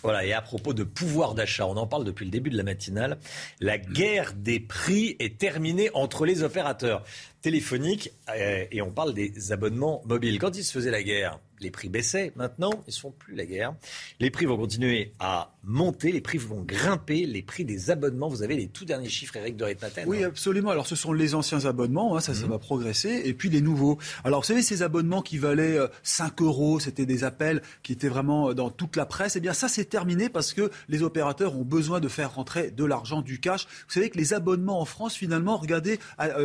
Voilà, 0.03 0.25
et 0.25 0.33
à 0.33 0.41
propos 0.41 0.73
de 0.73 0.83
pouvoir 0.83 1.33
d'achat, 1.33 1.65
on 1.65 1.77
en 1.77 1.87
parle 1.87 2.03
depuis 2.03 2.25
le 2.25 2.31
début 2.31 2.49
de 2.49 2.57
la 2.57 2.63
matinale, 2.63 3.17
la 3.59 3.77
guerre 3.77 4.33
des 4.33 4.59
prix 4.59 5.15
est 5.19 5.39
terminée 5.39 5.89
entre 5.93 6.25
les 6.25 6.43
opérateurs 6.43 7.03
téléphoniques 7.45 8.11
euh, 8.35 8.65
et 8.71 8.81
on 8.81 8.89
parle 8.89 9.13
des 9.13 9.51
abonnements 9.51 10.01
mobiles. 10.07 10.39
Quand 10.39 10.57
il 10.57 10.63
se 10.63 10.71
faisait 10.71 10.89
la 10.89 11.03
guerre, 11.03 11.39
les 11.61 11.71
prix 11.71 11.89
baissaient. 11.89 12.31
Maintenant, 12.35 12.71
ils 12.87 12.93
ne 12.93 12.99
font 12.99 13.11
plus 13.11 13.35
la 13.35 13.45
guerre. 13.45 13.75
Les 14.19 14.29
prix 14.29 14.45
vont 14.45 14.57
continuer 14.57 15.13
à 15.19 15.51
monter, 15.63 16.11
les 16.11 16.21
prix 16.21 16.37
vont 16.37 16.61
grimper, 16.61 17.25
les 17.25 17.41
prix 17.41 17.65
des 17.65 17.89
abonnements. 17.89 18.27
Vous 18.27 18.43
avez 18.43 18.55
les 18.55 18.67
tout 18.67 18.85
derniers 18.85 19.09
chiffres, 19.09 19.35
Eric 19.37 19.55
de 19.55 19.65
Ritmaten 19.65 20.07
Oui, 20.07 20.23
absolument. 20.23 20.69
Alors, 20.69 20.85
ce 20.85 20.95
sont 20.95 21.13
les 21.13 21.33
anciens 21.33 21.65
abonnements, 21.65 22.15
hein, 22.15 22.19
ça, 22.19 22.33
ça 22.33 22.45
mhm. 22.45 22.51
va 22.51 22.59
progresser, 22.59 23.21
et 23.25 23.33
puis 23.33 23.49
les 23.49 23.61
nouveaux. 23.61 23.97
Alors, 24.23 24.41
vous 24.41 24.45
savez, 24.45 24.61
ces 24.61 24.83
abonnements 24.83 25.21
qui 25.21 25.37
valaient 25.37 25.79
5 26.03 26.41
euh, 26.41 26.45
euros, 26.45 26.79
c'était 26.79 27.05
des 27.05 27.23
appels 27.23 27.61
qui 27.83 27.93
étaient 27.93 28.09
vraiment 28.09 28.49
euh, 28.49 28.53
dans 28.53 28.69
toute 28.69 28.95
la 28.95 29.05
presse, 29.05 29.35
eh 29.35 29.39
bien, 29.39 29.53
ça, 29.53 29.67
c'est 29.67 29.85
terminé 29.85 30.29
parce 30.29 30.53
que 30.53 30.69
les 30.89 31.03
opérateurs 31.03 31.57
ont 31.57 31.63
besoin 31.63 31.99
de 31.99 32.07
faire 32.07 32.35
rentrer 32.35 32.71
de 32.71 32.85
l'argent, 32.85 33.21
du 33.21 33.39
cash. 33.39 33.65
Vous 33.87 33.93
savez 33.93 34.09
que 34.09 34.17
les 34.17 34.33
abonnements 34.33 34.81
en 34.81 34.85
France, 34.85 35.15
finalement, 35.15 35.57
regardez, 35.57 35.99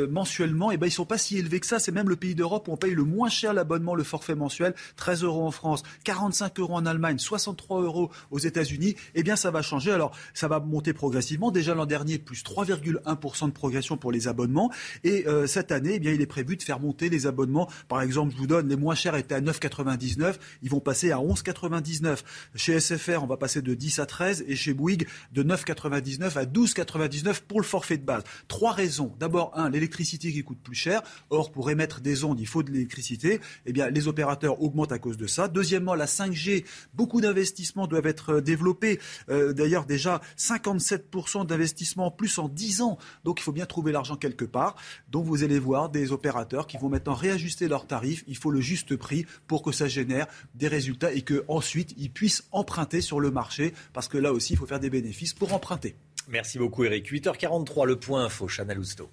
mensuellement, 0.09 0.71
eh 0.71 0.77
ben, 0.77 0.90
ils 0.91 0.93
sont 0.93 1.07
pas 1.07 1.19
si 1.19 1.39
élevés 1.39 1.61
que 1.61 1.67
ça. 1.67 1.79
C'est 1.79 1.93
même 1.93 2.09
le 2.09 2.17
pays 2.17 2.35
d'Europe 2.35 2.67
où 2.67 2.73
on 2.73 2.77
paye 2.77 2.95
le 2.95 3.05
moins 3.05 3.29
cher 3.29 3.55
l'abonnement, 3.55 3.95
le 3.95 4.03
forfait 4.03 4.35
mensuel. 4.35 4.75
13 4.97 5.23
euros 5.23 5.47
en 5.47 5.53
France, 5.53 5.85
45 6.05 6.59
euros 6.59 6.75
en 6.75 6.85
Allemagne, 6.85 7.19
63 7.19 7.83
euros 7.83 8.11
aux 8.33 8.41
États-Unis, 8.41 8.97
eh 9.15 9.23
bien 9.23 9.37
ça 9.37 9.53
va 9.53 9.63
changer. 9.63 9.93
Alors 9.93 10.11
ça 10.35 10.49
va 10.49 10.59
monter 10.59 10.93
progressivement. 10.93 11.53
Déjà 11.53 11.75
l'an 11.75 11.87
dernier, 11.87 12.19
plus 12.19 12.43
3,1% 12.43 13.47
de 13.47 13.53
progression 13.53 13.97
pour 13.97 14.11
les 14.11 14.27
abonnements. 14.27 14.71
Et 15.05 15.29
euh, 15.29 15.47
cette 15.47 15.71
année, 15.71 15.93
eh 15.95 15.99
bien 16.01 16.13
il 16.13 16.21
est 16.21 16.27
prévu 16.27 16.57
de 16.57 16.63
faire 16.63 16.81
monter 16.81 17.09
les 17.09 17.27
abonnements. 17.27 17.71
Par 17.87 18.03
exemple, 18.03 18.33
je 18.35 18.39
vous 18.39 18.49
donne, 18.49 18.69
les 18.69 18.77
moins 18.77 18.97
chers 18.97 19.15
étaient 19.15 19.37
à 19.37 19.41
9,99. 19.41 20.35
Ils 20.63 20.71
vont 20.71 20.81
passer 20.81 21.13
à 21.13 21.19
11,99. 21.19 22.19
Chez 22.57 22.81
SFR, 22.81 23.23
on 23.23 23.27
va 23.27 23.37
passer 23.37 23.63
de 23.63 23.75
10 23.75 24.01
à 24.01 24.07
13 24.07 24.45
et 24.49 24.57
chez 24.57 24.75
Bouygues 24.75 25.07
de 25.33 25.45
9,99 25.45 26.37
à 26.37 26.45
12,99 26.45 27.43
pour 27.47 27.61
le 27.61 27.67
forfait 27.67 27.97
de 27.97 28.05
base. 28.05 28.25
Trois 28.49 28.73
raisons. 28.73 29.15
D'abord, 29.21 29.53
un, 29.55 29.71
l'électricité 29.71 30.33
qui 30.33 30.43
coûte 30.43 30.59
plus 30.63 30.75
cher. 30.81 31.03
Or, 31.31 31.53
pour 31.53 31.71
émettre 31.71 32.01
des 32.01 32.25
ondes, 32.25 32.41
il 32.41 32.47
faut 32.47 32.63
de 32.63 32.71
l'électricité. 32.71 33.41
Eh 33.67 33.73
bien, 33.73 33.91
les 33.91 34.09
opérateurs 34.09 34.63
augmentent 34.63 34.93
à 34.93 34.99
cause 34.99 35.17
de 35.17 35.27
ça. 35.27 35.49
Deuxièmement, 35.49 35.95
la 35.95 36.07
5G, 36.07 36.65
beaucoup 36.95 37.21
d'investissements 37.21 37.87
doivent 37.87 38.07
être 38.07 38.35
euh, 38.35 38.41
développés. 38.41 38.99
Euh, 39.29 39.53
d'ailleurs, 39.53 39.85
déjà 39.85 40.21
57% 40.39 41.47
d'investissements 41.47 42.07
en 42.07 42.11
plus 42.11 42.39
en 42.39 42.49
10 42.49 42.83
ans. 42.83 42.99
Donc 43.25 43.41
il 43.41 43.43
faut 43.43 43.53
bien 43.53 43.67
trouver 43.67 43.93
l'argent 43.93 44.17
quelque 44.17 44.45
part. 44.45 44.77
Donc 45.09 45.27
vous 45.27 45.45
allez 45.45 45.59
voir 45.59 45.89
des 45.89 46.13
opérateurs 46.13 46.67
qui 46.67 46.79
vont 46.79 46.89
maintenant 46.89 47.15
réajuster 47.15 47.69
leurs 47.69 47.87
tarifs. 47.87 48.25
Il 48.27 48.37
faut 48.37 48.51
le 48.51 48.61
juste 48.61 48.97
prix 48.97 49.27
pour 49.47 49.63
que 49.63 49.73
ça 49.73 49.89
génère 49.89 50.27
des 50.55 50.69
résultats 50.69 51.13
et 51.13 51.23
qu'ensuite 51.23 51.95
ils 51.97 52.11
puissent 52.11 52.45
emprunter 52.53 53.01
sur 53.01 53.21
le 53.21 53.31
marché. 53.31 53.75
Parce 53.93 54.09
que 54.09 54.19
là 54.19 54.33
aussi, 54.33 54.55
il 54.55 54.57
faut 54.57 54.67
faire 54.67 54.81
des 54.81 54.91
bénéfices 54.91 55.35
pour 55.35 55.53
emprunter. 55.53 55.97
Merci 56.29 56.59
beaucoup 56.59 56.85
Eric. 56.85 57.11
8h43, 57.11 57.87
le 57.87 57.97
point 57.97 58.25
info, 58.25 58.49
Chanel 58.49 58.79
Housteau. 58.79 59.11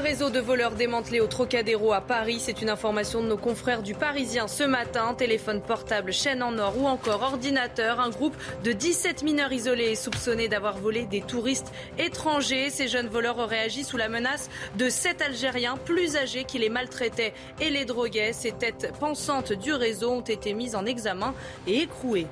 Un 0.00 0.02
réseau 0.02 0.30
de 0.30 0.40
voleurs 0.40 0.70
démantelé 0.70 1.20
au 1.20 1.26
Trocadéro 1.26 1.92
à 1.92 2.00
Paris, 2.00 2.38
c'est 2.40 2.62
une 2.62 2.70
information 2.70 3.22
de 3.22 3.28
nos 3.28 3.36
confrères 3.36 3.82
du 3.82 3.92
Parisien 3.92 4.48
ce 4.48 4.64
matin. 4.64 5.12
Téléphone 5.12 5.60
portable, 5.60 6.10
chaîne 6.10 6.42
en 6.42 6.56
or 6.56 6.72
ou 6.78 6.86
encore 6.86 7.20
ordinateur. 7.20 8.00
Un 8.00 8.08
groupe 8.08 8.34
de 8.64 8.72
17 8.72 9.22
mineurs 9.24 9.52
isolés 9.52 9.92
est 9.92 10.02
soupçonné 10.02 10.48
d'avoir 10.48 10.78
volé 10.78 11.04
des 11.04 11.20
touristes 11.20 11.70
étrangers. 11.98 12.70
Ces 12.70 12.88
jeunes 12.88 13.08
voleurs 13.08 13.36
auraient 13.36 13.60
agi 13.60 13.84
sous 13.84 13.98
la 13.98 14.08
menace 14.08 14.48
de 14.78 14.88
sept 14.88 15.20
Algériens 15.20 15.76
plus 15.76 16.16
âgés 16.16 16.44
qui 16.44 16.58
les 16.58 16.70
maltraitaient 16.70 17.34
et 17.60 17.68
les 17.68 17.84
droguaient. 17.84 18.32
Ces 18.32 18.52
têtes 18.52 18.94
pensantes 18.98 19.52
du 19.52 19.74
réseau 19.74 20.12
ont 20.12 20.20
été 20.22 20.54
mises 20.54 20.76
en 20.76 20.86
examen 20.86 21.34
et 21.66 21.82
écrouées. 21.82 22.26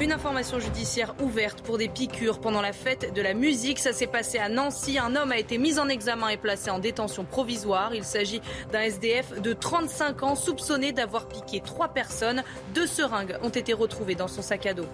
Une 0.00 0.10
information 0.10 0.58
judiciaire 0.58 1.14
ouverte 1.22 1.62
pour 1.62 1.78
des 1.78 1.88
piqûres 1.88 2.40
pendant 2.40 2.60
la 2.60 2.72
fête 2.72 3.14
de 3.14 3.22
la 3.22 3.32
musique. 3.32 3.78
Ça 3.78 3.92
s'est 3.92 4.08
passé 4.08 4.38
à 4.38 4.48
Nancy. 4.48 4.98
Un 4.98 5.14
homme 5.14 5.30
a 5.30 5.38
été 5.38 5.56
mis 5.56 5.78
en 5.78 5.88
examen 5.88 6.28
et 6.30 6.36
placé 6.36 6.68
en 6.70 6.80
détention 6.80 7.24
provisoire. 7.24 7.94
Il 7.94 8.02
s'agit 8.02 8.42
d'un 8.72 8.80
SDF 8.80 9.40
de 9.40 9.52
35 9.52 10.24
ans 10.24 10.34
soupçonné 10.34 10.90
d'avoir 10.90 11.28
piqué 11.28 11.60
trois 11.60 11.88
personnes. 11.88 12.42
Deux 12.74 12.88
seringues 12.88 13.38
ont 13.42 13.50
été 13.50 13.72
retrouvées 13.72 14.16
dans 14.16 14.28
son 14.28 14.42
sac 14.42 14.66
à 14.66 14.74
dos. 14.74 14.88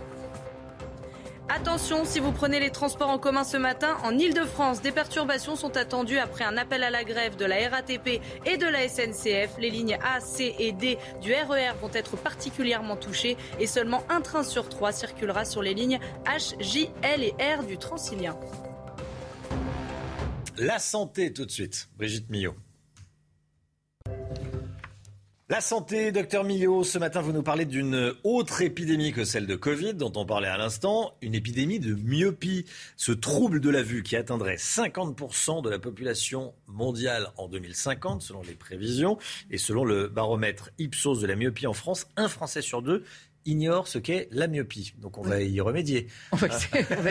Attention, 1.52 2.04
si 2.04 2.20
vous 2.20 2.30
prenez 2.30 2.60
les 2.60 2.70
transports 2.70 3.08
en 3.08 3.18
commun 3.18 3.42
ce 3.42 3.56
matin, 3.56 3.96
en 4.04 4.16
Ile-de-France, 4.16 4.82
des 4.82 4.92
perturbations 4.92 5.56
sont 5.56 5.76
attendues 5.76 6.18
après 6.18 6.44
un 6.44 6.56
appel 6.56 6.84
à 6.84 6.90
la 6.90 7.02
grève 7.02 7.34
de 7.34 7.44
la 7.44 7.68
RATP 7.68 8.20
et 8.46 8.56
de 8.56 8.66
la 8.66 8.88
SNCF. 8.88 9.58
Les 9.58 9.68
lignes 9.68 9.98
A, 10.00 10.20
C 10.20 10.54
et 10.60 10.70
D 10.70 10.96
du 11.20 11.34
RER 11.34 11.72
vont 11.82 11.90
être 11.92 12.16
particulièrement 12.16 12.94
touchées 12.94 13.36
et 13.58 13.66
seulement 13.66 14.04
un 14.08 14.20
train 14.20 14.44
sur 14.44 14.68
trois 14.68 14.92
circulera 14.92 15.44
sur 15.44 15.60
les 15.60 15.74
lignes 15.74 15.98
H, 16.24 16.54
J, 16.60 16.88
L 17.02 17.24
et 17.24 17.34
R 17.42 17.64
du 17.64 17.78
Transilien. 17.78 18.38
La 20.56 20.78
santé 20.78 21.32
tout 21.32 21.46
de 21.46 21.50
suite, 21.50 21.88
Brigitte 21.96 22.30
Millot. 22.30 22.54
La 25.50 25.60
santé, 25.60 26.12
docteur 26.12 26.44
Millot, 26.44 26.84
ce 26.84 26.96
matin 26.96 27.20
vous 27.22 27.32
nous 27.32 27.42
parlez 27.42 27.64
d'une 27.64 28.14
autre 28.22 28.62
épidémie 28.62 29.12
que 29.12 29.24
celle 29.24 29.48
de 29.48 29.56
Covid 29.56 29.94
dont 29.94 30.12
on 30.14 30.24
parlait 30.24 30.46
à 30.46 30.56
l'instant, 30.56 31.16
une 31.22 31.34
épidémie 31.34 31.80
de 31.80 31.92
myopie, 31.92 32.66
ce 32.96 33.10
trouble 33.10 33.58
de 33.58 33.68
la 33.68 33.82
vue 33.82 34.04
qui 34.04 34.14
atteindrait 34.14 34.54
50% 34.54 35.60
de 35.60 35.68
la 35.68 35.80
population 35.80 36.54
mondiale 36.68 37.32
en 37.36 37.48
2050 37.48 38.22
selon 38.22 38.42
les 38.42 38.54
prévisions 38.54 39.18
et 39.50 39.58
selon 39.58 39.84
le 39.84 40.06
baromètre 40.06 40.70
Ipsos 40.78 41.20
de 41.20 41.26
la 41.26 41.34
myopie 41.34 41.66
en 41.66 41.72
France, 41.72 42.06
un 42.16 42.28
Français 42.28 42.62
sur 42.62 42.80
deux 42.80 43.02
ignore 43.44 43.88
ce 43.88 43.98
qu'est 43.98 44.28
la 44.30 44.46
myopie. 44.46 44.94
Donc 44.98 45.18
on 45.18 45.22
va 45.22 45.42
y 45.42 45.60
remédier. 45.60 46.06
On 46.30 46.36
va 46.36 46.46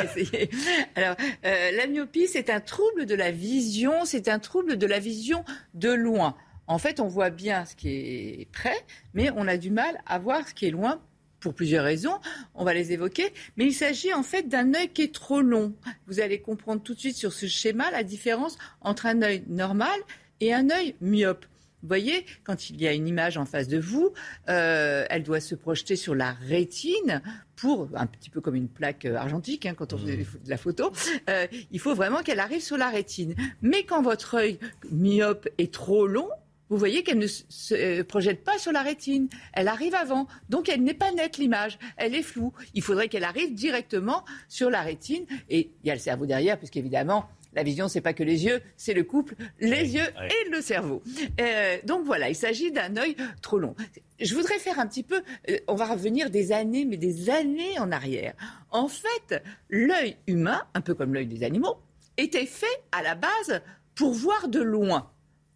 essayer. 0.06 0.50
Alors, 0.96 1.18
euh, 1.44 1.72
la 1.72 1.88
myopie, 1.88 2.30
c'est 2.30 2.50
un 2.50 2.62
trouble 2.62 3.06
de 3.06 3.16
la 3.16 3.32
vision, 3.32 4.06
c'est 4.06 4.30
un 4.30 4.40
trouble 4.40 4.78
de 4.78 4.88
la 4.88 5.00
vision 5.00 5.44
de 5.74 5.92
loin. 5.92 6.38
En 6.70 6.78
fait, 6.78 7.00
on 7.00 7.08
voit 7.08 7.32
bien 7.32 7.66
ce 7.66 7.76
qui 7.76 7.90
est 7.90 8.48
près, 8.52 8.78
mais 9.16 9.32
on 9.36 9.48
a 9.48 9.58
du 9.58 9.72
mal 9.72 10.00
à 10.06 10.20
voir 10.20 10.48
ce 10.48 10.54
qui 10.54 10.68
est 10.68 10.72
loin 10.72 11.02
pour 11.40 11.56
plusieurs 11.56 11.84
raisons. 11.84 12.20
On 12.54 12.64
va 12.64 12.76
les 12.76 12.92
évoquer. 12.92 13.34
Mais 13.58 13.66
il 13.66 13.74
s'agit 13.74 14.14
en 14.14 14.22
fait 14.22 14.48
d'un 14.48 14.76
œil 14.76 14.90
qui 14.90 15.02
est 15.02 15.14
trop 15.14 15.42
long. 15.42 15.74
Vous 16.06 16.20
allez 16.20 16.40
comprendre 16.40 16.84
tout 16.84 16.94
de 16.94 17.00
suite 17.00 17.16
sur 17.16 17.34
ce 17.34 17.48
schéma 17.48 17.90
la 17.90 18.04
différence 18.04 18.56
entre 18.82 19.08
un 19.08 19.24
œil 19.24 19.44
normal 19.48 20.00
et 20.42 20.54
un 20.54 20.70
œil 20.70 20.96
myope. 21.02 21.44
Vous 21.82 21.88
voyez, 21.88 22.26
quand 22.44 22.70
il 22.70 22.80
y 22.80 22.88
a 22.88 22.94
une 22.94 23.08
image 23.08 23.38
en 23.38 23.46
face 23.46 23.68
de 23.68 23.80
vous, 23.80 24.14
euh, 24.50 25.06
elle 25.10 25.24
doit 25.24 25.40
se 25.40 25.56
projeter 25.56 25.96
sur 25.96 26.14
la 26.14 26.34
rétine 26.34 27.22
pour, 27.56 27.88
un 27.96 28.06
petit 28.06 28.30
peu 28.30 28.42
comme 28.42 28.56
une 28.56 28.68
plaque 28.68 29.06
euh, 29.06 29.16
argentique 29.16 29.66
hein, 29.66 29.74
quand 29.76 29.94
on 29.94 29.98
fait 29.98 30.18
mmh. 30.18 30.44
de 30.44 30.50
la 30.50 30.58
photo, 30.58 30.92
euh, 31.30 31.48
il 31.72 31.80
faut 31.80 31.96
vraiment 31.96 32.22
qu'elle 32.22 32.42
arrive 32.42 32.62
sur 32.62 32.78
la 32.78 32.90
rétine. 32.90 33.34
Mais 33.62 33.84
quand 33.86 34.02
votre 34.02 34.36
œil 34.36 34.60
myope 34.92 35.48
est 35.58 35.74
trop 35.74 36.06
long, 36.06 36.30
vous 36.70 36.78
voyez 36.78 37.04
qu'elle 37.04 37.18
ne 37.18 37.28
se 37.28 37.74
euh, 37.74 38.04
projette 38.04 38.44
pas 38.44 38.58
sur 38.58 38.72
la 38.72 38.82
rétine. 38.82 39.28
Elle 39.54 39.68
arrive 39.68 39.96
avant. 39.96 40.28
Donc 40.50 40.70
elle 40.70 40.84
n'est 40.84 40.94
pas 40.94 41.12
nette 41.12 41.38
l'image. 41.38 41.80
Elle 41.98 42.16
est 42.16 42.22
floue. 42.22 42.54
Il 42.74 42.82
faudrait 42.82 43.08
qu'elle 43.08 43.24
arrive 43.24 43.54
directement 43.54 44.24
sur 44.48 44.70
la 44.70 44.82
rétine. 44.82 45.26
Et 45.50 45.72
il 45.84 45.88
y 45.88 45.92
a 45.92 45.96
le 45.96 46.00
cerveau 46.00 46.26
derrière, 46.26 46.58
puisqu'évidemment, 46.58 47.28
la 47.54 47.64
vision, 47.64 47.88
c'est 47.88 48.02
pas 48.02 48.14
que 48.14 48.24
les 48.24 48.46
yeux, 48.46 48.62
c'est 48.78 48.94
le 48.94 49.04
couple, 49.04 49.36
les 49.60 49.96
yeux 49.96 50.06
et 50.06 50.50
le 50.52 50.62
cerveau. 50.62 51.02
Euh, 51.42 51.78
donc 51.84 52.06
voilà, 52.06 52.30
il 52.30 52.36
s'agit 52.36 52.72
d'un 52.72 52.96
œil 52.98 53.16
trop 53.42 53.58
long. 53.58 53.76
Je 54.20 54.36
voudrais 54.36 54.60
faire 54.60 54.80
un 54.80 54.86
petit 54.86 55.04
peu, 55.04 55.22
euh, 55.50 55.58
on 55.68 55.76
va 55.76 55.86
revenir 55.86 56.30
des 56.30 56.52
années, 56.52 56.86
mais 56.86 56.98
des 56.98 57.30
années 57.32 57.80
en 57.80 57.92
arrière. 57.92 58.36
En 58.70 58.88
fait, 58.88 59.42
l'œil 59.70 60.18
humain, 60.28 60.62
un 60.76 60.82
peu 60.82 60.94
comme 60.94 61.14
l'œil 61.14 61.26
des 61.26 61.44
animaux, 61.44 61.78
était 62.18 62.46
fait 62.46 62.68
à 62.92 63.02
la 63.02 63.16
base 63.16 63.62
pour 63.96 64.14
voir 64.14 64.48
de 64.48 64.62
loin. 64.62 65.10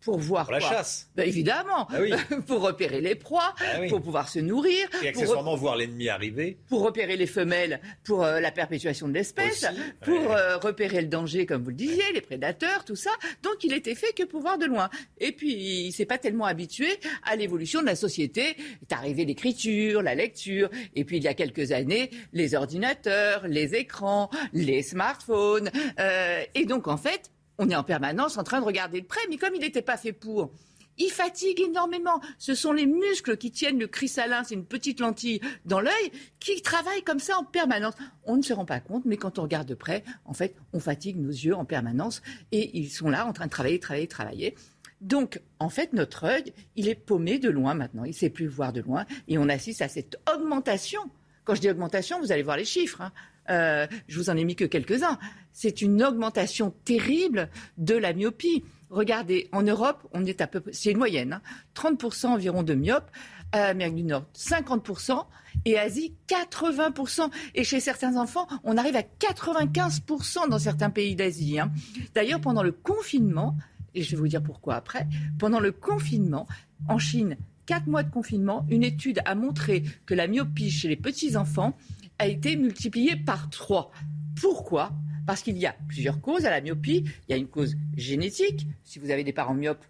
Pour 0.04 0.20
voir 0.20 0.46
pour 0.46 0.54
la 0.54 0.60
chasse. 0.60 1.10
Ben, 1.16 1.28
évidemment. 1.28 1.88
Ah 1.90 1.98
pour 2.48 2.62
repérer 2.62 3.02
les 3.02 3.16
proies, 3.16 3.54
ah 3.60 3.80
pour 3.90 4.02
pouvoir 4.02 4.30
se 4.30 4.40
nourrir. 4.40 4.88
Et 5.02 5.08
accessoirement 5.08 5.56
voir 5.56 5.78
l'ennemi 5.78 6.10
arriver. 6.10 6.58
Pour 6.68 6.82
repérer 6.82 7.16
les 7.16 7.28
femelles, 7.28 7.80
pour 8.04 8.24
euh, 8.24 8.40
la 8.40 8.52
perpétuation 8.52 9.08
de 9.08 9.14
l'espèce, 9.14 9.66
pour 10.02 10.32
euh, 10.32 10.58
repérer 10.58 11.02
le 11.02 11.08
danger, 11.08 11.46
comme 11.46 11.64
vous 11.64 11.70
le 11.70 11.76
disiez, 11.76 12.04
les 12.14 12.22
prédateurs, 12.22 12.86
tout 12.86 12.96
ça. 12.96 13.12
Donc 13.42 13.64
il 13.64 13.74
était 13.74 13.96
fait 13.96 14.14
que 14.14 14.24
pour 14.24 14.42
voir 14.42 14.58
de 14.58 14.66
loin. 14.66 14.90
Et 15.20 15.32
puis 15.32 15.54
il 15.54 15.92
s'est 15.92 16.06
pas 16.06 16.18
tellement 16.18 16.46
habitué 16.46 16.88
à 17.24 17.36
l'évolution 17.36 17.82
de 17.82 17.86
la 17.86 17.96
société. 17.96 18.56
Est 18.82 18.94
arrivé 18.94 19.26
l'écriture, 19.26 20.02
la 20.02 20.16
lecture, 20.16 20.70
et 20.96 21.06
puis 21.06 21.18
il 21.18 21.24
y 21.24 21.28
a 21.28 21.34
quelques 21.34 21.72
années, 21.72 22.10
les 22.34 22.56
ordinateurs, 22.56 23.48
les 23.48 23.76
écrans, 23.76 24.30
les 24.54 24.82
smartphones. 24.84 25.72
Euh, 26.00 26.44
et 26.56 26.66
donc 26.66 26.88
en 26.88 26.98
fait, 26.98 27.32
on 27.64 27.70
est 27.70 27.76
en 27.76 27.84
permanence 27.84 28.38
en 28.38 28.44
train 28.44 28.60
de 28.60 28.66
regarder 28.66 29.02
de 29.02 29.06
près, 29.06 29.22
mais 29.30 29.38
comme 29.38 29.56
il 29.56 29.62
n'était 29.62 29.82
pas 29.82 29.98
fait 29.98 30.14
pour, 30.14 30.52
il 30.98 31.10
fatigue 31.10 31.62
énormément. 31.62 32.22
Ce 32.38 32.56
sont 32.56 32.72
les 32.72 32.86
muscles 32.86 33.38
qui 33.38 33.52
tiennent 33.52 33.80
le 33.80 33.88
cristallin, 33.88 34.44
c'est 34.44 34.56
une 34.56 34.66
petite 34.66 35.00
lentille 35.00 35.42
dans 35.66 35.80
l'œil, 35.80 36.12
qui 36.40 36.62
travaillent 36.62 37.04
comme 37.04 37.20
ça 37.20 37.38
en 37.38 37.44
permanence. 37.44 37.96
On 38.26 38.38
ne 38.38 38.42
se 38.42 38.54
rend 38.54 38.66
pas 38.66 38.80
compte, 38.80 39.06
mais 39.06 39.18
quand 39.18 39.40
on 39.40 39.44
regarde 39.44 39.68
de 39.68 39.76
près, 39.76 40.04
en 40.26 40.34
fait, 40.34 40.56
on 40.74 40.80
fatigue 40.80 41.18
nos 41.18 41.30
yeux 41.30 41.56
en 41.56 41.66
permanence 41.66 42.22
et 42.52 42.78
ils 42.78 42.90
sont 42.90 43.10
là 43.10 43.26
en 43.26 43.34
train 43.34 43.46
de 43.46 43.52
travailler, 43.52 43.80
travailler, 43.80 44.08
travailler. 44.08 44.56
Donc, 45.02 45.42
en 45.60 45.70
fait, 45.70 45.94
notre 45.94 46.26
œil, 46.26 46.54
il 46.76 46.88
est 46.88 46.96
paumé 46.96 47.40
de 47.40 47.50
loin 47.50 47.74
maintenant. 47.74 48.06
Il 48.06 48.10
ne 48.10 48.14
sait 48.14 48.30
plus 48.30 48.48
voir 48.48 48.72
de 48.72 48.82
loin 48.82 49.06
et 49.28 49.38
on 49.38 49.50
assiste 49.50 49.82
à 49.82 49.90
cette 49.90 50.18
augmentation. 50.34 51.02
Quand 51.44 51.56
je 51.56 51.62
dis 51.62 51.70
augmentation, 51.70 52.20
vous 52.20 52.32
allez 52.32 52.44
voir 52.44 52.56
les 52.56 52.66
chiffres. 52.66 53.02
Hein. 53.02 53.12
Euh, 53.50 53.88
je 54.08 54.20
vous 54.20 54.30
en 54.30 54.38
ai 54.38 54.44
mis 54.44 54.56
que 54.56 54.66
quelques-uns. 54.66 55.20
C'est 55.52 55.82
une 55.82 56.04
augmentation 56.04 56.74
terrible 56.86 57.50
de 57.78 57.96
la 57.96 58.14
myopie. 58.14 58.64
Regardez, 58.90 59.50
en 59.52 59.64
Europe, 59.64 60.08
on 60.14 60.26
est 60.26 60.42
à 60.42 60.48
peu 60.48 60.64
c'est 60.72 60.92
une 60.92 60.98
moyenne, 60.98 61.42
30% 61.76 62.28
hein. 62.28 62.30
environ 62.32 62.64
de 62.64 62.74
myopes. 62.74 63.10
Amérique 63.54 63.96
du 63.96 64.04
Nord, 64.04 64.26
50%, 64.36 65.26
et 65.66 65.78
Asie, 65.78 66.16
80%. 66.28 67.30
Et 67.56 67.64
chez 67.64 67.80
certains 67.80 68.18
enfants, 68.18 68.48
on 68.64 68.78
arrive 68.78 68.96
à 68.96 69.04
95% 69.04 70.50
dans 70.50 70.60
certains 70.60 70.90
pays 70.90 71.16
d'Asie. 71.16 71.60
Hein. 71.60 71.72
D'ailleurs, 72.16 72.42
pendant 72.42 72.64
le 72.64 72.72
confinement, 72.72 73.56
et 73.94 74.02
je 74.02 74.12
vais 74.12 74.18
vous 74.18 74.28
dire 74.28 74.42
pourquoi 74.42 74.76
après, 74.76 75.08
pendant 75.38 75.60
le 75.60 75.72
confinement, 75.72 76.48
en 76.88 76.98
Chine, 76.98 77.38
quatre 77.66 77.88
mois 77.88 78.04
de 78.04 78.12
confinement, 78.12 78.66
une 78.70 78.84
étude 78.84 79.22
a 79.26 79.36
montré 79.36 79.84
que 80.06 80.14
la 80.14 80.28
myopie 80.28 80.72
chez 80.72 80.88
les 80.88 80.96
petits-enfants 80.96 81.78
a 82.20 82.28
été 82.28 82.56
multiplié 82.56 83.16
par 83.16 83.50
3. 83.50 83.92
Pourquoi? 84.40 84.92
Parce 85.26 85.42
qu'il 85.42 85.58
y 85.58 85.66
a 85.66 85.76
plusieurs 85.88 86.22
causes 86.22 86.46
à 86.46 86.50
la 86.50 86.62
myopie. 86.62 87.06
Il 87.28 87.32
y 87.32 87.34
a 87.34 87.38
une 87.38 87.48
cause 87.48 87.76
génétique. 87.96 88.68
Si 88.84 89.00
vous 89.00 89.10
avez 89.10 89.24
des 89.24 89.34
parents 89.34 89.54
myopes, 89.54 89.86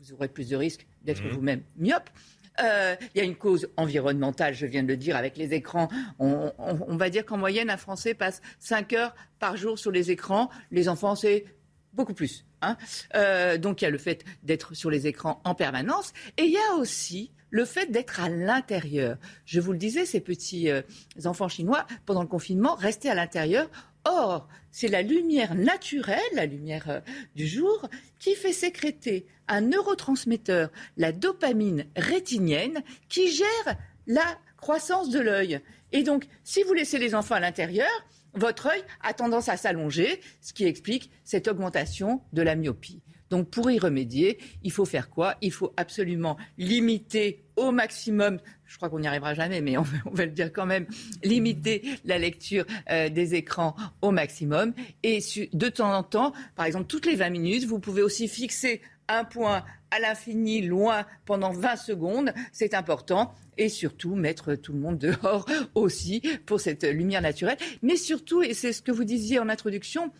vous 0.00 0.12
aurez 0.12 0.28
plus 0.28 0.48
de 0.48 0.56
risques 0.56 0.86
d'être 1.02 1.24
mmh. 1.24 1.30
vous-même 1.30 1.62
myope. 1.76 2.08
Euh, 2.62 2.96
il 3.14 3.18
y 3.18 3.20
a 3.20 3.24
une 3.24 3.36
cause 3.36 3.68
environnementale, 3.76 4.54
je 4.54 4.64
viens 4.64 4.82
de 4.82 4.88
le 4.88 4.96
dire, 4.96 5.16
avec 5.16 5.36
les 5.36 5.52
écrans. 5.52 5.88
On, 6.18 6.96
va 6.96 7.10
dire 7.10 7.26
qu'en 7.26 7.36
moyenne, 7.36 7.68
un 7.68 7.76
Français 7.76 8.14
passe 8.14 8.40
5 8.60 8.92
heures 8.94 9.14
par 9.38 9.56
jour 9.56 9.78
sur 9.78 9.90
les 9.90 10.10
écrans. 10.10 10.48
Les 10.70 10.88
enfants, 10.88 11.14
c'est 11.14 11.44
beaucoup 11.92 12.14
plus. 12.14 12.45
Hein. 12.62 12.76
Euh, 13.14 13.58
donc 13.58 13.82
il 13.82 13.84
y 13.84 13.88
a 13.88 13.90
le 13.90 13.98
fait 13.98 14.24
d'être 14.42 14.74
sur 14.74 14.90
les 14.90 15.06
écrans 15.06 15.40
en 15.44 15.54
permanence. 15.54 16.12
Et 16.36 16.44
il 16.44 16.52
y 16.52 16.58
a 16.58 16.76
aussi 16.76 17.30
le 17.50 17.64
fait 17.64 17.90
d'être 17.90 18.20
à 18.20 18.28
l'intérieur. 18.28 19.16
Je 19.44 19.60
vous 19.60 19.72
le 19.72 19.78
disais, 19.78 20.04
ces 20.04 20.20
petits 20.20 20.70
euh, 20.70 20.82
enfants 21.24 21.48
chinois, 21.48 21.86
pendant 22.04 22.22
le 22.22 22.28
confinement, 22.28 22.74
restaient 22.74 23.08
à 23.08 23.14
l'intérieur. 23.14 23.70
Or, 24.04 24.48
c'est 24.70 24.88
la 24.88 25.02
lumière 25.02 25.54
naturelle, 25.54 26.20
la 26.34 26.46
lumière 26.46 26.90
euh, 26.90 27.00
du 27.34 27.46
jour, 27.46 27.88
qui 28.18 28.34
fait 28.34 28.52
sécréter 28.52 29.26
un 29.48 29.62
neurotransmetteur, 29.62 30.70
la 30.96 31.12
dopamine 31.12 31.86
rétinienne, 31.96 32.82
qui 33.08 33.30
gère 33.30 33.76
la 34.06 34.38
croissance 34.56 35.10
de 35.10 35.20
l'œil. 35.20 35.60
Et 35.92 36.02
donc, 36.02 36.26
si 36.44 36.62
vous 36.62 36.74
laissez 36.74 36.98
les 36.98 37.14
enfants 37.14 37.36
à 37.36 37.40
l'intérieur, 37.40 37.88
votre 38.36 38.66
œil 38.66 38.82
a 39.02 39.12
tendance 39.12 39.48
à 39.48 39.56
s'allonger, 39.56 40.20
ce 40.40 40.52
qui 40.52 40.64
explique 40.64 41.10
cette 41.24 41.48
augmentation 41.48 42.22
de 42.32 42.42
la 42.42 42.54
myopie. 42.54 43.02
Donc 43.30 43.50
pour 43.50 43.70
y 43.70 43.78
remédier, 43.78 44.38
il 44.62 44.70
faut 44.70 44.84
faire 44.84 45.10
quoi? 45.10 45.34
Il 45.40 45.52
faut 45.52 45.72
absolument 45.76 46.36
limiter 46.58 47.44
au 47.56 47.72
maximum, 47.72 48.38
je 48.66 48.76
crois 48.76 48.88
qu'on 48.88 49.00
n'y 49.00 49.08
arrivera 49.08 49.34
jamais, 49.34 49.60
mais 49.60 49.76
on 49.78 49.82
va, 49.82 50.24
le 50.24 50.30
dire 50.30 50.52
quand 50.52 50.66
même, 50.66 50.86
limiter 51.24 51.82
la 52.04 52.18
lecture 52.18 52.64
euh, 52.90 53.08
des 53.08 53.34
écrans 53.34 53.74
au 54.02 54.10
maximum. 54.10 54.74
Et 55.02 55.20
de 55.52 55.68
temps 55.68 55.92
en 55.92 56.02
temps, 56.02 56.32
par 56.54 56.66
exemple, 56.66 56.86
toutes 56.86 57.06
les 57.06 57.16
20 57.16 57.30
minutes, 57.30 57.64
vous 57.64 57.80
pouvez 57.80 58.02
aussi 58.02 58.28
fixer 58.28 58.80
un 59.08 59.24
point 59.24 59.64
à 59.90 60.00
l'infini, 60.00 60.62
loin, 60.62 61.06
pendant 61.24 61.52
20 61.52 61.76
secondes. 61.76 62.32
C'est 62.52 62.74
important. 62.74 63.34
Et 63.58 63.68
surtout, 63.68 64.14
mettre 64.14 64.54
tout 64.54 64.72
le 64.72 64.78
monde 64.78 64.98
dehors 64.98 65.46
aussi 65.74 66.22
pour 66.44 66.60
cette 66.60 66.84
lumière 66.84 67.22
naturelle. 67.22 67.56
Mais 67.82 67.96
surtout, 67.96 68.42
et 68.42 68.54
c'est 68.54 68.72
ce 68.72 68.82
que 68.82 68.92
vous 68.92 69.04
disiez 69.04 69.38
en 69.38 69.48
introduction, 69.48 70.10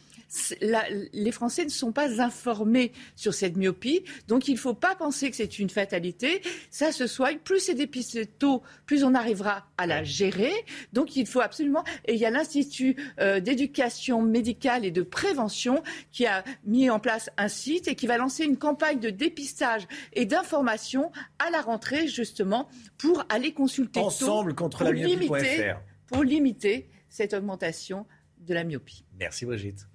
les 0.60 1.32
Français 1.32 1.64
ne 1.64 1.70
sont 1.70 1.92
pas 1.92 2.20
informés 2.20 2.92
sur 3.14 3.34
cette 3.34 3.56
myopie, 3.56 4.04
donc 4.28 4.48
il 4.48 4.54
ne 4.54 4.58
faut 4.58 4.74
pas 4.74 4.94
penser 4.94 5.30
que 5.30 5.36
c'est 5.36 5.58
une 5.58 5.70
fatalité. 5.70 6.42
Ça 6.70 6.92
se 6.92 7.06
soigne. 7.06 7.38
Plus 7.38 7.60
c'est 7.60 7.74
dépisté 7.74 8.26
tôt, 8.26 8.62
plus 8.86 9.04
on 9.04 9.14
arrivera 9.14 9.66
à 9.78 9.86
la 9.86 10.04
gérer. 10.04 10.52
Donc 10.92 11.16
il 11.16 11.26
faut 11.26 11.40
absolument. 11.40 11.84
Et 12.06 12.14
il 12.14 12.20
y 12.20 12.26
a 12.26 12.30
l'Institut 12.30 12.96
euh, 13.20 13.40
d'éducation 13.40 14.22
médicale 14.22 14.84
et 14.84 14.90
de 14.90 15.02
prévention 15.02 15.82
qui 16.12 16.26
a 16.26 16.44
mis 16.64 16.90
en 16.90 17.00
place 17.00 17.30
un 17.36 17.48
site 17.48 17.88
et 17.88 17.94
qui 17.94 18.06
va 18.06 18.18
lancer 18.18 18.44
une 18.44 18.56
campagne 18.56 18.98
de 18.98 19.10
dépistage 19.10 19.86
et 20.12 20.24
d'information 20.24 21.12
à 21.38 21.50
la 21.50 21.60
rentrée 21.60 22.08
justement 22.08 22.68
pour 22.98 23.24
aller 23.28 23.52
consulter 23.52 24.00
ensemble 24.00 24.54
contre 24.54 24.84
la 24.84 24.92
myopie.fr 24.92 25.80
pour 26.06 26.22
limiter 26.22 26.88
cette 27.08 27.34
augmentation 27.34 28.06
de 28.38 28.54
la 28.54 28.64
myopie. 28.64 29.04
Merci 29.18 29.44
Brigitte. 29.44 29.86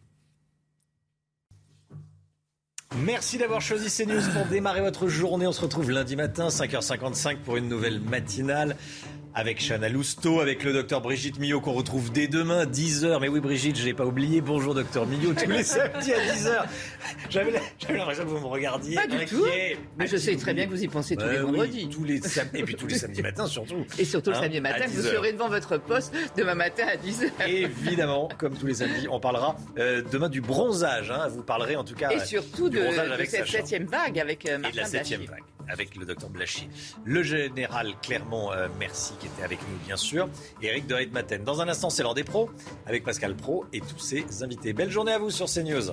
Merci 2.98 3.38
d'avoir 3.38 3.62
choisi 3.62 3.90
CNews 3.90 4.22
pour 4.34 4.46
démarrer 4.48 4.82
votre 4.82 5.08
journée. 5.08 5.48
On 5.48 5.54
se 5.54 5.62
retrouve 5.62 5.92
lundi 5.92 6.18
matin, 6.18 6.50
5h55 6.50 7.38
pour 7.38 7.56
une 7.56 7.70
nouvelle 7.70 8.02
matinale 8.02 8.76
avec 9.34 9.60
Chana 9.60 9.90
Lousteau, 9.90 10.40
avec 10.40 10.64
le 10.64 10.74
docteur 10.74 11.02
Brigitte 11.02 11.40
Millot 11.40 11.62
qu'on 11.62 11.74
retrouve 11.74 12.12
dès 12.12 12.28
demain, 12.28 12.66
10h. 12.66 13.20
Mais 13.22 13.28
oui, 13.28 13.40
Brigitte, 13.40 13.78
je 13.78 13.86
n'ai 13.86 13.94
pas 13.94 14.06
oublié. 14.06 14.42
Bonjour, 14.42 14.74
docteur 14.74 15.06
Millot, 15.06 15.34
tous 15.34 15.50
les 15.50 15.64
samedis 15.64 16.14
à 16.14 16.34
10h. 16.34 16.66
J'avais 17.30 17.52
l'impression 17.52 18.24
que 18.24 18.30
vous 18.30 18.40
me 18.40 18.46
regardiez. 18.46 18.96
Pas 18.96 19.08
du 19.08 19.26
tout. 19.26 19.46
Mais 19.98 20.08
je 20.08 20.18
sais 20.18 20.36
très 20.36 20.54
bien 20.54 20.66
que 20.66 20.72
vous 20.72 20.84
y 20.84 20.88
pensez 20.88 21.16
tous 21.16 21.28
les 21.28 21.38
bah 21.38 21.44
vendredis. 21.44 21.90
tous 21.90 22.04
les 22.04 22.18
et 22.54 22.64
puis 22.64 22.76
tous 22.76 22.88
les 22.88 22.98
samedis 22.98 23.22
matins 23.22 23.48
surtout. 23.48 23.86
Et 23.98 24.06
surtout 24.06 24.32
le 24.32 24.38
hein, 24.38 24.42
samedi 24.42 24.62
matin, 24.62 24.86
vous 24.88 25.02
serez 25.02 25.34
devant 25.34 25.50
votre 25.50 25.78
poste 25.78 26.14
demain 26.36 26.56
matin 26.56 26.84
à 26.88 26.96
10h. 26.98 27.48
Évidemment, 27.48 28.30
comme 28.38 28.56
tous 28.56 28.68
les 28.68 28.76
samedis, 28.76 29.08
on 29.10 29.20
parlera 29.20 29.56
euh, 29.78 30.02
demain 30.12 30.30
du 30.30 30.42
bronzage. 30.42 31.12
Hein. 31.12 31.28
Vous 31.30 31.44
parlerez 31.44 31.76
en 31.76 31.84
tout 31.84 31.96
cas 31.96 32.10
Et 32.12 32.20
surtout 32.20 32.70
de, 32.70 32.82
cette 33.26 33.48
septième 33.48 33.86
vague 33.86 34.20
avec 34.20 34.46
euh, 34.48 34.58
Martin 34.58 34.70
Et 34.70 34.72
de 34.72 34.78
la 34.78 34.86
septième 34.86 35.22
vague 35.22 35.42
avec 35.68 35.96
le 35.96 36.06
docteur 36.06 36.30
Blachier. 36.30 36.70
Le 37.04 37.24
général 37.24 37.94
Clermont, 38.02 38.52
euh, 38.52 38.68
merci, 38.80 39.14
qui 39.20 39.28
était 39.28 39.44
avec 39.44 39.60
nous, 39.62 39.78
bien 39.86 39.98
sûr. 39.98 40.30
Et 40.62 40.68
Eric 40.68 40.88
de 40.88 40.96
Maten. 41.12 41.44
Dans 41.44 41.62
un 41.62 41.68
instant, 41.68 41.90
c'est 41.90 42.04
l'heure 42.04 42.14
des 42.14 42.24
pros, 42.24 42.50
avec 42.86 43.04
Pascal 43.04 43.36
Pro 43.36 43.66
et 43.74 43.82
tous 43.82 44.00
ses 44.00 44.44
invités. 44.44 44.74
Belle 44.74 44.92
journée 44.92 45.14
à 45.14 45.20
vous 45.20 45.32
sur 45.32 45.48
CNews. 45.48 45.92